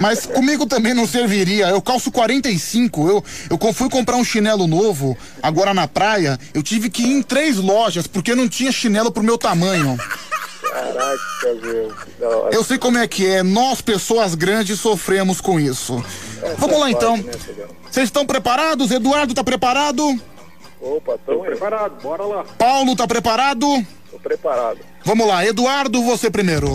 Mas 0.00 0.26
comigo 0.28 0.64
também 0.64 0.94
não 0.94 1.08
serviria. 1.08 1.66
Eu 1.70 1.82
calço 1.82 2.12
45. 2.12 3.08
Eu, 3.08 3.24
eu 3.50 3.72
fui 3.72 3.88
comprar 3.90 4.14
um 4.16 4.22
chinelo 4.24 4.68
novo, 4.68 5.16
agora 5.42 5.74
na 5.74 5.88
praia. 5.88 6.38
Eu 6.52 6.62
tive 6.62 6.88
que 6.88 7.02
ir 7.02 7.10
em 7.14 7.20
três 7.22 7.56
lojas 7.56 8.06
porque 8.06 8.32
não 8.34 8.48
tinha 8.48 8.70
chinelo 8.70 9.10
pro 9.10 9.24
meu 9.24 9.36
tamanho. 9.36 9.98
Caraca, 10.74 11.54
meu. 11.62 11.92
Da 12.18 12.28
hora. 12.36 12.54
Eu 12.54 12.64
sei 12.64 12.78
como 12.78 12.98
é 12.98 13.06
que 13.06 13.24
é. 13.24 13.44
Nós, 13.44 13.80
pessoas 13.80 14.34
grandes, 14.34 14.80
sofremos 14.80 15.40
com 15.40 15.60
isso. 15.60 16.04
Essa 16.42 16.56
Vamos 16.56 16.74
lá 16.80 16.86
parte, 16.90 16.96
então. 16.96 17.16
né? 17.16 17.32
Vocês 17.88 18.06
estão 18.06 18.26
preparados? 18.26 18.90
Eduardo 18.90 19.32
tá 19.34 19.44
preparado? 19.44 20.02
Opa, 20.80 21.16
tô 21.24 21.38
preparado, 21.38 22.02
bora 22.02 22.24
lá. 22.24 22.44
Paulo 22.58 22.96
tá 22.96 23.06
preparado? 23.06 23.66
Tô 24.10 24.18
preparado. 24.18 24.78
Vamos 25.04 25.26
lá, 25.28 25.46
Eduardo, 25.46 26.02
você 26.02 26.28
primeiro. 26.28 26.68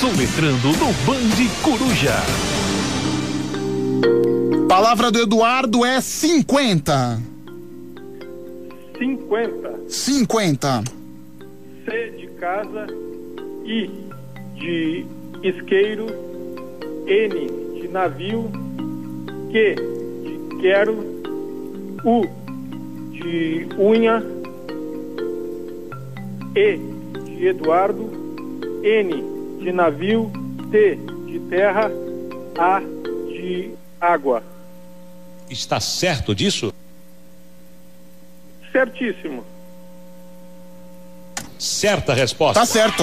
Soletrando 0.00 0.68
no 0.68 0.92
Band 1.04 1.62
Coruja. 1.62 2.14
Palavra 4.66 5.10
do 5.10 5.20
Eduardo 5.20 5.84
é 5.84 6.00
50. 6.00 7.20
50. 8.98 9.80
50. 9.88 10.84
C 11.84 12.10
de 12.18 12.26
casa, 12.40 12.86
I 13.66 13.90
de 14.54 15.04
isqueiro, 15.42 16.06
N 17.06 17.80
de 17.80 17.88
navio, 17.88 18.50
Q 19.50 19.74
de 20.22 20.60
quero, 20.60 20.94
U 22.04 22.22
de 23.10 23.66
unha, 23.76 24.22
E 26.54 26.78
de 27.36 27.46
Eduardo, 27.48 28.08
N 28.84 29.24
de 29.64 29.72
navio, 29.72 30.30
T 30.70 30.94
de 31.26 31.40
terra, 31.50 31.90
A 32.56 32.80
de 33.28 33.74
água. 34.00 34.44
Está 35.50 35.80
certo 35.80 36.34
disso? 36.34 36.72
Certíssimo. 38.70 39.44
Certa 41.58 42.14
resposta. 42.14 42.60
Tá 42.60 42.66
certo. 42.66 43.02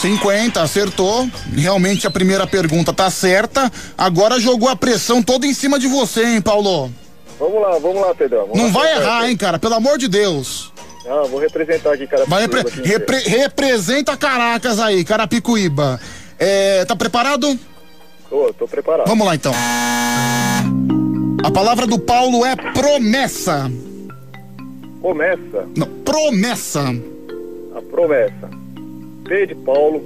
50, 0.00 0.62
acertou. 0.62 1.28
Realmente 1.54 2.06
a 2.06 2.10
primeira 2.10 2.46
pergunta 2.46 2.92
tá 2.92 3.10
certa. 3.10 3.70
Agora 3.96 4.38
jogou 4.40 4.68
a 4.68 4.76
pressão 4.76 5.22
toda 5.22 5.46
em 5.46 5.52
cima 5.54 5.78
de 5.78 5.88
você, 5.88 6.24
hein, 6.24 6.40
Paulo? 6.40 6.90
Vamos 7.38 7.60
lá, 7.62 7.78
vamos 7.78 8.00
lá, 8.00 8.14
Pedrão. 8.14 8.46
Vamos 8.46 8.58
Não 8.58 8.66
lá, 8.66 8.72
vai 8.72 8.92
errar, 8.96 9.28
hein, 9.30 9.36
cara? 9.36 9.58
Pelo 9.58 9.74
amor 9.74 9.98
de 9.98 10.08
Deus. 10.08 10.72
Ah, 11.08 11.22
vou 11.28 11.38
representar 11.40 11.92
aqui, 11.94 12.06
cara. 12.06 12.24
Vai 12.26 12.42
repre- 12.42 12.64
repre- 12.84 13.22
representa 13.28 14.16
Caracas 14.16 14.78
aí, 14.78 15.04
Carapicuíba. 15.04 15.98
É, 16.38 16.84
tá 16.84 16.94
preparado? 16.94 17.58
Tô, 18.28 18.52
tô 18.52 18.68
preparado. 18.68 19.06
Vamos 19.08 19.26
lá 19.26 19.34
então. 19.34 19.52
A 21.44 21.50
palavra 21.50 21.86
do 21.86 21.98
Paulo 21.98 22.44
é 22.44 22.54
promessa. 22.56 23.70
Começa 25.00 25.66
Não, 25.76 25.86
promessa. 26.04 26.82
a 27.74 27.80
promessa. 27.82 28.50
P 29.28 29.46
de 29.46 29.54
Paulo, 29.54 30.02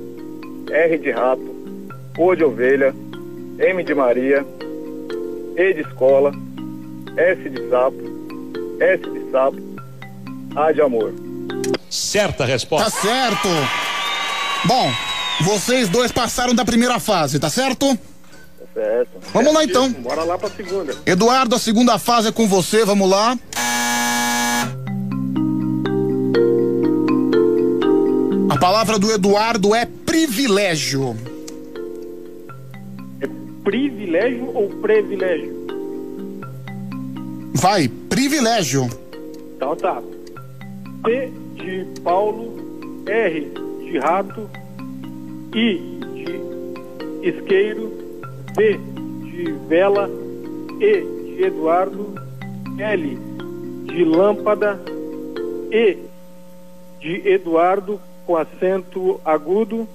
R 0.68 0.99
de 0.99 1.10
rato, 1.12 1.42
O 2.18 2.34
de 2.34 2.42
ovelha, 2.42 2.92
M 3.59 3.84
de 3.84 3.94
Maria, 3.94 4.44
E 5.57 5.75
de 5.75 5.81
escola, 5.81 6.33
S 7.17 7.49
de 7.49 7.70
sapo, 7.70 8.02
S 8.81 9.02
de 9.02 9.31
sapo, 9.31 9.59
A 10.57 10.73
de 10.73 10.83
amor. 10.83 11.15
Certa 11.89 12.44
resposta. 12.44 12.91
Tá 12.91 13.01
certo. 13.01 13.49
Bom, 14.65 14.91
vocês 15.42 15.89
dois 15.89 16.10
passaram 16.10 16.52
da 16.52 16.65
primeira 16.65 16.99
fase, 16.99 17.39
tá 17.39 17.49
certo? 17.49 17.97
Tá 17.97 18.65
certo. 18.75 19.20
Vamos 19.33 19.55
lá 19.55 19.62
então. 19.62 19.89
Bora 19.92 20.25
lá 20.25 20.36
pra 20.36 20.51
segunda. 20.51 20.97
Eduardo, 21.07 21.55
a 21.55 21.59
segunda 21.60 21.97
fase 21.97 22.28
é 22.28 22.33
com 22.33 22.49
você, 22.49 22.84
vamos 22.84 23.09
lá. 23.09 23.39
Palavra 28.62 28.97
do 28.97 29.10
Eduardo 29.10 29.74
é 29.74 29.84
privilégio. 29.84 31.16
Privilégio 33.65 34.57
ou 34.57 34.68
privilégio? 34.68 35.66
Vai, 37.55 37.89
privilégio. 37.89 38.89
Então 39.57 39.74
tá. 39.74 40.00
P 41.02 41.32
de 41.57 42.00
Paulo, 42.02 42.55
R 43.05 43.52
de 43.81 43.99
rato, 43.99 44.49
I 45.57 45.99
de 46.15 47.28
isqueiro, 47.28 47.91
V 48.55 48.78
de 49.24 49.52
vela, 49.66 50.08
E 50.81 51.00
de 51.00 51.42
Eduardo, 51.47 52.15
L 52.78 53.18
de 53.86 54.05
lâmpada, 54.05 54.81
E 55.73 55.99
de 57.00 57.28
Eduardo 57.28 58.00
com 58.26 58.36
acento 58.36 59.20
agudo, 59.25 59.89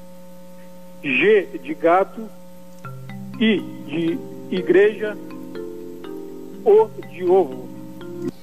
G 1.04 1.48
de 1.64 1.74
gato, 1.74 2.30
I 3.40 3.60
de 3.86 4.20
igreja, 4.52 5.18
O 6.66 6.90
de 7.10 7.24
ovo. 7.24 7.70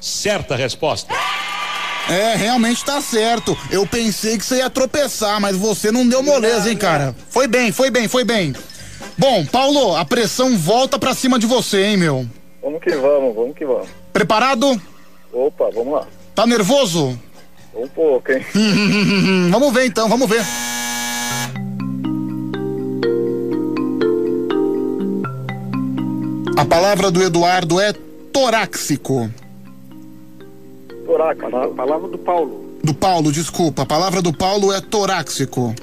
Certa 0.00 0.56
resposta. 0.56 1.14
É, 2.08 2.36
realmente 2.36 2.84
tá 2.84 3.00
certo. 3.00 3.56
Eu 3.70 3.86
pensei 3.86 4.36
que 4.36 4.44
você 4.44 4.56
ia 4.56 4.68
tropeçar, 4.68 5.40
mas 5.40 5.56
você 5.56 5.90
não 5.90 6.06
deu 6.06 6.22
moleza, 6.22 6.70
hein, 6.70 6.76
cara? 6.76 7.14
Foi 7.30 7.46
bem, 7.46 7.72
foi 7.72 7.90
bem, 7.90 8.08
foi 8.08 8.24
bem. 8.24 8.54
Bom, 9.16 9.44
Paulo, 9.46 9.96
a 9.96 10.04
pressão 10.04 10.56
volta 10.56 10.98
pra 10.98 11.14
cima 11.14 11.38
de 11.38 11.46
você, 11.46 11.84
hein, 11.86 11.96
meu? 11.96 12.26
Vamos 12.62 12.82
que 12.82 12.90
vamos, 12.90 13.34
vamos 13.34 13.56
que 13.56 13.64
vamos. 13.64 13.88
Preparado? 14.12 14.80
Opa, 15.32 15.70
vamos 15.74 15.94
lá. 15.94 16.06
Tá 16.34 16.46
nervoso? 16.46 17.18
Um 17.74 17.88
pouco, 17.88 18.30
hein? 18.30 18.44
vamos 19.50 19.72
ver 19.72 19.86
então, 19.86 20.08
vamos 20.08 20.28
ver. 20.28 20.42
A 26.56 26.64
palavra 26.64 27.10
do 27.10 27.22
Eduardo 27.22 27.80
é 27.80 27.92
torácico. 28.32 29.28
Torácico. 31.04 31.46
A 31.46 31.68
palavra 31.68 32.08
do 32.08 32.18
Paulo. 32.18 32.64
Do 32.82 32.94
Paulo, 32.94 33.32
desculpa. 33.32 33.82
A 33.82 33.86
palavra 33.86 34.22
do 34.22 34.32
Paulo 34.32 34.72
é 34.72 34.80
torácico. 34.80 35.74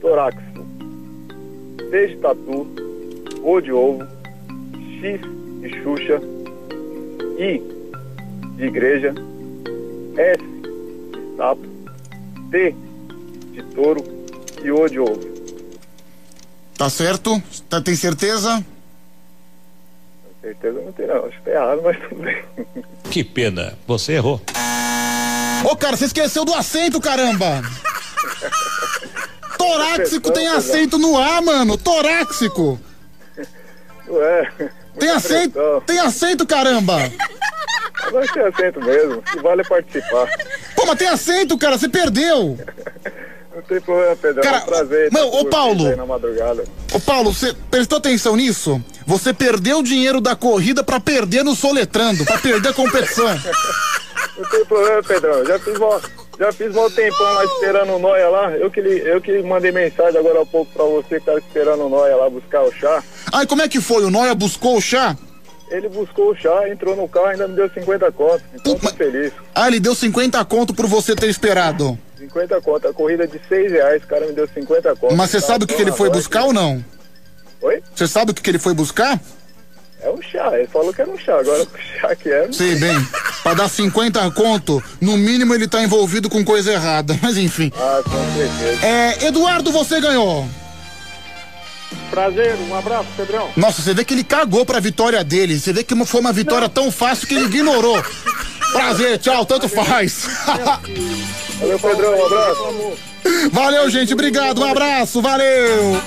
Torácico. 0.00 0.66
T 1.90 2.06
de 2.08 2.16
tatu, 2.16 2.66
O 3.42 3.60
de 3.60 3.72
ovo, 3.72 4.06
X 5.00 5.20
de 5.60 5.82
Xuxa, 5.82 6.20
I 7.38 7.62
de 8.56 8.66
igreja, 8.66 9.14
S 10.16 10.55
sapo, 11.36 11.62
T 12.50 12.74
de 13.52 13.62
touro 13.74 14.04
e 14.62 14.70
O 14.70 14.88
de 14.88 14.98
ovo. 14.98 15.36
Tá 16.76 16.90
certo? 16.90 17.42
Tá, 17.68 17.80
tem 17.80 17.96
certeza? 17.96 18.64
Certeza 20.42 20.80
não 20.80 20.92
tem 20.92 21.06
não, 21.06 21.24
acho 21.24 21.38
que 21.38 21.44
tá 21.44 21.50
errado, 21.50 21.80
mas 21.82 21.98
tudo 22.08 22.22
bem. 22.22 22.44
Que 23.10 23.24
pena, 23.24 23.78
você 23.86 24.14
errou. 24.14 24.40
Ô, 25.64 25.76
cara, 25.76 25.96
você 25.96 26.04
esqueceu 26.04 26.44
do 26.44 26.52
acento, 26.54 27.00
caramba! 27.00 27.62
Torácico 29.56 30.30
tem 30.30 30.46
acento 30.48 30.98
no 30.98 31.16
A, 31.16 31.40
mano. 31.40 31.78
Torácico. 31.78 32.78
Ué. 34.08 34.52
Tem 34.98 35.10
acento, 35.10 35.58
tem 35.86 35.98
acento, 35.98 36.46
caramba. 36.46 36.96
Agora 38.02 38.26
tem 38.32 38.42
acento 38.42 38.80
mesmo, 38.80 39.22
que 39.22 39.40
vale 39.40 39.62
é 39.62 39.64
participar. 39.64 40.28
Pô, 40.86 40.90
mas 40.92 40.98
tem 40.98 41.08
acento, 41.08 41.58
cara, 41.58 41.76
você 41.76 41.88
perdeu. 41.88 42.56
Não 43.54 43.62
tem 43.62 43.80
problema, 43.80 44.14
Pedro. 44.16 44.42
Cara, 44.42 44.58
é 44.58 44.60
um 44.60 44.66
prazer. 44.66 45.06
estar 45.06 45.24
ô, 45.24 45.44
Paulo. 45.46 45.96
Na 45.96 46.06
madrugada. 46.06 46.64
Ô, 46.92 47.00
Paulo, 47.00 47.32
você 47.32 47.54
prestou 47.70 47.98
atenção 47.98 48.36
nisso? 48.36 48.80
Você 49.06 49.32
perdeu 49.32 49.78
o 49.78 49.82
dinheiro 49.82 50.20
da 50.20 50.36
corrida 50.36 50.84
pra 50.84 51.00
perder 51.00 51.42
no 51.42 51.56
soletrando, 51.56 52.24
pra 52.24 52.38
perder 52.38 52.68
a 52.68 52.72
competição. 52.72 53.26
Não 54.36 54.44
tem 54.50 54.64
problema, 54.66 55.02
Pedrão. 55.02 55.44
Já 55.46 55.58
fiz 55.58 55.78
mó, 55.78 56.00
já 56.38 56.52
fiz 56.52 56.72
mó 56.74 56.88
tempão 56.90 57.32
lá 57.34 57.44
esperando 57.46 57.92
o 57.94 57.98
Noia 57.98 58.28
lá. 58.28 58.50
Eu 58.52 58.70
que, 58.70 58.80
li- 58.80 59.00
eu 59.06 59.20
que 59.20 59.42
mandei 59.42 59.72
mensagem 59.72 60.20
agora 60.20 60.42
há 60.42 60.46
pouco 60.46 60.70
pra 60.72 60.84
você 60.84 61.18
que 61.18 61.24
tava 61.26 61.38
esperando 61.38 61.84
o 61.86 61.88
Noia 61.88 62.14
lá 62.16 62.28
buscar 62.28 62.62
o 62.62 62.72
chá. 62.72 63.02
Ai, 63.32 63.46
como 63.46 63.62
é 63.62 63.68
que 63.68 63.80
foi? 63.80 64.04
O 64.04 64.10
Noia 64.10 64.34
buscou 64.34 64.76
o 64.76 64.80
chá? 64.80 65.16
Ele 65.70 65.88
buscou 65.88 66.30
o 66.30 66.36
chá, 66.36 66.68
entrou 66.68 66.94
no 66.94 67.08
carro 67.08 67.28
e 67.28 67.30
ainda 67.32 67.48
me 67.48 67.56
deu 67.56 67.68
50 67.68 68.12
conto. 68.12 68.42
Então 68.54 68.78
tô 68.78 68.88
feliz. 68.90 69.32
Ah, 69.54 69.66
ele 69.66 69.80
deu 69.80 69.94
50 69.94 70.44
conto 70.44 70.72
por 70.72 70.86
você 70.86 71.14
ter 71.14 71.28
esperado. 71.28 71.98
50 72.18 72.60
conto. 72.60 72.88
A 72.88 72.92
corrida 72.94 73.26
de 73.26 73.40
6 73.48 73.72
reais, 73.72 74.02
o 74.02 74.06
cara 74.06 74.26
me 74.26 74.32
deu 74.32 74.48
50 74.48 74.96
conto. 74.96 75.16
Mas 75.16 75.30
você 75.30 75.40
sabe 75.40 75.64
o 75.64 75.66
que, 75.66 75.74
que 75.74 75.82
ele 75.82 75.92
foi 75.92 76.08
buscar 76.08 76.44
ou 76.44 76.52
não? 76.52 76.84
Oi? 77.62 77.82
Você 77.94 78.06
sabe 78.06 78.30
o 78.30 78.34
que, 78.34 78.42
que 78.42 78.50
ele 78.50 78.58
foi 78.58 78.74
buscar? 78.74 79.20
É 80.00 80.10
um 80.10 80.22
chá. 80.22 80.56
Ele 80.56 80.68
falou 80.68 80.92
que 80.92 81.02
era 81.02 81.10
um 81.10 81.18
chá. 81.18 81.38
Agora 81.38 81.62
o 81.64 82.00
chá 82.00 82.14
que 82.14 82.30
é. 82.30 82.52
Sei 82.52 82.76
bem. 82.76 82.96
Pra 83.42 83.54
dar 83.54 83.68
50 83.68 84.30
conto, 84.32 84.82
no 85.00 85.16
mínimo 85.16 85.54
ele 85.54 85.66
tá 85.66 85.82
envolvido 85.82 86.28
com 86.28 86.44
coisa 86.44 86.72
errada. 86.72 87.18
Mas 87.22 87.36
enfim. 87.36 87.72
Ah, 87.76 88.00
com 88.04 88.38
certeza. 88.38 88.86
É, 88.86 89.26
Eduardo, 89.26 89.72
você 89.72 90.00
ganhou. 90.00 90.46
Prazer, 92.10 92.56
um 92.68 92.74
abraço, 92.74 93.08
Pedrão. 93.16 93.48
Nossa, 93.56 93.82
você 93.82 93.92
vê 93.94 94.04
que 94.04 94.14
ele 94.14 94.24
cagou 94.24 94.64
pra 94.64 94.80
vitória 94.80 95.22
dele. 95.22 95.58
Você 95.58 95.72
vê 95.72 95.82
que 95.82 95.94
foi 96.04 96.20
uma 96.20 96.32
vitória 96.32 96.68
tão 96.68 96.90
fácil 96.90 97.26
que 97.26 97.34
ele 97.34 97.46
ignorou. 97.46 98.02
Prazer, 98.72 99.18
tchau, 99.18 99.44
tanto 99.44 99.68
faz. 99.68 100.26
Valeu, 101.58 101.78
Pedrão, 101.78 102.18
um 102.18 102.26
abraço. 102.26 102.98
Valeu, 103.52 103.90
gente, 103.90 104.12
obrigado, 104.12 104.60
um 104.60 104.64
abraço, 104.64 105.20
valeu. 105.20 106.00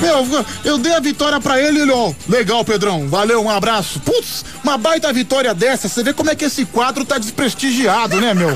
Meu, 0.00 0.46
eu 0.64 0.78
dei 0.78 0.92
a 0.92 1.00
vitória 1.00 1.40
pra 1.40 1.60
ele, 1.60 1.80
ele, 1.80 1.92
ó. 1.92 2.12
Legal, 2.28 2.64
Pedrão, 2.64 3.08
valeu, 3.08 3.42
um 3.42 3.50
abraço. 3.50 4.00
Putz, 4.00 4.44
uma 4.62 4.76
baita 4.76 5.12
vitória 5.12 5.54
dessa, 5.54 5.88
você 5.88 6.02
vê 6.02 6.12
como 6.12 6.30
é 6.30 6.34
que 6.34 6.44
esse 6.44 6.64
quadro 6.66 7.04
tá 7.04 7.18
desprestigiado, 7.18 8.20
né, 8.20 8.34
meu? 8.34 8.52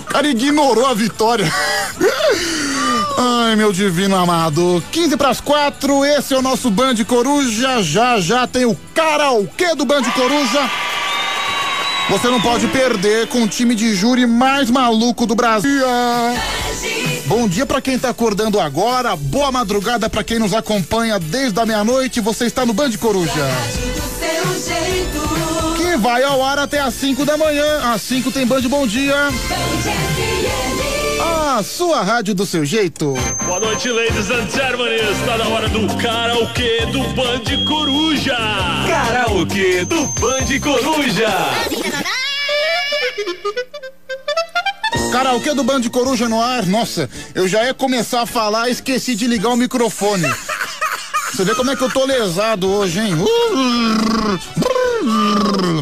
O 0.00 0.04
cara 0.04 0.28
ignorou 0.28 0.86
a 0.86 0.94
vitória. 0.94 1.52
Ai, 3.16 3.56
meu 3.56 3.72
divino 3.72 4.14
amado. 4.14 4.82
15 4.92 5.16
pras 5.16 5.40
4, 5.40 6.04
esse 6.04 6.34
é 6.34 6.38
o 6.38 6.42
nosso 6.42 6.70
Band 6.70 6.96
Coruja. 7.06 7.82
Já 7.82 8.20
já 8.20 8.46
tem 8.46 8.66
o 8.66 8.76
karaokê 8.94 9.74
do 9.74 9.86
Band 9.86 10.02
Coruja. 10.14 10.70
Você 12.10 12.28
não 12.28 12.40
pode 12.40 12.68
perder 12.68 13.26
com 13.28 13.42
o 13.42 13.48
time 13.48 13.74
de 13.74 13.94
júri 13.94 14.26
mais 14.26 14.70
maluco 14.70 15.26
do 15.26 15.34
Brasil. 15.34 15.84
Bom 17.26 17.48
dia 17.48 17.66
pra 17.66 17.80
quem 17.80 17.98
tá 17.98 18.10
acordando 18.10 18.60
agora, 18.60 19.16
boa 19.16 19.50
madrugada 19.50 20.08
pra 20.08 20.22
quem 20.22 20.38
nos 20.38 20.54
acompanha 20.54 21.18
desde 21.18 21.58
a 21.58 21.66
meia-noite. 21.66 22.20
Você 22.20 22.44
está 22.44 22.64
no 22.64 22.72
Band 22.72 22.92
Coruja. 22.92 23.32
Que 25.76 25.96
vai 25.96 26.22
ao 26.22 26.44
ar 26.44 26.58
até 26.58 26.80
às 26.80 26.94
5 26.94 27.24
da 27.24 27.36
manhã. 27.36 27.92
Às 27.92 28.02
5 28.02 28.30
tem 28.30 28.46
Band 28.46 28.62
Bom 28.62 28.86
Dia. 28.86 29.16
A 31.26 31.62
sua 31.62 32.02
rádio 32.02 32.34
do 32.34 32.44
seu 32.44 32.64
jeito. 32.64 33.14
Boa 33.46 33.60
noite, 33.60 33.88
ladies 33.88 34.30
and 34.30 34.48
gentlemen. 34.50 34.94
Está 34.94 35.38
na 35.38 35.48
hora 35.48 35.68
do 35.68 35.86
karaokê 35.96 36.86
do 36.86 37.00
Band 37.14 37.64
Coruja. 37.66 38.36
Karaokê 38.86 39.84
do 39.84 40.06
Band 40.06 40.60
Coruja. 40.62 41.28
Karaokê 45.10 45.54
do 45.54 45.64
Band 45.64 45.82
Coruja 45.84 46.28
no 46.28 46.40
ar. 46.40 46.66
Nossa, 46.66 47.08
eu 47.34 47.48
já 47.48 47.64
ia 47.64 47.74
começar 47.74 48.22
a 48.22 48.26
falar, 48.26 48.68
esqueci 48.68 49.14
de 49.14 49.26
ligar 49.26 49.48
o 49.48 49.56
microfone. 49.56 50.30
Você 51.32 51.44
vê 51.44 51.54
como 51.54 51.70
é 51.70 51.76
que 51.76 51.82
eu 51.82 51.90
tô 51.90 52.04
lesado 52.04 52.68
hoje, 52.68 53.00
hein? 53.00 53.14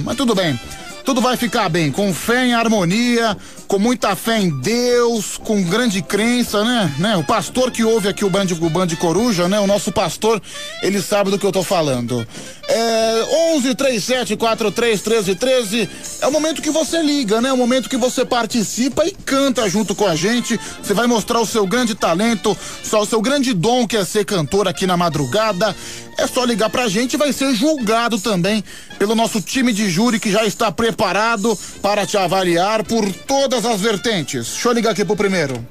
Mas 0.05 0.17
tudo 0.17 0.35
bem. 0.35 0.59
Tudo 1.05 1.21
vai 1.21 1.37
ficar 1.37 1.69
bem, 1.69 1.93
com 1.93 2.15
fé 2.15 2.47
em 2.47 2.55
harmonia, 2.55 3.37
com 3.75 3.79
muita 3.81 4.15
fé 4.15 4.39
em 4.39 4.51
Deus, 4.51 5.37
com 5.37 5.61
grande 5.65 6.01
crença, 6.01 6.63
né? 6.63 6.95
né? 6.97 7.17
O 7.17 7.25
pastor 7.25 7.73
que 7.73 7.83
ouve 7.83 8.07
aqui 8.07 8.25
o 8.25 8.31
Band, 8.31 8.47
o 8.61 8.71
Band 8.71 8.87
Coruja, 9.01 9.49
né? 9.49 9.59
O 9.59 9.67
nosso 9.67 9.91
pastor, 9.91 10.41
ele 10.81 11.03
sabe 11.03 11.29
do 11.29 11.41
que 11.41 11.45
eu 11.45 11.51
tô 11.51 11.65
falando. 11.65 12.25
É 12.69 13.25
11 13.57 13.75
37 13.75 14.37
43 14.37 15.03
13 15.03 15.35
13 15.35 15.91
é 16.21 16.27
o 16.27 16.33
momento 16.33 16.63
que 16.63 16.71
você 16.71 17.03
liga, 17.03 17.41
né? 17.41 17.49
É 17.49 17.53
o 17.53 17.57
momento 17.57 17.91
que 17.91 17.97
você 17.97 18.25
participa 18.25 19.05
e 19.05 19.11
canta 19.11 19.69
junto 19.69 19.93
com 19.93 20.07
a 20.07 20.15
gente. 20.15 20.59
Você 20.81 20.95
vai 20.95 21.09
mostrar 21.09 21.41
o 21.41 21.47
seu 21.47 21.67
grande 21.67 21.97
talento, 21.97 22.57
só 22.83 23.03
o 23.03 23.07
seu 23.07 23.21
grande 23.21 23.53
dom 23.53 23.89
que 23.89 23.97
é 23.97 24.05
ser 24.05 24.25
cantor 24.25 24.69
aqui 24.69 24.87
na 24.87 24.97
madrugada. 24.97 25.75
É 26.17 26.27
só 26.27 26.45
ligar 26.45 26.71
pra 26.71 26.89
gente 26.89 27.15
e 27.15 27.17
vai 27.17 27.33
ser 27.33 27.55
julgado 27.55 28.21
também 28.21 28.63
pelo 28.99 29.15
nosso 29.15 29.41
time 29.41 29.73
de 29.73 29.91
júri 29.91 30.21
que 30.21 30.31
já 30.31 30.45
está 30.45 30.71
preparado 30.71 31.59
para 31.83 32.07
te 32.07 32.17
avaliar 32.17 32.85
por 32.85 33.13
todas 33.13 33.64
as 33.71 33.81
vertentes. 33.81 34.49
Deixa 34.49 34.69
eu 34.69 34.73
ligar 34.73 34.91
aqui 34.91 35.05
pro 35.05 35.17
primeiro. 35.17 35.67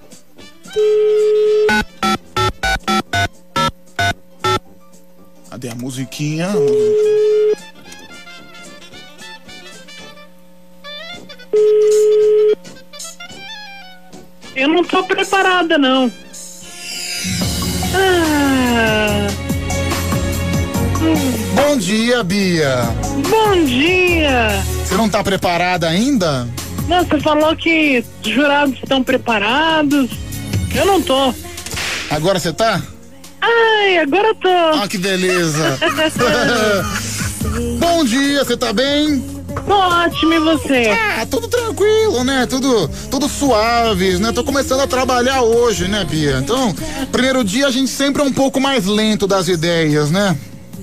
Cadê 5.50 5.70
a 5.70 5.76
musiquinha? 5.76 6.50
Eu 14.56 14.68
não 14.68 14.84
tô 14.84 15.04
preparada, 15.04 15.78
não. 15.78 16.12
Ah, 17.96 19.28
Bom 21.56 21.78
dia, 21.78 22.24
Bia. 22.24 22.78
bom 23.30 23.66
dia. 23.66 24.50
Você 24.86 24.96
não 24.96 25.10
tá 25.10 25.24
preparada 25.24 25.88
ainda? 25.90 26.48
Não, 26.88 27.04
você 27.06 27.20
falou 27.20 27.56
que 27.56 28.04
os 28.24 28.30
jurados 28.32 28.76
estão 28.76 29.04
preparados. 29.04 30.10
Eu 30.76 30.86
não 30.86 31.02
tô. 31.02 31.34
Agora 32.10 32.40
você 32.40 32.52
tá? 32.52 32.82
Ai, 33.42 33.98
agora 33.98 34.30
eu 34.30 34.36
tô. 34.36 34.50
Ah, 34.50 34.88
que 34.88 34.98
beleza. 34.98 35.78
Bom 37.80 38.04
dia, 38.04 38.44
você 38.44 38.58
tá 38.58 38.74
bem? 38.74 39.24
Tô 39.68 39.74
ótimo, 39.74 40.34
e 40.34 40.40
você? 40.40 40.90
Ah, 40.90 41.26
tudo 41.30 41.48
tranquilo, 41.48 42.24
né? 42.24 42.46
Tudo, 42.48 42.90
tudo 43.10 43.30
suave, 43.30 44.18
né? 44.18 44.32
Tô 44.32 44.44
começando 44.44 44.82
a 44.82 44.88
trabalhar 44.88 45.42
hoje, 45.42 45.88
né, 45.88 46.04
Bia? 46.04 46.38
Então, 46.40 46.74
primeiro 47.12 47.44
dia 47.44 47.68
a 47.68 47.72
gente 47.72 47.90
sempre 47.90 48.22
é 48.22 48.26
um 48.26 48.34
pouco 48.34 48.60
mais 48.60 48.86
lento 48.86 49.28
das 49.28 49.48
ideias, 49.48 50.10
né? 50.10 50.36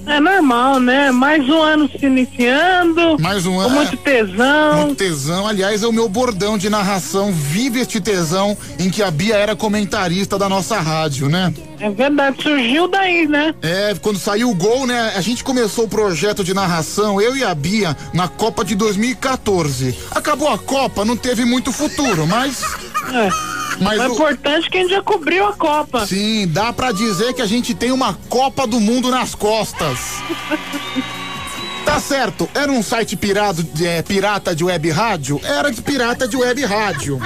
É 0.07 0.19
normal, 0.19 0.81
né? 0.81 1.11
Mais 1.11 1.49
um 1.49 1.61
ano 1.61 1.89
se 1.89 2.05
iniciando. 2.05 3.19
Mais 3.21 3.47
um 3.47 3.59
ano. 3.61 3.75
muito 3.75 3.97
tesão. 3.99 4.87
Muito 4.87 4.97
tesão. 4.97 5.47
Aliás, 5.47 5.83
é 5.83 5.87
o 5.87 5.93
meu 5.93 6.09
bordão 6.09 6.59
de 6.59 6.69
narração. 6.69 7.33
Vive 7.33 7.81
este 7.81 8.01
tesão 8.01 8.57
em 8.79 8.91
que 8.91 9.03
a 9.03 9.11
Bia 9.11 9.37
era 9.37 9.55
comentarista 9.55 10.39
da 10.39 10.49
nossa 10.49 10.81
rádio, 10.81 11.29
né? 11.29 11.53
É 11.81 11.89
verdade, 11.89 12.43
surgiu 12.43 12.87
daí, 12.87 13.27
né? 13.27 13.55
É, 13.63 13.95
quando 14.03 14.19
saiu 14.19 14.51
o 14.51 14.55
gol, 14.55 14.87
né? 14.87 15.15
A 15.17 15.21
gente 15.23 15.43
começou 15.43 15.87
o 15.87 15.89
projeto 15.89 16.45
de 16.45 16.53
narração, 16.53 17.21
eu 17.21 17.35
e 17.35 17.43
a 17.43 17.55
Bia, 17.55 17.97
na 18.13 18.29
Copa 18.29 18.63
de 18.65 18.75
2014. 18.75 19.97
Acabou 20.11 20.49
a 20.49 20.59
Copa, 20.59 21.05
não 21.05 21.17
teve 21.17 21.45
muito 21.45 21.73
futuro, 21.73 22.27
mas. 22.27 22.63
É. 23.13 23.29
Mas 23.83 23.99
o 23.99 24.13
importante 24.13 24.67
é 24.67 24.71
que 24.71 24.77
a 24.77 24.81
gente 24.83 24.91
já 24.91 25.03
cobriu 25.03 25.47
a 25.49 25.55
Copa. 25.55 26.07
Sim, 26.07 26.47
dá 26.47 26.71
pra 26.73 26.93
dizer 26.93 27.33
que 27.33 27.41
a 27.43 27.47
gente 27.47 27.75
tem 27.75 27.91
uma 27.91 28.15
Copa 28.29 28.67
do 28.67 28.79
Mundo 28.79 29.11
nas 29.11 29.35
costas. 29.35 29.99
Tá 31.83 31.99
certo, 31.99 32.49
era 32.55 32.71
um 32.71 32.83
site 32.83 33.17
pirado, 33.17 33.67
é, 33.83 34.03
pirata 34.03 34.55
de 34.55 34.63
web 34.63 34.91
rádio? 34.91 35.41
Era 35.43 35.71
de 35.71 35.81
pirata 35.81 36.29
de 36.29 36.37
web 36.37 36.63
rádio. 36.65 37.21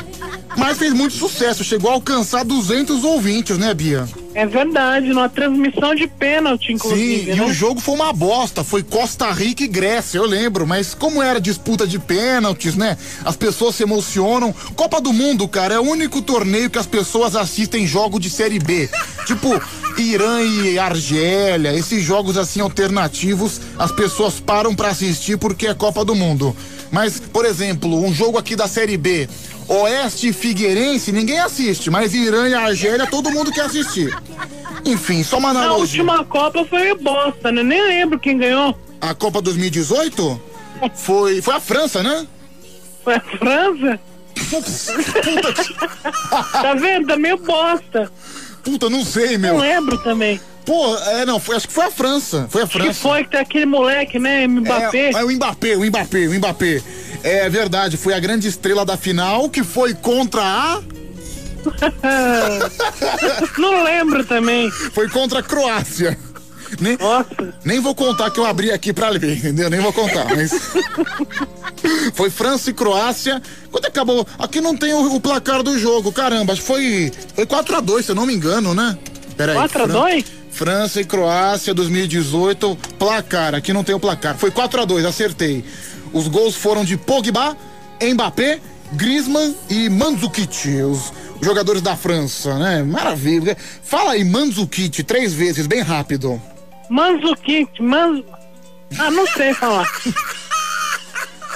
Mas 0.56 0.78
fez 0.78 0.92
muito 0.92 1.14
sucesso, 1.14 1.64
chegou 1.64 1.90
a 1.90 1.94
alcançar 1.94 2.44
200 2.44 3.02
ouvintes, 3.04 3.58
né, 3.58 3.74
Bia? 3.74 4.08
É 4.34 4.44
verdade, 4.44 5.08
numa 5.08 5.28
transmissão 5.28 5.94
de 5.94 6.08
pênalti, 6.08 6.72
inclusive. 6.72 7.24
Sim, 7.24 7.30
e 7.30 7.36
né? 7.36 7.44
o 7.44 7.52
jogo 7.52 7.80
foi 7.80 7.94
uma 7.94 8.12
bosta, 8.12 8.64
foi 8.64 8.82
Costa 8.82 9.30
Rica 9.30 9.62
e 9.62 9.68
Grécia, 9.68 10.18
eu 10.18 10.26
lembro, 10.26 10.66
mas 10.66 10.92
como 10.92 11.22
era 11.22 11.40
disputa 11.40 11.86
de 11.86 12.00
pênaltis, 12.00 12.74
né? 12.74 12.98
As 13.24 13.36
pessoas 13.36 13.76
se 13.76 13.84
emocionam. 13.84 14.52
Copa 14.74 15.00
do 15.00 15.12
Mundo, 15.12 15.46
cara, 15.46 15.74
é 15.74 15.78
o 15.78 15.84
único 15.84 16.20
torneio 16.20 16.68
que 16.68 16.78
as 16.78 16.86
pessoas 16.86 17.36
assistem 17.36 17.86
jogo 17.86 18.18
de 18.18 18.28
Série 18.28 18.58
B. 18.58 18.90
tipo, 19.24 19.48
Irã 19.96 20.42
e 20.42 20.78
Argélia, 20.80 21.72
esses 21.72 22.02
jogos 22.02 22.36
assim 22.36 22.60
alternativos, 22.60 23.60
as 23.78 23.92
pessoas 23.92 24.40
param 24.40 24.74
pra 24.74 24.88
assistir 24.88 25.38
porque 25.38 25.68
é 25.68 25.74
Copa 25.74 26.04
do 26.04 26.14
Mundo. 26.14 26.56
Mas, 26.94 27.18
por 27.18 27.44
exemplo, 27.44 28.04
um 28.04 28.14
jogo 28.14 28.38
aqui 28.38 28.54
da 28.54 28.68
Série 28.68 28.96
B, 28.96 29.28
Oeste 29.66 30.32
Figueirense, 30.32 31.10
ninguém 31.10 31.40
assiste, 31.40 31.90
mas 31.90 32.14
Irã 32.14 32.48
e 32.48 32.54
Argélia 32.54 33.04
todo 33.04 33.32
mundo 33.32 33.50
quer 33.50 33.62
assistir. 33.62 34.16
Enfim, 34.84 35.24
só 35.24 35.38
uma 35.38 35.48
A 35.48 35.50
analogia. 35.50 36.02
última 36.02 36.24
Copa 36.24 36.64
foi 36.64 36.94
bosta, 36.94 37.50
né? 37.50 37.64
Nem 37.64 37.82
lembro 37.82 38.20
quem 38.20 38.38
ganhou. 38.38 38.78
A 39.00 39.12
Copa 39.12 39.42
2018 39.42 40.40
foi, 40.94 41.42
foi 41.42 41.54
a 41.56 41.60
França, 41.60 42.00
né? 42.00 42.28
Foi 43.02 43.14
a 43.14 43.20
França? 43.20 44.00
tá 46.52 46.74
vendo? 46.74 47.08
Tá 47.08 47.16
meio 47.16 47.38
bosta. 47.38 48.08
Puta, 48.62 48.88
não 48.88 49.04
sei, 49.04 49.36
meu. 49.36 49.54
Não 49.54 49.60
lembro 49.60 49.98
também. 49.98 50.40
Pô, 50.64 50.96
é, 50.96 51.26
não, 51.26 51.38
foi, 51.38 51.56
acho 51.56 51.68
que 51.68 51.74
foi 51.74 51.84
a 51.84 51.90
França. 51.90 52.46
Foi 52.48 52.62
a 52.62 52.66
França. 52.66 52.88
Que 52.88 52.94
foi 52.94 53.24
que 53.24 53.30
tem 53.30 53.40
aquele 53.40 53.66
moleque, 53.66 54.18
né? 54.18 54.46
Mbappé. 54.46 55.10
É, 55.10 55.12
é 55.12 55.24
o 55.24 55.30
Mbappé, 55.30 55.76
o 55.76 55.84
Mbappé, 55.84 56.26
o 56.26 56.34
Mbappé. 56.34 56.82
É 57.22 57.48
verdade, 57.48 57.96
foi 57.96 58.14
a 58.14 58.20
grande 58.20 58.48
estrela 58.48 58.84
da 58.84 58.96
final 58.96 59.48
que 59.48 59.62
foi 59.62 59.94
contra 59.94 60.42
a. 60.42 60.80
Não 63.58 63.82
lembro 63.82 64.24
também. 64.24 64.70
Foi 64.70 65.08
contra 65.08 65.40
a 65.40 65.42
Croácia. 65.42 66.18
Nem, 66.80 66.98
nem 67.64 67.80
vou 67.80 67.94
contar 67.94 68.30
que 68.30 68.40
eu 68.40 68.44
abri 68.44 68.70
aqui 68.70 68.92
pra 68.92 69.08
ler, 69.08 69.38
entendeu? 69.38 69.70
Nem 69.70 69.80
vou 69.80 69.92
contar, 69.92 70.26
mas. 70.34 70.52
Foi 72.14 72.30
França 72.30 72.70
e 72.70 72.72
Croácia. 72.72 73.40
Quando 73.70 73.86
acabou? 73.86 74.26
Aqui 74.38 74.60
não 74.60 74.76
tem 74.76 74.92
o, 74.94 75.14
o 75.14 75.20
placar 75.20 75.62
do 75.62 75.78
jogo, 75.78 76.10
caramba. 76.10 76.52
Acho 76.52 76.62
que 76.62 76.66
foi, 76.66 77.12
foi 77.34 77.46
4x2, 77.46 78.02
se 78.02 78.10
eu 78.10 78.14
não 78.14 78.26
me 78.26 78.34
engano, 78.34 78.74
né? 78.74 78.96
Peraí. 79.36 79.54
4 79.54 79.82
a 79.82 79.86
2? 79.86 80.24
França 80.54 81.00
e 81.00 81.04
Croácia 81.04 81.74
2018, 81.74 82.78
placar. 82.96 83.56
Aqui 83.56 83.72
não 83.72 83.82
tem 83.82 83.92
o 83.92 83.98
placar. 83.98 84.36
Foi 84.36 84.52
4 84.52 84.82
a 84.82 84.84
2 84.84 85.04
acertei. 85.04 85.64
Os 86.12 86.28
gols 86.28 86.54
foram 86.54 86.84
de 86.84 86.96
Pogba, 86.96 87.56
Mbappé, 88.00 88.60
Griezmann 88.92 89.52
e 89.68 89.88
Mandzukic, 89.88 90.68
os 90.82 91.12
jogadores 91.42 91.82
da 91.82 91.96
França, 91.96 92.56
né? 92.56 92.84
Maravilha. 92.84 93.56
Fala 93.82 94.12
aí, 94.12 94.24
Mandzukic, 94.24 95.02
três 95.02 95.34
vezes, 95.34 95.66
bem 95.66 95.80
rápido. 95.80 96.40
Manzukic, 96.88 97.82
Manz... 97.82 98.24
Ah, 98.96 99.10
não 99.10 99.26
sei 99.26 99.52
falar. 99.54 99.90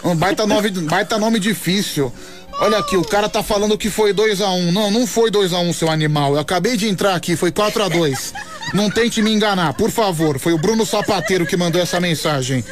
Um 0.02 0.14
baita 0.18 0.44
nome, 0.44 0.70
baita 0.70 1.18
nome 1.18 1.38
difícil. 1.38 2.12
Olha 2.60 2.78
aqui, 2.78 2.96
o 2.96 3.04
cara 3.04 3.28
tá 3.28 3.40
falando 3.40 3.78
que 3.78 3.88
foi 3.88 4.12
2 4.12 4.40
a 4.40 4.50
1 4.50 4.68
um. 4.68 4.72
Não, 4.72 4.90
não 4.90 5.06
foi 5.06 5.30
2 5.30 5.52
a 5.52 5.58
1 5.60 5.68
um, 5.68 5.72
seu 5.72 5.88
animal. 5.88 6.34
Eu 6.34 6.40
acabei 6.40 6.76
de 6.76 6.88
entrar 6.88 7.14
aqui, 7.14 7.36
foi 7.36 7.52
4 7.52 7.84
a 7.84 7.88
2 7.88 8.34
Não 8.74 8.90
tente 8.90 9.22
me 9.22 9.30
enganar, 9.32 9.74
por 9.74 9.90
favor. 9.90 10.40
Foi 10.40 10.52
o 10.52 10.58
Bruno 10.58 10.84
Sapateiro 10.84 11.46
que 11.46 11.56
mandou 11.56 11.80
essa 11.80 12.00
mensagem. 12.00 12.64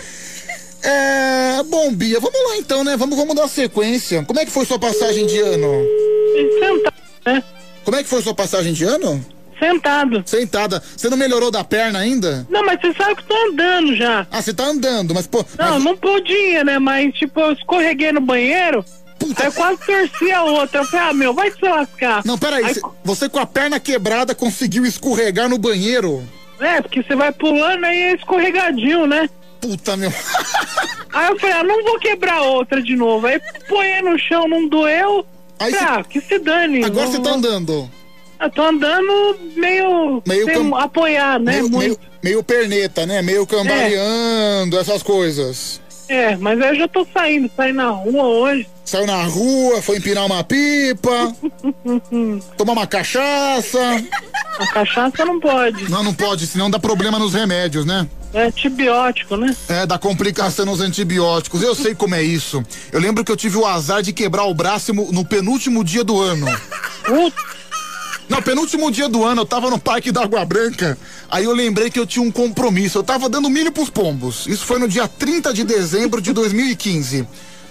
É. 0.83 1.63
Bom, 1.69 1.95
Bia, 1.95 2.19
vamos 2.19 2.39
lá 2.49 2.57
então, 2.57 2.83
né? 2.83 2.97
Vamos, 2.97 3.17
vamos 3.17 3.35
dar 3.35 3.49
sequência. 3.49 4.25
Como 4.25 4.41
é 4.41 4.45
que 4.45 4.51
foi 4.51 4.67
sua 4.67 4.79
passagem 4.79 5.25
de 5.25 5.39
ano? 5.39 5.85
Sentado, 6.59 6.95
né? 7.25 7.45
Como 7.85 7.97
é 7.97 8.03
que 8.03 8.09
foi 8.09 8.23
sua 8.23 8.35
passagem 8.35 8.73
de 8.73 8.85
ano? 8.85 9.25
Sentado. 9.59 10.23
Sentada. 10.27 10.83
Você 10.97 11.09
não 11.09 11.17
melhorou 11.17 11.51
da 11.51 11.63
perna 11.65 12.01
ainda? 12.01 12.47
Não, 12.51 12.65
mas 12.65 12.81
você 12.81 12.93
sabe 12.93 13.15
que 13.15 13.23
eu 13.23 13.27
tô 13.27 13.37
andando 13.51 13.97
já. 13.97 14.27
Ah, 14.31 14.43
você 14.43 14.53
tá 14.53 14.65
andando, 14.65 15.15
mas 15.15 15.27
pô. 15.27 15.45
Não, 15.57 15.79
não 15.79 15.97
podia, 15.97 16.65
né? 16.65 16.79
Mas, 16.79 17.15
tipo, 17.15 17.41
eu 17.41 17.53
escorreguei 17.53 18.13
no 18.13 18.21
banheiro. 18.21 18.85
Aí 19.37 19.47
eu 19.47 19.53
quase 19.53 19.81
torci 19.85 20.31
a 20.33 20.43
outra. 20.45 20.81
Eu 20.81 20.85
falei, 20.87 21.07
ah, 21.09 21.13
meu, 21.13 21.35
vai 21.35 21.51
se 21.51 21.63
lascar. 21.63 22.23
Não, 22.25 22.39
peraí, 22.39 22.65
Aí, 22.65 22.75
cê- 22.75 22.81
você 23.05 23.29
com 23.29 23.39
a 23.39 23.47
perna 23.47 23.81
quebrada 23.81 24.35
conseguiu 24.35 24.85
escorregar 24.87 25.49
no 25.49 25.59
banheiro? 25.59 26.23
É, 26.61 26.81
porque 26.81 27.03
você 27.03 27.15
vai 27.17 27.33
pulando 27.33 27.85
aí 27.85 27.99
é 27.99 28.15
escorregadinho, 28.15 29.07
né? 29.07 29.29
Puta, 29.61 29.97
meu. 29.97 30.13
Aí 31.13 31.29
eu 31.29 31.39
falei, 31.39 31.57
ah, 31.57 31.65
não 31.65 31.83
vou 31.83 31.99
quebrar 31.99 32.43
outra 32.43 32.83
de 32.83 32.95
novo. 32.95 33.27
Aí 33.27 33.41
põe 33.69 34.01
no 34.03 34.19
chão, 34.19 34.47
não 34.49 34.69
doeu. 34.69 35.27
Aí 35.59 35.73
Falei, 35.73 35.95
ah, 36.01 36.05
que 36.05 36.21
se 36.21 36.39
dane. 36.39 36.85
Agora 36.85 37.07
você 37.07 37.21
tá 37.21 37.31
andando. 37.31 37.91
Eu 38.39 38.51
tô 38.51 38.63
andando 38.63 39.39
meio, 39.57 40.23
Meio 40.27 40.45
sem 40.45 40.55
cam- 40.55 40.77
apoiar, 40.79 41.41
né? 41.41 41.53
Meio, 41.53 41.71
meio, 41.71 41.99
meio 42.23 42.43
perneta, 42.45 43.07
né? 43.07 43.23
Meio 43.23 43.47
cambaleando, 43.47 44.79
essas 44.79 45.03
coisas. 45.03 45.81
É, 46.09 46.37
mas 46.37 46.59
eu 46.61 46.75
já 46.75 46.89
tô 46.89 47.07
saindo, 47.13 47.51
saí 47.57 47.73
na 47.73 47.91
rua 47.91 48.25
hoje. 48.25 48.69
Saiu 48.85 49.07
na 49.07 49.25
rua, 49.25 49.83
foi 49.83 49.97
empinar 49.97 50.25
uma 50.25 50.45
pipa, 50.45 51.35
tomar 52.57 52.73
uma 52.73 52.87
cachaça. 52.87 53.81
A 54.59 54.67
cachaça 54.69 55.25
não 55.25 55.41
pode. 55.41 55.91
Não, 55.91 56.05
não 56.05 56.15
pode, 56.15 56.47
senão 56.47 56.71
dá 56.71 56.79
problema 56.79 57.19
nos 57.19 57.35
remédios, 57.35 57.85
né? 57.85 58.07
É 58.33 58.45
antibiótico, 58.45 59.37
né? 59.37 59.57
É, 59.69 59.87
dá 59.87 59.99
complicação 59.99 60.67
nos 60.67 60.81
antibióticos. 60.81 61.63
Eu 61.63 61.75
sei 61.75 61.95
como 61.95 62.15
é 62.15 62.23
isso. 62.23 62.65
Eu 62.93 63.01
lembro 63.01 63.25
que 63.25 63.33
eu 63.33 63.37
tive 63.37 63.57
o 63.57 63.67
azar 63.67 64.03
de 64.03 64.13
quebrar 64.13 64.45
o 64.45 64.55
braço 64.55 64.93
no 64.93 65.25
penúltimo 65.25 65.83
dia 65.83 66.05
do 66.05 66.21
ano. 66.21 66.47
No 68.29 68.43
penúltimo 68.43 68.91
dia 68.91 69.09
do 69.09 69.25
ano, 69.25 69.43
eu 69.43 69.47
tava 69.47 69.71
no 69.71 69.79
Parque 69.79 70.11
da 70.11 70.23
Água 70.23 70.45
Branca. 70.45 70.99
Aí 71.31 71.45
eu 71.45 71.53
lembrei 71.53 71.91
que 71.91 71.99
eu 71.99 72.07
tinha 72.07 72.25
um 72.25 72.31
compromisso. 72.31 72.99
Eu 72.99 73.03
tava 73.03 73.29
dando 73.29 73.49
milho 73.49 73.71
pros 73.71 73.89
pombos. 73.89 74.47
Isso 74.47 74.65
foi 74.65 74.79
no 74.79 74.89
dia 74.89 75.07
30 75.07 75.55
de 75.55 75.63
dezembro 75.63 76.21
de 76.21 76.33
2015. 76.33 77.27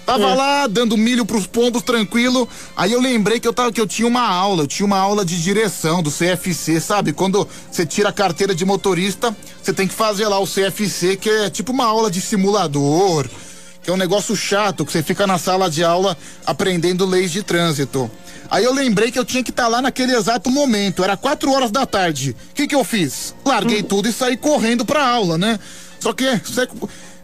Tava 0.05 0.35
lá 0.35 0.67
dando 0.67 0.95
milho 0.95 1.25
pros 1.25 1.47
pombos 1.47 1.81
tranquilo. 1.81 2.47
Aí 2.77 2.91
eu 2.91 3.01
lembrei 3.01 3.39
que 3.39 3.47
eu 3.47 3.53
tava 3.53 3.71
que 3.71 3.81
eu 3.81 3.87
tinha 3.87 4.07
uma 4.07 4.21
aula, 4.21 4.63
eu 4.63 4.67
tinha 4.67 4.85
uma 4.85 4.99
aula 4.99 5.25
de 5.25 5.41
direção 5.41 6.03
do 6.03 6.11
CFC, 6.11 6.79
sabe? 6.79 7.11
Quando 7.11 7.47
você 7.71 7.85
tira 7.85 8.09
a 8.09 8.13
carteira 8.13 8.53
de 8.53 8.63
motorista, 8.63 9.35
você 9.61 9.73
tem 9.73 9.87
que 9.87 9.95
fazer 9.95 10.27
lá 10.27 10.39
o 10.39 10.45
CFC, 10.45 11.17
que 11.17 11.29
é 11.29 11.49
tipo 11.49 11.71
uma 11.71 11.85
aula 11.85 12.11
de 12.11 12.21
simulador, 12.21 13.27
que 13.81 13.89
é 13.89 13.93
um 13.93 13.97
negócio 13.97 14.35
chato, 14.35 14.85
que 14.85 14.91
você 14.91 15.01
fica 15.01 15.25
na 15.25 15.39
sala 15.39 15.71
de 15.71 15.83
aula 15.83 16.15
aprendendo 16.45 17.03
leis 17.05 17.31
de 17.31 17.41
trânsito. 17.41 18.09
Aí 18.49 18.63
eu 18.63 18.73
lembrei 18.73 19.11
que 19.11 19.19
eu 19.19 19.25
tinha 19.25 19.43
que 19.43 19.49
estar 19.49 19.67
lá 19.67 19.81
naquele 19.81 20.15
exato 20.15 20.49
momento, 20.49 21.03
era 21.03 21.17
quatro 21.17 21.51
horas 21.51 21.71
da 21.71 21.85
tarde. 21.85 22.35
O 22.51 22.53
que 22.53 22.67
que 22.67 22.75
eu 22.75 22.83
fiz? 22.83 23.33
Larguei 23.45 23.81
tudo 23.83 24.07
e 24.07 24.13
saí 24.13 24.37
correndo 24.37 24.85
pra 24.85 25.05
aula, 25.07 25.37
né? 25.37 25.59
Só 25.99 26.13
que, 26.13 26.25
cê- 26.45 26.67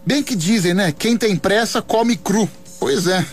bem 0.05 0.23
que 0.23 0.35
dizem, 0.35 0.73
né? 0.73 0.91
Quem 0.97 1.15
tem 1.17 1.35
pressa 1.35 1.81
come 1.81 2.15
cru. 2.15 2.49
Pois 2.79 3.05
é. 3.07 3.25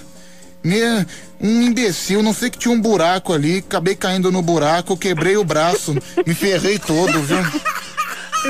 Minha- 0.63 1.07
um 1.41 1.63
imbecil, 1.63 2.23
não 2.23 2.35
sei 2.35 2.51
que 2.51 2.59
tinha 2.59 2.75
um 2.75 2.81
buraco 2.81 3.33
ali, 3.33 3.59
acabei 3.59 3.95
caindo 3.95 4.31
no 4.33 4.43
buraco, 4.43 4.97
quebrei 4.97 5.37
o 5.37 5.45
braço, 5.45 5.95
me 6.27 6.35
ferrei 6.35 6.79
todo, 6.81 7.23
viu? 7.23 7.39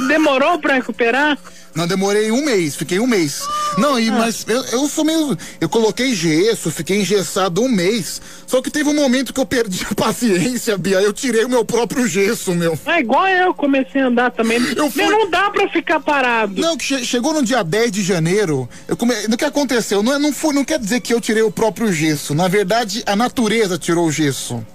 Demorou 0.08 0.58
pra 0.58 0.74
recuperar? 0.74 1.38
Não, 1.78 1.86
demorei 1.86 2.32
um 2.32 2.44
mês, 2.44 2.74
fiquei 2.74 2.98
um 2.98 3.06
mês. 3.06 3.40
Não, 3.76 4.00
e, 4.00 4.10
mas 4.10 4.44
eu, 4.48 4.60
eu 4.64 4.88
sou 4.88 5.04
meio. 5.04 5.38
Eu 5.60 5.68
coloquei 5.68 6.12
gesso, 6.12 6.72
fiquei 6.72 7.00
engessado 7.02 7.62
um 7.62 7.68
mês. 7.68 8.20
Só 8.48 8.60
que 8.60 8.68
teve 8.68 8.88
um 8.90 8.94
momento 8.94 9.32
que 9.32 9.38
eu 9.38 9.46
perdi 9.46 9.86
a 9.88 9.94
paciência, 9.94 10.76
Bia. 10.76 11.00
Eu 11.00 11.12
tirei 11.12 11.44
o 11.44 11.48
meu 11.48 11.64
próprio 11.64 12.08
gesso, 12.08 12.52
meu. 12.52 12.76
É 12.84 12.98
igual 12.98 13.28
eu 13.28 13.54
comecei 13.54 14.00
a 14.00 14.08
andar 14.08 14.32
também. 14.32 14.58
Eu 14.76 14.90
fui- 14.90 15.02
Meu, 15.06 15.10
não 15.12 15.30
dá 15.30 15.50
pra 15.50 15.68
ficar 15.68 16.00
parado. 16.00 16.60
Não, 16.60 16.76
que 16.76 16.84
che- 16.84 17.04
chegou 17.04 17.32
no 17.32 17.44
dia 17.44 17.62
10 17.62 17.92
de 17.92 18.02
janeiro, 18.02 18.68
eu 18.88 18.96
come... 18.96 19.14
o 19.32 19.36
que 19.36 19.44
aconteceu? 19.44 20.02
Não, 20.02 20.14
é- 20.14 20.18
não, 20.18 20.32
foi, 20.32 20.52
não 20.52 20.64
quer 20.64 20.80
dizer 20.80 20.98
que 21.00 21.14
eu 21.14 21.20
tirei 21.20 21.44
o 21.44 21.50
próprio 21.52 21.92
gesso. 21.92 22.34
Na 22.34 22.48
verdade, 22.48 23.04
a 23.06 23.14
natureza 23.14 23.78
tirou 23.78 24.04
o 24.08 24.10
gesso. 24.10 24.66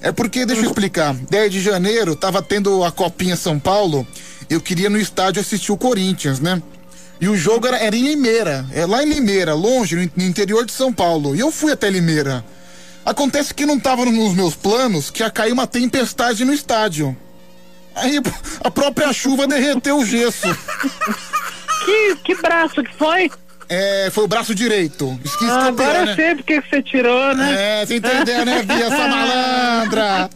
É 0.00 0.12
porque, 0.12 0.46
deixa 0.46 0.62
eu 0.62 0.66
explicar, 0.66 1.14
10 1.14 1.50
de 1.50 1.60
janeiro 1.60 2.14
tava 2.14 2.40
tendo 2.42 2.84
a 2.84 2.92
Copinha 2.92 3.34
São 3.36 3.58
Paulo, 3.58 4.06
eu 4.54 4.60
queria 4.60 4.88
no 4.88 4.98
estádio 4.98 5.40
assistir 5.40 5.72
o 5.72 5.76
Corinthians, 5.76 6.40
né? 6.40 6.62
E 7.20 7.28
o 7.28 7.36
jogo 7.36 7.66
era, 7.66 7.76
era 7.76 7.96
em 7.96 8.08
Limeira, 8.08 8.66
é 8.72 8.86
lá 8.86 9.02
em 9.02 9.08
Limeira, 9.08 9.54
longe, 9.54 9.96
no 9.96 10.10
no 10.16 10.22
interior 10.24 10.64
de 10.64 10.72
São 10.72 10.92
Paulo. 10.92 11.34
E 11.34 11.40
eu 11.40 11.50
fui 11.50 11.72
até 11.72 11.88
Limeira. 11.88 12.44
Acontece 13.04 13.52
que 13.52 13.66
não 13.66 13.78
tava 13.78 14.04
nos 14.04 14.34
meus 14.34 14.54
planos 14.54 15.10
que 15.10 15.22
ia 15.22 15.30
cair 15.30 15.52
uma 15.52 15.66
tempestade 15.66 16.44
no 16.44 16.52
estádio. 16.52 17.16
Aí 17.94 18.20
a 18.62 18.70
própria 18.70 19.12
chuva 19.12 19.46
derreteu 19.46 19.98
o 19.98 20.06
gesso. 20.06 20.46
Que, 21.84 22.16
que 22.24 22.34
braço 22.36 22.82
que 22.82 22.94
foi? 22.94 23.30
É, 23.68 24.10
foi 24.12 24.24
o 24.24 24.28
braço 24.28 24.54
direito. 24.54 25.18
Que 25.38 25.44
Ah, 25.46 25.66
agora 25.66 26.00
eu 26.00 26.06
né? 26.06 26.14
sei 26.14 26.34
porque 26.34 26.60
que 26.60 26.68
você 26.68 26.82
tirou, 26.82 27.34
né? 27.34 27.80
É, 27.82 27.86
você 27.86 27.96
entendeu, 27.96 28.44
né, 28.44 28.62
Bia, 28.62 28.84
essa 28.86 29.08
malandra? 29.08 30.30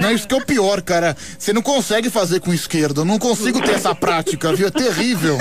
Não, 0.00 0.10
isso 0.10 0.26
que 0.26 0.34
é 0.34 0.38
o 0.38 0.44
pior, 0.44 0.82
cara. 0.82 1.16
Você 1.38 1.52
não 1.52 1.62
consegue 1.62 2.10
fazer 2.10 2.40
com 2.40 2.52
esquerdo. 2.52 3.02
Eu 3.02 3.04
não 3.04 3.18
consigo 3.18 3.60
ter 3.60 3.72
essa 3.74 3.94
prática, 3.94 4.52
viu? 4.54 4.66
É 4.66 4.70
terrível. 4.70 5.38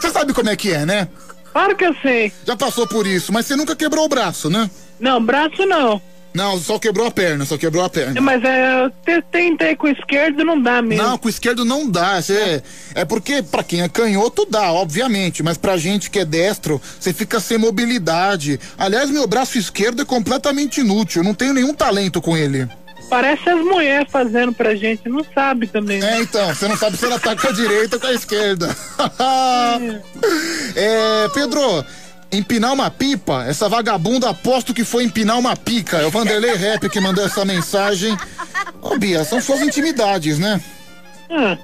Você 0.00 0.10
sabe 0.10 0.32
como 0.32 0.50
é 0.50 0.56
que 0.56 0.72
é, 0.72 0.84
né? 0.84 1.08
Claro 1.52 1.76
que 1.76 1.84
eu 1.84 1.94
sei. 2.02 2.32
Já 2.44 2.56
passou 2.56 2.86
por 2.86 3.06
isso, 3.06 3.32
mas 3.32 3.46
você 3.46 3.54
nunca 3.56 3.76
quebrou 3.76 4.04
o 4.04 4.08
braço, 4.08 4.50
né? 4.50 4.68
Não, 4.98 5.24
braço 5.24 5.64
não. 5.66 6.00
Não, 6.34 6.58
só 6.58 6.80
quebrou 6.80 7.06
a 7.06 7.10
perna, 7.12 7.44
só 7.44 7.56
quebrou 7.56 7.84
a 7.84 7.88
perna. 7.88 8.20
Mas 8.20 8.42
é, 8.42 8.84
eu 8.84 8.90
te- 8.90 9.22
tentei 9.30 9.76
com 9.76 9.86
o 9.86 9.90
esquerdo, 9.90 10.44
não 10.44 10.60
dá 10.60 10.82
mesmo. 10.82 11.02
Não, 11.04 11.16
com 11.16 11.28
o 11.28 11.30
esquerdo 11.30 11.64
não 11.64 11.88
dá. 11.88 12.20
Você, 12.20 12.60
é 12.92 13.04
porque 13.04 13.40
pra 13.40 13.62
quem 13.62 13.82
é 13.82 13.88
canhoto 13.88 14.44
dá, 14.44 14.72
obviamente, 14.72 15.44
mas 15.44 15.56
pra 15.56 15.76
gente 15.76 16.10
que 16.10 16.18
é 16.18 16.24
destro, 16.24 16.82
você 16.98 17.12
fica 17.12 17.38
sem 17.38 17.56
mobilidade. 17.56 18.58
Aliás, 18.76 19.10
meu 19.10 19.28
braço 19.28 19.56
esquerdo 19.58 20.02
é 20.02 20.04
completamente 20.04 20.80
inútil, 20.80 21.22
eu 21.22 21.24
não 21.26 21.34
tenho 21.34 21.54
nenhum 21.54 21.72
talento 21.72 22.20
com 22.20 22.36
ele. 22.36 22.68
Parece 23.08 23.48
as 23.50 23.60
mulheres 23.64 24.10
fazendo 24.10 24.52
pra 24.52 24.74
gente, 24.74 25.08
não 25.08 25.24
sabe 25.32 25.66
também. 25.68 26.02
É, 26.02 26.20
então, 26.20 26.48
você 26.52 26.66
não 26.66 26.76
sabe 26.76 26.96
se 26.96 27.04
ela 27.04 27.20
tá 27.20 27.36
com 27.36 27.46
a 27.46 27.52
direita 27.52 27.96
ou 27.96 28.00
com 28.00 28.06
a 28.08 28.12
esquerda. 28.12 28.74
é, 30.74 31.28
Pedro, 31.32 31.84
empinar 32.36 32.72
uma 32.72 32.90
pipa, 32.90 33.44
essa 33.44 33.68
vagabunda 33.68 34.30
aposto 34.30 34.74
que 34.74 34.84
foi 34.84 35.04
empinar 35.04 35.38
uma 35.38 35.56
pica. 35.56 35.98
É 35.98 36.06
o 36.06 36.10
Vanderlei 36.10 36.54
Rap 36.54 36.88
que 36.88 37.00
mandou 37.00 37.24
essa 37.24 37.44
mensagem. 37.44 38.16
Ô, 38.80 38.98
Bia, 38.98 39.24
são 39.24 39.40
suas 39.40 39.60
intimidades, 39.60 40.38
né? 40.38 40.60
Ah. 41.30 41.56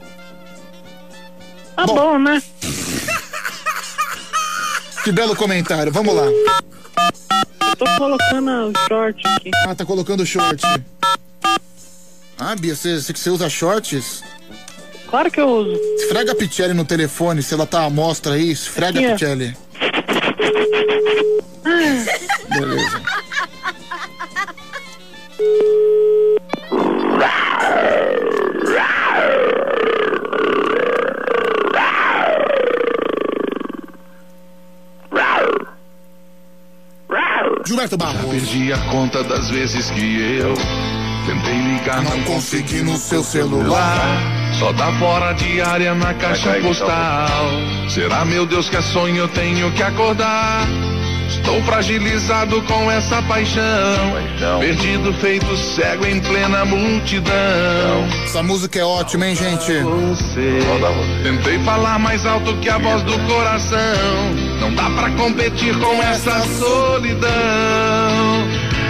Tá 1.76 1.86
bom, 1.86 2.18
né? 2.18 2.42
Que 5.02 5.12
belo 5.12 5.34
comentário, 5.34 5.90
vamos 5.92 6.14
lá. 6.14 6.26
Tô 7.78 7.86
colocando 7.96 8.50
o 8.50 8.72
short 8.88 9.22
aqui. 9.26 9.50
Ah, 9.66 9.74
tá 9.74 9.84
colocando 9.84 10.26
short. 10.26 10.62
Ah, 12.38 12.54
Bia, 12.56 12.74
você 12.74 13.30
usa 13.30 13.48
shorts? 13.48 14.22
Claro 15.08 15.30
que 15.30 15.40
eu 15.40 15.48
uso. 15.48 15.72
Esfrega 15.96 16.32
a 16.32 16.34
Pichelli 16.34 16.72
no 16.72 16.84
telefone, 16.84 17.42
se 17.42 17.52
ela 17.52 17.66
tá 17.66 17.84
à 17.84 17.90
mostra 17.90 18.34
aí, 18.34 18.50
esfrega 18.50 18.98
Aqui, 18.98 19.08
a. 19.08 19.12
Pichelli. 19.12 19.56
Beleza. 22.48 23.00
Gilberto 37.64 37.96
Barros. 37.96 38.30
Perdi 38.30 38.72
a 38.72 38.78
conta 38.90 39.22
das 39.22 39.48
vezes 39.48 39.90
que 39.90 40.38
eu 40.40 40.54
tentei 41.30 41.58
ligar, 41.60 42.02
não, 42.02 42.20
consegui 42.22 42.82
no 42.82 42.96
seu 42.96 43.22
celular. 43.22 44.18
Só 44.58 44.72
dá 44.72 44.92
fora 44.98 45.32
diária 45.32 45.94
na 45.94 46.12
caixa 46.14 46.54
postal. 46.60 47.50
Será, 47.88 48.24
meu 48.24 48.44
Deus, 48.44 48.68
que 48.68 48.76
é 48.76 48.82
sonho 48.82 49.16
eu 49.16 49.28
tenho 49.28 49.70
que 49.72 49.82
acordar? 49.82 50.66
Estou 51.28 51.62
fragilizado 51.62 52.60
com 52.62 52.90
essa 52.90 53.22
paixão. 53.22 53.62
Perdido, 54.58 55.12
feito 55.14 55.56
cego 55.56 56.04
em 56.04 56.20
plena 56.20 56.64
multidão. 56.64 57.32
Essa 58.24 58.42
música 58.42 58.80
é 58.80 58.84
ótima, 58.84 59.28
hein, 59.28 59.36
gente? 59.36 59.72
Tentei 61.22 61.58
falar 61.60 62.00
mais 62.00 62.26
alto 62.26 62.52
que 62.56 62.68
a 62.68 62.78
voz 62.78 63.02
do 63.04 63.16
coração. 63.32 63.78
Não 64.60 64.74
dá 64.74 64.90
pra 64.90 65.10
competir 65.10 65.78
com 65.78 66.02
essa 66.02 66.40
solidão. 66.58 67.30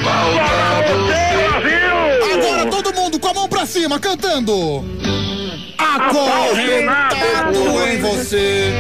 Falta 0.03 0.93
você. 0.95 1.90
Agora 2.41 2.67
todo 2.71 2.95
mundo 2.95 3.21
com 3.21 3.29
a 3.29 3.35
mão 3.35 3.49
pra 3.49 3.67
cima, 3.67 4.01
cantando. 4.01 4.85
Acorrentado 5.77 7.57
em 7.87 8.01
você. 8.01 8.73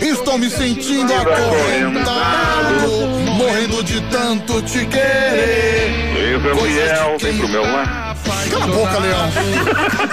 Estou 0.00 0.38
me 0.38 0.48
sentindo 0.50 1.12
acorrentado, 1.14 2.88
morrendo 3.36 3.84
de 3.84 4.00
tanto 4.02 4.62
te 4.62 4.86
querer. 4.86 6.12
Luiz 6.14 6.42
Gabriel, 6.42 7.16
vem 7.20 7.36
pro 7.38 7.48
meu 7.48 7.62
lar. 7.62 8.16
Cala 8.50 8.64
a 8.64 8.66
boca, 8.66 8.98
Leão. 8.98 9.28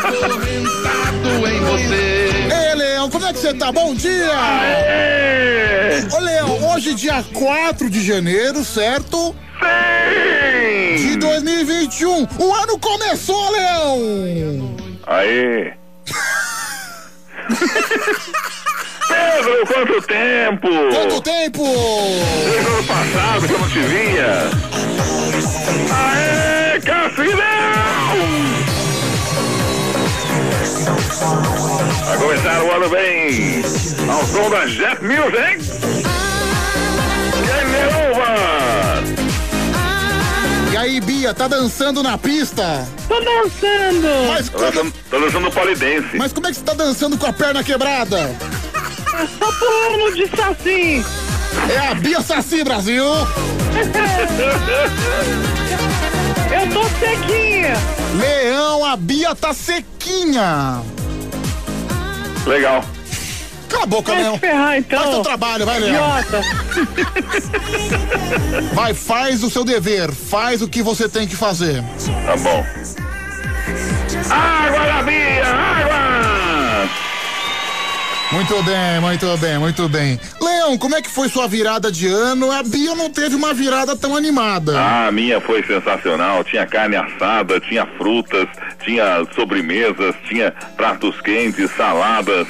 Acorrentado 0.09 1.47
em 1.47 1.59
você. 1.59 2.68
Leão, 2.99 3.09
como 3.09 3.25
é 3.25 3.31
que 3.31 3.39
você 3.39 3.53
tá? 3.53 3.71
Bom 3.71 3.95
dia! 3.95 4.29
Ô, 6.11 6.19
Leão, 6.19 6.73
hoje 6.73 6.93
dia 6.93 7.23
4 7.33 7.89
de 7.89 8.05
janeiro, 8.05 8.61
certo? 8.65 9.33
Sim! 9.57 10.95
De 10.97 11.15
2021. 11.15 12.27
O 12.37 12.53
ano 12.53 12.77
começou, 12.77 13.51
Leão! 13.51 14.75
Aê! 15.07 15.71
Pedro, 19.07 19.65
quanto 19.65 20.01
tempo! 20.01 20.67
Quanto 20.93 21.21
tempo? 21.21 21.63
Desde 22.51 22.69
o 22.69 22.73
ano 22.73 22.83
passado 22.83 23.47
que 23.47 23.53
eu 23.53 23.59
não 23.59 23.69
te 23.69 23.79
via! 23.79 24.49
Aê, 25.95 26.81
Cassinão! 26.81 28.58
Vai 31.19 32.17
começar 32.17 32.63
o 32.63 32.71
ano 32.71 32.89
bem! 32.89 33.61
Ao 34.09 34.25
som 34.25 34.49
da 34.49 34.65
Jet 34.65 35.03
Music! 35.03 35.59
E 40.71 40.77
aí! 40.77 40.95
E 40.95 41.01
Bia, 41.01 41.33
tá 41.33 41.49
dançando 41.49 42.01
na 42.01 42.17
pista? 42.17 42.87
Tô 43.09 43.19
dançando! 43.19 44.07
Mas 44.29 44.47
Tô 44.47 44.59
dançando, 44.59 44.93
tô 45.09 45.19
dançando 45.19 45.51
polidense. 45.51 46.17
Mas 46.17 46.31
como 46.31 46.47
é 46.47 46.51
que 46.51 46.55
você 46.55 46.63
tá 46.63 46.73
dançando 46.73 47.17
com 47.17 47.25
a 47.25 47.33
perna 47.33 47.61
quebrada? 47.65 48.33
Tô 49.39 49.51
pulando 49.53 50.15
de 50.15 50.25
saci! 50.37 51.05
É 51.69 51.79
a 51.89 51.95
Bia 51.95 52.21
Saci 52.21 52.63
Brasil! 52.63 53.03
Eu 56.49 56.69
tô 56.73 56.83
sequinha! 56.97 57.73
Leão, 58.15 58.85
a 58.85 58.95
Bia 58.95 59.35
tá 59.35 59.53
sequinha! 59.53 60.81
Legal. 62.49 62.83
Cala 63.69 63.83
a 63.83 63.85
boca, 63.85 64.11
Vai 64.11 64.23
Leão! 64.23 64.39
ferrar, 64.39 64.77
então. 64.79 64.99
Faz 64.99 65.11
seu 65.13 65.21
trabalho, 65.21 65.65
vai, 65.67 65.79
Leão! 65.79 66.19
Idiota! 66.19 66.41
Vai, 68.73 68.93
faz 68.95 69.43
o 69.43 69.49
seu 69.51 69.63
dever, 69.63 70.11
faz 70.11 70.63
o 70.63 70.67
que 70.67 70.81
você 70.81 71.07
tem 71.07 71.27
que 71.27 71.35
fazer. 71.35 71.83
Tá 72.25 72.35
bom. 72.37 72.65
Água 74.31 74.85
da 74.85 75.03
Bia! 75.03 75.45
Água! 75.45 76.18
Muito 78.31 78.61
bem, 78.61 79.01
muito 79.01 79.37
bem, 79.37 79.57
muito 79.57 79.89
bem. 79.89 80.19
Leão, 80.39 80.77
como 80.77 80.95
é 80.95 81.01
que 81.01 81.09
foi 81.09 81.27
sua 81.27 81.47
virada 81.47 81.91
de 81.91 82.07
ano? 82.07 82.51
A 82.51 82.61
Bia 82.61 82.93
não 82.93 83.09
teve 83.09 83.35
uma 83.35 83.55
virada 83.55 83.97
tão 83.97 84.15
animada. 84.15 84.79
Ah, 84.79 85.07
a 85.07 85.11
minha 85.11 85.41
foi 85.41 85.63
sensacional. 85.63 86.43
Tinha 86.43 86.67
carne 86.67 86.95
assada, 86.95 87.59
tinha 87.59 87.87
frutas, 87.97 88.47
tinha 88.83 89.25
sobremesas, 89.33 90.15
tinha 90.25 90.51
pratos 90.77 91.19
quentes, 91.21 91.71
saladas, 91.71 92.47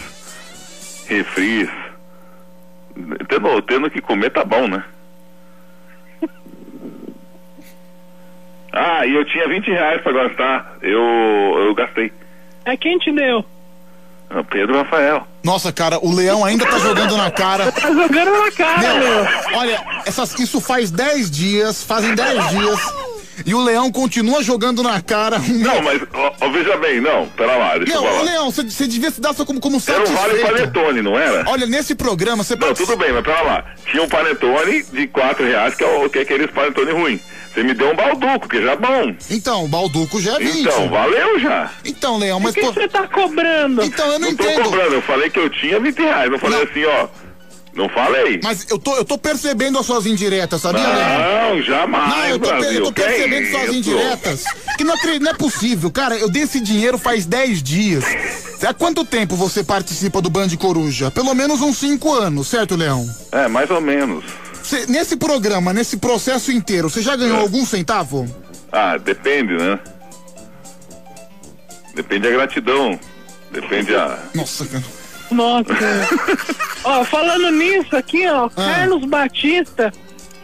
refris. 1.08 1.69
Tendo, 3.30 3.61
tendo 3.61 3.90
que 3.90 4.01
comer 4.01 4.32
tá 4.32 4.43
bom, 4.43 4.67
né? 4.67 4.83
Ah, 8.74 9.06
e 9.06 9.16
eu 9.16 9.24
tinha 9.25 9.48
20 9.48 9.66
reais 9.67 10.01
pra 10.01 10.11
gastar. 10.11 10.77
Eu, 10.82 11.01
eu 11.67 11.74
gastei. 11.74 12.11
É 12.66 12.75
quem 12.75 12.98
te 12.98 13.11
deu? 13.14 13.45
Ah, 14.30 14.43
Pedro 14.43 14.77
Rafael. 14.77 15.27
Nossa, 15.43 15.72
cara, 15.72 15.98
o 16.01 16.14
Leão 16.14 16.45
ainda 16.45 16.66
tá 16.66 16.77
jogando 16.77 17.17
na 17.17 17.32
cara. 17.32 17.72
Tá 17.80 17.88
jogando 17.91 18.32
na 18.32 18.51
cara, 18.51 18.93
meu. 18.95 19.58
Olha, 19.59 19.83
essas, 20.06 20.38
isso 20.40 20.59
faz 20.61 20.91
10 20.91 21.32
dias, 21.32 21.83
fazem 21.83 22.14
10 22.14 22.49
dias. 22.49 22.80
E 23.45 23.56
o 23.56 23.64
Leão 23.64 23.90
continua 23.90 24.43
jogando 24.43 24.83
na 24.83 25.01
cara. 25.01 25.40
Não, 25.48 25.82
mas 25.82 26.01
ó, 26.14 26.32
ó, 26.41 26.49
veja 26.49 26.75
bem, 26.77 26.99
não, 26.99 27.25
pera 27.30 27.56
lá, 27.56 27.77
deixa 27.77 27.93
eu 27.93 28.01
Não, 28.01 28.08
falar. 28.09 28.22
Leão, 28.24 28.51
você, 28.51 28.64
você 28.64 28.85
devia 28.85 29.09
se 29.09 29.22
dar 29.22 29.33
só 29.33 29.45
como, 29.45 29.61
como 29.61 29.82
Era 29.88 30.01
um 30.01 30.06
vale 30.06 30.17
satisfeito. 30.40 30.48
panetone, 30.74 31.01
não 31.01 31.17
era? 31.17 31.49
Olha, 31.49 31.66
nesse 31.66 31.95
programa 31.95 32.43
você 32.43 32.56
Não, 32.58 32.74
tudo 32.74 32.98
bem, 32.98 33.14
mas 33.14 33.24
pera 33.24 33.41
lá. 33.41 33.64
Tinha 33.90 34.03
um 34.03 34.09
panetone 34.09 34.83
de 34.83 35.08
4 35.08 35.45
reais, 35.45 35.74
que 35.74 35.83
é, 35.83 35.88
o, 35.88 36.09
que 36.09 36.19
é 36.19 36.22
aqueles 36.24 36.51
panetone 36.51 36.91
ruim. 36.91 37.19
Você 37.53 37.63
me 37.63 37.73
deu 37.73 37.91
um 37.91 37.95
balduco, 37.95 38.47
que 38.47 38.61
já 38.61 38.71
é 38.73 38.75
bom. 38.77 39.15
Então, 39.29 39.65
o 39.65 39.67
Balduco 39.67 40.21
já 40.21 40.35
é 40.35 40.39
20. 40.39 40.59
Então, 40.61 40.89
valeu 40.89 41.39
já. 41.39 41.71
Então, 41.83 42.17
Leão, 42.17 42.39
mas 42.39 42.51
O 42.55 42.59
que 42.59 42.61
você 42.65 42.87
tá 42.87 43.07
cobrando? 43.07 43.83
Então, 43.83 44.05
eu 44.11 44.19
não, 44.19 44.29
Não 44.29 44.35
tô 44.37 44.43
entendo. 44.43 44.63
cobrando, 44.63 44.93
eu 44.93 45.01
falei 45.01 45.29
que 45.29 45.39
eu 45.39 45.49
tinha 45.49 45.79
20 45.79 45.97
reais. 45.97 46.31
Eu 46.31 46.37
falei 46.39 46.61
assim, 46.63 46.85
ó. 46.85 47.07
Não 47.73 47.87
falei. 47.89 48.39
Mas 48.43 48.69
eu 48.69 48.77
tô, 48.77 48.95
eu 48.97 49.05
tô 49.05 49.17
percebendo 49.17 49.77
as 49.79 49.85
suas 49.85 50.05
indiretas, 50.05 50.61
sabia, 50.61 50.81
Leão? 50.81 51.53
Não, 51.55 51.61
jamais, 51.61 52.09
Não, 52.09 52.27
eu 52.27 52.39
tô, 52.39 52.47
Brasil. 52.49 52.71
eu 52.71 52.83
tô 52.83 52.91
que 52.93 53.01
percebendo 53.01 53.41
isso? 53.43 53.51
suas 53.51 53.75
indiretas. 53.75 54.43
Que 54.77 54.83
não, 54.83 54.95
não 55.21 55.31
é 55.31 55.33
possível. 55.33 55.91
Cara, 55.91 56.17
eu 56.17 56.29
dei 56.29 56.43
esse 56.43 56.59
dinheiro 56.59 56.97
faz 56.97 57.25
10 57.25 57.63
dias. 57.63 58.03
Há 58.67 58.73
quanto 58.73 59.05
tempo 59.05 59.35
você 59.35 59.63
participa 59.63 60.21
do 60.21 60.29
Band 60.29 60.49
Coruja? 60.57 61.09
Pelo 61.11 61.33
menos 61.33 61.61
uns 61.61 61.77
5 61.77 62.11
anos, 62.13 62.47
certo, 62.47 62.75
Leão? 62.75 63.07
É, 63.31 63.47
mais 63.47 63.69
ou 63.69 63.79
menos. 63.79 64.25
Cê- 64.63 64.85
nesse 64.88 65.15
programa, 65.17 65.73
nesse 65.73 65.97
processo 65.97 66.51
inteiro, 66.51 66.89
você 66.89 67.01
já 67.01 67.15
ganhou 67.15 67.38
É. 67.38 67.41
algum 67.41 67.65
centavo? 67.65 68.27
Ah, 68.71 68.97
depende, 68.97 69.55
né? 69.57 69.79
Depende 71.95 72.29
da 72.29 72.35
gratidão. 72.35 72.99
Depende 73.51 73.95
a. 73.95 74.19
Nossa, 74.35 74.65
cara. 74.65 74.83
Nossa. 75.31 75.73
ó, 76.83 77.03
falando 77.03 77.51
nisso 77.51 77.95
aqui, 77.95 78.27
ó, 78.27 78.45
Ah. 78.45 78.49
Carlos 78.55 79.05
Batista, 79.05 79.91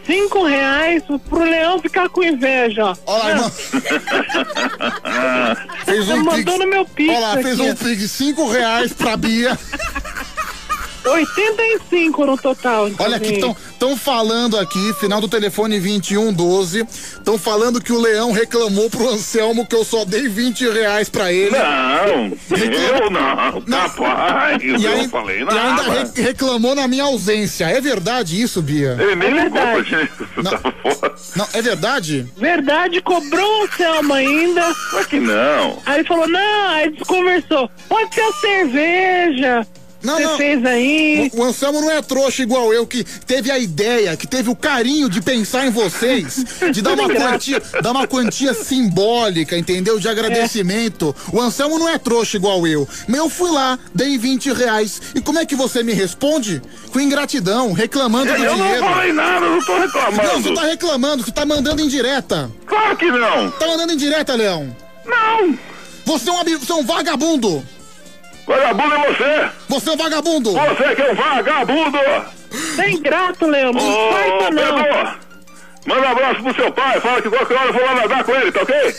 cinco 0.04 0.44
reais 0.44 1.04
pro 1.28 1.44
Leão 1.44 1.80
ficar 1.80 2.08
com 2.08 2.22
inveja, 2.24 2.84
ó. 2.84 2.96
Olha 3.06 3.40
lá, 3.42 3.50
Fez 5.84 6.08
um 6.08 6.16
mandou 6.24 6.34
pix. 6.34 6.58
no 6.58 6.66
meu 6.68 6.84
pix 6.84 7.10
Olha 7.10 7.18
lá, 7.20 7.34
fez 7.42 7.60
aqui. 7.60 7.70
um 7.70 7.74
pix 7.76 7.98
de 7.98 8.08
5 8.08 8.48
reais 8.50 8.92
pra 8.92 9.16
Bia. 9.16 9.56
85 11.12 12.26
no 12.26 12.36
total. 12.36 12.90
Olha 12.98 13.16
aqui, 13.16 13.34
então. 13.34 13.56
estão 13.72 13.96
falando 13.96 14.56
aqui, 14.58 14.92
final 14.94 15.20
do 15.20 15.28
telefone 15.28 15.78
2112, 15.80 16.86
estão 16.90 17.38
falando 17.38 17.80
que 17.80 17.92
o 17.92 18.00
Leão 18.00 18.32
reclamou 18.32 18.88
pro 18.90 19.08
Anselmo 19.08 19.66
que 19.66 19.74
eu 19.74 19.84
só 19.84 20.04
dei 20.04 20.28
20 20.28 20.68
reais 20.70 21.08
pra 21.08 21.32
ele. 21.32 21.56
Não, 21.56 22.36
eu 22.50 23.10
não, 23.10 23.60
capaz. 23.62 24.62
E, 24.62 24.68
eu 24.68 24.90
aí- 24.92 25.02
não 25.02 25.08
falei 25.08 25.36
e 25.36 25.40
ainda 25.40 25.54
nada. 25.54 25.82
re- 26.14 26.22
reclamou 26.22 26.74
na 26.74 26.86
minha 26.88 27.04
ausência. 27.04 27.64
É 27.66 27.80
verdade 27.80 28.40
isso, 28.40 28.60
Bia? 28.62 28.96
Ele 29.00 29.14
nem 29.16 29.28
É 29.28 29.32
ligou 29.44 29.50
pra 29.60 29.74
verdade. 29.74 29.90
gente. 29.90 30.44
Tava 30.50 30.72
fora. 30.82 31.14
Não, 31.36 31.48
é 31.52 31.62
verdade? 31.62 32.26
Verdade, 32.36 33.00
cobrou 33.02 33.64
o 33.64 33.68
Selma 33.76 34.16
ainda. 34.16 34.74
Só 34.90 35.04
que 35.04 35.18
não. 35.20 35.78
Aí 35.86 35.98
ele 36.00 36.08
falou, 36.08 36.28
não, 36.28 36.68
aí 36.70 36.90
desconversou. 36.90 37.70
Pode 37.88 38.14
ser 38.14 38.20
a 38.22 38.32
cerveja. 38.32 39.66
Não, 40.06 40.16
Você 40.16 40.22
não. 40.24 40.36
fez 40.36 40.64
aí. 40.64 41.30
O, 41.34 41.40
o 41.40 41.44
Anselmo 41.44 41.80
não 41.80 41.90
é 41.90 42.00
trouxa 42.00 42.42
igual 42.42 42.72
eu, 42.72 42.86
que 42.86 43.02
teve 43.04 43.50
a 43.50 43.58
ideia, 43.58 44.16
que 44.16 44.26
teve 44.26 44.48
o 44.48 44.54
carinho 44.54 45.10
de 45.10 45.20
pensar 45.20 45.66
em 45.66 45.70
vocês, 45.70 46.44
de 46.72 46.80
dar 46.80 46.92
uma 46.94 47.08
quantia, 47.12 47.60
dar 47.82 47.90
uma 47.90 48.06
quantia 48.06 48.54
simbólica, 48.54 49.58
entendeu? 49.58 49.98
De 49.98 50.08
agradecimento. 50.08 51.14
O 51.32 51.40
Anselmo 51.40 51.78
não 51.78 51.88
é 51.88 51.98
trouxa 51.98 52.36
igual 52.36 52.66
eu. 52.66 52.88
Mas 53.08 53.18
eu 53.18 53.28
fui 53.28 53.50
lá, 53.50 53.78
dei 53.94 54.16
20 54.16 54.52
reais. 54.52 55.02
E 55.14 55.20
como 55.20 55.38
é 55.38 55.44
que 55.46 55.56
você 55.56 55.82
me 55.82 55.92
responde? 55.92 56.62
Com 56.92 57.00
ingratidão, 57.00 57.72
reclamando 57.72 58.32
do 58.32 58.44
Eu 58.44 58.56
não 58.56 58.64
dinheiro. 58.64 58.84
falei 58.84 59.12
nada, 59.12 59.44
eu 59.46 59.50
não 59.56 59.64
tô 59.64 59.78
reclamando. 59.78 60.22
Não, 60.22 60.42
você 60.42 60.54
tá 60.54 60.62
reclamando, 60.62 61.24
você 61.24 61.32
tá 61.32 61.44
mandando 61.44 61.82
indireta. 61.82 62.50
Claro 62.64 62.96
que 62.96 63.10
não. 63.10 63.50
Tá 63.50 63.66
mandando 63.66 63.92
indireta, 63.92 64.34
Leão. 64.34 64.74
Não. 65.04 65.58
Você 66.04 66.30
é 66.30 66.32
um, 66.32 66.44
você 66.58 66.72
é 66.72 66.74
um 66.76 66.84
vagabundo. 66.84 67.66
Vagabundo 68.46 68.94
é 68.94 69.12
você. 69.12 69.50
Você 69.68 69.90
é 69.90 69.92
um 69.92 69.96
vagabundo. 69.96 70.52
Você 70.52 70.94
que 70.94 71.02
é 71.02 71.12
um 71.12 71.14
vagabundo. 71.14 71.98
Tá 72.76 72.88
ingrato, 72.88 73.46
Leão. 73.46 73.72
Não 73.72 73.82
Ô, 73.82 74.10
importa, 74.10 74.50
não. 74.50 74.82
Pedro, 74.82 75.18
manda 75.86 76.00
um 76.00 76.10
abraço 76.12 76.42
pro 76.42 76.54
seu 76.54 76.72
pai. 76.72 77.00
Fala 77.00 77.22
que 77.22 77.28
qualquer 77.28 77.54
hora 77.56 77.66
eu 77.68 77.72
vou 77.72 77.84
lá 77.84 77.94
nadar 77.94 78.24
com 78.24 78.32
ele, 78.34 78.52
tá 78.52 78.62
ok? 78.62 78.94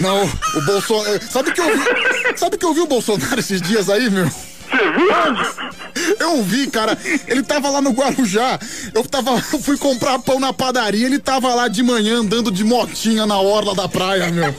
Não, 0.00 0.24
o 0.24 0.60
Bolsonaro. 0.62 1.20
Sabe 1.30 1.52
que 1.52 1.60
eu 1.60 1.76
vi? 1.76 2.38
Sabe 2.38 2.56
que 2.56 2.64
eu 2.66 2.74
vi 2.74 2.80
o 2.80 2.86
Bolsonaro 2.86 3.40
esses 3.40 3.60
dias 3.60 3.88
aí, 3.90 4.08
meu? 4.10 4.26
Você 4.26 4.90
viu? 4.92 6.16
Eu 6.18 6.42
vi, 6.42 6.66
cara. 6.68 6.96
Ele 7.26 7.42
tava 7.42 7.70
lá 7.70 7.80
no 7.80 7.90
Guarujá. 7.90 8.58
Eu 8.94 9.04
tava, 9.04 9.30
eu 9.52 9.58
fui 9.60 9.76
comprar 9.78 10.18
pão 10.18 10.40
na 10.40 10.52
padaria. 10.52 11.06
Ele 11.06 11.18
tava 11.18 11.54
lá 11.54 11.68
de 11.68 11.82
manhã 11.82 12.18
andando 12.18 12.50
de 12.50 12.64
motinha 12.64 13.26
na 13.26 13.38
orla 13.38 13.74
da 13.74 13.88
praia, 13.88 14.30
meu. 14.30 14.54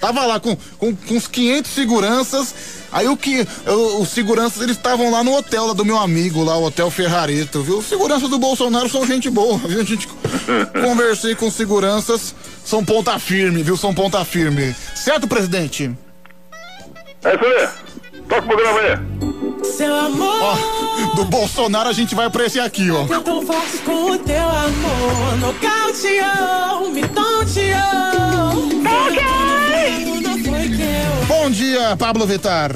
Tava 0.00 0.24
lá 0.24 0.38
com, 0.38 0.56
com, 0.78 0.94
com 0.94 1.14
uns 1.14 1.26
500 1.26 1.70
seguranças. 1.70 2.54
Aí 2.92 3.06
o 3.08 3.16
que. 3.16 3.46
eu- 3.66 4.00
os 4.00 4.08
seguranças 4.10 4.62
eles 4.62 4.76
estavam 4.76 5.10
lá 5.10 5.22
no 5.24 5.34
hotel 5.36 5.66
lá 5.66 5.74
do 5.74 5.84
meu 5.84 5.98
amigo, 5.98 6.42
lá, 6.42 6.56
o 6.56 6.64
Hotel 6.64 6.90
Ferrareto, 6.90 7.62
viu? 7.62 7.78
Os 7.78 7.86
seguranças 7.86 8.28
do 8.30 8.38
Bolsonaro 8.38 8.88
são 8.88 9.06
gente 9.06 9.28
boa, 9.28 9.58
viu? 9.66 9.80
A 9.80 9.84
gente 9.84 10.08
conversei 10.82 11.34
com 11.34 11.50
seguranças, 11.50 12.34
são 12.64 12.84
ponta 12.84 13.18
firme, 13.18 13.62
viu? 13.62 13.76
São 13.76 13.92
ponta 13.92 14.24
firme. 14.24 14.74
Certo, 14.94 15.26
presidente? 15.28 15.90
É 17.24 17.34
isso 17.34 17.44
aí. 17.44 17.68
Toca 18.28 18.42
o 18.42 18.46
programa 18.46 18.80
aí. 18.80 18.98
Seu 19.64 19.94
amor. 19.94 20.42
Ó, 20.42 21.14
do 21.16 21.24
Bolsonaro 21.24 21.88
a 21.88 21.92
gente 21.92 22.14
vai 22.14 22.30
pra 22.30 22.44
esse 22.46 22.60
aqui, 22.60 22.90
ó. 22.90 23.04
Eu 23.12 23.22
tão 23.22 23.44
forte 23.44 23.78
com 23.78 24.12
o 24.12 24.18
teu 24.18 24.42
amor. 24.48 25.38
Nocauteou, 25.40 26.90
me 26.90 27.02
tonteou. 27.08 28.78
Bom 31.48 31.52
dia, 31.52 31.96
Pablo 31.96 32.26
Vittar. 32.26 32.72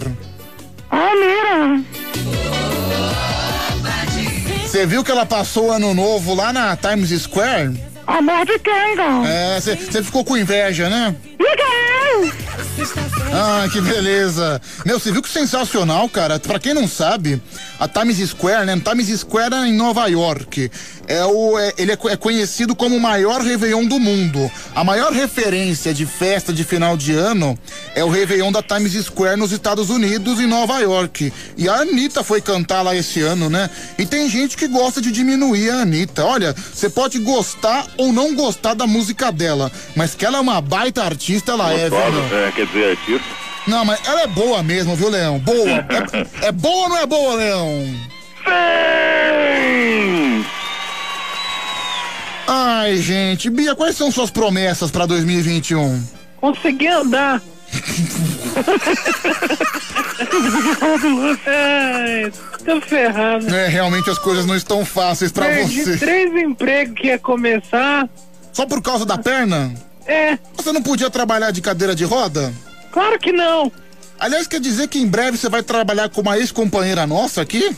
Almira. 0.88 1.84
Você 4.64 4.86
viu 4.86 5.04
que 5.04 5.10
ela 5.10 5.26
passou 5.26 5.66
o 5.66 5.72
ano 5.72 5.92
novo 5.92 6.34
lá 6.34 6.54
na 6.54 6.74
Times 6.74 7.10
Square? 7.20 7.78
Amor 8.06 8.46
de 8.46 8.58
quem, 8.60 8.96
Gal? 8.96 9.26
É, 9.26 9.60
você 9.60 10.02
ficou 10.02 10.24
com 10.24 10.38
inveja, 10.38 10.88
né? 10.88 11.14
Ninguém. 11.38 12.32
Ah, 13.34 13.66
que 13.72 13.80
beleza. 13.80 14.60
Meu, 14.84 14.98
você 14.98 15.10
viu 15.10 15.22
que 15.22 15.28
sensacional, 15.28 16.08
cara? 16.08 16.38
Pra 16.38 16.58
quem 16.58 16.74
não 16.74 16.86
sabe, 16.86 17.40
a 17.80 17.88
Times 17.88 18.18
Square, 18.30 18.66
né? 18.66 18.78
Times 18.80 19.20
Square 19.20 19.54
é 19.54 19.66
em 19.68 19.72
Nova 19.74 20.06
York. 20.06 20.70
É 21.08 21.24
o, 21.24 21.58
é- 21.58 21.72
ele 21.78 21.92
é, 21.92 21.98
é 22.10 22.16
conhecido 22.16 22.74
como 22.76 22.96
o 22.96 23.00
maior 23.00 23.40
Réveillon 23.40 23.86
do 23.86 23.98
mundo. 23.98 24.50
A 24.74 24.84
maior 24.84 25.12
referência 25.12 25.92
de 25.94 26.06
festa 26.06 26.52
de 26.52 26.62
final 26.64 26.96
de 26.96 27.12
ano 27.12 27.58
é 27.94 28.04
o 28.04 28.08
Réveillon 28.10 28.52
da 28.52 28.62
Times 28.62 28.92
Square 29.04 29.36
nos 29.38 29.50
Estados 29.52 29.90
Unidos, 29.90 30.38
em 30.38 30.46
Nova 30.46 30.78
York. 30.80 31.32
E 31.56 31.68
a 31.68 31.76
Anitta 31.80 32.22
foi 32.22 32.40
cantar 32.40 32.82
lá 32.82 32.94
esse 32.94 33.20
ano, 33.20 33.48
né? 33.50 33.68
E 33.98 34.04
tem 34.06 34.28
gente 34.28 34.56
que 34.56 34.68
gosta 34.68 35.00
de 35.00 35.10
diminuir 35.10 35.70
a 35.70 35.82
Anitta. 35.82 36.24
Olha, 36.24 36.54
você 36.72 36.88
pode 36.88 37.18
gostar 37.18 37.86
ou 37.96 38.12
não 38.12 38.34
gostar 38.34 38.74
da 38.74 38.86
música 38.86 39.32
dela, 39.32 39.72
mas 39.96 40.14
que 40.14 40.24
ela 40.24 40.38
é 40.38 40.40
uma 40.40 40.60
baita 40.60 41.02
artista, 41.02 41.52
ela 41.52 41.72
é, 41.72 41.88
viu? 41.88 41.98
Meu? 42.52 42.52
Gostosa, 42.52 42.52
é, 42.52 42.54
quer 42.54 42.66
dizer, 42.66 42.90
artista. 42.90 43.42
Não, 43.66 43.84
mas 43.84 44.00
ela 44.06 44.22
é 44.22 44.26
boa 44.26 44.62
mesmo, 44.62 44.96
viu, 44.96 45.08
Leão? 45.08 45.38
Boa. 45.38 45.62
É, 46.42 46.46
é 46.48 46.52
boa 46.52 46.82
ou 46.84 46.88
não 46.88 46.98
é 46.98 47.06
boa, 47.06 47.34
Leão? 47.34 47.84
Sim! 48.44 50.44
Ai, 52.48 52.96
gente. 52.96 53.48
Bia, 53.48 53.74
quais 53.74 53.96
são 53.96 54.10
suas 54.10 54.30
promessas 54.30 54.90
pra 54.90 55.06
2021? 55.06 56.02
Consegui 56.40 56.88
andar. 56.88 57.40
Ai, 61.46 62.32
tô 62.64 62.80
ferrado. 62.80 63.54
É, 63.54 63.68
realmente 63.68 64.10
as 64.10 64.18
coisas 64.18 64.44
não 64.44 64.56
estão 64.56 64.84
fáceis 64.84 65.30
pra 65.32 65.46
Perdi 65.46 65.84
você. 65.84 65.96
três 65.98 66.32
empregos 66.34 67.00
que 67.00 67.06
ia 67.08 67.18
começar. 67.18 68.08
Só 68.52 68.66
por 68.66 68.82
causa 68.82 69.06
da 69.06 69.16
perna? 69.16 69.72
É. 70.06 70.38
Você 70.56 70.72
não 70.72 70.82
podia 70.82 71.10
trabalhar 71.10 71.50
de 71.50 71.60
cadeira 71.60 71.94
de 71.94 72.04
roda? 72.04 72.52
Claro 72.90 73.18
que 73.18 73.32
não. 73.32 73.70
Aliás, 74.18 74.46
quer 74.46 74.60
dizer 74.60 74.88
que 74.88 74.98
em 74.98 75.06
breve 75.06 75.36
você 75.36 75.48
vai 75.48 75.62
trabalhar 75.62 76.08
com 76.08 76.20
uma 76.20 76.38
ex-companheira 76.38 77.06
nossa 77.06 77.42
aqui? 77.42 77.74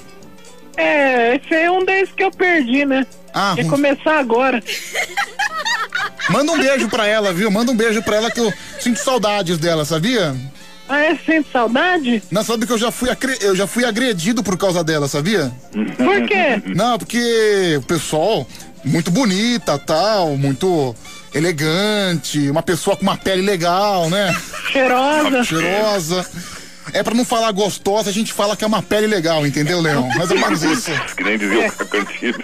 É, 0.77 1.37
esse 1.37 1.55
é 1.55 1.71
um 1.71 1.85
desses 1.85 2.15
que 2.15 2.25
eu 2.25 2.31
perdi, 2.31 2.85
né? 2.85 3.07
Ah, 3.33 3.55
Ia 3.57 3.65
começar 3.67 4.19
agora. 4.19 4.63
Manda 6.29 6.53
um 6.53 6.59
beijo 6.59 6.89
pra 6.89 7.07
ela, 7.07 7.33
viu? 7.33 7.51
Manda 7.51 7.71
um 7.71 7.77
beijo 7.77 8.03
pra 8.03 8.17
ela 8.17 8.31
que 8.31 8.41
eu 8.41 8.53
sinto 8.81 8.99
saudades 8.99 9.59
dela, 9.59 9.85
sabia? 9.85 10.35
Ah, 10.89 10.99
é? 11.01 11.17
Sente 11.17 11.49
saudade? 11.51 12.23
Não, 12.31 12.45
sabe 12.45 12.67
que 12.67 12.73
eu 12.73 12.79
já 12.79 12.91
fui, 12.91 13.09
eu 13.41 13.57
já 13.57 13.67
fui 13.67 13.85
agredido 13.85 14.43
por 14.43 14.57
causa 14.57 14.85
dela, 14.85 15.09
sabia? 15.09 15.51
Por 15.73 16.27
quê? 16.27 16.63
Não, 16.75 16.99
porque 16.99 17.77
o 17.79 17.83
pessoal, 17.83 18.47
muito 18.85 19.11
bonita, 19.11 19.79
tal, 19.79 20.37
muito. 20.37 20.95
Elegante, 21.35 22.49
uma 22.49 22.63
pessoa 22.63 22.97
com 22.97 23.03
uma 23.03 23.17
pele 23.17 23.43
legal, 23.43 24.09
né? 24.09 24.35
Cheirosa. 24.71 25.45
Cheirosa. 25.45 26.27
É 26.93 27.03
pra 27.03 27.15
não 27.15 27.25
falar 27.25 27.51
gostosa, 27.51 28.11
a 28.11 28.13
gente 28.13 28.33
fala 28.33 28.57
que 28.57 28.63
é 28.63 28.67
uma 28.67 28.83
pele 28.83 29.07
legal, 29.07 29.47
entendeu, 29.47 29.81
Leão? 29.81 30.07
Mais 30.17 30.31
ou 30.31 30.39
menos 30.39 30.63
isso. 30.63 30.91
Que 31.17 31.25
nem 31.25 31.39
dizia 31.39 31.67
o 31.69 31.87
Cantinho. 31.87 32.35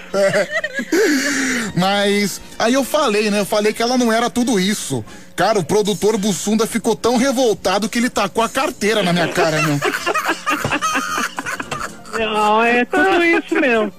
Mas 1.77 2.41
aí 2.59 2.75
eu 2.75 2.83
falei, 2.83 3.31
né? 3.31 3.41
Eu 3.41 3.45
falei 3.45 3.73
que 3.73 3.83
ela 3.83 3.99
não 3.99 4.13
era 4.13 4.31
tudo 4.31 4.59
isso. 4.59 5.05
Cara, 5.37 5.59
o 5.59 5.65
produtor 5.65 6.17
Bussunda 6.17 6.67
ficou 6.67 6.97
tão 6.97 7.17
revoltado 7.17 7.89
que 7.89 7.99
ele 7.99 8.11
tacou 8.11 8.43
a 8.43 8.49
carteira 8.49 9.03
na 9.03 9.13
minha 9.13 9.29
cara, 9.29 9.63
meu. 9.63 9.81
Não, 12.19 12.63
é 12.63 12.85
tudo 12.85 13.25
isso 13.25 13.55
mesmo. 13.55 13.93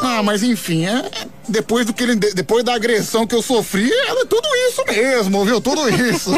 Ah, 0.00 0.22
mas 0.22 0.42
enfim, 0.42 0.86
é, 0.86 1.10
depois 1.48 1.86
do 1.86 1.92
que 1.92 2.02
ele, 2.02 2.16
de- 2.16 2.32
depois 2.34 2.64
da 2.64 2.74
agressão 2.74 3.26
que 3.26 3.34
eu 3.34 3.42
sofri, 3.42 3.90
é 3.92 4.24
tudo 4.24 4.48
isso 4.68 4.84
mesmo, 4.88 5.44
viu? 5.44 5.60
Tudo 5.60 5.88
isso. 5.88 6.30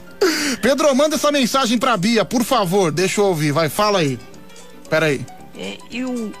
Pedro, 0.60 0.94
manda 0.94 1.14
essa 1.14 1.30
mensagem 1.30 1.78
pra 1.78 1.96
Bia, 1.96 2.24
por 2.24 2.44
favor, 2.44 2.90
deixa 2.90 3.20
eu 3.20 3.26
ouvir, 3.26 3.52
vai, 3.52 3.68
fala 3.68 4.00
aí. 4.00 4.18
Pera 4.90 5.06
aí. 5.06 5.24
É, 5.56 5.78
eu 5.90 6.32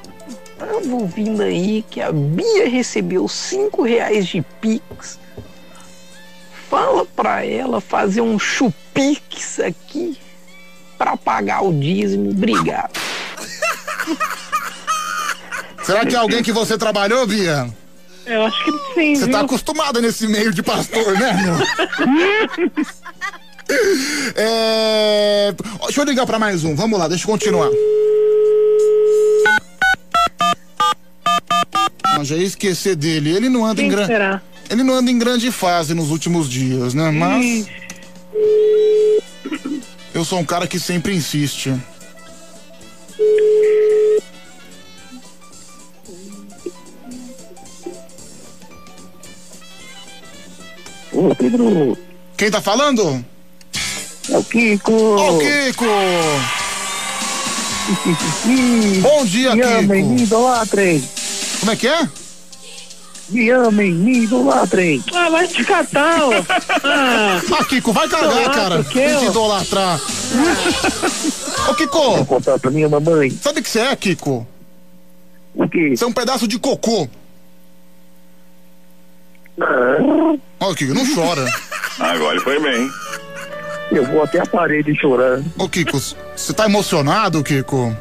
ando 0.60 0.96
ouvindo 0.96 1.42
aí 1.42 1.84
que 1.88 2.00
a 2.00 2.10
Bia 2.12 2.68
recebeu 2.68 3.28
cinco 3.28 3.82
reais 3.82 4.26
de 4.26 4.42
Pix. 4.60 5.18
Fala 6.68 7.06
pra 7.06 7.44
ela 7.46 7.80
fazer 7.80 8.20
um 8.20 8.38
chupix 8.38 9.60
aqui 9.60 10.18
pra 10.98 11.16
pagar 11.16 11.62
o 11.64 11.72
dízimo. 11.72 12.30
Obrigado. 12.30 12.98
Será 15.88 16.04
que 16.04 16.14
é 16.14 16.18
alguém 16.18 16.42
que 16.42 16.52
você 16.52 16.76
trabalhou, 16.76 17.26
Bia? 17.26 17.66
Eu 18.26 18.44
acho 18.44 18.62
que 18.62 18.70
sim. 18.92 19.14
Você 19.14 19.26
tá 19.26 19.38
viu? 19.38 19.46
acostumada 19.46 20.02
nesse 20.02 20.28
meio 20.28 20.52
de 20.52 20.62
pastor, 20.62 21.14
né, 21.18 21.32
meu? 21.32 22.86
É... 24.34 25.54
Deixa 25.84 26.00
eu 26.00 26.04
ligar 26.06 26.24
pra 26.24 26.38
mais 26.38 26.64
um. 26.64 26.74
Vamos 26.74 26.98
lá, 26.98 27.06
deixa 27.06 27.24
eu 27.24 27.30
continuar. 27.30 27.68
Ah, 32.02 32.24
já 32.24 32.34
ia 32.34 32.46
esquecer 32.46 32.96
dele. 32.96 33.34
Ele 33.36 33.50
não 33.50 33.66
anda 33.66 33.82
em 33.82 33.84
Quem 33.84 33.90
grande. 33.90 34.06
será? 34.06 34.40
Ele 34.70 34.82
não 34.82 34.94
anda 34.94 35.10
em 35.10 35.18
grande 35.18 35.52
fase 35.52 35.92
nos 35.92 36.10
últimos 36.10 36.48
dias, 36.48 36.94
né? 36.94 37.10
Mas. 37.10 37.66
Eu 40.14 40.24
sou 40.24 40.38
um 40.38 40.44
cara 40.44 40.66
que 40.66 40.80
sempre 40.80 41.14
insiste. 41.14 41.74
Ô, 51.18 51.34
Pedro. 51.34 51.98
Quem 52.36 52.48
tá 52.50 52.60
falando? 52.60 53.24
É 54.30 54.38
o 54.38 54.44
Kiko. 54.44 54.92
Ô, 54.92 55.38
Kiko! 55.38 55.84
Bom 59.02 59.24
dia, 59.24 59.54
Me 59.56 59.62
Kiko. 59.62 59.74
amem, 59.78 60.04
me 60.04 60.22
idolatrem. 60.22 61.02
Como 61.60 61.72
é 61.72 61.76
que 61.76 61.88
é? 61.88 62.08
Me 63.30 63.50
amem, 63.50 63.92
me 63.92 64.18
idolatrem. 64.24 65.02
Ah, 65.12 65.28
vai 65.28 65.48
te 65.48 65.64
catar, 65.64 66.22
ó. 66.22 66.30
Ah, 66.84 67.40
Ah, 67.58 67.64
Kiko, 67.64 67.92
vai 67.92 68.08
cagar, 68.08 68.30
Idolatra 68.30 68.54
cara. 68.54 68.80
o 68.80 68.84
quê, 68.84 69.00
Tem 69.08 69.18
que 69.18 69.26
idolatrar. 69.26 70.00
Ô, 71.68 71.74
Kiko. 71.74 71.98
Vou 72.16 72.26
contar 72.26 72.58
pra 72.60 72.70
minha 72.70 72.88
mamãe. 72.88 73.30
Sabe 73.42 73.58
o 73.60 73.62
que 73.62 73.68
você 73.68 73.80
é, 73.80 73.96
Kiko? 73.96 74.46
O 75.54 75.68
quê? 75.68 75.96
Você 75.96 76.04
é 76.04 76.06
um 76.06 76.12
pedaço 76.12 76.46
de 76.46 76.58
cocô. 76.60 77.08
Ó, 80.60 80.74
Kiko, 80.74 80.94
não 80.94 81.14
chora. 81.14 81.44
Agora 81.98 82.34
ele 82.34 82.44
foi 82.44 82.60
bem. 82.60 82.90
Eu 83.90 84.04
vou 84.04 84.22
até 84.22 84.40
a 84.40 84.46
parede 84.46 84.94
chorando. 84.98 85.44
Ô, 85.58 85.68
Kiko, 85.68 85.98
você 85.98 86.52
tá 86.52 86.66
emocionado, 86.66 87.42
Kiko? 87.42 87.96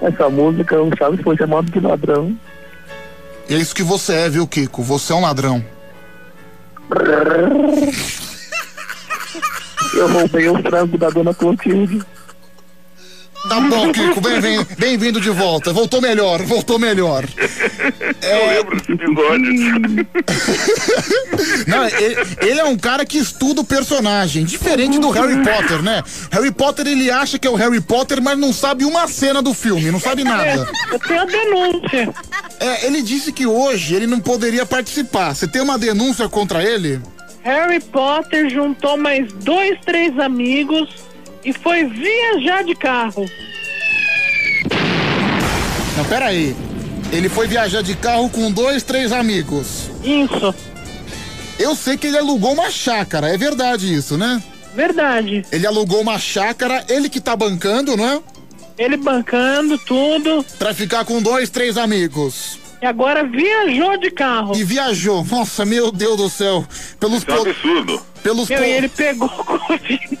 Essa 0.00 0.28
música, 0.28 0.76
não 0.76 0.90
sabe 0.98 1.16
se 1.16 1.22
foi 1.22 1.36
chamado 1.36 1.70
de 1.70 1.80
ladrão. 1.80 2.36
E 3.48 3.54
é 3.54 3.58
isso 3.58 3.74
que 3.74 3.82
você 3.82 4.14
é, 4.14 4.28
viu, 4.28 4.46
Kiko? 4.46 4.82
Você 4.82 5.12
é 5.12 5.16
um 5.16 5.22
ladrão. 5.22 5.64
Eu 9.94 10.08
roubei 10.08 10.48
o 10.48 10.62
frango 10.62 10.96
da 10.96 11.10
dona 11.10 11.34
Clotilde. 11.34 12.02
Tá 13.48 13.60
bom, 13.60 13.92
Kiko, 13.92 14.20
bem-vindo 14.20 14.66
bem 14.78 14.96
vindo 14.96 15.20
de 15.20 15.30
volta. 15.30 15.72
Voltou 15.72 16.00
melhor, 16.00 16.42
voltou 16.42 16.78
melhor. 16.78 17.24
Eu 18.22 18.46
lembro 18.48 18.76
desse 18.76 18.92
episódio. 18.92 19.52
Não, 21.66 21.86
ele, 21.86 22.16
ele 22.40 22.60
é 22.60 22.64
um 22.64 22.76
cara 22.76 23.04
que 23.04 23.18
estuda 23.18 23.60
o 23.60 23.64
personagem, 23.64 24.44
diferente 24.44 24.98
do 24.98 25.10
Harry 25.10 25.42
Potter, 25.42 25.82
né? 25.82 26.02
Harry 26.30 26.52
Potter, 26.52 26.86
ele 26.86 27.10
acha 27.10 27.38
que 27.38 27.46
é 27.46 27.50
o 27.50 27.56
Harry 27.56 27.80
Potter, 27.80 28.22
mas 28.22 28.38
não 28.38 28.52
sabe 28.52 28.84
uma 28.84 29.08
cena 29.08 29.42
do 29.42 29.52
filme, 29.52 29.90
não 29.90 30.00
sabe 30.00 30.24
nada. 30.24 30.68
eu 30.92 30.98
tenho 31.00 31.20
a 31.20 31.24
denúncia. 31.24 32.14
É, 32.60 32.86
ele 32.86 33.02
disse 33.02 33.32
que 33.32 33.46
hoje 33.46 33.94
ele 33.94 34.06
não 34.06 34.20
poderia 34.20 34.64
participar. 34.64 35.34
Você 35.34 35.48
tem 35.48 35.60
uma 35.60 35.78
denúncia 35.78 36.28
contra 36.28 36.62
ele? 36.62 37.00
Harry 37.42 37.80
Potter 37.80 38.48
juntou 38.48 38.96
mais 38.96 39.32
dois, 39.32 39.78
três 39.84 40.16
amigos 40.18 40.88
e 41.44 41.52
foi 41.52 41.84
viajar 41.84 42.62
de 42.64 42.74
carro. 42.74 43.28
Não, 45.96 46.04
pera 46.04 46.26
aí. 46.26 46.56
Ele 47.12 47.28
foi 47.28 47.46
viajar 47.46 47.82
de 47.82 47.94
carro 47.94 48.28
com 48.30 48.50
dois, 48.50 48.82
três 48.82 49.12
amigos. 49.12 49.90
Isso. 50.02 50.54
Eu 51.58 51.76
sei 51.76 51.96
que 51.96 52.06
ele 52.06 52.18
alugou 52.18 52.52
uma 52.54 52.70
chácara, 52.70 53.28
é 53.28 53.36
verdade 53.36 53.92
isso, 53.92 54.16
né? 54.16 54.42
Verdade. 54.74 55.44
Ele 55.52 55.66
alugou 55.66 56.00
uma 56.00 56.18
chácara, 56.18 56.84
ele 56.88 57.10
que 57.10 57.20
tá 57.20 57.36
bancando, 57.36 57.96
não 57.96 58.08
é? 58.08 58.20
Ele 58.78 58.96
bancando 58.96 59.76
tudo. 59.78 60.42
Pra 60.58 60.72
ficar 60.72 61.04
com 61.04 61.20
dois, 61.20 61.50
três 61.50 61.76
amigos. 61.76 62.58
E 62.80 62.86
agora 62.86 63.22
viajou 63.22 63.96
de 63.98 64.10
carro. 64.10 64.56
E 64.56 64.64
viajou. 64.64 65.24
Nossa, 65.30 65.64
meu 65.64 65.92
Deus 65.92 66.16
do 66.16 66.28
céu. 66.30 66.64
Pelos 66.98 67.22
é 67.28 67.32
um 67.32 67.42
absurdo. 67.42 68.02
Pelos 68.22 68.48
Meu, 68.48 68.58
po- 68.58 68.64
e 68.64 68.70
ele 68.70 68.88
pegou 68.88 69.28
Covid. 69.44 70.18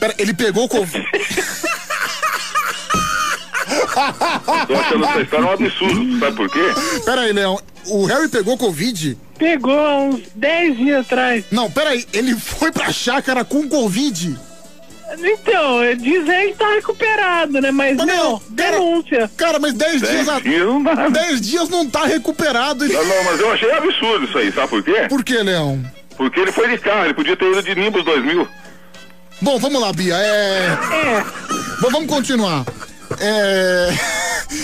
Pera, 0.00 0.14
ele 0.18 0.32
pegou 0.34 0.64
o 0.64 0.68
Covid. 0.68 1.06
Tô 4.66 4.74
achando 4.74 5.04
essa 5.04 5.20
história 5.20 5.46
um 5.46 5.52
absurdo. 5.52 6.18
Sabe 6.18 6.36
por 6.36 6.48
quê? 6.50 6.60
Pera 7.04 7.20
aí, 7.22 7.32
Leão. 7.32 7.58
O 7.86 8.04
Harry 8.06 8.28
pegou 8.28 8.56
Covid? 8.58 9.16
Pegou 9.38 9.78
há 9.78 9.96
uns 9.98 10.22
10 10.34 10.76
dias 10.76 11.00
atrás. 11.06 11.44
Não, 11.50 11.70
pera 11.70 11.90
aí. 11.90 12.04
Ele 12.12 12.34
foi 12.34 12.70
pra 12.72 12.92
chácara 12.92 13.44
com 13.44 13.68
Covid. 13.68 14.36
Então, 15.18 15.80
diz 15.98 16.28
ele 16.28 16.52
que 16.52 16.58
tá 16.58 16.68
recuperado, 16.74 17.60
né? 17.60 17.70
Mas, 17.72 17.96
não, 17.96 18.40
denúncia. 18.50 19.28
Cara, 19.36 19.58
mas 19.58 19.72
10 19.74 20.00
Dez 20.02 20.12
dias. 20.12 20.28
a- 20.28 20.40
dias 20.40 20.66
não 20.66 20.82
dá. 20.82 21.08
10 21.08 21.40
dias 21.40 21.68
não 21.68 21.88
tá 21.88 22.04
recuperado. 22.06 22.84
Ele... 22.84 22.92
Não, 22.94 23.04
não, 23.04 23.24
mas 23.24 23.40
eu 23.40 23.52
achei 23.52 23.72
absurdo 23.72 24.24
isso 24.26 24.38
aí, 24.38 24.52
sabe 24.52 24.68
por 24.68 24.82
quê? 24.84 25.06
Por 25.08 25.24
que, 25.24 25.36
Leão? 25.38 25.84
Porque 26.16 26.38
ele 26.38 26.52
foi 26.52 26.68
de 26.68 26.78
carro, 26.78 27.06
ele 27.06 27.14
podia 27.14 27.36
ter 27.36 27.50
ido 27.50 27.62
de 27.62 27.74
Nimbus 27.74 28.04
2000. 28.04 28.46
Bom, 29.40 29.58
vamos 29.58 29.80
lá, 29.80 29.92
Bia. 29.92 30.14
É. 30.16 30.66
É. 30.92 31.24
Bom, 31.80 31.90
vamos 31.90 32.08
continuar. 32.08 32.64
É. 33.18 33.88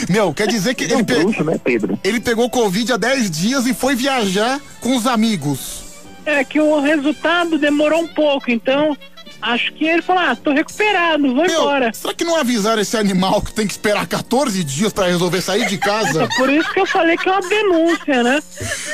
Meu, 0.09 0.33
quer 0.35 0.47
dizer 0.49 0.75
que 0.75 0.85
ele, 0.85 1.03
pe- 1.05 1.43
né, 1.45 1.59
Pedro? 1.63 1.99
ele 2.03 2.21
pegou 2.21 2.51
Covid 2.51 2.93
há 2.93 2.97
10 2.97 3.31
dias 3.31 3.67
e 3.67 3.75
foi 3.75 3.95
viajar 3.95 4.61
com 4.81 4.97
os 4.97 5.07
amigos. 5.07 5.85
É 6.25 6.43
que 6.45 6.61
o 6.61 6.81
resultado 6.81 7.57
demorou 7.59 8.01
um 8.01 8.09
pouco, 8.09 8.51
então 8.51 8.97
acho 9.41 9.73
que 9.73 9.85
ele 9.85 10.03
falou: 10.03 10.23
ah, 10.23 10.37
tô 10.37 10.53
recuperado, 10.53 11.23
vou 11.35 11.47
Meu, 11.47 11.61
embora. 11.63 11.93
será 11.93 12.15
que 12.15 12.25
não 12.25 12.37
avisaram 12.37 12.81
esse 12.81 12.97
animal 12.97 13.41
que 13.43 13.53
tem 13.53 13.67
que 13.67 13.73
esperar 13.73 14.07
14 14.07 14.63
dias 14.65 14.93
pra 14.93 15.07
resolver 15.07 15.41
sair 15.41 15.67
de 15.67 15.79
casa? 15.79 16.25
É 16.25 16.29
por 16.37 16.51
isso 16.51 16.73
que 16.73 16.81
eu 16.81 16.87
falei 16.87 17.17
que 17.17 17.29
é 17.29 17.33
uma 17.33 17.49
denúncia, 17.49 18.23
né? 18.23 18.43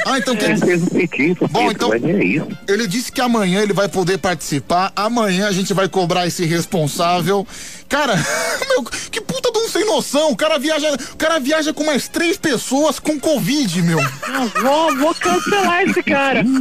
Ah, 0.07 0.19
então 0.19 0.37
quer 0.37 0.51
Ele 0.51 0.55
dizer. 0.61 1.37
Bom, 1.51 1.71
então- 1.71 1.93
é 1.93 1.99
isso. 2.25 2.47
Ele 2.69 2.87
disse 2.87 3.11
que 3.13 3.21
amanhã 3.21 3.63
ele 3.63 3.73
vai 3.73 3.89
poder 3.89 4.19
participar. 4.19 4.93
Amanhã 4.97 5.49
a 5.49 5.53
gente 5.53 5.73
vai 5.75 5.89
cobrar 5.89 6.27
esse 6.27 6.45
responsável. 6.45 7.47
Cara, 7.89 8.15
meu, 8.69 8.85
que 8.85 9.21
puta 9.21 9.51
de 9.53 9.59
um 9.59 9.69
sem 9.69 9.85
noção. 9.87 10.31
O 10.31 10.37
cara 10.37 10.59
viaja, 10.59 10.89
o 11.13 11.17
cara 11.17 11.39
viaja 11.39 11.73
com 11.73 11.85
mais 11.85 12.09
três 12.09 12.37
pessoas 12.37 12.99
com 12.99 13.19
Covid, 13.21 13.83
meu. 13.83 13.99
Não, 14.29 14.49
vou, 14.49 14.97
vou 14.97 15.15
cancelar 15.15 15.83
esse 15.83 16.03
cara. 16.03 16.43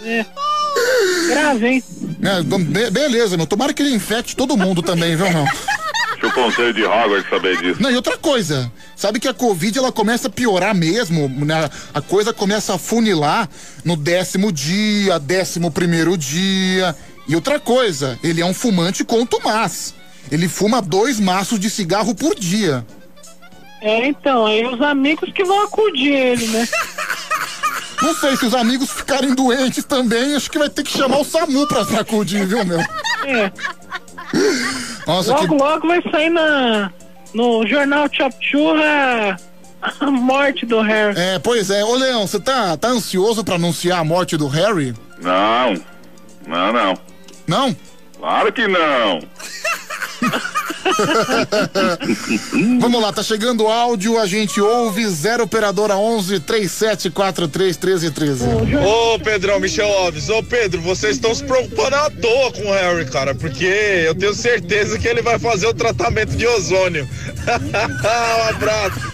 É. 0.00 0.24
Grave, 1.28 1.66
hein? 1.66 1.84
É, 2.22 2.42
be- 2.42 2.90
beleza, 2.90 3.36
meu. 3.36 3.46
Tomara 3.46 3.72
que 3.72 3.82
ele 3.82 3.94
infecte 3.94 4.34
todo 4.36 4.56
mundo 4.56 4.82
também, 4.82 5.14
viu, 5.16 5.28
meu? 5.30 5.44
Deixa 6.12 6.26
o 6.26 6.32
conselho 6.32 6.72
de 6.74 6.84
Hogwarts 6.84 7.28
saber 7.30 7.56
disso. 7.58 7.80
Não, 7.80 7.90
e 7.90 7.96
outra 7.96 8.16
coisa, 8.18 8.70
sabe 8.96 9.20
que 9.20 9.28
a 9.28 9.34
Covid 9.34 9.78
ela 9.78 9.92
começa 9.92 10.26
a 10.26 10.30
piorar 10.30 10.74
mesmo, 10.74 11.28
né? 11.28 11.70
A 11.94 12.00
coisa 12.00 12.32
começa 12.32 12.74
a 12.74 12.78
funilar 12.78 13.48
no 13.84 13.96
décimo 13.96 14.50
dia, 14.50 15.18
décimo 15.20 15.70
primeiro 15.70 16.16
dia. 16.18 16.94
E 17.28 17.34
outra 17.36 17.60
coisa, 17.60 18.18
ele 18.24 18.40
é 18.40 18.44
um 18.44 18.54
fumante 18.54 19.04
contumaz. 19.04 19.94
Ele 20.30 20.48
fuma 20.48 20.82
dois 20.82 21.20
maços 21.20 21.60
de 21.60 21.70
cigarro 21.70 22.14
por 22.14 22.34
dia. 22.34 22.84
É, 23.80 24.08
então, 24.08 24.44
aí 24.44 24.66
os 24.66 24.80
amigos 24.82 25.30
que 25.32 25.44
vão 25.44 25.62
acudir 25.62 26.12
ele, 26.12 26.46
né? 26.48 26.66
Não 28.02 28.14
sei, 28.14 28.36
se 28.36 28.46
os 28.46 28.54
amigos 28.54 28.90
ficarem 28.90 29.34
doentes 29.34 29.84
também, 29.84 30.36
acho 30.36 30.50
que 30.50 30.58
vai 30.58 30.68
ter 30.68 30.84
que 30.84 30.96
chamar 30.96 31.18
o 31.18 31.24
SAMU 31.24 31.66
pra 31.66 31.84
sacudir, 31.84 32.46
viu, 32.46 32.64
meu? 32.64 32.80
É. 32.80 33.52
Nossa, 35.06 35.32
logo, 35.32 35.48
que... 35.48 35.54
logo 35.54 35.88
vai 35.88 36.02
sair 36.10 36.30
na, 36.30 36.92
no 37.34 37.66
jornal 37.66 38.08
Chop 38.12 38.34
Churra 38.40 39.36
a 39.80 40.10
morte 40.10 40.66
do 40.66 40.80
Harry. 40.80 41.18
É, 41.18 41.38
pois 41.38 41.70
é. 41.70 41.84
Ô, 41.84 41.94
Leão, 41.94 42.26
você 42.26 42.40
tá, 42.40 42.76
tá 42.76 42.88
ansioso 42.88 43.44
pra 43.44 43.54
anunciar 43.54 44.00
a 44.00 44.04
morte 44.04 44.36
do 44.36 44.48
Harry? 44.48 44.94
Não. 45.20 45.74
Não, 46.46 46.72
não. 46.72 46.98
Não? 47.46 47.76
Claro 48.18 48.52
que 48.52 48.66
não. 48.66 49.20
Vamos 52.80 53.02
lá, 53.02 53.12
tá 53.12 53.22
chegando 53.22 53.64
o 53.64 53.68
áudio, 53.68 54.18
a 54.18 54.26
gente 54.26 54.60
ouve 54.60 55.06
0 55.06 55.44
operadora 55.44 55.96
11 55.96 56.40
3743 56.40 57.78
1313. 57.78 58.44
Ô 58.76 59.18
Pedrão, 59.18 59.60
Michel 59.60 59.88
Alves, 59.88 60.28
ô 60.28 60.42
Pedro, 60.42 60.80
vocês 60.80 61.16
estão 61.16 61.34
se 61.34 61.44
preocupando 61.44 61.96
à 61.96 62.10
toa 62.10 62.52
com 62.52 62.66
o 62.68 62.72
Harry, 62.72 63.06
cara, 63.06 63.34
porque 63.34 63.64
eu 63.64 64.14
tenho 64.14 64.34
certeza 64.34 64.98
que 64.98 65.06
ele 65.06 65.22
vai 65.22 65.38
fazer 65.38 65.66
o 65.66 65.74
tratamento 65.74 66.36
de 66.36 66.46
ozônio. 66.46 67.08
um 67.48 68.48
abraço. 68.48 69.12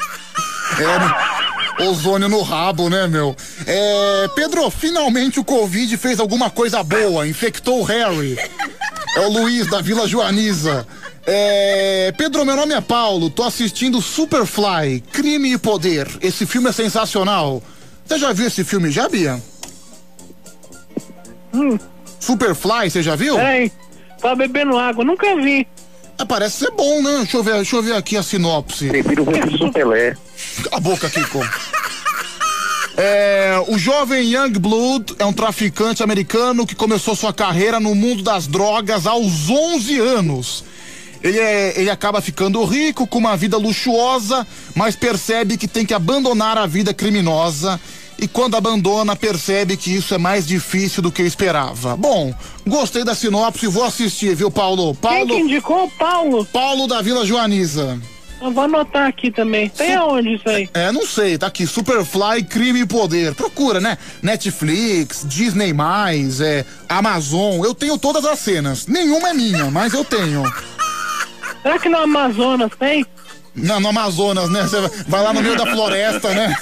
É, 1.78 1.84
ozônio 1.84 2.28
no 2.28 2.42
rabo, 2.42 2.88
né, 2.88 3.06
meu? 3.06 3.36
É, 3.66 4.28
Pedro, 4.34 4.70
finalmente 4.70 5.38
o 5.38 5.44
Covid 5.44 5.96
fez 5.96 6.18
alguma 6.18 6.50
coisa 6.50 6.82
boa, 6.82 7.26
infectou 7.26 7.80
o 7.80 7.84
Harry. 7.84 8.36
É 9.16 9.20
o 9.20 9.30
Luiz 9.30 9.68
da 9.68 9.80
Vila 9.80 10.08
Joaniza. 10.08 10.86
É, 11.26 12.12
Pedro, 12.18 12.44
meu 12.44 12.54
nome 12.54 12.74
é 12.74 12.80
Paulo, 12.80 13.30
tô 13.30 13.44
assistindo 13.44 14.00
Superfly, 14.02 15.02
Crime 15.12 15.54
e 15.54 15.58
Poder. 15.58 16.06
Esse 16.20 16.44
filme 16.44 16.68
é 16.68 16.72
sensacional. 16.72 17.62
Você 18.04 18.18
já 18.18 18.32
viu 18.32 18.46
esse 18.46 18.62
filme 18.62 18.90
já, 18.90 19.08
Bia? 19.08 19.42
Superfly, 22.20 22.90
você 22.90 23.02
já 23.02 23.16
viu? 23.16 23.36
Peraí, 23.36 23.72
tá 24.20 24.34
bebendo 24.34 24.76
água, 24.76 25.04
nunca 25.04 25.34
vi. 25.36 25.66
Ah, 26.18 26.26
parece 26.26 26.58
ser 26.58 26.70
bom, 26.72 27.02
né? 27.02 27.18
Deixa 27.18 27.36
eu 27.38 27.42
ver, 27.42 27.54
deixa 27.54 27.76
eu 27.76 27.82
ver 27.82 27.94
aqui 27.94 28.16
a 28.16 28.22
sinopse. 28.22 28.88
Prefiro 28.88 29.24
ver 29.24 29.46
do 29.46 29.72
Pelé. 29.72 30.16
Cala 30.64 30.76
a 30.76 30.80
boca, 30.80 31.08
Kiko. 31.08 31.40
É, 32.96 33.60
o 33.66 33.76
jovem 33.76 34.32
Young 34.32 34.52
Blood 34.52 35.16
é 35.18 35.24
um 35.24 35.32
traficante 35.32 36.02
americano 36.02 36.64
que 36.64 36.76
começou 36.76 37.16
sua 37.16 37.32
carreira 37.32 37.80
no 37.80 37.94
mundo 37.94 38.22
das 38.22 38.46
drogas 38.46 39.06
aos 39.06 39.50
11 39.50 39.98
anos. 39.98 40.64
Ele, 41.24 41.38
é, 41.38 41.80
ele 41.80 41.88
acaba 41.88 42.20
ficando 42.20 42.62
rico, 42.64 43.06
com 43.06 43.16
uma 43.16 43.34
vida 43.34 43.56
luxuosa, 43.56 44.46
mas 44.74 44.94
percebe 44.94 45.56
que 45.56 45.66
tem 45.66 45.86
que 45.86 45.94
abandonar 45.94 46.58
a 46.58 46.66
vida 46.66 46.92
criminosa. 46.92 47.80
E 48.18 48.28
quando 48.28 48.56
abandona, 48.56 49.16
percebe 49.16 49.74
que 49.78 49.90
isso 49.90 50.14
é 50.14 50.18
mais 50.18 50.46
difícil 50.46 51.02
do 51.02 51.10
que 51.10 51.22
esperava. 51.22 51.96
Bom, 51.96 52.32
gostei 52.66 53.04
da 53.04 53.14
sinopse, 53.14 53.66
vou 53.66 53.84
assistir, 53.84 54.36
viu, 54.36 54.50
Paulo? 54.50 54.94
Paulo 54.94 55.26
Quem 55.26 55.26
que 55.26 55.42
indicou? 55.42 55.90
Paulo? 55.98 56.44
Paulo 56.44 56.86
da 56.86 57.00
Vila 57.00 57.24
Joaniza. 57.24 57.98
Eu 58.42 58.50
vou 58.50 58.64
anotar 58.64 59.06
aqui 59.06 59.30
também. 59.30 59.70
Tem 59.70 59.94
aonde 59.94 60.34
isso 60.34 60.46
aí? 60.46 60.68
É, 60.74 60.92
não 60.92 61.06
sei, 61.06 61.38
tá 61.38 61.46
aqui, 61.46 61.66
Superfly, 61.66 62.44
Crime 62.44 62.80
e 62.80 62.86
Poder. 62.86 63.34
Procura, 63.34 63.80
né? 63.80 63.96
Netflix, 64.22 65.24
Disney+, 65.26 65.72
é, 66.42 66.64
Amazon, 66.86 67.64
eu 67.64 67.74
tenho 67.74 67.96
todas 67.96 68.26
as 68.26 68.38
cenas. 68.38 68.86
Nenhuma 68.86 69.30
é 69.30 69.32
minha, 69.34 69.70
mas 69.70 69.94
eu 69.94 70.04
tenho. 70.04 70.42
Será 71.64 71.78
que 71.78 71.88
no 71.88 71.96
Amazonas 71.96 72.70
tem? 72.78 73.06
Não, 73.56 73.80
no 73.80 73.88
Amazonas, 73.88 74.50
né? 74.50 74.64
Você 74.64 74.76
vai 75.08 75.22
lá 75.22 75.32
no 75.32 75.40
meio 75.40 75.56
da 75.56 75.64
floresta, 75.64 76.28
né? 76.34 76.54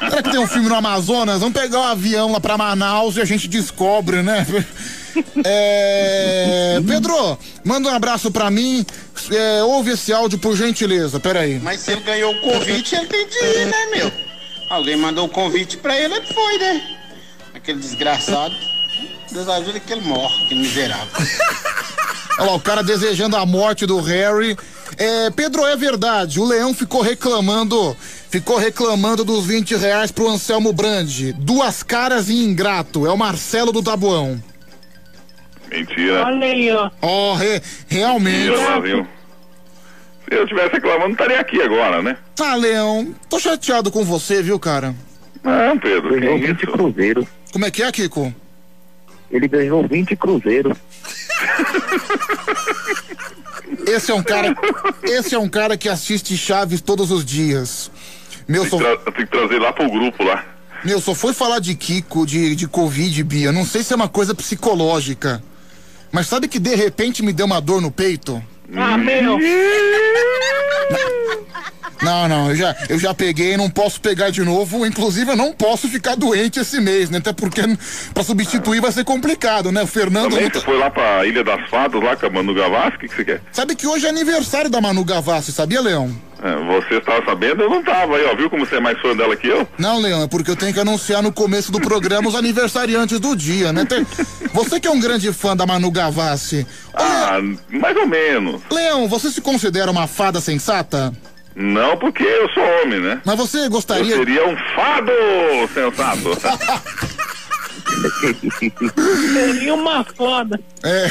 Será 0.00 0.20
que 0.20 0.30
tem 0.32 0.40
um 0.40 0.48
filme 0.48 0.68
no 0.68 0.74
Amazonas? 0.74 1.38
Vamos 1.38 1.54
pegar 1.54 1.78
o 1.78 1.84
avião 1.84 2.32
lá 2.32 2.40
pra 2.40 2.58
Manaus 2.58 3.16
e 3.16 3.20
a 3.20 3.24
gente 3.24 3.46
descobre, 3.46 4.20
né? 4.20 4.44
É... 5.44 6.80
Pedro, 6.84 7.38
manda 7.64 7.88
um 7.88 7.94
abraço 7.94 8.32
pra 8.32 8.50
mim. 8.50 8.84
É, 9.30 9.62
ouve 9.62 9.92
esse 9.92 10.12
áudio 10.12 10.40
por 10.40 10.56
gentileza, 10.56 11.20
peraí. 11.20 11.60
Mas 11.62 11.82
se 11.82 11.92
ele 11.92 12.00
ganhou 12.00 12.34
o 12.34 12.40
convite, 12.40 12.96
ele 12.96 13.06
tem 13.06 13.28
de 13.28 13.38
ir, 13.38 13.66
né, 13.66 13.86
meu? 13.94 14.12
Alguém 14.70 14.96
mandou 14.96 15.26
o 15.26 15.28
convite 15.28 15.76
pra 15.76 15.96
ele, 15.96 16.14
ele 16.14 16.26
foi, 16.34 16.58
né? 16.58 16.98
Aquele 17.54 17.78
desgraçado. 17.78 18.54
Deus 19.30 19.48
ajuda 19.48 19.78
que 19.78 19.92
ele 19.92 20.02
morre, 20.02 20.48
que 20.48 20.54
miserável. 20.56 21.06
Olha 22.38 22.50
lá, 22.50 22.54
o 22.56 22.60
cara 22.60 22.82
desejando 22.82 23.36
a 23.36 23.46
morte 23.46 23.86
do 23.86 24.00
Harry. 24.00 24.56
É, 24.98 25.30
Pedro, 25.30 25.64
é 25.66 25.76
verdade, 25.76 26.38
o 26.40 26.44
Leão 26.44 26.72
ficou 26.74 27.00
reclamando, 27.02 27.96
ficou 28.30 28.56
reclamando 28.58 29.24
dos 29.24 29.46
20 29.46 29.74
reais 29.76 30.10
pro 30.10 30.28
Anselmo 30.28 30.72
Brandi. 30.72 31.32
Duas 31.32 31.82
caras 31.82 32.28
e 32.28 32.34
ingrato, 32.44 33.06
é 33.06 33.10
o 33.10 33.16
Marcelo 33.16 33.72
do 33.72 33.82
Tabuão. 33.82 34.42
Mentira. 35.70 36.24
Olha 36.26 36.46
aí, 36.46 36.70
ó. 36.70 36.90
Ó, 37.02 37.34
re- 37.34 37.60
realmente. 37.88 38.50
Mentira? 38.50 39.06
Se 40.28 40.34
eu 40.34 40.46
tivesse 40.46 40.72
reclamando, 40.74 41.12
estaria 41.12 41.40
aqui 41.40 41.60
agora, 41.62 42.02
né? 42.02 42.16
Ah, 42.40 42.54
Leão, 42.54 43.14
tô 43.28 43.38
chateado 43.38 43.90
com 43.90 44.04
você, 44.04 44.42
viu, 44.42 44.58
cara? 44.58 44.94
Não, 45.42 45.78
Pedro, 45.78 46.08
que 46.14 46.20
Ganhou 46.20 46.38
isso? 46.38 46.46
20 46.48 46.66
cruzeiros. 46.66 47.26
Como 47.52 47.64
é 47.64 47.70
que 47.70 47.82
é, 47.82 47.92
Kiko? 47.92 48.34
Ele 49.30 49.48
ganhou 49.48 49.86
20 49.86 50.14
cruzeiros. 50.16 50.76
Esse 53.86 54.10
é 54.10 54.14
um 54.14 54.22
cara, 54.22 54.54
esse 55.04 55.34
é 55.34 55.38
um 55.38 55.48
cara 55.48 55.76
que 55.76 55.88
assiste 55.88 56.36
Chaves 56.36 56.80
todos 56.80 57.10
os 57.10 57.24
dias. 57.24 57.90
Meu, 58.48 58.64
só, 58.66 58.78
Tra- 58.78 58.96
Tem 59.12 59.24
que 59.26 59.30
trazer 59.30 59.58
lá 59.58 59.72
pro 59.72 59.90
grupo 59.90 60.22
lá. 60.24 60.44
meu, 60.84 61.00
só 61.00 61.14
foi 61.14 61.32
falar 61.32 61.58
de 61.58 61.74
Kiko, 61.74 62.24
de, 62.26 62.54
de 62.54 62.68
Covid, 62.68 63.22
Bia. 63.24 63.50
Não 63.52 63.64
sei 63.64 63.82
se 63.82 63.92
é 63.92 63.96
uma 63.96 64.08
coisa 64.08 64.34
psicológica. 64.34 65.42
Mas 66.12 66.28
sabe 66.28 66.46
que 66.48 66.58
de 66.58 66.74
repente 66.74 67.22
me 67.22 67.32
deu 67.32 67.46
uma 67.46 67.60
dor 67.60 67.80
no 67.80 67.90
peito? 67.90 68.42
Ah, 68.74 68.96
meu. 68.96 69.38
Não, 72.02 72.28
não, 72.28 72.50
eu 72.50 72.56
já, 72.56 72.76
eu 72.88 72.98
já 72.98 73.14
peguei, 73.14 73.56
não 73.56 73.70
posso 73.70 74.00
pegar 74.00 74.30
de 74.30 74.42
novo. 74.42 74.84
Inclusive, 74.86 75.30
eu 75.32 75.36
não 75.36 75.52
posso 75.52 75.88
ficar 75.88 76.14
doente 76.14 76.60
esse 76.60 76.80
mês, 76.80 77.10
né? 77.10 77.18
Até 77.18 77.32
porque 77.32 77.62
pra 78.12 78.22
substituir 78.22 78.80
vai 78.80 78.92
ser 78.92 79.04
complicado, 79.04 79.72
né? 79.72 79.82
O 79.82 79.86
Fernando. 79.86 80.30
Também 80.30 80.44
não 80.48 80.52
você 80.52 80.60
foi 80.60 80.78
lá 80.78 80.90
pra 80.90 81.24
Ilha 81.26 81.42
das 81.44 81.68
Fadas, 81.70 82.02
lá 82.02 82.16
com 82.16 82.26
a 82.26 82.30
Manu 82.30 82.54
Gavassi, 82.54 82.96
o 82.96 82.98
que, 83.00 83.08
que 83.08 83.14
você 83.16 83.24
quer? 83.24 83.42
Sabe 83.52 83.74
que 83.74 83.86
hoje 83.86 84.06
é 84.06 84.08
aniversário 84.10 84.70
da 84.70 84.80
Manu 84.80 85.04
Gavassi, 85.04 85.52
sabia, 85.52 85.80
Leão? 85.80 86.14
É, 86.42 86.54
você 86.66 86.96
estava 86.98 87.24
sabendo, 87.24 87.62
eu 87.62 87.70
não 87.70 87.82
tava 87.82 88.16
aí, 88.16 88.24
ó. 88.26 88.36
Viu 88.36 88.50
como 88.50 88.66
você 88.66 88.76
é 88.76 88.80
mais 88.80 89.00
fã 89.00 89.16
dela 89.16 89.34
que 89.34 89.46
eu? 89.48 89.66
Não, 89.78 89.98
Leão, 89.98 90.22
é 90.22 90.26
porque 90.28 90.50
eu 90.50 90.56
tenho 90.56 90.72
que 90.74 90.78
anunciar 90.80 91.22
no 91.22 91.32
começo 91.32 91.72
do 91.72 91.80
programa 91.80 92.28
os 92.28 92.34
aniversariantes 92.34 93.18
do 93.18 93.34
dia, 93.34 93.72
né? 93.72 93.86
Tem- 93.86 94.06
Você 94.52 94.78
que 94.78 94.86
é 94.86 94.90
um 94.90 95.00
grande 95.00 95.32
fã 95.32 95.56
da 95.56 95.64
Manu 95.66 95.90
Gavassi. 95.90 96.66
Ah, 96.94 97.38
mais 97.70 97.96
ou 97.96 98.06
menos. 98.06 98.60
Leão, 98.70 99.08
você 99.08 99.30
se 99.30 99.40
considera 99.40 99.90
uma 99.90 100.06
fada 100.06 100.38
sensata? 100.40 101.10
Não, 101.56 101.96
porque 101.96 102.22
eu 102.22 102.48
sou 102.50 102.62
homem, 102.82 103.00
né? 103.00 103.20
Mas 103.24 103.36
você 103.36 103.66
gostaria. 103.68 104.12
Eu 104.14 104.18
seria 104.18 104.46
um 104.46 104.56
fado 104.74 105.12
sensato. 105.72 107.06
Seria 109.32 109.74
uma 109.74 110.04
foda. 110.04 110.60
É. 110.82 111.06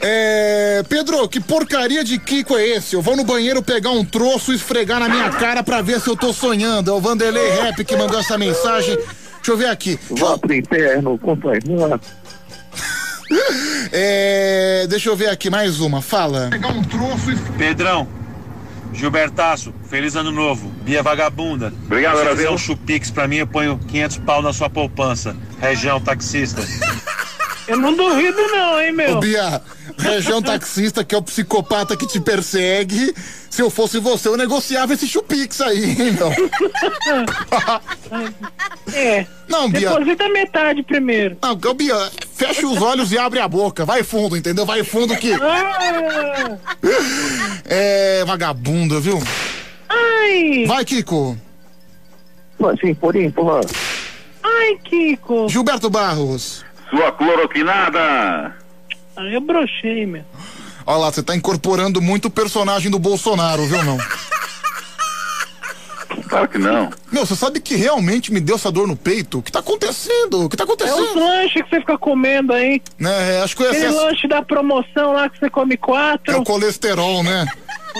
É, 0.00 0.82
Pedro, 0.88 1.28
que 1.28 1.40
porcaria 1.40 2.04
de 2.04 2.18
Kiko 2.18 2.56
é 2.56 2.66
esse? 2.66 2.94
Eu 2.94 3.02
vou 3.02 3.16
no 3.16 3.24
banheiro 3.24 3.62
pegar 3.62 3.90
um 3.90 4.04
troço 4.04 4.52
e 4.52 4.56
esfregar 4.56 5.00
na 5.00 5.08
minha 5.08 5.28
cara 5.30 5.62
pra 5.62 5.82
ver 5.82 6.00
se 6.00 6.08
eu 6.08 6.16
tô 6.16 6.32
sonhando. 6.32 6.90
É 6.90 6.94
o 6.94 7.00
Vanderlei 7.00 7.50
Rap 7.50 7.84
que 7.84 7.96
mandou 7.96 8.18
essa 8.18 8.38
mensagem. 8.38 8.96
Deixa 8.96 9.50
eu 9.50 9.56
ver 9.56 9.68
aqui. 9.68 9.98
Vá 10.10 10.38
pro 10.38 10.54
inferno 10.54 11.18
com 11.18 11.36
sua 11.40 11.56
irmã. 11.56 11.98
É, 13.90 14.86
deixa 14.88 15.08
eu 15.08 15.16
ver 15.16 15.28
aqui 15.30 15.48
mais 15.48 15.80
uma. 15.80 16.02
Fala. 16.02 16.48
Pegar 16.50 16.68
um 16.68 16.82
troço 16.82 17.30
Pedrão, 17.56 18.06
Gilbertaço, 18.92 19.72
feliz 19.88 20.14
ano 20.16 20.30
novo. 20.30 20.68
Bia 20.82 21.02
Vagabunda. 21.02 21.72
Obrigado, 21.86 22.16
Se 22.16 22.22
Brasil. 22.22 22.36
fizer 22.36 22.50
um 22.50 22.58
chupix 22.58 23.10
pra 23.10 23.26
mim, 23.26 23.36
eu 23.36 23.46
ponho 23.46 23.78
500 23.88 24.18
pau 24.18 24.42
na 24.42 24.52
sua 24.52 24.68
poupança. 24.68 25.34
Região 25.60 26.00
taxista. 26.00 26.62
Eu 27.66 27.76
não 27.78 27.94
duvido 27.94 28.40
não, 28.48 28.80
hein, 28.80 28.92
meu. 28.92 29.16
Ô, 29.16 29.20
Bia, 29.20 29.62
região 29.98 30.40
taxista, 30.42 31.04
que 31.04 31.14
é 31.14 31.18
o 31.18 31.22
psicopata 31.22 31.96
que 31.96 32.06
te 32.06 32.20
persegue. 32.20 33.14
Se 33.50 33.62
eu 33.62 33.70
fosse 33.70 33.98
você, 33.98 34.28
eu 34.28 34.36
negociava 34.36 34.92
esse 34.94 35.06
chupix 35.06 35.60
aí, 35.60 35.96
meu? 36.12 36.30
É. 38.94 39.26
Não, 39.48 39.68
Bia. 39.70 39.90
Deposita 39.90 40.28
metade 40.30 40.82
primeiro. 40.82 41.36
Não, 41.42 41.54
Bia, 41.74 42.10
fecha 42.34 42.66
os 42.66 42.80
olhos 42.80 43.12
e 43.12 43.18
abre 43.18 43.38
a 43.40 43.46
boca. 43.48 43.84
Vai 43.84 44.02
fundo, 44.02 44.36
entendeu? 44.36 44.64
Vai 44.64 44.82
fundo 44.82 45.14
que. 45.16 45.32
Ah, 45.34 46.56
É 47.66 48.24
vagabunda, 48.26 48.98
viu? 49.00 49.18
ai, 49.88 50.64
Vai, 50.66 50.84
Kiko. 50.84 51.36
Assim, 52.72 52.94
por 52.94 53.14
empurra. 53.14 53.60
ai, 54.42 54.78
Kiko. 54.84 55.48
Gilberto 55.48 55.88
Barros. 55.90 56.64
Sua 56.90 57.12
cloroquinada. 57.12 58.54
Eu 59.32 59.40
brochei, 59.40 60.06
meu. 60.06 60.22
Olha 60.86 60.98
lá, 60.98 61.12
você 61.12 61.22
tá 61.22 61.34
incorporando 61.36 62.00
muito 62.00 62.26
o 62.26 62.30
personagem 62.30 62.90
do 62.90 62.98
Bolsonaro, 62.98 63.64
viu, 63.66 63.82
não? 63.84 63.98
Claro 66.28 66.48
que 66.48 66.58
não. 66.58 66.90
Meu, 67.10 67.24
você 67.24 67.34
sabe 67.34 67.58
que 67.60 67.74
realmente 67.74 68.32
me 68.32 68.40
deu 68.40 68.56
essa 68.56 68.70
dor 68.70 68.86
no 68.86 68.96
peito? 68.96 69.38
O 69.38 69.42
que 69.42 69.50
tá 69.52 69.60
acontecendo? 69.60 70.44
O 70.44 70.48
que 70.48 70.56
tá 70.56 70.64
É 70.64 70.66
os 70.66 70.70
acontecendo? 70.70 71.18
lanches 71.20 71.62
que 71.62 71.68
você 71.70 71.80
fica 71.80 71.96
comendo 71.98 72.52
aí. 72.52 72.82
Né, 72.98 73.42
acho 73.42 73.56
que 73.56 73.62
eu 73.62 73.68
Aquele 73.70 73.86
excesso... 73.86 74.04
lanche 74.04 74.28
da 74.28 74.42
promoção 74.42 75.12
lá 75.12 75.28
que 75.28 75.38
você 75.38 75.48
come 75.50 75.76
quatro. 75.76 76.34
É 76.34 76.36
o 76.36 76.44
colesterol, 76.44 77.22
né? 77.22 77.46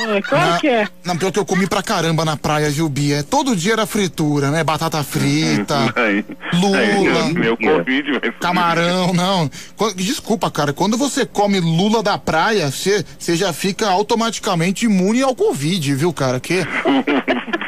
É, 0.06 0.22
claro 0.22 0.50
Na- 0.52 0.58
que 0.58 0.68
é. 0.68 0.88
Não, 1.04 1.16
pior 1.16 1.32
que 1.32 1.38
eu 1.38 1.44
comi 1.44 1.66
pra 1.66 1.82
caramba 1.82 2.24
na 2.24 2.36
praia, 2.36 2.70
viu, 2.70 2.88
Bia? 2.88 3.22
Todo 3.22 3.56
dia 3.56 3.72
era 3.72 3.86
fritura, 3.86 4.50
né? 4.50 4.62
Batata 4.62 5.02
frita, 5.02 5.76
lula, 6.54 7.28
meu 7.34 7.56
Covid 7.56 8.18
vai 8.20 8.32
camarão, 8.40 9.12
não. 9.12 9.50
Desculpa, 9.96 10.50
cara, 10.50 10.72
quando 10.72 10.96
você 10.96 11.26
come 11.26 11.60
lula 11.60 12.02
da 12.02 12.16
praia, 12.18 12.70
você 12.70 13.04
já 13.36 13.52
fica 13.52 13.88
automaticamente 13.88 14.86
imune 14.86 15.22
ao 15.22 15.34
Covid, 15.34 15.94
viu, 15.94 16.12
cara? 16.12 16.38
Que... 16.40 16.58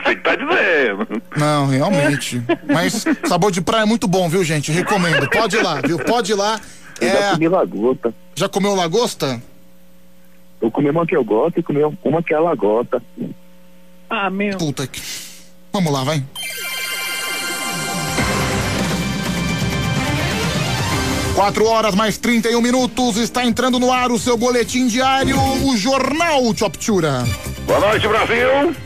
Você 0.02 0.16
que 0.16 0.22
tá 0.22 0.34
dizendo. 0.34 1.22
Não, 1.36 1.66
realmente. 1.68 2.42
Mas 2.66 3.04
sabor 3.28 3.52
de 3.52 3.60
praia 3.60 3.82
é 3.82 3.86
muito 3.86 4.08
bom, 4.08 4.28
viu, 4.28 4.42
gente? 4.42 4.72
Recomendo. 4.72 5.28
Pode 5.30 5.56
ir 5.56 5.62
lá, 5.62 5.80
viu? 5.80 5.98
Pode 5.98 6.32
ir 6.32 6.34
lá. 6.34 6.58
Eu 7.00 7.08
já 7.08 7.18
É... 7.18 7.30
comi 7.32 7.48
lagosta. 7.48 8.14
Já 8.34 8.48
comeu 8.48 8.74
lagosta? 8.74 9.40
Eu 10.60 10.70
comi 10.70 10.90
uma 10.90 11.06
que 11.06 11.16
eu 11.16 11.24
gosto 11.24 11.58
e 11.58 11.62
comi 11.62 11.80
uma 12.04 12.22
que 12.22 12.34
ela 12.34 12.54
gosta. 12.54 13.02
Ah, 14.08 14.28
meu. 14.28 14.58
Puta 14.58 14.86
que. 14.86 15.00
Vamos 15.72 15.92
lá, 15.92 16.04
vai. 16.04 16.22
Quatro 21.34 21.64
horas 21.64 21.94
mais 21.94 22.18
31 22.18 22.60
minutos, 22.60 23.16
está 23.16 23.44
entrando 23.44 23.78
no 23.78 23.90
ar 23.90 24.10
o 24.10 24.18
seu 24.18 24.36
boletim 24.36 24.86
diário, 24.88 25.36
o 25.64 25.76
Jornal 25.76 26.54
Choptura. 26.54 27.24
Boa 27.66 27.80
noite, 27.80 28.06
Brasil. 28.06 28.76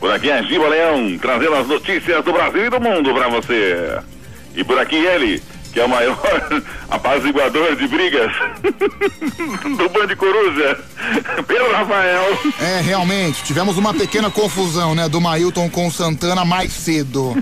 Por 0.00 0.10
aqui 0.12 0.30
é 0.30 0.42
Giba 0.44 0.68
Leão, 0.68 1.18
trazendo 1.18 1.56
as 1.56 1.66
notícias 1.66 2.24
do 2.24 2.32
Brasil 2.32 2.66
e 2.66 2.70
do 2.70 2.80
mundo 2.80 3.12
pra 3.12 3.28
você. 3.28 3.98
E 4.54 4.64
por 4.64 4.78
aqui 4.78 4.96
ele, 4.96 5.42
que 5.78 5.82
é 5.82 5.84
o 5.84 5.88
maior 5.88 6.18
apaziguador 6.90 7.76
de 7.76 7.86
brigas 7.86 8.32
do 9.76 9.88
Band 9.90 10.16
Coruja, 10.16 10.76
Pedro 11.46 11.70
Rafael. 11.70 12.36
É, 12.60 12.80
realmente, 12.80 13.44
tivemos 13.44 13.78
uma 13.78 13.94
pequena 13.94 14.28
confusão, 14.28 14.96
né, 14.96 15.08
do 15.08 15.20
Mailton 15.20 15.70
com 15.70 15.86
o 15.86 15.92
Santana 15.92 16.44
mais 16.44 16.72
cedo. 16.72 17.36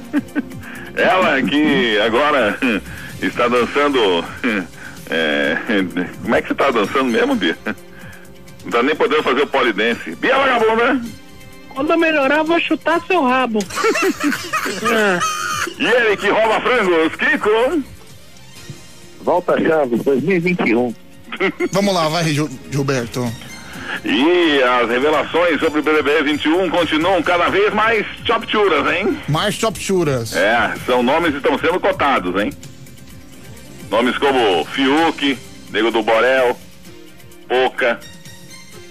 Ela 0.95 1.41
que 1.41 1.99
agora 2.01 2.59
está 3.23 3.49
dançando. 3.49 4.23
é, 5.09 5.57
como 6.23 6.35
é 6.35 6.43
que 6.43 6.49
você 6.49 6.55
tá 6.55 6.71
dançando 6.71 7.05
mesmo, 7.05 7.35
Bia? 7.35 7.57
Não 8.65 8.71
tá 8.71 8.83
nem 8.83 8.95
podendo 8.95 9.23
fazer 9.23 9.43
o 9.45 9.47
polidense. 9.47 10.15
Bia 10.17 10.37
Vagabunda. 10.37 11.01
Quando 11.71 11.91
eu 11.91 11.99
melhorar, 11.99 12.39
eu 12.39 12.45
vou 12.45 12.61
chutar 12.61 13.01
seu 13.07 13.23
rabo. 13.25 13.61
Ah, 14.85 15.21
E 15.79 15.87
ele 15.87 16.17
que 16.19 16.29
rouba 16.29 16.61
frangos, 16.61 17.17
Kiko. 17.17 17.96
Volta 19.27 19.61
Chaves 19.61 20.05
2021. 20.05 20.95
Vamos 21.73 21.93
lá, 21.93 22.09
vai, 22.09 22.25
Gil- 22.33 22.49
Gilberto. 22.71 23.29
E 24.05 24.63
as 24.63 24.89
revelações 24.89 25.59
sobre 25.59 25.81
o 25.81 25.83
BBB 25.83 26.23
21 26.23 26.71
continuam 26.71 27.21
cada 27.25 27.49
vez 27.49 27.75
mais 27.75 28.07
chopturas, 28.25 28.87
hein? 28.95 29.19
Mais 29.29 29.55
chopturas. 29.57 30.33
É, 30.37 30.73
são 30.87 31.03
nomes 31.03 31.33
que 31.33 31.39
estão 31.39 31.59
sendo 31.59 31.81
cotados, 31.81 32.41
hein? 32.41 32.53
Nomes 33.91 34.17
como 34.19 34.65
Fiuk, 34.67 35.37
Nego 35.73 35.91
do 35.91 36.05
Borel, 36.05 36.57
Poca, 37.49 37.99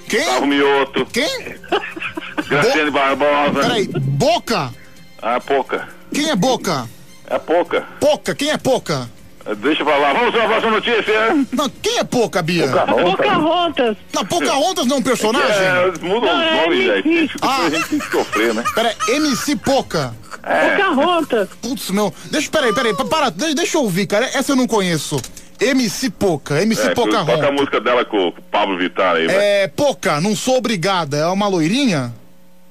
Quem? 0.10 0.20
Gustavo 0.20 0.48
Mioto, 0.48 1.06
Quem? 1.06 1.56
Graciane 2.50 2.92
Barbosa. 2.92 3.62
Peraí, 3.62 3.88
Boca? 3.88 4.74
Ah, 5.22 5.40
Poca. 5.40 5.88
Quem 6.14 6.30
é 6.30 6.36
Boca? 6.36 6.90
É 7.28 7.40
Poca. 7.40 7.82
Poca, 8.02 8.36
quem 8.36 8.50
é 8.52 8.58
Poca? 8.58 9.10
Deixa 9.58 9.84
pra 9.86 9.98
lá. 9.98 10.12
Vamos 10.14 10.34
a 10.36 10.46
próxima 10.48 10.72
notícia. 10.72 11.36
Não, 11.52 11.70
quem 11.70 12.00
é 12.00 12.04
Poca, 12.04 12.42
Bia? 12.42 12.68
Pocahontas. 12.68 13.96
Não, 14.14 14.26
Pocahontas 14.26 14.86
não 14.88 14.98
é 14.98 15.00
um 15.00 15.04
personagem? 15.04 15.50
É, 15.66 15.86
muda 16.02 16.26
Não, 16.28 16.38
os 16.40 16.42
é 16.48 16.62
nomes, 16.64 16.80
MC. 16.80 17.04
gente. 17.20 17.36
Ah. 17.42 17.66
a 17.66 17.70
gente 17.70 17.90
tem 17.90 18.00
que 18.00 18.10
sofrer, 18.12 18.54
né? 18.54 18.64
Peraí, 18.74 18.96
MC 19.10 19.56
Poca. 19.58 20.14
É. 20.42 20.70
Pocahontas. 20.78 21.50
Putz, 21.62 21.90
meu. 21.92 22.14
Deixa, 22.32 22.50
peraí, 22.50 22.74
peraí, 22.74 22.96
pa- 22.96 23.06
para, 23.06 23.30
de- 23.30 23.54
deixa 23.54 23.78
eu 23.78 23.84
ouvir, 23.84 24.08
cara. 24.08 24.26
Essa 24.34 24.52
eu 24.54 24.56
não 24.56 24.66
conheço. 24.68 25.22
MC 25.60 26.10
Poca, 26.10 26.62
MC 26.62 26.88
É, 26.88 26.94
toca 26.94 27.20
a 27.20 27.24
Pocahontas. 27.26 27.52
música 27.54 27.80
dela 27.80 28.04
com 28.04 28.28
o 28.28 28.32
Pablo 28.32 28.78
Vittar 28.78 29.16
aí, 29.16 29.28
vai. 29.28 29.36
É, 29.38 29.68
Poca, 29.68 30.20
não 30.20 30.36
sou 30.36 30.58
obrigada. 30.58 31.18
É 31.18 31.26
uma 31.28 31.48
loirinha? 31.48 32.12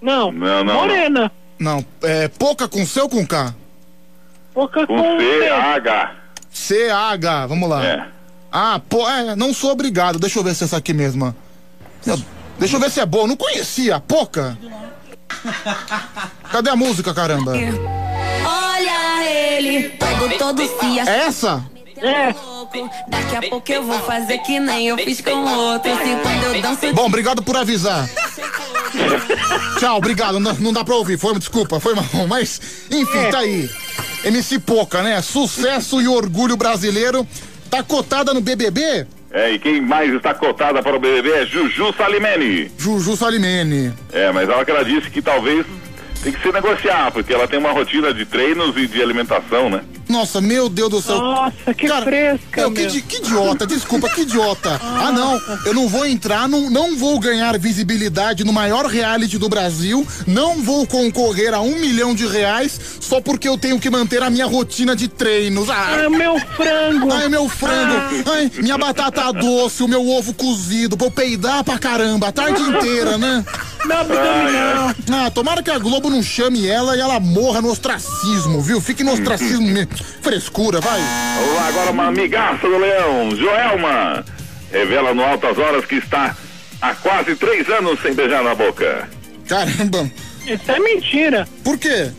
Não, 0.03 0.31
Não, 0.33 0.63
não, 0.65 0.75
morena. 0.75 1.31
Não, 1.59 1.85
é 2.03 2.29
Poca 2.29 2.67
com 2.69 2.85
C 2.85 3.01
ou 3.01 3.09
com 3.09 3.25
K? 3.27 3.55
Poca 4.53 4.87
Com 4.87 4.97
com 4.97 5.19
C, 5.19 5.39
C. 5.41 5.49
H. 5.49 6.13
C-A-H, 6.55 7.47
vamos 7.49 7.69
lá. 7.69 7.85
É. 7.85 8.07
Ah, 8.51 8.81
pô, 8.89 9.07
é, 9.11 9.35
não 9.35 9.53
sou 9.53 9.73
obrigado. 9.73 10.19
Deixa 10.19 10.39
eu 10.39 10.45
ver 10.45 10.55
se 10.55 10.63
é 10.63 10.67
essa 10.67 10.77
aqui 10.77 10.95
mesmo. 10.95 11.35
Deixa 12.59 12.77
eu 12.77 12.81
ver 12.81 12.91
se 12.91 13.01
é 13.01 13.07
boa. 13.07 13.27
Não 13.27 13.37
conhecia. 13.37 13.99
Poca? 13.99 14.57
Cadê 16.53 16.71
a 16.71 16.77
música, 16.77 17.13
caramba? 17.13 17.53
Olha 17.53 19.25
ele, 19.29 19.89
todo 19.91 20.39
todo 20.39 20.63
se 20.63 21.01
É 21.01 21.27
essa? 21.27 21.65
É. 21.97 22.33
Daqui 23.09 23.37
a 23.37 23.51
pouco 23.51 23.73
eu 23.73 23.83
vou 23.83 23.99
fazer 24.01 24.39
que 24.39 24.59
nem 24.61 24.89
eu 24.89 24.97
fiz 24.99 25.21
com 25.21 25.31
outro. 25.31 25.93
Assim, 25.93 26.17
quando 26.23 26.55
eu 26.55 26.63
danço. 26.63 26.95
Bom, 26.95 27.07
obrigado 27.07 27.43
por 27.43 27.57
avisar. 27.57 28.09
Tchau, 29.79 29.99
obrigado. 29.99 30.39
Não, 30.39 30.55
não 30.55 30.73
dá 30.73 30.85
pra 30.85 30.95
ouvir. 30.95 31.19
Foi, 31.19 31.37
desculpa, 31.39 31.81
foi 31.81 31.95
mal. 31.95 32.05
Mas, 32.29 32.61
enfim, 32.91 33.31
tá 33.31 33.39
aí. 33.39 33.69
MC 34.25 34.59
Poca, 34.59 35.03
né? 35.03 35.21
Sucesso 35.23 36.01
e 36.01 36.09
orgulho 36.09 36.57
brasileiro. 36.57 37.27
Tá 37.71 37.83
cotada 37.83 38.33
no 38.33 38.41
BBB? 38.41 39.07
É, 39.31 39.53
e 39.53 39.59
quem 39.59 39.81
mais 39.81 40.13
está 40.15 40.33
cotada 40.33 40.81
para 40.83 40.97
o 40.97 41.01
BBB 41.01 41.31
é 41.31 41.47
Juju 41.47 41.93
Salimene. 41.97 42.71
Juju 42.79 43.17
Salimene. 43.17 43.93
É, 44.13 44.31
mas 44.31 44.49
ela 44.49 44.65
que 44.65 44.71
ela 44.71 44.85
disse 44.85 45.11
que 45.11 45.21
talvez 45.21 45.67
tem 46.25 46.33
que 46.33 46.41
se 46.41 46.51
negociar, 46.51 47.13
porque 47.13 47.35
ela 47.35 47.47
tem 47.47 47.59
uma 47.59 47.71
rotina 47.71 48.13
de 48.15 48.25
treinos 48.25 48.75
e 48.79 48.87
de 48.87 49.03
alimentação, 49.03 49.69
né? 49.69 49.83
Nossa, 50.09 50.41
meu 50.41 50.69
Deus 50.69 50.91
do 50.91 51.03
céu. 51.03 51.19
Nossa, 51.19 51.75
que 51.75 51.87
fresca, 51.87 52.61
Meu, 52.63 52.73
que, 52.73 53.03
que 53.03 53.17
idiota, 53.19 53.67
desculpa, 53.67 54.09
que 54.09 54.23
idiota. 54.23 54.81
Ah, 54.83 55.13
não, 55.13 55.41
eu 55.67 55.75
não 55.75 55.89
vou 55.89 56.07
entrar, 56.07 56.49
não, 56.49 56.71
não 56.71 56.97
vou 56.97 57.19
ganhar 57.19 57.59
visibilidade 57.59 58.45
no 58.45 58.53
maior 58.53 58.87
reality 58.87 59.39
do 59.39 59.49
Brasil, 59.49 60.07
não 60.27 60.63
vou 60.63 60.87
concorrer 60.87 61.53
a 61.53 61.61
um 61.61 61.79
milhão 61.79 62.15
de 62.15 62.27
reais 62.27 62.79
só 63.01 63.21
porque 63.21 63.49
eu 63.49 63.59
tenho 63.59 63.79
que 63.79 63.91
manter 63.91 64.23
a 64.23 64.31
minha 64.31 64.47
rotina 64.47 64.97
de 64.97 65.09
treinos. 65.09 65.69
Ah, 65.69 65.97
Ai, 66.01 66.09
meu 66.09 66.39
frango. 66.39 67.13
Ai, 67.13 67.29
meu 67.29 67.49
frango. 67.49 68.31
Ai, 68.31 68.51
minha 68.59 68.79
batata 68.79 69.33
doce, 69.33 69.83
o 69.83 69.89
meu 69.89 70.07
ovo 70.09 70.33
cozido, 70.33 70.97
pra 70.97 71.07
eu 71.07 71.11
peidar 71.11 71.65
pra 71.65 71.79
caramba 71.79 72.29
a 72.29 72.33
tarde 72.33 72.63
inteira, 72.63 73.19
né? 73.19 73.45
Meu 73.87 73.99
abdominal. 73.99 74.95
Ah, 75.13 75.31
tomara 75.31 75.63
que 75.63 75.71
a 75.71 75.79
Globo 75.79 76.09
não 76.09 76.23
chame 76.23 76.67
ela 76.67 76.97
e 76.97 77.01
ela 77.01 77.21
morra 77.21 77.61
no 77.61 77.71
ostracismo, 77.71 78.61
viu? 78.61 78.81
Fique 78.81 79.05
no 79.05 79.13
ostracismo 79.13 79.67
mesmo. 79.67 79.91
Frescura, 80.23 80.81
vai. 80.81 81.01
Vamos 81.39 81.55
lá, 81.55 81.69
agora 81.69 81.91
uma 81.91 82.07
amigaça 82.07 82.67
do 82.67 82.79
Leão, 82.79 83.37
Joelma. 83.37 84.25
Revela 84.73 85.15
no 85.15 85.23
Altas 85.23 85.59
Horas 85.59 85.85
que 85.85 85.97
está 85.97 86.37
há 86.81 86.95
quase 86.95 87.37
três 87.37 87.69
anos 87.69 88.01
sem 88.01 88.15
beijar 88.15 88.43
na 88.43 88.55
boca. 88.55 89.09
Caramba. 89.49 90.11
Isso 90.47 90.71
é 90.71 90.79
mentira. 90.79 91.49
Por 91.63 91.79
quê? 91.79 92.11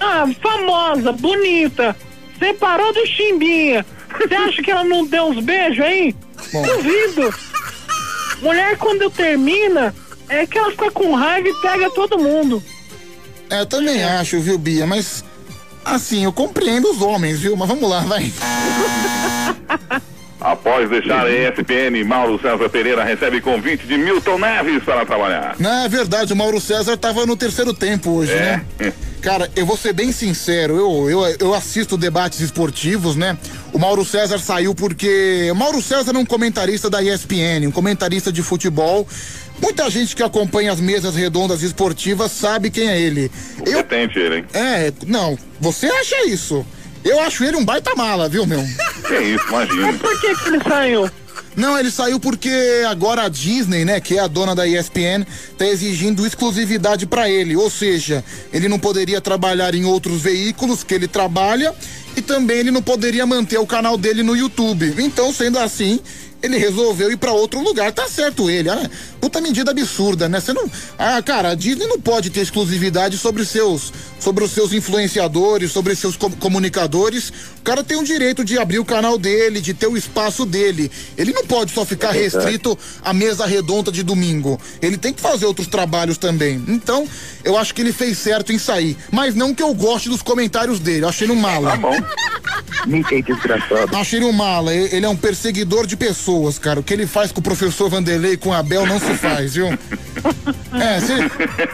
Ah, 0.00 0.26
famosa, 0.40 1.12
bonita. 1.12 1.94
Separou 2.38 2.92
do 2.92 3.06
Chimbinha. 3.06 3.84
Você 4.18 4.34
acha 4.34 4.62
que 4.62 4.70
ela 4.70 4.84
não 4.84 5.06
deu 5.06 5.24
uns 5.26 5.44
beijos 5.44 5.84
aí? 5.84 6.14
Bom. 6.52 6.62
Duvido. 6.62 7.34
Mulher, 8.40 8.76
quando 8.78 9.10
termina, 9.10 9.94
é 10.30 10.46
que 10.46 10.56
ela 10.56 10.70
fica 10.70 10.90
com 10.90 11.14
raiva 11.14 11.48
e 11.48 11.54
pega 11.60 11.90
todo 11.90 12.18
mundo. 12.18 12.62
É, 13.50 13.60
eu 13.60 13.66
também 13.66 14.02
acho, 14.02 14.40
viu, 14.40 14.56
Bia? 14.56 14.86
Mas, 14.86 15.24
assim, 15.84 16.24
eu 16.24 16.32
compreendo 16.32 16.90
os 16.90 17.02
homens, 17.02 17.40
viu? 17.40 17.56
Mas 17.56 17.68
vamos 17.68 17.88
lá, 17.90 18.00
vai. 18.00 18.32
Após 20.40 20.88
deixar 20.88 21.26
a 21.26 21.30
ESPN, 21.30 22.02
Mauro 22.06 22.40
César 22.40 22.66
Pereira 22.70 23.04
recebe 23.04 23.42
convite 23.42 23.86
de 23.86 23.98
Milton 23.98 24.38
Neves 24.38 24.82
para 24.82 25.04
trabalhar. 25.04 25.54
Não, 25.58 25.84
é 25.84 25.88
verdade, 25.88 26.32
o 26.32 26.36
Mauro 26.36 26.58
César 26.58 26.96
tava 26.96 27.26
no 27.26 27.36
terceiro 27.36 27.74
tempo 27.74 28.10
hoje, 28.10 28.32
É. 28.32 28.62
né? 28.78 28.92
Cara, 29.20 29.50
eu 29.54 29.66
vou 29.66 29.76
ser 29.76 29.92
bem 29.92 30.12
sincero, 30.12 30.78
eu, 30.78 31.10
eu, 31.10 31.36
eu 31.40 31.52
assisto 31.54 31.98
debates 31.98 32.40
esportivos, 32.40 33.16
né? 33.16 33.36
O 33.70 33.78
Mauro 33.78 34.02
César 34.02 34.38
saiu 34.38 34.74
porque. 34.74 35.50
O 35.52 35.54
Mauro 35.54 35.82
César 35.82 36.12
é 36.16 36.18
um 36.18 36.24
comentarista 36.24 36.88
da 36.88 37.02
ESPN, 37.02 37.66
um 37.68 37.70
comentarista 37.70 38.32
de 38.32 38.42
futebol. 38.42 39.06
Muita 39.60 39.88
gente 39.90 40.16
que 40.16 40.22
acompanha 40.22 40.72
as 40.72 40.80
mesas 40.80 41.14
redondas 41.14 41.62
esportivas 41.62 42.32
sabe 42.32 42.70
quem 42.70 42.88
é 42.88 43.00
ele. 43.00 43.30
Eu, 43.58 43.82
Competente 43.82 44.18
ele, 44.18 44.36
hein? 44.36 44.44
é, 44.52 44.92
não, 45.06 45.38
você 45.60 45.86
acha 45.86 46.26
isso? 46.26 46.64
Eu 47.04 47.20
acho 47.20 47.44
ele 47.44 47.56
um 47.56 47.64
baita 47.64 47.94
mala, 47.94 48.28
viu, 48.28 48.46
meu? 48.46 48.62
Que 49.06 49.18
isso, 49.18 49.44
imagina. 49.48 49.92
Por 49.94 50.20
que, 50.20 50.34
que 50.36 50.48
ele 50.48 50.62
saiu? 50.62 51.10
Não, 51.56 51.78
ele 51.78 51.90
saiu 51.90 52.20
porque 52.20 52.50
agora 52.88 53.22
a 53.22 53.28
Disney, 53.28 53.84
né, 53.84 54.00
que 54.00 54.16
é 54.16 54.20
a 54.20 54.26
dona 54.26 54.54
da 54.54 54.66
ESPN, 54.66 55.26
tá 55.58 55.66
exigindo 55.66 56.26
exclusividade 56.26 57.06
pra 57.06 57.28
ele, 57.28 57.56
ou 57.56 57.68
seja, 57.68 58.24
ele 58.52 58.68
não 58.68 58.78
poderia 58.78 59.20
trabalhar 59.20 59.74
em 59.74 59.84
outros 59.84 60.22
veículos 60.22 60.84
que 60.84 60.94
ele 60.94 61.08
trabalha 61.08 61.74
e 62.16 62.22
também 62.22 62.58
ele 62.58 62.70
não 62.70 62.82
poderia 62.82 63.26
manter 63.26 63.58
o 63.58 63.66
canal 63.66 63.96
dele 63.98 64.22
no 64.22 64.36
YouTube. 64.36 64.94
Então, 64.98 65.32
sendo 65.32 65.58
assim, 65.58 66.00
ele 66.42 66.58
resolveu 66.58 67.10
ir 67.10 67.16
pra 67.16 67.32
outro 67.32 67.60
lugar. 67.62 67.92
Tá 67.92 68.08
certo 68.08 68.48
ele, 68.50 68.68
ah, 68.68 68.90
puta 69.20 69.40
medida 69.40 69.70
absurda, 69.70 70.28
né? 70.28 70.40
Você 70.40 70.52
não, 70.52 70.70
ah, 70.98 71.22
cara, 71.22 71.50
a 71.50 71.54
Disney 71.54 71.86
não 71.86 72.00
pode 72.00 72.30
ter 72.30 72.40
exclusividade 72.40 73.16
sobre 73.18 73.44
seus, 73.44 73.92
sobre 74.18 74.44
os 74.44 74.50
seus 74.52 74.72
influenciadores, 74.72 75.72
sobre 75.72 75.94
seus 75.94 76.16
com- 76.16 76.30
comunicadores. 76.32 77.30
O 77.58 77.62
cara 77.62 77.84
tem 77.84 77.98
o 77.98 78.04
direito 78.04 78.44
de 78.44 78.58
abrir 78.58 78.78
o 78.78 78.84
canal 78.84 79.18
dele, 79.18 79.60
de 79.60 79.74
ter 79.74 79.86
o 79.86 79.96
espaço 79.96 80.46
dele. 80.46 80.90
Ele 81.16 81.32
não 81.32 81.44
pode 81.44 81.72
só 81.72 81.84
ficar 81.84 82.14
É 82.16 82.22
restrito 82.22 82.78
à 83.02 83.12
mesa 83.12 83.44
redonda 83.46 83.92
de 83.92 84.02
domingo. 84.02 84.58
Ele 84.80 84.96
tem 84.96 85.12
que 85.12 85.20
fazer 85.20 85.44
outros 85.46 85.66
trabalhos 85.68 86.16
também. 86.16 86.62
Então, 86.68 87.06
eu 87.44 87.56
acho 87.58 87.74
que 87.74 87.82
ele 87.82 87.92
fez 87.92 88.16
certo 88.18 88.52
em 88.52 88.58
sair. 88.58 88.96
Mas 89.10 89.34
não 89.34 89.54
que 89.54 89.62
eu 89.62 89.74
goste 89.74 90.08
dos 90.08 90.22
comentários 90.22 90.80
dele. 90.80 91.04
Eu 91.04 91.08
achei 91.08 91.26
ele 91.26 91.32
um 91.34 91.40
mala. 91.40 91.70
Tá 91.72 91.76
bom. 91.76 91.96
Ninguém 92.86 93.22
desgraçado. 93.22 93.94
Achei 93.96 94.18
ele 94.18 94.26
um 94.26 94.32
mala. 94.32 94.74
Ele 94.74 95.04
é 95.04 95.08
um 95.08 95.16
perseguidor 95.16 95.86
de 95.86 95.96
pessoas, 95.96 96.29
cara. 96.60 96.80
O 96.80 96.82
que 96.82 96.92
ele 96.92 97.06
faz 97.06 97.32
com 97.32 97.40
o 97.40 97.42
professor 97.42 97.88
Vanderlei 97.88 98.32
e 98.32 98.36
com 98.36 98.52
a 98.52 98.58
Abel 98.58 98.86
não 98.86 98.98
se 98.98 99.14
faz, 99.14 99.54
viu? 99.54 99.66
É, 100.72 101.00
se, 101.00 101.12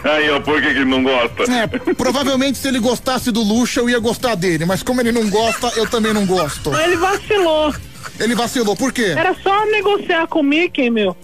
Aí, 0.07 0.29
ó, 0.31 0.39
por 0.39 0.59
que 0.59 0.69
que 0.73 0.79
ele 0.79 0.85
não 0.85 1.03
gosta? 1.03 1.43
é, 1.43 1.67
provavelmente 1.93 2.57
se 2.57 2.67
ele 2.67 2.79
gostasse 2.79 3.31
do 3.31 3.41
Luxa, 3.43 3.79
eu 3.79 3.89
ia 3.89 3.99
gostar 3.99 4.33
dele. 4.35 4.65
Mas 4.65 4.81
como 4.81 4.99
ele 5.01 5.11
não 5.11 5.29
gosta, 5.29 5.71
eu 5.75 5.87
também 5.87 6.13
não 6.13 6.25
gosto. 6.25 6.73
Ele 6.75 6.97
vacilou. 6.97 7.73
Ele 8.19 8.33
vacilou, 8.35 8.75
por 8.75 8.91
quê? 8.91 9.13
Era 9.15 9.35
só 9.35 9.65
negociar 9.67 10.27
com 10.27 10.39
o 10.39 10.43
Mickey, 10.43 10.89
meu. 10.89 11.15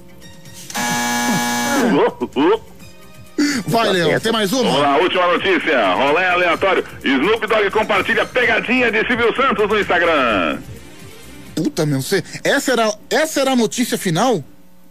Vai, 3.66 3.92
Léo, 3.92 4.20
tem 4.22 4.32
mais 4.32 4.52
Vamos 4.52 4.68
uma? 4.68 4.80
lá, 4.80 4.98
última 4.98 5.28
notícia. 5.28 5.94
Rolé 5.94 6.28
aleatório. 6.30 6.84
Snoop 7.04 7.48
Dogg 7.48 7.72
compartilha 7.72 8.26
pegadinha 8.26 8.92
de 8.92 9.06
Silvio 9.08 9.36
Santos 9.36 9.68
no 9.68 9.80
Instagram. 9.80 10.60
Puta, 11.56 11.86
meu, 11.86 12.02
você. 12.02 12.24
Essa 12.44 12.74
era, 12.74 12.94
essa 13.10 13.42
era 13.42 13.52
a 13.52 13.56
notícia 13.56 13.98
final? 13.98 14.44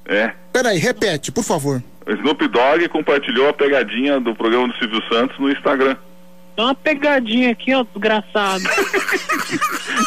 É. 0.06 0.32
Peraí, 0.52 0.78
repete, 0.78 1.30
por 1.30 1.44
favor. 1.44 1.82
Snoop 2.06 2.48
Dogg 2.48 2.88
compartilhou 2.88 3.48
a 3.48 3.52
pegadinha 3.52 4.20
do 4.20 4.34
programa 4.34 4.68
do 4.68 4.74
Silvio 4.78 5.00
Santos 5.08 5.38
no 5.38 5.50
Instagram. 5.50 5.96
Dá 6.56 6.64
uma 6.64 6.74
pegadinha 6.74 7.50
aqui, 7.52 7.74
ó, 7.74 7.84
desgraçado. 7.84 8.64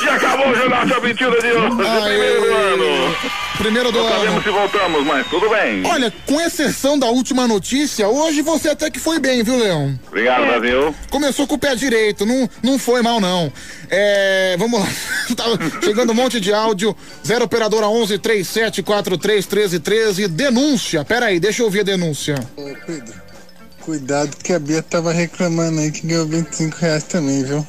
E 0.04 0.10
acabou 0.10 0.50
o 0.50 0.56
Jornal 0.56 0.86
de 0.86 0.94
Aventura 0.94 1.40
de 1.42 1.48
hoje, 1.52 1.76
primeiro 1.76 2.42
do 2.42 2.54
ano. 2.56 3.16
Primeiro 3.58 3.92
do 3.92 4.00
Não 4.00 4.08
ano. 4.08 4.16
sabemos 4.16 4.44
se 4.44 4.50
voltamos, 4.50 5.06
mas 5.06 5.28
tudo 5.28 5.50
bem. 5.50 5.86
Olha, 5.86 6.12
com 6.26 6.42
exceção 6.42 6.98
da 6.98 7.08
última 7.08 7.48
notícia, 7.48 8.08
hoje 8.08 8.42
você 8.42 8.70
até 8.70 8.90
que 8.90 9.00
foi 9.00 9.20
bem, 9.20 9.44
viu, 9.44 9.58
Leão? 9.58 9.98
Obrigado, 10.08 10.44
É. 10.44 10.60
Brasil. 10.60 10.96
Começou 11.12 11.46
com 11.48 11.56
o 11.56 11.60
pé 11.60 11.76
direito, 11.76 12.26
não, 12.26 12.50
não 12.64 12.80
foi 12.80 13.02
mal, 13.04 13.20
não. 13.22 13.52
É, 13.90 14.56
vamos 14.58 14.80
lá. 14.80 14.88
Tava 15.38 15.58
chegando 15.84 16.12
um 16.12 16.16
monte 16.16 16.40
de 16.40 16.52
áudio. 16.54 16.96
0 17.26 17.46
operadora 17.46 17.88
11 17.88 18.18
37 18.18 18.82
43 18.84 19.46
13 19.46 19.80
13. 19.80 20.28
Denúncia. 20.28 21.06
Pera 21.06 21.28
aí, 21.28 21.40
deixa 21.40 21.62
eu 21.62 21.66
ouvir 21.68 21.82
a 21.82 21.84
denúncia. 21.84 22.36
Ô, 22.58 22.64
Pedro, 22.86 23.14
cuidado 23.86 24.36
que 24.44 24.52
a 24.52 24.60
Bia 24.60 24.82
tava 24.82 25.12
reclamando 25.14 25.80
aí 25.80 25.92
que 25.92 26.06
ganhou 26.08 26.26
25 26.26 26.76
reais 26.78 27.04
também, 27.04 27.44
viu? 27.44 27.66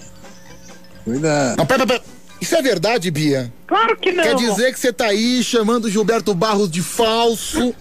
Cuidado. 1.05 1.59
Não, 1.59 1.67
pera, 1.67 1.87
pera. 1.87 2.03
Isso 2.41 2.55
é 2.55 2.63
verdade, 2.63 3.11
Bia? 3.11 3.53
Claro 3.67 3.97
que 3.97 4.13
não. 4.13 4.23
Quer 4.23 4.35
dizer 4.37 4.73
que 4.73 4.79
você 4.79 4.93
tá 4.93 5.07
aí 5.07 5.43
chamando 5.43 5.87
o 5.87 5.91
Gilberto 5.91 6.35
Barros 6.35 6.71
de 6.71 6.83
falso, 6.83 7.75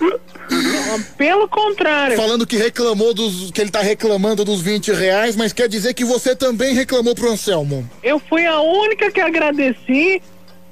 Pelo 1.18 1.48
contrário. 1.48 2.16
falando 2.16 2.46
que 2.48 2.56
reclamou 2.58 3.14
dos. 3.14 3.52
que 3.52 3.60
ele 3.62 3.70
tá 3.70 3.82
reclamando 3.82 4.46
dos 4.46 4.62
20 4.62 4.94
reais, 4.94 5.36
mas 5.36 5.52
quer 5.52 5.68
dizer 5.68 5.94
que 5.94 6.06
você 6.06 6.36
também 6.36 6.74
reclamou 6.74 7.14
pro 7.16 7.32
Anselmo. 7.32 7.90
Eu 8.02 8.20
fui 8.20 8.46
a 8.46 8.60
única 8.62 9.12
que 9.12 9.20
agradeci 9.20 10.22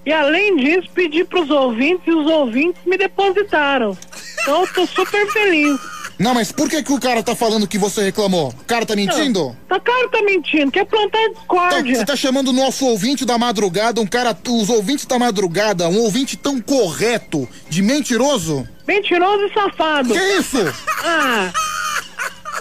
e 0.06 0.12
além 0.12 0.58
disso 0.58 0.90
pedi 0.94 1.24
pros 1.24 1.50
ouvintes 1.50 2.06
e 2.08 2.12
os 2.12 2.26
ouvintes 2.30 2.82
me 2.86 2.98
depositaram. 2.98 3.98
Então 4.42 4.62
eu 4.62 4.68
tô 4.74 4.86
super 4.88 5.32
feliz. 5.32 5.80
Não, 6.20 6.34
mas 6.36 6.52
por 6.52 6.70
que, 6.70 6.84
que 6.84 6.94
o 6.94 7.00
cara 7.00 7.24
tá 7.24 7.36
falando 7.36 7.68
que 7.68 7.78
você 7.78 8.04
reclamou? 8.04 8.50
O 8.50 8.66
cara 8.66 8.86
tá 8.86 8.96
mentindo? 8.96 9.58
Tá 9.68 9.80
cara 9.80 10.08
tá 10.10 10.22
mentindo, 10.22 10.72
quer 10.72 10.86
plantar 10.86 11.18
Então, 11.22 11.34
discórdia. 11.34 11.96
você 11.96 12.06
tá 12.06 12.16
chamando 12.16 12.50
o 12.50 12.54
nosso 12.54 12.86
ouvinte 12.86 13.26
da 13.26 13.38
madrugada, 13.38 14.00
um 14.00 14.06
cara, 14.06 14.38
os 14.48 14.70
ouvintes 14.70 15.06
da 15.06 15.18
madrugada, 15.18 15.90
um 15.90 15.98
ouvinte 16.00 16.38
tão 16.38 16.62
correto, 16.62 17.50
de 17.68 17.82
mentiroso? 17.82 18.68
Mentiroso 18.88 19.44
e 19.46 19.54
safado. 19.54 20.14
Que 20.14 20.20
isso? 20.38 20.58
Ah, 21.04 21.52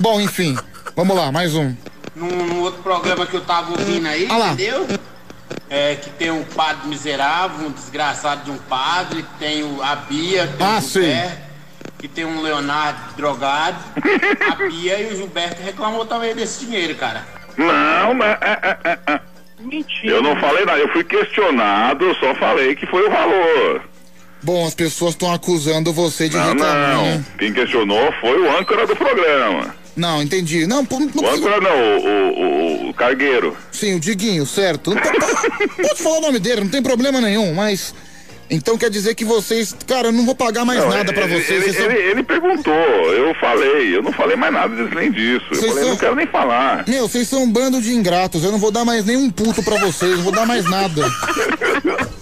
Bom, 0.00 0.20
enfim, 0.20 0.56
vamos 0.96 1.14
lá, 1.14 1.30
mais 1.30 1.54
um. 1.54 1.74
Num, 2.16 2.28
num 2.28 2.60
outro 2.62 2.82
programa 2.82 3.26
que 3.26 3.34
eu 3.34 3.42
tava 3.42 3.72
ouvindo 3.72 4.06
aí, 4.08 4.26
Ah 4.30 4.36
lá. 4.38 4.52
entendeu? 4.52 4.86
É, 5.70 5.94
que 5.96 6.10
tem 6.10 6.30
um 6.30 6.44
padre 6.44 6.86
miserável, 6.88 7.66
um 7.66 7.70
desgraçado 7.70 8.44
de 8.44 8.50
um 8.50 8.58
padre, 8.58 9.24
tem 9.38 9.62
o, 9.62 9.82
a 9.82 9.96
Bia, 9.96 10.46
tem 10.58 10.66
Ah, 10.66 10.78
o 10.78 10.82
sim. 10.82 11.00
Gilberto, 11.02 11.38
que 11.98 12.08
tem 12.08 12.24
um 12.26 12.42
Leonardo 12.42 13.00
drogado. 13.16 13.78
a 14.52 14.54
Bia 14.56 15.00
e 15.00 15.12
o 15.12 15.16
Gilberto 15.16 15.62
reclamou 15.62 16.04
também 16.04 16.34
desse 16.34 16.64
dinheiro, 16.66 16.94
cara. 16.96 17.26
Não, 17.56 18.14
mas. 18.14 18.36
é, 18.42 18.58
é, 18.62 18.78
é, 18.84 18.98
é. 19.14 19.20
mentira. 19.60 20.14
Eu 20.16 20.22
não 20.22 20.36
falei 20.36 20.64
nada, 20.66 20.78
eu 20.78 20.92
fui 20.92 21.04
questionado, 21.04 22.04
eu 22.04 22.14
só 22.16 22.34
falei 22.34 22.74
que 22.76 22.86
foi 22.86 23.06
o 23.06 23.10
valor. 23.10 23.82
Bom, 24.42 24.66
as 24.66 24.74
pessoas 24.74 25.12
estão 25.12 25.32
acusando 25.32 25.92
você 25.92 26.28
de 26.28 26.36
Não, 26.36 26.48
reclamar. 26.52 26.94
não. 26.96 27.04
né? 27.04 27.24
Quem 27.38 27.52
questionou 27.52 28.12
foi 28.20 28.40
o 28.40 28.58
âncora 28.58 28.86
do 28.86 28.96
programa. 28.96 29.74
Não, 29.96 30.22
entendi. 30.22 30.66
Não, 30.66 30.84
pô, 30.84 30.98
não 30.98 31.06
O 31.06 31.28
âncora 31.30 31.60
não, 31.60 31.98
o, 31.98 32.86
o, 32.86 32.90
o, 32.90 32.94
cargueiro. 32.94 33.56
Sim, 33.70 33.94
o 33.94 34.00
Diguinho, 34.00 34.46
certo. 34.46 34.94
Não 34.94 35.02
Pode 35.82 36.02
falar 36.02 36.18
o 36.18 36.20
nome 36.22 36.38
dele, 36.38 36.62
não 36.62 36.68
tem 36.68 36.82
problema 36.82 37.20
nenhum, 37.20 37.52
mas. 37.54 37.94
Então 38.50 38.76
quer 38.76 38.90
dizer 38.90 39.14
que 39.14 39.24
vocês. 39.24 39.74
Cara, 39.86 40.08
eu 40.08 40.12
não 40.12 40.26
vou 40.26 40.34
pagar 40.34 40.64
mais 40.64 40.80
Não, 40.80 40.90
nada 40.90 41.10
pra 41.12 41.24
ele, 41.24 41.36
vocês. 41.42 41.50
Ele, 41.50 41.72
vocês 41.72 41.76
são- 41.76 41.84
ele- 41.90 42.10
ele 42.10 42.22
perguntou, 42.22 42.72
eu 42.74 43.34
falei, 43.36 43.96
eu 43.96 44.02
não 44.02 44.12
falei 44.12 44.36
mais 44.36 44.52
nada 44.52 44.74
disso, 44.76 44.94
nem 44.94 45.10
disso. 45.10 45.44
Eu 45.50 45.56
Vocês 45.56 45.66
falei, 45.70 45.82
são- 45.84 45.90
não 45.92 45.96
quero 45.98 46.16
nem 46.16 46.26
falar. 46.26 46.84
Meu, 46.86 47.08
vocês 47.08 47.28
são 47.28 47.44
um 47.44 47.50
bando 47.50 47.80
de 47.80 47.94
ingratos. 47.94 48.44
Eu 48.44 48.52
não 48.52 48.58
vou 48.58 48.70
dar 48.70 48.84
mais 48.84 49.04
nenhum 49.06 49.30
puto 49.30 49.62
pra 49.62 49.76
vocês, 49.78 50.16
não 50.16 50.22
vou 50.24 50.32
dar 50.32 50.44
mais 50.46 50.64
nada. 50.68 51.02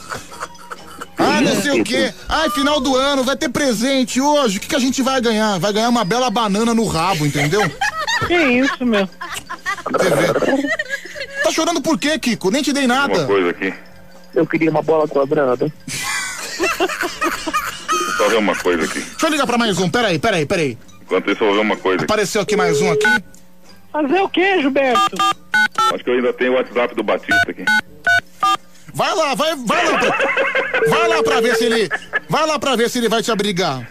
Ah, 1.40 1.54
não 1.54 1.62
sei 1.62 1.80
o 1.80 1.84
quê. 1.84 2.12
Ai, 2.28 2.50
final 2.50 2.80
do 2.80 2.96
ano, 2.96 3.24
vai 3.24 3.36
ter 3.36 3.48
presente 3.48 4.20
hoje. 4.20 4.58
O 4.58 4.60
que, 4.60 4.68
que 4.68 4.76
a 4.76 4.80
gente 4.80 5.02
vai 5.02 5.20
ganhar? 5.20 5.58
Vai 5.58 5.72
ganhar 5.72 5.88
uma 5.88 6.04
bela 6.04 6.30
banana 6.30 6.74
no 6.74 6.86
rabo, 6.86 7.24
entendeu? 7.26 7.62
Que 8.26 8.34
isso, 8.34 8.84
meu? 8.84 9.08
Tá 11.42 11.50
chorando 11.50 11.80
por 11.80 11.98
quê, 11.98 12.18
Kiko? 12.18 12.50
Nem 12.50 12.62
te 12.62 12.72
dei 12.72 12.86
nada. 12.86 13.18
Uma 13.20 13.26
coisa 13.26 13.50
aqui. 13.50 13.74
Eu 14.34 14.46
queria 14.46 14.70
uma 14.70 14.82
bola 14.82 15.08
quadrada. 15.08 15.72
Só 18.16 18.28
ver 18.28 18.36
uma 18.36 18.54
coisa 18.54 18.84
aqui. 18.84 19.00
Deixa 19.00 19.26
eu 19.26 19.30
ligar 19.30 19.46
pra 19.46 19.56
mais 19.58 19.78
um. 19.78 19.88
Peraí, 19.88 20.18
peraí, 20.18 20.44
peraí. 20.46 20.78
Enquanto 21.02 21.30
isso, 21.30 21.42
eu 21.42 21.48
vou 21.48 21.56
ver 21.56 21.62
uma 21.62 21.76
coisa 21.76 21.96
aqui. 21.96 22.04
Apareceu 22.04 22.42
aqui 22.42 22.56
mais 22.56 22.80
um 22.80 22.92
aqui. 22.92 23.06
Fazer 23.90 24.20
o 24.20 24.28
quê, 24.28 24.60
Gilberto? 24.60 25.16
Acho 25.92 26.04
que 26.04 26.10
eu 26.10 26.14
ainda 26.14 26.32
tenho 26.32 26.52
o 26.52 26.56
WhatsApp 26.56 26.94
do 26.94 27.02
Batista 27.02 27.50
aqui. 27.50 27.64
Vai 28.92 29.14
lá, 29.14 29.34
vai, 29.34 29.56
vai 29.56 29.90
lá. 29.90 29.98
Pra, 29.98 30.18
vai 30.88 31.08
lá 31.08 31.22
pra 31.22 31.40
ver 31.40 31.56
se 31.56 31.64
ele. 31.64 31.88
Vai 32.28 32.46
lá 32.46 32.58
pra 32.58 32.76
ver 32.76 32.90
se 32.90 32.98
ele 32.98 33.08
vai 33.08 33.22
te 33.22 33.30
abrigar. 33.30 33.88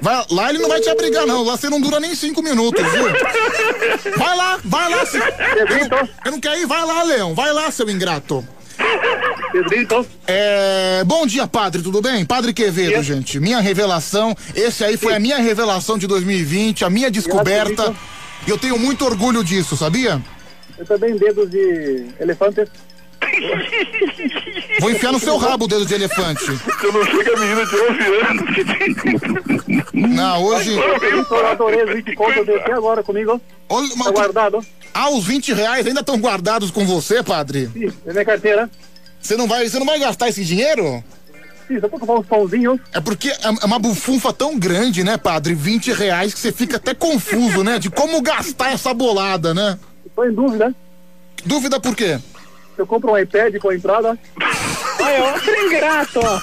Vai, 0.00 0.24
lá 0.30 0.50
ele 0.50 0.58
não 0.58 0.68
vai 0.68 0.80
te 0.80 0.88
abrigar, 0.88 1.26
não. 1.26 1.42
Lá 1.42 1.56
você 1.56 1.68
não 1.68 1.80
dura 1.80 2.00
nem 2.00 2.14
cinco 2.14 2.42
minutos, 2.42 2.84
viu? 2.92 4.12
Vai 4.16 4.36
lá, 4.36 4.58
vai 4.64 4.90
lá. 4.90 5.06
Se, 5.06 5.18
eu, 5.18 5.88
não, 5.88 6.08
eu 6.24 6.32
não 6.32 6.40
quero 6.40 6.60
ir, 6.60 6.66
vai 6.66 6.84
lá, 6.84 7.02
Leão. 7.02 7.34
Vai 7.34 7.52
lá, 7.52 7.70
seu 7.70 7.88
ingrato. 7.88 8.46
Pedrito. 9.52 10.06
É, 10.26 11.02
bom 11.04 11.26
dia, 11.26 11.46
padre, 11.46 11.82
tudo 11.82 12.00
bem? 12.00 12.24
Padre 12.24 12.52
Quevedo, 12.52 13.02
gente. 13.02 13.38
Minha 13.40 13.60
revelação. 13.60 14.34
Esse 14.54 14.84
aí 14.84 14.96
foi 14.96 15.14
a 15.14 15.20
minha 15.20 15.38
revelação 15.38 15.98
de 15.98 16.06
2020, 16.06 16.84
a 16.84 16.90
minha 16.90 17.10
descoberta. 17.10 17.94
E 18.46 18.50
eu 18.50 18.56
tenho 18.56 18.78
muito 18.78 19.04
orgulho 19.04 19.44
disso, 19.44 19.76
sabia? 19.76 20.20
Eu 20.78 20.86
também 20.86 21.16
dedo 21.16 21.46
de 21.46 22.06
elefante. 22.18 22.66
Vou 24.80 24.90
enfiar 24.90 25.12
no 25.12 25.20
seu 25.20 25.36
rabo 25.36 25.64
o 25.64 25.68
dedo 25.68 25.84
de 25.86 25.94
elefante. 25.94 26.44
Eu 26.82 26.92
não 26.92 27.04
sei 27.04 27.24
que 27.24 27.30
a 27.30 27.36
menina 27.38 27.66
de 27.66 27.76
11 27.76 28.02
anos. 28.26 29.90
Não, 29.92 30.42
hoje. 30.44 30.72
Eu 30.76 31.46
adorei 31.46 31.84
os 31.84 31.94
20 31.94 32.14
contos, 32.14 32.36
eu 32.38 32.44
deixei 32.46 32.72
agora 32.72 33.02
comigo. 33.02 33.40
Olha, 33.68 33.88
Tá 33.96 34.10
guardado. 34.10 34.64
Ah, 34.92 35.10
os 35.10 35.24
20 35.24 35.52
reais 35.52 35.86
ainda 35.86 36.00
estão 36.00 36.18
guardados 36.18 36.70
com 36.70 36.84
você, 36.84 37.22
padre? 37.22 37.70
Sim, 37.72 37.92
é 38.06 38.12
minha 38.12 38.24
carteira. 38.24 38.68
Você 39.20 39.36
não 39.36 39.46
vai, 39.46 39.68
você 39.68 39.78
não 39.78 39.86
vai 39.86 39.98
gastar 39.98 40.28
esse 40.28 40.44
dinheiro? 40.44 41.04
Sim, 41.68 41.78
só 41.78 41.88
pra 41.88 41.98
comprar 42.00 42.18
uns 42.18 42.26
pãozinhos. 42.26 42.80
É 42.92 43.00
porque 43.00 43.28
é 43.28 43.36
é 43.44 43.66
uma 43.66 43.78
bufunfa 43.78 44.32
tão 44.32 44.58
grande, 44.58 45.04
né, 45.04 45.16
padre? 45.16 45.54
20 45.54 45.92
reais 45.92 46.34
que 46.34 46.40
você 46.40 46.50
fica 46.50 46.78
até 46.78 46.94
confuso, 46.94 47.62
né? 47.62 47.78
De 47.78 47.90
como 47.90 48.20
gastar 48.22 48.72
essa 48.72 48.92
bolada, 48.92 49.54
né? 49.54 49.78
Tô 50.16 50.24
em 50.24 50.32
dúvida. 50.34 50.74
Dúvida 51.44 51.78
por 51.78 51.94
quê? 51.94 52.18
Eu 52.80 52.86
compro 52.86 53.12
um 53.12 53.18
iPad 53.18 53.56
com 53.58 53.68
a 53.68 53.74
entrada. 53.74 54.18
Olha, 54.98 55.24
outro 55.34 55.66
ingrato, 55.66 56.18
ó. 56.18 56.40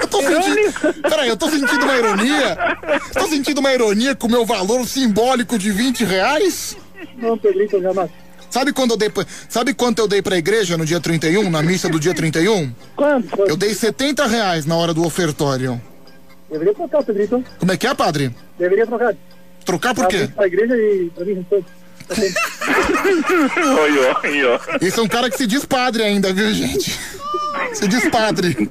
Eu 0.00 0.06
tô 0.06 0.22
sentindo. 0.22 1.02
Peraí, 1.02 1.28
eu 1.28 1.36
tô 1.36 1.48
sentindo 1.48 1.82
uma 1.84 1.96
ironia. 1.96 2.56
Tô 3.12 3.26
sentindo 3.26 3.58
uma 3.58 3.74
ironia 3.74 4.14
com 4.14 4.28
o 4.28 4.30
meu 4.30 4.46
valor 4.46 4.86
simbólico 4.86 5.58
de 5.58 5.72
20 5.72 6.04
reais? 6.04 6.76
Não, 7.16 7.36
Pedrito, 7.36 7.82
jamais. 7.82 8.08
Sabe 8.48 8.72
quando 8.72 8.92
eu 8.92 8.96
dei 8.96 9.10
pra, 9.10 9.26
Sabe 9.48 9.74
quanto 9.74 9.98
eu 9.98 10.06
dei 10.06 10.22
pra 10.22 10.38
igreja 10.38 10.76
no 10.76 10.86
dia 10.86 11.00
31, 11.00 11.50
na 11.50 11.60
missa 11.60 11.88
do 11.88 11.98
dia 11.98 12.14
31? 12.14 12.72
Quanto? 12.94 13.42
Eu 13.42 13.56
dei 13.56 13.74
70 13.74 14.26
reais 14.28 14.64
na 14.64 14.76
hora 14.76 14.94
do 14.94 15.04
ofertório. 15.04 15.80
Deveria 16.48 16.72
trocar, 16.72 17.02
Pedrito. 17.02 17.44
Como 17.58 17.72
é 17.72 17.76
que 17.76 17.86
é, 17.88 17.94
padre? 17.94 18.32
Deveria 18.56 18.86
trocar. 18.86 19.12
Trocar 19.64 19.92
por 19.92 20.06
quê? 20.06 20.28
Pra 20.36 20.46
igreja 20.46 20.76
e 20.76 21.10
pra 21.12 21.24
mim, 21.24 21.44
todo. 21.50 21.64
Oi, 22.08 23.98
oi, 23.98 24.44
oi. 24.44 24.58
Esse 24.80 24.98
é 24.98 25.02
um 25.02 25.08
cara 25.08 25.28
que 25.30 25.36
se 25.36 25.46
diz 25.46 25.64
padre 25.64 26.02
ainda, 26.02 26.32
viu, 26.32 26.52
gente? 26.52 26.98
Se 27.74 27.88
diz 27.88 28.08
padre. 28.08 28.70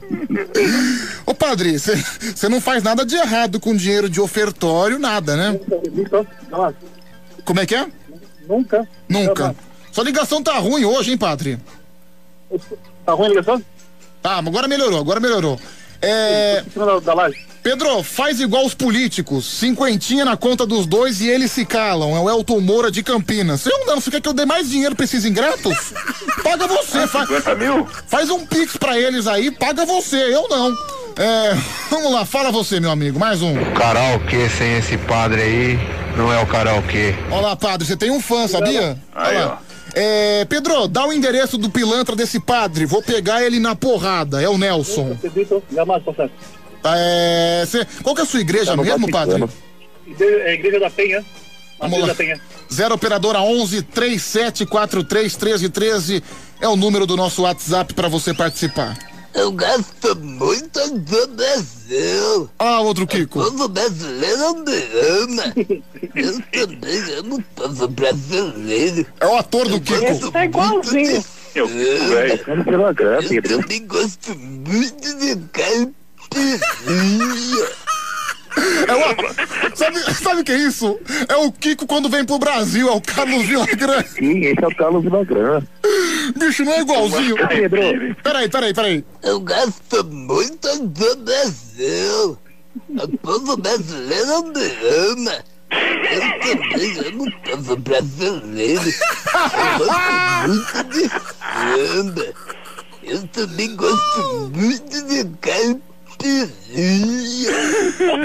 Ô, 1.26 1.34
padre, 1.34 1.78
você 1.78 2.48
não 2.48 2.62
faz 2.62 2.82
nada 2.84 3.06
de 3.06 3.16
errado 3.16 3.60
com 3.60 3.76
dinheiro 3.76 4.10
de 4.10 4.22
ofertório, 4.22 4.98
nada, 5.00 5.36
né? 5.36 5.60
Como 7.44 7.60
é 7.60 7.66
que 7.66 7.76
é? 7.76 7.88
Nunca. 8.48 8.88
Nunca. 9.10 9.56
Sua 9.92 10.04
ligação 10.04 10.42
tá 10.42 10.58
ruim 10.58 10.86
hoje, 10.86 11.12
hein, 11.12 11.18
padre? 11.18 11.58
Tá 13.06 13.14
ruim 13.14 13.28
a 13.28 13.30
ligação? 13.30 13.64
Tá, 14.22 14.42
mas 14.42 14.48
agora 14.48 14.68
melhorou, 14.68 15.00
agora 15.00 15.20
melhorou. 15.20 15.60
É. 16.06 16.64
Pedro, 17.64 18.04
faz 18.04 18.40
igual 18.40 18.64
os 18.64 18.76
políticos. 18.76 19.46
Cinquentinha 19.46 20.24
na 20.24 20.38
conta 20.38 20.68
dos 20.68 20.86
dois 20.86 21.20
e 21.20 21.28
eles 21.28 21.52
se 21.52 21.66
calam. 21.66 22.16
É 22.16 22.20
o 22.20 22.30
Elton 22.30 22.60
Moura 22.60 22.92
de 22.92 23.02
Campinas. 23.02 23.66
Eu 23.66 23.86
não, 23.88 24.00
você 24.00 24.12
quer 24.12 24.22
que 24.22 24.30
eu 24.30 24.34
dê 24.34 24.46
mais 24.46 24.70
dinheiro 24.70 24.96
pra 24.96 25.06
esses 25.06 25.26
ingratos? 25.26 25.94
Paga 26.44 26.68
você, 26.68 27.08
faz. 27.08 27.28
50 27.28 27.56
mil? 27.56 27.88
Faz 28.08 28.30
um 28.30 28.46
pix 28.46 28.78
pra 28.78 29.00
eles 29.00 29.26
aí, 29.26 29.50
paga 29.50 29.84
você, 29.84 30.18
eu 30.18 30.48
não. 30.48 30.78
É, 31.18 31.58
vamos 31.90 32.12
lá, 32.12 32.24
fala 32.24 32.52
você, 32.52 32.80
meu 32.80 32.92
amigo, 32.92 33.18
mais 33.18 33.42
um. 33.42 33.56
Karaokê 33.74 34.48
sem 34.50 34.78
esse 34.78 34.98
padre 35.00 35.42
aí 35.42 35.80
não 36.16 36.32
é 36.32 36.40
o 36.42 36.46
karaokê. 36.46 37.16
Olá, 37.32 37.56
padre, 37.56 37.88
você 37.88 37.98
tem 37.98 38.12
um 38.12 38.22
fã, 38.22 38.48
sabia? 38.48 38.98
Aí, 39.14 39.38
Olha 39.38 39.46
lá. 39.46 39.62
É, 39.98 40.44
Pedro, 40.46 40.88
dá 40.90 41.08
o 41.08 41.14
endereço 41.14 41.58
do 41.58 41.70
pilantra 41.70 42.16
desse 42.16 42.38
padre. 42.40 42.86
Vou 42.86 43.02
pegar 43.02 43.44
ele 43.44 43.60
na 43.60 43.76
porrada. 43.76 44.42
É 44.42 44.50
o 44.50 44.58
Nelson. 44.58 45.18
Jamais, 45.74 46.04
processo. 46.04 46.34
É, 46.84 47.64
cê- 47.66 47.88
qual 48.04 48.14
que 48.14 48.22
é 48.22 48.24
a 48.26 48.28
sua 48.28 48.42
igreja 48.42 48.76
mesmo, 48.76 49.10
padre? 49.10 49.44
É 50.20 50.50
a 50.50 50.54
igreja 50.54 50.80
da 50.80 50.90
Penha. 50.90 51.24
Vamos 51.80 52.00
lá. 52.00 52.08
da 52.08 52.16
Penha. 52.16 52.40
Zero 52.72 52.94
operadora 52.94 53.40
11 53.42 53.82
3743 53.84 55.34
1313 55.38 56.24
é 56.62 56.68
o 56.68 56.76
número 56.76 57.06
do 57.06 57.16
nosso 57.16 57.44
WhatsApp 57.44 57.94
para 57.94 58.08
você 58.08 58.34
participar. 58.34 58.98
Eu 59.36 59.52
gosto 59.52 60.16
muito 60.16 60.80
do 61.00 61.28
Brasil. 61.28 62.50
Ah, 62.58 62.80
outro 62.80 63.06
Kiko. 63.06 63.40
O 63.40 63.44
povo 63.44 63.68
brasileiro 63.68 64.56
me 64.56 64.78
ama. 65.22 65.54
Eu 66.16 66.42
também 66.52 67.18
amo 67.20 67.36
o 67.36 67.42
povo 67.54 67.88
brasileiro. 67.90 69.06
É 69.20 69.28
o 69.28 69.36
ator 69.36 69.68
do 69.68 69.82
Kiko. 69.82 70.06
Esse 70.06 70.32
tá 70.32 70.46
igualzinho. 70.46 71.24
Eu 71.54 71.68
velho. 71.68 72.66
pela 72.66 72.94
graça, 72.94 73.34
Eu 73.34 73.42
também 73.44 73.86
gosto 73.86 74.36
muito 74.36 75.18
de 75.20 75.36
caipirinha. 75.52 75.96
É 78.88 78.96
o, 78.96 79.76
sabe, 79.76 80.00
sabe 80.14 80.42
o 80.42 80.44
que 80.44 80.52
é 80.54 80.58
isso? 80.58 80.98
É 81.28 81.36
o 81.36 81.52
Kiko 81.52 81.86
quando 81.86 82.10
vem 82.10 82.24
pro 82.24 82.40
Brasil, 82.40 82.88
é 82.88 82.92
o 82.92 83.02
Carlos 83.02 83.46
Villagrán. 83.46 84.02
Sim, 84.04 84.46
esse 84.46 84.64
é 84.64 84.68
o 84.68 84.76
Carlos 84.76 85.04
Villagrán. 85.04 85.62
Bicho, 86.38 86.64
não 86.64 86.74
é 86.74 86.82
igualzinho. 86.82 87.36
Pedro. 87.48 88.16
Peraí, 88.24 88.50
peraí, 88.50 88.74
peraí. 88.74 89.06
Eu 89.24 89.40
gosto 89.40 90.04
muito 90.06 90.80
do 90.88 91.16
Brasil. 91.18 92.38
O 92.90 93.18
povo 93.20 93.58
brasileiro 93.58 94.44
me 94.48 94.66
ama. 95.12 95.44
Eu 95.72 96.22
também 96.40 96.98
amo 97.08 97.26
o 97.28 97.32
povo 97.50 97.76
brasileiro. 97.78 98.94
Eu 99.80 99.86
gosto 99.86 100.48
muito 100.48 100.84
de 100.92 101.10
samba. 101.10 102.34
Eu 103.04 103.28
também 103.28 103.76
gosto 103.76 104.52
muito 104.54 105.02
de 105.08 105.26
caipirinha. 105.42 105.95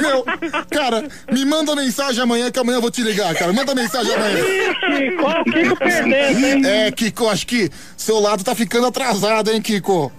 Meu, 0.01 0.25
cara, 0.71 1.07
me 1.31 1.45
manda 1.45 1.75
mensagem 1.77 2.23
amanhã 2.23 2.51
que 2.51 2.59
amanhã 2.59 2.79
eu 2.79 2.83
vou 2.83 2.91
te 2.91 3.03
ligar, 3.03 3.35
cara. 3.35 3.53
Manda 3.53 3.75
mensagem 3.75 4.15
amanhã. 4.15 4.37
Kiko, 4.41 5.23
ó, 5.25 5.41
o 5.41 5.45
Kiko 5.45 5.77
perdendo, 5.77 6.47
hein? 6.47 6.67
É, 6.67 6.91
Kiko, 6.91 7.29
acho 7.29 7.47
que 7.47 7.71
seu 7.97 8.19
lado 8.19 8.43
tá 8.45 8.55
ficando 8.55 8.87
atrasado, 8.87 9.51
hein, 9.51 9.61
Kiko? 9.61 10.11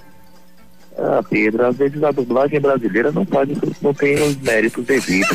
Ah, 0.98 1.24
Pedro, 1.27 1.66
às 1.66 1.75
vezes 1.77 2.03
a 2.03 2.11
dublagem 2.11 2.59
brasileira 2.59 3.11
não 3.11 3.25
faz, 3.25 3.50
não 3.82 3.93
tem 3.93 4.22
os 4.22 4.35
méritos 4.38 4.85
devidos. 4.85 5.30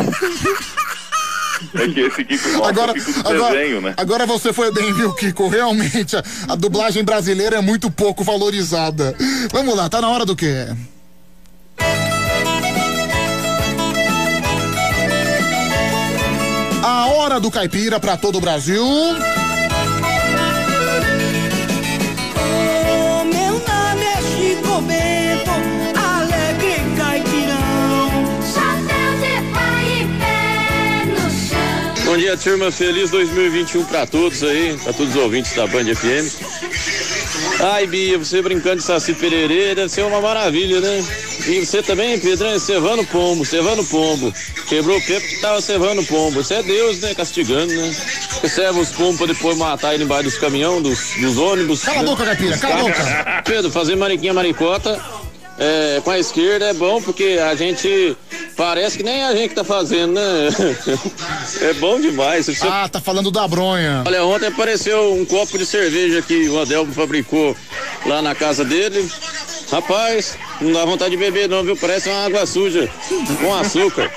É 1.74 1.88
que 1.88 2.00
esse 2.00 2.24
Kiko 2.24 2.48
mostra 2.50 2.68
Agora, 2.68 2.92
Kiko 2.94 3.28
agora, 3.28 3.56
desenho, 3.56 3.80
né? 3.80 3.94
agora 3.96 4.26
você 4.26 4.52
foi 4.52 4.70
bem, 4.72 4.92
viu, 4.92 5.14
Kiko? 5.14 5.48
Realmente, 5.48 6.14
a, 6.16 6.22
a 6.48 6.54
dublagem 6.54 7.02
brasileira 7.02 7.56
é 7.56 7.60
muito 7.62 7.90
pouco 7.90 8.22
valorizada. 8.22 9.16
Vamos 9.50 9.74
lá, 9.74 9.88
tá 9.88 10.00
na 10.00 10.08
hora 10.08 10.26
do 10.26 10.36
quê? 10.36 10.66
A 16.88 17.06
hora 17.06 17.40
do 17.40 17.50
caipira 17.50 17.98
pra 17.98 18.16
todo 18.16 18.38
o 18.38 18.40
Brasil. 18.40 18.80
O 18.80 19.16
meu 23.24 23.54
nome 23.54 24.04
é 24.04 24.22
Chico 24.22 24.80
Bento, 24.82 25.50
alegre 25.98 26.76
caipirão. 26.96 28.24
Chapéu 28.54 29.14
de 29.18 29.34
pai 29.52 29.84
e 29.98 30.06
pé 30.20 31.06
no 31.06 31.28
chão. 31.28 32.04
Bom 32.04 32.16
dia, 32.16 32.36
turma. 32.36 32.70
Feliz 32.70 33.10
2021 33.10 33.84
pra 33.86 34.06
todos 34.06 34.44
aí, 34.44 34.78
pra 34.84 34.92
todos 34.92 35.16
os 35.16 35.20
ouvintes 35.20 35.56
da 35.56 35.66
Band 35.66 35.92
FM. 35.92 36.30
Ai, 37.58 37.86
Bia, 37.86 38.18
você 38.18 38.42
brincando 38.42 38.76
de 38.76 38.82
Saci 38.82 39.14
Pererê 39.14 39.74
deve 39.74 39.88
ser 39.88 40.02
uma 40.02 40.20
maravilha, 40.20 40.80
né? 40.80 41.04
E 41.46 41.64
você 41.64 41.82
também, 41.82 42.18
Pedrão, 42.18 42.58
cevando 42.58 43.04
pombo, 43.06 43.44
cevando 43.46 43.82
pombo. 43.84 44.32
Quebrou 44.68 44.98
o 44.98 45.06
pé 45.06 45.20
porque 45.20 45.36
tava 45.40 45.60
cevando 45.60 46.04
pombo. 46.04 46.40
Isso 46.40 46.52
é 46.52 46.62
Deus, 46.62 47.00
né? 47.00 47.14
Castigando, 47.14 47.72
né? 47.72 47.96
Você 48.40 48.48
ceva 48.48 48.78
os 48.78 48.90
pombos 48.90 49.16
pra 49.16 49.26
depois 49.26 49.56
matar 49.56 49.94
ele 49.94 50.04
embaixo 50.04 50.24
dos 50.24 50.38
caminhões, 50.38 50.82
dos, 50.82 51.14
dos 51.18 51.38
ônibus. 51.38 51.82
Cala 51.82 52.00
a 52.00 52.02
boca, 52.02 52.24
caipira, 52.24 52.58
cala 52.58 52.74
a 52.74 52.82
boca. 52.82 53.42
Pedro, 53.44 53.70
fazer 53.70 53.96
mariquinha 53.96 54.34
maricota 54.34 55.00
é, 55.58 56.00
com 56.04 56.10
a 56.10 56.18
esquerda 56.18 56.66
é 56.66 56.74
bom 56.74 57.00
porque 57.00 57.38
a 57.42 57.54
gente 57.54 58.16
parece 58.56 58.96
que 58.96 59.02
nem 59.02 59.24
a 59.24 59.34
gente 59.34 59.54
tá 59.54 59.64
fazendo, 59.64 60.12
né? 60.14 60.22
É 61.62 61.72
bom 61.74 62.00
demais. 62.00 62.46
Você- 62.46 62.66
Ah, 62.66 62.88
tá 62.88 63.00
falando 63.00 63.30
da 63.30 63.46
bronha. 63.48 64.02
Olha, 64.06 64.24
ontem 64.24 64.46
apareceu 64.48 65.14
um 65.14 65.24
copo 65.24 65.56
de 65.58 65.64
cerveja 65.64 66.20
que 66.22 66.48
o 66.48 66.60
Adelmo 66.60 66.92
fabricou 66.92 67.56
lá 68.04 68.20
na 68.20 68.34
casa 68.34 68.64
dele. 68.64 69.08
Rapaz, 69.70 70.36
não 70.60 70.72
dá 70.72 70.84
vontade 70.84 71.10
de 71.10 71.16
beber 71.16 71.48
não, 71.48 71.64
viu? 71.64 71.76
Parece 71.76 72.08
uma 72.08 72.24
água 72.26 72.46
suja 72.46 72.88
com 73.40 73.54
açúcar. 73.54 74.10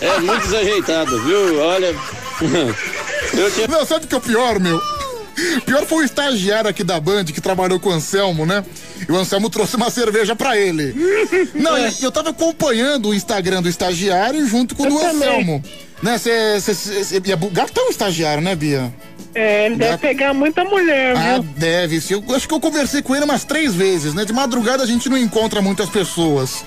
É 0.00 0.18
muito 0.20 0.42
desajeitado, 0.42 1.22
viu? 1.22 1.58
Olha. 1.60 1.94
Eu 3.32 3.50
tinha... 3.50 3.68
Não, 3.68 3.86
sabe 3.86 4.04
o 4.04 4.08
que 4.08 4.14
é 4.14 4.18
o 4.18 4.20
pior, 4.20 4.58
meu? 4.58 4.80
Pior 5.64 5.86
foi 5.86 5.98
o 5.98 6.04
estagiário 6.04 6.68
aqui 6.68 6.82
da 6.84 6.98
Band 7.00 7.24
que 7.26 7.40
trabalhou 7.40 7.78
com 7.80 7.88
o 7.88 7.92
Anselmo, 7.92 8.44
né? 8.44 8.64
E 9.08 9.12
o 9.12 9.16
Anselmo 9.16 9.50
trouxe 9.50 9.76
uma 9.76 9.90
cerveja 9.90 10.34
pra 10.36 10.56
ele. 10.56 10.94
Não, 11.54 11.76
e 11.78 11.92
eu 12.02 12.10
tava 12.12 12.30
acompanhando 12.30 13.08
o 13.08 13.14
Instagram 13.14 13.62
do 13.62 13.68
estagiário 13.68 14.46
junto 14.46 14.74
com 14.74 14.84
o 14.84 14.88
do 14.88 14.98
também. 14.98 15.28
Anselmo. 15.28 15.62
Né, 16.02 16.18
cê, 16.18 16.60
cê, 16.60 16.74
cê, 16.74 17.04
cê, 17.04 17.16
é 17.16 17.36
gatão 17.52 17.88
estagiário, 17.88 18.42
né, 18.42 18.54
Bia? 18.56 18.92
É, 19.34 19.66
ele 19.66 19.76
deve 19.76 19.96
pegar 19.98 20.34
muita 20.34 20.62
mulher, 20.64 21.16
Ah, 21.16 21.34
viu? 21.34 21.42
deve 21.56 22.00
sim. 22.00 22.14
Eu 22.14 22.34
acho 22.34 22.46
que 22.46 22.52
eu 22.52 22.60
conversei 22.60 23.00
com 23.00 23.14
ele 23.16 23.24
umas 23.24 23.44
três 23.44 23.72
vezes, 23.74 24.12
né? 24.12 24.24
De 24.24 24.32
madrugada 24.32 24.82
a 24.82 24.86
gente 24.86 25.08
não 25.08 25.16
encontra 25.16 25.62
muitas 25.62 25.88
pessoas. 25.88 26.64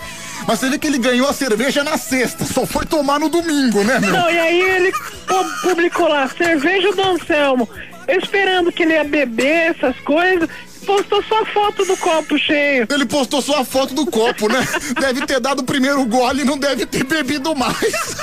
Mas 0.48 0.60
você 0.60 0.70
vê 0.70 0.78
que 0.80 0.88
ele 0.88 0.98
ganhou 0.98 1.28
a 1.30 1.34
cerveja 1.34 1.84
na 1.84 1.98
sexta, 1.98 2.44
só 2.46 2.66
foi 2.66 2.86
tomar 2.86 3.20
no 3.20 3.30
domingo, 3.30 3.84
né, 3.84 4.00
meu? 4.00 4.12
Não, 4.12 4.32
e 4.32 4.38
aí 4.40 4.62
ele 4.62 4.92
pu- 4.92 5.68
publicou 5.70 6.08
lá, 6.08 6.28
cerveja 6.30 6.92
do 6.94 7.02
Anselmo, 7.04 7.70
esperando 8.08 8.72
que 8.72 8.84
ele 8.84 8.94
ia 8.94 9.04
beber 9.04 9.76
essas 9.76 9.96
coisas, 10.00 10.50
postou 10.86 11.24
só 11.24 11.46
foto 11.46 11.86
do 11.86 11.98
copo 11.98 12.38
cheio. 12.38 12.88
Ele 12.90 13.06
postou 13.06 13.42
só 13.42 13.62
a 13.62 13.66
foto 13.66 13.94
do 13.94 14.06
copo, 14.06 14.48
né? 14.48 14.66
Deve 15.00 15.26
ter 15.26 15.40
dado 15.40 15.60
o 15.60 15.64
primeiro 15.64 16.04
gole 16.06 16.42
e 16.42 16.46
não 16.46 16.58
deve 16.58 16.86
ter 16.86 17.04
bebido 17.04 17.56
mais. 17.56 18.16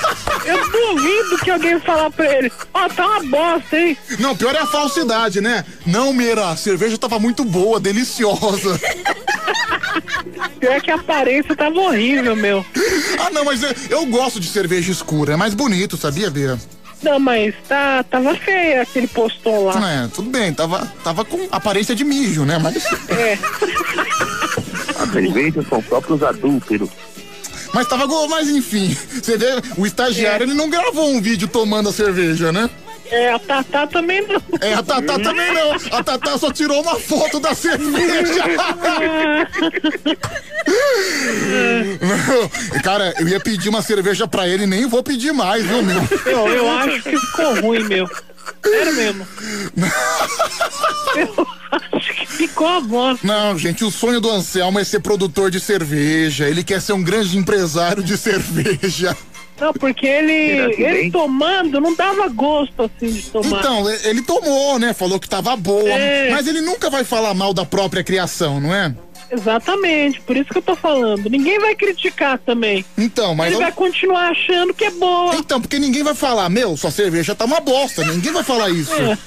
Eu 0.45 0.71
duvido 0.71 1.37
que 1.43 1.51
alguém 1.51 1.79
falar 1.79 2.09
pra 2.11 2.37
ele, 2.37 2.51
ó, 2.73 2.87
tá 2.89 3.05
uma 3.05 3.23
bosta, 3.23 3.77
hein? 3.77 3.97
Não, 4.19 4.35
pior 4.35 4.55
é 4.55 4.59
a 4.59 4.65
falsidade, 4.65 5.41
né? 5.41 5.65
Não, 5.85 6.13
Meira, 6.13 6.49
a 6.49 6.57
cerveja 6.57 6.97
tava 6.97 7.19
muito 7.19 7.43
boa, 7.43 7.79
deliciosa. 7.79 8.79
Pior 10.59 10.81
que 10.81 10.91
a 10.91 10.95
aparência 10.95 11.55
tava 11.55 11.79
horrível, 11.79 12.35
meu. 12.35 12.65
Ah, 13.19 13.29
não, 13.31 13.45
mas 13.45 13.61
eu, 13.61 13.73
eu 13.89 14.05
gosto 14.05 14.39
de 14.39 14.47
cerveja 14.47 14.91
escura, 14.91 15.33
é 15.33 15.35
mais 15.35 15.53
bonito, 15.53 15.97
sabia, 15.97 16.29
Bia? 16.29 16.59
Não, 17.03 17.19
mas 17.19 17.53
tá, 17.67 18.03
tava 18.03 18.33
feia 18.35 18.85
que 18.85 18.99
ele 18.99 19.07
postou 19.07 19.65
lá. 19.65 19.91
É, 19.91 20.07
tudo 20.07 20.29
bem, 20.29 20.53
tava, 20.53 20.85
tava 21.03 21.25
com 21.25 21.47
aparência 21.51 21.93
de 21.93 22.03
mijo, 22.03 22.45
né? 22.45 22.57
Mas. 22.57 22.83
É. 23.09 23.37
cerveja 25.11 25.61
são 25.69 25.83
só 25.87 26.01
pros 26.01 26.23
adúlteros. 26.23 26.89
Mas 27.73 27.87
tava. 27.87 28.07
Mas 28.27 28.49
enfim, 28.49 28.95
você 29.11 29.37
vê, 29.37 29.47
o 29.77 29.85
estagiário 29.85 30.45
ele 30.45 30.53
não 30.53 30.69
gravou 30.69 31.09
um 31.09 31.21
vídeo 31.21 31.47
tomando 31.47 31.89
a 31.89 31.93
cerveja, 31.93 32.51
né? 32.51 32.69
É, 33.11 33.31
a 33.31 33.39
Tatá 33.39 33.85
também 33.87 34.25
não. 34.27 34.41
É, 34.61 34.73
a 34.73 34.83
Tatá 34.83 35.19
também 35.19 35.53
não. 35.53 35.73
A 35.97 36.03
Tatá 36.03 36.37
só 36.37 36.51
tirou 36.51 36.81
uma 36.81 36.99
foto 36.99 37.39
da 37.39 37.53
cerveja. 37.53 38.43
Não, 42.01 42.81
Cara, 42.81 43.13
eu 43.19 43.27
ia 43.27 43.39
pedir 43.39 43.69
uma 43.69 43.81
cerveja 43.81 44.27
pra 44.27 44.47
ele, 44.47 44.65
nem 44.65 44.87
vou 44.87 45.03
pedir 45.03 45.33
mais, 45.33 45.65
viu, 45.65 45.83
meu? 45.83 46.01
Eu, 46.25 46.47
eu 46.47 46.71
acho 46.71 47.03
que 47.03 47.17
ficou 47.17 47.61
ruim, 47.61 47.83
meu. 47.83 48.09
Sério 48.65 48.93
mesmo. 48.95 49.27
Eu 51.15 51.47
acho 51.71 52.13
que 52.13 52.25
ficou 52.27 52.67
a 52.67 52.81
bosta. 52.81 53.25
Não, 53.25 53.57
gente, 53.57 53.83
o 53.83 53.91
sonho 53.91 54.19
do 54.19 54.29
Anselmo 54.29 54.79
é 54.79 54.83
ser 54.83 54.99
produtor 54.99 55.49
de 55.51 55.59
cerveja. 55.59 56.47
Ele 56.47 56.63
quer 56.63 56.81
ser 56.81 56.93
um 56.93 57.03
grande 57.03 57.37
empresário 57.37 58.03
de 58.03 58.17
cerveja. 58.17 59.15
Não, 59.59 59.71
porque 59.73 60.05
ele, 60.05 60.73
ele 60.83 61.11
tomando 61.11 61.79
não 61.79 61.95
dava 61.95 62.27
gosto 62.27 62.83
assim 62.83 63.11
de 63.11 63.21
tomar. 63.23 63.59
Então, 63.59 63.89
ele 64.03 64.21
tomou, 64.21 64.77
né? 64.79 64.93
Falou 64.93 65.19
que 65.19 65.29
tava 65.29 65.55
boa. 65.55 65.87
É. 65.89 66.29
Mas 66.31 66.47
ele 66.47 66.61
nunca 66.61 66.89
vai 66.89 67.03
falar 67.03 67.33
mal 67.33 67.53
da 67.53 67.63
própria 67.65 68.03
criação, 68.03 68.59
não 68.59 68.73
é? 68.73 68.93
Exatamente, 69.31 70.21
por 70.21 70.37
isso 70.37 70.49
que 70.49 70.57
eu 70.59 70.61
tô 70.61 70.75
falando. 70.75 71.27
Ninguém 71.29 71.57
vai 71.59 71.73
criticar 71.75 72.37
também. 72.39 72.85
Então, 72.97 73.33
mas. 73.33 73.47
Ele 73.47 73.55
eu- 73.55 73.61
vai 73.61 73.71
continuar 73.71 74.29
achando 74.29 74.73
que 74.73 74.85
é 74.85 74.91
boa. 74.91 75.35
Então, 75.35 75.59
porque 75.59 75.79
ninguém 75.79 76.03
vai 76.03 76.13
falar, 76.13 76.49
meu, 76.49 76.77
sua 76.77 76.91
cerveja 76.91 77.33
tá 77.33 77.45
uma 77.45 77.59
bosta. 77.59 78.03
Ninguém 78.05 78.31
vai 78.31 78.43
falar 78.43 78.69
isso. 78.71 78.93
É. 78.93 79.17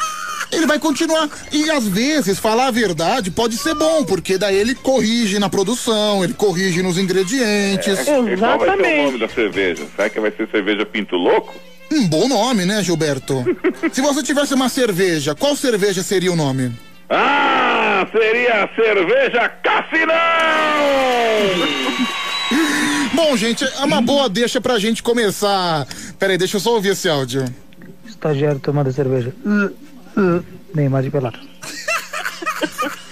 Ele 0.53 0.67
vai 0.67 0.79
continuar. 0.79 1.29
E 1.53 1.71
às 1.71 1.87
vezes, 1.87 2.39
falar 2.39 2.69
a 2.69 2.71
verdade 2.71 3.31
pode 3.31 3.57
ser 3.57 3.75
bom, 3.75 4.05
porque 4.05 4.39
daí 4.39 4.57
ele 4.57 4.75
corrige 4.75 5.39
na 5.39 5.49
produção, 5.49 6.23
ele 6.23 6.35
corrige 6.35 6.83
nos 6.83 6.99
ingredientes. 6.99 8.07
É, 8.07 8.21
e 8.21 8.37
qual 8.37 8.59
vai 8.59 8.77
ser 8.77 9.01
o 9.01 9.05
nome 9.05 9.19
da 9.19 9.29
cerveja? 9.29 9.85
Será 9.95 10.09
que 10.09 10.21
vai 10.21 10.31
ser 10.31 10.49
cerveja 10.49 10.87
Pinto 10.87 11.17
Louco? 11.17 11.55
Um 11.93 12.07
bom 12.09 12.29
nome, 12.29 12.65
né, 12.65 12.83
Gilberto? 12.83 13.45
Se 13.93 14.01
você 14.01 14.23
tivesse 14.23 14.55
uma 14.55 14.69
cerveja, 14.69 15.35
qual 15.35 15.55
cerveja 15.55 16.03
seria 16.03 16.33
o 16.33 16.37
nome? 16.37 16.73
Ah, 17.09 18.07
seria 18.11 18.65
a 18.65 18.69
cerveja 18.75 19.49
Cassinão! 19.49 20.17
Bom, 23.15 23.37
gente, 23.37 23.65
é 23.65 23.85
uma 23.85 24.01
boa 24.01 24.29
deixa 24.29 24.61
pra 24.61 24.79
gente 24.79 25.03
começar. 25.03 25.87
Peraí, 26.19 26.37
deixa 26.37 26.57
eu 26.57 26.61
só 26.61 26.75
ouvir 26.75 26.91
esse 26.91 27.09
áudio. 27.09 27.45
Estagiário 28.05 28.61
tomando 28.61 28.93
cerveja. 28.93 29.33
Uh, 30.17 30.39
uh, 30.39 30.45
Neymar 30.75 31.03
de 31.03 31.11
pelado. 31.11 31.39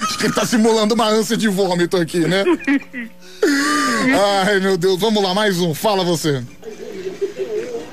Acho 0.00 0.18
que 0.18 0.26
ele 0.26 0.34
tá 0.34 0.46
simulando 0.46 0.94
uma 0.94 1.08
ânsia 1.08 1.36
de 1.36 1.48
vômito 1.48 1.96
aqui, 1.96 2.20
né? 2.20 2.44
Ai, 4.46 4.60
meu 4.60 4.76
Deus, 4.76 4.98
vamos 4.98 5.22
lá, 5.22 5.34
mais 5.34 5.60
um. 5.60 5.74
Fala 5.74 6.04
você. 6.04 6.42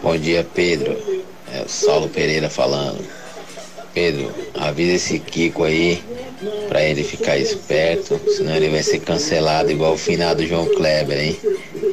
Bom 0.02 0.18
dia, 0.18 0.46
Pedro. 0.54 0.98
É 1.54 1.64
o 1.64 1.70
Saulo 1.70 2.10
Pereira 2.10 2.50
falando. 2.50 3.04
Pedro, 3.94 4.34
avisa 4.56 4.94
esse 4.94 5.20
Kiko 5.20 5.66
aí 5.66 6.02
pra 6.70 6.82
ele 6.82 7.04
ficar 7.04 7.38
esperto, 7.38 8.20
senão 8.38 8.56
ele 8.56 8.70
vai 8.70 8.82
ser 8.82 9.00
cancelado 9.00 9.70
igual 9.70 9.94
o 9.94 9.98
finado 9.98 10.48
João 10.48 10.66
Kleber, 10.66 11.20
hein? 11.20 11.38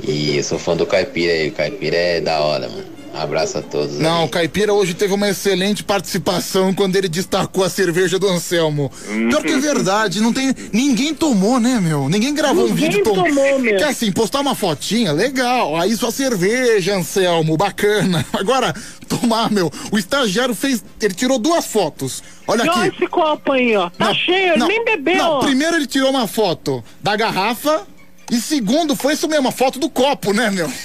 E 0.04 0.36
eu 0.36 0.44
sou 0.44 0.58
fã 0.58 0.76
do 0.76 0.86
Caipira 0.86 1.32
aí, 1.32 1.48
o 1.48 1.52
Caipira 1.52 1.96
é 1.96 2.20
da 2.20 2.40
hora, 2.40 2.68
mano. 2.68 2.97
Abraço 3.14 3.58
a 3.58 3.62
todos. 3.62 3.98
Não, 3.98 4.24
o 4.24 4.28
Caipira 4.28 4.72
hoje 4.72 4.94
teve 4.94 5.12
uma 5.12 5.28
excelente 5.28 5.82
participação 5.82 6.72
quando 6.72 6.94
ele 6.94 7.08
destacou 7.08 7.64
a 7.64 7.70
cerveja 7.70 8.18
do 8.18 8.28
Anselmo. 8.28 8.92
Pior 9.28 9.42
que 9.42 9.52
é 9.52 9.58
verdade, 9.58 10.20
não 10.20 10.32
tem. 10.32 10.54
Ninguém 10.72 11.12
tomou, 11.14 11.58
né, 11.58 11.80
meu? 11.80 12.08
Ninguém 12.08 12.32
gravou 12.34 12.64
um 12.66 12.68
Ninguém 12.68 12.90
vídeo 12.90 13.04
tom- 13.04 13.14
tomou, 13.24 13.58
meu. 13.58 13.76
Que 13.76 13.82
assim, 13.84 14.12
postar 14.12 14.40
uma 14.40 14.54
fotinha, 14.54 15.10
legal. 15.12 15.76
Aí 15.80 15.96
sua 15.96 16.10
cerveja, 16.12 16.94
Anselmo, 16.96 17.56
bacana. 17.56 18.24
Agora, 18.32 18.74
tomar, 19.08 19.50
meu. 19.50 19.70
O 19.90 19.98
estagiário 19.98 20.54
fez. 20.54 20.84
Ele 21.00 21.14
tirou 21.14 21.38
duas 21.38 21.66
fotos. 21.66 22.22
Olha 22.46 22.64
E 22.64 22.68
olha 22.68 22.88
aqui. 22.88 22.96
esse 22.96 23.06
copo 23.08 23.52
aí, 23.52 23.74
ó. 23.76 23.90
Tá 23.90 24.14
cheio, 24.14 24.52
ele 24.52 24.58
não, 24.58 24.68
nem 24.68 24.84
bebeu. 24.84 25.16
Não, 25.16 25.40
primeiro 25.40 25.76
ele 25.76 25.86
tirou 25.86 26.10
uma 26.10 26.26
foto 26.28 26.84
da 27.02 27.16
garrafa. 27.16 27.82
E 28.30 28.36
segundo, 28.36 28.94
foi 28.94 29.14
isso 29.14 29.26
mesmo, 29.26 29.48
a 29.48 29.52
foto 29.52 29.78
do 29.78 29.88
copo, 29.88 30.34
né, 30.34 30.50
meu? 30.50 30.70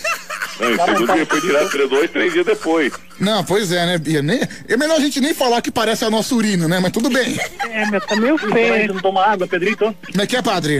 Não, 0.59 0.69
e 0.71 0.77
segundo 0.79 1.13
dia 1.13 1.25
foi 1.25 1.41
tirado 1.41 1.69
três- 1.69 1.89
dois, 1.89 2.11
três 2.11 2.33
dias 2.33 2.45
depois. 2.45 2.93
Não, 3.19 3.43
pois 3.43 3.71
é, 3.71 3.85
né, 3.85 3.97
Bia? 3.97 4.21
Nem- 4.21 4.41
É 4.67 4.77
melhor 4.77 4.97
a 4.97 4.99
gente 4.99 5.19
nem 5.19 5.33
falar 5.33 5.61
que 5.61 5.71
parece 5.71 6.03
a 6.05 6.09
nossa 6.09 6.33
urina, 6.35 6.67
né? 6.67 6.79
Mas 6.79 6.91
tudo 6.91 7.09
bem. 7.09 7.37
É, 7.71 7.85
meu, 7.89 8.01
tá 8.01 8.15
meio 8.15 8.35
Leite 8.35 8.53
feio. 8.53 8.93
não 8.93 9.01
toma 9.01 9.25
água, 9.25 9.47
Pedrito. 9.47 9.95
Como 10.11 10.21
é 10.21 10.27
que 10.27 10.35
é, 10.35 10.41
padre? 10.41 10.79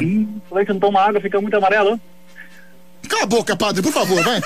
Leite 0.52 0.70
não 0.70 0.80
toma 0.80 1.02
água, 1.02 1.22
fica 1.22 1.40
muito 1.42 1.56
amarelo. 1.58 2.00
Cala 3.10 3.24
a 3.24 3.26
boca, 3.26 3.56
padre, 3.56 3.82
por 3.82 3.92
favor, 3.92 4.24
vai. 4.24 4.42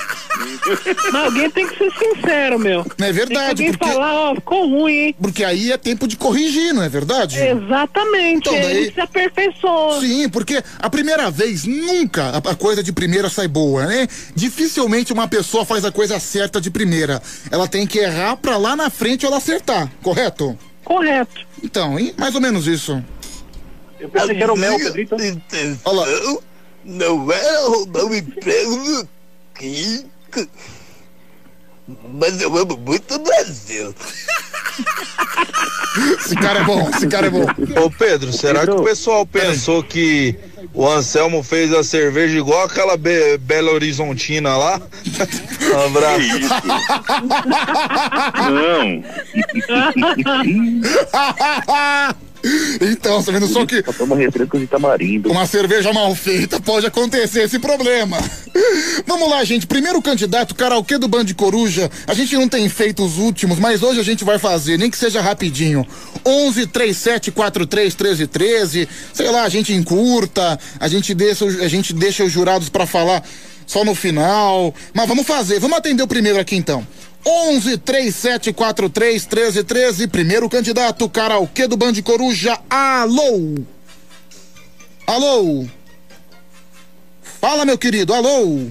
Mas 1.12 1.24
alguém 1.24 1.50
tem 1.50 1.66
que 1.66 1.76
ser 1.78 1.90
sincero, 1.92 2.58
meu. 2.58 2.84
Não 2.98 3.06
é 3.06 3.12
verdade, 3.12 3.62
Tem 3.62 3.72
que 3.72 3.78
porque, 3.78 3.92
alguém 3.92 4.06
falar, 4.08 4.30
ó, 4.30 4.34
ficou 4.34 4.68
ruim, 4.68 4.92
hein? 4.92 5.14
porque 5.20 5.44
aí 5.44 5.72
é 5.72 5.76
tempo 5.78 6.06
de 6.06 6.16
corrigir, 6.16 6.72
não 6.74 6.82
é 6.82 6.88
verdade? 6.88 7.38
Exatamente, 7.40 8.48
Então, 8.48 8.54
ele 8.54 8.64
daí- 8.86 8.92
se 8.94 9.00
aperfeiçoou. 9.00 10.00
Sim, 10.00 10.28
porque 10.28 10.62
a 10.78 10.90
primeira 10.90 11.30
vez, 11.30 11.64
nunca 11.64 12.24
a, 12.30 12.50
a 12.50 12.54
coisa 12.54 12.82
de 12.82 12.92
primeira 12.92 13.28
sai 13.30 13.48
boa, 13.48 13.86
né? 13.86 14.06
Dificilmente 14.34 15.12
uma 15.12 15.28
pessoa 15.28 15.64
faz 15.64 15.84
a 15.84 15.92
coisa 15.92 16.18
certa 16.20 16.60
de 16.60 16.70
primeira. 16.70 17.22
Ela 17.50 17.66
tem 17.68 17.86
que 17.86 17.98
errar 17.98 18.36
pra 18.36 18.56
lá 18.56 18.74
na 18.76 18.90
frente 18.90 19.24
ela 19.24 19.38
acertar, 19.38 19.90
correto? 20.02 20.58
Correto. 20.84 21.46
Então, 21.62 21.98
hein? 21.98 22.12
mais 22.18 22.34
ou 22.34 22.40
menos 22.40 22.66
isso. 22.66 23.02
Eu 24.00 24.08
pensei 24.08 24.36
que 24.36 24.42
era 24.42 24.52
o 24.52 24.56
mel, 24.56 24.76
Pedrito. 24.78 25.16
Olha 25.84 26.00
lá. 26.00 26.06
Não 26.88 27.30
era 27.30 27.68
roubar 27.68 28.06
o 28.06 28.14
emprego 28.14 28.76
do 28.76 29.08
Kiko. 29.54 30.48
Mas 32.14 32.40
eu 32.40 32.56
amo 32.56 32.78
muito 32.78 33.14
o 33.14 33.18
Brasil. 33.18 33.94
Esse 36.18 36.34
cara 36.34 36.60
é 36.60 36.64
bom, 36.64 36.88
esse 36.88 37.06
cara 37.06 37.26
é 37.26 37.30
bom. 37.30 37.44
Ô 37.84 37.90
Pedro, 37.90 38.32
será 38.32 38.64
que 38.64 38.70
o 38.70 38.82
pessoal 38.82 39.26
pensou 39.26 39.82
que 39.82 40.34
o 40.72 40.88
Anselmo 40.88 41.42
fez 41.42 41.74
a 41.74 41.84
cerveja 41.84 42.38
igual 42.38 42.64
aquela 42.64 42.96
Be 42.96 43.36
Bela 43.36 43.70
Horizontina 43.70 44.56
lá? 44.56 44.80
Um 45.68 45.84
abraço. 45.84 46.22
Então, 52.80 53.20
você 53.20 53.32
vendo 53.32 53.46
só 53.48 53.66
que. 53.66 53.82
Toma 53.82 54.16
refresco 54.16 54.58
de 54.58 54.66
tamarindo. 54.66 55.30
Uma 55.30 55.46
cerveja 55.46 55.92
mal 55.92 56.14
feita 56.14 56.60
pode 56.60 56.86
acontecer 56.86 57.42
esse 57.42 57.58
problema. 57.58 58.18
Vamos 59.06 59.28
lá, 59.28 59.42
gente. 59.44 59.66
Primeiro 59.66 60.00
candidato, 60.00 60.54
karaokê 60.54 60.98
do 60.98 61.08
Band 61.08 61.26
Coruja. 61.36 61.90
A 62.06 62.14
gente 62.14 62.34
não 62.34 62.48
tem 62.48 62.68
feito 62.68 63.04
os 63.04 63.18
últimos, 63.18 63.58
mas 63.58 63.82
hoje 63.82 64.00
a 64.00 64.04
gente 64.04 64.24
vai 64.24 64.38
fazer, 64.38 64.78
nem 64.78 64.90
que 64.90 64.96
seja 64.96 65.20
rapidinho. 65.20 65.86
11 66.24 66.66
37 66.66 67.30
43 67.30 67.94
13 67.94 68.26
13. 68.26 68.88
Sei 69.12 69.30
lá, 69.30 69.42
a 69.42 69.48
gente 69.48 69.72
encurta, 69.72 70.58
a 70.78 70.88
gente 70.88 71.14
deixa, 71.14 71.44
a 71.44 71.68
gente 71.68 71.92
deixa 71.92 72.24
os 72.24 72.32
jurados 72.32 72.68
pra 72.68 72.86
falar 72.86 73.22
só 73.66 73.84
no 73.84 73.94
final. 73.94 74.74
Mas 74.94 75.08
vamos 75.08 75.26
fazer. 75.26 75.60
Vamos 75.60 75.78
atender 75.78 76.02
o 76.02 76.08
primeiro 76.08 76.38
aqui 76.38 76.56
então. 76.56 76.86
11 77.24 77.78
37 77.78 78.52
43 78.52 79.24
13 79.26 79.64
13. 79.64 80.08
Primeiro 80.08 80.48
candidato, 80.48 81.08
karaokê 81.08 81.66
do 81.66 81.76
Band 81.76 81.94
Coruja. 82.02 82.58
Alô! 82.70 83.56
Alô? 85.06 85.66
Fala, 87.40 87.64
meu 87.64 87.78
querido, 87.78 88.12
alô? 88.14 88.66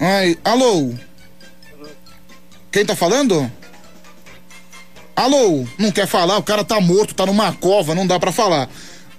Ai, 0.00 0.36
alô? 0.44 0.92
Quem 2.70 2.84
tá 2.84 2.94
falando? 2.96 3.50
Alô? 5.16 5.64
Não 5.78 5.92
quer 5.92 6.06
falar, 6.06 6.38
o 6.38 6.42
cara 6.42 6.64
tá 6.64 6.80
morto, 6.80 7.14
tá 7.14 7.24
numa 7.24 7.52
cova, 7.54 7.94
não 7.94 8.06
dá 8.06 8.18
pra 8.18 8.32
falar. 8.32 8.68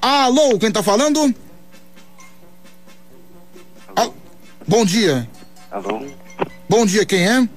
Alô, 0.01 0.59
quem 0.59 0.71
tá 0.71 0.83
falando? 0.83 1.33
Al- 3.95 4.13
Bom 4.67 4.85
dia. 4.85 5.27
Alô? 5.71 6.05
Bom 6.67 6.85
dia, 6.85 7.05
quem 7.05 7.25
é? 7.27 7.47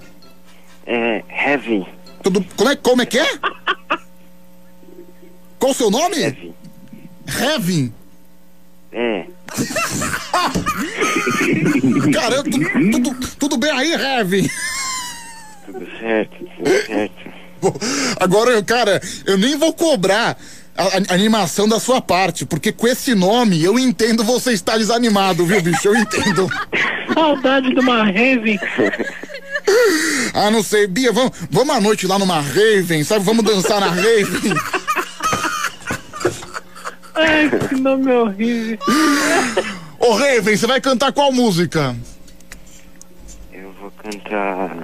É, 0.87 1.25
Heavy. 1.29 1.87
Tudo, 2.23 2.45
como, 2.57 2.71
é, 2.71 2.77
como 2.77 3.03
é 3.03 3.07
que 3.07 3.19
é? 3.19 3.27
Qual 5.59 5.73
o 5.73 5.75
seu 5.75 5.91
nome? 5.91 6.17
Heavy. 6.19 6.55
Heavy? 7.41 7.93
É. 8.93 9.27
Caramba, 12.13 12.51
tu- 12.51 12.91
tudo, 12.91 13.15
tudo 13.39 13.57
bem 13.57 13.71
aí, 13.71 13.93
Heavy? 13.93 14.51
Tudo 15.67 15.87
certo, 15.99 16.37
tudo 16.57 16.87
certo. 16.87 17.39
Agora, 18.21 18.63
cara, 18.63 19.01
eu 19.27 19.37
nem 19.37 19.57
vou 19.57 19.73
cobrar 19.75 20.39
a, 20.79 21.13
a 21.13 21.15
animação 21.15 21.69
da 21.69 21.81
sua 21.81 22.01
parte, 22.01 22.47
porque 22.47 22.71
com 22.71 22.87
esse 22.87 23.15
nome 23.15 23.63
eu 23.63 23.77
entendo 23.79 24.23
você 24.23 24.53
estar 24.53 24.79
desanimado, 24.79 25.45
viu, 25.45 25.61
bicho? 25.61 25.89
Eu 25.89 25.97
entendo. 25.97 26.49
Saudade 27.13 27.75
de 27.75 27.81
uma 27.81 28.05
rave. 28.05 28.61
Ah, 30.33 30.51
não 30.51 30.63
sei, 30.63 30.87
Bia, 30.87 31.13
vamos, 31.13 31.33
vamos 31.51 31.75
à 31.75 31.81
noite 31.81 32.07
lá 32.07 32.19
numa 32.19 32.41
Raven, 32.41 33.03
sabe? 33.03 33.25
Vamos 33.25 33.45
dançar 33.45 33.81
na 33.81 33.89
Raven. 33.89 34.55
Ai, 37.15 37.51
que 37.69 37.75
nome 37.75 38.13
horrível. 38.13 38.79
Ô, 39.99 40.13
Raven, 40.13 40.57
você 40.57 40.67
vai 40.67 40.81
cantar 40.81 41.13
qual 41.13 41.33
música? 41.33 41.97
Eu 43.53 43.73
vou 43.81 43.91
cantar. 43.91 44.77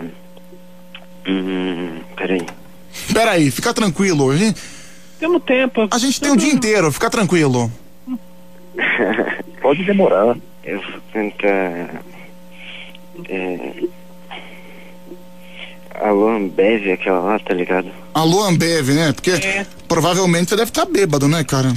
Hum, 1.27 2.01
peraí. 2.17 2.45
Peraí, 3.13 3.51
fica 3.53 3.73
tranquilo. 3.73 4.31
A 4.33 4.37
gente, 4.37 4.61
Temos 5.25 5.43
tempo. 5.43 5.89
a 5.91 5.97
gente 5.97 6.21
tem 6.21 6.31
o 6.31 6.37
dia 6.37 6.53
inteiro, 6.53 6.93
fica 6.93 7.09
tranquilo. 7.09 7.73
Pode 9.63 9.83
demorar. 9.85 10.37
Eu 10.63 10.83
vou 10.83 11.01
cantar. 11.15 12.03
É. 13.31 13.85
Alô, 15.95 16.29
Ambev, 16.29 16.93
aquela 16.93 17.21
lá, 17.21 17.39
tá 17.39 17.55
ligado? 17.55 17.89
Alô, 18.13 18.45
Ambev, 18.45 18.91
né? 18.91 19.15
Porque 19.15 19.33
provavelmente 19.89 20.51
você 20.51 20.57
deve 20.57 20.69
estar 20.69 20.85
bêbado, 20.85 21.27
né, 21.27 21.43
cara? 21.43 21.73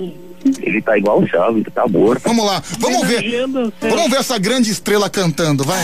Ele 0.00 0.82
tá 0.82 0.98
igual 0.98 1.20
o 1.22 1.28
Chaves, 1.28 1.64
tá 1.72 1.86
morto. 1.86 2.22
Vamos 2.24 2.44
lá, 2.44 2.60
vamos 2.80 3.06
ver. 3.06 3.46
Vamos 3.80 4.10
ver 4.10 4.16
essa 4.16 4.36
grande 4.36 4.72
estrela 4.72 5.08
cantando, 5.08 5.62
vai. 5.62 5.78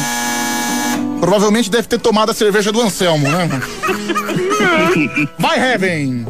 Provavelmente 1.23 1.70
deve 1.70 1.86
ter 1.86 2.01
tomado 2.01 2.31
a 2.31 2.34
cerveja 2.34 2.73
do 2.73 2.81
Anselmo, 2.83 3.28
né? 3.28 3.49
Vai, 5.39 5.57
Heaven! 5.57 6.26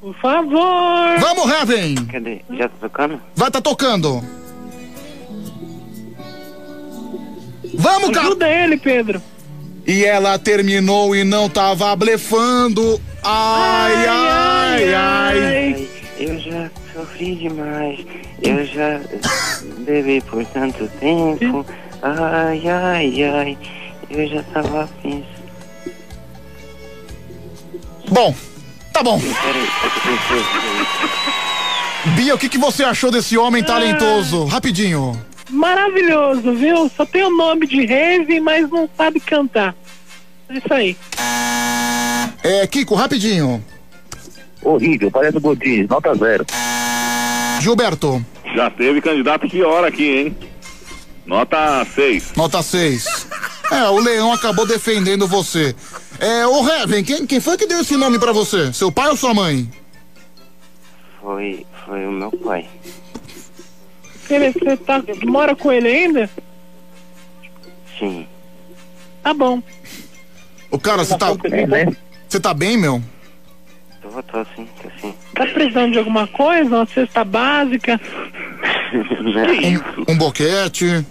Por 0.00 0.14
favor! 0.14 1.18
Vamos, 1.20 1.46
Heaven! 1.46 1.94
Cadê? 2.06 2.40
Já 2.56 2.70
tá 2.70 2.74
tocando? 2.80 3.20
Vai, 3.34 3.50
tá 3.50 3.60
tocando! 3.60 4.24
Vamos, 7.74 8.08
cara! 8.12 8.28
Ajuda 8.28 8.48
ele, 8.48 8.78
Pedro. 8.78 9.20
E 9.86 10.02
ela 10.02 10.38
terminou 10.38 11.14
e 11.14 11.22
não 11.22 11.50
tava 11.50 11.94
blefando. 11.94 12.98
Ai, 13.22 14.06
ai, 14.06 14.94
ai. 14.94 15.88
Eu 16.18 16.40
já 16.40 16.70
sofri 16.94 17.34
demais. 17.34 18.00
Eu 18.40 18.64
já 18.64 19.02
bebi 19.84 20.22
por 20.22 20.42
tanto 20.46 20.88
tempo. 20.98 21.66
Ai, 22.02 22.62
ai, 22.68 23.24
ai. 23.24 23.58
Eu 24.10 24.28
já 24.28 24.42
tava 24.44 24.88
pensando. 25.02 25.36
Bom, 28.08 28.34
tá 28.92 29.02
bom. 29.02 29.18
Peraí, 29.18 29.68
eu 29.82 29.90
pensei. 29.90 30.44
Bia, 32.14 32.34
o 32.34 32.38
que, 32.38 32.48
que 32.48 32.58
você 32.58 32.84
achou 32.84 33.10
desse 33.10 33.36
homem 33.36 33.64
talentoso? 33.64 34.44
Rapidinho. 34.44 35.20
Maravilhoso, 35.50 36.52
viu? 36.54 36.90
Só 36.96 37.04
tem 37.04 37.24
o 37.24 37.36
nome 37.36 37.66
de 37.66 37.84
Raven, 37.84 38.40
mas 38.40 38.70
não 38.70 38.88
sabe 38.96 39.18
cantar. 39.20 39.74
É 40.48 40.58
isso 40.58 40.72
aí. 40.72 40.96
É, 42.44 42.66
Kiko, 42.66 42.94
rapidinho. 42.94 43.64
Horrível, 44.62 45.10
parece 45.10 45.36
o 45.36 45.40
Godinho, 45.40 45.86
nota 45.88 46.14
zero. 46.14 46.46
Gilberto. 47.60 48.24
Já 48.54 48.70
teve 48.70 49.00
candidato 49.00 49.48
pior 49.48 49.84
aqui, 49.84 50.04
hein? 50.04 50.36
Nota 51.26 51.84
6. 51.84 52.32
Nota 52.36 52.62
6. 52.62 53.26
É, 53.70 53.84
o 53.88 53.98
Leão 53.98 54.32
acabou 54.32 54.64
defendendo 54.64 55.26
você. 55.26 55.74
É, 56.20 56.46
o 56.46 56.66
Heaven, 56.66 57.02
quem, 57.02 57.26
quem 57.26 57.40
foi 57.40 57.56
que 57.56 57.66
deu 57.66 57.80
esse 57.80 57.96
nome 57.96 58.18
pra 58.18 58.32
você? 58.32 58.72
Seu 58.72 58.92
pai 58.92 59.08
ou 59.10 59.16
sua 59.16 59.34
mãe? 59.34 59.68
Foi, 61.20 61.66
foi 61.84 62.06
o 62.06 62.12
meu 62.12 62.30
pai. 62.30 62.68
Ele, 64.30 64.52
você 64.52 64.76
tá, 64.76 65.02
mora 65.24 65.54
com 65.56 65.72
ele 65.72 65.88
ainda? 65.88 66.30
Sim. 67.98 68.26
Tá 69.22 69.34
bom. 69.34 69.60
O 70.70 70.78
cara, 70.78 71.04
você 71.04 71.18
tá. 71.18 71.28
Você 72.28 72.40
tá 72.40 72.54
bem, 72.54 72.76
meu? 72.76 73.02
Tô, 74.00 74.22
tô 74.22 74.38
assim, 74.38 74.68
tô 74.80 74.88
assim. 74.88 75.14
Tá 75.34 75.46
precisando 75.46 75.92
de 75.92 75.98
alguma 75.98 76.26
coisa? 76.28 76.76
Uma 76.76 76.86
cesta 76.86 77.24
básica? 77.24 78.00
Um, 80.06 80.12
um 80.12 80.18
boquete. 80.18 81.04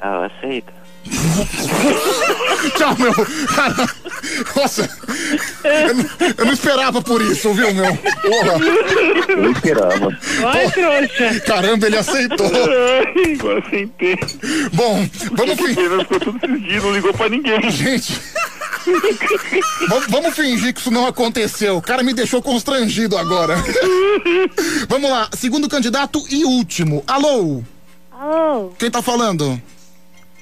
Ah, 0.00 0.14
eu 0.16 0.24
aceito. 0.24 0.72
Tchau, 2.76 2.96
meu. 2.98 3.14
Nossa. 4.56 4.90
Eu, 5.64 5.94
não- 5.94 6.04
eu 6.38 6.44
não 6.46 6.52
esperava 6.52 7.00
por 7.00 7.22
isso, 7.22 7.52
viu, 7.54 7.72
meu? 7.72 7.96
Porra. 7.96 8.58
Eu 9.28 9.52
esperava. 9.52 10.18
Vai, 10.40 10.70
trouxa. 10.70 11.40
Caramba, 11.46 11.86
ele 11.86 11.96
aceitou. 11.96 12.46
Eu 12.50 13.58
aceitei. 13.58 14.16
Bom, 14.72 15.08
vamos 15.32 15.54
fingir. 15.56 15.78
Ele 15.78 16.02
ficou 16.02 16.20
tudo 16.20 16.38
fingido, 16.40 16.86
não 16.86 16.92
ligou 16.94 17.14
pra 17.14 17.28
ninguém. 17.28 17.70
Gente. 17.70 18.20
Vamos, 19.88 20.06
vamos 20.08 20.34
fingir 20.34 20.72
que 20.74 20.80
isso 20.80 20.90
não 20.90 21.06
aconteceu. 21.06 21.76
O 21.76 21.82
cara 21.82 22.02
me 22.02 22.12
deixou 22.12 22.42
constrangido 22.42 23.16
agora. 23.16 23.56
Vamos 24.88 25.10
lá, 25.10 25.28
segundo 25.36 25.68
candidato 25.68 26.22
e 26.30 26.44
último. 26.44 27.02
Alô? 27.06 27.62
Alô? 28.12 28.72
Quem 28.78 28.90
tá 28.90 29.02
falando? 29.02 29.60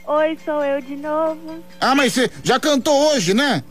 Oi, 0.06 0.38
sou 0.44 0.62
eu 0.62 0.80
de 0.82 0.96
novo. 0.96 1.62
Ah, 1.80 1.94
mas 1.94 2.12
você 2.12 2.30
já 2.42 2.60
cantou 2.60 3.12
hoje, 3.12 3.32
né? 3.32 3.62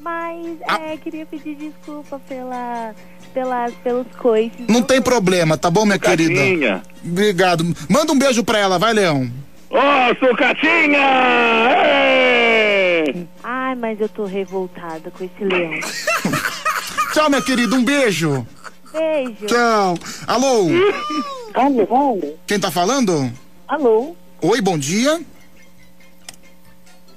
Mas 0.00 0.58
é, 0.60 0.96
queria 0.96 1.24
pedir 1.26 1.54
desculpa 1.54 2.20
pela, 2.28 2.94
pelas, 3.32 3.72
pelos 3.82 4.06
coices. 4.18 4.66
Não 4.68 4.82
tem 4.82 5.00
problema, 5.00 5.56
tá 5.56 5.70
bom, 5.70 5.84
minha 5.84 5.98
querida? 5.98 6.34
Sucatinha. 6.34 6.82
Obrigado. 7.04 7.64
Manda 7.88 8.12
um 8.12 8.18
beijo 8.18 8.44
pra 8.44 8.58
ela, 8.58 8.78
vai, 8.78 8.92
Leão. 8.92 9.30
Ô, 9.70 10.26
Sucatinha! 10.26 10.98
Ê! 11.84 13.26
Ai, 13.42 13.74
mas 13.74 14.00
eu 14.00 14.08
tô 14.08 14.24
revoltada 14.24 15.10
com 15.10 15.24
esse 15.24 15.44
leão. 15.44 15.80
Tchau, 17.12 17.28
minha 17.28 17.42
querida, 17.42 17.74
um 17.74 17.84
beijo. 17.84 18.46
Beijo. 18.92 19.46
Tchau. 19.46 19.98
Alô? 20.26 20.68
Alô? 21.54 22.36
Quem 22.46 22.60
tá 22.60 22.70
falando? 22.70 23.30
Alô? 23.66 24.14
Oi, 24.40 24.60
bom 24.60 24.78
dia. 24.78 25.20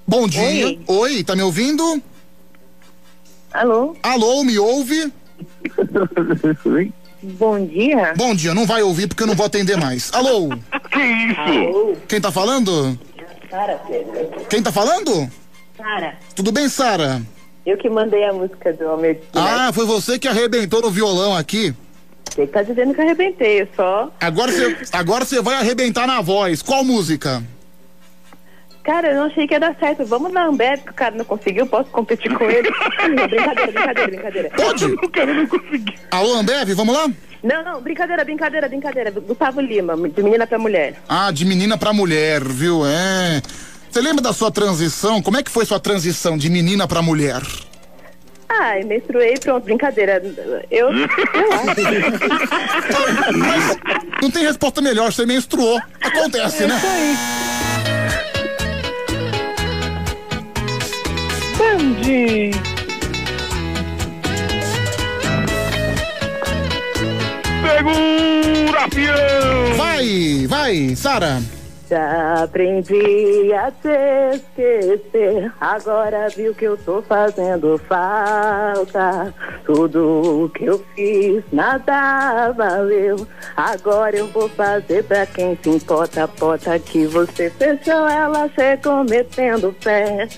Bom 0.07 0.27
dia. 0.27 0.77
Oi, 0.87 1.23
tá 1.23 1.35
me 1.35 1.41
ouvindo? 1.43 2.01
Alô? 3.53 3.95
Alô, 4.03 4.43
me 4.43 4.57
ouve? 4.59 5.11
Bom 7.23 7.65
dia. 7.65 8.13
Bom 8.15 8.33
dia, 8.33 8.53
não 8.53 8.65
vai 8.65 8.81
ouvir 8.81 9.07
porque 9.07 9.23
eu 9.23 9.27
não 9.27 9.35
vou 9.35 9.45
atender 9.45 9.77
mais. 9.77 10.11
Alô? 10.13 10.49
Que 10.91 10.99
isso? 10.99 11.97
Quem 12.07 12.19
tá 12.21 12.31
falando? 12.31 12.97
Sara, 13.49 13.79
Pedro. 13.87 14.45
Quem 14.49 14.63
tá 14.63 14.71
falando? 14.71 15.29
Sara, 15.77 16.17
Tudo 16.35 16.51
bem, 16.51 16.67
Sara? 16.69 17.21
eu 17.65 17.77
que 17.77 17.89
mandei 17.89 18.23
a 18.23 18.33
música 18.33 18.73
do 18.73 18.87
Almir. 18.87 19.19
Ah, 19.33 19.71
foi 19.73 19.85
você 19.85 20.17
que 20.17 20.27
arrebentou 20.27 20.81
no 20.81 20.89
violão 20.89 21.35
aqui. 21.35 21.73
Você 22.33 22.47
tá 22.47 22.63
dizendo 22.63 22.93
que 22.93 23.01
arrebentei, 23.01 23.61
eu 23.61 23.67
só. 23.75 24.09
Agora 24.19 24.51
você 24.51 24.77
agora 24.93 25.25
você 25.25 25.41
vai 25.41 25.55
arrebentar 25.55 26.07
na 26.07 26.21
voz. 26.21 26.61
Qual 26.61 26.83
música? 26.83 27.43
Cara, 28.83 29.09
eu 29.09 29.15
não 29.15 29.25
achei 29.25 29.47
que 29.47 29.53
ia 29.53 29.59
dar 29.59 29.75
certo. 29.79 30.05
Vamos 30.05 30.31
na 30.33 30.45
Ambev, 30.45 30.81
que 30.81 30.89
o 30.91 30.93
cara 30.93 31.15
não 31.15 31.23
conseguiu, 31.25 31.67
posso 31.67 31.89
competir 31.91 32.33
com 32.35 32.49
ele. 32.49 32.69
brincadeira, 33.27 33.71
brincadeira, 33.71 34.07
brincadeira. 34.07 34.49
Pode? 34.55 34.85
O 34.85 35.09
cara 35.09 35.33
não 35.33 35.47
conseguiu. 35.47 35.93
Alô, 36.09 36.35
Ambev, 36.35 36.69
vamos 36.73 36.95
lá? 36.95 37.07
Não, 37.43 37.63
não, 37.63 37.81
brincadeira, 37.81 38.23
brincadeira, 38.23 38.67
brincadeira. 38.67 39.11
Gustavo 39.11 39.61
Lima, 39.61 39.95
de 39.95 40.23
menina 40.23 40.47
pra 40.47 40.57
mulher. 40.59 40.95
Ah, 41.07 41.31
de 41.31 41.45
menina 41.45 41.77
pra 41.77 41.93
mulher, 41.93 42.43
viu? 42.43 42.85
É. 42.85 43.41
Você 43.89 43.99
lembra 44.01 44.21
da 44.21 44.33
sua 44.33 44.51
transição? 44.51 45.21
Como 45.21 45.37
é 45.37 45.43
que 45.43 45.51
foi 45.51 45.65
sua 45.65 45.79
transição 45.79 46.37
de 46.37 46.49
menina 46.49 46.87
pra 46.87 47.01
mulher? 47.01 47.41
Ai, 48.47 48.83
menstruei, 48.83 49.37
pronto, 49.39 49.63
brincadeira. 49.63 50.21
Eu. 50.69 50.89
eu 50.91 51.07
acho. 51.53 51.81
Não 54.21 54.29
tem 54.29 54.43
resposta 54.43 54.81
melhor, 54.81 55.11
você 55.11 55.25
menstruou. 55.25 55.79
Acontece, 56.01 56.65
né? 56.67 56.79
Bandi. 61.81 62.51
Segura, 67.63 68.87
fião! 68.93 69.77
Vai, 69.77 70.47
vai, 70.47 70.95
Sara. 70.95 71.41
Já 71.89 72.43
aprendi 72.43 73.51
a 73.53 73.69
te 73.71 74.35
esquecer. 74.35 75.51
Agora 75.59 76.29
viu 76.29 76.53
que 76.55 76.65
eu 76.65 76.77
tô 76.77 77.01
fazendo 77.01 77.77
falta. 77.79 79.33
Tudo 79.65 80.45
o 80.45 80.49
que 80.49 80.65
eu 80.65 80.85
fiz, 80.95 81.43
nada 81.51 82.51
valeu. 82.51 83.27
Agora 83.57 84.15
eu 84.15 84.27
vou 84.27 84.47
fazer 84.49 85.03
pra 85.03 85.25
quem 85.25 85.57
se 85.61 85.69
importa. 85.69 86.23
A 86.23 86.27
porta 86.29 86.79
que 86.79 87.05
você 87.07 87.49
fechou, 87.49 88.07
ela 88.07 88.49
chegou 88.55 89.03
metendo 89.03 89.75
pé. 89.83 90.29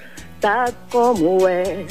Tá 0.44 0.68
como 0.92 1.48
é. 1.48 1.86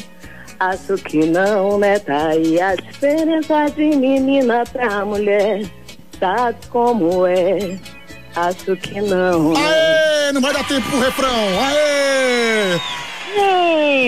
Acho 0.60 0.96
que 0.96 1.24
não, 1.24 1.78
né? 1.78 1.98
Tá 1.98 2.26
aí 2.26 2.60
a 2.60 2.74
diferença 2.74 3.64
de 3.70 3.96
menina 3.96 4.62
pra 4.70 5.06
mulher. 5.06 5.64
Tá 6.20 6.52
como 6.68 7.26
é. 7.26 7.78
Acho 8.36 8.76
que 8.76 9.00
não. 9.00 9.54
Aê, 9.56 10.32
não 10.32 10.42
vai 10.42 10.52
dar 10.52 10.68
tempo 10.68 10.86
pro 10.90 11.00
refrão. 11.00 11.34
Aê! 11.64 12.78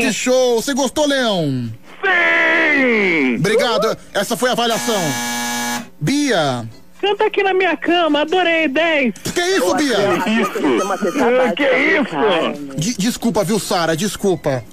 Que 0.03 0.13
show! 0.13 0.61
Você 0.61 0.75
gostou, 0.75 1.07
Leão? 1.07 1.73
Sim! 2.05 3.37
Obrigado. 3.37 3.97
Essa 4.13 4.37
foi 4.37 4.51
a 4.51 4.53
avaliação. 4.53 5.01
Bia. 5.99 6.69
Canta 7.05 7.27
aqui 7.27 7.43
na 7.43 7.53
minha 7.53 7.77
cama, 7.77 8.23
adorei, 8.23 8.67
10. 8.67 9.13
Que 9.35 9.41
isso, 9.43 9.77
Bia? 9.77 9.97
Que 10.25 10.31
isso? 10.31 10.53
De- 12.79 12.97
desculpa, 12.97 13.45
viu, 13.45 13.59
Sara? 13.59 13.95
Desculpa. 13.95 14.65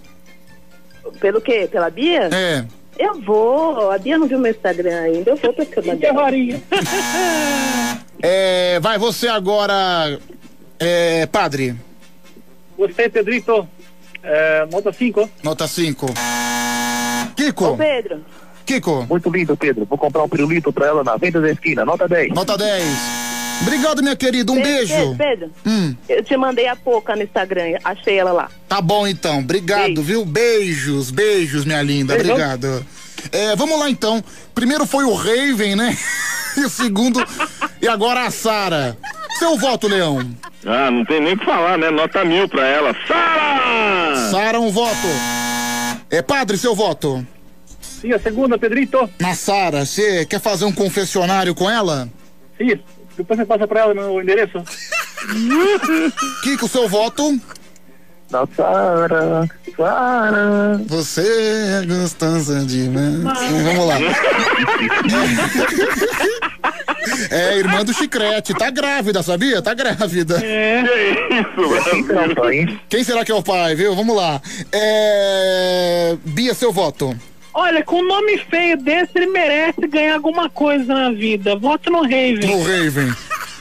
Pelo 1.20 1.42
quê? 1.42 1.68
Pela 1.70 1.90
Bia? 1.90 2.30
É. 2.32 2.64
Eu 2.98 3.20
vou. 3.20 3.92
A 3.92 3.98
Bia 3.98 4.18
não 4.18 4.28
viu 4.28 4.40
meu 4.40 4.50
Instagram 4.50 4.98
ainda. 4.98 5.32
Eu 5.32 5.36
vou 5.36 5.52
pra 5.52 5.66
cama 5.66 5.94
dela. 5.98 6.30
É, 8.24 8.80
vai 8.80 9.00
você 9.00 9.28
agora, 9.28 10.20
é, 10.80 11.26
padre. 11.26 11.76
Você, 12.78 13.10
Pedrito, 13.10 13.68
é, 14.22 14.68
nota 14.72 14.94
5. 14.94 15.28
Nota 15.44 15.68
5. 15.68 16.06
Kiko. 17.36 17.66
Ô, 17.66 17.78
Pedro. 17.78 18.24
Kiko. 18.74 19.06
Muito 19.10 19.30
lindo, 19.30 19.58
Pedro. 19.58 19.86
Vou 19.86 19.98
comprar 19.98 20.24
um 20.24 20.30
pirulito 20.30 20.72
pra 20.72 20.88
ela 20.88 21.04
na 21.04 21.18
venda 21.18 21.42
da 21.42 21.52
esquina. 21.52 21.84
Nota 21.84 22.08
10. 22.08 22.34
Nota 22.34 22.58
10. 22.58 22.84
Obrigado, 23.62 24.02
minha 24.02 24.16
querida. 24.16 24.52
Um 24.52 24.56
Pedro, 24.56 24.72
beijo. 24.72 24.96
Pedro, 24.96 25.18
Pedro, 25.18 25.52
Hum, 25.66 25.96
eu 26.10 26.24
te 26.24 26.36
mandei 26.38 26.68
há 26.68 26.76
pouco 26.76 27.14
no 27.16 27.22
Instagram. 27.22 27.78
Achei 27.84 28.18
ela 28.18 28.32
lá. 28.32 28.50
tá 28.68 28.82
bom 28.82 29.06
então. 29.06 29.40
Obrigado, 29.40 30.02
viu? 30.02 30.26
Beijos, 30.26 31.12
beijos, 31.12 31.64
minha 31.66 31.82
linda. 31.82 32.16
Beijão. 32.16 32.34
Obrigado. 32.34 32.86
É, 33.32 33.56
vamos 33.56 33.78
lá 33.80 33.90
então. 33.90 34.24
Primeiro 34.56 34.86
foi 34.86 35.04
o 35.06 35.14
Raven, 35.14 35.76
né? 35.76 35.98
E 36.58 36.66
o 36.66 36.70
segundo. 36.70 37.26
e 37.82 37.88
agora 37.88 38.26
a 38.26 38.30
Sara. 38.30 38.98
Seu 39.40 39.58
voto, 39.58 39.88
Leão. 39.88 40.20
Ah, 40.66 40.92
não 40.92 41.06
tem 41.06 41.22
nem 41.22 41.34
o 41.34 41.38
que 41.38 41.46
falar, 41.46 41.78
né? 41.78 41.90
Nota 41.90 42.26
mil 42.26 42.46
pra 42.50 42.68
ela. 42.68 42.94
Sara! 43.08 44.30
Sara, 44.30 44.60
um 44.60 44.70
voto. 44.70 45.08
É, 46.10 46.22
padre, 46.22 46.58
seu 46.58 46.76
voto. 46.76 47.26
Sim, 48.02 48.14
a 48.14 48.20
segunda, 48.20 48.58
Pedrito. 48.58 49.08
Na 49.20 49.36
Sara, 49.36 49.86
você 49.86 50.26
quer 50.26 50.40
fazer 50.40 50.66
um 50.66 50.72
confessionário 50.72 51.54
com 51.54 51.70
ela? 51.70 52.10
Sim, 52.58 52.80
depois 53.16 53.40
você 53.40 53.46
passa 53.46 53.68
pra 53.68 53.82
ela 53.82 53.94
meu 53.94 54.20
endereço. 54.20 54.64
Kiko, 56.42 56.68
seu 56.68 56.90
voto? 56.90 57.40
Na 58.32 58.48
Sara, 58.56 59.48
Sara. 59.78 60.82
Você 60.88 61.22
é 61.22 61.86
gostosa 61.86 62.66
demais. 62.66 63.22
Vamos 63.64 63.88
lá. 63.88 63.98
É, 67.30 67.58
irmã 67.58 67.84
do 67.84 67.94
Chicrete. 67.94 68.54
Tá 68.54 68.72
grávida, 68.72 69.22
sabia? 69.22 69.62
Tá 69.62 69.74
grávida. 69.74 70.44
É. 70.44 70.82
Quem 72.90 73.04
será 73.04 73.24
que 73.24 73.32
é 73.32 73.36
o 73.36 73.44
pai, 73.44 73.76
viu? 73.76 73.96
Vamos 73.96 74.16
lá. 74.16 74.42
É... 74.72 76.16
Bia, 76.24 76.54
seu 76.54 76.72
voto. 76.72 77.16
Olha, 77.54 77.84
com 77.84 77.98
um 77.98 78.08
nome 78.08 78.38
feio 78.38 78.78
desse, 78.78 79.12
ele 79.16 79.28
merece 79.28 79.86
ganhar 79.88 80.16
alguma 80.16 80.50
coisa 80.50 80.94
na 80.94 81.12
vida. 81.12 81.56
Voto 81.56 81.90
no 81.92 82.02
Raven. 82.04 82.40
No 82.48 82.62
Raven. 82.64 83.14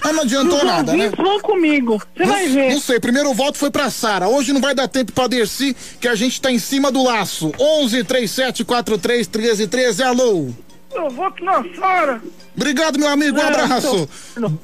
Mas 0.02 0.14
não 0.14 0.22
adiantou 0.22 0.58
Os 0.58 0.64
nada, 0.64 0.92
né? 0.94 1.10
vão 1.14 1.40
comigo. 1.40 2.00
Você 2.16 2.24
vai 2.24 2.48
ver. 2.48 2.72
não 2.72 2.80
sei, 2.80 2.98
primeiro 2.98 3.34
voto 3.34 3.58
foi 3.58 3.70
pra 3.70 3.90
Sara. 3.90 4.28
Hoje 4.28 4.52
não 4.52 4.60
vai 4.60 4.74
dar 4.74 4.88
tempo 4.88 5.12
pra 5.12 5.26
Dercy, 5.26 5.76
que 6.00 6.08
a 6.08 6.14
gente 6.14 6.40
tá 6.40 6.50
em 6.50 6.58
cima 6.58 6.90
do 6.90 7.02
laço. 7.02 7.52
11 7.58 8.02
37 8.04 8.64
43 8.64 9.26
13 9.26 9.66
13. 9.66 10.02
Alô. 10.02 10.48
Eu 10.92 11.08
voto 11.08 11.44
na 11.44 11.62
Sara. 11.78 12.20
Obrigado, 12.56 12.98
meu 12.98 13.08
amigo. 13.08 13.38
Um 13.38 13.40
É, 13.42 13.46
abraço. 13.46 14.08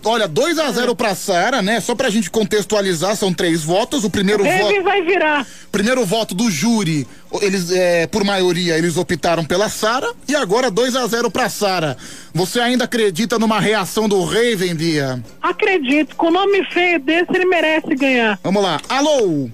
Olha, 0.05 0.27
2 0.27 0.59
a 0.59 0.71
0 0.73 0.95
pra 0.97 1.15
Sara, 1.15 1.63
né? 1.63 1.81
Só 1.81 1.95
pra 1.95 2.11
gente 2.11 2.29
contextualizar, 2.31 3.15
são 3.15 3.33
três 3.33 3.63
votos. 3.63 4.03
O 4.05 4.11
primeiro 4.11 4.43
Raven 4.43 4.61
voto. 4.63 4.83
vai 4.83 5.03
virar. 5.03 5.47
Primeiro 5.71 6.05
voto 6.05 6.35
do 6.35 6.51
júri, 6.51 7.07
eles, 7.41 7.71
é, 7.71 8.09
por 8.09 8.25
maioria, 8.25 8.77
eles 8.77 8.97
optaram 8.97 9.45
pela 9.45 9.69
Sara. 9.69 10.13
E 10.29 10.35
agora 10.35 10.69
2 10.71 10.97
a 10.97 11.07
0 11.07 11.31
pra 11.31 11.49
Sara. 11.49 11.97
Você 12.35 12.59
ainda 12.61 12.85
acredita 12.85 13.39
numa 13.39 13.61
reação 13.61 14.09
do 14.09 14.23
Raven, 14.25 14.75
Bia? 14.75 15.23
Acredito, 15.41 16.17
com 16.17 16.27
um 16.27 16.33
nome 16.33 16.65
feio 16.73 16.99
desse, 16.99 17.31
ele 17.35 17.45
merece 17.47 17.95
ganhar. 17.95 18.39
Vamos 18.43 18.63
lá. 18.63 18.81
Alô? 18.89 19.49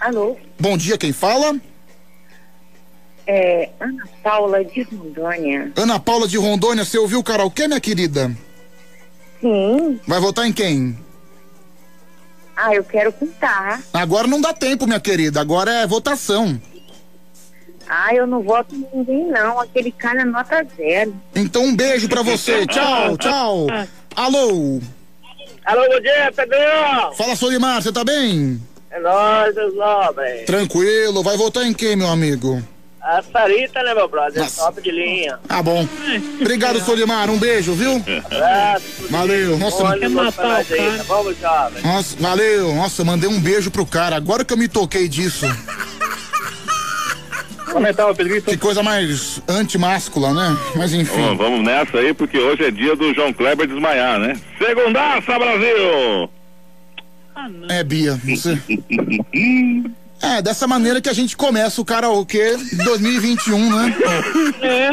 Alô? 0.00 0.36
Bom 0.58 0.76
dia, 0.76 0.96
quem 0.96 1.12
fala? 1.12 1.54
É 3.26 3.70
Ana 3.80 4.04
Paula 4.22 4.64
de 4.64 4.82
Rondônia. 4.82 5.72
Ana 5.76 5.98
Paula 5.98 6.28
de 6.28 6.36
Rondônia, 6.36 6.84
você 6.84 6.98
ouviu 6.98 7.20
o 7.20 7.24
karaokê, 7.24 7.66
minha 7.66 7.80
querida? 7.80 8.30
Sim. 9.40 10.00
Vai 10.06 10.20
votar 10.20 10.46
em 10.46 10.52
quem? 10.52 10.98
Ah, 12.56 12.74
eu 12.74 12.84
quero 12.84 13.12
cantar. 13.12 13.82
Agora 13.92 14.26
não 14.26 14.40
dá 14.40 14.52
tempo, 14.52 14.86
minha 14.86 15.00
querida. 15.00 15.40
Agora 15.40 15.72
é 15.72 15.86
votação. 15.86 16.60
Ah, 17.88 18.14
eu 18.14 18.26
não 18.26 18.42
voto 18.42 18.74
em 18.74 18.86
ninguém, 18.94 19.26
não. 19.26 19.60
Aquele 19.60 19.90
cara 19.92 20.22
é 20.22 20.24
nota 20.24 20.66
zero. 20.76 21.14
Então 21.34 21.64
um 21.64 21.76
beijo 21.76 22.08
pra 22.08 22.22
você. 22.22 22.64
Tchau, 22.68 23.16
tchau. 23.18 23.66
Alô? 24.16 24.80
Alô, 25.64 25.88
bom 25.88 26.00
dia, 26.00 26.30
Pedrinho! 26.34 27.14
Fala, 27.16 27.34
Solimar, 27.34 27.82
você 27.82 27.90
tá 27.90 28.04
bem? 28.04 28.60
É 28.90 29.00
nóis, 29.00 29.54
meus 29.54 29.74
nobres. 29.74 30.44
Tranquilo. 30.44 31.22
Vai 31.22 31.36
votar 31.36 31.64
em 31.64 31.72
quem, 31.72 31.96
meu 31.96 32.08
amigo? 32.08 32.62
A 33.04 33.22
Sarita, 33.22 33.82
né, 33.82 33.92
meu 33.92 34.08
brother? 34.08 34.42
Nossa. 34.42 34.64
Top 34.64 34.80
de 34.80 34.90
linha. 34.90 35.38
Ah, 35.46 35.62
bom. 35.62 35.86
Obrigado, 36.40 36.80
Solimar. 36.80 37.28
Um 37.28 37.38
beijo, 37.38 37.74
viu? 37.74 38.02
Abraço. 38.24 38.86
Valeu. 39.10 39.58
Nossa, 39.58 39.84
Bom 39.84 40.32
pra 40.32 40.48
nós 40.48 40.72
aí, 40.72 40.96
tá 40.96 41.04
bom, 41.04 41.22
meu 41.22 41.34
jovem? 41.34 41.82
Nossa, 41.82 42.16
valeu. 42.18 42.74
Nossa, 42.74 43.04
mandei 43.04 43.28
um 43.28 43.38
beijo 43.38 43.70
pro 43.70 43.84
cara. 43.84 44.16
Agora 44.16 44.42
que 44.42 44.54
eu 44.54 44.56
me 44.56 44.68
toquei 44.68 45.06
disso. 45.06 45.46
Que 48.46 48.56
coisa 48.56 48.82
mais 48.82 49.42
antimáscula, 49.46 50.32
né? 50.32 50.56
Mas 50.74 50.94
enfim. 50.94 51.20
Vamos, 51.20 51.36
vamos 51.36 51.62
nessa 51.62 51.98
aí, 51.98 52.14
porque 52.14 52.38
hoje 52.38 52.64
é 52.64 52.70
dia 52.70 52.96
do 52.96 53.12
João 53.12 53.34
Kleber 53.34 53.66
desmaiar, 53.66 54.18
né? 54.18 54.34
Segundaça, 54.56 55.38
Brasil! 55.38 56.30
É, 57.68 57.84
Bia, 57.84 58.18
você. 58.24 58.58
É, 60.24 60.40
dessa 60.42 60.66
maneira 60.66 61.00
que 61.00 61.08
a 61.08 61.12
gente 61.12 61.36
começa 61.36 61.80
o 61.80 61.84
karaokê 61.84 62.56
2021, 62.84 63.76
né? 63.76 63.94
É. 64.62 64.90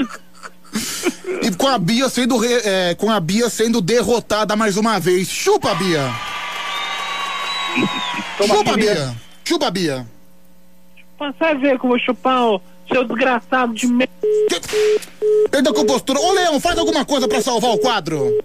E 1.48 1.52
com 1.56 1.68
a 1.68 1.78
Bia 1.78 2.10
sendo, 2.10 2.38
re- 2.38 2.62
é, 2.66 2.96
com 2.96 3.10
a 3.10 3.20
Bia 3.20 3.50
sendo 3.50 3.82
derrotada 3.82 4.56
mais 4.56 4.78
uma 4.78 5.00
vez. 5.00 5.28
Chupa, 5.30 5.74
Bia! 5.76 6.10
Chupa, 8.46 8.76
Bia! 8.76 9.16
Chupa, 9.46 9.72
Bia! 9.72 10.08
Você 11.20 11.56
ver 11.56 11.80
que 11.80 11.86
eu 11.86 11.90
vou 11.90 12.00
chupar 12.00 12.46
o 12.48 12.62
seu 12.92 13.04
desgraçado 13.06 13.74
de 13.74 13.88
merda. 13.88 14.12
Perda 15.50 15.70
a 15.70 15.74
compostura. 15.74 16.20
Ô, 16.20 16.32
Leão, 16.34 16.60
faz 16.60 16.78
alguma 16.78 17.06
coisa 17.06 17.28
pra 17.28 17.42
salvar 17.42 17.72
o 17.72 17.78
quadro. 17.78 18.38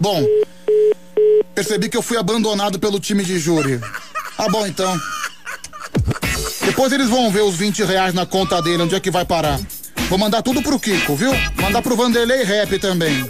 Bom, 0.00 0.24
percebi 1.56 1.88
que 1.88 1.96
eu 1.96 2.02
fui 2.02 2.18
abandonado 2.18 2.78
pelo 2.78 3.00
time 3.00 3.24
de 3.24 3.38
júri. 3.38 3.80
Ah, 4.36 4.46
bom, 4.50 4.66
então. 4.66 5.00
Depois 6.66 6.92
eles 6.92 7.08
vão 7.08 7.30
ver 7.30 7.40
os 7.40 7.54
20 7.54 7.82
reais 7.82 8.12
na 8.12 8.26
conta 8.26 8.60
dele, 8.60 8.82
onde 8.82 8.94
é 8.94 9.00
que 9.00 9.10
vai 9.10 9.24
parar. 9.24 9.58
Vou 10.10 10.18
mandar 10.18 10.42
tudo 10.42 10.60
pro 10.60 10.78
Kiko, 10.78 11.16
viu? 11.16 11.32
Mandar 11.62 11.80
pro 11.80 11.96
Vanderlei 11.96 12.44
Rap 12.44 12.78
também. 12.78 13.28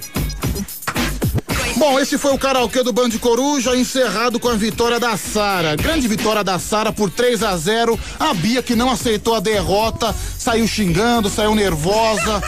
Bom, 1.76 2.00
esse 2.00 2.18
foi 2.18 2.32
o 2.32 2.38
karaokê 2.38 2.82
do 2.82 2.92
Band 2.92 3.10
Coruja, 3.20 3.76
encerrado 3.76 4.40
com 4.40 4.48
a 4.48 4.54
vitória 4.54 4.98
da 4.98 5.16
Sara. 5.16 5.76
Grande 5.76 6.08
vitória 6.08 6.42
da 6.42 6.58
Sara 6.58 6.92
por 6.92 7.08
3 7.10 7.44
a 7.44 7.56
0 7.56 7.98
A 8.18 8.34
Bia, 8.34 8.60
que 8.60 8.74
não 8.74 8.90
aceitou 8.90 9.36
a 9.36 9.40
derrota, 9.40 10.12
saiu 10.36 10.66
xingando, 10.66 11.30
saiu 11.30 11.54
nervosa. 11.54 12.42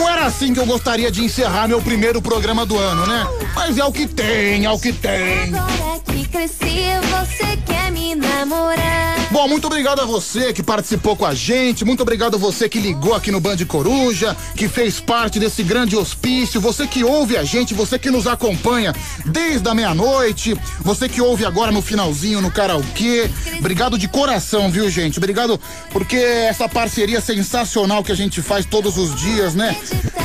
Não 0.00 0.08
era 0.08 0.24
assim 0.24 0.54
que 0.54 0.58
eu 0.58 0.64
gostaria 0.64 1.10
de 1.10 1.22
encerrar 1.22 1.68
meu 1.68 1.82
primeiro 1.82 2.22
programa 2.22 2.64
do 2.64 2.74
ano, 2.78 3.06
né? 3.06 3.26
Mas 3.54 3.76
é 3.76 3.84
o 3.84 3.92
que 3.92 4.06
tem, 4.06 4.64
é 4.64 4.70
o 4.70 4.78
que 4.78 4.94
tem. 4.94 5.54
Agora 5.54 6.00
que 6.06 6.26
cresci, 6.26 6.86
você 7.10 7.58
quer 7.66 7.92
me 7.92 8.14
namorar. 8.14 9.19
Bom, 9.30 9.46
muito 9.46 9.68
obrigado 9.68 10.00
a 10.00 10.04
você 10.04 10.52
que 10.52 10.60
participou 10.60 11.14
com 11.14 11.24
a 11.24 11.32
gente, 11.32 11.84
muito 11.84 12.02
obrigado 12.02 12.34
a 12.34 12.38
você 12.38 12.68
que 12.68 12.80
ligou 12.80 13.14
aqui 13.14 13.30
no 13.30 13.38
Band 13.38 13.58
Coruja, 13.64 14.36
que 14.56 14.66
fez 14.66 14.98
parte 14.98 15.38
desse 15.38 15.62
grande 15.62 15.94
hospício, 15.94 16.60
você 16.60 16.84
que 16.84 17.04
ouve 17.04 17.36
a 17.36 17.44
gente, 17.44 17.72
você 17.72 17.96
que 17.96 18.10
nos 18.10 18.26
acompanha 18.26 18.92
desde 19.24 19.68
a 19.68 19.74
meia-noite, 19.74 20.58
você 20.80 21.08
que 21.08 21.20
ouve 21.20 21.44
agora 21.44 21.70
no 21.70 21.80
finalzinho 21.80 22.40
no 22.40 22.50
karaokê. 22.50 23.30
Obrigado 23.56 23.96
de 23.96 24.08
coração, 24.08 24.68
viu, 24.68 24.90
gente? 24.90 25.18
Obrigado 25.18 25.60
porque 25.92 26.16
essa 26.16 26.68
parceria 26.68 27.20
sensacional 27.20 28.02
que 28.02 28.10
a 28.10 28.16
gente 28.16 28.42
faz 28.42 28.66
todos 28.66 28.98
os 28.98 29.14
dias, 29.14 29.54
né? 29.54 29.76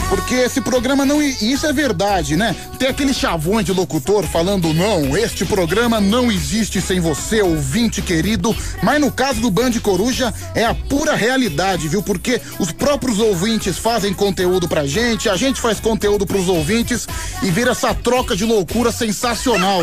Porque 0.09 0.35
esse 0.35 0.61
programa 0.61 1.06
não. 1.06 1.22
Isso 1.22 1.66
é 1.66 1.74
verdade, 1.74 2.35
né? 2.35 2.56
Tem 2.77 2.88
aquele 2.88 3.14
chavão 3.14 3.61
de 3.61 3.72
locutor 3.72 4.24
falando, 4.25 4.74
não, 4.74 5.17
este 5.17 5.43
programa 5.45 6.00
não 6.00 6.32
existe 6.32 6.80
sem 6.80 7.00
você, 7.00 7.42
ouvinte 7.42 8.01
querido. 8.01 8.56
Mas 8.84 8.94
no 8.99 9.11
caso 9.11 9.41
do 9.41 9.51
Band 9.51 9.72
Coruja, 9.82 10.33
é 10.53 10.65
a 10.65 10.74
pura 10.74 11.15
realidade, 11.15 11.88
viu? 11.88 12.01
Porque 12.01 12.41
os 12.59 12.72
próprios 12.72 13.19
ouvintes 13.19 13.77
fazem 13.77 14.14
conteúdo 14.14 14.67
pra 14.67 14.85
gente, 14.85 15.30
a 15.30 15.35
gente 15.35 15.59
faz 15.59 15.80
conteúdo 15.80 16.25
pros 16.25 16.48
ouvintes 16.48 17.07
e 17.43 17.49
vira 17.49 17.72
essa 17.72 17.93
troca 17.93 18.35
de 18.35 18.45
loucura 18.45 18.91
sensacional. 18.91 19.82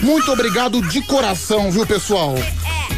Muito 0.00 0.30
obrigado 0.32 0.82
de 0.82 1.00
coração, 1.02 1.70
viu, 1.70 1.86
pessoal? 1.86 2.34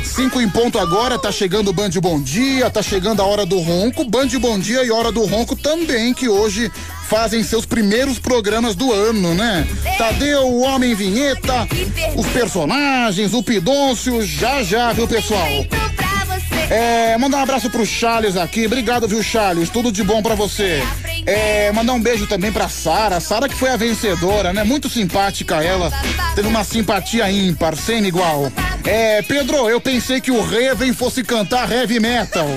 Cinco 0.05 0.40
em 0.40 0.48
ponto 0.48 0.78
agora, 0.78 1.18
tá 1.18 1.31
chegando 1.31 1.68
o 1.68 1.73
Band 1.73 1.90
Bom 2.00 2.20
Dia, 2.20 2.70
tá 2.70 2.82
chegando 2.82 3.20
a 3.20 3.24
hora 3.26 3.44
do 3.44 3.58
ronco, 3.58 4.05
Band 4.05 4.28
Bom 4.40 4.58
Dia 4.58 4.82
e 4.82 4.90
Hora 4.90 5.12
do 5.12 5.24
Ronco 5.26 5.55
também, 5.55 6.15
que 6.15 6.28
hoje 6.28 6.73
fazem 7.07 7.43
seus 7.43 7.65
primeiros 7.65 8.18
programas 8.18 8.75
do 8.75 8.93
ano, 8.93 9.35
né? 9.35 9.67
Tadeu, 9.97 10.43
o 10.43 10.60
Homem 10.62 10.94
Vinheta, 10.94 11.67
os 12.17 12.26
personagens, 12.26 13.33
o 13.33 13.43
Pidôncio, 13.43 14.23
já 14.23 14.62
já, 14.62 14.93
viu, 14.93 15.07
pessoal? 15.07 15.47
É, 16.68 17.17
mandar 17.17 17.39
um 17.39 17.43
abraço 17.43 17.70
pro 17.70 17.86
Charles 17.86 18.36
aqui. 18.36 18.67
Obrigado, 18.67 19.07
viu, 19.07 19.23
Charles? 19.23 19.70
Tudo 19.70 19.93
de 19.93 20.02
bom 20.02 20.20
pra 20.20 20.35
você. 20.35 20.83
É, 21.25 21.70
mandar 21.73 21.93
um 21.93 22.01
beijo 22.01 22.26
também 22.26 22.51
pra 22.51 22.68
Sara. 22.68 23.20
Sara 23.20 23.49
que 23.49 23.55
foi 23.55 23.70
a 23.70 23.76
vencedora, 23.76 24.52
né? 24.52 24.65
Muito 24.65 24.89
simpática 24.89 25.62
ela. 25.62 25.93
Teve 26.35 26.49
uma 26.49 26.65
simpatia 26.65 27.31
ímpar, 27.31 27.76
sem 27.76 28.05
igual. 28.05 28.51
É, 28.85 29.23
Pedro, 29.23 29.68
eu 29.68 29.81
pensei 29.81 30.20
que 30.20 30.33
o 30.33 30.43
Reven 30.43 30.93
fosse 30.93 31.23
cantar 31.23 31.70
heavy 31.70 32.01
metal. 32.01 32.49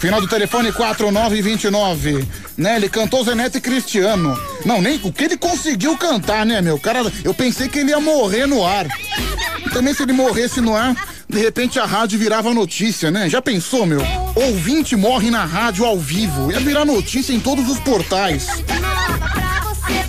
Final 0.00 0.18
do 0.18 0.26
telefone 0.26 0.72
4929. 0.72 2.26
Né? 2.56 2.76
Ele 2.76 2.88
cantou 2.88 3.22
Zenete 3.22 3.58
e 3.58 3.60
Cristiano. 3.60 4.34
Não, 4.64 4.80
nem 4.80 4.98
o 5.02 5.12
que 5.12 5.24
ele 5.24 5.36
conseguiu 5.36 5.96
cantar, 5.98 6.46
né, 6.46 6.62
meu? 6.62 6.78
Cara, 6.78 7.00
eu 7.22 7.34
pensei 7.34 7.68
que 7.68 7.80
ele 7.80 7.90
ia 7.90 8.00
morrer 8.00 8.46
no 8.46 8.66
ar. 8.66 8.86
Também 9.74 9.92
se 9.92 10.02
ele 10.02 10.12
morresse 10.12 10.60
no 10.60 10.74
ar, 10.74 10.96
de 11.28 11.38
repente 11.38 11.78
a 11.78 11.84
rádio 11.84 12.18
virava 12.18 12.52
notícia, 12.54 13.10
né? 13.10 13.28
Já 13.28 13.42
pensou, 13.42 13.84
meu? 13.84 14.00
Ouvinte 14.34 14.96
morre 14.96 15.30
na 15.30 15.44
rádio 15.44 15.84
ao 15.84 15.98
vivo. 15.98 16.50
Ia 16.50 16.60
virar 16.60 16.86
notícia 16.86 17.34
em 17.34 17.38
todos 17.38 17.68
os 17.68 17.78
portais. 17.78 18.48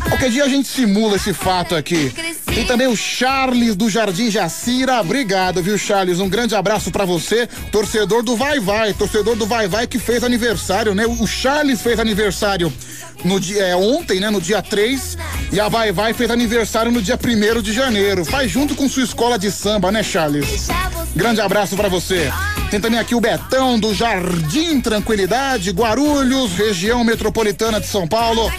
Qualquer 0.07 0.29
dia 0.29 0.45
a 0.45 0.49
gente 0.49 0.69
simula 0.69 1.17
esse 1.17 1.33
fato 1.33 1.75
aqui. 1.75 2.13
Tem 2.53 2.65
também 2.65 2.87
o 2.87 2.97
Charles 2.97 3.77
do 3.77 3.89
Jardim 3.89 4.29
Jacira. 4.29 4.99
Obrigado, 4.99 5.63
viu, 5.63 5.77
Charles? 5.77 6.19
Um 6.19 6.27
grande 6.27 6.53
abraço 6.53 6.91
pra 6.91 7.05
você, 7.05 7.47
torcedor 7.71 8.23
do 8.23 8.35
Vai 8.35 8.59
Vai, 8.59 8.93
torcedor 8.93 9.37
do 9.37 9.45
Vai 9.45 9.69
Vai 9.69 9.87
que 9.87 9.97
fez 9.97 10.21
aniversário, 10.21 10.93
né? 10.93 11.05
O 11.07 11.25
Charles 11.25 11.81
fez 11.81 11.97
aniversário 11.97 12.71
no 13.23 13.39
dia 13.39 13.63
é, 13.63 13.75
ontem, 13.75 14.19
né, 14.19 14.29
no 14.29 14.41
dia 14.41 14.61
3, 14.61 15.17
e 15.51 15.59
a 15.61 15.69
Vai 15.69 15.93
Vai 15.93 16.13
fez 16.13 16.29
aniversário 16.29 16.91
no 16.91 17.01
dia 17.01 17.17
1 17.17 17.61
de 17.61 17.71
janeiro. 17.71 18.25
Faz 18.25 18.51
junto 18.51 18.75
com 18.75 18.89
sua 18.89 19.03
escola 19.03 19.39
de 19.39 19.49
samba, 19.49 19.89
né, 19.89 20.03
Charles? 20.03 20.67
Grande 21.15 21.39
abraço 21.39 21.77
pra 21.77 21.87
você. 21.87 22.31
Tem 22.69 22.81
também 22.81 22.99
aqui 22.99 23.15
o 23.15 23.21
Betão 23.21 23.79
do 23.79 23.93
Jardim 23.93 24.81
Tranquilidade, 24.81 25.71
Guarulhos, 25.71 26.51
região 26.53 27.03
metropolitana 27.03 27.79
de 27.79 27.87
São 27.87 28.07
Paulo. 28.07 28.51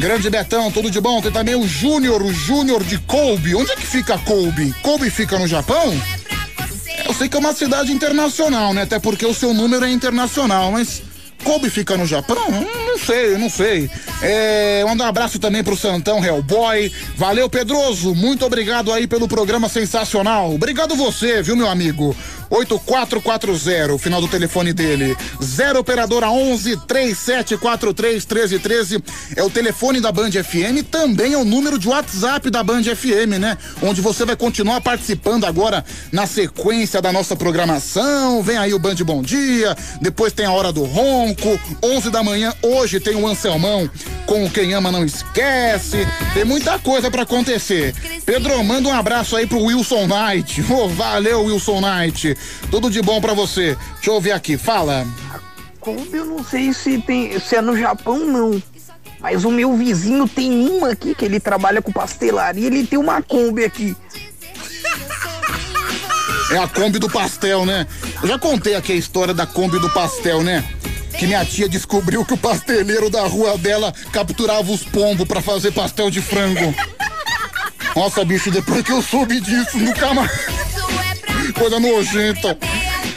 Grande 0.00 0.30
Betão, 0.30 0.72
tudo 0.72 0.90
de 0.90 0.98
bom? 0.98 1.20
Tem 1.20 1.30
também 1.30 1.54
o 1.54 1.68
Júnior, 1.68 2.22
o 2.22 2.32
Júnior 2.32 2.82
de 2.82 2.96
Kobe. 3.00 3.54
Onde 3.54 3.70
é 3.70 3.76
que 3.76 3.86
fica 3.86 4.16
Kobe? 4.16 4.74
Kobe 4.82 5.10
fica 5.10 5.38
no 5.38 5.46
Japão? 5.46 5.92
Eu 7.04 7.12
sei 7.12 7.28
que 7.28 7.36
é 7.36 7.38
uma 7.40 7.52
cidade 7.52 7.92
internacional, 7.92 8.72
né? 8.72 8.82
Até 8.82 8.98
porque 8.98 9.26
o 9.26 9.34
seu 9.34 9.52
número 9.52 9.84
é 9.84 9.90
internacional, 9.90 10.72
mas 10.72 11.02
Kobe 11.44 11.68
fica 11.68 11.98
no 11.98 12.06
Japão? 12.06 12.48
Hum, 12.48 12.86
Não 12.86 12.98
sei, 12.98 13.36
não 13.36 13.50
sei. 13.50 13.90
É, 14.22 14.82
manda 14.86 15.04
um 15.04 15.06
abraço 15.06 15.38
também 15.38 15.62
pro 15.62 15.76
Santão 15.76 16.24
Hellboy. 16.24 16.90
Valeu, 17.16 17.50
Pedroso. 17.50 18.14
Muito 18.14 18.46
obrigado 18.46 18.90
aí 18.94 19.06
pelo 19.06 19.28
programa 19.28 19.68
sensacional. 19.68 20.54
Obrigado 20.54 20.96
você, 20.96 21.42
viu, 21.42 21.56
meu 21.56 21.68
amigo? 21.68 22.16
8440, 22.50 23.98
final 23.98 24.20
do 24.20 24.28
telefone 24.28 24.72
dele. 24.72 25.16
0 25.42 25.78
operadora 25.78 26.30
11 26.30 26.76
3743 26.86 28.26
1313 28.26 29.02
é 29.36 29.42
o 29.42 29.50
telefone 29.50 30.00
da 30.00 30.10
Band 30.10 30.32
FM, 30.32 30.84
também 30.90 31.32
é 31.32 31.38
o 31.38 31.44
número 31.44 31.78
de 31.78 31.88
WhatsApp 31.88 32.50
da 32.50 32.62
Band 32.62 32.82
FM, 32.82 33.38
né? 33.38 33.56
Onde 33.82 34.00
você 34.00 34.24
vai 34.24 34.36
continuar 34.36 34.80
participando 34.80 35.44
agora 35.44 35.84
na 36.12 36.26
sequência 36.26 37.00
da 37.00 37.12
nossa 37.12 37.36
programação. 37.36 38.42
Vem 38.42 38.58
aí 38.58 38.74
o 38.74 38.78
Band 38.78 38.96
Bom 38.96 39.22
Dia, 39.22 39.76
depois 40.00 40.32
tem 40.32 40.46
a 40.46 40.52
hora 40.52 40.72
do 40.72 40.84
ronco, 40.84 41.58
11 41.82 42.10
da 42.10 42.22
manhã 42.22 42.52
hoje 42.62 43.00
tem 43.00 43.14
o 43.14 43.26
Anselmão 43.26 43.88
com 44.26 44.44
o 44.44 44.50
Quem 44.50 44.74
Ama 44.74 44.92
Não 44.92 45.04
Esquece. 45.04 46.06
Tem 46.34 46.44
muita 46.44 46.78
coisa 46.78 47.10
pra 47.10 47.22
acontecer. 47.22 47.94
Pedro, 48.24 48.62
manda 48.62 48.88
um 48.88 48.92
abraço 48.92 49.36
aí 49.36 49.46
pro 49.46 49.62
Wilson 49.62 50.06
Knight. 50.06 50.64
Ô, 50.72 50.88
valeu, 50.90 51.44
Wilson 51.44 51.80
Knight. 51.80 52.36
Tudo 52.70 52.90
de 52.90 53.02
bom 53.02 53.20
pra 53.20 53.34
você. 53.34 53.76
Deixa 53.94 54.10
eu 54.10 54.14
ouvir 54.14 54.32
aqui, 54.32 54.56
fala. 54.56 55.06
Kombi 55.80 56.18
eu 56.18 56.26
não 56.26 56.44
sei 56.44 56.72
se 56.72 56.98
tem, 56.98 57.38
se 57.40 57.56
é 57.56 57.60
no 57.60 57.76
Japão 57.76 58.18
não. 58.18 58.62
Mas 59.18 59.44
o 59.44 59.50
meu 59.50 59.76
vizinho 59.76 60.26
tem 60.28 60.68
uma 60.68 60.90
aqui 60.90 61.14
que 61.14 61.24
ele 61.24 61.38
trabalha 61.38 61.82
com 61.82 61.92
pastelaria, 61.92 62.66
ele 62.66 62.86
tem 62.86 62.98
uma 62.98 63.22
Kombi 63.22 63.64
aqui. 63.64 63.96
É 66.50 66.58
a 66.58 66.66
Kombi 66.66 66.98
do 66.98 67.08
pastel, 67.08 67.64
né? 67.64 67.86
Eu 68.22 68.28
já 68.28 68.38
contei 68.38 68.74
aqui 68.74 68.92
a 68.92 68.96
história 68.96 69.32
da 69.32 69.46
Kombi 69.46 69.78
do 69.78 69.90
pastel, 69.90 70.42
né? 70.42 70.64
Que 71.18 71.26
minha 71.26 71.44
tia 71.44 71.68
descobriu 71.68 72.24
que 72.24 72.34
o 72.34 72.38
pasteleiro 72.38 73.10
da 73.10 73.22
rua 73.26 73.56
dela 73.58 73.92
capturava 74.12 74.72
os 74.72 74.82
pombos 74.82 75.28
pra 75.28 75.40
fazer 75.40 75.70
pastel 75.70 76.10
de 76.10 76.20
frango. 76.20 76.74
Nossa, 77.94 78.24
bicho, 78.24 78.50
depois 78.50 78.82
que 78.82 78.92
eu 78.92 79.02
soube 79.02 79.40
disso, 79.40 79.78
nunca 79.78 80.14
mais. 80.14 80.30
Coisa 81.52 81.80
nojenta. 81.80 82.56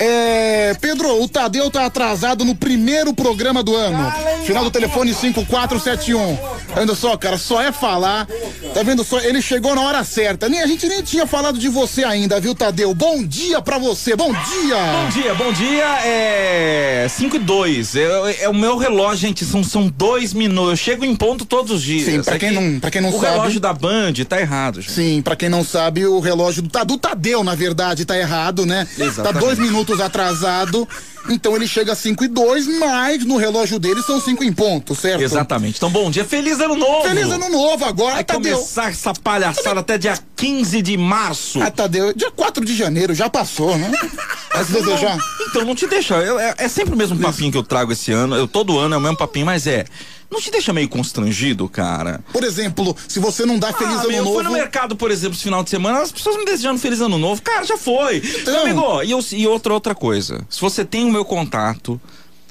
É, 0.05 0.73
Pedro, 0.81 1.21
o 1.23 1.29
Tadeu 1.29 1.71
tá 1.71 1.85
atrasado 1.85 2.43
no 2.43 2.53
primeiro 2.53 3.13
programa 3.13 3.63
do 3.63 3.73
ano. 3.73 4.11
Final 4.45 4.65
do 4.65 4.69
telefone 4.71 5.13
5471. 5.13 6.37
Olha 6.75 6.93
só, 6.95 7.15
cara, 7.15 7.37
só 7.37 7.61
é 7.61 7.71
falar. 7.71 8.27
Tá 8.73 8.83
vendo 8.83 9.01
só? 9.05 9.19
Ele 9.19 9.41
chegou 9.41 9.73
na 9.75 9.81
hora 9.81 10.03
certa. 10.03 10.49
Nem, 10.49 10.61
a 10.61 10.67
gente 10.67 10.87
nem 10.87 11.01
tinha 11.01 11.25
falado 11.25 11.57
de 11.57 11.69
você 11.69 12.03
ainda, 12.03 12.37
viu, 12.39 12.53
Tadeu? 12.53 12.93
Bom 12.93 13.23
dia 13.23 13.61
pra 13.61 13.77
você, 13.77 14.13
bom 14.15 14.33
dia! 14.33 14.75
Bom 14.75 15.09
dia, 15.21 15.33
bom 15.35 15.53
dia. 15.53 15.85
É 16.03 17.07
5 17.09 17.37
e 17.37 17.39
2. 17.39 17.95
É, 17.95 18.43
é 18.43 18.49
o 18.49 18.53
meu 18.53 18.75
relógio, 18.77 19.19
gente. 19.27 19.45
São, 19.45 19.63
são 19.63 19.87
dois 19.87 20.33
minutos. 20.33 20.71
Eu 20.71 20.75
chego 20.75 21.05
em 21.05 21.15
ponto 21.15 21.45
todos 21.45 21.71
os 21.71 21.81
dias. 21.81 22.05
Sim, 22.05 22.21
pra 22.23 22.35
É 22.35 22.39
quem 22.39 22.49
que 22.49 22.55
não- 22.55 22.79
pra 22.79 22.91
quem 22.91 23.01
não 23.01 23.09
o 23.09 23.13
sabe- 23.21 23.25
relógio 23.37 23.59
da 23.61 23.71
Band 23.73 24.13
tá 24.27 24.39
errado, 24.41 24.81
gente. 24.81 24.91
Sim, 24.91 25.21
pra 25.21 25.35
quem 25.35 25.47
não 25.47 25.63
sabe, 25.63 26.05
o 26.05 26.19
relógio 26.19 26.61
do, 26.61 26.85
do 26.85 26.97
Tadeu, 26.97 27.41
na 27.43 27.55
verdade, 27.55 28.03
tá 28.03 28.17
errado, 28.17 28.65
né? 28.65 28.85
Exatamente. 28.99 29.33
Tá 29.33 29.39
dois 29.39 29.57
minutos 29.59 29.92
atrasado. 29.99 30.87
Então 31.29 31.55
ele 31.55 31.65
chega 31.67 31.93
a 31.93 31.95
5 31.95 32.25
e 32.25 32.27
2, 32.27 32.67
mas 32.79 33.23
no 33.23 33.37
relógio 33.37 33.79
dele 33.79 34.01
são 34.01 34.19
5 34.19 34.43
em 34.43 34.51
ponto, 34.51 34.93
certo? 34.93 35.21
Exatamente. 35.21 35.77
Então, 35.77 35.89
bom 35.89 36.11
dia. 36.11 36.25
Feliz 36.25 36.59
ano 36.59 36.75
novo. 36.75 37.07
Feliz 37.07 37.31
ano 37.31 37.47
novo 37.49 37.85
agora, 37.85 38.15
Vai 38.15 38.23
Tadeu. 38.25 38.57
começar 38.57 38.89
essa 38.91 39.13
palhaçada 39.13 39.79
até 39.79 39.97
dia 39.97 40.19
15 40.35 40.81
de 40.81 40.97
março. 40.97 41.61
Ah, 41.61 41.71
Tadeu, 41.71 42.11
dia 42.13 42.29
4 42.29 42.65
de 42.65 42.75
janeiro, 42.75 43.13
já 43.13 43.29
passou, 43.29 43.77
né? 43.77 43.89
Vai 44.53 44.65
se 44.65 44.73
desejar? 44.73 45.17
Então, 45.49 45.63
não 45.63 45.73
te 45.73 45.87
deixa. 45.87 46.15
eu- 46.15 46.37
é, 46.37 46.55
é 46.57 46.67
sempre 46.67 46.93
o 46.93 46.97
mesmo 46.97 47.17
papinho 47.17 47.51
que 47.53 47.57
eu 47.57 47.63
trago 47.63 47.93
esse 47.93 48.11
ano. 48.11 48.35
Eu, 48.35 48.45
todo 48.47 48.77
ano 48.77 48.93
é 48.95 48.97
o 48.97 49.01
mesmo 49.01 49.17
papinho, 49.17 49.45
mas 49.45 49.65
é. 49.65 49.85
Não 50.33 50.41
te 50.41 50.49
deixa 50.49 50.73
meio 50.73 50.89
constrangido, 50.89 51.69
cara? 51.69 52.19
Por 52.33 52.43
exemplo, 52.43 52.95
se 53.07 53.19
você 53.19 53.45
não 53.45 53.59
dá 53.59 53.71
feliz 53.71 53.93
Ah, 53.97 53.99
ano 53.99 54.07
meu, 54.07 54.17
eu 54.17 54.23
novo. 54.23 54.35
fui 54.35 54.43
no 54.43 54.51
mercado, 54.51 54.95
por 54.95 55.11
exemplo, 55.11 55.35
esse 55.35 55.43
final 55.43 55.63
de 55.63 55.69
semana, 55.69 56.01
as 56.01 56.11
pessoas 56.11 56.35
me 56.37 56.43
desejando 56.45 56.79
feliz 56.79 56.99
ano 57.01 57.17
novo. 57.19 57.39
Cara, 57.41 57.63
já 57.63 57.77
foi. 57.77 58.17
Então. 58.17 58.53
Meu 58.53 58.63
amigo, 58.63 59.03
e, 59.03 59.11
eu- 59.11 59.25
e 59.33 59.47
outra, 59.47 59.73
outra 59.73 59.93
coisa. 59.93 60.43
Se 60.49 60.59
você 60.59 60.83
tem 60.83 61.05
o 61.05 61.11
meu 61.11 61.23
contato 61.23 62.01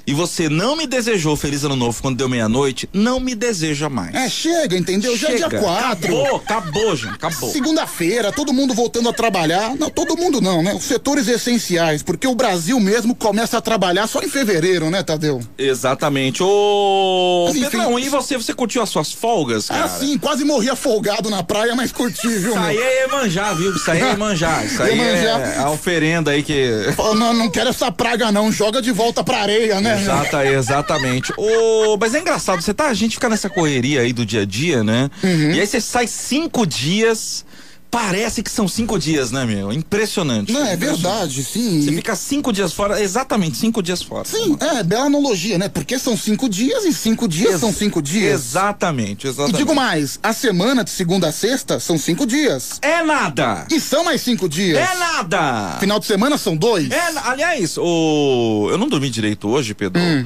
e 0.05 0.13
você 0.13 0.49
não 0.49 0.75
me 0.75 0.85
desejou 0.85 1.35
feliz 1.35 1.63
ano 1.63 1.75
novo 1.75 2.01
quando 2.01 2.17
deu 2.17 2.27
meia-noite, 2.29 2.89
não 2.93 3.19
me 3.19 3.33
deseja 3.35 3.89
mais. 3.89 4.13
É, 4.13 4.29
chega, 4.29 4.77
entendeu? 4.77 5.15
Já 5.17 5.29
é 5.29 5.35
dia 5.35 5.49
Chega. 5.49 5.59
4. 5.59 6.05
Acabou, 6.17 6.35
acabou, 6.37 6.95
gente, 6.95 7.13
acabou. 7.13 7.49
Segunda-feira, 7.51 8.31
todo 8.31 8.51
mundo 8.53 8.73
voltando 8.73 9.09
a 9.09 9.13
trabalhar. 9.13 9.75
Não, 9.75 9.89
todo 9.89 10.15
mundo 10.17 10.41
não, 10.41 10.61
né? 10.61 10.73
Os 10.73 10.83
setores 10.83 11.27
essenciais, 11.27 12.03
porque 12.03 12.27
o 12.27 12.35
Brasil 12.35 12.79
mesmo 12.79 13.15
começa 13.15 13.57
a 13.57 13.61
trabalhar 13.61 14.07
só 14.07 14.21
em 14.21 14.29
fevereiro, 14.29 14.89
né, 14.89 15.03
Tadeu? 15.03 15.41
Exatamente. 15.57 16.41
Ô, 16.43 17.45
Mas 17.47 17.55
enfim- 17.57 17.69
Pedrão, 17.69 17.97
e 17.99 18.09
você? 18.09 18.37
Você 18.37 18.53
curtiu 18.53 18.81
as 18.81 18.89
suas 18.89 19.11
folgas, 19.11 19.67
cara? 19.67 19.85
Ah, 19.85 19.89
sim, 19.89 20.17
quase 20.17 20.43
morri 20.43 20.69
afogado 20.69 21.29
na 21.29 21.43
praia, 21.43 21.75
mas 21.75 21.91
curti, 21.91 22.27
viu, 22.27 22.49
Isso 22.51 22.59
aí 22.59 22.77
é 22.77 23.07
manjar, 23.07 23.55
viu? 23.55 23.73
Isso 23.75 23.89
aí 23.89 24.01
é 24.01 24.15
manjar. 24.17 24.65
Isso 24.65 24.81
aí 24.81 24.97
Iemanjá. 24.97 25.39
é 25.39 25.57
a 25.59 25.69
oferenda 25.69 26.31
aí 26.31 26.43
que. 26.43 26.69
Não, 27.15 27.33
não 27.33 27.49
quero 27.49 27.69
essa 27.69 27.91
praga, 27.91 28.31
não. 28.31 28.51
Joga 28.51 28.81
de 28.81 28.91
volta 28.91 29.23
pra 29.23 29.39
areia, 29.39 29.79
né? 29.81 29.92
Exata, 29.99 30.45
exatamente. 30.47 31.33
Ô, 31.37 31.97
mas 31.99 32.13
é 32.13 32.19
engraçado, 32.19 32.61
você 32.61 32.73
tá, 32.73 32.87
a 32.87 32.93
gente 32.93 33.15
fica 33.15 33.29
nessa 33.29 33.49
correria 33.49 34.01
aí 34.01 34.13
do 34.13 34.25
dia 34.25 34.41
a 34.41 34.45
dia, 34.45 34.83
né? 34.83 35.09
Uhum. 35.23 35.51
E 35.51 35.59
aí 35.59 35.67
você 35.67 35.79
sai 35.81 36.07
cinco 36.07 36.65
dias, 36.65 37.45
parece 37.93 38.41
que 38.41 38.49
são 38.49 38.67
cinco 38.67 38.97
dias, 38.97 39.29
né, 39.29 39.45
meu? 39.45 39.71
Impressionante. 39.71 40.51
Não, 40.51 40.65
é 40.65 40.75
verdade, 40.75 41.43
sim. 41.43 41.79
Você 41.83 41.91
fica 41.91 42.15
cinco 42.15 42.51
dias 42.51 42.73
fora, 42.73 42.99
exatamente, 42.99 43.55
cinco 43.55 43.83
dias 43.83 44.01
fora. 44.01 44.25
Sim, 44.25 44.57
é, 44.59 44.81
bela 44.81 45.05
analogia, 45.05 45.59
né? 45.59 45.69
Porque 45.69 45.99
são 45.99 46.17
cinco 46.17 46.49
dias 46.49 46.85
e 46.85 46.91
cinco 46.91 47.27
dias 47.27 47.51
Ex- 47.51 47.59
são 47.59 47.71
cinco 47.71 48.01
dias. 48.01 48.33
Exatamente, 48.33 49.27
E 49.27 49.29
exatamente. 49.29 49.57
digo 49.57 49.75
mais, 49.75 50.19
a 50.23 50.33
semana 50.33 50.83
de 50.83 50.89
segunda 50.89 51.27
a 51.27 51.31
sexta 51.31 51.79
são 51.79 51.95
cinco 51.99 52.25
dias. 52.25 52.79
É 52.81 53.03
nada! 53.03 53.67
E 53.71 53.79
são 53.79 54.03
mais 54.03 54.21
cinco 54.21 54.49
dias. 54.49 54.79
É 54.79 54.95
nada! 54.97 55.77
Final 55.79 55.99
de 55.99 56.07
semana 56.07 56.35
são 56.35 56.57
dois. 56.57 56.89
É, 56.89 56.99
aliás, 57.25 57.77
o... 57.77 58.69
eu 58.71 58.77
não 58.79 58.89
dormi 58.89 59.07
direito 59.11 59.47
hoje, 59.47 59.75
Pedro. 59.75 60.01
Hum. 60.01 60.25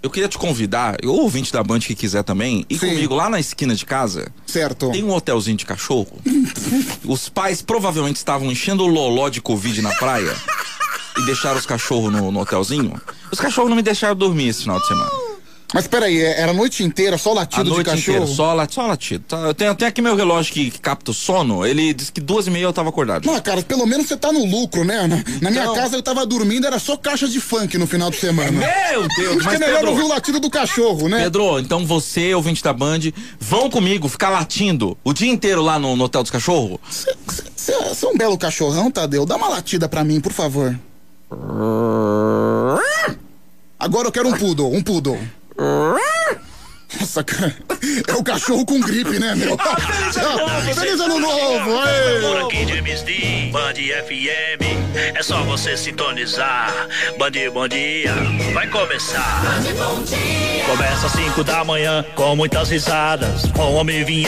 Eu 0.00 0.10
queria 0.10 0.28
te 0.28 0.38
convidar, 0.38 0.96
o 1.04 1.08
ouvinte 1.08 1.52
da 1.52 1.62
Band 1.62 1.80
que 1.80 1.94
quiser 1.94 2.22
também, 2.22 2.64
ir 2.70 2.78
comigo 2.78 3.16
lá 3.16 3.28
na 3.28 3.40
esquina 3.40 3.74
de 3.74 3.84
casa. 3.84 4.30
Certo. 4.46 4.90
Tem 4.92 5.02
um 5.02 5.12
hotelzinho 5.12 5.56
de 5.56 5.66
cachorro. 5.66 6.20
os 7.04 7.28
pais 7.28 7.62
provavelmente 7.62 8.16
estavam 8.16 8.50
enchendo 8.50 8.84
o 8.84 8.86
loló 8.86 9.28
de 9.28 9.40
Covid 9.40 9.82
na 9.82 9.90
praia 9.96 10.34
e 11.18 11.22
deixaram 11.26 11.58
os 11.58 11.66
cachorros 11.66 12.12
no, 12.12 12.30
no 12.30 12.40
hotelzinho. 12.40 13.00
Os 13.32 13.40
cachorros 13.40 13.70
não 13.70 13.76
me 13.76 13.82
deixaram 13.82 14.14
dormir 14.14 14.48
esse 14.48 14.62
final 14.62 14.78
de 14.78 14.86
semana. 14.86 15.27
Mas 15.74 15.86
peraí, 15.86 16.18
é- 16.18 16.40
era 16.40 16.50
a 16.52 16.54
noite 16.54 16.82
inteira 16.82 17.18
só 17.18 17.32
A 17.32 17.34
latido 17.34 17.64
de 17.64 17.70
noite 17.70 17.84
cachorro? 17.86 18.16
inteira, 18.18 18.26
só, 18.34 18.54
lati- 18.54 18.74
só 18.74 18.86
latido. 18.86 19.22
Tá, 19.28 19.36
eu, 19.38 19.52
tenho, 19.54 19.74
tenho 19.74 19.88
aqui 19.90 20.00
meu 20.00 20.16
relógio 20.16 20.52
que, 20.54 20.70
que 20.70 20.80
capta 20.80 21.10
o 21.10 21.14
sono. 21.14 21.66
Ele 21.66 21.92
disse 21.92 22.10
que 22.10 22.22
duas 22.22 22.46
e 22.46 22.50
meia 22.50 22.64
eu 22.64 22.72
tava 22.72 22.88
acordado. 22.88 23.26
Não, 23.26 23.38
cara, 23.40 23.60
pelo 23.62 23.84
menos 23.86 24.06
você 24.08 24.16
tá 24.16 24.32
no 24.32 24.46
lucro, 24.46 24.82
né? 24.82 25.06
Na, 25.06 25.16
na 25.42 25.50
minha 25.50 25.62
Então- 25.64 25.74
casa 25.74 25.94
eu 25.94 26.02
tava 26.02 26.24
dormindo, 26.24 26.66
era 26.66 26.78
só 26.78 26.96
caixa 26.96 27.28
de 27.28 27.38
funk 27.38 27.76
no 27.76 27.86
final 27.86 28.10
de 28.10 28.16
semana. 28.16 28.50
Meu 28.50 29.06
Deus, 29.16 29.36
Acho 29.44 29.48
que 29.48 29.54
é 29.56 29.58
mas 29.58 29.60
melhor 29.60 29.74
Pedro- 29.76 29.90
ouvir 29.90 30.02
o 30.04 30.08
latido 30.08 30.40
do 30.40 30.48
cachorro, 30.48 31.06
né? 31.08 31.22
Pedro, 31.24 31.58
então 31.58 31.84
você, 31.84 32.32
ouvinte 32.34 32.62
da 32.64 32.72
Band, 32.72 33.00
vão 33.38 33.68
comigo 33.68 34.08
ficar 34.08 34.30
latindo 34.30 34.96
o 35.04 35.12
dia 35.12 35.30
inteiro 35.30 35.60
lá 35.60 35.78
no, 35.78 35.94
no 35.96 36.04
Hotel 36.04 36.22
dos 36.22 36.30
Cachorros? 36.30 36.78
Você 37.54 37.72
é 38.06 38.08
um 38.08 38.16
belo 38.16 38.38
cachorrão, 38.38 38.90
Tadeu. 38.90 39.26
Dá 39.26 39.36
uma 39.36 39.48
latida 39.48 39.86
pra 39.86 40.02
mim, 40.02 40.18
por 40.18 40.32
favor. 40.32 40.78
Agora 43.78 44.08
eu 44.08 44.12
quero 44.12 44.28
um 44.28 44.32
poodle, 44.32 44.72
um 44.74 44.82
poodle. 44.82 45.18
Nossa, 47.00 47.22
cara, 47.24 47.54
é 48.06 48.14
o 48.14 48.22
cachorro 48.22 48.64
com 48.64 48.80
gripe, 48.80 49.18
né, 49.18 49.34
meu? 49.34 49.56
Tchau. 49.56 50.74
Feliz 50.74 51.00
ano 51.00 51.18
novo! 51.18 51.64
Por 51.64 51.86
aê! 51.86 52.44
aqui 52.44 52.64
de 52.64 52.78
MSD, 52.78 53.50
Band 53.52 53.74
FM. 53.74 54.78
É 55.14 55.22
só 55.22 55.42
você 55.42 55.76
sintonizar. 55.76 56.72
Band 57.18 57.32
Bom 57.52 57.68
Dia 57.68 58.14
vai 58.54 58.68
começar. 58.68 59.42
Começa 60.66 61.06
às 61.06 61.12
5 61.12 61.44
da 61.44 61.64
manhã 61.64 62.04
com 62.14 62.34
muitas 62.36 62.70
risadas. 62.70 63.42
Com 63.54 63.74
homem 63.74 64.04
vinheta. 64.04 64.18